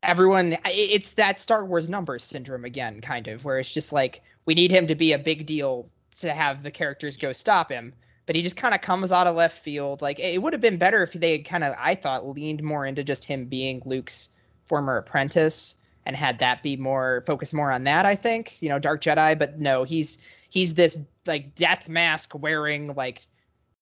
everyone 0.03 0.57
it's 0.65 1.13
that 1.13 1.39
Star 1.39 1.65
Wars 1.65 1.89
numbers 1.89 2.23
syndrome 2.23 2.65
again 2.65 3.01
kind 3.01 3.27
of 3.27 3.43
where 3.45 3.59
it's 3.59 3.73
just 3.73 3.91
like 3.91 4.21
we 4.45 4.53
need 4.53 4.71
him 4.71 4.87
to 4.87 4.95
be 4.95 5.13
a 5.13 5.19
big 5.19 5.45
deal 5.45 5.89
to 6.19 6.33
have 6.33 6.63
the 6.63 6.71
characters 6.71 7.17
go 7.17 7.31
stop 7.31 7.71
him 7.71 7.93
but 8.25 8.35
he 8.35 8.41
just 8.41 8.55
kind 8.55 8.73
of 8.73 8.81
comes 8.81 9.11
out 9.11 9.27
of 9.27 9.35
left 9.35 9.59
field 9.59 10.01
like 10.01 10.19
it 10.19 10.41
would 10.41 10.53
have 10.53 10.61
been 10.61 10.77
better 10.77 11.03
if 11.03 11.13
they 11.13 11.31
had 11.31 11.45
kind 11.45 11.63
of 11.63 11.73
I 11.77 11.95
thought 11.95 12.27
leaned 12.27 12.63
more 12.63 12.85
into 12.85 13.03
just 13.03 13.23
him 13.23 13.45
being 13.45 13.81
Luke's 13.85 14.29
former 14.65 14.97
apprentice 14.97 15.75
and 16.05 16.15
had 16.15 16.39
that 16.39 16.63
be 16.63 16.77
more 16.77 17.23
focused 17.27 17.53
more 17.53 17.71
on 17.71 17.83
that 17.83 18.05
I 18.05 18.15
think 18.15 18.61
you 18.61 18.69
know 18.69 18.79
Dark 18.79 19.01
Jedi 19.01 19.37
but 19.37 19.59
no 19.59 19.83
he's 19.83 20.17
he's 20.49 20.73
this 20.73 20.97
like 21.25 21.55
death 21.55 21.89
mask 21.89 22.33
wearing 22.35 22.93
like 22.95 23.27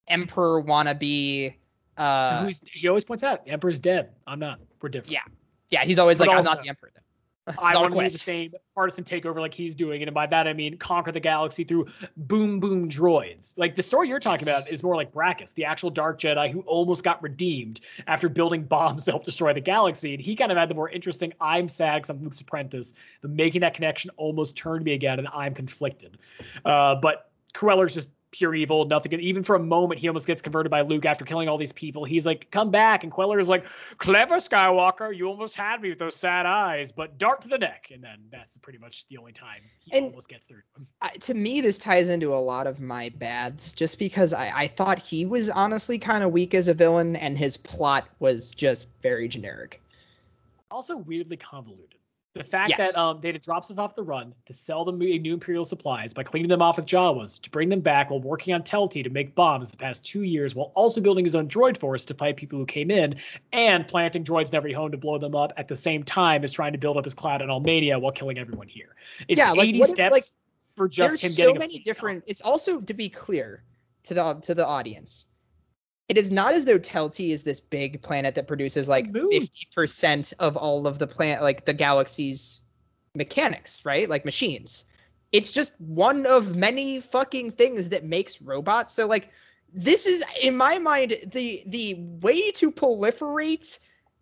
emperor 0.08 0.64
wannabe 0.64 1.54
uh 1.98 2.46
Who's 2.46 2.62
he 2.72 2.88
always 2.88 3.04
points 3.04 3.24
out, 3.24 3.46
the 3.46 3.52
Emperor's 3.52 3.80
dead. 3.80 4.12
I'm 4.28 4.40
not. 4.40 4.60
We're 4.82 4.90
different. 4.90 5.12
Yeah, 5.12 5.22
yeah 5.70 5.84
he's 5.84 6.00
always 6.00 6.18
But 6.18 6.28
like 6.28 6.38
i'm 6.38 6.44
not 6.44 6.62
the 6.62 6.70
emperor 6.70 6.92
though 6.96 7.02
I 7.48 7.52
It's 7.52 7.74
not 7.74 7.76
a 7.76 7.80
want 7.82 7.94
to 7.94 8.00
do 8.04 8.10
the 8.10 8.18
same 8.18 8.54
partisan 8.76 9.06
takeover 9.06 9.40
like 9.40 9.54
he's 9.54 9.74
doing, 9.74 10.04
and 10.04 10.14
by 10.14 10.28
that 10.28 10.48
I 10.50 10.54
mean 10.54 10.78
conquer 10.78 11.14
the 11.14 11.20
galaxy 11.22 11.64
through 11.64 11.88
boom 12.18 12.60
boom 12.60 12.90
droids. 12.90 13.54
Like 13.58 13.74
the 13.76 13.84
story 13.84 14.10
you're 14.10 14.20
talking 14.20 14.46
Yes. 14.46 14.64
about 14.64 14.70
is 14.74 14.84
more 14.84 14.98
like 14.98 15.14
Brakiss, 15.14 15.54
the 15.54 15.64
actual 15.64 15.90
Dark 15.90 16.20
Jedi 16.20 16.52
who 16.52 16.60
almost 16.62 17.06
got 17.06 17.24
redeemed 17.24 17.80
after 18.08 18.28
building 18.28 18.64
bombs 18.64 19.06
to 19.06 19.12
help 19.12 19.24
destroy 19.24 19.54
the 19.54 19.62
galaxy, 19.62 20.14
and 20.14 20.22
he 20.22 20.36
kind 20.36 20.52
of 20.52 20.58
had 20.58 20.70
the 20.70 20.76
more 20.76 20.90
interesting 20.90 21.32
"I'm 21.40 21.70
sad 21.70 22.04
I'm 22.10 22.22
Luke's 22.22 22.42
apprentice," 22.42 22.94
but 23.22 23.32
making 23.32 23.62
that 23.62 23.74
connection 23.74 24.12
almost 24.18 24.58
turned 24.58 24.84
me 24.84 24.92
again, 24.94 25.18
and 25.20 25.30
I'm 25.30 25.54
conflicted. 25.54 26.18
Uh, 26.66 26.96
but 26.96 27.32
Kueller's 27.54 27.94
just 27.94 28.10
pure 28.32 28.54
evil, 28.56 28.86
nothing. 28.86 29.20
Even 29.20 29.44
for 29.44 29.56
a 29.56 29.60
moment, 29.60 30.00
he 30.00 30.08
almost 30.08 30.28
gets 30.28 30.42
converted 30.42 30.70
by 30.70 30.82
Luke 30.82 31.06
after 31.06 31.24
killing 31.26 31.48
all 31.48 31.58
these 31.58 31.72
people. 31.74 32.04
He's 32.04 32.26
like, 32.26 32.50
"Come 32.52 32.70
back!" 32.72 33.04
And 33.04 33.12
Kueller's 33.12 33.48
like, 33.50 33.66
"Clever 33.98 34.36
Skywalker, 34.36 35.16
you 35.16 35.28
almost 35.28 35.56
had 35.56 35.82
me 35.82 35.90
with 35.90 36.00
those 36.00 36.16
sad 36.16 36.46
eyes, 36.46 36.92
but 36.92 37.18
dart 37.18 37.42
to 37.42 37.48
the 37.48 37.58
neck." 37.58 37.90
And 37.94 38.04
then 38.04 38.20
that's 38.32 38.58
pretty 38.58 38.80
much 38.80 39.08
the 39.08 39.18
only 39.18 39.32
time 39.32 39.62
he 39.80 39.98
And- 39.98 40.08
almost 40.08 40.30
gets 40.30 40.48
through. 40.48 40.62
to. 40.76 40.82
I, 41.02 41.10
to 41.10 41.34
me, 41.34 41.62
this 41.62 41.78
ties 41.78 42.10
into 42.10 42.34
a 42.34 42.36
lot 42.36 42.68
of 42.68 42.80
my 42.80 43.10
bads, 43.10 43.74
just 43.74 43.98
because 44.00 44.34
I, 44.34 44.52
I 44.56 44.68
thought 44.68 45.00
he 45.00 45.26
was 45.26 45.50
honestly 45.50 45.98
kind 45.98 46.24
of 46.24 46.32
weak 46.32 46.54
as 46.54 46.68
a 46.68 46.74
villain, 46.74 47.16
and 47.16 47.38
his 47.38 47.58
plot 47.58 48.08
was 48.20 48.54
just 48.54 48.92
very 49.02 49.28
generic. 49.28 49.82
Also 50.70 50.98
weirdly 50.98 51.38
convoluted. 51.38 51.97
The 52.38 52.44
fact 52.44 52.70
Yes. 52.70 52.94
that 52.94 53.00
um, 53.00 53.20
Data 53.20 53.40
drops 53.40 53.68
them 53.68 53.80
off 53.80 53.96
the 53.96 54.04
run 54.04 54.34
to 54.46 54.54
sell 54.54 54.86
them 54.86 54.98
new 54.98 55.34
Imperial 55.34 55.66
supplies 55.66 56.14
by 56.14 56.24
cleaning 56.24 56.50
them 56.50 56.62
off 56.62 56.78
with 56.78 56.86
Jawas 56.86 57.42
to 57.42 57.50
bring 57.50 57.70
them 57.70 57.80
back 57.82 58.10
while 58.10 58.20
working 58.20 58.54
on 58.54 58.64
Telti 58.64 59.04
to 59.04 59.10
make 59.10 59.34
bombs 59.36 59.72
the 59.72 59.78
past 59.78 60.06
two 60.06 60.24
years, 60.24 60.56
while 60.56 60.72
also 60.76 61.02
building 61.02 61.26
his 61.26 61.36
own 61.36 61.48
droid 61.48 61.78
force 61.78 62.06
to 62.06 62.14
fight 62.14 62.38
people 62.38 62.60
who 62.60 62.66
came 62.66 62.92
in, 62.92 63.16
and 63.54 63.88
planting 63.88 64.24
droids 64.24 64.50
in 64.50 64.56
every 64.56 64.74
home 64.74 64.92
to 64.92 64.98
blow 64.98 65.18
them 65.18 65.36
up 65.36 65.52
at 65.58 65.68
the 65.68 65.76
same 65.76 66.04
time 66.04 66.44
as 66.44 66.52
trying 66.52 66.72
to 66.74 66.78
build 66.78 66.98
up 66.98 67.04
his 67.04 67.14
cloud 67.14 67.42
in 67.42 67.50
Almania 67.50 68.00
while 68.00 68.12
killing 68.12 68.38
everyone 68.38 68.68
here. 68.68 68.96
It's 69.28 69.40
Yeah, 69.40 69.52
like, 69.52 69.70
80 69.70 69.80
what 69.80 69.90
if, 69.90 69.96
steps 69.96 70.12
like, 70.12 70.24
for 70.76 70.88
just 70.88 71.24
him 71.24 71.32
getting 71.32 71.56
so 71.56 71.60
many 71.60 71.80
different. 71.80 72.24
It's 72.28 72.42
also 72.42 72.82
to 72.82 72.94
be 72.94 73.10
clear 73.10 73.64
to 74.04 74.14
the 74.14 74.34
to 74.36 74.54
the 74.56 74.66
audience. 74.66 75.26
It 76.10 76.18
is 76.18 76.32
not 76.32 76.54
as 76.54 76.64
though 76.66 76.80
Telti 76.80 77.32
is 77.32 77.44
this 77.44 77.60
big 77.60 78.02
planet 78.02 78.34
that 78.36 78.48
produces 78.48 78.88
like 78.88 79.14
fifty 79.14 79.68
percent 79.76 80.34
of 80.40 80.56
all 80.56 80.88
of 80.88 81.00
the 81.00 81.08
planet, 81.08 81.42
like 81.42 81.66
the 81.66 81.74
galaxy's 81.74 82.62
mechanics, 83.14 83.84
right? 83.84 84.10
Like 84.10 84.24
machines. 84.24 84.86
It's 85.34 85.52
just 85.52 85.80
one 85.82 86.26
of 86.26 86.56
many 86.56 87.02
fucking 87.02 87.52
things 87.52 87.90
that 87.90 88.06
makes 88.06 88.42
robots. 88.42 88.94
So 88.94 89.06
like, 89.06 89.30
this 89.74 90.06
is 90.06 90.24
in 90.42 90.56
my 90.56 90.80
mind 90.80 91.16
the 91.34 91.64
the 91.68 91.96
way 92.22 92.52
to 92.52 92.72
proliferate 92.72 93.80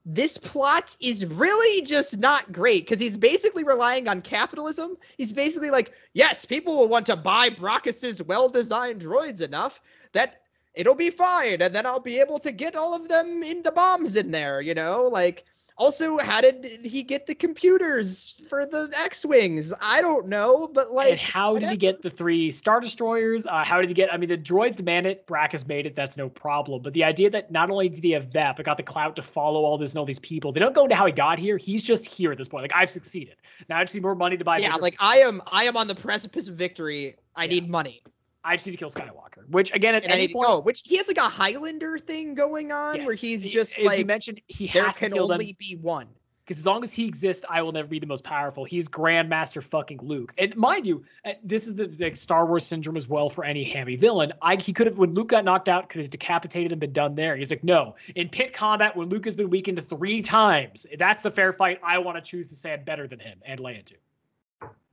this 0.08 0.38
plot 0.38 0.96
is 1.02 1.26
really 1.26 1.84
just 1.84 2.18
not 2.20 2.52
great 2.52 2.86
because 2.86 3.00
he's 3.00 3.18
basically 3.18 3.64
relying 3.64 4.08
on 4.08 4.22
capitalism. 4.22 4.98
He's 5.18 5.34
basically 5.34 5.72
like, 5.72 5.94
yes, 6.14 6.46
people 6.46 6.78
will 6.78 6.88
want 6.88 7.08
to 7.08 7.16
buy 7.16 7.50
Brakiss's 7.50 8.22
well-designed 8.22 9.02
droids 9.02 9.42
enough 9.42 9.82
that 10.12 10.42
it'll 10.76 10.96
be 10.96 11.10
fine, 11.10 11.62
and 11.62 11.74
then 11.74 11.86
I'll 11.86 12.00
be 12.00 12.20
able 12.20 12.40
to 12.40 12.52
get 12.52 12.76
all 12.76 12.94
of 12.94 13.08
them 13.08 13.44
in 13.44 13.64
the 13.64 13.72
bombs 13.72 14.16
in 14.16 14.32
there, 14.32 14.62
you 14.62 14.74
know? 14.74 15.04
Like, 15.12 15.46
also, 15.78 16.18
how 16.18 16.40
did 16.40 16.64
he 16.64 17.04
get 17.04 17.28
the 17.28 17.36
computers 17.36 18.42
for 18.48 18.66
the 18.66 18.94
X-wings? 19.04 19.74
I 19.82 20.02
don't 20.02 20.28
know, 20.30 20.70
but 20.74 20.94
like, 20.94 21.12
and 21.12 21.20
how 21.20 21.58
did 21.58 21.68
he 21.68 21.76
get 21.76 22.02
the 22.02 22.10
three 22.10 22.50
star 22.50 22.80
destroyers? 22.80 23.46
Uh, 23.46 23.62
how 23.66 23.82
did 23.82 23.90
he 23.90 23.94
get? 23.94 24.14
I 24.14 24.16
mean, 24.16 24.30
the 24.30 24.38
droids 24.38 24.78
demand 24.78 25.06
it. 25.06 25.28
Brakiss 25.28 25.68
made 25.68 25.86
it. 25.86 25.94
That's 25.94 26.16
no 26.16 26.30
problem. 26.30 26.82
But 26.82 26.94
the 26.94 27.04
idea 27.04 27.30
that 27.32 27.52
not 27.52 27.70
only 27.70 27.90
did 27.90 28.02
he 28.06 28.12
have 28.12 28.32
that, 28.32 28.56
but 28.56 28.66
got 28.66 28.78
the 28.78 28.84
clout 28.84 29.18
to 29.18 29.22
follow 29.22 29.66
all 29.66 29.78
this 29.78 29.92
and 29.92 30.00
all 30.00 30.06
these 30.06 30.20
people. 30.20 30.54
They 30.54 30.62
don't 30.62 30.74
go 30.74 30.84
into 30.84 30.96
how 30.96 31.08
he 31.08 31.12
got 31.12 31.40
here. 31.40 31.58
He's 31.58 31.84
just 31.84 32.06
here 32.06 32.32
at 32.32 32.38
this 32.38 32.48
point. 32.48 32.64
Like 32.64 32.72
I've 32.74 32.90
succeeded. 32.90 33.36
Now 33.68 33.80
I 33.80 33.84
just 33.84 33.96
need 33.96 34.04
more 34.04 34.16
money 34.16 34.38
to 34.38 34.46
buy. 34.46 34.60
yeah, 34.60 34.70
bigger 34.70 34.82
like 34.82 34.96
I 35.02 35.18
am, 35.18 35.42
I 35.48 35.66
am 35.66 35.76
on 35.76 35.88
the 35.88 35.96
precipice 35.96 36.48
of 36.48 36.56
victory. 36.56 37.18
I 37.36 37.44
Yeah. 37.44 37.50
need 37.50 37.70
money. 37.70 38.02
I 38.46 38.56
just 38.56 38.66
need 38.68 38.74
to 38.74 38.78
kill 38.78 38.90
Skywalker. 38.90 39.50
Which 39.50 39.74
again, 39.74 39.96
at 39.96 40.04
and 40.04 40.14
any 40.14 40.28
point, 40.30 40.48
go. 40.48 40.60
Which 40.62 40.82
he 40.86 40.98
has 40.98 41.08
like 41.08 41.18
a 41.18 41.22
Highlander 41.22 41.98
thing 41.98 42.36
going 42.36 42.72
on 42.72 43.00
where 43.04 43.12
yes, 43.14 43.22
he's 43.22 43.44
he- 43.44 43.50
just 43.50 43.78
you 43.78 43.86
like 43.86 44.06
mentioned, 44.06 44.40
he 44.48 44.68
there 44.68 44.86
has 44.86 44.94
to 44.96 45.00
can 45.02 45.12
kill 45.12 45.28
them 45.28 45.36
only 45.36 45.56
be 45.60 45.76
one. 45.82 46.08
because 46.46 46.60
as 46.60 46.66
long 46.66 46.84
as 46.84 46.94
he 46.94 47.06
exists, 47.08 47.44
I 47.50 47.62
will 47.64 47.72
never 47.72 47.88
be 47.88 47.98
the 48.00 48.06
most 48.06 48.24
powerful. 48.24 48.64
He's 48.64 48.88
Grandmaster 48.88 49.64
fucking 49.64 50.00
Luke. 50.04 50.32
And 50.38 50.56
mind 50.56 50.86
you, 50.86 51.04
uh, 51.26 51.32
this 51.44 51.66
is 51.68 51.74
the 51.76 51.88
like 52.00 52.16
Star 52.16 52.46
Wars 52.46 52.66
syndrome 52.66 52.96
as 52.98 53.08
well 53.08 53.30
for 53.30 53.44
any 53.44 53.64
hammy 53.64 53.96
villain. 53.96 54.32
I 54.44 54.56
he 54.56 54.72
could 54.74 54.86
have 54.88 54.98
when 55.00 55.14
Luke 55.16 55.30
got 55.30 55.44
knocked 55.44 55.68
out, 55.70 55.90
could 55.90 56.02
have 56.02 56.12
decapitated 56.12 56.72
and 56.72 56.80
been 56.80 56.94
done 56.94 57.16
there. 57.16 57.36
He's 57.36 57.50
like, 57.50 57.64
no. 57.64 57.96
In 58.16 58.30
pit 58.30 58.54
combat, 58.54 58.96
when 58.96 59.10
Luke 59.10 59.26
has 59.26 59.36
been 59.36 59.50
weakened 59.50 59.82
three 59.90 60.22
times, 60.22 60.86
that's 61.00 61.22
the 61.24 61.32
fair 61.32 61.52
fight. 61.52 61.80
I 61.84 61.98
want 61.98 62.16
to 62.18 62.22
choose 62.22 62.50
to 62.50 62.56
say 62.56 62.74
I'm 62.74 62.84
better 62.84 63.08
than 63.08 63.20
him 63.20 63.40
and 63.46 63.60
Leia 63.60 63.84
too. 63.84 63.96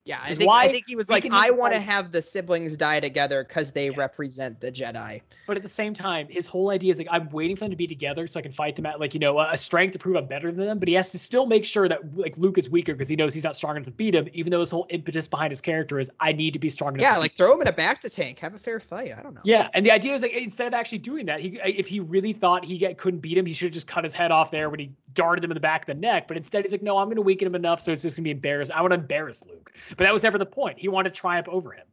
Yeah, 0.04 0.18
I 0.20 0.34
think, 0.34 0.48
why 0.48 0.64
I 0.64 0.72
think 0.72 0.86
he 0.88 0.96
was 0.96 1.08
like, 1.08 1.30
I 1.30 1.50
want 1.50 1.72
to 1.74 1.78
have 1.78 2.10
the 2.10 2.20
siblings 2.20 2.76
die 2.76 2.98
together 2.98 3.44
because 3.44 3.70
they 3.70 3.86
Yeah. 3.86 3.96
represent 3.96 4.60
the 4.60 4.72
Jedi. 4.72 5.22
But 5.46 5.56
at 5.56 5.62
the 5.62 5.68
same 5.68 5.94
time, 5.94 6.26
his 6.28 6.44
whole 6.44 6.70
idea 6.70 6.90
is 6.90 6.98
like 6.98 7.06
I'm 7.08 7.28
waiting 7.30 7.54
for 7.54 7.64
them 7.66 7.70
to 7.70 7.76
be 7.76 7.86
together 7.86 8.26
so 8.26 8.40
I 8.40 8.42
can 8.42 8.50
fight 8.50 8.74
them 8.74 8.84
at 8.84 8.98
like 8.98 9.14
you 9.14 9.20
know 9.20 9.38
a 9.38 9.56
strength 9.56 9.92
to 9.92 10.00
prove 10.00 10.16
I'm 10.16 10.26
better 10.26 10.50
than 10.50 10.66
them. 10.66 10.80
But 10.80 10.88
he 10.88 10.94
has 10.94 11.12
to 11.12 11.20
still 11.20 11.46
make 11.46 11.64
sure 11.64 11.88
that 11.88 12.16
like 12.16 12.36
Luke 12.36 12.58
is 12.58 12.68
weaker 12.68 12.94
because 12.94 13.08
he 13.08 13.14
knows 13.14 13.32
he's 13.32 13.44
not 13.44 13.54
strong 13.54 13.76
enough 13.76 13.84
to 13.84 13.92
beat 13.92 14.16
him. 14.16 14.28
Even 14.32 14.50
though 14.50 14.60
his 14.60 14.72
whole 14.72 14.86
impetus 14.90 15.28
behind 15.28 15.52
his 15.52 15.60
character 15.60 16.00
is 16.00 16.10
I 16.18 16.32
need 16.32 16.52
to 16.54 16.58
be 16.58 16.68
strong 16.68 16.94
enough. 16.94 17.02
Yeah, 17.02 17.18
like 17.18 17.36
throw 17.36 17.54
him 17.54 17.60
in 17.60 17.68
a 17.68 17.72
back 17.72 18.00
to 18.00 18.10
tank, 18.10 18.40
have 18.40 18.54
a 18.54 18.58
fair 18.58 18.80
fight. 18.80 19.12
I 19.16 19.22
don't 19.22 19.34
know. 19.34 19.40
Yeah, 19.44 19.68
and 19.72 19.86
the 19.86 19.92
idea 19.92 20.14
is 20.14 20.22
like 20.22 20.32
instead 20.32 20.66
of 20.66 20.74
actually 20.74 20.98
doing 20.98 21.26
that, 21.26 21.38
he 21.38 21.60
if 21.64 21.86
he 21.86 22.00
really 22.00 22.32
thought 22.32 22.64
he 22.64 22.76
get, 22.76 22.98
couldn't 22.98 23.20
beat 23.20 23.38
him, 23.38 23.46
he 23.46 23.52
should 23.52 23.66
have 23.66 23.74
just 23.74 23.86
cut 23.86 24.02
his 24.02 24.14
head 24.14 24.32
off 24.32 24.50
there 24.50 24.68
when 24.68 24.80
he 24.80 24.90
darted 25.14 25.44
him 25.44 25.50
in 25.50 25.54
the 25.54 25.60
back 25.60 25.82
of 25.82 25.86
the 25.86 26.00
neck. 26.00 26.28
But 26.28 26.36
instead, 26.36 26.64
he's 26.64 26.72
like, 26.72 26.82
no, 26.82 26.98
I'm 26.98 27.06
going 27.06 27.16
to 27.16 27.22
weaken 27.22 27.46
him 27.46 27.54
enough 27.54 27.80
so 27.80 27.92
it's 27.92 28.02
just 28.02 28.16
going 28.16 28.24
to 28.24 28.28
be 28.28 28.30
embarrassed. 28.30 28.70
I 28.72 28.80
want 28.80 28.92
to 28.92 28.98
embarrass 28.98 29.44
Luke. 29.46 29.72
But 29.90 29.98
that 29.98 30.12
was 30.12 30.22
never 30.22 30.38
the 30.38 30.46
point. 30.46 30.78
He 30.78 30.88
wanted 30.88 31.14
to 31.14 31.20
triumph 31.20 31.48
over 31.48 31.72
him. 31.72 31.86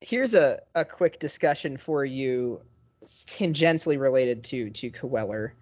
Here's 0.00 0.34
a, 0.34 0.60
a 0.74 0.84
quick 0.84 1.18
discussion 1.20 1.76
for 1.76 2.04
you, 2.04 2.60
tangentially 3.02 3.98
related 4.00 4.42
to 4.44 4.70
to 4.70 4.90
Kueller. 4.90 5.52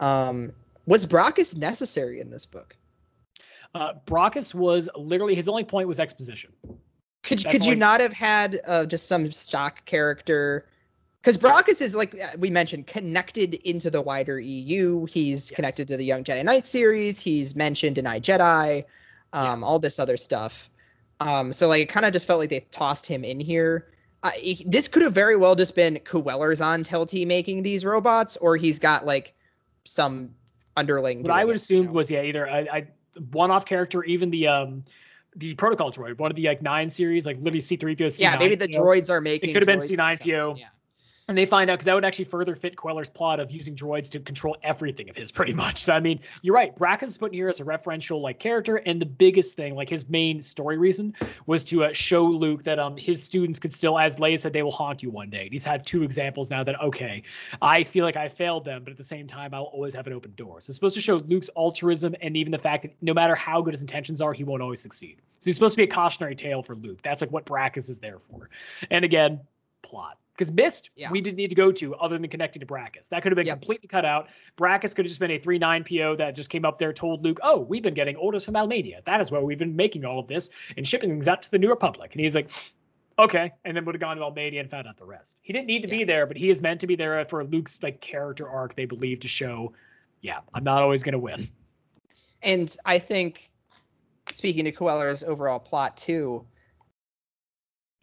Um, 0.00 0.52
was 0.86 1.06
Brakiss 1.06 1.56
necessary 1.56 2.20
in 2.20 2.30
this 2.30 2.44
book? 2.44 2.76
Uh, 3.74 3.94
Brakiss 4.06 4.54
was 4.54 4.88
literally 4.96 5.34
his 5.34 5.48
only 5.48 5.64
point 5.64 5.88
was 5.88 6.00
exposition. 6.00 6.52
Could 7.22 7.38
That's 7.38 7.52
could 7.52 7.64
you 7.64 7.74
not 7.74 8.00
have 8.00 8.12
had 8.12 8.60
uh, 8.66 8.84
just 8.86 9.06
some 9.06 9.30
stock 9.32 9.84
character? 9.84 10.66
Because 11.24 11.38
Brakiss 11.38 11.80
is 11.80 11.94
like 11.94 12.14
uh, 12.20 12.36
we 12.38 12.50
mentioned, 12.50 12.86
connected 12.86 13.54
into 13.66 13.90
the 13.90 14.02
wider 14.02 14.38
EU. 14.38 15.06
He's 15.06 15.50
Yes. 15.50 15.56
connected 15.56 15.88
to 15.88 15.96
the 15.96 16.04
Young 16.04 16.22
Jedi 16.22 16.44
Knight 16.44 16.66
series. 16.66 17.18
He's 17.18 17.56
mentioned 17.56 17.96
in 17.96 18.06
I 18.06 18.20
Jedi, 18.20 18.84
um, 19.32 19.64
all 19.64 19.78
this 19.78 19.98
other 19.98 20.18
stuff. 20.18 20.68
Um, 21.20 21.50
so 21.52 21.66
like 21.68 21.80
it 21.82 21.88
kind 21.88 22.04
of 22.04 22.12
just 22.12 22.26
felt 22.26 22.40
like 22.40 22.50
they 22.50 22.60
tossed 22.72 23.06
him 23.06 23.24
in 23.24 23.40
here. 23.40 23.88
Uh, 24.22 24.32
he- 24.32 24.66
this 24.68 24.86
could 24.86 25.00
have 25.00 25.14
very 25.14 25.36
well 25.36 25.54
just 25.54 25.74
been 25.74 25.98
Kueller's 26.04 26.60
on 26.60 26.84
Telti 26.84 27.26
making 27.26 27.62
these 27.62 27.86
robots, 27.86 28.36
or 28.38 28.58
he's 28.58 28.78
got 28.78 29.06
like 29.06 29.34
some 29.84 30.28
underling. 30.76 31.22
What 31.22 31.30
I 31.30 31.44
would 31.44 31.52
it, 31.52 31.52
you 31.52 31.56
assume 31.56 31.86
know? 31.86 31.92
was 31.92 32.10
yeah, 32.10 32.20
either 32.22 32.44
a, 32.44 32.66
a 32.70 32.86
one-off 33.30 33.64
character, 33.64 34.04
even 34.04 34.28
the 34.28 34.46
um 34.46 34.82
the 35.36 35.54
protocol 35.54 35.90
droid, 35.90 36.18
one 36.18 36.30
of 36.30 36.36
the 36.36 36.46
like 36.46 36.60
nine 36.60 36.90
series, 36.90 37.24
like 37.24 37.38
literally 37.38 37.60
C3PO. 37.60 38.20
Yeah, 38.20 38.36
maybe 38.36 38.56
the 38.56 38.68
droids 38.68 39.08
are 39.08 39.22
making. 39.22 39.50
It 39.50 39.52
could 39.54 39.62
have 39.62 39.66
been 39.66 39.78
C9PO. 39.78 40.58
Yeah. 40.58 40.66
And 41.26 41.38
they 41.38 41.46
find 41.46 41.70
out 41.70 41.74
because 41.74 41.86
that 41.86 41.94
would 41.94 42.04
actually 42.04 42.26
further 42.26 42.54
fit 42.54 42.76
Kueller's 42.76 43.08
plot 43.08 43.40
of 43.40 43.50
using 43.50 43.74
droids 43.74 44.10
to 44.10 44.20
control 44.20 44.58
everything 44.62 45.08
of 45.08 45.16
his, 45.16 45.32
pretty 45.32 45.54
much. 45.54 45.78
So 45.82 45.94
I 45.94 46.00
mean, 46.00 46.20
you're 46.42 46.54
right. 46.54 46.76
Brakiss 46.76 47.04
is 47.04 47.16
put 47.16 47.32
in 47.32 47.34
here 47.34 47.48
as 47.48 47.60
a 47.60 47.64
referential 47.64 48.20
like 48.20 48.38
character, 48.38 48.76
and 48.76 49.00
the 49.00 49.06
biggest 49.06 49.56
thing, 49.56 49.74
like 49.74 49.88
his 49.88 50.06
main 50.08 50.42
story 50.42 50.76
reason, 50.76 51.14
was 51.46 51.64
to 51.64 51.84
uh, 51.84 51.92
show 51.94 52.26
Luke 52.26 52.62
that 52.64 52.78
um 52.78 52.96
his 52.98 53.22
students 53.22 53.58
could 53.58 53.72
still, 53.72 53.98
as 53.98 54.16
Leia 54.16 54.38
said, 54.38 54.52
they 54.52 54.62
will 54.62 54.70
haunt 54.70 55.02
you 55.02 55.08
one 55.08 55.30
day. 55.30 55.44
And 55.44 55.52
he's 55.52 55.64
had 55.64 55.86
two 55.86 56.02
examples 56.02 56.50
now 56.50 56.62
that 56.62 56.78
okay, 56.82 57.22
I 57.62 57.84
feel 57.84 58.04
like 58.04 58.16
I 58.16 58.28
failed 58.28 58.66
them, 58.66 58.84
but 58.84 58.90
at 58.90 58.98
the 58.98 59.04
same 59.04 59.26
time, 59.26 59.54
I'll 59.54 59.64
always 59.64 59.94
have 59.94 60.06
an 60.06 60.12
open 60.12 60.34
door. 60.36 60.60
So 60.60 60.70
it's 60.70 60.76
supposed 60.76 60.94
to 60.96 61.00
show 61.00 61.16
Luke's 61.16 61.48
altruism 61.56 62.14
and 62.20 62.36
even 62.36 62.52
the 62.52 62.58
fact 62.58 62.82
that 62.82 62.92
no 63.00 63.14
matter 63.14 63.34
how 63.34 63.62
good 63.62 63.72
his 63.72 63.80
intentions 63.80 64.20
are, 64.20 64.34
he 64.34 64.44
won't 64.44 64.60
always 64.60 64.80
succeed. 64.80 65.22
So 65.38 65.46
he's 65.46 65.56
supposed 65.56 65.74
to 65.74 65.78
be 65.78 65.84
a 65.84 65.86
cautionary 65.86 66.34
tale 66.34 66.62
for 66.62 66.74
Luke. 66.74 67.00
That's 67.02 67.22
like 67.22 67.30
what 67.30 67.46
Brakiss 67.46 67.88
is 67.88 67.98
there 68.00 68.18
for. 68.18 68.50
And 68.90 69.04
again, 69.04 69.40
plot. 69.84 70.18
Because 70.36 70.50
Msst, 70.50 70.90
Yeah. 70.96 71.12
we 71.12 71.20
didn't 71.20 71.36
need 71.36 71.50
to 71.50 71.54
go 71.54 71.70
to 71.70 71.94
other 71.94 72.18
than 72.18 72.28
connecting 72.28 72.58
to 72.58 72.66
Brakiss. 72.66 73.08
That 73.10 73.22
could 73.22 73.30
have 73.30 73.36
been 73.36 73.46
Yep. 73.46 73.60
completely 73.60 73.86
cut 73.86 74.04
out. 74.04 74.28
Brakiss 74.56 74.92
could 74.94 75.04
have 75.04 75.10
just 75.10 75.20
been 75.20 75.30
a 75.30 75.38
3 75.38 75.58
9 75.58 75.84
PO 75.84 76.16
that 76.16 76.34
just 76.34 76.50
came 76.50 76.64
up 76.64 76.78
there, 76.78 76.92
told 76.92 77.22
Luke, 77.22 77.38
oh, 77.44 77.60
we've 77.60 77.84
been 77.84 77.94
getting 77.94 78.16
orders 78.16 78.44
from 78.44 78.54
Almedia. 78.54 79.04
That 79.04 79.20
is 79.20 79.30
where 79.30 79.42
we've 79.42 79.58
been 79.58 79.76
making 79.76 80.04
all 80.04 80.18
of 80.18 80.26
this 80.26 80.50
and 80.76 80.84
shipping 80.84 81.10
things 81.10 81.28
out 81.28 81.42
to 81.44 81.50
the 81.52 81.58
New 81.58 81.68
Republic. 81.68 82.12
And 82.12 82.20
he's 82.20 82.34
like, 82.34 82.50
okay. 83.16 83.52
And 83.64 83.76
then 83.76 83.84
would 83.84 83.94
have 83.94 84.00
gone 84.00 84.16
to 84.16 84.24
Almedia 84.24 84.58
and 84.58 84.68
found 84.68 84.88
out 84.88 84.96
the 84.96 85.04
rest. 85.04 85.36
He 85.42 85.52
didn't 85.52 85.66
need 85.66 85.82
to 85.82 85.88
be 85.88 86.02
there, 86.02 86.26
but 86.26 86.36
he 86.36 86.50
is 86.50 86.60
meant 86.60 86.80
to 86.80 86.88
be 86.88 86.96
there 86.96 87.24
for 87.26 87.44
Luke's 87.44 87.80
like 87.80 88.00
character 88.00 88.48
arc, 88.48 88.74
they 88.74 88.86
believe, 88.86 89.20
to 89.20 89.28
show, 89.28 89.72
yeah, 90.20 90.40
I'm 90.52 90.64
not 90.64 90.82
always 90.82 91.04
going 91.04 91.12
to 91.12 91.18
win. 91.18 91.46
And 92.42 92.76
I 92.84 92.98
think, 92.98 93.50
speaking 94.32 94.64
to 94.64 94.72
Kueller's 94.72 95.22
overall 95.22 95.60
plot 95.60 95.96
too, 95.96 96.44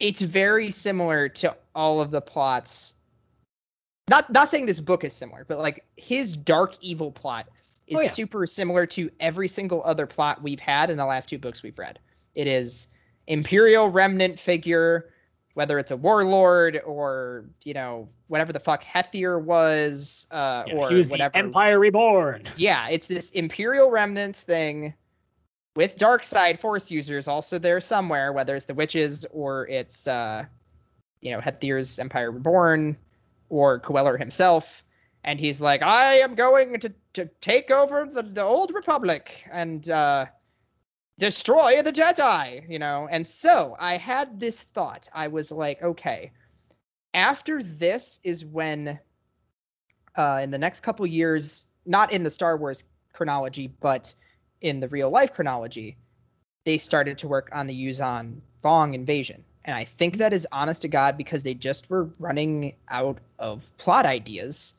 it's 0.02 0.20
very 0.20 0.70
similar 0.70 1.28
to 1.30 1.56
all 1.74 2.00
of 2.02 2.10
the 2.10 2.20
plots. 2.20 2.94
Not 4.10 4.28
not 4.30 4.50
saying 4.50 4.66
this 4.66 4.80
book 4.80 5.04
is 5.04 5.14
similar, 5.14 5.44
but 5.48 5.58
like 5.58 5.84
his 5.96 6.36
dark 6.36 6.74
evil 6.82 7.10
plot 7.12 7.48
is 7.86 7.96
Oh, 7.98 8.02
yeah. 8.02 8.10
super 8.10 8.46
similar 8.46 8.84
to 8.86 9.10
every 9.20 9.48
single 9.48 9.82
other 9.84 10.06
plot 10.06 10.42
we've 10.42 10.60
had 10.60 10.90
in 10.90 10.96
the 10.98 11.06
last 11.06 11.28
two 11.28 11.38
books 11.38 11.62
we've 11.62 11.78
read. 11.78 11.98
It 12.34 12.46
is 12.46 12.88
Imperial 13.28 13.88
remnant 13.88 14.38
figure, 14.40 15.10
whether 15.54 15.78
it's 15.78 15.92
a 15.92 15.96
warlord 15.96 16.80
or 16.84 17.44
you 17.62 17.72
know 17.74 18.08
whatever 18.26 18.52
the 18.52 18.58
fuck 18.60 18.82
Hethrir 18.82 19.40
was, 19.40 20.26
uh, 20.32 20.64
Yeah, 20.66 20.74
or 20.74 20.88
he 20.88 20.96
was 20.96 21.08
whatever. 21.08 21.36
Empire 21.36 21.78
Reborn. 21.78 22.42
Yeah, 22.56 22.88
it's 22.88 23.06
this 23.06 23.30
Imperial 23.30 23.90
Remnants 23.92 24.42
thing 24.42 24.94
with 25.76 25.96
dark 25.96 26.22
side 26.22 26.60
force 26.60 26.90
users 26.90 27.28
also 27.28 27.58
there 27.58 27.80
somewhere, 27.80 28.32
whether 28.32 28.54
it's 28.54 28.66
the 28.66 28.74
witches 28.74 29.24
or 29.32 29.66
it's 29.68 30.06
uh 30.06 30.44
you 31.22 31.30
know, 31.30 31.40
Hethrir's 31.40 31.98
Empire 31.98 32.30
Reborn 32.30 32.96
or 33.48 33.80
Kueller 33.80 34.18
himself. 34.18 34.82
And 35.24 35.38
he's 35.38 35.60
like, 35.60 35.82
I 35.82 36.14
am 36.14 36.34
going 36.34 36.80
to, 36.80 36.92
to 37.14 37.26
take 37.40 37.70
over 37.70 38.08
the, 38.12 38.22
the 38.22 38.42
old 38.42 38.74
Republic 38.74 39.44
and 39.50 39.88
uh, 39.88 40.26
destroy 41.18 41.80
the 41.80 41.92
Jedi, 41.92 42.68
you 42.68 42.78
know? 42.78 43.08
And 43.10 43.24
so 43.26 43.76
I 43.78 43.96
had 43.96 44.40
this 44.40 44.60
thought. 44.60 45.08
I 45.14 45.28
was 45.28 45.52
like, 45.52 45.80
okay, 45.80 46.32
after 47.14 47.62
this 47.62 48.18
is 48.24 48.44
when, 48.44 48.98
uh, 50.16 50.40
in 50.42 50.50
the 50.50 50.58
next 50.58 50.80
couple 50.80 51.06
years, 51.06 51.68
not 51.86 52.12
in 52.12 52.24
the 52.24 52.30
Star 52.30 52.56
Wars 52.56 52.82
chronology, 53.12 53.68
but 53.80 54.12
in 54.62 54.80
the 54.80 54.88
real 54.88 55.10
life 55.10 55.32
chronology, 55.32 55.96
they 56.64 56.78
started 56.78 57.18
to 57.18 57.28
work 57.28 57.50
on 57.52 57.66
the 57.66 57.86
Yuuzhan 57.86 58.40
Vong 58.64 58.94
invasion. 58.94 59.44
And 59.64 59.76
I 59.76 59.84
think 59.84 60.16
that 60.16 60.32
is 60.32 60.46
honest 60.50 60.82
to 60.82 60.88
God 60.88 61.16
because 61.16 61.42
they 61.42 61.54
just 61.54 61.90
were 61.90 62.04
running 62.18 62.74
out 62.88 63.18
of 63.38 63.76
plot 63.76 64.06
ideas 64.06 64.74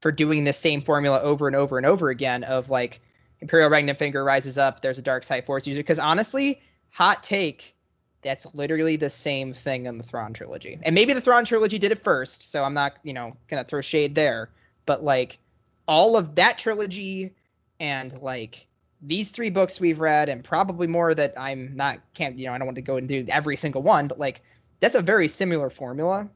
for 0.00 0.12
doing 0.12 0.44
the 0.44 0.52
same 0.52 0.82
formula 0.82 1.20
over 1.20 1.46
and 1.46 1.56
over 1.56 1.78
and 1.78 1.86
over 1.86 2.10
again 2.10 2.44
of 2.44 2.68
like 2.68 3.00
Imperial 3.40 3.70
Regnant 3.70 3.98
Finger 3.98 4.24
rises 4.24 4.58
up, 4.58 4.80
there's 4.80 4.98
a 4.98 5.02
dark 5.02 5.24
side 5.24 5.44
force 5.46 5.66
user. 5.66 5.80
Because 5.80 5.98
honestly, 5.98 6.60
hot 6.90 7.22
take, 7.22 7.74
that's 8.22 8.46
literally 8.54 8.96
the 8.96 9.10
same 9.10 9.52
thing 9.52 9.86
in 9.86 9.98
the 9.98 10.04
Thrawn 10.04 10.32
trilogy. 10.32 10.78
And 10.82 10.94
maybe 10.94 11.12
the 11.12 11.20
Thrawn 11.20 11.44
trilogy 11.44 11.78
did 11.78 11.92
it 11.92 12.02
first, 12.02 12.50
so 12.50 12.64
I'm 12.64 12.74
not, 12.74 12.94
you 13.02 13.12
know, 13.12 13.36
gonna 13.48 13.64
throw 13.64 13.80
shade 13.80 14.14
there. 14.14 14.50
But 14.84 15.02
like 15.02 15.38
all 15.88 16.16
of 16.16 16.34
that 16.34 16.58
trilogy 16.58 17.34
and 17.80 18.18
like 18.20 18.65
these 19.02 19.30
three 19.30 19.50
books 19.50 19.78
we've 19.78 20.00
read 20.00 20.28
and 20.28 20.42
probably 20.42 20.86
more 20.86 21.14
that 21.14 21.34
I'm 21.38 21.74
not 21.76 21.98
can't 22.14 22.38
you 22.38 22.46
know 22.46 22.52
I 22.52 22.58
don't 22.58 22.66
want 22.66 22.76
to 22.76 22.82
go 22.82 22.96
and 22.96 23.08
do 23.08 23.24
every 23.28 23.56
single 23.56 23.82
one 23.82 24.08
but 24.08 24.18
like 24.18 24.42
that's 24.80 24.94
a 24.94 25.02
very 25.02 25.28
similar 25.28 25.70
formula. 25.70 26.28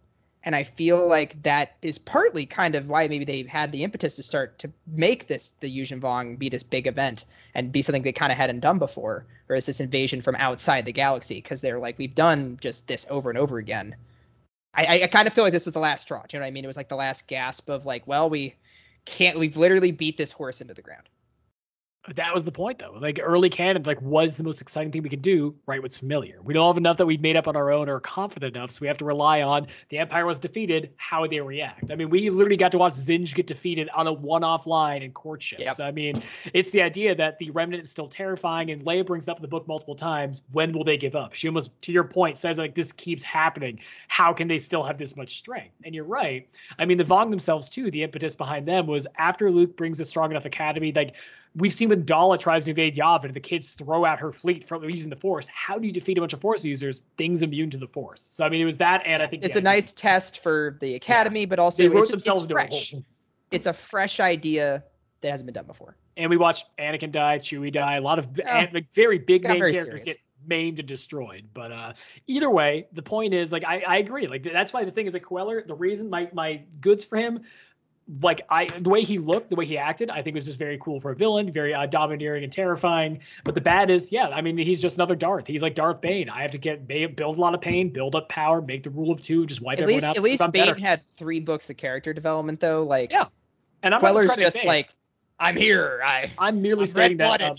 And 0.42 0.56
I 0.56 0.64
feel 0.64 1.06
like 1.06 1.42
that 1.42 1.76
is 1.82 1.98
partly 1.98 2.46
kind 2.46 2.74
of 2.74 2.88
why 2.88 3.06
maybe 3.08 3.26
they 3.26 3.42
had 3.42 3.72
the 3.72 3.84
impetus 3.84 4.16
to 4.16 4.22
start 4.22 4.58
to 4.60 4.72
make 4.86 5.26
this 5.26 5.50
the 5.60 5.68
Yuuzhan 5.68 6.00
Vong 6.00 6.38
be 6.38 6.48
this 6.48 6.62
big 6.62 6.86
event 6.86 7.26
and 7.54 7.70
be 7.70 7.82
something 7.82 8.02
they 8.02 8.12
kind 8.12 8.32
of 8.32 8.38
hadn't 8.38 8.60
done 8.60 8.78
before 8.78 9.26
or 9.50 9.56
is 9.56 9.66
this 9.66 9.80
invasion 9.80 10.22
from 10.22 10.36
outside 10.36 10.86
the 10.86 10.92
galaxy? 10.92 11.36
Because 11.36 11.60
they're 11.60 11.78
like 11.78 11.98
we've 11.98 12.14
done 12.14 12.56
just 12.62 12.88
this 12.88 13.04
over 13.10 13.28
and 13.28 13.38
over 13.38 13.58
again. 13.58 13.94
I, 14.72 15.02
I 15.02 15.06
kind 15.08 15.26
of 15.26 15.34
feel 15.34 15.44
like 15.44 15.52
this 15.52 15.66
was 15.66 15.74
the 15.74 15.80
last 15.80 16.02
straw 16.02 16.22
you 16.32 16.38
know 16.38 16.44
what 16.44 16.48
I 16.48 16.52
mean? 16.52 16.64
It 16.64 16.68
was 16.68 16.76
like 16.76 16.88
the 16.88 16.96
last 16.96 17.28
gasp 17.28 17.68
of 17.68 17.84
like 17.84 18.06
well 18.06 18.30
we 18.30 18.54
can't 19.04 19.38
we've 19.38 19.58
literally 19.58 19.92
beat 19.92 20.16
this 20.16 20.32
horse 20.32 20.62
into 20.62 20.72
the 20.72 20.82
ground 20.82 21.09
that 22.16 22.34
was 22.34 22.44
the 22.44 22.52
point 22.52 22.78
though. 22.78 22.96
Like 23.00 23.20
early 23.22 23.48
canon, 23.48 23.82
like 23.84 24.00
was 24.02 24.36
the 24.36 24.44
most 24.44 24.60
exciting 24.60 24.92
thing 24.92 25.02
we 25.02 25.08
could 25.08 25.22
do, 25.22 25.54
right? 25.66 25.82
What's 25.82 25.98
familiar. 25.98 26.40
We 26.42 26.54
don't 26.54 26.66
have 26.66 26.76
enough 26.76 26.96
that 26.98 27.06
we've 27.06 27.20
made 27.20 27.36
up 27.36 27.48
on 27.48 27.56
our 27.56 27.70
own 27.70 27.88
or 27.88 28.00
confident 28.00 28.56
enough, 28.56 28.70
so 28.70 28.78
we 28.80 28.86
have 28.86 28.98
to 28.98 29.04
rely 29.04 29.42
on 29.42 29.66
the 29.88 29.98
Empire 29.98 30.26
was 30.26 30.38
defeated, 30.38 30.90
how 30.96 31.26
they 31.26 31.40
react. 31.40 31.90
I 31.90 31.94
mean, 31.94 32.10
we 32.10 32.30
literally 32.30 32.56
got 32.56 32.72
to 32.72 32.78
watch 32.78 32.94
Zsinj 32.94 33.34
get 33.34 33.46
defeated 33.46 33.88
on 33.94 34.06
a 34.06 34.12
one-off 34.12 34.66
line 34.66 35.02
in 35.02 35.12
courtship. 35.12 35.60
Yep. 35.60 35.74
So 35.74 35.84
I 35.84 35.92
mean, 35.92 36.22
it's 36.52 36.70
the 36.70 36.82
idea 36.82 37.14
that 37.14 37.38
the 37.38 37.50
remnant 37.50 37.82
is 37.84 37.90
still 37.90 38.08
terrifying, 38.08 38.70
and 38.70 38.82
Leia 38.82 39.04
brings 39.06 39.28
up 39.28 39.38
in 39.38 39.42
the 39.42 39.48
book 39.48 39.66
multiple 39.68 39.94
times. 39.94 40.42
When 40.52 40.72
will 40.72 40.84
they 40.84 40.96
give 40.96 41.14
up? 41.14 41.34
She 41.34 41.48
almost, 41.48 41.70
to 41.82 41.92
your 41.92 42.04
point, 42.04 42.38
says 42.38 42.58
like 42.58 42.74
this 42.74 42.92
keeps 42.92 43.22
happening. 43.22 43.80
How 44.08 44.32
can 44.32 44.48
they 44.48 44.58
still 44.58 44.82
have 44.82 44.98
this 44.98 45.16
much 45.16 45.38
strength? 45.38 45.74
And 45.84 45.94
you're 45.94 46.04
right. 46.04 46.48
I 46.78 46.84
mean, 46.84 46.98
the 46.98 47.04
Vong 47.04 47.30
themselves 47.30 47.68
too. 47.68 47.90
The 47.90 48.02
impetus 48.02 48.34
behind 48.34 48.66
them 48.66 48.86
was 48.86 49.06
after 49.18 49.50
Luke 49.50 49.76
brings 49.76 50.00
a 50.00 50.04
strong 50.04 50.30
enough 50.30 50.44
academy, 50.44 50.92
like 50.92 51.16
We've 51.56 51.72
seen 51.72 51.88
when 51.88 52.04
Daala 52.04 52.38
tries 52.38 52.64
to 52.64 52.70
invade 52.70 52.94
Yavin, 52.96 53.34
the 53.34 53.40
kids 53.40 53.70
throw 53.70 54.04
out 54.04 54.20
her 54.20 54.32
fleet 54.32 54.66
from 54.68 54.84
using 54.88 55.10
the 55.10 55.16
Force. 55.16 55.48
How 55.48 55.78
do 55.78 55.86
you 55.86 55.92
defeat 55.92 56.16
a 56.16 56.20
bunch 56.20 56.32
of 56.32 56.40
Force 56.40 56.64
users? 56.64 57.00
Things 57.16 57.42
immune 57.42 57.70
to 57.70 57.78
the 57.78 57.88
Force. 57.88 58.22
So 58.22 58.44
I 58.46 58.48
mean, 58.48 58.60
it 58.60 58.66
was 58.66 58.78
that, 58.78 59.02
and 59.04 59.22
I 59.22 59.26
think 59.26 59.42
it's 59.42 59.56
yeah, 59.56 59.60
a 59.60 59.64
nice 59.64 59.92
test 59.92 60.42
for 60.42 60.76
the 60.80 60.94
Academy, 60.94 61.40
yeah. 61.40 61.46
but 61.46 61.58
also 61.58 61.82
it's, 61.90 62.10
it's 62.10 62.46
fresh. 62.50 62.94
It's 63.50 63.66
a 63.66 63.72
fresh 63.72 64.20
idea 64.20 64.84
that 65.20 65.30
hasn't 65.30 65.46
been 65.46 65.54
done 65.54 65.66
before. 65.66 65.96
And 66.16 66.30
we 66.30 66.36
watched 66.36 66.66
Anakin 66.78 67.10
die, 67.12 67.38
Chewie 67.38 67.72
die, 67.72 67.96
a 67.96 68.00
lot 68.00 68.18
of 68.18 68.28
oh, 68.46 68.64
like, 68.72 68.86
very 68.94 69.18
big 69.18 69.44
main 69.44 69.58
very 69.58 69.72
characters 69.72 70.02
serious. 70.02 70.18
get 70.18 70.18
maimed 70.46 70.78
and 70.78 70.88
destroyed. 70.88 71.48
But 71.54 71.72
uh, 71.72 71.92
either 72.26 72.50
way, 72.50 72.86
the 72.92 73.02
point 73.02 73.34
is 73.34 73.52
like 73.52 73.64
I, 73.64 73.82
I 73.86 73.96
agree. 73.98 74.26
Like 74.26 74.42
that's 74.42 74.72
why 74.72 74.84
the 74.84 74.90
thing 74.90 75.06
is 75.06 75.14
like 75.14 75.24
Kueller, 75.24 75.66
the 75.66 75.74
reason 75.74 76.10
my 76.10 76.28
my 76.32 76.62
goods 76.80 77.04
for 77.04 77.16
him 77.16 77.40
like 78.22 78.40
I 78.50 78.66
the 78.80 78.90
way 78.90 79.02
he 79.02 79.18
looked, 79.18 79.50
the 79.50 79.56
way 79.56 79.64
he 79.64 79.78
acted, 79.78 80.10
I 80.10 80.20
think 80.22 80.34
was 80.34 80.44
just 80.44 80.58
very 80.58 80.78
cool 80.78 80.98
for 80.98 81.12
a 81.12 81.16
villain, 81.16 81.52
very 81.52 81.72
uh, 81.72 81.86
domineering 81.86 82.42
and 82.42 82.52
terrifying. 82.52 83.20
But 83.44 83.54
the 83.54 83.60
bad 83.60 83.90
is, 83.90 84.10
yeah, 84.10 84.28
I 84.28 84.40
mean, 84.40 84.58
he's 84.58 84.80
just 84.80 84.96
another 84.96 85.14
Darth. 85.14 85.46
He's 85.46 85.62
like 85.62 85.74
Darth 85.74 86.00
Bane. 86.00 86.28
I 86.28 86.42
have 86.42 86.50
to 86.50 86.58
get 86.58 86.88
build 86.88 87.20
a 87.20 87.40
lot 87.40 87.54
of 87.54 87.60
pain, 87.60 87.88
build 87.90 88.16
up 88.16 88.28
power, 88.28 88.60
make 88.60 88.82
the 88.82 88.90
rule 88.90 89.12
of 89.12 89.20
two, 89.20 89.46
just 89.46 89.60
wipe 89.60 89.78
at 89.78 89.82
everyone 89.82 89.96
least, 89.96 90.06
out. 90.06 90.16
At 90.16 90.22
least 90.22 90.40
Bane 90.40 90.66
better. 90.66 90.80
had 90.80 91.02
three 91.16 91.40
books 91.40 91.70
of 91.70 91.76
character 91.76 92.12
development, 92.12 92.58
though. 92.58 92.82
Like, 92.82 93.12
yeah, 93.12 93.26
and 93.82 93.94
I'm 93.94 94.00
Kueller's 94.00 94.34
just 94.36 94.56
Bane. 94.56 94.66
like, 94.66 94.92
I'm 95.38 95.56
here. 95.56 96.00
I 96.04 96.30
I'm 96.38 96.60
merely 96.60 96.82
I'm 96.82 96.86
stating 96.88 97.16
that 97.18 97.42
um, 97.42 97.54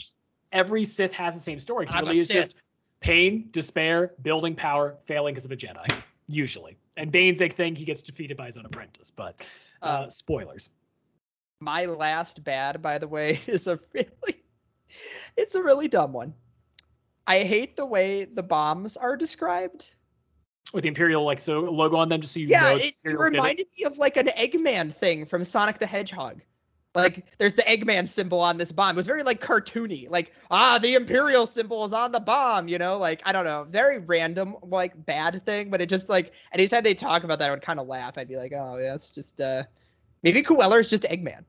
every 0.52 0.84
Sith 0.84 1.14
has 1.14 1.34
the 1.34 1.40
same 1.40 1.60
story. 1.60 1.88
Really, 1.94 2.20
it's 2.20 2.30
just 2.30 2.58
pain, 3.00 3.48
despair, 3.52 4.14
building 4.22 4.56
power, 4.56 4.98
failing 5.06 5.34
because 5.34 5.46
of 5.46 5.52
a 5.52 5.58
Jedi, 5.58 6.02
usually. 6.28 6.78
And 6.98 7.10
Bane's 7.10 7.42
a 7.42 7.48
thing 7.48 7.74
he 7.74 7.86
gets 7.86 8.02
defeated 8.02 8.36
by 8.36 8.48
his 8.48 8.58
own 8.58 8.66
apprentice, 8.66 9.10
but. 9.10 9.48
Uh, 9.82 10.04
um, 10.04 10.10
spoilers 10.10 10.70
my 11.62 11.86
last 11.86 12.44
bad, 12.44 12.82
by 12.82 12.98
the 12.98 13.08
way, 13.08 13.40
is 13.48 13.68
a 13.68 13.80
really 13.94 14.44
it's 15.38 15.56
a 15.56 15.64
really 15.64 15.88
dumb 15.88 16.12
one. 16.12 16.34
I 17.28 17.44
hate 17.44 17.78
the 17.78 17.86
way 17.86 18.26
the 18.26 18.44
bombs 18.44 18.98
are 18.98 19.16
described. 19.16 19.96
With 20.74 20.84
the 20.84 20.90
Imperial 20.90 21.24
like 21.24 21.40
so 21.40 21.62
logo 21.62 21.98
on 21.98 22.10
them, 22.10 22.22
just 22.22 22.34
so 22.34 22.40
you 22.40 22.48
yeah, 22.48 22.60
know. 22.62 22.76
it, 22.78 22.94
it 23.06 23.18
reminded 23.18 23.68
me 23.78 23.86
of 23.86 23.98
like 23.98 24.18
an 24.18 24.28
Eggman 24.38 24.94
thing 24.94 25.26
from 25.26 25.46
Sonic 25.46 25.80
the 25.80 25.86
Hedgehog. 25.86 26.42
Like 26.94 27.26
there's 27.38 27.56
the 27.56 27.64
Eggman 27.64 28.08
symbol 28.08 28.42
on 28.42 28.58
this 28.58 28.72
bomb. 28.72 28.96
It 28.96 28.98
was 28.98 29.08
very 29.08 29.24
like 29.24 29.40
cartoony. 29.42 30.10
Like, 30.10 30.34
ah, 30.50 30.78
the 30.78 30.96
Imperial 30.96 31.46
symbol 31.46 31.86
is 31.86 31.94
on 31.94 32.12
the 32.12 32.20
bomb, 32.20 32.68
you 32.68 32.78
know? 32.78 32.98
Like, 32.98 33.22
I 33.26 33.32
don't 33.32 33.46
know. 33.46 33.66
Very 33.70 34.00
random, 34.00 34.58
like 34.62 35.06
bad 35.06 35.42
thing, 35.46 35.70
but 35.70 35.80
it 35.80 35.88
just 35.88 36.10
like 36.10 36.32
anytime 36.54 36.84
they 36.84 36.94
talk 36.94 37.24
about 37.24 37.40
that, 37.40 37.50
I 37.50 37.52
would 37.52 37.62
kind 37.62 37.80
of 37.80 37.88
laugh. 37.88 38.18
I'd 38.18 38.28
be 38.28 38.36
like, 38.36 38.52
oh 38.54 38.78
yeah, 38.78 38.94
it's 38.94 39.12
just 39.12 39.40
uh 39.40 39.64
maybe 40.24 40.42
is 40.42 40.88
just 40.88 41.04
Eggman. 41.04 41.46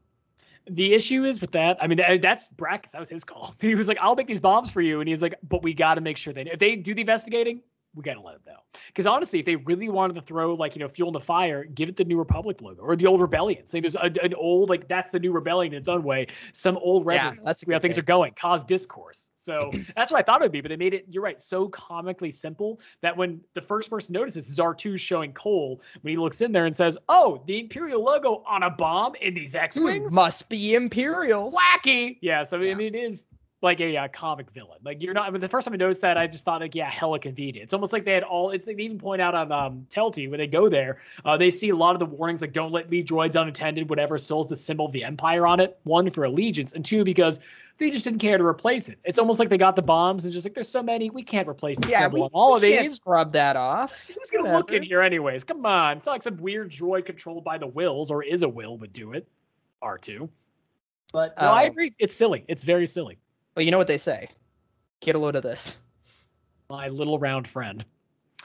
The 0.70 0.94
issue 0.94 1.24
is 1.24 1.40
with 1.40 1.50
that. 1.52 1.76
I 1.82 1.88
mean, 1.88 2.00
that's 2.20 2.48
Brakiss. 2.50 2.92
That 2.92 3.00
was 3.00 3.08
his 3.08 3.24
call. 3.24 3.56
He 3.60 3.74
was 3.74 3.88
like, 3.88 3.98
"I'll 4.00 4.14
make 4.14 4.28
these 4.28 4.38
bombs 4.38 4.70
for 4.70 4.80
you," 4.80 5.00
and 5.00 5.08
he's 5.08 5.20
like, 5.20 5.34
"But 5.48 5.64
we 5.64 5.74
got 5.74 5.96
to 5.96 6.00
make 6.00 6.16
sure 6.16 6.32
they 6.32 6.42
if 6.42 6.60
they 6.60 6.76
do 6.76 6.94
the 6.94 7.00
investigating, 7.00 7.62
we 7.94 8.02
got 8.02 8.14
to 8.14 8.20
let 8.20 8.32
them 8.32 8.54
know." 8.54 8.60
Because 8.86 9.06
honestly, 9.06 9.38
if 9.38 9.46
they 9.46 9.56
really 9.56 9.88
wanted 9.88 10.14
to 10.14 10.22
throw 10.22 10.54
like 10.54 10.76
you 10.76 10.80
know 10.80 10.88
fuel 10.88 11.08
in 11.08 11.12
the 11.12 11.20
fire, 11.20 11.64
give 11.64 11.88
it 11.88 11.96
the 11.96 12.04
New 12.04 12.18
Republic 12.18 12.60
logo 12.62 12.82
or 12.82 12.96
the 12.96 13.06
old 13.06 13.20
Rebellion. 13.20 13.66
Say 13.66 13.80
there's 13.80 13.96
a, 13.96 14.12
an 14.22 14.34
old 14.34 14.68
like 14.68 14.88
that's 14.88 15.10
the 15.10 15.18
New 15.18 15.32
Rebellion 15.32 15.72
in 15.72 15.78
its 15.78 15.88
own 15.88 16.02
way. 16.02 16.26
Some 16.52 16.76
old 16.78 17.06
rebels. 17.06 17.36
Yeah, 17.36 17.42
that's 17.44 17.64
how 17.70 17.78
things 17.78 17.98
are 17.98 18.02
going. 18.02 18.32
Cause 18.34 18.64
discourse. 18.64 19.30
So 19.34 19.70
that's 19.96 20.12
what 20.12 20.18
I 20.18 20.22
thought 20.22 20.40
it 20.40 20.44
would 20.44 20.52
be. 20.52 20.60
But 20.60 20.70
they 20.70 20.76
made 20.76 20.94
it. 20.94 21.06
You're 21.08 21.22
right. 21.22 21.40
So 21.40 21.68
comically 21.68 22.30
simple 22.30 22.80
that 23.00 23.16
when 23.16 23.40
the 23.54 23.60
first 23.60 23.90
person 23.90 24.12
notices 24.12 24.48
is 24.48 24.58
R2 24.58 24.98
showing 24.98 25.32
Cole 25.32 25.80
when 26.02 26.12
he 26.12 26.16
looks 26.16 26.40
in 26.40 26.52
there 26.52 26.66
and 26.66 26.74
says, 26.74 26.98
"Oh, 27.08 27.42
the 27.46 27.60
Imperial 27.60 28.02
logo 28.02 28.42
on 28.46 28.62
a 28.62 28.70
bomb 28.70 29.14
in 29.16 29.34
these 29.34 29.54
X-wings 29.54 30.12
hmm, 30.12 30.14
must 30.14 30.48
be 30.48 30.74
Imperials." 30.74 31.54
Wacky. 31.54 32.18
Yeah. 32.20 32.42
So 32.42 32.60
yeah. 32.60 32.72
I 32.72 32.74
mean, 32.74 32.94
it 32.94 32.98
is 32.98 33.26
like 33.62 33.80
a, 33.80 33.96
a, 33.96 34.08
comic 34.08 34.50
villain. 34.50 34.78
Like 34.84 35.02
you're 35.02 35.14
not. 35.14 35.38
The 35.40 35.48
first 35.48 35.64
time 35.64 35.74
I 35.74 35.76
noticed 35.76 36.00
that, 36.00 36.18
I 36.18 36.26
just 36.26 36.44
thought 36.44 36.60
like, 36.60 36.74
yeah, 36.74 36.90
hella 36.90 37.18
convenient. 37.18 37.64
It's 37.64 37.72
almost 37.72 37.92
like 37.92 38.04
they 38.04 38.12
had 38.12 38.24
all. 38.24 38.50
It's 38.50 38.66
like 38.66 38.76
they 38.76 38.82
even 38.82 38.98
point 38.98 39.22
out 39.22 39.34
on 39.34 39.52
um 39.52 39.86
Telti 39.90 40.28
when 40.28 40.38
they 40.38 40.46
go 40.46 40.68
there, 40.68 40.98
uh, 41.24 41.36
they 41.36 41.50
see 41.50 41.70
a 41.70 41.76
lot 41.76 41.94
of 41.94 42.00
the 42.00 42.06
warnings 42.06 42.42
like 42.42 42.52
don't 42.52 42.72
let 42.72 42.90
leave 42.90 43.04
droids 43.04 43.40
unattended, 43.40 43.88
whatever. 43.88 44.18
Still 44.18 44.42
the 44.42 44.56
symbol 44.56 44.86
of 44.86 44.92
the 44.92 45.04
Empire 45.04 45.46
on 45.46 45.60
it. 45.60 45.78
One 45.84 46.10
for 46.10 46.24
allegiance, 46.24 46.72
and 46.72 46.84
two 46.84 47.04
because 47.04 47.40
they 47.78 47.90
just 47.90 48.04
didn't 48.04 48.18
care 48.20 48.36
to 48.36 48.44
replace 48.44 48.88
it. 48.88 48.98
It's 49.04 49.18
almost 49.18 49.38
like 49.38 49.48
they 49.48 49.58
got 49.58 49.76
the 49.76 49.82
bombs 49.82 50.24
and 50.24 50.32
just 50.32 50.44
like 50.44 50.54
there's 50.54 50.68
so 50.68 50.82
many, 50.82 51.10
we 51.10 51.22
can't 51.22 51.48
replace 51.48 51.78
the 51.78 51.88
yeah, 51.88 52.00
symbol 52.00 52.18
we, 52.18 52.22
on 52.24 52.30
all 52.32 52.50
we 52.52 52.56
of 52.56 52.62
can't 52.62 52.82
these. 52.82 52.96
Scrub 52.96 53.32
that 53.32 53.56
off. 53.56 54.06
Who's 54.08 54.30
gonna 54.30 54.42
Whatever. 54.42 54.58
look 54.58 54.72
in 54.72 54.82
here 54.82 55.00
anyways? 55.00 55.44
Come 55.44 55.64
on, 55.64 55.96
it's 55.98 56.06
not 56.06 56.12
like 56.12 56.22
some 56.22 56.36
weird 56.36 56.70
droid 56.70 57.06
controlled 57.06 57.44
by 57.44 57.58
the 57.58 57.66
wills 57.66 58.10
or 58.10 58.22
is 58.22 58.42
a 58.42 58.48
will 58.48 58.76
would 58.78 58.92
do 58.92 59.12
it. 59.12 59.26
R 59.80 59.98
two. 59.98 60.28
But 61.12 61.34
no, 61.40 61.48
um, 61.48 61.54
I 61.54 61.64
agree. 61.64 61.94
It's 61.98 62.14
silly. 62.14 62.44
It's 62.48 62.62
very 62.62 62.86
silly. 62.86 63.18
Well, 63.54 63.64
you 63.64 63.70
know 63.70 63.78
what 63.78 63.86
they 63.86 63.98
say. 63.98 64.28
Get 65.00 65.14
a 65.14 65.18
load 65.18 65.36
of 65.36 65.42
this. 65.42 65.76
My 66.70 66.88
little 66.88 67.18
round 67.18 67.46
friend. 67.46 67.84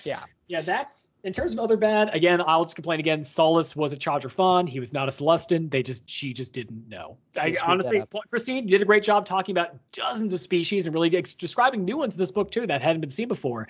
Yeah. 0.03 0.23
Yeah, 0.47 0.61
that's 0.61 1.13
in 1.25 1.34
terms 1.34 1.51
of 1.51 1.59
other 1.59 1.75
bad. 1.75 2.09
Again, 2.13 2.41
I'll 2.45 2.63
just 2.63 2.75
complain 2.75 3.01
again. 3.01 3.21
Seluss 3.21 3.75
was 3.75 3.91
a 3.91 3.97
Chandra 3.97 4.65
He 4.65 4.79
was 4.79 4.93
not 4.93 5.09
a 5.09 5.11
Sullustan. 5.11 5.69
They 5.69 5.84
just 5.84 6.09
she 6.09 6.34
just 6.34 6.53
didn't 6.53 6.88
know. 6.88 7.17
I, 7.35 7.53
honestly, 7.65 8.01
Kristine, 8.31 8.63
you 8.63 8.71
did 8.71 8.81
a 8.81 8.85
great 8.85 9.03
job 9.03 9.25
talking 9.25 9.53
about 9.53 9.75
dozens 9.91 10.31
of 10.31 10.39
species 10.39 10.88
and 10.88 10.93
really 10.93 11.15
ex- 11.17 11.35
describing 11.35 11.84
new 11.84 11.97
ones 11.97 12.15
in 12.15 12.19
this 12.19 12.31
book 12.31 12.49
too 12.49 12.65
that 12.65 12.81
hadn't 12.81 13.01
been 13.01 13.09
seen 13.09 13.27
before. 13.27 13.67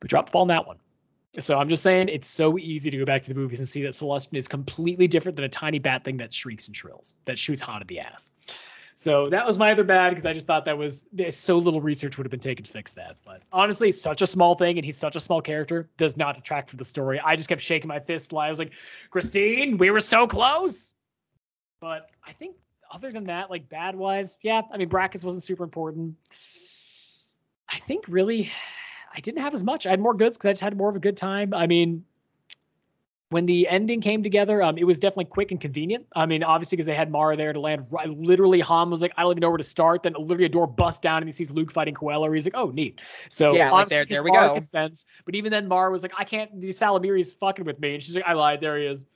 But 0.00 0.08
dropped 0.08 0.28
the 0.28 0.32
ball 0.32 0.42
on 0.42 0.48
that 0.48 0.66
one. 0.66 0.78
So 1.38 1.58
I'm 1.58 1.68
just 1.68 1.82
saying 1.82 2.08
it's 2.08 2.26
so 2.26 2.58
easy 2.58 2.90
to 2.90 2.96
go 2.96 3.04
back 3.04 3.22
to 3.24 3.28
the 3.28 3.38
movies 3.38 3.58
and 3.58 3.68
see 3.68 3.82
that 3.82 3.92
Sullustan 3.92 4.38
is 4.38 4.48
completely 4.48 5.06
different 5.06 5.36
than 5.36 5.44
a 5.44 5.50
tiny 5.50 5.78
bat 5.78 6.02
thing 6.02 6.16
that 6.16 6.32
shrieks 6.32 6.66
and 6.66 6.74
shrills, 6.74 7.16
that 7.26 7.38
shoots 7.38 7.60
hot 7.60 7.82
at 7.82 7.88
the 7.88 8.00
ass. 8.00 8.32
So 8.98 9.28
that 9.28 9.46
was 9.46 9.58
my 9.58 9.72
other 9.72 9.84
bad 9.84 10.08
because 10.08 10.24
I 10.24 10.32
just 10.32 10.46
thought 10.46 10.64
that 10.64 10.76
was 10.76 11.04
eh, 11.18 11.30
so 11.30 11.58
little 11.58 11.82
research 11.82 12.16
would 12.16 12.24
have 12.24 12.30
been 12.30 12.40
taken 12.40 12.64
to 12.64 12.70
fix 12.70 12.94
that. 12.94 13.18
But 13.26 13.42
honestly, 13.52 13.92
such 13.92 14.22
a 14.22 14.26
small 14.26 14.54
thing, 14.54 14.78
and 14.78 14.86
he's 14.86 14.96
such 14.96 15.16
a 15.16 15.20
small 15.20 15.42
character, 15.42 15.90
does 15.98 16.16
not 16.16 16.34
detract 16.34 16.70
from 16.70 16.78
the 16.78 16.84
story. 16.84 17.20
I 17.20 17.36
just 17.36 17.50
kept 17.50 17.60
shaking 17.60 17.88
my 17.88 18.00
fist. 18.00 18.32
I 18.32 18.48
was 18.48 18.58
like, 18.58 18.72
Kristine, 19.10 19.76
we 19.76 19.90
were 19.90 20.00
so 20.00 20.26
close. 20.26 20.94
But 21.78 22.10
I 22.26 22.32
think 22.32 22.56
other 22.90 23.12
than 23.12 23.24
that, 23.24 23.50
like 23.50 23.68
bad 23.68 23.94
wise, 23.94 24.38
yeah. 24.40 24.62
I 24.72 24.78
mean, 24.78 24.88
Brakiss 24.88 25.24
wasn't 25.24 25.42
super 25.42 25.62
important. 25.62 26.14
I 27.68 27.76
think 27.80 28.06
really, 28.08 28.50
I 29.14 29.20
didn't 29.20 29.42
have 29.42 29.52
as 29.52 29.62
much. 29.62 29.86
I 29.86 29.90
had 29.90 30.00
more 30.00 30.14
goods 30.14 30.38
because 30.38 30.48
I 30.48 30.52
just 30.52 30.62
had 30.62 30.74
more 30.74 30.88
of 30.88 30.96
a 30.96 31.00
good 31.00 31.18
time. 31.18 31.52
I 31.52 31.66
mean, 31.66 32.02
when 33.30 33.44
the 33.46 33.66
ending 33.68 34.00
came 34.00 34.22
together, 34.22 34.62
um, 34.62 34.78
it 34.78 34.84
was 34.84 34.98
definitely 34.98 35.24
quick 35.24 35.50
and 35.50 35.60
convenient. 35.60 36.06
I 36.14 36.26
mean, 36.26 36.44
obviously 36.44 36.76
because 36.76 36.86
they 36.86 36.94
had 36.94 37.10
Mara 37.10 37.36
there 37.36 37.52
to 37.52 37.58
land. 37.58 37.86
Right, 37.90 38.08
literally, 38.08 38.60
Han 38.60 38.88
was 38.88 39.02
like, 39.02 39.12
"I 39.16 39.22
don't 39.22 39.32
even 39.32 39.40
know 39.40 39.48
where 39.50 39.58
to 39.58 39.64
start." 39.64 40.04
Then 40.04 40.14
literally 40.16 40.44
a 40.44 40.48
door 40.48 40.66
busts 40.68 41.00
down 41.00 41.18
and 41.18 41.26
he 41.26 41.32
sees 41.32 41.50
Luke 41.50 41.72
fighting 41.72 41.94
Kueller. 41.94 42.32
He's 42.32 42.46
like, 42.46 42.54
"Oh, 42.56 42.70
neat." 42.70 43.00
So 43.28 43.52
Yeah, 43.54 43.72
like, 43.72 43.88
there- 43.88 44.04
there 44.04 44.22
we 44.22 44.30
Mara 44.30 44.48
go. 44.48 44.54
Consents, 44.54 45.06
but 45.24 45.34
even 45.34 45.50
then, 45.50 45.66
Mara 45.66 45.90
was 45.90 46.02
like, 46.02 46.12
"I 46.16 46.24
can't." 46.24 46.60
The 46.60 46.68
Salamiri's 46.68 47.32
fucking 47.32 47.64
with 47.64 47.80
me, 47.80 47.94
and 47.94 48.02
she's 48.02 48.14
like, 48.14 48.24
"I 48.26 48.34
lied. 48.34 48.60
There 48.60 48.78
he 48.78 48.86
is." 48.86 49.06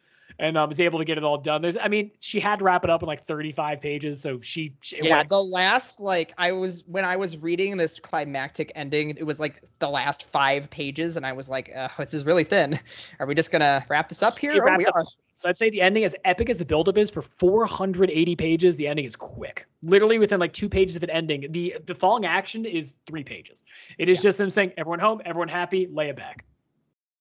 And 0.40 0.56
um, 0.56 0.70
was 0.70 0.80
able 0.80 0.98
to 0.98 1.04
get 1.04 1.18
it 1.18 1.22
all 1.22 1.36
done. 1.36 1.60
There's, 1.60 1.76
I 1.76 1.86
mean, 1.86 2.10
she 2.18 2.40
had 2.40 2.60
to 2.60 2.64
wrap 2.64 2.82
it 2.82 2.88
up 2.88 3.02
in 3.02 3.06
like 3.06 3.22
35 3.22 3.78
pages, 3.78 4.22
so 4.22 4.40
she, 4.40 4.74
she 4.80 4.96
yeah, 5.02 5.18
went 5.18 5.28
the 5.28 5.42
last 5.42 6.00
like 6.00 6.32
I 6.38 6.50
was 6.50 6.82
when 6.86 7.04
I 7.04 7.14
was 7.14 7.36
reading 7.36 7.76
this 7.76 8.00
climactic 8.00 8.72
ending, 8.74 9.10
it 9.10 9.24
was 9.24 9.38
like 9.38 9.62
the 9.80 9.88
last 9.90 10.22
five 10.24 10.70
pages, 10.70 11.18
and 11.18 11.26
I 11.26 11.32
was 11.34 11.50
like, 11.50 11.70
uh, 11.76 11.88
"This 11.98 12.14
is 12.14 12.24
really 12.24 12.44
thin. 12.44 12.80
Are 13.18 13.26
we 13.26 13.34
just 13.34 13.52
gonna 13.52 13.84
wrap 13.90 14.08
this 14.08 14.22
up 14.22 14.38
here?" 14.38 14.64
Oh, 14.66 14.72
up 14.72 14.80
are. 14.94 15.04
So 15.36 15.48
I'd 15.48 15.56
say 15.56 15.68
the 15.68 15.82
ending, 15.82 16.04
as 16.04 16.16
epic 16.24 16.48
as 16.48 16.56
the 16.58 16.64
buildup 16.64 16.98
is, 16.98 17.10
for 17.10 17.22
480 17.22 18.36
pages, 18.36 18.76
the 18.76 18.86
ending 18.86 19.04
is 19.04 19.16
quick. 19.16 19.66
Literally 19.82 20.18
within 20.18 20.40
like 20.40 20.52
two 20.54 20.68
pages 20.70 20.96
of 20.96 21.02
an 21.02 21.10
ending. 21.10 21.52
The 21.52 21.76
the 21.84 21.94
falling 21.94 22.24
action 22.24 22.64
is 22.64 22.96
three 23.06 23.24
pages. 23.24 23.62
It 23.98 24.08
is 24.08 24.18
Yeah. 24.18 24.22
just 24.22 24.38
them 24.38 24.48
saying, 24.48 24.72
"Everyone 24.78 25.00
home, 25.00 25.20
everyone 25.26 25.48
happy, 25.48 25.86
lay 25.86 26.08
it 26.08 26.16
back." 26.16 26.46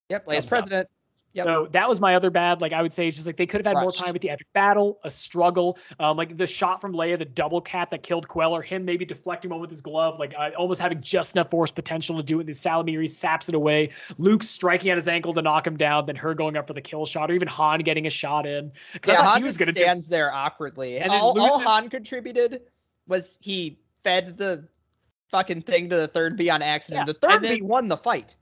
Yep, 0.08 0.26
Thumbs 0.26 0.46
president. 0.46 0.86
up. 0.86 0.99
Yep. 1.32 1.44
So 1.46 1.68
that 1.70 1.88
was 1.88 2.00
my 2.00 2.16
other 2.16 2.28
bad. 2.28 2.60
Like 2.60 2.72
I 2.72 2.82
would 2.82 2.92
say, 2.92 3.06
it's 3.06 3.16
just 3.16 3.26
like 3.26 3.36
they 3.36 3.46
could 3.46 3.64
have 3.64 3.76
had 3.76 3.80
more 3.80 3.92
time 3.92 4.12
with 4.12 4.22
the 4.22 4.30
epic 4.30 4.48
battle, 4.52 4.98
a 5.04 5.10
struggle, 5.10 5.78
um, 6.00 6.16
like 6.16 6.36
the 6.36 6.46
shot 6.46 6.80
from 6.80 6.92
Leia, 6.92 7.16
the 7.16 7.24
double 7.24 7.60
cat 7.60 7.88
that 7.90 8.02
killed 8.02 8.26
Kueller, 8.26 8.64
him 8.64 8.84
maybe 8.84 9.04
deflecting 9.04 9.50
one 9.50 9.60
with 9.60 9.70
his 9.70 9.80
glove, 9.80 10.18
like 10.18 10.34
uh, 10.36 10.50
almost 10.58 10.80
having 10.80 11.00
just 11.00 11.36
enough 11.36 11.48
force 11.48 11.70
potential 11.70 12.16
to 12.16 12.22
do 12.24 12.40
it. 12.40 12.46
The 12.46 12.52
Salamiri 12.52 13.08
saps 13.08 13.48
it 13.48 13.54
away. 13.54 13.90
Luke 14.18 14.42
striking 14.42 14.90
at 14.90 14.96
his 14.96 15.06
ankle 15.06 15.32
to 15.34 15.42
knock 15.42 15.66
him 15.66 15.76
down, 15.76 16.06
then 16.06 16.16
her 16.16 16.34
going 16.34 16.56
up 16.56 16.66
for 16.66 16.72
the 16.72 16.80
kill 16.80 17.06
shot, 17.06 17.30
or 17.30 17.34
even 17.34 17.46
Han 17.46 17.80
getting 17.80 18.06
a 18.08 18.10
shot 18.10 18.44
in. 18.44 18.72
Yeah, 19.06 19.22
Han 19.22 19.38
he 19.40 19.44
was 19.46 19.56
just 19.56 19.60
gonna 19.60 19.72
do- 19.72 19.80
stands 19.82 20.08
there 20.08 20.32
awkwardly. 20.34 20.98
And 20.98 21.12
all, 21.12 21.38
all 21.40 21.60
Han 21.60 21.88
contributed 21.90 22.62
was 23.06 23.38
he 23.40 23.78
fed 24.02 24.36
the 24.36 24.66
fucking 25.28 25.62
thing 25.62 25.88
to 25.90 25.96
the 25.96 26.08
Thernbee 26.08 26.52
on 26.52 26.60
accident. 26.60 27.06
Yeah, 27.06 27.12
The 27.12 27.18
third 27.28 27.42
then- 27.42 27.54
B 27.58 27.62
won 27.62 27.86
the 27.86 27.96
fight. 27.96 28.34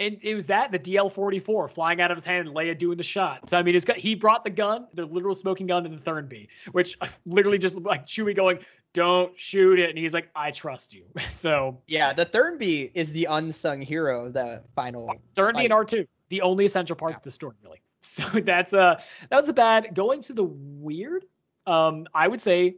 And 0.00 0.18
it 0.22 0.34
was 0.34 0.46
that 0.46 0.72
the 0.72 0.78
DL44 0.78 1.70
flying 1.70 2.00
out 2.00 2.10
of 2.10 2.16
his 2.16 2.24
hand 2.24 2.48
and 2.48 2.56
Leia 2.56 2.76
doing 2.76 2.96
the 2.96 3.04
shot. 3.04 3.46
So 3.46 3.58
I 3.58 3.62
mean, 3.62 3.78
got, 3.80 3.98
he 3.98 4.14
brought 4.14 4.44
the 4.44 4.50
gun, 4.50 4.88
the 4.94 5.04
literal 5.04 5.34
smoking 5.34 5.66
gun, 5.66 5.84
to 5.84 5.90
the 5.90 5.98
Thernbee, 5.98 6.48
which 6.72 6.96
literally 7.26 7.58
just 7.58 7.76
like 7.76 8.06
Chewie 8.06 8.34
going, 8.34 8.60
"Don't 8.94 9.38
shoot 9.38 9.78
it," 9.78 9.90
and 9.90 9.98
he's 9.98 10.14
like, 10.14 10.30
"I 10.34 10.50
trust 10.50 10.94
you." 10.94 11.04
So 11.30 11.78
Yeah, 11.86 12.14
the 12.14 12.24
Thernbee 12.24 12.92
is 12.94 13.12
the 13.12 13.26
unsung 13.26 13.82
hero 13.82 14.26
of 14.26 14.32
the 14.32 14.64
final. 14.74 15.14
Thernbee 15.34 15.64
and 15.64 15.72
R2, 15.72 16.06
the 16.30 16.40
only 16.40 16.64
essential 16.64 16.96
parts 16.96 17.18
of 17.18 17.22
the 17.22 17.30
story, 17.30 17.54
really. 17.62 17.82
So 18.02 18.24
that's 18.40 18.72
uh 18.72 18.98
that 19.28 19.36
was 19.36 19.46
the 19.46 19.52
bad. 19.52 19.94
Going 19.94 20.22
to 20.22 20.32
the 20.32 20.44
weird, 20.44 21.26
um, 21.66 22.06
I 22.14 22.26
would 22.26 22.40
say, 22.40 22.76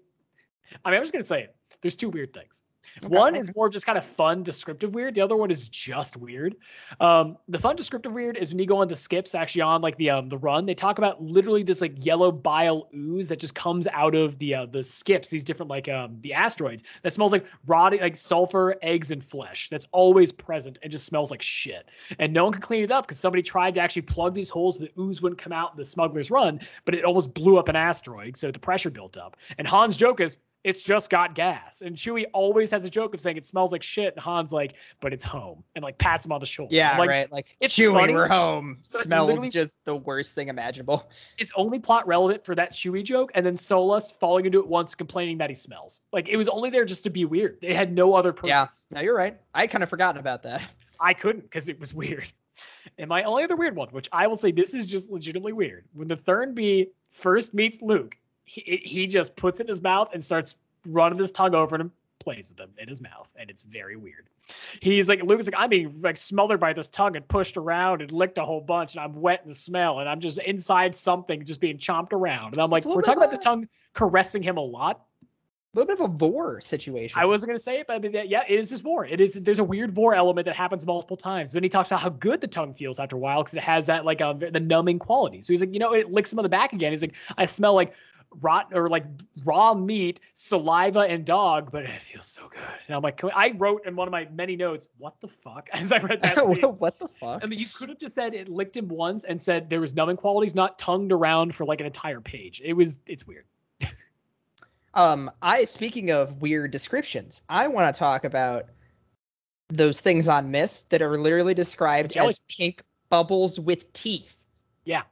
I 0.85 0.91
mean, 0.91 0.97
I'm 0.97 1.03
just 1.03 1.13
gonna 1.13 1.23
say 1.23 1.45
it. 1.45 1.55
There's 1.81 1.95
two 1.95 2.11
weird 2.11 2.35
things. 2.35 2.65
Okay, 2.99 3.09
One 3.09 3.35
is 3.35 3.55
more 3.57 3.69
just 3.69 3.87
kind 3.87 3.97
of 3.97 4.05
fun, 4.05 4.43
descriptive 4.43 4.95
weird. 4.95 5.15
The 5.15 5.21
other 5.21 5.37
one 5.37 5.51
is 5.51 5.69
just 5.69 6.17
weird. 6.17 6.57
Um, 7.01 7.39
the 7.49 7.59
fun, 7.59 7.77
descriptive 7.77 8.13
weird 8.13 8.37
is 8.37 8.51
when 8.51 8.59
you 8.59 8.67
go 8.67 8.79
on 8.79 8.89
the 8.89 8.97
skips, 8.97 9.35
actually 9.35 9.63
on 9.63 9.81
like 9.81 9.97
the 9.97 10.11
um 10.11 10.29
the 10.29 10.39
run, 10.39 10.67
they 10.67 10.75
talk 10.75 10.99
about 10.99 11.23
literally 11.23 11.63
this 11.63 11.81
like 11.81 12.05
yellow 12.05 12.31
bile 12.31 12.89
ooze 12.95 13.29
that 13.29 13.39
just 13.39 13.55
comes 13.55 13.87
out 13.89 14.15
of 14.15 14.39
the 14.39 14.55
uh, 14.55 14.67
the 14.67 14.85
skips, 14.85 15.31
these 15.31 15.45
different 15.45 15.71
like 15.71 15.89
um 15.89 16.19
the 16.21 16.33
asteroids 16.33 16.85
that 17.03 17.13
smells 17.13 17.33
like 17.33 17.47
rotting 17.67 18.01
like 18.01 18.17
sulfur, 18.17 18.77
eggs, 18.83 19.11
and 19.11 19.25
flesh. 19.25 19.69
That's 19.71 19.87
always 19.93 20.31
present 20.31 20.79
and 20.83 20.93
just 20.93 21.07
smells 21.07 21.31
like 21.31 21.43
shit. 21.43 21.89
And 22.19 22.33
no 22.33 22.45
one 22.45 22.53
could 22.53 22.63
clean 22.63 22.85
it 22.85 22.91
up 22.91 23.07
because 23.07 23.19
somebody 23.19 23.43
tried 23.43 23.75
to 23.75 23.81
actually 23.81 24.03
plug 24.03 24.35
these 24.35 24.51
holes 24.51 24.79
so 24.79 24.85
the 24.85 25.01
ooze 25.01 25.23
wouldn't 25.23 25.41
come 25.41 25.53
out 25.53 25.73
in 25.73 25.77
the 25.77 25.85
smuggler's 25.85 26.31
run, 26.31 26.61
but 26.85 26.95
it 26.95 27.05
almost 27.05 27.35
blew 27.35 27.59
up 27.59 27.69
an 27.69 27.77
asteroid, 27.77 28.37
so 28.37 28.51
the 28.51 28.59
pressure 28.59 28.91
built 28.91 29.17
up. 29.17 29.37
And 29.59 29.67
Han's 29.67 29.97
joke 29.97 30.21
is 30.21 30.39
it's 30.65 30.83
just 30.83 31.11
got 31.11 31.35
gas. 31.35 31.83
And 31.83 31.97
Chewie 31.97 32.27
always 32.33 32.71
has 32.71 32.85
a 32.85 32.91
joke 32.91 33.15
of 33.15 33.21
saying 33.21 33.37
it 33.37 33.45
smells 33.45 33.73
like 33.73 33.83
shit. 33.83 34.15
And 34.15 34.23
Han's 34.23 34.53
like, 34.53 34.75
but 35.01 35.13
it's 35.13 35.25
home. 35.25 35.65
And 35.75 35.83
like 35.83 35.99
pats 35.99 36.25
him 36.25 36.33
on 36.33 36.41
the 36.41 36.47
shoulder. 36.47 36.75
Yeah, 36.75 36.97
like, 36.99 37.09
right. 37.09 37.33
Like 37.33 37.57
it's 37.61 37.77
Chewie, 37.77 37.93
funny, 37.93 38.13
we're 38.13 38.29
home. 38.29 38.79
Smells 38.83 39.49
just 39.49 39.85
the 39.85 39.97
worst 39.97 40.35
thing 40.35 40.49
imaginable. 40.49 41.11
It's 41.39 41.51
only 41.57 41.79
plot 41.79 42.07
relevant 42.07 42.45
for 42.45 42.55
that 42.55 42.73
Chewie 42.73 43.05
joke. 43.05 43.33
And 43.35 43.45
then 43.45 43.55
Seluss 43.55 44.13
falling 44.19 44.47
into 44.47 44.61
it 44.61 44.67
once, 44.67 44.95
complaining 44.95 45.39
that 45.39 45.51
he 45.51 45.57
smells. 45.57 46.03
Like 46.13 46.29
it 46.29 46.37
was 46.37 46.49
only 46.49 46.71
there 46.71 46.85
just 46.85 47.03
to 47.05 47.11
be 47.11 47.25
weird. 47.25 47.59
It 47.63 47.75
had 47.75 47.93
no 47.93 48.15
other 48.15 48.33
purpose. 48.33 48.87
Yeah, 48.91 48.97
no, 48.97 49.01
you're 49.01 49.17
right. 49.17 49.39
I 49.55 49.67
kind 49.67 49.83
of 49.83 49.89
forgotten 49.89 50.21
about 50.21 50.43
that. 50.45 50.63
I 51.01 51.15
couldn't 51.15 51.43
because 51.43 51.69
it 51.69 51.81
was 51.81 51.93
weird. 51.93 52.31
And 52.99 53.09
my 53.09 53.25
only 53.25 53.43
other 53.43 53.57
weird 53.57 53.75
one, 53.75 53.89
which 53.89 54.09
I 54.13 54.27
will 54.27 54.37
say 54.37 54.53
this 54.53 54.75
is 54.75 54.87
just 54.87 55.11
legitimately 55.11 55.53
weird, 55.53 55.87
when 55.95 56.07
the 56.07 56.17
Thernbee 56.17 56.89
first 57.11 57.55
meets 57.55 57.83
Luke, 57.83 58.17
he, 58.53 58.83
he 58.85 59.07
just 59.07 59.35
puts 59.35 59.61
it 59.61 59.65
in 59.65 59.69
his 59.69 59.81
mouth 59.81 60.11
and 60.13 60.23
starts 60.23 60.57
running 60.87 61.19
his 61.19 61.33
tongue 61.33 61.55
over 61.55 61.77
him, 61.77 61.91
plays 62.19 62.49
with 62.49 62.59
them 62.59 62.71
in 62.79 62.87
his 62.87 63.01
mouth, 63.01 63.33
and 63.39 63.49
it's 63.49 63.63
very 63.63 63.97
weird. 63.97 64.29
He's 64.81 65.09
like, 65.09 65.23
Luke's 65.23 65.47
like, 65.47 65.55
I'm 65.57 65.71
being 65.71 65.99
like 66.03 66.19
smothered 66.19 66.61
by 66.61 66.75
this 66.75 66.89
tongue 66.89 67.17
and 67.17 67.27
pushed 67.29 67.57
around 67.57 68.03
and 68.03 68.13
licked 68.13 68.37
a 68.37 68.45
whole 68.45 68.61
bunch, 68.61 68.95
and 68.95 69.03
I'm 69.03 69.15
wet 69.15 69.41
in 69.43 69.49
the 69.49 69.55
smell, 69.55 70.01
and 70.01 70.09
I'm 70.09 70.21
just 70.21 70.37
inside 70.39 70.95
something 70.95 71.45
just 71.47 71.61
being 71.61 71.79
chomped 71.79 72.13
around. 72.13 72.53
And 72.55 72.59
I'm 72.59 72.69
like, 72.69 72.85
a 72.85 72.89
we're 72.89 73.01
talking 73.01 73.23
about 73.23 73.31
the 73.31 73.39
tongue 73.39 73.69
caressing 73.95 74.43
him 74.43 74.59
a 74.59 74.63
lot. 74.63 75.07
A 75.75 75.79
little 75.79 75.97
bit 75.97 76.05
of 76.05 76.11
a 76.11 76.15
vor 76.15 76.61
situation. 76.61 77.19
I 77.19 77.25
wasn't 77.25 77.49
gonna 77.49 77.59
say 77.59 77.81
it, 77.81 77.87
but 77.87 77.95
I 77.95 77.99
mean, 77.99 78.13
yeah, 78.13 78.25
yeah, 78.25 78.43
it 78.47 78.59
is 78.59 78.69
just 78.69 78.83
vor. 78.83 79.07
It 79.07 79.23
is. 79.23 79.33
There's 79.33 79.61
a 79.61 79.65
weird 79.65 79.91
vor 79.91 80.13
element 80.13 80.45
that 80.45 80.55
happens 80.55 80.85
multiple 80.85 81.17
times. 81.17 81.53
Then 81.53 81.63
he 81.63 81.71
talks 81.71 81.89
about 81.89 82.01
how 82.01 82.11
good 82.11 82.43
the 82.43 82.47
tongue 82.47 82.75
feels 82.75 83.01
after 83.01 83.17
a 83.17 83.19
while 83.19 83.43
because 83.43 83.55
it 83.55 83.63
has 83.63 83.87
that 83.87 84.05
like 84.05 84.21
um 84.21 84.39
the 84.39 84.61
numbing 84.61 84.99
quality. 84.99 85.41
So 85.41 85.51
he's 85.51 85.61
like, 85.61 85.73
you 85.73 85.79
know, 85.79 85.95
it 85.95 86.13
licks 86.13 86.31
him 86.31 86.39
on 86.39 86.43
the 86.43 86.51
back 86.51 86.75
again. 86.75 86.93
He's 86.93 87.01
like, 87.01 87.15
I 87.39 87.47
smell 87.47 87.73
like 87.73 87.95
rot 88.41 88.71
or 88.73 88.89
like 88.89 89.05
raw 89.45 89.75
meat, 89.75 90.21
saliva, 90.35 91.01
and 91.01 91.25
dog, 91.25 91.71
but 91.71 91.85
it 91.85 91.91
feels 92.01 92.27
so 92.27 92.49
good. 92.51 92.61
And 92.87 92.97
I'm 92.97 93.03
like, 93.03 93.23
I 93.35 93.53
wrote 93.57 93.87
in 93.87 93.97
one 93.97 94.09
of 94.09 94.13
my 94.13 94.29
many 94.33 94.57
notes, 94.57 94.89
what 94.99 95.15
the 95.21 95.29
fuck, 95.29 95.69
as 95.73 95.93
I 95.93 95.99
read 95.99 96.23
that. 96.23 96.39
scene. 96.47 96.63
what 96.63 96.99
the 96.99 97.09
fuck? 97.09 97.43
I 97.43 97.47
mean, 97.47 97.59
you 97.59 97.67
could 97.67 97.89
have 97.89 97.99
just 97.99 98.15
said 98.15 98.35
it 98.35 98.49
licked 98.49 98.77
him 98.77 98.89
once 98.89 99.25
and 99.25 99.41
said 99.41 99.69
there 99.69 99.81
was 99.81 99.95
numbing 99.95 100.17
qualities, 100.17 100.55
not 100.55 100.79
tongued 100.79 101.13
around 101.13 101.55
for 101.55 101.65
like 101.65 101.81
an 101.81 101.87
entire 101.87 102.21
page. 102.21 102.61
It 102.65 102.73
was, 102.73 103.01
it's 103.07 103.27
weird. 103.27 103.45
Um, 104.95 105.31
I 105.41 105.65
speaking 105.65 106.11
of 106.11 106.43
weird 106.43 106.71
descriptions, 106.71 107.43
I 107.49 107.67
want 107.69 107.95
to 107.95 107.99
talk 107.99 108.25
about 108.25 108.67
those 109.69 110.01
things 110.01 110.29
on 110.29 110.53
Msst 110.53 110.91
that 110.91 111.01
are 111.01 111.17
literally 111.17 111.55
described 111.55 112.17
as 112.17 112.41
pink 112.51 112.83
bubbles 113.09 113.59
with 113.59 113.91
teeth. 113.95 114.45
Yeah. 114.85 115.03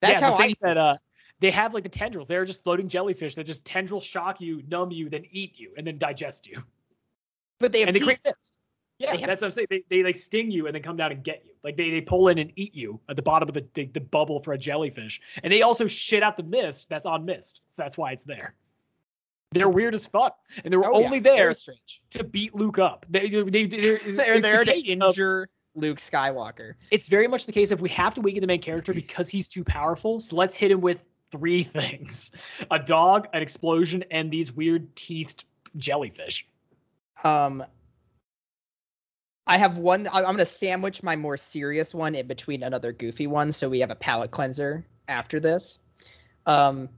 That's 0.00 0.20
yeah, 0.20 0.20
how 0.20 0.34
I 0.34 0.52
that 0.60 0.76
uh 0.76 0.96
they 1.42 1.50
have 1.50 1.74
like 1.74 1.82
the 1.82 1.88
tendrils. 1.90 2.28
They're 2.28 2.44
just 2.46 2.64
floating 2.64 2.88
jellyfish 2.88 3.34
that 3.34 3.44
just 3.44 3.64
tendrils 3.66 4.04
shock 4.04 4.40
you, 4.40 4.62
numb 4.68 4.90
you, 4.90 5.10
then 5.10 5.24
eat 5.30 5.58
you, 5.58 5.72
and 5.76 5.86
then 5.86 5.98
digest 5.98 6.46
you. 6.46 6.62
but 7.58 7.72
they 7.72 7.80
have 7.80 7.88
and 7.88 7.96
they 7.96 8.00
create 8.00 8.20
mist. 8.24 8.52
Yeah, 8.98 9.10
have- 9.16 9.26
that's 9.26 9.40
what 9.40 9.48
I'm 9.48 9.52
saying. 9.52 9.66
They, 9.68 9.82
they 9.90 10.02
like 10.04 10.16
sting 10.16 10.50
you 10.50 10.66
and 10.66 10.74
then 10.74 10.82
come 10.82 10.96
down 10.96 11.10
and 11.12 11.22
get 11.24 11.42
you. 11.44 11.52
Like 11.64 11.76
they, 11.76 11.90
they 11.90 12.00
pull 12.00 12.28
in 12.28 12.38
and 12.38 12.52
eat 12.56 12.74
you 12.74 13.00
at 13.08 13.16
the 13.16 13.22
bottom 13.22 13.48
of 13.48 13.54
the, 13.54 13.66
the 13.74 13.86
the 13.86 14.00
bubble 14.00 14.40
for 14.40 14.52
a 14.52 14.58
jellyfish. 14.58 15.20
And 15.42 15.52
they 15.52 15.62
also 15.62 15.86
shit 15.88 16.22
out 16.22 16.36
the 16.36 16.42
mist 16.44 16.88
that's 16.88 17.04
on 17.06 17.26
Msst. 17.26 17.60
So 17.66 17.82
that's 17.82 17.98
why 17.98 18.12
it's 18.12 18.24
there. 18.24 18.54
They're 19.50 19.68
weird 19.68 19.94
as 19.94 20.06
fuck. 20.06 20.36
And 20.64 20.72
they 20.72 20.76
were 20.76 20.86
Oh, 20.86 21.04
only 21.04 21.18
very 21.18 21.36
there 21.52 21.54
to 22.12 22.24
beat 22.24 22.54
Luke 22.54 22.78
up. 22.78 23.04
They, 23.10 23.28
they, 23.28 23.42
they, 23.42 23.66
they're, 23.66 23.98
They're 23.98 24.40
there 24.48 24.64
the 24.64 24.72
to 24.72 24.78
of- 24.78 25.08
injure 25.10 25.48
Luke 25.74 25.98
Skywalker. 25.98 26.74
it's 26.90 27.08
very 27.08 27.26
much 27.26 27.46
the 27.46 27.52
case 27.52 27.70
if 27.70 27.80
we 27.80 27.88
have 27.88 28.14
to 28.14 28.20
weaken 28.20 28.40
the 28.42 28.46
main 28.46 28.60
character 28.60 28.92
because 28.94 29.28
he's 29.28 29.48
too 29.48 29.64
powerful. 29.64 30.20
So 30.20 30.36
let's 30.36 30.54
hit 30.54 30.70
him 30.70 30.80
with 30.80 31.06
three 31.32 31.62
things: 31.64 32.30
a 32.70 32.78
dog, 32.78 33.26
an 33.32 33.42
explosion, 33.42 34.04
and 34.10 34.30
these 34.30 34.52
weird 34.52 34.94
teethed 34.94 35.44
jellyfish. 35.76 36.46
Um, 37.24 37.64
I 39.46 39.58
have 39.58 39.78
one. 39.78 40.08
I'm 40.12 40.22
gonna 40.24 40.44
sandwich 40.44 41.02
my 41.02 41.16
more 41.16 41.36
serious 41.36 41.94
one 41.94 42.14
in 42.14 42.26
between 42.26 42.62
another 42.62 42.92
goofy 42.92 43.26
one, 43.26 43.50
so 43.50 43.68
we 43.68 43.80
have 43.80 43.90
a 43.90 43.96
palate 43.96 44.30
cleanser 44.30 44.86
after 45.08 45.40
this. 45.40 45.78
Um, 46.46 46.88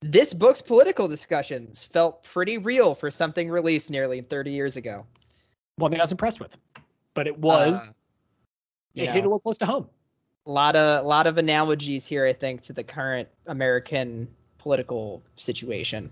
this 0.00 0.32
book's 0.32 0.62
political 0.62 1.08
discussions 1.08 1.82
felt 1.82 2.22
pretty 2.22 2.58
real 2.58 2.94
for 2.94 3.10
something 3.10 3.50
released 3.50 3.90
nearly 3.90 4.20
30 4.20 4.52
years 4.52 4.76
ago. 4.76 5.04
One 5.76 5.90
thing 5.90 6.00
I 6.00 6.04
was 6.04 6.12
impressed 6.12 6.38
with, 6.40 6.56
but 7.14 7.26
it 7.26 7.36
was 7.38 7.90
Uh, 7.90 7.92
it 8.94 9.06
know, 9.06 9.12
hit 9.12 9.20
a 9.20 9.22
little 9.22 9.40
close 9.40 9.58
to 9.58 9.66
home. 9.66 9.88
A 10.48 10.50
lot 10.50 10.74
of 10.74 11.04
lot 11.04 11.26
of 11.26 11.38
analogies 11.38 12.06
here, 12.06 12.26
I 12.26 12.32
think, 12.32 12.62
to 12.62 12.72
the 12.72 12.82
current 12.82 13.28
American 13.46 14.26
political 14.56 15.22
situation. 15.36 16.10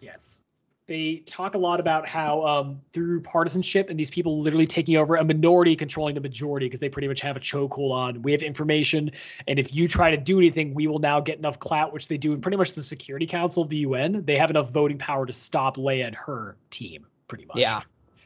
Yes. 0.00 0.42
They 0.88 1.24
talk 1.26 1.56
a 1.56 1.58
lot 1.58 1.80
about 1.80 2.06
how 2.06 2.46
um, 2.46 2.80
through 2.92 3.20
partisanship 3.22 3.90
and 3.90 3.98
these 3.98 4.10
people 4.10 4.40
literally 4.40 4.68
taking 4.68 4.96
over 4.96 5.16
a 5.16 5.24
minority 5.24 5.74
controlling 5.74 6.14
the 6.14 6.20
majority 6.20 6.66
because 6.66 6.78
they 6.78 6.88
pretty 6.88 7.08
much 7.08 7.20
have 7.22 7.36
a 7.36 7.40
chokehold 7.40 7.90
on. 7.90 8.22
We 8.22 8.30
have 8.30 8.42
information, 8.42 9.10
and 9.48 9.58
if 9.58 9.74
you 9.74 9.88
try 9.88 10.12
to 10.12 10.16
do 10.16 10.38
anything, 10.38 10.74
we 10.74 10.86
will 10.86 11.00
now 11.00 11.18
get 11.18 11.38
enough 11.38 11.58
clout, 11.58 11.92
which 11.92 12.06
they 12.06 12.16
do 12.16 12.32
in 12.34 12.40
pretty 12.40 12.56
much 12.56 12.74
the 12.74 12.82
Security 12.82 13.26
Council 13.26 13.64
of 13.64 13.68
the 13.68 13.78
UN. 13.78 14.24
They 14.24 14.36
have 14.36 14.48
enough 14.48 14.70
voting 14.70 14.98
power 14.98 15.26
to 15.26 15.32
stop 15.32 15.76
Leia 15.76 16.06
and 16.06 16.14
her 16.14 16.56
team, 16.70 17.04
pretty 17.26 17.46
much. 17.46 17.56
Yeah. 17.56 17.80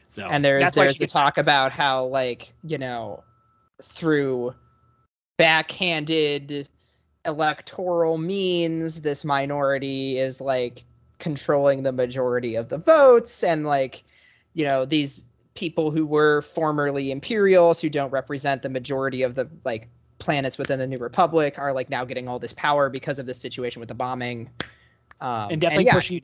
So 0.05 0.27
and 0.27 0.45
there's 0.45 0.71
there's 0.71 0.97
the 0.97 1.07
talk 1.07 1.39
about 1.39 1.71
how 1.71 2.05
like 2.05 2.53
you 2.63 2.77
know 2.77 3.23
through 3.81 4.53
backhanded 5.41 6.69
electoral 7.25 8.17
means 8.17 9.01
this 9.01 9.25
minority 9.25 10.17
is 10.17 10.39
like 10.39 10.83
controlling 11.19 11.83
the 11.83 11.91
majority 11.91 12.55
of 12.55 12.69
the 12.69 12.77
votes 12.77 13.43
and 13.43 13.65
like 13.65 14.03
you 14.53 14.67
know 14.67 14.85
these 14.85 15.23
people 15.53 15.91
who 15.91 16.05
were 16.05 16.41
formerly 16.41 17.11
imperials 17.11 17.81
who 17.81 17.89
don't 17.89 18.11
represent 18.11 18.61
the 18.61 18.69
majority 18.69 19.21
of 19.21 19.35
the 19.35 19.47
like 19.65 19.89
planets 20.19 20.57
within 20.57 20.79
the 20.79 20.87
new 20.87 20.97
republic 20.97 21.57
are 21.57 21.73
like 21.73 21.89
now 21.89 22.05
getting 22.05 22.27
all 22.27 22.39
this 22.39 22.53
power 22.53 22.89
because 22.89 23.19
of 23.19 23.25
this 23.25 23.39
situation 23.39 23.79
with 23.79 23.89
the 23.89 23.95
bombing 23.95 24.49
um, 25.21 25.51
and 25.51 25.61
definitely 25.61 25.85
yeah, 25.85 25.93
pushing 25.93 26.21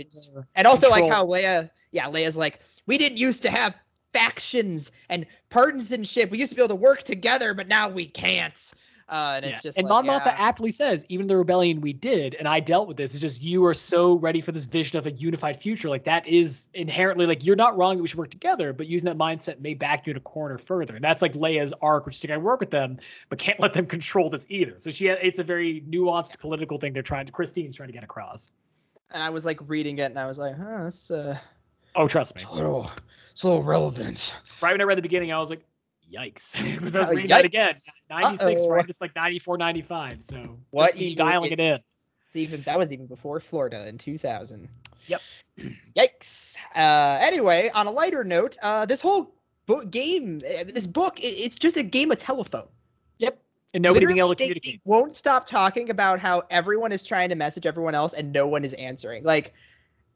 and 0.55 0.67
also 0.67 0.89
like 0.89 1.07
how. 1.07 1.25
Leia, 1.25 1.69
yeah, 1.91 2.05
Leia's 2.05 2.35
like, 2.35 2.59
we 2.87 2.97
didn't 2.97 3.17
used 3.17 3.43
to 3.43 3.51
have 3.51 3.75
factions 4.11 4.91
and 5.09 5.25
partisanship. 5.49 6.31
We 6.31 6.39
used 6.39 6.51
to 6.51 6.55
be 6.55 6.61
able 6.61 6.69
to 6.69 6.75
work 6.75 7.03
together, 7.03 7.53
but 7.53 7.67
now 7.67 7.89
we 7.89 8.07
can't. 8.07 8.73
Uh, 9.09 9.33
and 9.37 9.45
it's 9.45 9.55
Yeah. 9.55 9.61
just 9.61 9.77
and 9.77 9.87
like, 9.87 10.05
Mon 10.05 10.19
Mothma 10.19 10.25
yeah. 10.25 10.35
aptly 10.37 10.69
says, 10.69 11.05
even 11.07 11.27
the 11.27 11.37
rebellion 11.37 11.79
we 11.79 11.93
did, 11.93 12.35
and 12.35 12.45
I 12.47 12.59
dealt 12.59 12.89
with 12.89 12.97
this. 12.97 13.13
It's 13.13 13.21
just 13.21 13.41
you 13.41 13.65
are 13.65 13.73
so 13.73 14.15
ready 14.17 14.41
for 14.41 14.51
this 14.51 14.65
vision 14.65 14.97
of 14.97 15.05
a 15.07 15.11
unified 15.11 15.55
future. 15.55 15.87
Like 15.87 16.03
that 16.03 16.27
is 16.27 16.67
inherently 16.73 17.25
like 17.25 17.45
you're 17.45 17.55
not 17.55 17.77
wrong 17.77 17.95
that 17.95 18.01
we 18.01 18.07
should 18.09 18.17
work 18.19 18.31
together, 18.31 18.73
but 18.73 18.87
using 18.87 19.07
that 19.07 19.17
mindset 19.17 19.61
may 19.61 19.73
back 19.75 20.05
you 20.05 20.11
in 20.11 20.17
a 20.17 20.21
corner 20.21 20.57
further. 20.57 20.95
And 20.95 21.03
that's 21.03 21.21
like 21.21 21.33
Leia's 21.33 21.73
arc, 21.81 22.05
which 22.05 22.17
is 22.17 22.23
like 22.25 22.31
I 22.31 22.37
work 22.37 22.59
with 22.59 22.71
them, 22.71 22.97
but 23.29 23.39
can't 23.39 23.59
let 23.61 23.71
them 23.71 23.85
control 23.95 24.29
this 24.29 24.45
either. 24.49 24.73
So 24.77 24.89
she, 24.89 25.07
it's 25.07 25.39
a 25.39 25.43
very 25.43 25.83
nuanced 25.89 26.37
political 26.39 26.77
thing 26.77 26.91
they're 26.91 27.01
trying 27.01 27.27
to. 27.27 27.31
Kristine's 27.31 27.77
trying 27.77 27.87
to 27.89 27.93
get 27.93 28.03
across. 28.03 28.51
and 29.11 29.23
I 29.23 29.29
was 29.29 29.45
like 29.45 29.59
reading 29.69 29.99
it, 29.99 30.05
and 30.11 30.19
I 30.19 30.25
was 30.27 30.37
like, 30.37 30.57
huh, 30.57 30.83
that's 30.83 31.09
uh, 31.09 31.37
Oh, 31.95 32.09
trust 32.09 32.35
me. 32.35 32.41
it's 32.41 32.51
a 32.51 32.53
little, 32.53 32.91
it's 33.31 33.43
a 33.43 33.47
little 33.47 33.63
relevant. 33.63 34.33
Right 34.61 34.73
when 34.73 34.81
I 34.81 34.83
read 34.83 34.97
the 34.97 35.01
beginning, 35.01 35.31
I 35.31 35.39
was 35.39 35.49
like, 35.49 35.63
yikes. 36.11 36.55
Because 36.77 36.95
I 36.95 36.99
was 37.01 37.09
Oh, 37.09 37.13
reading 37.13 37.31
it 37.31 37.45
again. 37.45 37.73
96, 38.09 38.61
Uh-oh. 38.61 38.69
right? 38.69 38.87
It's 38.87 39.01
like 39.01 39.15
94, 39.15 39.57
95. 39.57 40.23
So 40.23 40.57
What 40.71 40.97
year 40.97 41.15
dialing 41.15 41.51
it 41.51 41.59
in. 41.59 41.79
Even 42.33 42.61
that 42.63 42.77
was 42.77 42.93
even 42.93 43.07
before 43.07 43.39
Florida 43.39 43.87
in 43.87 43.97
2000. 43.97 44.67
Yep. 45.07 45.21
Yikes. 45.95 46.57
Uh, 46.75 47.17
anyway, 47.21 47.69
on 47.73 47.87
a 47.87 47.91
lighter 47.91 48.23
note, 48.23 48.57
uh, 48.61 48.85
this 48.85 49.01
whole 49.01 49.33
book 49.65 49.89
game, 49.91 50.41
uh, 50.45 50.63
this 50.73 50.85
book, 50.87 51.17
it's 51.21 51.57
just 51.57 51.77
a 51.77 51.83
game 51.83 52.11
of 52.11 52.17
telephone. 52.17 52.67
Yep. 53.17 53.39
And 53.73 53.81
nobody 53.83 54.05
being 54.05 54.19
able 54.19 54.29
to 54.29 54.35
they- 54.35 54.45
communicate. 54.45 54.81
They 54.85 54.89
won't 54.89 55.13
stop 55.13 55.45
talking 55.45 55.89
about 55.89 56.19
how 56.19 56.43
everyone 56.49 56.91
is 56.91 57.01
trying 57.03 57.29
to 57.29 57.35
message 57.35 57.65
everyone 57.65 57.95
else 57.95 58.13
and 58.13 58.31
no 58.31 58.47
one 58.47 58.63
is 58.63 58.73
answering. 58.73 59.23
Like 59.23 59.53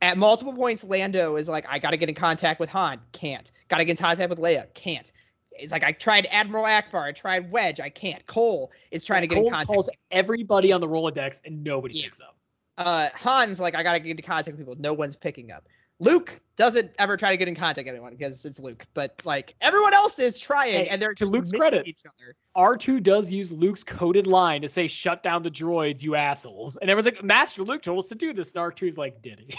at 0.01 0.18
multiple 0.18 0.53
points, 0.53 0.84
Lando 0.84 1.35
is 1.38 1.49
like, 1.49 1.65
I 1.69 1.80
gotta 1.80 1.97
get 1.97 2.09
in 2.09 2.15
contact 2.15 2.59
with 2.59 2.69
Han, 2.69 2.99
can't. 3.13 3.51
Gotta 3.68 3.84
get 3.85 3.91
in 3.91 3.97
contact 3.97 4.30
with 4.30 4.39
Leia, 4.39 4.72
can't. 4.73 5.11
It's 5.53 5.72
like 5.72 5.84
I 5.84 5.91
tried 5.91 6.28
Admiral 6.32 6.64
Ackbar, 6.65 7.03
I 7.03 7.11
tried 7.11 7.52
Wedge, 7.52 7.80
I 7.80 7.90
can't. 7.90 8.26
Cole 8.26 8.72
is 8.91 9.03
trying 9.03 9.22
to 9.22 9.28
get 9.28 9.36
Cole 9.36 9.45
in 9.45 9.52
contact. 9.52 9.68
calls 9.68 9.90
everybody 10.11 10.72
on 10.72 10.82
the 10.82 10.88
Rolodex 10.88 11.41
and 11.45 11.64
nobody 11.64 11.95
Yeah. 11.98 12.06
picks 12.06 12.19
up. 12.22 12.38
uh 12.78 13.10
Han's 13.14 13.60
like, 13.60 13.76
I 13.76 13.84
gotta 13.84 13.99
get 13.99 14.11
into 14.11 14.23
contact 14.23 14.57
with 14.57 14.65
people. 14.65 14.76
No 14.82 14.94
one's 14.94 15.15
picking 15.15 15.52
up. 15.52 15.68
Luke 15.99 16.41
doesn't 16.56 16.90
ever 16.98 17.15
try 17.15 17.30
to 17.30 17.38
get 17.38 17.48
in 17.48 17.53
contact 17.53 17.86
with 17.86 17.94
anyone 17.94 18.14
because 18.14 18.44
it's 18.44 18.60
Luke. 18.60 18.88
But 18.95 19.22
like 19.23 19.53
everyone 19.61 19.94
else 19.94 20.18
is 20.18 20.40
trying, 20.40 20.86
Hey, 20.86 20.88
and 20.88 20.99
they're 20.99 21.14
to 21.14 21.26
Luke's 21.28 21.52
credit, 21.52 21.86
each 21.86 22.02
other. 22.07 22.36
R2 22.57 23.03
does 23.03 23.32
use 23.32 23.52
Luke's 23.52 23.84
coded 23.84 24.26
line 24.26 24.61
to 24.64 24.68
say, 24.68 24.88
shut 24.88 25.22
down 25.22 25.44
the 25.44 25.52
droids, 25.52 26.02
you 26.02 26.15
assholes. 26.15 26.78
And 26.78 26.90
everyone's 26.90 27.06
like, 27.06 27.23
Master 27.23 27.61
Luke 27.64 27.84
told 27.84 27.99
us 27.99 28.10
to 28.10 28.15
do 28.15 28.34
this. 28.34 28.52
And 28.53 28.61
R2's 28.64 28.98
like, 28.98 29.22
did 29.22 29.41
he? 29.48 29.53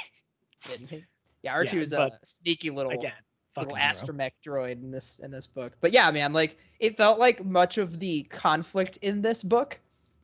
Didn't 0.69 0.89
he? 0.91 1.05
Yeah, 1.43 1.53
R 1.53 1.65
two 1.65 1.77
Yeah, 1.77 1.83
is 1.83 1.93
a 1.93 2.11
sneaky 2.25 2.71
little 2.71 2.91
Again, 2.93 3.13
little 3.57 3.75
astromech 3.75 4.33
droid 4.45 4.83
in 4.83 4.91
this 4.91 5.21
in 5.23 5.31
this 5.31 5.47
book. 5.47 5.73
But 5.81 5.93
yeah, 5.93 6.11
man, 6.11 6.33
like 6.33 6.57
it 6.81 6.97
felt 6.97 7.19
like 7.19 7.45
much 7.45 7.79
of 7.79 7.99
the 8.01 8.25
conflict 8.25 8.99
in 9.03 9.23
this 9.23 9.43
book 9.43 9.79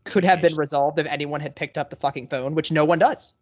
could 0.05 0.25
have 0.25 0.41
been 0.41 0.55
resolved 0.57 0.99
if 0.99 1.07
anyone 1.07 1.41
had 1.41 1.55
picked 1.55 1.77
up 1.77 1.91
the 1.91 1.97
fucking 1.97 2.29
phone, 2.29 2.55
which 2.55 2.71
no 2.73 2.85
one 2.85 2.99
does. 2.99 3.35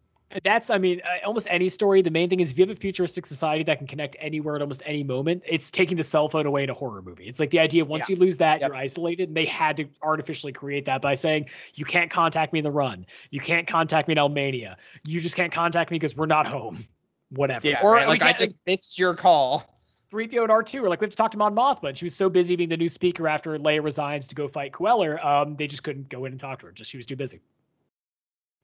That's, 0.42 0.70
I 0.70 0.78
mean, 0.78 1.00
uh, 1.04 1.24
almost 1.24 1.46
any 1.50 1.68
story. 1.68 2.02
The 2.02 2.10
main 2.10 2.28
thing 2.28 2.40
is 2.40 2.50
if 2.50 2.58
you 2.58 2.62
have 2.66 2.76
a 2.76 2.78
futuristic 2.78 3.24
society 3.26 3.62
that 3.62 3.78
can 3.78 3.86
connect 3.86 4.16
anywhere 4.18 4.56
at 4.56 4.60
almost 4.60 4.82
any 4.84 5.04
moment, 5.04 5.44
it's 5.46 5.70
taking 5.70 5.96
the 5.96 6.02
cell 6.02 6.28
phone 6.28 6.46
away 6.46 6.64
in 6.64 6.70
a 6.70 6.74
horror 6.74 7.00
movie. 7.00 7.28
It's 7.28 7.38
like 7.38 7.50
the 7.50 7.60
idea 7.60 7.82
of 7.82 7.88
once 7.88 8.08
you 8.08 8.16
lose 8.16 8.36
that, 8.38 8.60
Yep. 8.60 8.68
you're 8.68 8.76
isolated. 8.76 9.28
And 9.28 9.36
they 9.36 9.44
had 9.44 9.76
to 9.76 9.86
artificially 10.02 10.52
create 10.52 10.84
that 10.86 11.00
by 11.00 11.14
saying, 11.14 11.46
you 11.74 11.84
can't 11.84 12.10
contact 12.10 12.52
me 12.52 12.58
in 12.58 12.64
the 12.64 12.72
run. 12.72 13.06
You 13.30 13.38
can't 13.38 13.68
contact 13.68 14.08
me 14.08 14.12
in 14.12 14.18
Almania. 14.18 14.74
You 15.04 15.20
just 15.20 15.36
can't 15.36 15.52
contact 15.52 15.92
me 15.92 15.94
because 15.94 16.16
we're 16.16 16.26
not 16.26 16.48
home. 16.48 16.84
Whatever. 17.30 17.68
Yeah, 17.68 17.80
or 17.82 17.92
right, 17.92 18.08
like 18.08 18.22
I 18.22 18.32
just 18.32 18.60
missed 18.66 18.98
your 18.98 19.14
call. 19.14 19.75
3PO 20.12 20.42
and 20.42 20.50
R2 20.50 20.82
are 20.82 20.88
like, 20.88 21.00
we 21.00 21.04
have 21.04 21.10
to 21.10 21.16
talk 21.16 21.32
to 21.32 21.38
Mon 21.38 21.54
Mothma. 21.54 21.88
And 21.88 21.98
she 21.98 22.04
was 22.04 22.14
so 22.14 22.28
busy 22.28 22.56
being 22.56 22.68
the 22.68 22.76
new 22.76 22.88
speaker 22.88 23.28
after 23.28 23.58
Leia 23.58 23.82
resigns 23.82 24.28
to 24.28 24.34
go 24.34 24.46
fight 24.46 24.72
Kueller. 24.72 25.24
Um, 25.24 25.56
they 25.56 25.66
just 25.66 25.82
couldn't 25.82 26.08
go 26.08 26.24
in 26.24 26.32
and 26.32 26.40
talk 26.40 26.60
to 26.60 26.66
her. 26.66 26.72
Just 26.72 26.90
she 26.90 26.96
was 26.96 27.06
too 27.06 27.16
busy. 27.16 27.40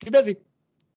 Too 0.03 0.11
busy. 0.11 0.37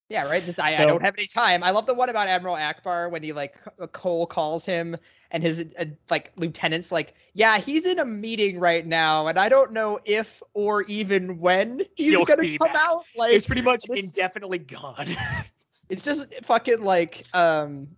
Yeah, 0.08 0.28
right. 0.28 0.44
Just 0.44 0.60
I, 0.60 0.68
I 0.68 0.86
don't 0.86 1.02
have 1.02 1.14
any 1.18 1.26
time. 1.26 1.64
I 1.64 1.70
love 1.70 1.86
the 1.86 1.94
one 1.94 2.08
about 2.08 2.28
Admiral 2.28 2.54
Ackbar 2.54 3.10
when 3.10 3.24
he 3.24 3.32
like 3.32 3.56
Cole 3.90 4.24
calls 4.24 4.64
him 4.64 4.96
and 5.32 5.42
his 5.42 5.74
uh, 5.78 5.84
like 6.10 6.30
lieutenants 6.36 6.92
like, 6.92 7.14
yeah, 7.34 7.58
he's 7.58 7.86
in 7.86 7.98
a 7.98 8.04
meeting 8.04 8.60
right 8.60 8.86
now, 8.86 9.26
and 9.26 9.36
I 9.36 9.48
don't 9.48 9.72
know 9.72 9.98
if 10.04 10.44
or 10.54 10.82
even 10.84 11.40
when 11.40 11.80
he's 11.96 12.16
gonna 12.16 12.48
come 12.56 12.68
back. 12.68 12.76
out. 12.78 13.04
Like 13.16 13.32
it's 13.32 13.46
pretty 13.46 13.62
much 13.62 13.84
indefinitely 13.88 14.58
gone. 14.58 15.08
it's 15.88 16.04
just 16.04 16.32
fucking 16.44 16.82
like 16.82 17.24
um 17.34 17.88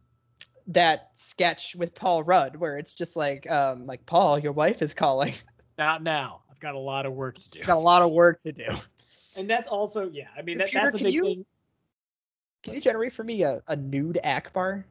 that 0.69 1.09
sketch 1.15 1.75
with 1.77 1.95
Paul 1.95 2.23
Rudd 2.23 2.57
where 2.57 2.77
it's 2.79 2.93
just 2.95 3.17
like 3.17 3.51
um 3.51 3.87
like 3.87 4.05
Paul, 4.07 4.39
your 4.39 4.53
wife 4.53 4.83
is 4.83 4.93
calling. 4.95 5.33
Not 5.79 6.03
now. 6.03 6.43
I've 6.51 6.61
got 6.61 6.75
a 6.75 6.79
lot 6.79 7.07
of 7.07 7.13
work 7.15 7.39
to 7.39 7.51
do. 7.51 7.63
Got 7.65 7.77
a 7.77 7.81
lot 7.81 8.03
of 8.03 8.13
work 8.13 8.43
to 8.43 8.53
do. 8.53 8.67
And 9.37 9.49
that's 9.49 9.69
also, 9.69 10.11
yeah. 10.11 10.25
I 10.37 10.43
mean, 10.43 10.59
that, 10.59 10.71
that's 10.73 10.97
a 10.97 10.99
big 10.99 11.13
you- 11.15 11.23
thing. 11.23 11.47
Can 12.65 12.75
you 12.75 12.81
generate 12.81 13.13
for 13.13 13.23
me 13.23 13.43
a, 13.43 13.63
a 13.69 13.77
nude 13.77 14.19
Ackbar? 14.25 14.83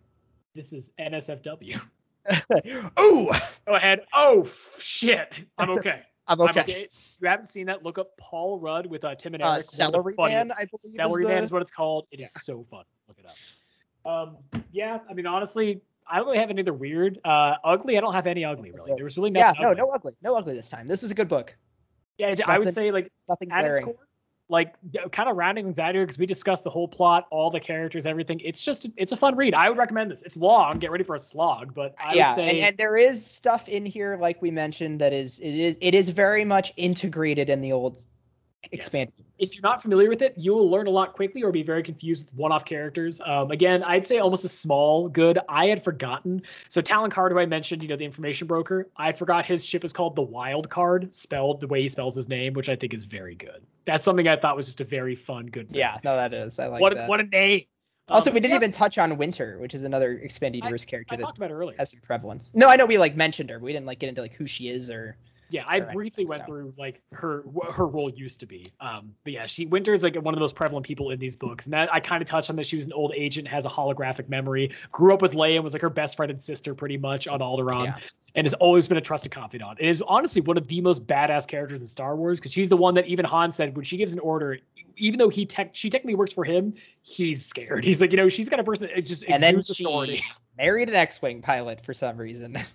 This 0.56 0.72
is 0.72 0.91
NSFW. 0.98 1.82
Ooh, 2.99 3.30
Go 3.68 3.76
ahead. 3.76 4.02
Oh 4.14 4.49
shit. 4.80 5.44
I'm 5.58 5.70
okay. 5.72 5.99
I'm 6.28 6.40
I'm 6.40 6.49
okay. 6.49 6.62
okay. 6.62 6.82
If 6.84 6.91
you 7.20 7.28
haven't 7.28 7.48
seen 7.48 7.66
that, 7.68 7.84
look 7.84 7.98
up 7.98 8.16
Paul 8.18 8.60
Rudd 8.60 8.86
with 8.86 9.04
uh, 9.04 9.16
Tim 9.16 9.34
and 9.34 9.44
Uh, 9.44 9.48
Eric. 9.54 9.58
The 9.66 9.68
Celery 9.68 10.14
Man, 10.18 10.52
I 10.52 10.56
believe. 10.66 10.70
is 10.86 10.95
Celery 10.95 11.24
Man 11.26 11.38
the- 11.38 11.44
is 11.44 11.52
what 11.52 11.62
it's 11.62 11.72
called. 11.72 12.08
It 12.12 12.22
is 12.22 12.32
Yeah. 12.34 12.41
so 12.41 12.66
fun. 12.72 12.84
Look 13.10 13.18
it 13.20 13.26
up. 13.26 13.36
Um, 14.08 14.38
yeah, 14.72 15.00
I 15.10 15.14
mean, 15.14 15.28
honestly, 15.28 15.82
I 16.10 16.18
don't 16.18 16.26
really 16.26 16.38
have 16.38 16.50
any 16.50 16.62
other 16.62 16.74
weird. 16.74 17.20
Uh, 17.26 17.56
ugly. 17.64 17.98
I 17.98 18.02
don't 18.02 18.14
have 18.14 18.28
any 18.28 18.46
ugly 18.46 18.72
really. 18.72 18.94
There 18.96 19.04
was 19.04 19.18
really 19.18 19.32
Yeah, 19.36 19.54
no, 19.60 19.70
ugly. 19.72 19.82
no 19.82 19.90
ugly, 19.90 20.14
no 20.22 20.36
ugly 20.36 20.56
this 20.56 20.70
time. 20.70 20.88
This 20.88 21.04
is 21.04 21.12
a 21.12 21.16
good 21.16 21.28
book. 21.28 21.56
Yeah, 22.18 22.34
I 22.48 22.58
would 22.58 22.74
say 22.74 22.92
like 22.92 23.12
Nothing 23.30 23.52
at 23.52 23.66
its 23.66 23.80
core, 23.82 23.96
like 24.50 24.74
kind 25.12 25.30
of 25.30 25.36
rounding 25.36 25.66
things 25.66 25.78
out 25.78 25.94
here 25.94 26.04
because 26.04 26.18
we 26.18 26.26
discussed 26.26 26.64
the 26.64 26.70
whole 26.70 26.88
plot, 26.88 27.28
all 27.30 27.52
the 27.52 27.60
characters, 27.60 28.06
everything. 28.06 28.40
It's 28.40 28.64
just 28.64 28.88
it's 28.96 29.12
a 29.12 29.18
fun 29.18 29.36
read. 29.36 29.54
I 29.54 29.70
would 29.70 29.78
recommend 29.78 30.10
this. 30.10 30.22
It's 30.22 30.38
long. 30.38 30.80
Get 30.80 30.90
ready 30.90 31.04
for 31.04 31.16
a 31.16 31.20
slog, 31.20 31.74
but 31.76 31.94
I 32.00 32.14
yeah, 32.14 32.30
would 32.30 32.36
say 32.36 32.50
and, 32.50 32.60
and 32.60 32.78
there 32.78 32.98
is 32.98 33.24
stuff 33.24 33.68
in 33.68 33.86
here, 33.86 34.18
like 34.20 34.42
we 34.42 34.50
mentioned, 34.50 35.02
that 35.02 35.14
is 35.14 35.40
it 35.40 35.54
is 35.54 35.78
it 35.82 35.94
is 35.94 36.10
very 36.10 36.46
much 36.46 36.74
integrated 36.78 37.50
in 37.50 37.62
the 37.62 37.74
old 37.74 38.02
expanded. 38.72 39.14
if 39.39 39.53
you're 39.53 39.61
not 39.61 39.81
familiar 39.81 40.10
with 40.10 40.22
it, 40.22 40.34
you 40.38 40.53
will 40.53 40.69
learn 40.69 40.88
a 40.88 40.89
lot 40.89 41.14
quickly 41.14 41.44
or 41.44 41.52
be 41.52 41.64
very 41.64 41.84
confused 41.84 42.27
with 42.27 42.35
one-off 42.35 42.65
characters. 42.65 43.22
Um, 43.26 43.52
again, 43.52 43.84
I'd 43.84 44.06
say 44.06 44.19
almost 44.19 44.44
a 44.44 44.49
small 44.49 45.10
good. 45.10 45.39
I 45.49 45.68
had 45.68 45.84
forgotten. 45.84 46.41
So 46.69 46.81
Talon 46.81 47.11
Karrde, 47.11 47.31
who 47.31 47.39
I 47.39 47.45
mentioned, 47.45 47.81
you 47.81 47.88
know, 47.88 47.95
the 47.95 48.06
information 48.06 48.48
broker, 48.48 48.89
I 48.98 49.11
forgot 49.11 49.45
his 49.45 49.65
ship 49.65 49.84
is 49.84 49.94
called 49.94 50.15
the 50.15 50.22
Wild 50.22 50.69
Karrde, 50.69 51.14
spelled 51.14 51.61
the 51.61 51.68
way 51.68 51.81
he 51.81 51.88
spells 51.88 52.15
his 52.15 52.27
name, 52.30 52.53
which 52.53 52.69
I 52.69 52.76
think 52.76 52.94
is 52.94 53.03
very 53.03 53.35
good. 53.35 53.61
That's 53.85 54.03
something 54.03 54.27
I 54.27 54.35
thought 54.35 54.56
was 54.56 54.65
just 54.65 54.81
a 54.81 54.85
very 54.85 55.15
fun, 55.15 55.45
good. 55.48 55.69
thing. 55.69 55.80
Yeah, 55.80 55.98
no, 56.03 56.15
that 56.15 56.34
is. 56.34 56.60
I 56.60 56.68
like 56.68 56.81
what 56.81 56.95
that. 56.95 57.07
what 57.10 57.19
a 57.19 57.23
name. 57.23 57.61
also, 58.10 58.30
Um, 58.30 58.34
we 58.34 58.39
didn't 58.39 58.52
yeah, 58.52 58.57
even 58.57 58.72
touch 58.72 58.98
on 58.98 59.18
Winter, 59.18 59.57
which 59.60 59.73
is 59.73 59.84
another 59.84 60.14
expanded 60.19 60.60
universe 60.64 60.84
character 60.85 61.14
I 61.14 61.18
that 61.18 61.23
talked 61.23 61.38
about 61.38 61.52
it 61.52 61.53
earlier. 61.53 61.76
has 61.77 61.91
some 61.91 61.99
prevalence. 62.02 62.52
No, 62.56 62.68
I 62.69 62.76
know 62.76 62.85
we 62.85 62.98
like 62.98 63.15
mentioned 63.15 63.49
her. 63.49 63.60
but 63.60 63.65
We 63.65 63.73
didn't 63.73 63.85
like 63.85 63.99
get 63.99 64.10
into 64.10 64.22
like 64.22 64.34
who 64.34 64.48
she 64.48 64.69
is 64.69 64.89
or 64.89 65.18
Yeah, 65.49 65.64
I 65.68 65.80
briefly 65.80 66.26
went 66.26 66.41
so. 66.41 66.45
through 66.45 66.74
like 66.78 67.02
her 67.14 67.41
what 67.45 67.72
her 67.72 67.88
role 67.88 68.10
used 68.10 68.40
to 68.41 68.45
be. 68.45 68.72
Um, 68.82 69.14
but 69.24 69.34
yeah, 69.34 69.45
she 69.45 69.65
Winter 69.65 69.94
is 69.94 70.03
like 70.03 70.15
one 70.15 70.34
of 70.34 70.36
the 70.38 70.41
most 70.41 70.56
prevalent 70.56 70.86
people 70.86 71.11
in 71.11 71.19
these 71.19 71.36
books, 71.36 71.65
and 71.65 71.74
that 71.74 71.91
I 71.94 71.99
kind 71.99 72.22
of 72.22 72.28
touched 72.28 72.49
on 72.49 72.56
this. 72.56 72.68
She 72.68 72.76
was 72.76 72.86
an 72.86 72.94
old 72.94 73.14
agent, 73.15 73.48
has 73.48 73.65
a 73.65 73.69
holographic 73.69 74.28
memory, 74.30 74.72
grew 74.91 75.14
up 75.14 75.22
with 75.22 75.34
Leia, 75.34 75.56
and 75.56 75.64
was 75.64 75.74
like 75.74 75.82
her 75.82 75.90
best 75.90 76.18
friend 76.18 76.30
and 76.32 76.41
sister 76.41 76.76
pretty 76.76 76.98
much 76.98 77.28
on 77.28 77.40
Alderaan, 77.40 77.86
Yeah. 77.86 77.98
and 78.36 78.45
has 78.45 78.53
always 78.56 78.88
been 78.88 78.98
a 78.98 79.02
trusted 79.02 79.32
confidant. 79.32 79.80
And 79.80 79.90
is 79.90 80.03
honestly 80.07 80.41
one 80.41 80.57
of 80.57 80.68
the 80.68 80.82
most 80.82 81.07
badass 81.07 81.48
characters 81.48 81.80
in 81.82 81.88
Star 81.88 82.15
Wars 82.18 82.40
because 82.40 82.52
she's 82.52 82.68
the 82.69 82.78
one 82.78 82.94
that 82.95 83.06
even 83.07 83.24
Han 83.26 83.52
said 83.52 83.76
when 83.76 83.86
she 83.86 83.95
gives 83.98 84.14
an 84.14 84.19
order. 84.19 84.57
Even 84.99 85.19
though 85.19 85.30
he 85.30 85.45
tech, 85.45 85.69
she 85.74 85.90
technically 85.91 86.15
works 86.15 86.34
for 86.34 86.44
him, 86.44 86.74
he's 87.03 87.45
scared. 87.45 87.86
He's 87.86 88.02
like, 88.02 88.11
you 88.11 88.18
know, 88.18 88.30
she's 88.30 88.49
got 88.49 88.60
a 88.60 88.64
person 88.64 88.90
that 88.94 89.06
just 89.06 89.24
And 89.30 89.44
then 89.44 89.60
exudes 89.60 89.80
authority. 89.80 90.18
she 90.18 90.24
married 90.57 90.90
an 90.90 90.95
X-wing 90.95 91.40
pilot 91.41 91.86
for 91.86 91.94
some 91.94 92.18
reason. 92.18 92.57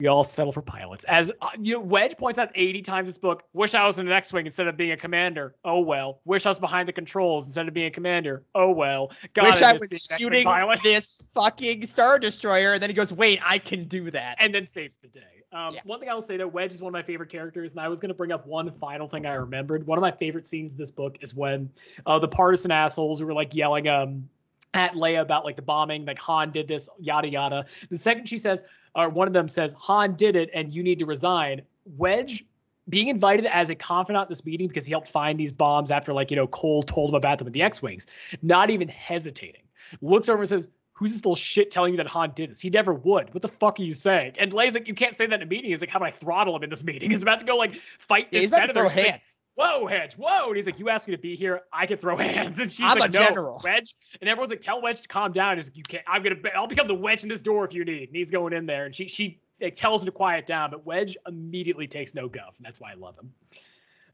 We 0.00 0.06
all 0.06 0.22
settle 0.22 0.52
for 0.52 0.62
pilots. 0.62 1.04
As 1.04 1.32
uh, 1.42 1.48
you 1.58 1.74
know, 1.74 1.80
Wedge 1.80 2.16
points 2.16 2.38
out 2.38 2.50
80 2.54 2.82
times 2.82 3.08
this 3.08 3.18
book. 3.18 3.42
Wish 3.52 3.74
I 3.74 3.84
was 3.84 3.98
in 3.98 4.06
an 4.06 4.12
X-wing 4.12 4.46
instead 4.46 4.68
of 4.68 4.76
being 4.76 4.92
a 4.92 4.96
commander. 4.96 5.56
Oh 5.64 5.80
well. 5.80 6.20
Wish 6.24 6.46
I 6.46 6.50
was 6.50 6.60
behind 6.60 6.88
the 6.88 6.92
controls 6.92 7.46
instead 7.46 7.66
of 7.66 7.74
being 7.74 7.88
a 7.88 7.90
commander. 7.90 8.44
Oh 8.54 8.70
well. 8.70 9.10
God, 9.34 9.50
Wish 9.50 9.62
I 9.62 9.72
was 9.72 9.82
being 9.82 9.90
an 9.90 9.96
X-wing 9.96 10.18
shooting 10.18 10.80
this 10.84 11.28
fucking 11.34 11.84
star 11.86 12.20
destroyer, 12.20 12.74
and 12.74 12.82
then 12.82 12.90
he 12.90 12.94
goes, 12.94 13.12
"Wait, 13.12 13.40
I 13.44 13.58
can 13.58 13.88
do 13.88 14.10
that." 14.12 14.36
and 14.38 14.54
then 14.54 14.68
saves 14.68 14.94
the 15.02 15.08
day. 15.08 15.20
Um, 15.50 15.74
Yeah. 15.74 15.80
One 15.84 15.98
thing 15.98 16.08
I 16.08 16.14
will 16.14 16.22
say 16.22 16.36
though, 16.36 16.46
Wedge 16.46 16.72
is 16.72 16.80
one 16.80 16.90
of 16.90 16.92
my 16.92 17.02
favorite 17.02 17.30
characters, 17.30 17.72
and 17.72 17.80
I 17.80 17.88
was 17.88 17.98
going 17.98 18.10
to 18.10 18.14
bring 18.14 18.30
up 18.30 18.46
one 18.46 18.70
final 18.70 19.08
thing 19.08 19.26
I 19.26 19.34
remembered. 19.34 19.84
One 19.84 19.98
of 19.98 20.02
my 20.02 20.12
favorite 20.12 20.46
scenes 20.46 20.72
in 20.72 20.78
this 20.78 20.92
book 20.92 21.16
is 21.22 21.34
when 21.34 21.70
uh, 22.06 22.20
the 22.20 22.28
partisan 22.28 22.70
assholes 22.70 23.18
who 23.18 23.26
were 23.26 23.34
like 23.34 23.52
yelling 23.52 23.88
um, 23.88 24.28
at 24.74 24.92
Leia 24.92 25.22
about 25.22 25.44
like 25.44 25.56
the 25.56 25.62
bombing, 25.62 26.04
like 26.04 26.20
Han 26.20 26.52
did 26.52 26.68
this, 26.68 26.88
yada 27.00 27.28
yada. 27.28 27.64
The 27.90 27.96
second 27.96 28.28
she 28.28 28.38
says, 28.38 28.62
or 28.94 29.08
one 29.08 29.26
of 29.26 29.34
them 29.34 29.48
says, 29.48 29.74
Han 29.78 30.14
did 30.14 30.36
it, 30.36 30.50
and 30.54 30.72
you 30.72 30.82
need 30.82 30.98
to 30.98 31.06
resign. 31.06 31.62
Wedge 31.96 32.44
being 32.88 33.08
invited 33.08 33.46
as 33.46 33.70
a 33.70 33.74
confidant 33.74 34.22
at 34.22 34.28
this 34.28 34.44
meeting 34.44 34.68
because 34.68 34.86
he 34.86 34.92
helped 34.92 35.08
find 35.08 35.38
these 35.38 35.52
bombs 35.52 35.90
after 35.90 36.12
like 36.12 36.30
you 36.30 36.36
know 36.36 36.46
Cole 36.46 36.82
told 36.82 37.10
him 37.10 37.14
about 37.14 37.38
them 37.38 37.44
with 37.44 37.54
the 37.54 37.62
X-wings, 37.62 38.06
not 38.42 38.70
even 38.70 38.88
hesitating, 38.88 39.62
looks 40.00 40.28
over 40.28 40.40
and 40.40 40.48
says, 40.48 40.68
"Who's 40.98 41.12
this 41.12 41.20
little 41.20 41.36
shit 41.36 41.70
telling 41.70 41.92
you 41.92 41.96
that 41.98 42.06
Han 42.08 42.32
did 42.34 42.50
this? 42.50 42.60
He 42.60 42.70
never 42.70 42.92
would. 42.94 43.32
What 43.32 43.42
the 43.42 43.48
fuck 43.48 43.78
are 43.80 43.82
you 43.84 43.94
saying?" 43.94 44.34
And 44.38 44.52
Leia's 44.52 44.74
like, 44.74 44.88
"You 44.88 44.94
can't 44.94 45.14
say 45.14 45.26
that 45.26 45.34
in 45.34 45.42
a 45.42 45.46
meeting." 45.46 45.70
He's 45.70 45.80
like, 45.80 45.90
"How 45.90 45.98
about 45.98 46.08
I 46.08 46.12
throttle 46.12 46.56
him 46.56 46.62
in 46.64 46.70
this 46.70 46.82
meeting?" 46.84 47.10
He's 47.10 47.22
about 47.22 47.38
to 47.40 47.46
go 47.46 47.56
like 47.56 47.76
fight 47.76 48.28
Yeah, 48.30 48.40
this 48.40 48.42
he's 48.42 48.50
about 48.50 48.58
to 48.66 48.72
senator. 48.74 48.80
throw 48.80 48.88
She's 48.88 48.96
like, 48.98 49.06
hands. 49.06 49.38
Whoa, 49.54 49.84
Wedge, 49.86 50.14
whoa. 50.14 50.46
And 50.48 50.56
he's 50.56 50.66
like, 50.66 50.78
You 50.78 50.88
asked 50.88 51.08
me 51.08 51.16
to 51.16 51.20
be 51.20 51.34
here. 51.34 51.62
I 51.72 51.84
can 51.86 51.96
throw 51.96 52.16
hands. 52.18 52.60
And 52.60 52.70
she's 52.70 52.86
I'm 52.90 52.98
like, 52.98 53.10
a 53.10 53.12
No, 53.14 53.24
general." 53.28 53.60
Wedge. 53.64 53.94
And 54.20 54.28
everyone's 54.30 54.50
like, 54.50 54.60
Tell 54.60 54.80
Wedge 54.80 55.00
to 55.00 55.08
calm 55.08 55.32
down. 55.32 55.56
He's 55.56 55.66
like, 55.68 55.76
You 55.76 55.82
can't, 55.82 56.04
I'm 56.06 56.22
gonna 56.22 56.36
be- 56.36 56.52
I'll 56.52 56.66
become 56.68 56.86
the 56.86 56.94
wedge 56.94 57.22
in 57.24 57.28
this 57.28 57.42
door 57.42 57.64
if 57.64 57.72
you 57.72 57.84
need. 57.84 58.08
And 58.08 58.16
he's 58.16 58.30
going 58.30 58.52
in 58.52 58.66
there. 58.66 58.84
And 58.86 58.94
she 58.94 59.08
she 59.08 59.40
like, 59.60 59.74
tells 59.74 60.02
him 60.02 60.06
to 60.06 60.12
quiet 60.12 60.46
down, 60.46 60.70
but 60.70 60.86
Wedge 60.86 61.16
immediately 61.26 61.88
takes 61.88 62.14
no 62.14 62.28
guff, 62.28 62.54
and 62.58 62.64
that's 62.64 62.78
why 62.80 62.92
I 62.92 62.94
love 62.94 63.16
him. 63.18 63.32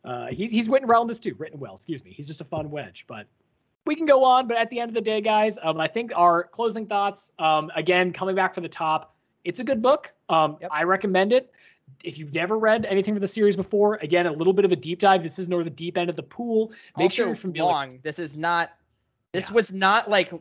Uh 0.05 0.27
he's 0.29 0.51
he's 0.51 0.69
written 0.69 0.89
well 0.89 1.03
in 1.03 1.09
this 1.09 1.21
too, 1.21 1.35
written 1.39 1.59
well, 1.61 1.75
excuse 1.75 2.03
me. 2.05 2.13
He's 2.13 2.27
just 2.27 2.41
a 2.41 2.45
fun 2.45 2.71
wedge, 2.71 3.05
but 3.07 3.27
we 3.87 3.95
can 3.95 4.07
go 4.07 4.25
on, 4.25 4.47
but 4.49 4.57
at 4.57 4.71
the 4.71 4.81
end 4.81 4.89
of 4.91 4.95
the 4.95 5.01
day, 5.01 5.21
guys, 5.21 5.59
um, 5.63 5.79
I 5.81 5.89
think 5.89 6.13
our 6.17 6.45
closing 6.45 6.87
thoughts, 6.87 7.33
um, 7.39 7.71
again, 7.77 8.13
coming 8.13 8.35
back 8.35 8.55
from 8.55 8.63
the 8.63 8.69
top, 8.69 9.15
it's 9.45 9.61
a 9.61 9.65
good 9.65 9.83
book. 9.83 10.13
Um, 10.29 10.57
Yep. 10.61 10.71
I 10.73 10.83
recommend 10.85 11.33
it. 11.33 11.53
If 12.03 12.17
you've 12.19 12.33
never 12.33 12.59
read 12.59 12.87
anything 12.87 13.13
from 13.15 13.21
the 13.21 13.29
series 13.29 13.57
before, 13.57 13.97
again, 13.97 14.27
a 14.27 14.33
little 14.33 14.55
bit 14.55 14.65
of 14.65 14.73
a 14.73 14.77
deep 14.77 15.01
dive. 15.01 15.23
This 15.23 15.39
is 15.39 15.51
more 15.51 15.63
the 15.63 15.69
deep 15.71 15.99
end 15.99 16.09
of 16.09 16.17
the 16.17 16.23
pool. 16.23 16.73
Make 16.97 17.05
also 17.07 17.15
sure 17.15 17.27
you're 17.27 17.35
familiar. 17.35 17.65
long. 17.65 17.99
This 18.03 18.19
is 18.19 18.35
not. 18.35 18.71
This 19.33 19.51
Yeah. 19.51 19.55
was 19.55 19.73
not 19.73 20.09
like 20.09 20.33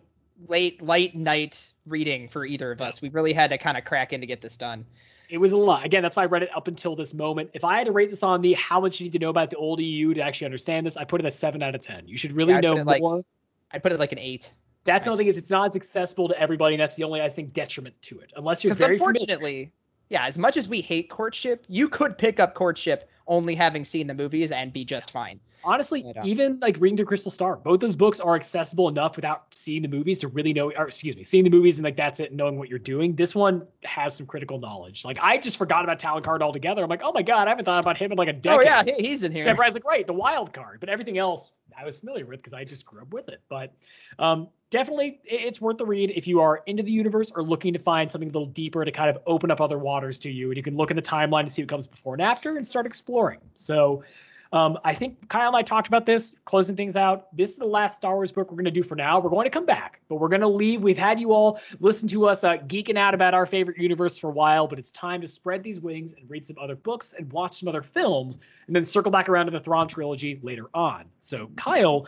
late 0.47 0.81
light 0.81 1.15
night 1.15 1.71
reading 1.85 2.29
for 2.29 2.45
either 2.45 2.71
of 2.71 2.79
us. 2.81 3.01
We 3.01 3.09
really 3.09 3.33
had 3.33 3.49
to 3.49 3.57
kind 3.57 3.77
of 3.77 3.83
crack 3.83 4.13
in 4.13 4.21
to 4.21 4.27
get 4.27 4.39
this 4.39 4.55
done. 4.55 4.85
It 5.29 5.37
was 5.37 5.51
a 5.51 5.57
lot. 5.57 5.85
Again, 5.85 6.03
that's 6.03 6.15
why 6.15 6.23
I 6.23 6.25
read 6.27 6.43
it 6.43 6.49
up 6.55 6.67
until 6.67 6.95
this 6.95 7.13
moment. 7.13 7.49
If 7.53 7.63
I 7.63 7.77
had 7.77 7.85
to 7.85 7.91
rate 7.91 8.09
this 8.09 8.23
on 8.23 8.41
the 8.41 8.53
how 8.53 8.79
much 8.79 8.99
you 8.99 9.05
need 9.05 9.13
to 9.13 9.19
know 9.19 9.29
about 9.29 9.49
the 9.49 9.55
old 9.55 9.79
EU 9.79 10.13
to 10.13 10.21
actually 10.21 10.45
understand 10.45 10.85
this, 10.85 10.97
I 10.97 11.03
put 11.05 11.21
it 11.21 11.25
at 11.25 11.33
seven 11.33 11.63
out 11.63 11.75
of 11.75 11.81
ten. 11.81 12.07
You 12.07 12.17
should 12.17 12.31
really 12.33 12.53
Yeah, 12.53 12.59
know 12.59 12.77
it 12.77 12.85
like- 12.85 13.01
more. 13.01 13.23
I'd 13.71 13.81
put 13.81 13.91
it 13.91 13.99
like 13.99 14.11
an 14.11 14.19
eight. 14.19 14.53
That's 14.85 15.05
the 15.05 15.11
only 15.11 15.23
thing 15.23 15.29
is 15.29 15.37
it's 15.37 15.49
not 15.49 15.69
as 15.69 15.75
accessible 15.75 16.27
to 16.27 16.39
everybody, 16.39 16.75
and 16.75 16.81
that's 16.81 16.95
the 16.95 17.03
only 17.05 17.21
I 17.21 17.29
think 17.29 17.53
detriment 17.53 17.95
to 18.03 18.19
it. 18.19 18.31
Unless 18.35 18.63
you're 18.63 18.69
Because 18.71 18.79
very 18.79 18.97
familiar. 18.97 19.11
unfortunately, 19.21 19.73
yeah, 20.09 20.25
as 20.27 20.37
much 20.37 20.57
as 20.57 20.67
we 20.67 20.81
hate 20.81 21.09
courtship, 21.09 21.65
you 21.69 21.87
could 21.87 22.17
pick 22.17 22.39
up 22.39 22.53
courtship 22.53 23.09
only 23.27 23.55
having 23.55 23.83
seen 23.83 24.07
the 24.07 24.13
movies 24.13 24.51
and 24.51 24.73
be 24.73 24.85
just 24.85 25.11
fine. 25.11 25.39
Honestly, 25.65 26.03
Right 26.03 26.17
on. 26.17 26.23
Uh, 26.23 26.27
even 26.27 26.59
like 26.59 26.77
reading 26.79 26.97
through 26.97 27.05
Crystal 27.05 27.31
Star, 27.31 27.55
both 27.55 27.79
those 27.79 27.95
books 27.95 28.19
are 28.19 28.35
accessible 28.35 28.89
enough 28.89 29.15
without 29.15 29.45
seeing 29.51 29.81
the 29.81 29.87
movies 29.87 30.19
to 30.19 30.27
really 30.27 30.51
know, 30.51 30.71
or 30.73 30.85
excuse 30.85 31.15
me, 31.15 31.23
seeing 31.23 31.43
the 31.43 31.49
movies 31.49 31.77
and 31.77 31.85
like 31.85 31.95
that's 31.95 32.19
it, 32.19 32.33
knowing 32.33 32.57
what 32.57 32.69
you're 32.69 32.79
doing. 32.79 33.15
This 33.15 33.33
one 33.33 33.65
has 33.85 34.15
some 34.15 34.25
critical 34.25 34.59
knowledge. 34.59 35.05
Like 35.05 35.19
I 35.21 35.37
just 35.37 35.57
forgot 35.57 35.83
about 35.85 35.99
Talon 35.99 36.21
Karrde 36.21 36.41
altogether. 36.41 36.83
I'm 36.83 36.89
like, 36.89 37.01
oh 37.03 37.13
my 37.13 37.21
god, 37.21 37.47
I 37.47 37.51
haven't 37.51 37.65
thought 37.65 37.79
about 37.79 37.97
him 37.97 38.11
in 38.11 38.17
like 38.17 38.27
a 38.27 38.31
oh, 38.31 38.39
decade. 38.39 38.59
Oh 38.59 38.61
yeah, 38.61 38.83
he's 38.97 39.23
in 39.23 39.31
here. 39.31 39.45
Yeah, 39.45 39.53
Brad's 39.53 39.75
like, 39.75 39.85
right, 39.85 40.05
the 40.05 40.13
Wild 40.13 40.53
Karrde, 40.53 40.79
but 40.79 40.89
everything 40.89 41.17
else 41.17 41.51
I 41.77 41.85
was 41.85 41.99
familiar 41.99 42.25
with 42.25 42.39
because 42.39 42.53
I 42.53 42.63
just 42.63 42.85
grew 42.85 43.01
up 43.01 43.13
with 43.13 43.29
it. 43.29 43.41
But 43.49 43.73
um, 44.19 44.47
definitely, 44.69 45.19
it's 45.23 45.61
worth 45.61 45.77
the 45.77 45.85
read 45.85 46.11
if 46.15 46.27
you 46.27 46.39
are 46.39 46.61
into 46.65 46.83
the 46.83 46.91
universe 46.91 47.31
or 47.35 47.43
looking 47.43 47.73
to 47.73 47.79
find 47.79 48.09
something 48.09 48.29
a 48.29 48.31
little 48.31 48.47
deeper 48.47 48.83
to 48.85 48.91
kind 48.91 49.09
of 49.09 49.19
open 49.27 49.51
up 49.51 49.61
other 49.61 49.79
waters 49.79 50.19
to 50.19 50.29
you. 50.29 50.49
And 50.49 50.57
you 50.57 50.63
can 50.63 50.77
look 50.77 50.91
in 50.91 50.95
the 50.95 51.01
timeline 51.01 51.43
to 51.45 51.49
see 51.49 51.61
what 51.61 51.69
comes 51.69 51.87
before 51.87 52.13
and 52.13 52.21
after 52.21 52.57
and 52.57 52.65
start 52.65 52.85
exploring. 52.85 53.39
So. 53.55 54.03
Um, 54.53 54.77
I 54.83 54.93
think 54.93 55.27
Kyle 55.29 55.47
and 55.47 55.57
I 55.57 55.63
talked 55.63 55.87
about 55.87 56.05
this, 56.05 56.35
closing 56.45 56.75
things 56.75 56.95
out. 56.95 57.35
This 57.35 57.49
is 57.49 57.55
the 57.57 57.65
last 57.65 57.95
Star 57.95 58.13
Wars 58.13 58.31
book 58.31 58.51
we're 58.51 58.55
going 58.55 58.65
to 58.65 58.71
do 58.71 58.83
for 58.83 58.95
now. 58.95 59.19
We're 59.19 59.31
going 59.31 59.45
to 59.45 59.49
come 59.49 59.65
back, 59.65 60.01
but 60.07 60.17
we're 60.17 60.29
going 60.29 60.41
to 60.41 60.47
leave. 60.47 60.83
We've 60.83 60.95
had 60.95 61.19
you 61.19 61.33
all 61.33 61.59
listen 61.79 62.07
to 62.09 62.27
us 62.27 62.43
uh, 62.43 62.57
geeking 62.57 62.95
out 62.95 63.15
about 63.15 63.33
our 63.33 63.47
favorite 63.47 63.79
universe 63.79 64.15
for 64.15 64.27
a 64.27 64.31
while, 64.31 64.67
but 64.67 64.77
it's 64.77 64.91
time 64.91 65.21
to 65.21 65.27
spread 65.27 65.63
these 65.63 65.79
wings 65.79 66.13
and 66.13 66.29
read 66.29 66.45
some 66.45 66.57
other 66.61 66.75
books 66.75 67.15
and 67.17 67.33
watch 67.33 67.59
some 67.59 67.67
other 67.67 67.81
films, 67.81 68.37
and 68.67 68.75
then 68.75 68.83
circle 68.83 69.11
back 69.11 69.27
around 69.27 69.47
to 69.47 69.51
the 69.51 69.59
Thrawn 69.59 69.87
trilogy 69.87 70.39
later 70.43 70.69
on. 70.75 71.05
So, 71.19 71.49
Kyle, 71.55 72.07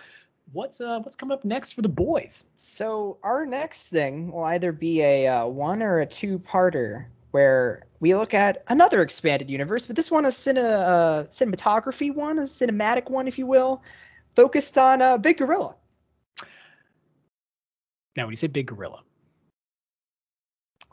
what's 0.53 0.79
uh, 0.79 0.99
what's 0.99 1.15
coming 1.15 1.33
up 1.33 1.45
next 1.45 1.71
for 1.71 1.81
the 1.81 1.89
boys? 1.89 2.45
So 2.53 3.17
our 3.23 3.47
next 3.47 3.87
thing 3.87 4.31
will 4.31 4.43
either 4.43 4.71
be 4.71 5.01
a 5.01 5.27
uh, 5.27 5.47
one 5.47 5.81
or 5.81 6.01
a 6.01 6.05
two-parter 6.05 7.07
where 7.35 7.83
we 7.99 8.15
look 8.15 8.33
at 8.33 8.63
another 8.69 9.01
expanded 9.01 9.49
universe, 9.49 9.85
but 9.85 9.97
this 9.97 10.09
one 10.09 10.23
a 10.23 10.29
cine, 10.29 10.55
uh, 10.57 11.25
cinematography 11.25 12.15
one, 12.15 12.39
a 12.39 12.43
cinematic 12.43 13.09
one, 13.09 13.27
if 13.27 13.37
you 13.37 13.45
will, 13.45 13.83
focused 14.37 14.77
on 14.77 15.01
uh, 15.01 15.17
Big 15.17 15.37
Gorilla. 15.37 15.75
Now, 18.15 18.23
when 18.23 18.29
you 18.31 18.37
say 18.37 18.47
big 18.47 18.67
gorilla, 18.67 19.01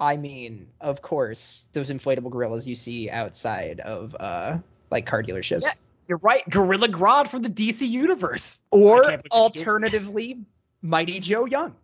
I 0.00 0.16
mean, 0.16 0.66
of 0.80 1.00
course, 1.00 1.68
those 1.74 1.90
inflatable 1.90 2.32
gorillas 2.32 2.66
you 2.66 2.74
see 2.74 3.08
outside 3.08 3.78
of 3.80 4.16
uh, 4.18 4.58
like 4.90 5.06
car 5.06 5.22
dealerships. 5.22 5.62
Yeah, 5.62 5.70
you're 6.08 6.18
right, 6.18 6.42
Gorilla 6.50 6.88
Grodd 6.88 7.28
from 7.28 7.42
the 7.42 7.50
DC 7.50 7.88
universe, 7.88 8.62
Or 8.72 9.04
can't 9.04 9.22
believe 9.22 9.22
you 9.22 9.28
did. 9.28 9.32
alternatively, 9.60 10.44
Mighty 10.82 11.20
Joe 11.20 11.44
Young. 11.44 11.76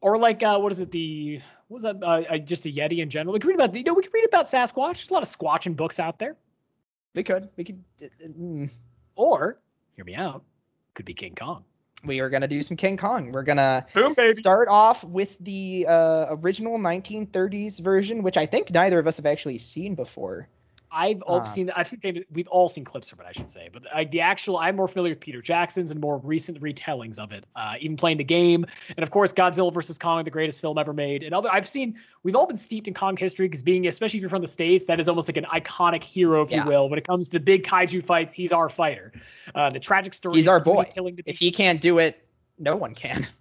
or 0.00 0.16
like 0.16 0.44
uh, 0.44 0.60
what 0.60 0.70
is 0.70 0.78
it? 0.78 0.92
The 0.92 1.40
was 1.74 1.82
that? 1.82 2.02
Uh, 2.02 2.22
uh, 2.30 2.38
just 2.38 2.64
a 2.66 2.70
Yeti 2.70 2.98
in 2.98 3.10
general. 3.10 3.32
We 3.32 3.38
could 3.38 3.48
read 3.48 3.60
about 3.60 3.74
you 3.74 3.82
know 3.82 3.94
we 3.94 4.02
could 4.02 4.14
read 4.14 4.24
about 4.24 4.46
Sasquatch. 4.46 4.96
There's 4.96 5.10
a 5.10 5.14
lot 5.14 5.22
of 5.22 5.28
squatching 5.28 5.76
books 5.76 5.98
out 5.98 6.18
there. 6.18 6.36
We 7.14 7.22
could. 7.22 7.48
We 7.56 7.64
could. 7.64 7.82
uh, 8.02 8.06
uh, 8.06 8.28
mm. 8.28 8.72
Or 9.16 9.60
hear 9.92 10.04
me 10.04 10.14
out, 10.14 10.42
could 10.94 11.04
be 11.04 11.14
King 11.14 11.34
Kong. 11.34 11.64
We 12.04 12.20
are 12.20 12.28
gonna 12.28 12.48
do 12.48 12.62
some 12.62 12.76
King 12.76 12.96
Kong. 12.96 13.32
We're 13.32 13.44
gonna 13.44 13.86
Boom, 13.94 14.14
start 14.32 14.68
off 14.68 15.04
with 15.04 15.38
the 15.38 15.86
uh, 15.88 16.26
original 16.42 16.78
1930s 16.78 17.80
version, 17.80 18.22
which 18.22 18.36
I 18.36 18.44
think 18.44 18.70
neither 18.72 18.98
of 18.98 19.06
us 19.06 19.16
have 19.16 19.26
actually 19.26 19.58
seen 19.58 19.94
before. 19.94 20.48
I've 20.96 21.20
all 21.22 21.40
Uh, 21.40 21.44
seen. 21.44 21.70
I've 21.74 21.88
seen. 21.88 21.98
famous- 22.00 22.22
We've 22.32 22.46
all 22.48 22.68
seen 22.68 22.84
clips 22.84 23.10
of 23.10 23.18
it, 23.18 23.26
I 23.28 23.32
should 23.32 23.50
say. 23.50 23.68
But 23.72 23.82
I, 23.92 24.04
the 24.04 24.20
actual, 24.20 24.58
I'm 24.58 24.76
more 24.76 24.86
familiar 24.86 25.10
with 25.10 25.20
Peter 25.20 25.42
Jackson's 25.42 25.90
and 25.90 26.00
more 26.00 26.18
recent 26.18 26.60
retellings 26.60 27.18
of 27.18 27.32
it. 27.32 27.44
Uh, 27.56 27.74
even 27.80 27.96
playing 27.96 28.18
the 28.18 28.24
game, 28.24 28.64
and 28.96 29.02
of 29.02 29.10
course, 29.10 29.32
Godzilla 29.32 29.72
versus 29.74 29.98
Kong, 29.98 30.22
the 30.24 30.30
greatest 30.30 30.60
film 30.60 30.78
ever 30.78 30.92
made. 30.92 31.24
And 31.24 31.34
other, 31.34 31.50
I've 31.52 31.66
seen. 31.66 31.98
We've 32.22 32.36
all 32.36 32.46
been 32.46 32.56
steeped 32.56 32.86
in 32.88 32.94
Kong 32.94 33.16
history 33.16 33.48
because 33.48 33.62
being, 33.62 33.86
especially 33.88 34.18
if 34.18 34.20
you're 34.22 34.30
from 34.30 34.42
the 34.42 34.48
states, 34.48 34.84
that 34.86 35.00
is 35.00 35.08
almost 35.08 35.28
like 35.28 35.36
an 35.36 35.44
iconic 35.52 36.02
hero, 36.04 36.42
if 36.42 36.50
Yeah. 36.50 36.62
you 36.64 36.70
will. 36.70 36.88
When 36.88 36.98
it 36.98 37.06
comes 37.06 37.28
to 37.28 37.32
the 37.38 37.44
big 37.44 37.64
kaiju 37.64 38.04
fights, 38.04 38.32
he's 38.32 38.52
our 38.52 38.68
fighter. 38.68 39.12
Uh, 39.54 39.70
the 39.70 39.80
tragic 39.80 40.14
story. 40.14 40.36
He's 40.36 40.48
our 40.48 40.60
boy. 40.60 40.84
Killing 40.94 41.16
the 41.16 41.22
If 41.26 41.38
he 41.38 41.50
can't 41.50 41.80
do 41.80 41.98
it, 41.98 42.26
no 42.58 42.76
one 42.76 42.94
can. 42.94 43.26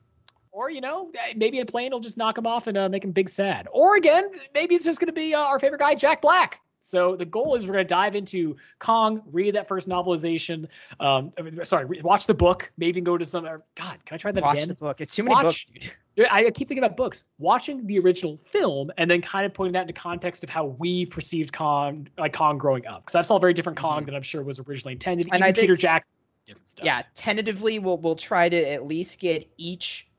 Or 0.55 0.69
you 0.69 0.81
know, 0.81 1.09
eh, 1.15 1.33
maybe 1.35 1.61
a 1.61 1.65
plane 1.65 1.91
will 1.91 1.99
just 1.99 2.15
knock 2.15 2.37
him 2.37 2.45
off 2.45 2.67
and 2.67 2.77
uh, 2.77 2.87
make 2.87 3.03
him 3.03 3.11
big 3.11 3.27
sad. 3.27 3.67
Or 3.71 3.95
again, 3.95 4.25
maybe 4.53 4.75
it's 4.75 4.85
just 4.85 4.99
going 4.99 5.07
to 5.07 5.11
be 5.11 5.33
uh, 5.33 5.39
our 5.39 5.59
favorite 5.59 5.79
guy, 5.79 5.95
Jack 5.95 6.21
Black. 6.21 6.59
So 6.85 7.15
the 7.15 7.23
goal 7.25 7.55
is 7.55 7.65
we're 7.65 7.71
going 7.71 7.85
to 7.85 7.89
dive 7.89 8.13
into 8.13 8.57
Kong, 8.79 9.21
read 9.31 9.55
that 9.55 9.69
first 9.69 9.87
novelization. 9.87 10.67
Um, 10.99 11.31
sorry, 11.63 11.85
re- 11.85 12.01
watch 12.01 12.27
the 12.27 12.33
book. 12.33 12.73
Maybe 12.77 12.99
go 12.99 13.17
to 13.17 13.23
some. 13.23 13.45
Or, 13.45 13.63
God, 13.75 14.03
can 14.05 14.15
I 14.15 14.17
try 14.17 14.33
that 14.33 14.43
Watch 14.43 14.57
again? 14.57 14.67
the 14.67 14.73
book. 14.75 14.99
It's 14.99 15.15
too 15.15 15.23
many 15.23 15.33
Watch- 15.33 15.45
books, 15.71 15.89
dude. 16.17 16.27
I 16.29 16.43
keep 16.51 16.67
thinking 16.67 16.83
about 16.83 16.97
books. 16.97 17.23
Watching 17.39 17.87
the 17.87 17.99
original 17.99 18.35
film 18.35 18.91
and 18.97 19.09
then 19.09 19.21
kind 19.21 19.45
of 19.45 19.53
putting 19.53 19.71
that 19.73 19.83
into 19.83 19.93
context 19.93 20.43
of 20.43 20.49
how 20.49 20.65
we 20.65 21.05
perceived 21.05 21.53
Kong, 21.53 22.05
like 22.17 22.33
Kong 22.33 22.57
growing 22.57 22.85
up, 22.85 23.03
because 23.03 23.15
I 23.15 23.21
saw 23.21 23.37
a 23.37 23.39
very 23.39 23.53
different 23.53 23.79
Kong 23.79 24.01
Mhm. 24.03 24.07
than 24.07 24.15
I'm 24.15 24.21
sure 24.21 24.43
was 24.43 24.59
originally 24.59 24.91
intended. 24.93 25.27
And 25.27 25.35
Even 25.35 25.43
I 25.43 25.47
think- 25.53 25.59
Peter 25.61 25.77
Jackson, 25.77 26.15
different 26.45 26.67
stuff. 26.67 26.85
Yeah, 26.85 27.03
tentatively, 27.15 27.79
we'll 27.79 27.97
we'll 27.97 28.17
try 28.17 28.49
to 28.49 28.57
at 28.71 28.85
least 28.85 29.19
get 29.21 29.49
each 29.55 30.09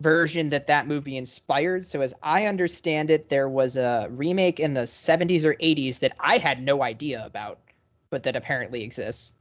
version 0.00 0.50
that 0.50 0.66
that 0.66 0.86
movie 0.86 1.16
inspired. 1.16 1.84
So 1.84 2.00
as 2.00 2.14
I 2.22 2.46
understand 2.46 3.10
it, 3.10 3.28
there 3.28 3.48
was 3.48 3.76
a 3.76 4.08
remake 4.10 4.60
in 4.60 4.74
the 4.74 4.86
70s 4.86 5.44
or 5.44 5.54
80s 5.54 5.98
that 6.00 6.14
I 6.20 6.38
had 6.38 6.62
no 6.62 6.82
idea 6.82 7.24
about 7.24 7.58
but 8.10 8.22
that 8.22 8.36
apparently 8.36 8.82
exists. 8.82 9.34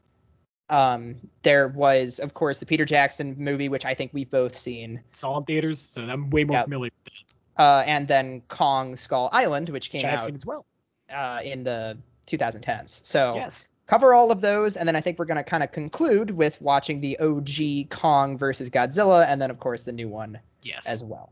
Um, 0.70 1.16
there 1.44 1.70
was, 1.70 2.20
of 2.20 2.34
course, 2.34 2.60
the 2.60 2.66
Peter 2.66 2.86
Jackson 2.86 3.36
movie, 3.38 3.70
which 3.70 3.86
I 3.86 3.94
think 3.94 4.14
we've 4.14 4.30
both 4.30 4.56
seen. 4.56 5.02
Saw 5.14 5.38
in 5.38 5.46
theaters, 5.46 5.80
so 5.80 6.02
I'm 6.02 6.30
way 6.30 6.44
more 6.44 6.64
familiar 6.64 6.92
with 7.06 7.14
Uh, 7.58 7.84
and 7.88 8.08
then 8.08 8.42
Kong 8.50 8.96
Skull 8.96 9.30
Island, 9.32 9.70
which 9.70 9.90
came 9.90 10.02
which 10.02 10.20
out 10.20 10.34
as 10.34 10.46
well. 10.46 10.66
uh, 11.10 11.40
in 11.44 11.64
the 11.64 11.98
2010s. 12.26 13.02
So 13.06 13.36
Yes. 13.36 13.68
Cover 13.88 14.14
all 14.14 14.32
of 14.32 14.42
those, 14.42 14.78
and 14.78 14.88
then 14.88 14.96
I 14.96 15.02
think 15.02 15.18
we're 15.18 15.26
going 15.26 15.38
to 15.38 15.44
kind 15.44 15.64
of 15.64 15.72
conclude 15.72 16.32
with 16.32 16.62
watching 16.62 17.02
the 17.02 17.18
OG 17.20 17.90
Kong 17.90 18.38
versus 18.38 18.70
Godzilla, 18.70 19.26
and 19.28 19.42
then 19.42 19.50
of 19.50 19.60
course 19.60 19.84
the 19.84 19.92
new 19.92 20.08
one 20.10 20.40
Yes. 20.62 20.88
as 20.88 21.04
well. 21.04 21.32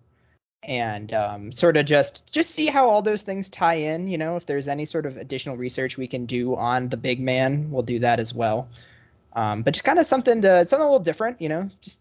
And 0.64 1.14
um, 1.14 1.52
sort 1.52 1.77
of 1.77 1.86
just 1.86 2.32
just 2.32 2.52
see 2.52 2.65
how 2.68 2.90
all 2.90 3.02
those 3.03 3.22
things 3.22 3.49
tie 3.49 3.76
in. 3.76 4.07
You 4.07 4.18
know, 4.18 4.36
if 4.36 4.48
there's 4.48 4.68
any 4.68 4.86
sort 4.86 5.06
of 5.06 5.15
additional 5.18 5.57
research 5.57 5.98
we 5.98 6.07
can 6.07 6.26
do 6.26 6.56
on 6.56 6.90
the 6.90 6.98
big 6.98 7.19
man, 7.19 7.69
we'll 7.69 7.84
do 7.84 7.99
that 7.99 8.19
as 8.19 8.34
well. 8.34 8.68
Um, 9.34 9.61
but 9.61 9.73
just 9.76 9.84
kind 9.84 9.99
of 9.99 10.07
something 10.07 10.41
to 10.41 10.65
something 10.65 10.80
a 10.82 10.90
little 10.90 10.98
different. 10.99 11.40
You 11.40 11.49
know, 11.49 11.69
just 11.82 11.99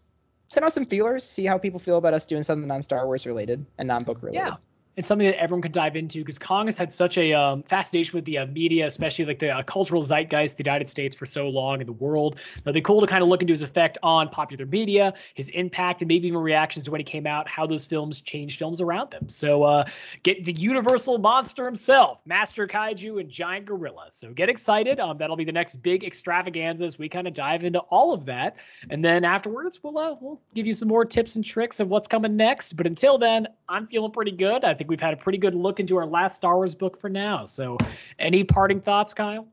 send 0.49 0.65
out 0.65 0.73
some 0.73 0.85
feelers, 0.85 1.23
see 1.23 1.45
how 1.45 1.57
people 1.59 1.79
feel 1.79 1.97
about 1.97 2.15
us 2.15 2.25
doing 2.25 2.41
something 2.41 2.67
non 2.67 2.81
Star 2.81 3.05
Wars 3.05 3.27
related 3.27 3.63
and 3.77 3.87
non 3.87 4.03
book 4.03 4.17
related. 4.23 4.47
Yeah. 4.47 4.55
It's 4.97 5.07
something 5.07 5.27
that 5.27 5.39
everyone 5.39 5.61
can 5.61 5.71
dive 5.71 5.95
into 5.95 6.19
because 6.19 6.39
Kong 6.39 6.67
has 6.67 6.77
had 6.77 6.91
such 6.91 7.17
a 7.17 7.33
um, 7.33 7.63
fascination 7.63 8.15
with 8.15 8.25
the 8.25 8.37
uh, 8.37 8.45
media, 8.47 8.85
especially 8.85 9.25
like 9.25 9.39
the 9.39 9.49
uh, 9.49 9.63
cultural 9.63 10.01
zeitgeist 10.01 10.55
the 10.57 10.63
United 10.63 10.89
States 10.89 11.15
for 11.15 11.25
so 11.25 11.49
long 11.49 11.81
in 11.81 11.85
the 11.85 11.93
world. 11.93 12.37
It'll 12.57 12.73
be 12.73 12.81
cool 12.81 13.01
to 13.01 13.07
kind 13.07 13.21
of 13.21 13.27
look 13.27 13.41
into 13.41 13.51
his 13.51 13.61
effect 13.61 13.97
on 14.03 14.29
popular 14.29 14.65
media, 14.65 15.13
his 15.33 15.49
impact, 15.49 16.01
and 16.01 16.07
maybe 16.07 16.27
even 16.27 16.39
reactions 16.39 16.85
to 16.85 16.91
when 16.91 16.99
he 16.99 17.05
came 17.05 17.27
out, 17.27 17.47
how 17.47 17.67
those 17.67 17.85
films 17.85 18.21
changed 18.21 18.57
films 18.57 18.79
around 18.79 19.11
them. 19.11 19.27
So 19.27 19.63
uh, 19.63 19.85
get 20.23 20.45
the 20.45 20.53
universal 20.53 21.17
monster 21.17 21.65
himself, 21.65 22.21
Master 22.25 22.65
Kaiju 22.67 23.19
and 23.19 23.29
Giant 23.29 23.65
Gorilla. 23.65 24.05
So 24.09 24.31
get 24.31 24.47
excited. 24.47 24.99
Um, 24.99 25.17
that'll 25.17 25.35
be 25.35 25.43
the 25.43 25.51
next 25.51 25.75
big 25.77 26.03
extravaganza 26.03 26.85
as 26.85 26.97
we 26.97 27.09
kind 27.09 27.27
of 27.27 27.33
dive 27.33 27.63
into 27.63 27.79
all 27.79 28.13
of 28.13 28.25
that. 28.25 28.59
And 28.89 29.03
then 29.03 29.25
afterwards, 29.25 29.83
we'll 29.83 29.97
uh, 29.97 30.15
we'll 30.21 30.39
give 30.53 30.65
you 30.65 30.73
some 30.73 30.87
more 30.87 31.03
tips 31.03 31.35
and 31.35 31.43
tricks 31.43 31.79
of 31.79 31.89
what's 31.89 32.07
coming 32.07 32.35
next. 32.37 32.73
But 32.73 32.87
until 32.87 33.17
then, 33.17 33.47
I'm 33.67 33.87
feeling 33.87 34.11
pretty 34.11 34.31
good. 34.31 34.63
I 34.63 34.73
think 34.73 34.84
we've 34.87 35.01
had 35.01 35.13
a 35.13 35.17
pretty 35.17 35.37
good 35.37 35.55
look 35.55 35.79
into 35.79 35.97
our 35.97 36.05
last 36.05 36.35
Star 36.35 36.55
Wars 36.55 36.75
book 36.75 36.99
for 36.99 37.09
now. 37.09 37.45
So, 37.45 37.77
any 38.19 38.43
parting 38.43 38.79
thoughts, 38.79 39.13
Kyle? 39.13 39.47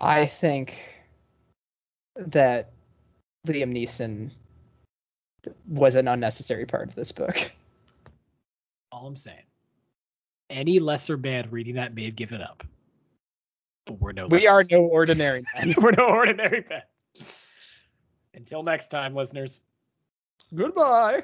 I 0.00 0.26
think 0.26 0.78
that 2.16 2.72
Liam 3.46 3.72
Neeson 3.76 4.30
was 5.68 5.94
an 5.94 6.08
unnecessary 6.08 6.66
part 6.66 6.88
of 6.88 6.94
this 6.94 7.12
book. 7.12 7.50
All 8.92 9.06
I'm 9.06 9.16
saying. 9.16 9.44
Any 10.48 10.78
lesser 10.78 11.16
man 11.16 11.48
reading 11.50 11.74
that 11.76 11.94
may 11.94 12.04
have 12.06 12.16
given 12.16 12.42
up. 12.42 12.64
But 13.86 14.00
we're 14.00 14.12
no. 14.12 14.26
We 14.26 14.38
lesser- 14.38 14.50
are 14.50 14.64
no 14.70 14.82
ordinary 14.82 15.42
men. 15.56 15.74
we're 15.82 15.92
no 15.92 16.06
ordinary 16.06 16.64
men. 16.68 16.82
Until 18.34 18.62
next 18.62 18.88
time, 18.88 19.14
listeners. 19.14 19.60
Goodbye. 20.54 21.22